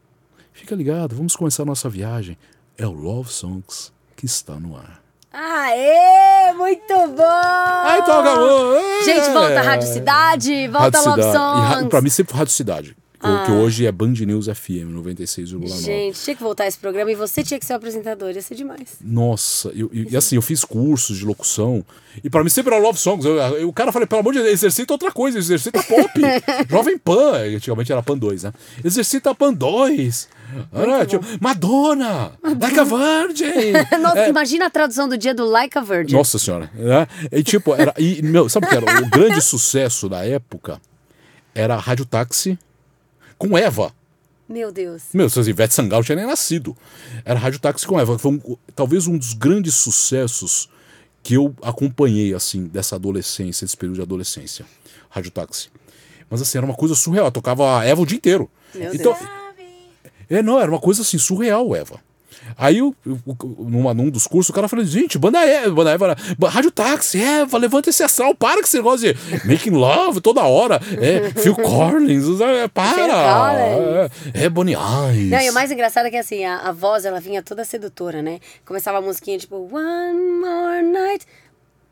Fica 0.51 0.75
ligado, 0.75 1.15
vamos 1.15 1.35
começar 1.35 1.63
a 1.63 1.65
nossa 1.65 1.89
viagem. 1.89 2.37
É 2.77 2.85
o 2.85 2.91
Love 2.91 3.31
Songs 3.31 3.91
que 4.15 4.25
está 4.25 4.59
no 4.59 4.75
ar. 4.77 5.01
Aê, 5.33 6.53
muito 6.53 6.93
bom! 6.93 7.97
Então 7.97 8.19
acabou! 8.19 8.75
É. 8.75 9.03
Gente, 9.03 9.29
volta 9.31 9.59
a 9.59 9.61
Rádio 9.61 9.87
Cidade, 9.87 10.67
volta 10.67 10.97
a 10.97 11.01
Love 11.01 11.23
Cidade. 11.23 11.59
E 11.59 11.73
Songs. 11.73 11.89
pra 11.89 12.01
mim 12.01 12.09
sempre 12.09 12.31
foi 12.31 12.39
Rádio 12.39 12.53
Cidade. 12.53 12.97
O 13.23 13.45
Que 13.45 13.51
hoje 13.51 13.85
é 13.85 13.91
Band 13.91 14.13
News 14.13 14.47
FM 14.47 14.91
96,9. 14.93 15.67
Gente, 15.81 16.19
tinha 16.19 16.35
que 16.35 16.41
voltar 16.41 16.67
esse 16.67 16.77
programa 16.77 17.11
e 17.11 17.15
você 17.15 17.43
tinha 17.43 17.59
que 17.59 17.65
ser 17.65 17.73
o 17.73 17.75
apresentador, 17.75 18.31
ia 18.31 18.41
ser 18.41 18.55
demais. 18.55 18.97
Nossa, 19.01 19.69
eu- 19.69 19.89
eu- 19.93 20.07
e 20.11 20.17
assim, 20.17 20.35
eu 20.35 20.41
fiz 20.41 20.63
cursos 20.65 21.17
de 21.17 21.25
locução. 21.25 21.85
E 22.23 22.29
pra 22.29 22.43
mim 22.43 22.49
sempre 22.49 22.73
era 22.73 22.81
Love 22.83 22.97
Songs. 22.99 23.23
Eu, 23.25 23.35
eu- 23.37 23.69
o 23.69 23.73
cara 23.73 23.91
falei, 23.91 24.07
pelo 24.07 24.21
amor 24.21 24.33
de 24.33 24.39
Deus, 24.39 24.51
exercita 24.53 24.93
outra 24.93 25.11
coisa, 25.11 25.37
exercita 25.37 25.81
pop. 25.83 26.09
Jovem 26.69 26.97
Pan, 26.97 27.33
antigamente 27.55 27.91
era 27.91 28.01
Pan 28.03 28.17
2, 28.17 28.43
né? 28.43 28.53
Exercita 28.83 29.33
Pan 29.35 29.53
2. 29.53 30.27
Era, 30.73 31.05
tipo, 31.05 31.23
Madonna, 31.39 32.33
Like 32.43 32.77
a 32.79 32.83
Virgin. 32.83 33.71
Nossa, 34.01 34.27
imagina 34.27 34.65
a 34.65 34.69
tradução 34.69 35.07
do 35.07 35.17
dia 35.17 35.33
do 35.33 35.45
Like 35.45 35.77
a 35.77 35.81
Virgin. 35.81 36.15
É. 36.15 36.17
Nossa 36.17 36.37
senhora. 36.37 36.69
Né? 36.75 37.07
E 37.31 37.41
tipo, 37.43 37.73
era. 37.73 37.93
E, 37.97 38.21
meu, 38.21 38.49
sabe 38.49 38.65
o 38.65 38.69
que 38.69 38.75
era? 38.75 39.01
O 39.01 39.09
grande 39.09 39.41
sucesso 39.41 40.09
da 40.09 40.25
época 40.25 40.81
era 41.55 41.75
a 41.75 41.79
Rádio 41.79 42.05
Táxi 42.05 42.59
com 43.47 43.57
Eva. 43.57 43.93
Meu 44.47 44.71
Deus. 44.71 45.03
Meu, 45.13 45.29
se 45.29 45.39
Ivete 45.39 45.73
Sangalo 45.73 46.03
tinha 46.03 46.15
nem 46.15 46.25
nascido. 46.27 46.75
Era 47.25 47.39
Rádio 47.39 47.59
Táxi 47.59 47.87
com 47.87 47.99
Eva. 47.99 48.19
Foi 48.19 48.31
um- 48.33 48.57
talvez 48.75 49.07
um 49.07 49.17
dos 49.17 49.33
grandes 49.33 49.73
sucessos 49.75 50.69
que 51.23 51.33
eu 51.35 51.55
acompanhei, 51.61 52.33
assim, 52.33 52.65
dessa 52.65 52.95
adolescência, 52.95 53.65
desse 53.65 53.77
período 53.77 53.95
de 53.95 54.01
adolescência. 54.01 54.65
Rádio 55.09 55.31
Táxi. 55.31 55.69
Mas 56.29 56.41
assim, 56.41 56.57
era 56.57 56.65
uma 56.65 56.75
coisa 56.75 56.95
surreal. 56.95 57.25
Eu 57.27 57.31
tocava 57.31 57.79
a 57.79 57.85
Eva 57.85 58.01
o 58.01 58.05
dia 58.05 58.17
inteiro. 58.17 58.49
Meu 58.75 58.93
então, 58.93 59.13
Deus. 59.13 59.29
é, 60.29 60.41
não, 60.41 60.59
era 60.59 60.69
uma 60.69 60.79
coisa 60.79 61.01
assim, 61.01 61.17
surreal, 61.17 61.75
Eva. 61.75 61.99
Aí, 62.57 62.79
eu, 62.79 62.95
numa, 63.59 63.93
num 63.93 64.09
dos 64.09 64.27
cursos, 64.27 64.49
o 64.49 64.53
cara 64.53 64.67
falou: 64.67 64.83
gente, 64.85 65.17
banda 65.17 65.39
Eva, 65.39 65.73
banda 65.73 65.91
Eva, 65.91 66.17
Rádio 66.47 66.71
Táxi, 66.71 67.21
Eva, 67.21 67.57
levanta 67.57 67.89
esse 67.89 68.03
astral, 68.03 68.35
para 68.35 68.57
com 68.59 68.65
esse 68.65 68.77
negócio 68.77 69.13
de 69.13 69.47
making 69.47 69.71
love 69.71 70.21
toda 70.21 70.41
hora. 70.43 70.79
É, 70.99 71.31
Phil 71.39 71.55
Collins, 71.61 72.39
é, 72.41 72.67
para. 72.67 73.53
É, 73.53 74.09
é 74.45 74.49
Bonnie 74.49 74.75
Eyes. 74.75 75.29
Não, 75.29 75.41
e 75.41 75.49
o 75.49 75.53
mais 75.53 75.71
engraçado 75.71 76.05
é 76.07 76.09
que 76.09 76.17
assim, 76.17 76.43
a, 76.45 76.59
a 76.59 76.71
voz 76.71 77.05
ela 77.05 77.19
vinha 77.19 77.41
toda 77.41 77.63
sedutora, 77.63 78.21
né? 78.21 78.39
Começava 78.65 78.97
a 78.97 79.01
musiquinha 79.01 79.37
tipo 79.37 79.55
One 79.71 80.19
More 80.41 80.83
Night, 80.83 81.25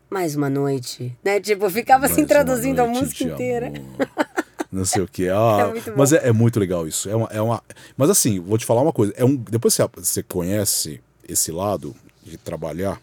mais 0.08 0.34
uma 0.34 0.50
noite, 0.50 1.16
né? 1.24 1.40
Tipo, 1.40 1.70
ficava 1.70 2.06
assim 2.06 2.22
Mais 2.22 2.30
uma 2.30 2.44
traduzindo 2.44 2.80
a 2.80 2.86
música 2.86 3.24
inteira. 3.24 3.72
Não 4.72 4.84
sei 4.84 5.02
o 5.02 5.08
que. 5.08 5.28
Ah, 5.28 5.72
É 5.86 5.92
mas 5.96 6.12
é, 6.12 6.28
é 6.28 6.32
muito 6.32 6.60
legal 6.60 6.86
isso. 6.86 7.08
É 7.08 7.16
uma, 7.16 7.26
é 7.28 7.40
uma... 7.42 7.62
Mas 7.96 8.08
assim, 8.10 8.38
vou 8.40 8.56
te 8.58 8.64
falar 8.64 8.82
uma 8.82 8.92
coisa. 8.92 9.12
É 9.16 9.24
um... 9.24 9.34
Depois 9.36 9.74
você, 9.74 9.88
você 9.96 10.22
conhece 10.22 11.00
esse 11.28 11.50
lado 11.50 11.94
de 12.24 12.36
trabalhar 12.36 13.00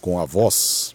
com 0.00 0.18
a 0.20 0.24
voz, 0.24 0.94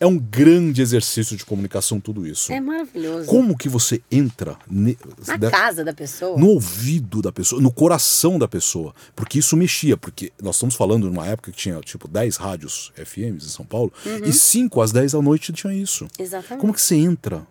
é 0.00 0.06
um 0.06 0.18
grande 0.18 0.80
exercício 0.80 1.36
de 1.36 1.44
comunicação 1.44 1.98
tudo 1.98 2.26
isso. 2.26 2.52
É 2.52 2.60
maravilhoso. 2.60 3.26
Como 3.26 3.56
que 3.56 3.68
você 3.68 4.00
entra 4.12 4.56
ne- 4.70 4.96
Na 5.26 5.36
da- 5.36 5.50
casa 5.50 5.82
da 5.84 5.92
pessoa. 5.92 6.38
no 6.38 6.48
ouvido 6.50 7.20
da 7.20 7.32
pessoa, 7.32 7.60
no 7.60 7.72
coração 7.72 8.38
da 8.38 8.46
pessoa. 8.46 8.94
Porque 9.16 9.38
isso 9.40 9.56
mexia, 9.56 9.96
porque 9.96 10.30
nós 10.40 10.56
estamos 10.56 10.74
falando 10.76 11.10
numa 11.10 11.26
época 11.26 11.50
que 11.50 11.56
tinha 11.58 11.80
tipo 11.80 12.06
10 12.06 12.36
rádios 12.36 12.92
FMs 12.96 13.46
em 13.46 13.48
São 13.50 13.64
Paulo, 13.64 13.92
e 14.24 14.32
5 14.32 14.80
às 14.80 14.92
10 14.92 15.12
da 15.12 15.22
noite 15.22 15.52
tinha 15.52 15.74
isso. 15.74 16.04
Uhum. 16.04 16.10
Exatamente. 16.18 16.60
Como 16.60 16.72
que 16.72 16.80
você 16.80 16.94
entra 16.96 17.46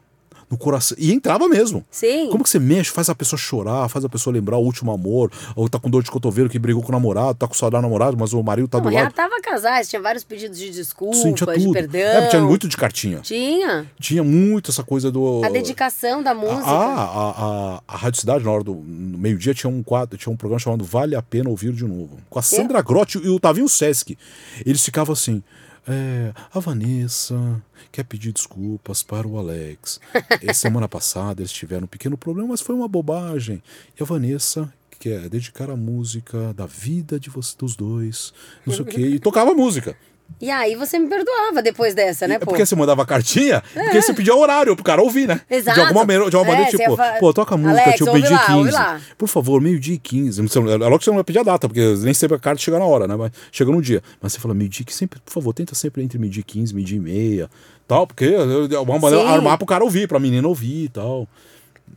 no 0.50 0.58
coração? 0.58 0.96
E 1.00 1.12
entrava 1.12 1.48
mesmo. 1.48 1.86
Sim. 1.92 2.30
Como 2.32 2.44
que 2.44 2.50
você 2.50 2.60
mexe, 2.60 2.90
faz 2.92 3.10
a 3.10 3.16
pessoa 3.16 3.38
chorar, 3.40 3.88
faz 3.90 4.04
a 4.06 4.10
pessoa 4.10 4.34
lembrar 4.34 4.58
o 4.58 4.62
último 4.64 4.92
amor, 4.92 5.32
ou 5.56 5.68
tá 5.68 5.80
com 5.80 5.90
dor 5.90 6.04
de 6.04 6.12
cotovelo 6.12 6.50
que 6.50 6.58
brigou 6.60 6.82
com 6.82 6.90
o 6.90 6.92
namorado, 6.92 7.36
tá 7.36 7.48
com 7.48 7.54
saudade 7.54 7.82
do 7.82 7.86
namorado, 7.86 8.18
mas 8.18 8.34
o 8.34 8.42
marido 8.42 8.68
tá 8.68 8.78
Não, 8.78 8.86
do 8.86 8.90
lado. 8.92 9.02
reatava 9.02 9.36
casais, 9.42 9.90
tinha 9.90 10.02
vários 10.02 10.24
pedidos 10.24 10.58
de 10.58 10.70
desculpa, 10.70 11.16
Sim, 11.16 11.34
tinha 11.34 11.54
de 11.54 11.64
tudo. 11.64 11.74
perdão. 11.74 12.00
É, 12.00 12.28
tinha 12.28 12.42
muito 12.42 12.68
de 12.68 12.78
cartinha. 12.78 13.20
Tinha. 13.20 13.90
Tinha 14.00 14.24
muito 14.24 14.72
essa 14.72 14.84
coisa 14.84 15.12
do. 15.12 15.42
A 15.44 15.50
dedicação 15.50 16.22
da 16.24 16.34
música. 16.34 16.64
Ah, 16.66 17.04
a, 17.04 17.30
a, 17.78 17.82
a 17.88 17.98
Rádio 17.98 18.20
Cidade, 18.20 18.44
na 18.44 18.52
hora 18.52 18.64
do 18.64 18.74
no 18.76 19.18
meio-dia, 19.18 19.54
tinha 19.54 19.70
um 19.70 19.84
quadro, 19.84 20.18
tinha 20.18 20.32
um 20.32 20.38
programa 20.38 20.60
chamado 20.60 20.84
Vale 20.84 21.16
a 21.16 21.22
Pena 21.22 21.50
Ouvir 21.50 21.72
de 21.74 21.84
Novo. 21.84 22.18
Com 22.30 22.40
a 22.40 22.42
Sandra 22.42 22.82
Grotti 22.82 23.18
e 23.18 23.30
o 23.30 23.40
Tavinho 23.40 23.68
Sesc. 23.68 24.18
Eles 24.66 24.84
ficavam 24.84 25.14
assim. 25.14 25.44
É, 25.88 26.34
a 26.54 26.60
Vanessa 26.60 27.64
quer 27.92 28.04
pedir 28.04 28.34
desculpas 28.34 29.02
para 29.02 29.28
o 29.28 29.38
Alex. 29.38 30.00
E 30.42 30.54
semana 30.54 30.88
passada 30.88 31.42
eles 31.42 31.52
tiveram 31.52 31.86
um 31.86 31.88
pequeno 31.88 32.18
problema, 32.18 32.50
mas 32.50 32.62
foi 32.62 32.76
uma 32.76 32.88
bobagem. 32.88 33.64
E 33.98 34.04
a 34.04 34.06
Vanessa 34.06 34.72
quer 35.00 35.30
dedicar 35.30 35.70
a 35.70 35.78
música 35.78 36.54
da 36.54 36.66
vida 36.66 37.20
de 37.20 37.30
vocês, 37.30 37.56
dos 37.56 37.76
dois, 37.76 38.34
não 38.66 38.74
sei 38.74 38.84
o 38.84 38.86
quê. 38.86 39.02
E 39.02 39.20
tocava 39.20 39.54
música. 39.54 39.96
E 40.40 40.52
aí 40.52 40.76
você 40.76 41.00
me 41.00 41.08
perdoava 41.08 41.64
depois 41.64 41.96
dessa, 41.96 42.28
né, 42.28 42.36
É 42.36 42.40
pô? 42.40 42.46
porque 42.46 42.64
você 42.64 42.76
mandava 42.76 43.04
cartinha, 43.08 43.64
porque 43.74 44.02
você 44.02 44.14
pedia 44.14 44.36
horário 44.36 44.76
pro 44.76 44.86
cara 44.86 45.02
ouvir, 45.02 45.28
né? 45.28 45.42
Exato. 45.50 45.74
De 45.76 45.82
alguma 45.82 46.02
maneira, 46.06 46.30
de 46.30 46.36
alguma 46.36 46.54
É, 46.54 46.58
maneira 46.58 46.78
você 46.78 46.84
tipo, 46.84 47.20
pô, 47.20 47.34
toca 47.34 47.56
a 47.56 47.58
música, 47.58 47.82
Alex, 47.82 47.98
tipo, 47.98 48.14
meio-dia 48.14 48.36
lá, 48.36 48.42
ouve 48.56 48.64
15. 48.70 48.72
lá. 48.72 49.02
Por 49.18 49.28
favor, 49.28 49.60
meio-dia 49.60 49.96
e 49.96 49.98
15. 49.98 50.42
Você 50.44 50.60
não- 50.60 50.70
É 50.72 50.76
lógico 50.78 51.00
que 51.00 51.06
você 51.06 51.10
não 51.10 51.16
vai 51.18 51.24
pedir 51.24 51.40
a 51.40 51.44
data, 51.44 51.68
porque 51.68 51.82
nem 52.04 52.14
sempre 52.14 52.38
a 52.38 52.40
carta 52.40 52.62
chega 52.62 52.78
na 52.78 52.86
hora, 52.86 53.08
né? 53.08 53.16
Mas 53.16 53.32
chega 53.52 53.72
no 53.72 53.82
dia. 53.82 54.04
Mas 54.22 54.34
você 54.34 54.40
fala 54.40 54.54
meio-dia 54.54 54.86
que 54.86 54.94
sempre, 54.94 55.20
por 55.20 55.32
favor, 55.34 55.54
tenta 55.54 55.74
sempre 55.74 56.04
entre 56.04 56.20
meio-dia 56.20 56.42
e 56.42 56.44
15, 56.44 56.72
meio-dia 56.76 56.98
e 56.98 57.02
meia, 57.02 57.50
tal, 57.88 58.06
porque 58.06 58.26
é 58.26 58.78
uma 58.80 59.00
maneira 59.00 59.26
Sim. 59.26 59.32
armar 59.34 59.58
pro 59.58 59.66
cara 59.66 59.84
ouvir, 59.84 60.08
pra 60.08 60.20
menina 60.20 60.48
ouvir 60.48 60.84
e 60.84 60.90
tal. 60.90 61.28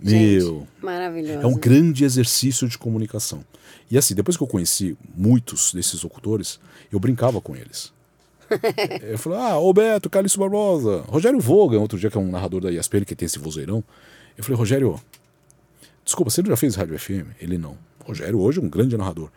Gente, 0.03 0.45
Meu. 0.45 0.67
Maravilhoso. 0.81 1.41
É 1.43 1.47
um 1.47 1.55
grande 1.59 2.05
exercício 2.05 2.67
de 2.67 2.79
comunicação. 2.79 3.45
E 3.91 3.99
assim, 3.99 4.15
depois 4.15 4.37
que 4.37 4.43
eu 4.43 4.47
conheci 4.47 4.97
muitos 5.15 5.75
desses 5.75 6.03
locutores, 6.03 6.59
eu 6.91 6.99
brincava 6.99 7.39
com 7.41 7.55
eles. 7.55 7.93
Eu 9.03 9.19
falei, 9.19 9.39
ah, 9.39 9.59
ô 9.59 9.73
Beto, 9.73 10.11
Calixto 10.11 10.39
Barbosa, 10.39 11.05
Rogério 11.09 11.41
Vogan, 11.41 11.79
outro 11.79 11.99
dia 11.99 12.11
que 12.11 12.17
é 12.17 12.21
um 12.21 12.31
narrador 12.31 12.61
da 12.61 12.73
ESPN 12.73 13.05
que 13.05 13.15
tem 13.15 13.27
esse 13.27 13.39
vozeirão. 13.39 13.83
Eu 14.37 14.45
falei, 14.45 14.59
Rogério, 14.59 15.01
desculpa, 16.05 16.31
você 16.31 16.43
já 16.43 16.57
fez 16.57 16.75
rádio 16.75 16.99
FM? 16.99 17.27
Ele 17.41 17.59
não. 17.59 17.77
Rogério 18.05 18.41
hoje 18.41 18.59
é 18.59 18.63
um 18.63 18.69
grande 18.69 18.97
narrador. 18.97 19.31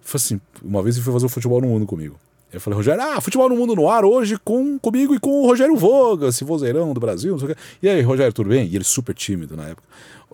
Falei 0.00 0.16
assim, 0.24 0.40
uma 0.62 0.82
vez 0.82 0.96
ele 0.96 1.04
foi 1.04 1.12
fazer 1.12 1.26
o 1.26 1.28
futebol 1.28 1.60
no 1.60 1.68
mundo 1.68 1.86
comigo. 1.86 2.18
Eu 2.52 2.60
falei, 2.60 2.76
Rogério, 2.76 3.02
ah, 3.02 3.20
futebol 3.20 3.48
no 3.48 3.56
mundo 3.56 3.76
no 3.76 3.88
ar 3.88 4.04
hoje 4.04 4.36
com, 4.36 4.78
comigo 4.78 5.14
e 5.14 5.20
com 5.20 5.42
o 5.42 5.46
Rogério 5.46 5.76
Voga, 5.76 6.28
esse 6.28 6.42
vozeirão 6.42 6.92
do 6.92 6.98
Brasil. 6.98 7.36
E 7.80 7.88
aí, 7.88 8.02
Rogério, 8.02 8.32
tudo 8.32 8.48
bem? 8.48 8.66
E 8.66 8.74
ele 8.74 8.84
super 8.84 9.14
tímido 9.14 9.56
na 9.56 9.68
época. 9.68 9.86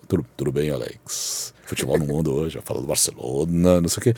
Tudo, 0.07 0.25
tudo 0.35 0.51
bem, 0.51 0.71
Alex. 0.71 1.53
Futebol 1.63 1.99
no 1.99 2.05
mundo 2.05 2.33
hoje, 2.33 2.59
fala 2.63 2.81
do 2.81 2.87
Barcelona, 2.87 3.81
não 3.81 3.89
sei 3.89 3.99
o 3.99 4.01
quê. 4.01 4.15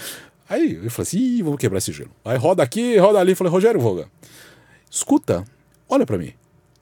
Aí 0.50 0.74
eu 0.84 0.90
falei 0.90 1.08
assim, 1.08 1.18
Ih, 1.18 1.44
vamos 1.44 1.60
quebrar 1.60 1.78
esse 1.78 1.92
gelo. 1.92 2.10
Aí 2.26 2.38
roda 2.38 2.64
aqui, 2.64 2.98
roda 2.98 3.20
ali. 3.20 3.36
Falei, 3.36 3.52
Rogério 3.54 3.80
Voga, 3.80 4.10
escuta, 4.90 5.46
olha 5.88 6.06
pra 6.06 6.18
mim, 6.18 6.34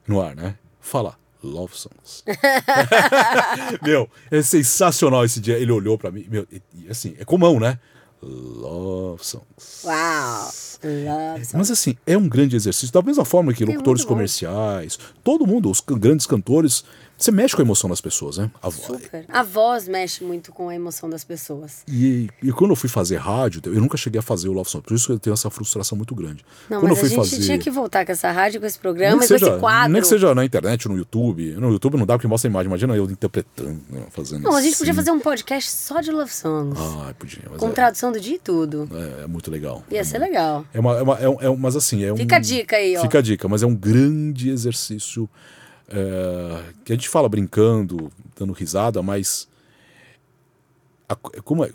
no 0.08 0.22
ar, 0.22 0.34
né? 0.36 0.56
Fala, 0.80 1.18
love 1.44 1.74
songs. 1.76 2.24
meu, 3.84 4.10
é 4.32 4.42
sensacional 4.42 5.26
esse 5.26 5.42
dia. 5.42 5.58
Ele 5.58 5.72
olhou 5.72 5.98
pra 5.98 6.10
mim, 6.10 6.26
meu, 6.30 6.48
e, 6.50 6.90
assim, 6.90 7.14
é 7.20 7.26
comum, 7.26 7.60
né? 7.60 7.78
Love 8.22 9.24
songs. 9.24 9.84
Uau. 9.84 10.44
Love 10.84 11.46
song. 11.46 11.58
Mas 11.58 11.70
assim, 11.70 11.96
é 12.06 12.18
um 12.18 12.28
grande 12.28 12.56
exercício. 12.56 12.94
Da 12.94 13.02
mesma 13.02 13.26
forma 13.26 13.54
que 13.54 13.66
locutores 13.66 14.04
bom. 14.04 14.10
comerciais, 14.10 14.98
todo 15.24 15.46
mundo, 15.46 15.70
os 15.70 15.82
grandes 15.82 16.26
cantores, 16.26 16.84
você 17.18 17.32
mexe 17.32 17.56
com 17.56 17.62
a 17.62 17.66
emoção 17.66 17.90
das 17.90 18.00
pessoas, 18.00 18.38
né? 18.38 18.52
A 18.62 18.70
Super. 18.70 19.26
A 19.28 19.44
voz 19.44 19.88
mexe 19.88 20.24
muito 20.24 20.52
com 20.52 20.70
a 20.70 20.76
emoção 20.76 21.10
das 21.10 21.24
pessoas. 21.24 21.84
E, 21.88 22.30
e 22.44 22.52
quando 22.52 22.72
eu 22.72 22.76
fui 22.76 22.90
fazer 22.90 23.18
rádio, 23.18 23.62
eu 23.66 23.82
nunca 23.82 23.98
cheguei 23.98 24.20
a 24.20 24.22
fazer 24.22 24.48
o 24.50 24.54
Love 24.54 24.70
Song. 24.70 24.84
Por 24.86 24.94
isso 24.94 25.08
que 25.08 25.14
eu 25.14 25.20
tenho 25.20 25.34
essa 25.34 25.50
frustração 25.50 25.98
muito 25.98 26.14
grande. 26.14 26.46
Não, 26.70 26.80
quando 26.80 26.90
mas 26.92 26.92
eu 26.92 26.96
fui 26.98 27.06
a 27.08 27.10
gente 27.24 27.30
fazer. 27.32 27.44
tinha 27.46 27.58
que 27.58 27.70
voltar 27.72 28.06
com 28.06 28.12
essa 28.12 28.32
rádio, 28.32 28.60
com 28.60 28.68
esse 28.68 28.78
programa 28.78 29.16
e 29.18 29.20
com 29.20 29.28
seja, 29.28 29.50
esse 29.50 29.60
quadro. 29.60 29.92
nem 29.94 30.02
que 30.02 30.08
seja 30.08 30.36
na 30.36 30.46
internet, 30.46 30.88
no 30.88 30.96
YouTube. 30.98 31.54
No 31.56 31.72
YouTube 31.72 31.98
não 31.98 32.06
dá 32.06 32.14
porque 32.16 32.28
mostra 32.28 32.48
a 32.48 32.52
imagem. 32.52 32.68
Imagina 32.68 32.96
eu 32.96 33.06
interpretando, 33.10 33.82
né, 33.90 34.06
fazendo 34.12 34.44
Não, 34.44 34.56
a 34.56 34.62
gente 34.62 34.78
podia 34.78 34.92
assim. 34.92 34.98
fazer 35.02 35.12
um 35.12 35.20
podcast 35.20 35.72
só 35.72 36.02
de 36.02 36.12
love 36.12 36.32
songs. 36.32 36.80
Ah, 36.80 37.14
podia. 37.18 37.42
Com 37.58 37.70
é, 37.70 37.72
tradução 37.72 38.12
do 38.12 38.20
dia 38.20 38.36
e 38.36 38.40
tudo. 38.40 38.88
é, 39.20 39.24
é 39.24 39.28
muito 39.28 39.50
legal. 39.50 39.84
Ia 39.90 40.00
é, 40.02 40.04
ser 40.04 40.20
legal. 40.20 40.66
É 40.74 40.80
uma, 40.80 40.98
é 40.98 41.02
uma, 41.02 41.16
é 41.20 41.30
um- 41.30 41.42
é 41.42 41.50
um- 41.50 41.58
mas 41.58 41.76
assim, 41.76 42.04
é 42.04 42.14
um. 42.14 42.18
Fica 42.18 42.36
a 42.36 42.40
dica 42.40 42.76
aí, 42.76 42.96
ó. 42.96 43.02
Fica 43.02 43.20
a 43.20 43.22
dica, 43.22 43.48
mas 43.48 43.64
é 43.64 43.66
um 43.66 43.76
grande 43.76 44.50
exercício 44.50 45.28
é, 45.90 46.64
que 46.84 46.92
a 46.94 46.96
gente 46.96 47.10
fala 47.10 47.30
brincando, 47.30 48.12
dando 48.38 48.54
risada, 48.54 49.02
mas 49.02 49.48
a- 51.08 51.16
como, 51.16 51.64
é, 51.64 51.72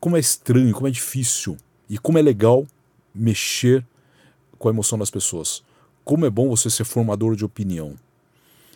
como 0.00 0.16
é 0.16 0.20
estranho, 0.20 0.74
como 0.74 0.88
é 0.88 0.90
difícil 0.90 1.56
e 1.88 1.98
como 1.98 2.18
é 2.18 2.22
legal 2.22 2.66
mexer 3.14 3.84
com 4.58 4.68
a 4.68 4.72
emoção 4.72 4.98
das 4.98 5.10
pessoas. 5.10 5.62
Como 6.04 6.26
é 6.26 6.30
bom 6.30 6.48
você 6.48 6.68
ser 6.68 6.84
formador 6.84 7.36
de 7.36 7.44
opinião. 7.44 7.94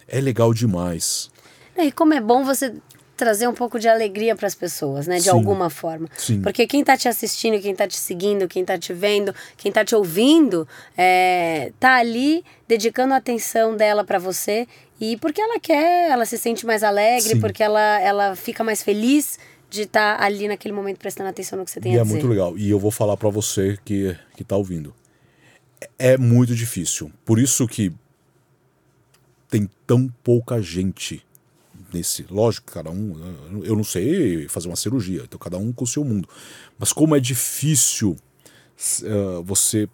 É 0.07 0.21
legal 0.21 0.55
demais. 0.55 1.31
E 1.77 1.93
como 1.93 2.15
é 2.15 2.21
bom 2.21 2.45
você 2.45 2.75
trazer 3.19 3.47
um 3.49 3.53
pouco 3.53 3.79
de 3.79 3.89
alegria 3.89 4.35
para 4.35 4.47
as 4.47 4.55
pessoas, 4.55 5.07
né? 5.07 5.17
De 5.17 5.25
Sim. 5.25 5.31
alguma 5.31 5.69
forma. 5.69 6.09
Sim. 6.17 6.41
Porque 6.41 6.67
quem 6.67 6.83
tá 6.83 6.97
te 6.97 7.09
assistindo, 7.09 7.61
quem 7.61 7.75
tá 7.75 7.87
te 7.87 7.97
seguindo, 7.97 8.49
quem 8.49 8.65
tá 8.65 8.79
te 8.79 8.95
vendo, 8.95 9.35
quem 9.57 9.71
tá 9.71 9.85
te 9.85 9.95
ouvindo, 9.95 10.67
é, 10.97 11.73
tá 11.79 11.97
ali 11.97 12.45
dedicando 12.67 13.13
a 13.13 13.17
atenção 13.19 13.77
dela 13.77 14.05
para 14.05 14.19
você 14.19 14.67
e 15.01 15.17
porque 15.19 15.41
ela 15.41 15.59
quer, 15.61 16.11
ela 16.11 16.25
se 16.25 16.39
sente 16.39 16.65
mais 16.65 16.83
alegre, 16.83 17.31
Sim. 17.35 17.41
porque 17.41 17.63
ela, 17.63 18.01
ela 18.01 18.35
fica 18.37 18.65
mais 18.65 18.83
feliz 18.83 19.39
de 19.69 19.83
estar 19.83 20.23
ali 20.23 20.49
naquele 20.49 20.73
momento 20.73 20.97
prestando 20.99 21.29
atenção 21.29 21.59
no 21.59 21.65
que 21.65 21.71
você 21.71 21.81
tem 21.81 21.93
E 21.93 21.99
a 21.99 22.01
é 22.01 22.03
dizer. 22.03 22.15
muito 22.15 22.27
legal. 22.29 22.57
E 22.57 22.71
eu 22.71 22.79
vou 22.79 22.91
falar 22.91 23.17
pra 23.19 23.29
você 23.29 23.77
que, 23.85 24.17
que 24.37 24.43
tá 24.45 24.57
ouvindo. 24.57 24.95
É 25.99 26.17
muito 26.17 26.55
difícil. 26.55 27.13
Por 27.25 27.39
isso 27.39 27.67
que 27.69 27.93
tem 29.51 29.69
tão 29.87 30.09
pouca 30.23 30.61
gente 30.61 31.25
nesse. 31.93 32.27
Lógico, 32.31 32.71
cada 32.73 32.91
um. 32.91 33.63
Eu 33.65 33.77
não 33.77 33.85
sei 33.85 34.49
fazer 34.49 34.69
uma 34.69 34.77
cirurgia, 34.77 35.23
então 35.25 35.39
cada 35.39 35.59
um 35.59 35.73
com 35.73 35.85
o 35.85 35.87
seu 35.87 36.05
mundo. 36.05 36.29
Mas 36.79 36.93
como 36.93 37.17
é 37.17 37.21
difícil 37.21 38.17
eh, 39.03 39.43
você 39.45 39.89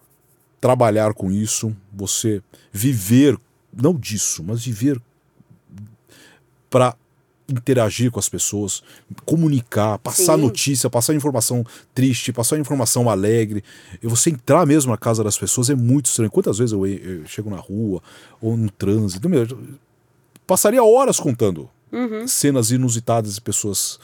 trabalhar 0.61 1.15
com 1.15 1.31
isso, 1.31 1.77
você 1.93 2.43
viver, 2.73 3.39
não 3.73 3.95
disso, 3.95 4.43
mas 4.43 4.65
viver 4.65 5.01
para 6.71 6.97
interagir 7.49 8.11
com 8.11 8.19
as 8.19 8.29
pessoas, 8.29 8.83
comunicar, 9.27 9.99
passar 9.99 10.37
Sim. 10.37 10.43
notícia, 10.43 10.89
passar 10.89 11.15
informação 11.15 11.65
triste, 11.95 12.33
passar 12.33 12.59
informação 12.59 13.11
alegre. 13.11 13.63
E 14.03 14.07
você 14.07 14.31
entrar 14.31 14.65
mesmo 14.67 14.91
na 14.91 14.97
casa 14.97 15.23
das 15.23 15.37
pessoas 15.37 15.69
é 15.69 15.75
muito 15.75 16.07
estranho. 16.07 16.31
Quantas 16.31 16.59
vezes 16.59 16.73
eu, 16.73 16.87
eu 16.87 17.27
chego 17.27 17.51
na 17.51 17.59
rua 17.59 18.03
ou 18.41 18.57
no 18.57 18.71
trânsito, 18.71 19.29
meu, 19.29 19.45
eu 19.45 19.59
passaria 20.47 20.83
horas 20.83 21.21
contando 21.21 21.69
cenas 22.27 22.71
inusitadas 22.71 23.35
de 23.35 23.41
pessoas 23.41 23.99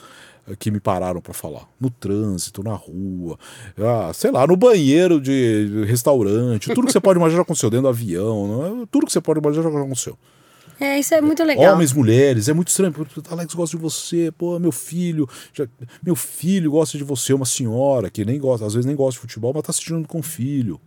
eh, 0.47 0.55
que 0.57 0.71
me 0.71 0.79
pararam 0.79 1.21
para 1.21 1.33
falar. 1.33 1.67
No 1.79 1.89
trânsito, 1.89 2.63
na 2.63 2.73
rua, 2.73 3.37
ah, 3.77 4.11
sei 4.13 4.31
lá, 4.31 4.45
no 4.47 4.55
banheiro 4.55 5.19
de 5.21 5.83
restaurante, 5.87 6.73
tudo 6.73 6.87
que 6.87 6.93
você 6.93 6.99
pode 6.99 7.17
imaginar 7.19 7.37
já 7.39 7.43
aconteceu, 7.43 7.69
dentro 7.69 7.83
do 7.83 7.89
avião, 7.89 8.47
não 8.47 8.83
é? 8.83 8.85
tudo 8.91 9.05
que 9.05 9.11
você 9.11 9.21
pode 9.21 9.39
imaginar 9.39 9.63
já 9.63 9.69
aconteceu. 9.79 10.17
É, 10.79 10.97
isso 10.97 11.13
é 11.13 11.21
muito 11.21 11.43
legal. 11.43 11.75
Homens, 11.75 11.93
mulheres, 11.93 12.49
é 12.49 12.53
muito 12.53 12.69
estranho. 12.69 12.91
Alex 13.29 13.53
gosta 13.53 13.77
de 13.77 13.83
você, 13.83 14.31
pô, 14.35 14.57
meu 14.57 14.71
filho, 14.71 15.29
já- 15.53 15.67
meu 16.03 16.15
filho 16.15 16.71
gosta 16.71 16.97
de 16.97 17.03
você, 17.03 17.33
uma 17.33 17.45
senhora 17.45 18.09
que 18.09 18.25
nem 18.25 18.39
gosta, 18.39 18.65
às 18.65 18.73
vezes 18.73 18.87
nem 18.87 18.95
gosta 18.95 19.11
de 19.13 19.19
futebol, 19.19 19.53
mas 19.53 19.61
tá 19.61 19.69
assistindo 19.69 20.07
com 20.07 20.17
o 20.19 20.23
filho. 20.23 20.81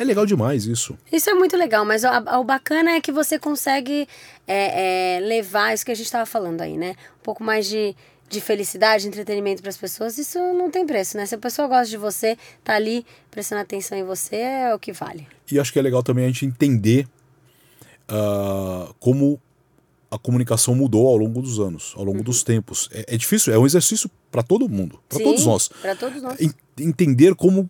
É 0.00 0.04
legal 0.04 0.24
demais 0.24 0.64
isso. 0.66 0.96
Isso 1.12 1.28
é 1.28 1.34
muito 1.34 1.56
legal, 1.56 1.84
mas 1.84 2.02
o, 2.04 2.08
o 2.40 2.44
bacana 2.44 2.92
é 2.92 3.00
que 3.00 3.12
você 3.12 3.38
consegue 3.38 4.08
é, 4.48 5.16
é, 5.16 5.20
levar 5.20 5.74
isso 5.74 5.84
que 5.84 5.92
a 5.92 5.94
gente 5.94 6.06
estava 6.06 6.24
falando 6.26 6.62
aí, 6.62 6.76
né? 6.78 6.92
Um 7.20 7.22
pouco 7.22 7.44
mais 7.44 7.66
de, 7.68 7.94
de 8.28 8.40
felicidade, 8.40 9.06
entretenimento 9.06 9.60
para 9.60 9.68
as 9.68 9.76
pessoas. 9.76 10.16
Isso 10.16 10.38
não 10.54 10.70
tem 10.70 10.86
preço, 10.86 11.16
né? 11.18 11.26
Se 11.26 11.34
a 11.34 11.38
pessoa 11.38 11.68
gosta 11.68 11.86
de 11.86 11.96
você, 11.98 12.38
tá 12.64 12.74
ali 12.74 13.04
prestando 13.30 13.60
atenção 13.60 13.98
em 13.98 14.02
você, 14.04 14.36
é 14.36 14.74
o 14.74 14.78
que 14.78 14.90
vale. 14.92 15.28
E 15.52 15.60
acho 15.60 15.70
que 15.72 15.78
é 15.78 15.82
legal 15.82 16.02
também 16.02 16.24
a 16.24 16.28
gente 16.28 16.46
entender 16.46 17.06
ah, 18.08 18.92
como 18.98 19.40
a 20.10 20.18
comunicação 20.18 20.74
mudou 20.74 21.06
ao 21.06 21.16
longo 21.16 21.40
dos 21.40 21.60
anos, 21.60 21.92
ao 21.96 22.02
longo 22.04 22.22
dos 22.22 22.42
tempos. 22.42 22.88
É, 22.92 23.14
é 23.14 23.16
difícil, 23.16 23.52
é 23.52 23.58
um 23.58 23.66
exercício 23.66 24.10
para 24.30 24.42
todo 24.42 24.68
mundo, 24.68 25.00
para 25.08 25.18
todos 25.22 25.46
nós. 25.46 25.68
Para 25.68 25.94
todos 25.94 26.20
nós. 26.22 26.40
En- 26.40 26.52
entender 26.80 27.34
como 27.34 27.68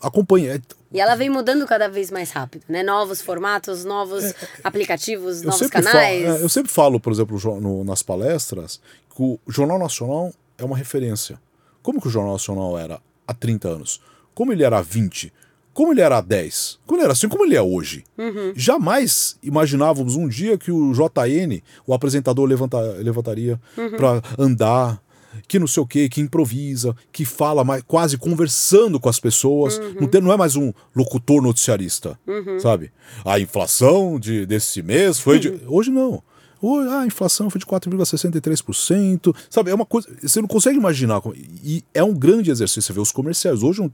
acompanha. 0.00 0.54
É, 0.56 0.60
E 0.92 1.00
ela 1.00 1.14
vem 1.14 1.28
mudando 1.30 1.66
cada 1.66 1.88
vez 1.88 2.10
mais 2.10 2.30
rápido, 2.30 2.64
né? 2.68 2.82
Novos 2.82 3.20
formatos, 3.20 3.84
novos 3.84 4.32
aplicativos, 4.64 5.38
Eu 5.42 5.46
novos 5.46 5.58
sempre, 5.60 5.82
falo, 5.82 5.94
canais. 5.94 6.24
é, 6.24 6.42
eu 6.42 6.48
sempre 6.48 6.70
falo, 6.72 7.00
por 7.00 7.12
exemplo, 7.12 7.38
no- 7.60 7.84
nas 7.84 8.02
palestras, 8.02 8.80
que 9.14 9.22
o 9.22 9.38
Jornal 9.48 9.78
Nacional 9.78 10.32
é 10.56 10.64
uma 10.64 10.76
referência. 10.76 11.38
Como 11.82 12.00
que 12.00 12.08
o 12.08 12.10
Jornal 12.10 12.32
Nacional 12.34 12.78
era 12.78 13.00
há 13.26 13.34
30 13.34 13.68
anos? 13.68 14.00
Como 14.34 14.52
ele 14.52 14.62
era 14.62 14.78
há 14.78 14.82
20? 14.82 15.32
Como 15.72 15.92
ele 15.92 16.00
era 16.00 16.18
há 16.18 16.20
10? 16.20 16.78
Como 16.86 16.98
ele 16.98 17.04
era 17.04 17.12
assim? 17.12 17.28
Como 17.28 17.44
ele 17.44 17.54
é 17.54 17.62
hoje? 17.62 18.04
Uhum. 18.16 18.52
Jamais 18.54 19.38
imaginávamos 19.42 20.16
um 20.16 20.26
dia 20.28 20.58
que 20.58 20.72
o 20.72 20.92
JN, 20.92 21.62
o 21.86 21.94
apresentador, 21.94 22.46
levanta- 22.48 22.80
levantaria 22.98 23.60
Uhum. 23.76 23.90
para 23.96 24.22
andar, 24.36 25.00
que 25.46 25.58
não 25.58 25.66
sei 25.66 25.82
o 25.82 25.86
quê, 25.86 26.08
que 26.08 26.20
improvisa, 26.20 26.94
que 27.12 27.24
fala 27.24 27.62
mais, 27.64 27.82
quase 27.86 28.16
conversando 28.18 28.98
com 29.00 29.08
as 29.08 29.20
pessoas. 29.20 29.78
Uhum. 29.78 29.94
Não, 30.00 30.08
tem- 30.08 30.20
não 30.20 30.32
é 30.32 30.36
mais 30.36 30.56
um 30.56 30.72
locutor 30.94 31.42
noticiarista, 31.42 32.18
sabe? 32.60 32.90
A 33.24 33.38
inflação 33.38 34.18
de, 34.18 34.44
desse 34.46 34.82
mês 34.82 35.18
foi 35.18 35.38
de. 35.38 35.60
Hoje 35.66 35.90
não. 35.90 36.22
Hoje, 36.60 36.88
ah, 36.90 37.00
a 37.02 37.06
inflação 37.06 37.48
foi 37.50 37.60
de 37.60 37.66
4,63%. 37.66 39.34
Sabe, 39.48 39.70
é 39.70 39.74
uma 39.74 39.86
coisa. 39.86 40.08
Você 40.22 40.40
não 40.40 40.48
consegue 40.48 40.76
imaginar. 40.76 41.20
E 41.62 41.84
é 41.94 42.02
um 42.02 42.14
grande 42.14 42.50
exercício. 42.50 42.82
Você 42.82 42.92
vê 42.92 43.00
os 43.00 43.12
comerciais. 43.12 43.62
Hoje 43.62 43.80
um- 43.82 43.90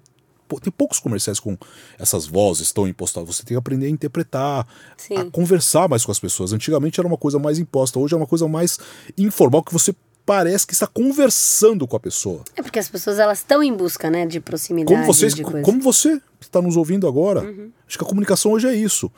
tem 0.62 0.73
poucos 0.73 1.01
comerciais 1.01 1.40
com 1.40 1.56
essas 1.98 2.27
vozes 2.27 2.70
tão 2.73 2.86
impostadas. 2.86 3.35
Você 3.36 3.43
tem 3.43 3.55
que 3.55 3.59
aprender 3.59 3.86
a 3.86 3.90
interpretar, 3.90 4.66
Sim. 4.97 5.16
a 5.16 5.24
conversar 5.31 5.89
mais 5.89 6.05
com 6.05 6.12
as 6.12 6.19
pessoas. 6.20 6.52
Antigamente 6.52 7.01
era 7.01 7.06
uma 7.09 7.16
coisa 7.16 7.39
mais 7.39 7.59
imposta. 7.59 7.98
Hoje 7.98 8.15
é 8.15 8.16
uma 8.16 8.27
coisa 8.27 8.47
mais 8.47 8.78
informal 9.19 9.62
que 9.62 9.73
você 9.73 9.94
parece 10.27 10.67
que 10.67 10.73
está 10.73 10.87
conversando 10.87 11.87
com 11.87 11.97
a 11.97 12.01
pessoa. 12.01 12.43
É 12.57 12.63
porque 12.63 12.79
as 12.79 12.89
pessoas 12.89 13.19
elas 13.19 13.39
estão 13.39 13.63
em 13.63 13.73
busca, 13.75 14.11
né, 14.11 14.27
de 14.27 14.41
proximidade. 14.41 14.95
Como, 14.95 15.07
vocês, 15.07 15.35
como 15.63 15.81
você 15.81 16.19
que 16.41 16.47
está 16.47 16.61
nos 16.63 16.77
ouvindo 16.77 17.07
agora. 17.07 17.41
Acho 17.89 17.99
que 17.99 18.05
a 18.05 18.07
comunicação 18.09 18.53
hoje 18.53 18.67
é 18.67 18.75
isso. 18.75 19.11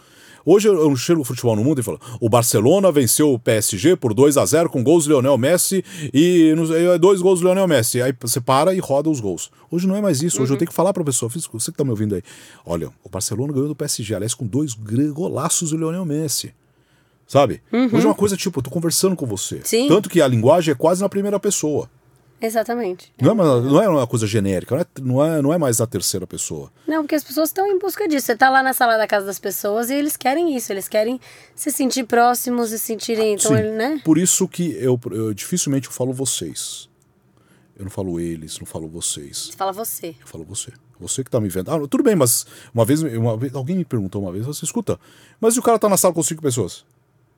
Hoje 0.48 0.68
eu 0.68 0.94
chego 0.94 1.18
no 1.18 1.24
futebol 1.24 1.56
no 1.56 1.64
mundo 1.64 1.80
e 1.80 1.82
falo: 1.82 2.00
o 2.20 2.28
Barcelona 2.28 2.92
venceu 2.92 3.32
o 3.32 3.38
PSG 3.38 3.96
por 3.96 4.14
2 4.14 4.36
a 4.36 4.46
0 4.46 4.70
com 4.70 4.80
gols 4.82 5.04
do 5.04 5.10
Lionel 5.10 5.36
Messi 5.36 5.84
e 6.14 6.54
e 6.54 6.98
dois 7.00 7.20
gols 7.20 7.40
do 7.40 7.46
Lionel 7.46 7.66
Messi. 7.66 8.00
Aí 8.00 8.14
você 8.20 8.40
para 8.40 8.72
e 8.72 8.78
roda 8.78 9.10
os 9.10 9.18
gols. 9.18 9.50
Hoje 9.68 9.88
não 9.88 9.96
é 9.96 10.00
mais 10.00 10.22
isso. 10.22 10.40
Hoje 10.40 10.52
eu 10.52 10.56
tenho 10.56 10.68
que 10.68 10.74
falar 10.74 10.92
pra 10.92 11.02
pessoa: 11.02 11.28
"Fiz- 11.28 11.48
você 11.52 11.72
que 11.72 11.76
tá 11.76 11.82
me 11.82 11.90
ouvindo 11.90 12.14
aí, 12.14 12.22
olha, 12.64 12.90
o 13.02 13.08
Barcelona 13.08 13.52
ganhou 13.52 13.66
do 13.68 13.74
PSG, 13.74 14.14
aliás, 14.14 14.34
com 14.34 14.46
dois 14.46 14.72
golaços 15.12 15.70
do 15.70 15.76
Lionel 15.78 16.04
Messi. 16.04 16.54
Sabe? 17.26 17.62
Hoje 17.72 18.04
é 18.04 18.08
uma 18.08 18.14
coisa 18.14 18.36
tipo, 18.36 18.58
eu 18.58 18.62
tô 18.62 18.70
conversando 18.70 19.16
com 19.16 19.26
você. 19.26 19.60
Sim. 19.64 19.88
Tanto 19.88 20.08
que 20.08 20.20
a 20.20 20.28
linguagem 20.28 20.72
é 20.72 20.74
quase 20.74 21.02
na 21.02 21.08
primeira 21.08 21.40
pessoa. 21.40 21.90
Exatamente. 22.40 23.12
Não 23.20 23.30
é, 23.30 23.32
uma, 23.32 23.60
não 23.60 23.82
é 23.82 23.88
uma 23.88 24.06
coisa 24.06 24.26
genérica, 24.26 24.74
não 24.74 24.80
é, 24.80 24.86
não, 25.00 25.24
é, 25.24 25.42
não 25.42 25.52
é 25.54 25.58
mais 25.58 25.78
na 25.78 25.86
terceira 25.86 26.26
pessoa. 26.26 26.70
Não, 26.86 27.02
porque 27.02 27.14
as 27.14 27.24
pessoas 27.24 27.48
estão 27.48 27.66
em 27.66 27.78
busca 27.78 28.06
disso. 28.06 28.26
Você 28.26 28.36
tá 28.36 28.50
lá 28.50 28.62
na 28.62 28.74
sala 28.74 28.98
da 28.98 29.06
casa 29.06 29.26
das 29.26 29.38
pessoas 29.38 29.88
e 29.88 29.94
eles 29.94 30.16
querem 30.16 30.54
isso. 30.54 30.72
Eles 30.72 30.86
querem 30.86 31.18
se 31.54 31.70
sentir 31.70 32.04
próximos 32.04 32.72
e 32.72 32.78
sentirem, 32.78 33.34
então, 33.34 33.52
Sim. 33.52 33.58
ele, 33.58 33.70
né? 33.70 34.00
Por 34.04 34.18
isso 34.18 34.46
que 34.46 34.72
eu, 34.72 35.00
eu 35.10 35.32
dificilmente 35.32 35.88
eu 35.88 35.92
falo 35.92 36.12
vocês. 36.12 36.88
Eu 37.76 37.84
não 37.84 37.90
falo 37.90 38.20
eles, 38.20 38.58
não 38.58 38.66
falo 38.66 38.86
vocês. 38.86 39.50
Fala 39.56 39.72
você. 39.72 40.08
Eu 40.20 40.26
falo 40.26 40.44
você. 40.44 40.72
Você 41.00 41.24
que 41.24 41.30
tá 41.30 41.40
me 41.40 41.48
vendo. 41.48 41.70
Ah, 41.70 41.78
tudo 41.88 42.02
bem, 42.02 42.16
mas 42.16 42.46
uma 42.74 42.84
vez, 42.84 43.02
uma 43.02 43.36
vez 43.36 43.54
alguém 43.54 43.76
me 43.76 43.84
perguntou 43.84 44.22
uma 44.22 44.32
vez, 44.32 44.46
você 44.46 44.64
escuta, 44.64 44.98
mas 45.40 45.56
e 45.56 45.58
o 45.58 45.62
cara 45.62 45.78
tá 45.78 45.88
na 45.88 45.96
sala 45.96 46.14
com 46.14 46.22
cinco 46.22 46.42
pessoas? 46.42 46.84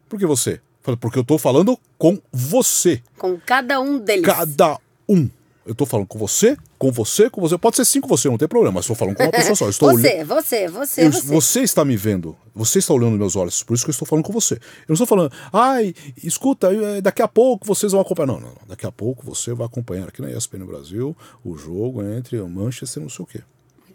Por 0.09 0.19
que 0.19 0.27
você? 0.27 0.61
Porque 1.01 1.19
eu 1.19 1.25
tô 1.25 1.37
falando 1.39 1.79
com 1.99 2.19
você. 2.33 3.03
Com 3.19 3.39
cada 3.39 3.79
um 3.81 3.99
deles. 3.99 4.25
Cada 4.25 4.79
um. 5.09 5.29
Eu 5.67 5.75
tô 5.75 5.85
falando 5.85 6.07
com 6.07 6.19
você, 6.19 6.57
com 6.79 6.91
você, 6.91 7.29
com 7.29 7.43
você. 7.43 7.59
Pode 7.59 7.77
ser 7.77 7.85
cinco 7.85 8.09
você, 8.09 8.27
não 8.27 8.39
tem 8.39 8.49
problema, 8.49 8.77
mas 8.77 8.87
tô 8.87 8.95
falando 8.95 9.17
com 9.17 9.23
uma 9.25 9.31
pessoa 9.31 9.55
só. 9.55 9.67
Eu 9.67 9.71
estou 9.71 9.89
olhando- 9.93 10.01
Você, 10.03 10.25
você, 10.25 10.69
você, 10.69 11.07
eu- 11.07 11.13
você. 11.13 11.27
você 11.27 11.61
está 11.61 11.85
me 11.85 11.95
vendo, 11.95 12.35
você 12.55 12.79
está 12.79 12.95
olhando 12.95 13.19
meus 13.19 13.37
olhos, 13.37 13.63
por 13.63 13.75
isso 13.75 13.85
que 13.85 13.91
eu 13.91 13.93
estou 13.93 14.09
falando 14.09 14.25
com 14.25 14.33
você. 14.33 14.55
Eu 14.55 14.61
não 14.89 14.95
estou 14.95 15.07
falando, 15.07 15.31
ai, 15.53 15.95
escuta, 16.25 16.73
eh, 16.73 17.03
daqui 17.03 17.21
a 17.21 17.29
pouco 17.29 17.67
vocês 17.67 17.93
vão 17.93 18.01
acompanhar. 18.01 18.29
Não, 18.29 18.41
não, 18.41 18.49
não. 18.49 18.57
Daqui 18.67 18.87
a 18.87 18.93
pouco 18.93 19.23
você 19.27 19.53
vai 19.53 19.67
acompanhar 19.67 20.09
aqui 20.09 20.23
na 20.23 20.31
ESPN 20.31 20.65
Brasil 20.65 21.15
o 21.45 21.55
jogo 21.55 22.03
entre 22.03 22.41
o 22.41 22.49
Manchester 22.49 23.03
e 23.03 23.05
não 23.05 23.11
sei 23.11 23.25
o 23.25 23.27
quê. 23.27 23.41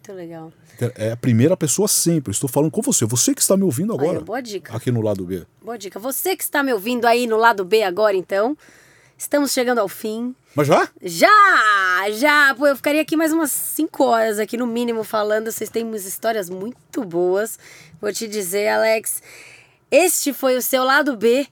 Muito 0.05 0.17
legal. 0.17 0.51
É 0.97 1.11
a 1.13 1.15
primeira 1.15 1.55
pessoa 1.55 1.87
sempre. 1.87 2.31
Estou 2.33 2.49
falando 2.49 2.69
com 2.69 2.81
você. 2.81 3.05
Você 3.05 3.33
que 3.33 3.39
está 3.39 3.55
me 3.55 3.63
ouvindo 3.63 3.93
agora. 3.93 4.17
Aí, 4.17 4.23
boa 4.23 4.41
dica. 4.41 4.75
Aqui 4.75 4.91
no 4.91 4.99
lado 4.99 5.23
B. 5.23 5.45
Boa 5.63 5.77
dica. 5.77 5.97
Você 5.97 6.35
que 6.35 6.43
está 6.43 6.61
me 6.61 6.73
ouvindo 6.73 7.05
aí 7.05 7.25
no 7.25 7.37
lado 7.37 7.63
B 7.63 7.83
agora, 7.83 8.13
então. 8.17 8.57
Estamos 9.17 9.53
chegando 9.53 9.79
ao 9.79 9.87
fim. 9.87 10.35
Mas 10.53 10.67
já? 10.67 10.89
Já! 11.01 11.29
Já! 12.11 12.53
Pô, 12.53 12.67
eu 12.67 12.75
ficaria 12.75 13.01
aqui 13.01 13.15
mais 13.15 13.31
umas 13.31 13.51
5 13.51 14.03
horas 14.03 14.39
aqui 14.39 14.57
no 14.57 14.67
mínimo 14.67 15.05
falando. 15.05 15.49
Vocês 15.49 15.69
têm 15.69 15.85
umas 15.85 16.03
histórias 16.03 16.49
muito 16.49 17.05
boas. 17.05 17.57
Vou 18.01 18.11
te 18.11 18.27
dizer, 18.27 18.67
Alex. 18.67 19.23
Este 19.89 20.33
foi 20.33 20.57
o 20.57 20.61
seu 20.61 20.83
lado 20.83 21.15
B. 21.15 21.47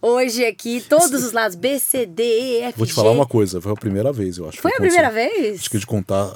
Hoje 0.00 0.44
aqui, 0.44 0.80
todos 0.80 1.22
os 1.22 1.30
lados 1.30 1.54
B, 1.54 1.78
C, 1.78 2.04
D, 2.04 2.24
E, 2.24 2.62
F, 2.62 2.78
Vou 2.78 2.84
te 2.84 2.90
G. 2.90 2.96
falar 2.96 3.12
uma 3.12 3.26
coisa. 3.26 3.60
Foi 3.60 3.70
a 3.70 3.76
primeira 3.76 4.12
vez, 4.12 4.38
eu 4.38 4.48
acho. 4.48 4.60
Foi 4.60 4.72
a 4.72 4.80
primeira 4.80 5.08
vez? 5.08 5.60
Acho 5.60 5.70
que 5.70 5.78
de 5.78 5.86
contar 5.86 6.34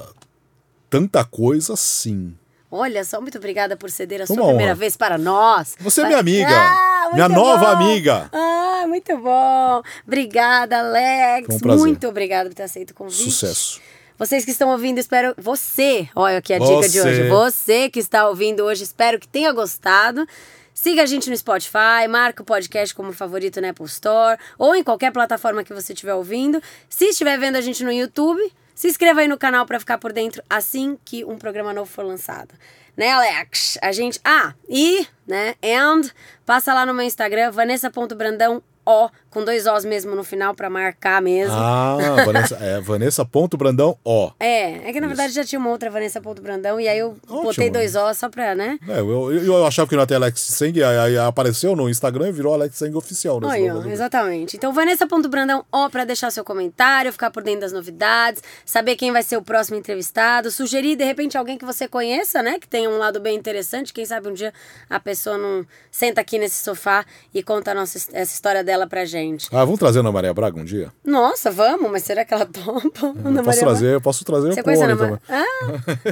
tanta 0.89 1.23
coisa, 1.23 1.75
sim. 1.75 2.35
Olha 2.69 3.03
só, 3.05 3.21
muito 3.21 3.37
obrigada 3.37 3.77
por 3.77 3.89
ceder 3.89 4.21
a 4.21 4.27
Foi 4.27 4.35
sua 4.35 4.43
uma 4.43 4.49
primeira 4.49 4.75
vez 4.75 4.97
para 4.97 5.17
nós. 5.17 5.75
Você 5.79 6.01
é 6.01 6.05
minha 6.05 6.19
amiga. 6.19 6.49
Ah, 6.49 7.09
Minha 7.13 7.29
nova 7.29 7.75
bom. 7.75 7.83
amiga. 7.83 8.29
Ah, 8.33 8.83
muito 8.87 9.17
bom. 9.17 9.81
Obrigada, 10.05 10.79
Alex. 10.79 11.47
Um 11.63 11.77
muito 11.77 12.07
obrigada 12.07 12.49
por 12.49 12.55
ter 12.55 12.63
aceito 12.63 12.91
o 12.91 12.93
convite. 12.93 13.23
Sucesso. 13.31 13.79
Vocês 14.19 14.43
que 14.43 14.51
estão 14.51 14.69
ouvindo, 14.69 14.97
espero. 14.97 15.33
Você, 15.37 16.09
olha 16.15 16.39
aqui 16.39 16.51
a 16.53 16.59
dica 16.59 16.89
de 16.89 16.99
Você. 16.99 17.07
hoje. 17.07 17.29
Você 17.29 17.89
que 17.89 17.99
está 17.99 18.27
ouvindo 18.27 18.63
hoje, 18.65 18.83
espero 18.83 19.17
que 19.19 19.27
tenha 19.27 19.53
gostado. 19.53 20.27
Siga 20.73 21.03
a 21.03 21.05
gente 21.05 21.29
no 21.29 21.37
Spotify, 21.37 22.07
marca 22.09 22.41
o 22.43 22.45
podcast 22.45 22.93
como 22.93 23.13
favorito 23.13 23.61
na 23.61 23.69
Apple 23.69 23.85
Store 23.85 24.37
ou 24.59 24.75
em 24.75 24.83
qualquer 24.83 25.11
plataforma 25.11 25.63
que 25.63 25.73
você 25.73 25.93
estiver 25.93 26.13
ouvindo. 26.15 26.61
Se 26.89 27.05
estiver 27.05 27.37
vendo 27.39 27.55
a 27.55 27.61
gente 27.61 27.83
no 27.83 27.91
YouTube, 27.91 28.41
se 28.77 28.87
inscreva 28.87 29.21
aí 29.21 29.27
no 29.27 29.39
canal 29.39 29.65
para 29.65 29.79
ficar 29.79 29.97
por 29.97 30.13
dentro 30.13 30.43
assim 30.47 30.99
que 31.03 31.25
um 31.25 31.35
programa 31.35 31.73
novo 31.73 31.89
for 31.89 32.05
lançado. 32.05 32.53
Né, 32.95 33.09
Alex? 33.09 33.79
A 33.81 33.91
gente. 33.91 34.19
Ah, 34.23 34.53
e, 34.69 35.07
né? 35.25 35.55
And 35.63 36.01
passa 36.45 36.75
lá 36.75 36.85
no 36.85 36.93
meu 36.93 37.03
Instagram, 37.03 37.49
Vanessa.brandão, 37.49 38.61
O, 38.85 39.09
com 39.37 39.45
dois 39.45 39.67
Os 39.67 39.85
mesmo 39.85 40.15
no 40.15 40.23
final 40.23 40.55
para 40.55 40.67
marcar 40.67 41.21
mesmo. 41.21 41.53
Ah, 41.53 41.97
Vanessa, 42.25 42.55
é, 42.55 42.81
Vanessa 42.81 43.23
ponto 43.23 43.55
Brandão, 43.55 43.95
ó. 44.03 44.31
É, 44.39 44.89
é 44.89 44.91
que 44.91 44.99
na 44.99 45.05
verdade 45.05 45.31
já 45.31 45.43
tinha 45.43 45.59
uma 45.59 45.69
outra 45.69 45.91
Vanessa 45.91 46.19
Ponto 46.19 46.41
Brandão 46.41 46.79
e 46.79 46.87
aí 46.87 46.97
eu 46.97 47.15
Ótimo. 47.27 47.43
botei 47.43 47.69
dois 47.69 47.95
O 47.95 48.11
só 48.15 48.29
pra, 48.29 48.55
né? 48.55 48.79
É, 48.87 48.99
eu, 48.99 49.31
eu, 49.31 49.43
eu 49.43 49.65
achava 49.67 49.87
que 49.87 49.95
não 49.95 50.01
ia 50.01 50.07
ter 50.07 50.15
Alex 50.15 50.39
Seng, 50.39 50.81
aí, 50.81 50.97
aí 50.97 51.17
apareceu 51.19 51.75
no 51.75 51.87
Instagram 51.87 52.29
e 52.29 52.31
virou 52.31 52.55
Alex 52.55 52.75
Seng 52.77 52.95
oficial. 52.95 53.39
Aí, 53.45 53.61
Senão 53.61 53.81
ó, 53.81 53.85
exatamente. 53.85 54.57
Então, 54.57 54.73
Vanessa 54.73 55.05
Ponto 55.05 55.29
Brandão, 55.29 55.63
ó, 55.71 55.87
pra 55.87 56.03
deixar 56.03 56.31
seu 56.31 56.43
comentário, 56.43 57.11
ficar 57.11 57.29
por 57.29 57.43
dentro 57.43 57.61
das 57.61 57.71
novidades, 57.71 58.41
saber 58.65 58.95
quem 58.95 59.11
vai 59.11 59.21
ser 59.21 59.37
o 59.37 59.43
próximo 59.43 59.77
entrevistado, 59.77 60.49
sugerir, 60.49 60.95
de 60.95 61.03
repente, 61.03 61.37
alguém 61.37 61.59
que 61.59 61.65
você 61.65 61.87
conheça, 61.87 62.41
né? 62.41 62.57
Que 62.59 62.67
tenha 62.67 62.89
um 62.89 62.97
lado 62.97 63.19
bem 63.19 63.37
interessante. 63.37 63.93
Quem 63.93 64.05
sabe 64.05 64.29
um 64.29 64.33
dia 64.33 64.51
a 64.89 64.99
pessoa 64.99 65.37
não 65.37 65.63
senta 65.91 66.21
aqui 66.21 66.39
nesse 66.39 66.63
sofá 66.63 67.05
e 67.31 67.43
conta 67.43 67.75
nossa, 67.75 67.99
essa 68.13 68.33
história 68.33 68.63
dela 68.63 68.87
pra 68.87 69.05
gente. 69.05 69.26
Ah, 69.51 69.63
vamos 69.65 69.79
trazer 69.79 69.99
a 69.99 70.01
Ana 70.01 70.11
Maria 70.11 70.33
Braga 70.33 70.59
um 70.59 70.63
dia? 70.65 70.91
Nossa, 71.05 71.49
vamos, 71.51 71.89
mas 71.91 72.03
será 72.03 72.23
que 72.25 72.33
ela 72.33 72.45
topa? 72.51 73.13
Ana 73.25 73.39
Eu 73.39 73.43
posso 73.43 73.59
trazer, 73.59 73.93
eu 73.93 74.01
posso 74.01 74.23
trazer 74.25 74.53
Você 74.53 74.59
o 74.61 74.63
Cone 74.63 74.81
Ana 74.81 74.95
também. 74.97 75.17
Ah, 75.29 75.43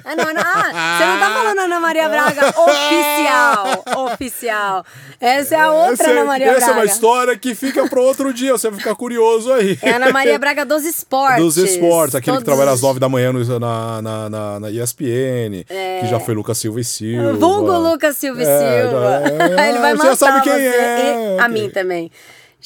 ah, 0.05 0.15
não, 0.15 0.33
não, 0.33 0.41
ah, 0.41 0.97
você 0.97 1.05
não 1.05 1.19
tá 1.19 1.31
falando 1.33 1.59
Ana 1.59 1.79
Maria 1.79 2.09
Braga 2.09 2.47
oficial. 2.59 4.05
Oficial. 4.13 4.85
Essa 5.19 5.55
é 5.55 5.59
a 5.59 5.71
outra 5.71 5.93
essa, 5.93 6.11
Ana 6.11 6.25
Maria 6.25 6.47
essa 6.47 6.57
Braga. 6.65 6.71
é 6.71 6.75
uma 6.75 6.85
história 6.85 7.37
que 7.37 7.55
fica 7.55 7.87
para 7.87 7.99
outro 8.01 8.33
dia, 8.33 8.51
você 8.51 8.69
vai 8.69 8.79
ficar 8.79 8.95
curioso 8.95 9.51
aí. 9.51 9.77
É 9.81 9.91
Ana 9.91 10.11
Maria 10.11 10.37
Braga 10.39 10.65
dos 10.65 10.83
esportes. 10.85 11.43
Dos 11.43 11.57
esportes, 11.57 12.15
aquele 12.15 12.37
que 12.37 12.43
Todos 12.43 12.45
trabalha 12.55 12.71
às 12.73 12.81
nove 12.81 12.99
da 12.99 13.07
manhã 13.09 13.31
no- 13.31 13.59
na, 13.59 14.01
na, 14.01 14.29
na, 14.29 14.59
na 14.59 14.71
ESPN, 14.71 15.63
que 16.01 16.07
já 16.07 16.19
foi 16.19 16.33
Lucas 16.33 16.57
Silva 16.57 16.79
e 16.79 16.83
Silva. 16.83 17.29
É. 17.29 17.33
Vulgo 17.33 17.71
Lucas 17.77 18.17
Silva 18.17 18.41
e 18.41 18.45
É, 18.45 18.81
Silva. 18.81 19.21
já- 19.55 19.67
Ele 19.69 19.79
vai 19.79 19.91
você 19.91 19.97
matar 19.97 20.09
já 20.09 20.15
sabe 20.15 20.41
quem 20.41 20.53
você 20.53 20.59
é. 20.59 21.35
e 21.35 21.39
a 21.39 21.47
mim 21.47 21.69
também. 21.69 22.11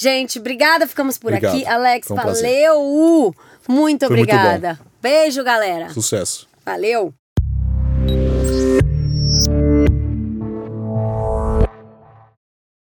Gente, 0.02 0.40
obrigada, 0.40 0.88
ficamos 0.88 1.18
por 1.18 1.34
Obrigado. 1.34 1.58
aqui. 1.58 1.66
Alex, 1.66 2.10
um 2.10 2.16
valeu! 2.16 2.82
Uh! 2.82 3.36
Muito 3.68 4.06
obrigada. 4.06 4.76
Muito 4.76 4.92
Beijo, 5.02 5.44
galera. 5.44 5.90
Sucesso. 5.90 6.48
Valeu! 6.66 7.14